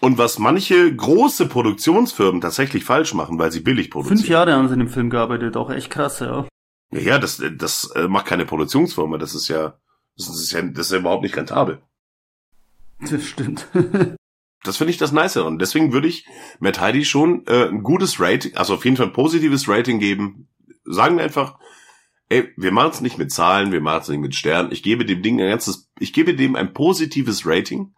Und 0.00 0.16
was 0.16 0.38
manche 0.38 0.94
große 0.94 1.46
Produktionsfirmen 1.46 2.40
tatsächlich 2.40 2.84
falsch 2.84 3.12
machen, 3.12 3.38
weil 3.38 3.52
sie 3.52 3.60
billig 3.60 3.90
produzieren. 3.90 4.18
Fünf 4.18 4.30
Jahre 4.30 4.54
haben 4.54 4.68
sie 4.68 4.74
in 4.74 4.80
dem 4.80 4.88
Film 4.88 5.10
gearbeitet, 5.10 5.56
auch 5.56 5.70
echt 5.70 5.90
krass, 5.90 6.20
ja. 6.20 6.48
Ja, 6.90 7.18
das, 7.18 7.42
das 7.56 7.90
äh, 7.94 8.08
macht 8.08 8.26
keine 8.26 8.46
Produktionsfirma, 8.46 9.18
das 9.18 9.34
ist 9.34 9.48
ja, 9.48 9.78
das 10.16 10.28
ist 10.28 10.52
ja, 10.52 10.62
das 10.62 10.86
ist 10.86 10.92
ja 10.92 10.98
überhaupt 10.98 11.22
nicht 11.22 11.36
rentabel. 11.36 11.82
Das 12.98 13.24
stimmt. 13.24 13.68
das 14.64 14.76
finde 14.76 14.90
ich 14.90 14.98
das 14.98 15.12
Nice 15.12 15.36
und 15.36 15.58
deswegen 15.58 15.92
würde 15.92 16.08
ich 16.08 16.26
Matt 16.60 16.80
Heidi 16.80 17.04
schon 17.04 17.46
äh, 17.46 17.68
ein 17.68 17.82
gutes 17.82 18.18
Rating, 18.20 18.56
also 18.56 18.74
auf 18.74 18.84
jeden 18.84 18.96
Fall 18.96 19.06
ein 19.06 19.12
positives 19.12 19.68
Rating 19.68 19.98
geben. 19.98 20.48
Sagen 20.84 21.18
wir 21.18 21.24
einfach 21.24 21.58
ey, 22.30 22.48
wir 22.56 22.72
machen 22.72 22.92
es 22.92 23.00
nicht 23.02 23.18
mit 23.18 23.30
Zahlen, 23.30 23.72
wir 23.72 23.80
machen 23.82 24.00
es 24.02 24.08
nicht 24.08 24.20
mit 24.20 24.34
Sternen. 24.34 24.72
Ich 24.72 24.82
gebe 24.82 25.04
dem 25.04 25.20
Ding 25.20 25.40
ein 25.40 25.50
ganzes, 25.50 25.90
ich 25.98 26.12
gebe 26.14 26.34
dem 26.34 26.56
ein 26.56 26.72
positives 26.72 27.44
Rating. 27.44 27.92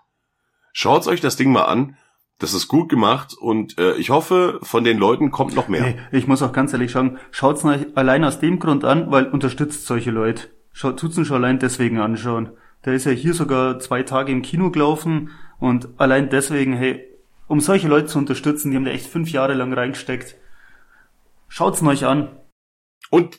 Schaut 0.72 1.06
euch 1.06 1.20
das 1.20 1.36
Ding 1.36 1.52
mal 1.52 1.66
an. 1.66 1.96
Das 2.38 2.54
ist 2.54 2.66
gut 2.66 2.88
gemacht 2.88 3.34
und 3.38 3.78
äh, 3.78 3.94
ich 3.94 4.10
hoffe, 4.10 4.58
von 4.62 4.82
den 4.82 4.98
Leuten 4.98 5.30
kommt 5.30 5.54
noch 5.54 5.68
mehr. 5.68 5.82
Nee, 5.82 5.96
ich 6.10 6.26
muss 6.26 6.42
auch 6.42 6.52
ganz 6.52 6.72
ehrlich 6.72 6.90
sagen, 6.90 7.18
schaut's 7.30 7.64
euch 7.64 7.86
allein 7.96 8.24
aus 8.24 8.40
dem 8.40 8.58
Grund 8.58 8.84
an, 8.84 9.12
weil 9.12 9.26
unterstützt 9.28 9.86
solche 9.86 10.10
Leute. 10.10 10.48
Schaut, 10.72 10.98
tut's 10.98 11.14
schon 11.24 11.36
allein 11.36 11.60
deswegen 11.60 12.00
anschauen. 12.00 12.50
Der 12.84 12.94
ist 12.94 13.04
ja 13.04 13.12
hier 13.12 13.34
sogar 13.34 13.78
zwei 13.78 14.02
Tage 14.02 14.32
im 14.32 14.42
Kino 14.42 14.72
gelaufen 14.72 15.30
und 15.60 15.90
allein 15.98 16.30
deswegen, 16.30 16.72
hey, 16.72 17.06
um 17.46 17.60
solche 17.60 17.86
Leute 17.86 18.06
zu 18.06 18.18
unterstützen, 18.18 18.70
die 18.70 18.76
haben 18.76 18.86
da 18.86 18.90
echt 18.90 19.06
fünf 19.06 19.30
Jahre 19.30 19.54
lang 19.54 19.72
reingesteckt. 19.72 20.36
Schaut's 21.46 21.82
euch 21.82 22.06
an. 22.06 22.28
Und 23.10 23.38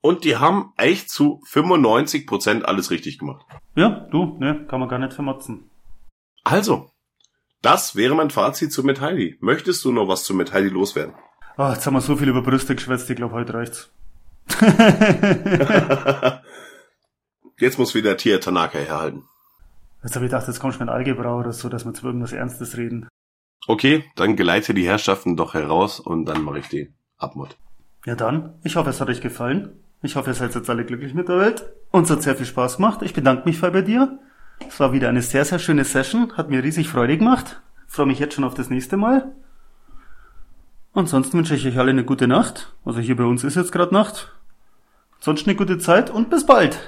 und 0.00 0.24
die 0.24 0.36
haben 0.36 0.72
echt 0.76 1.10
zu 1.10 1.40
95 1.46 2.26
Prozent 2.26 2.64
alles 2.64 2.90
richtig 2.90 3.18
gemacht. 3.18 3.44
Ja, 3.74 4.06
du, 4.10 4.36
ne, 4.38 4.66
kann 4.68 4.80
man 4.80 4.88
gar 4.88 4.98
nicht 4.98 5.12
vermotzen. 5.12 5.70
Also, 6.44 6.90
das 7.62 7.96
wäre 7.96 8.14
mein 8.14 8.30
Fazit 8.30 8.72
zu 8.72 8.82
Metalli. 8.82 9.36
Möchtest 9.40 9.84
du 9.84 9.92
noch 9.92 10.08
was 10.08 10.24
zu 10.24 10.34
Metalli 10.34 10.68
loswerden? 10.68 11.14
Oh, 11.58 11.68
jetzt 11.68 11.86
haben 11.86 11.94
wir 11.94 12.00
so 12.00 12.16
viel 12.16 12.28
über 12.28 12.42
Brüste 12.42 12.74
geschwätzt, 12.74 13.10
ich 13.10 13.16
glaube, 13.16 13.34
heute 13.34 13.54
reicht's. 13.54 13.92
jetzt 17.58 17.78
muss 17.78 17.94
wieder 17.94 18.16
Tia 18.16 18.38
Tanaka 18.38 18.78
herhalten. 18.78 19.24
Jetzt 20.02 20.16
habe 20.16 20.24
ich 20.24 20.30
gedacht, 20.30 20.48
jetzt 20.48 20.60
kommt 20.60 20.74
schon 20.74 20.88
ein 20.88 20.94
Algebra 20.94 21.36
oder 21.36 21.52
so, 21.52 21.68
dass 21.68 21.84
wir 21.84 21.92
zu 21.92 22.06
irgendwas 22.06 22.32
Ernstes 22.32 22.78
reden. 22.78 23.06
Okay, 23.66 24.04
dann 24.16 24.36
geleite 24.36 24.72
die 24.72 24.86
Herrschaften 24.86 25.36
doch 25.36 25.52
heraus 25.52 26.00
und 26.00 26.24
dann 26.24 26.42
mache 26.42 26.60
ich 26.60 26.68
den 26.68 26.94
Abmod. 27.18 27.58
Ja 28.06 28.14
dann, 28.14 28.58
ich 28.64 28.76
hoffe, 28.76 28.88
es 28.88 29.00
hat 29.00 29.08
euch 29.08 29.20
gefallen. 29.20 29.84
Ich 30.02 30.16
hoffe, 30.16 30.30
ihr 30.30 30.34
seid 30.34 30.54
jetzt 30.54 30.70
alle 30.70 30.86
glücklich 30.86 31.12
mit 31.12 31.28
der 31.28 31.38
Welt. 31.38 31.64
Uns 31.90 32.10
hat 32.10 32.22
sehr 32.22 32.36
viel 32.36 32.46
Spaß 32.46 32.76
gemacht. 32.76 33.02
Ich 33.02 33.12
bedanke 33.12 33.46
mich 33.46 33.58
voll 33.58 33.70
bei 33.70 33.82
dir. 33.82 34.18
Es 34.66 34.80
war 34.80 34.92
wieder 34.92 35.08
eine 35.08 35.20
sehr, 35.20 35.44
sehr 35.44 35.58
schöne 35.58 35.84
Session. 35.84 36.36
Hat 36.36 36.48
mir 36.48 36.64
riesig 36.64 36.88
Freude 36.88 37.18
gemacht. 37.18 37.60
freue 37.86 38.06
mich 38.06 38.18
jetzt 38.18 38.34
schon 38.34 38.44
auf 38.44 38.54
das 38.54 38.70
nächste 38.70 38.96
Mal. 38.96 39.34
Ansonsten 40.92 41.36
wünsche 41.36 41.54
ich 41.54 41.66
euch 41.66 41.78
alle 41.78 41.90
eine 41.90 42.04
gute 42.04 42.28
Nacht. 42.28 42.74
Also 42.84 43.00
hier 43.00 43.16
bei 43.16 43.24
uns 43.24 43.44
ist 43.44 43.56
jetzt 43.56 43.72
gerade 43.72 43.92
Nacht. 43.92 44.32
Sonst 45.20 45.46
eine 45.46 45.54
gute 45.54 45.78
Zeit 45.78 46.08
und 46.08 46.30
bis 46.30 46.46
bald. 46.46 46.78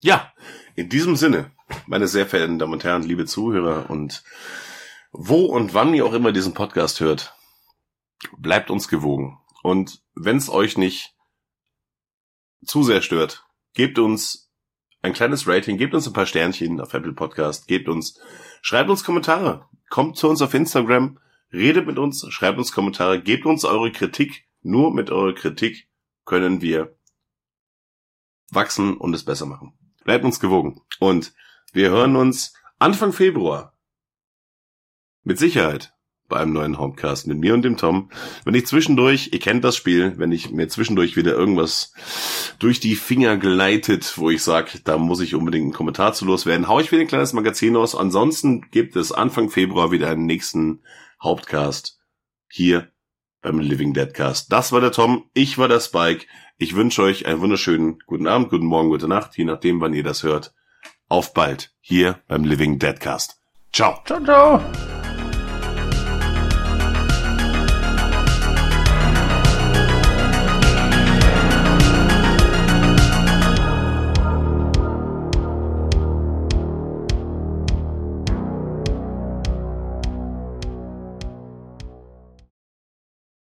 Ja, 0.00 0.32
in 0.74 0.88
diesem 0.88 1.14
Sinne, 1.14 1.52
meine 1.86 2.08
sehr 2.08 2.26
verehrten 2.26 2.58
Damen 2.58 2.72
und 2.72 2.82
Herren, 2.82 3.04
liebe 3.04 3.24
Zuhörer 3.24 3.88
und 3.88 4.24
wo 5.12 5.44
und 5.44 5.74
wann 5.74 5.94
ihr 5.94 6.04
auch 6.04 6.12
immer 6.12 6.32
diesen 6.32 6.54
Podcast 6.54 6.98
hört, 6.98 7.36
bleibt 8.36 8.70
uns 8.70 8.88
gewogen. 8.88 9.38
Und 9.62 10.02
wenn 10.14 10.38
es 10.38 10.50
euch 10.50 10.76
nicht 10.76 11.14
zu 12.64 12.82
sehr 12.82 13.02
stört, 13.02 13.44
gebt 13.74 13.98
uns 13.98 14.50
ein 15.02 15.12
kleines 15.12 15.46
Rating, 15.48 15.78
gebt 15.78 15.94
uns 15.94 16.06
ein 16.06 16.12
paar 16.12 16.26
Sternchen 16.26 16.80
auf 16.80 16.94
Apple 16.94 17.12
Podcast, 17.12 17.66
gebt 17.66 17.88
uns, 17.88 18.20
schreibt 18.62 18.88
uns 18.88 19.04
Kommentare, 19.04 19.68
kommt 19.90 20.16
zu 20.16 20.28
uns 20.28 20.40
auf 20.42 20.54
Instagram, 20.54 21.18
redet 21.52 21.86
mit 21.86 21.98
uns, 21.98 22.26
schreibt 22.30 22.58
uns 22.58 22.72
Kommentare, 22.72 23.20
gebt 23.20 23.46
uns 23.46 23.64
eure 23.64 23.92
Kritik. 23.92 24.46
Nur 24.62 24.94
mit 24.94 25.10
eurer 25.10 25.34
Kritik 25.34 25.88
können 26.24 26.62
wir 26.62 26.96
wachsen 28.50 28.96
und 28.96 29.12
es 29.14 29.24
besser 29.24 29.46
machen. 29.46 29.76
Bleibt 30.04 30.24
uns 30.24 30.40
gewogen. 30.40 30.80
Und 31.00 31.34
wir 31.72 31.90
hören 31.90 32.16
uns 32.16 32.54
Anfang 32.78 33.12
Februar. 33.12 33.76
Mit 35.24 35.38
Sicherheit 35.38 35.94
bei 36.32 36.38
einem 36.38 36.54
neuen 36.54 36.78
Homecast 36.78 37.26
mit 37.26 37.38
mir 37.38 37.52
und 37.52 37.62
dem 37.62 37.76
Tom. 37.76 38.08
Wenn 38.44 38.54
ich 38.54 38.66
zwischendurch, 38.66 39.28
ihr 39.32 39.38
kennt 39.38 39.64
das 39.64 39.76
Spiel, 39.76 40.14
wenn 40.16 40.32
ich 40.32 40.50
mir 40.50 40.66
zwischendurch 40.68 41.14
wieder 41.14 41.32
irgendwas 41.32 41.92
durch 42.58 42.80
die 42.80 42.96
Finger 42.96 43.36
gleitet, 43.36 44.16
wo 44.16 44.30
ich 44.30 44.42
sage, 44.42 44.80
da 44.82 44.96
muss 44.96 45.20
ich 45.20 45.34
unbedingt 45.34 45.64
einen 45.64 45.72
Kommentar 45.74 46.14
zu 46.14 46.24
loswerden, 46.24 46.68
hau 46.68 46.80
ich 46.80 46.90
wieder 46.90 47.02
ein 47.02 47.08
kleines 47.08 47.34
Magazin 47.34 47.76
aus. 47.76 47.94
Ansonsten 47.94 48.62
gibt 48.70 48.96
es 48.96 49.12
Anfang 49.12 49.50
Februar 49.50 49.90
wieder 49.90 50.08
einen 50.08 50.24
nächsten 50.24 50.80
Hauptcast 51.22 51.98
hier 52.48 52.88
beim 53.42 53.58
Living 53.58 53.92
Deadcast. 53.92 54.50
Das 54.50 54.72
war 54.72 54.80
der 54.80 54.92
Tom, 54.92 55.24
ich 55.34 55.58
war 55.58 55.68
der 55.68 55.80
Spike. 55.80 56.26
Ich 56.56 56.74
wünsche 56.74 57.02
euch 57.02 57.26
einen 57.26 57.40
wunderschönen 57.40 57.98
guten 58.06 58.26
Abend, 58.26 58.48
guten 58.48 58.66
Morgen, 58.66 58.88
gute 58.88 59.08
Nacht, 59.08 59.36
je 59.36 59.44
nachdem, 59.44 59.80
wann 59.82 59.92
ihr 59.92 60.04
das 60.04 60.22
hört. 60.22 60.54
auf 61.08 61.34
bald 61.34 61.74
hier 61.80 62.20
beim 62.26 62.44
Living 62.44 62.78
Deadcast. 62.78 63.36
Ciao. 63.70 64.00
Ciao, 64.06 64.22
ciao. 64.24 65.01